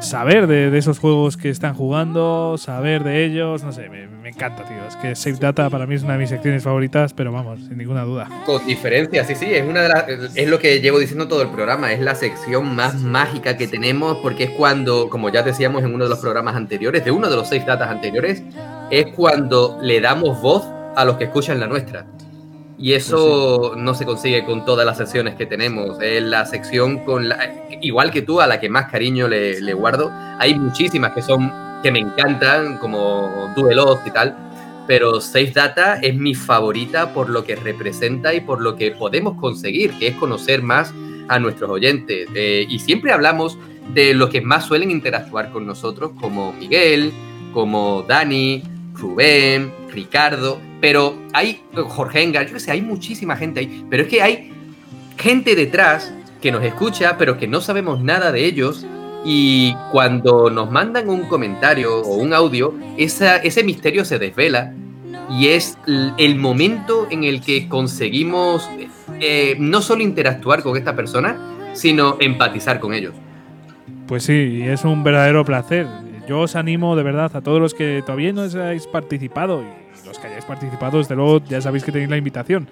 saber 0.00 0.46
de, 0.46 0.76
esos 0.76 0.98
juegos 0.98 1.36
que 1.36 1.50
están 1.50 1.74
jugando, 1.74 2.56
saber 2.58 3.04
de 3.04 3.24
ellos, 3.24 3.62
no 3.64 3.72
sé, 3.72 3.88
me, 3.88 4.28
encanta, 4.28 4.64
tío. 4.64 4.76
Es 4.88 4.96
que 4.96 5.14
Save 5.14 5.36
Data 5.36 5.70
para 5.70 5.86
mí 5.86 5.94
es 5.94 6.02
una 6.02 6.14
de 6.14 6.18
mis 6.18 6.30
secciones 6.30 6.62
favoritas, 6.62 7.12
pero 7.12 7.32
vamos, 7.32 7.60
sin 7.60 7.78
ninguna 7.78 8.02
duda. 8.02 8.28
Con 8.44 8.66
diferencia, 8.66 9.24
sí, 9.24 9.34
sí, 9.34 9.46
es 9.46 9.64
una 9.64 9.82
de 9.82 9.88
las, 9.88 10.36
es 10.36 10.48
lo 10.48 10.58
que 10.58 10.80
llevo 10.80 10.98
diciendo 10.98 11.28
todo 11.28 11.42
el 11.42 11.48
programa, 11.48 11.92
es 11.92 12.00
la 12.00 12.14
sección 12.14 12.74
más 12.74 12.94
mágica 13.00 13.56
que 13.56 13.68
tenemos 13.68 14.18
porque 14.18 14.44
es 14.44 14.50
cuando, 14.50 15.08
como 15.08 15.28
ya 15.30 15.42
decíamos 15.42 15.82
en 15.84 15.94
uno 15.94 16.04
de 16.04 16.10
los 16.10 16.18
programas 16.18 16.56
anteriores, 16.56 17.04
de 17.04 17.10
uno 17.10 17.30
de 17.30 17.36
los 17.36 17.48
Save 17.48 17.64
Datas 17.64 17.90
anteriores, 17.90 18.42
es 18.90 19.06
cuando 19.14 19.78
le 19.82 20.00
damos 20.00 20.40
voz 20.40 20.64
a 20.96 21.04
los 21.04 21.16
que 21.16 21.24
escuchan 21.24 21.60
la 21.60 21.66
nuestra. 21.66 22.06
Y 22.78 22.92
eso 22.92 23.74
no 23.76 23.94
se 23.94 24.04
consigue 24.04 24.44
con 24.44 24.64
todas 24.64 24.84
las 24.84 24.98
secciones 24.98 25.34
que 25.34 25.46
tenemos. 25.46 25.98
Es 26.00 26.22
la 26.22 26.44
sección 26.44 27.04
con 27.04 27.28
la, 27.28 27.38
igual 27.80 28.10
que 28.10 28.22
tú, 28.22 28.40
a 28.40 28.46
la 28.46 28.60
que 28.60 28.68
más 28.68 28.90
cariño 28.90 29.28
le, 29.28 29.60
le, 29.60 29.72
guardo. 29.72 30.10
Hay 30.38 30.58
muchísimas 30.58 31.12
que 31.12 31.22
son 31.22 31.50
que 31.82 31.90
me 31.90 32.00
encantan, 32.00 32.78
como 32.78 33.52
Duelos 33.56 34.00
y 34.04 34.10
tal. 34.10 34.36
Pero 34.86 35.20
Safe 35.20 35.52
Data 35.52 35.98
es 36.00 36.14
mi 36.14 36.34
favorita 36.34 37.12
por 37.12 37.28
lo 37.30 37.44
que 37.44 37.56
representa 37.56 38.34
y 38.34 38.40
por 38.40 38.60
lo 38.60 38.76
que 38.76 38.92
podemos 38.92 39.40
conseguir, 39.40 39.98
que 39.98 40.08
es 40.08 40.14
conocer 40.16 40.62
más 40.62 40.92
a 41.28 41.38
nuestros 41.38 41.70
oyentes. 41.70 42.28
Eh, 42.34 42.66
y 42.68 42.78
siempre 42.78 43.12
hablamos 43.12 43.58
de 43.92 44.14
los 44.14 44.30
que 44.30 44.40
más 44.40 44.66
suelen 44.66 44.90
interactuar 44.90 45.50
con 45.50 45.66
nosotros, 45.66 46.12
como 46.20 46.52
Miguel, 46.52 47.12
como 47.52 48.04
Dani, 48.06 48.62
Rubén, 48.94 49.72
Ricardo, 49.96 50.60
pero 50.80 51.18
hay 51.32 51.62
Jorge 51.74 52.22
Engar, 52.22 52.46
yo 52.46 52.52
que 52.52 52.60
sé, 52.60 52.70
hay 52.70 52.82
muchísima 52.82 53.36
gente 53.36 53.60
ahí, 53.60 53.84
pero 53.90 54.04
es 54.04 54.08
que 54.08 54.22
hay 54.22 54.52
gente 55.16 55.56
detrás 55.56 56.12
que 56.40 56.52
nos 56.52 56.62
escucha, 56.62 57.16
pero 57.18 57.38
que 57.38 57.48
no 57.48 57.60
sabemos 57.60 58.00
nada 58.00 58.30
de 58.30 58.44
ellos. 58.44 58.86
Y 59.24 59.74
cuando 59.90 60.50
nos 60.50 60.70
mandan 60.70 61.08
un 61.08 61.22
comentario 61.22 62.00
o 62.02 62.14
un 62.14 62.32
audio, 62.32 62.74
ese 62.96 63.64
misterio 63.64 64.04
se 64.04 64.20
desvela 64.20 64.72
y 65.28 65.48
es 65.48 65.76
el 66.16 66.36
momento 66.36 67.08
en 67.10 67.24
el 67.24 67.40
que 67.40 67.68
conseguimos 67.68 68.68
eh, 69.18 69.56
no 69.58 69.82
solo 69.82 70.02
interactuar 70.02 70.62
con 70.62 70.76
esta 70.76 70.94
persona, 70.94 71.36
sino 71.72 72.18
empatizar 72.20 72.78
con 72.78 72.94
ellos. 72.94 73.14
Pues 74.06 74.22
sí, 74.22 74.62
es 74.62 74.84
un 74.84 75.02
verdadero 75.02 75.44
placer. 75.44 75.88
Yo 76.28 76.40
os 76.40 76.54
animo 76.54 76.94
de 76.94 77.02
verdad 77.02 77.34
a 77.34 77.40
todos 77.40 77.60
los 77.60 77.74
que 77.74 78.02
todavía 78.06 78.32
no 78.32 78.42
hayáis 78.42 78.86
participado 78.86 79.62
y 79.62 79.85
los 80.06 80.18
que 80.18 80.28
hayáis 80.28 80.44
participado, 80.44 80.98
desde 80.98 81.14
luego 81.14 81.42
ya 81.44 81.60
sabéis 81.60 81.84
que 81.84 81.92
tenéis 81.92 82.10
la 82.10 82.16
invitación. 82.16 82.68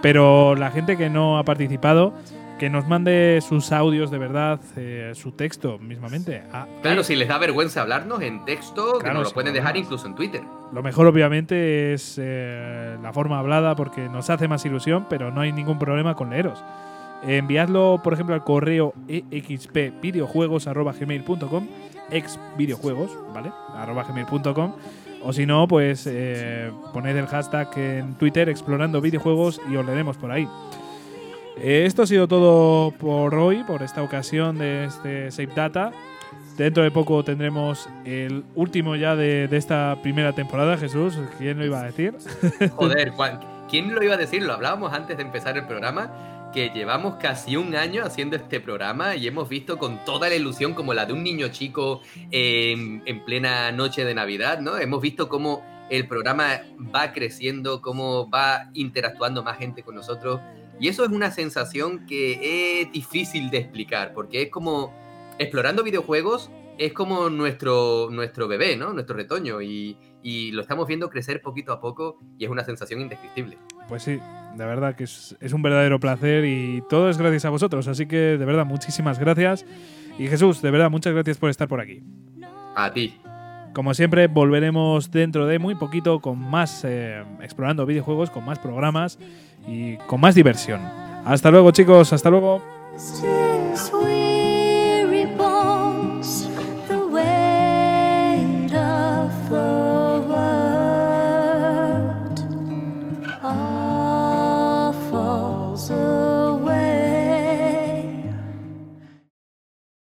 Pero 0.00 0.56
la 0.56 0.70
gente 0.70 0.96
que 0.96 1.08
no 1.08 1.38
ha 1.38 1.44
participado, 1.44 2.12
que 2.58 2.70
nos 2.70 2.88
mande 2.88 3.40
sus 3.40 3.70
audios 3.72 4.10
de 4.10 4.18
verdad, 4.18 4.60
eh, 4.76 5.12
su 5.14 5.32
texto 5.32 5.78
mismamente. 5.78 6.42
claro, 6.82 7.04
si 7.04 7.16
les 7.16 7.28
da 7.28 7.38
vergüenza 7.38 7.82
hablarnos 7.82 8.22
en 8.22 8.44
texto, 8.44 8.98
que 8.98 9.12
nos 9.12 9.28
lo 9.28 9.30
pueden 9.30 9.54
dejar 9.54 9.76
incluso 9.76 10.06
en 10.06 10.14
Twitter. 10.14 10.42
Lo 10.72 10.82
mejor 10.82 11.06
obviamente 11.06 11.92
es 11.92 12.18
eh, 12.20 12.96
la 13.02 13.12
forma 13.12 13.38
hablada 13.38 13.76
porque 13.76 14.08
nos 14.08 14.30
hace 14.30 14.48
más 14.48 14.64
ilusión, 14.64 15.06
pero 15.08 15.30
no 15.30 15.40
hay 15.40 15.52
ningún 15.52 15.78
problema 15.78 16.14
con 16.14 16.30
leeros. 16.30 16.64
enviadlo, 17.24 18.00
por 18.02 18.14
ejemplo, 18.14 18.34
al 18.34 18.42
correo 18.42 18.94
expvideojuegos.gmail.com 19.08 21.68
ex 22.12 22.38
videojuegos, 22.56 23.10
¿vale? 23.34 23.50
arroba 23.74 24.04
gmail.com 24.04 24.74
o 25.24 25.32
si 25.32 25.46
no, 25.46 25.68
pues 25.68 26.06
eh, 26.06 26.70
poned 26.92 27.16
el 27.16 27.26
hashtag 27.26 27.68
en 27.76 28.14
Twitter 28.14 28.48
explorando 28.48 29.00
videojuegos 29.00 29.60
y 29.70 29.76
os 29.76 29.84
leeremos 29.86 30.16
por 30.16 30.30
ahí. 30.30 30.48
Eh, 31.58 31.84
esto 31.86 32.02
ha 32.02 32.06
sido 32.06 32.28
todo 32.28 32.92
por 32.92 33.34
hoy, 33.34 33.62
por 33.64 33.82
esta 33.82 34.02
ocasión 34.02 34.58
de 34.58 34.86
este 34.86 35.30
Save 35.30 35.52
Data. 35.54 35.92
Dentro 36.56 36.82
de 36.82 36.90
poco 36.90 37.24
tendremos 37.24 37.88
el 38.04 38.44
último 38.54 38.96
ya 38.96 39.16
de, 39.16 39.48
esta 39.52 39.96
primera 40.02 40.32
temporada, 40.32 40.76
Jesús. 40.76 41.18
¿Quién 41.38 41.58
lo 41.58 41.64
iba 41.64 41.80
a 41.80 41.84
decir? 41.84 42.14
Joder, 42.76 43.12
¿quién 43.70 43.94
lo 43.94 44.02
iba 44.02 44.14
a 44.14 44.18
decir? 44.18 44.42
Lo 44.42 44.52
hablábamos 44.52 44.92
antes 44.92 45.16
de 45.16 45.22
empezar 45.22 45.56
el 45.56 45.64
programa, 45.66 46.10
que 46.52 46.70
llevamos 46.70 47.16
casi 47.16 47.56
un 47.56 47.74
año 47.74 48.04
haciendo 48.04 48.36
este 48.36 48.60
programa 48.60 49.16
y 49.16 49.26
hemos 49.26 49.48
visto 49.48 49.78
con 49.78 50.04
toda 50.04 50.28
la 50.28 50.34
ilusión 50.34 50.74
como 50.74 50.94
la 50.94 51.06
de 51.06 51.12
un 51.12 51.22
niño 51.22 51.48
chico 51.48 52.02
en, 52.30 53.02
en 53.06 53.24
plena 53.24 53.72
noche 53.72 54.04
de 54.04 54.14
Navidad, 54.14 54.60
¿no? 54.60 54.78
Hemos 54.78 55.00
visto 55.00 55.28
cómo 55.28 55.64
el 55.90 56.06
programa 56.06 56.62
va 56.94 57.12
creciendo, 57.12 57.82
cómo 57.82 58.30
va 58.30 58.70
interactuando 58.74 59.42
más 59.42 59.58
gente 59.58 59.82
con 59.82 59.94
nosotros. 59.94 60.40
Y 60.80 60.88
eso 60.88 61.04
es 61.04 61.10
una 61.10 61.30
sensación 61.30 62.06
que 62.06 62.80
es 62.80 62.92
difícil 62.92 63.50
de 63.50 63.58
explicar, 63.58 64.12
porque 64.14 64.42
es 64.42 64.50
como 64.50 64.92
explorando 65.38 65.82
videojuegos 65.82 66.50
es 66.78 66.92
como 66.92 67.28
nuestro, 67.28 68.08
nuestro 68.10 68.48
bebé, 68.48 68.76
¿no? 68.76 68.92
Nuestro 68.92 69.16
retoño. 69.16 69.60
Y, 69.62 69.96
lo 70.52 70.62
estamos 70.62 70.86
viendo 70.86 71.10
crecer 71.10 71.42
poquito 71.42 71.72
a 71.72 71.80
poco 71.80 72.20
y 72.38 72.44
es 72.44 72.50
una 72.50 72.64
sensación 72.64 73.00
indescriptible. 73.00 73.58
Pues 73.92 74.04
sí, 74.04 74.20
de 74.56 74.64
verdad 74.64 74.94
que 74.94 75.04
es, 75.04 75.36
un 75.52 75.60
verdadero 75.60 76.00
placer 76.00 76.46
y 76.46 76.82
todo 76.88 77.10
es 77.10 77.18
gracias 77.18 77.44
a 77.44 77.50
vosotros. 77.50 77.88
Así 77.88 78.06
que 78.06 78.16
de 78.16 78.44
verdad, 78.46 78.64
muchísimas 78.64 79.18
gracias. 79.18 79.66
Y 80.18 80.28
Jesús, 80.28 80.62
de 80.62 80.70
verdad, 80.70 80.90
muchas 80.90 81.12
gracias 81.12 81.36
por 81.36 81.50
estar 81.50 81.68
por 81.68 81.78
aquí. 81.78 82.02
A 82.74 82.90
ti. 82.90 83.20
Como 83.74 83.92
siempre, 83.92 84.28
volveremos 84.28 85.10
dentro 85.10 85.44
de 85.44 85.58
muy 85.58 85.74
poquito 85.74 86.20
con 86.20 86.38
más 86.38 86.84
eh, 86.84 87.22
explorando 87.42 87.84
videojuegos, 87.84 88.30
con 88.30 88.46
más 88.46 88.58
programas 88.58 89.18
y 89.68 89.98
con 90.06 90.22
más 90.22 90.34
diversión. 90.34 90.80
Hasta 91.26 91.50
luego, 91.50 91.70
chicos. 91.70 92.14
Hasta 92.14 92.30
luego. 92.30 92.62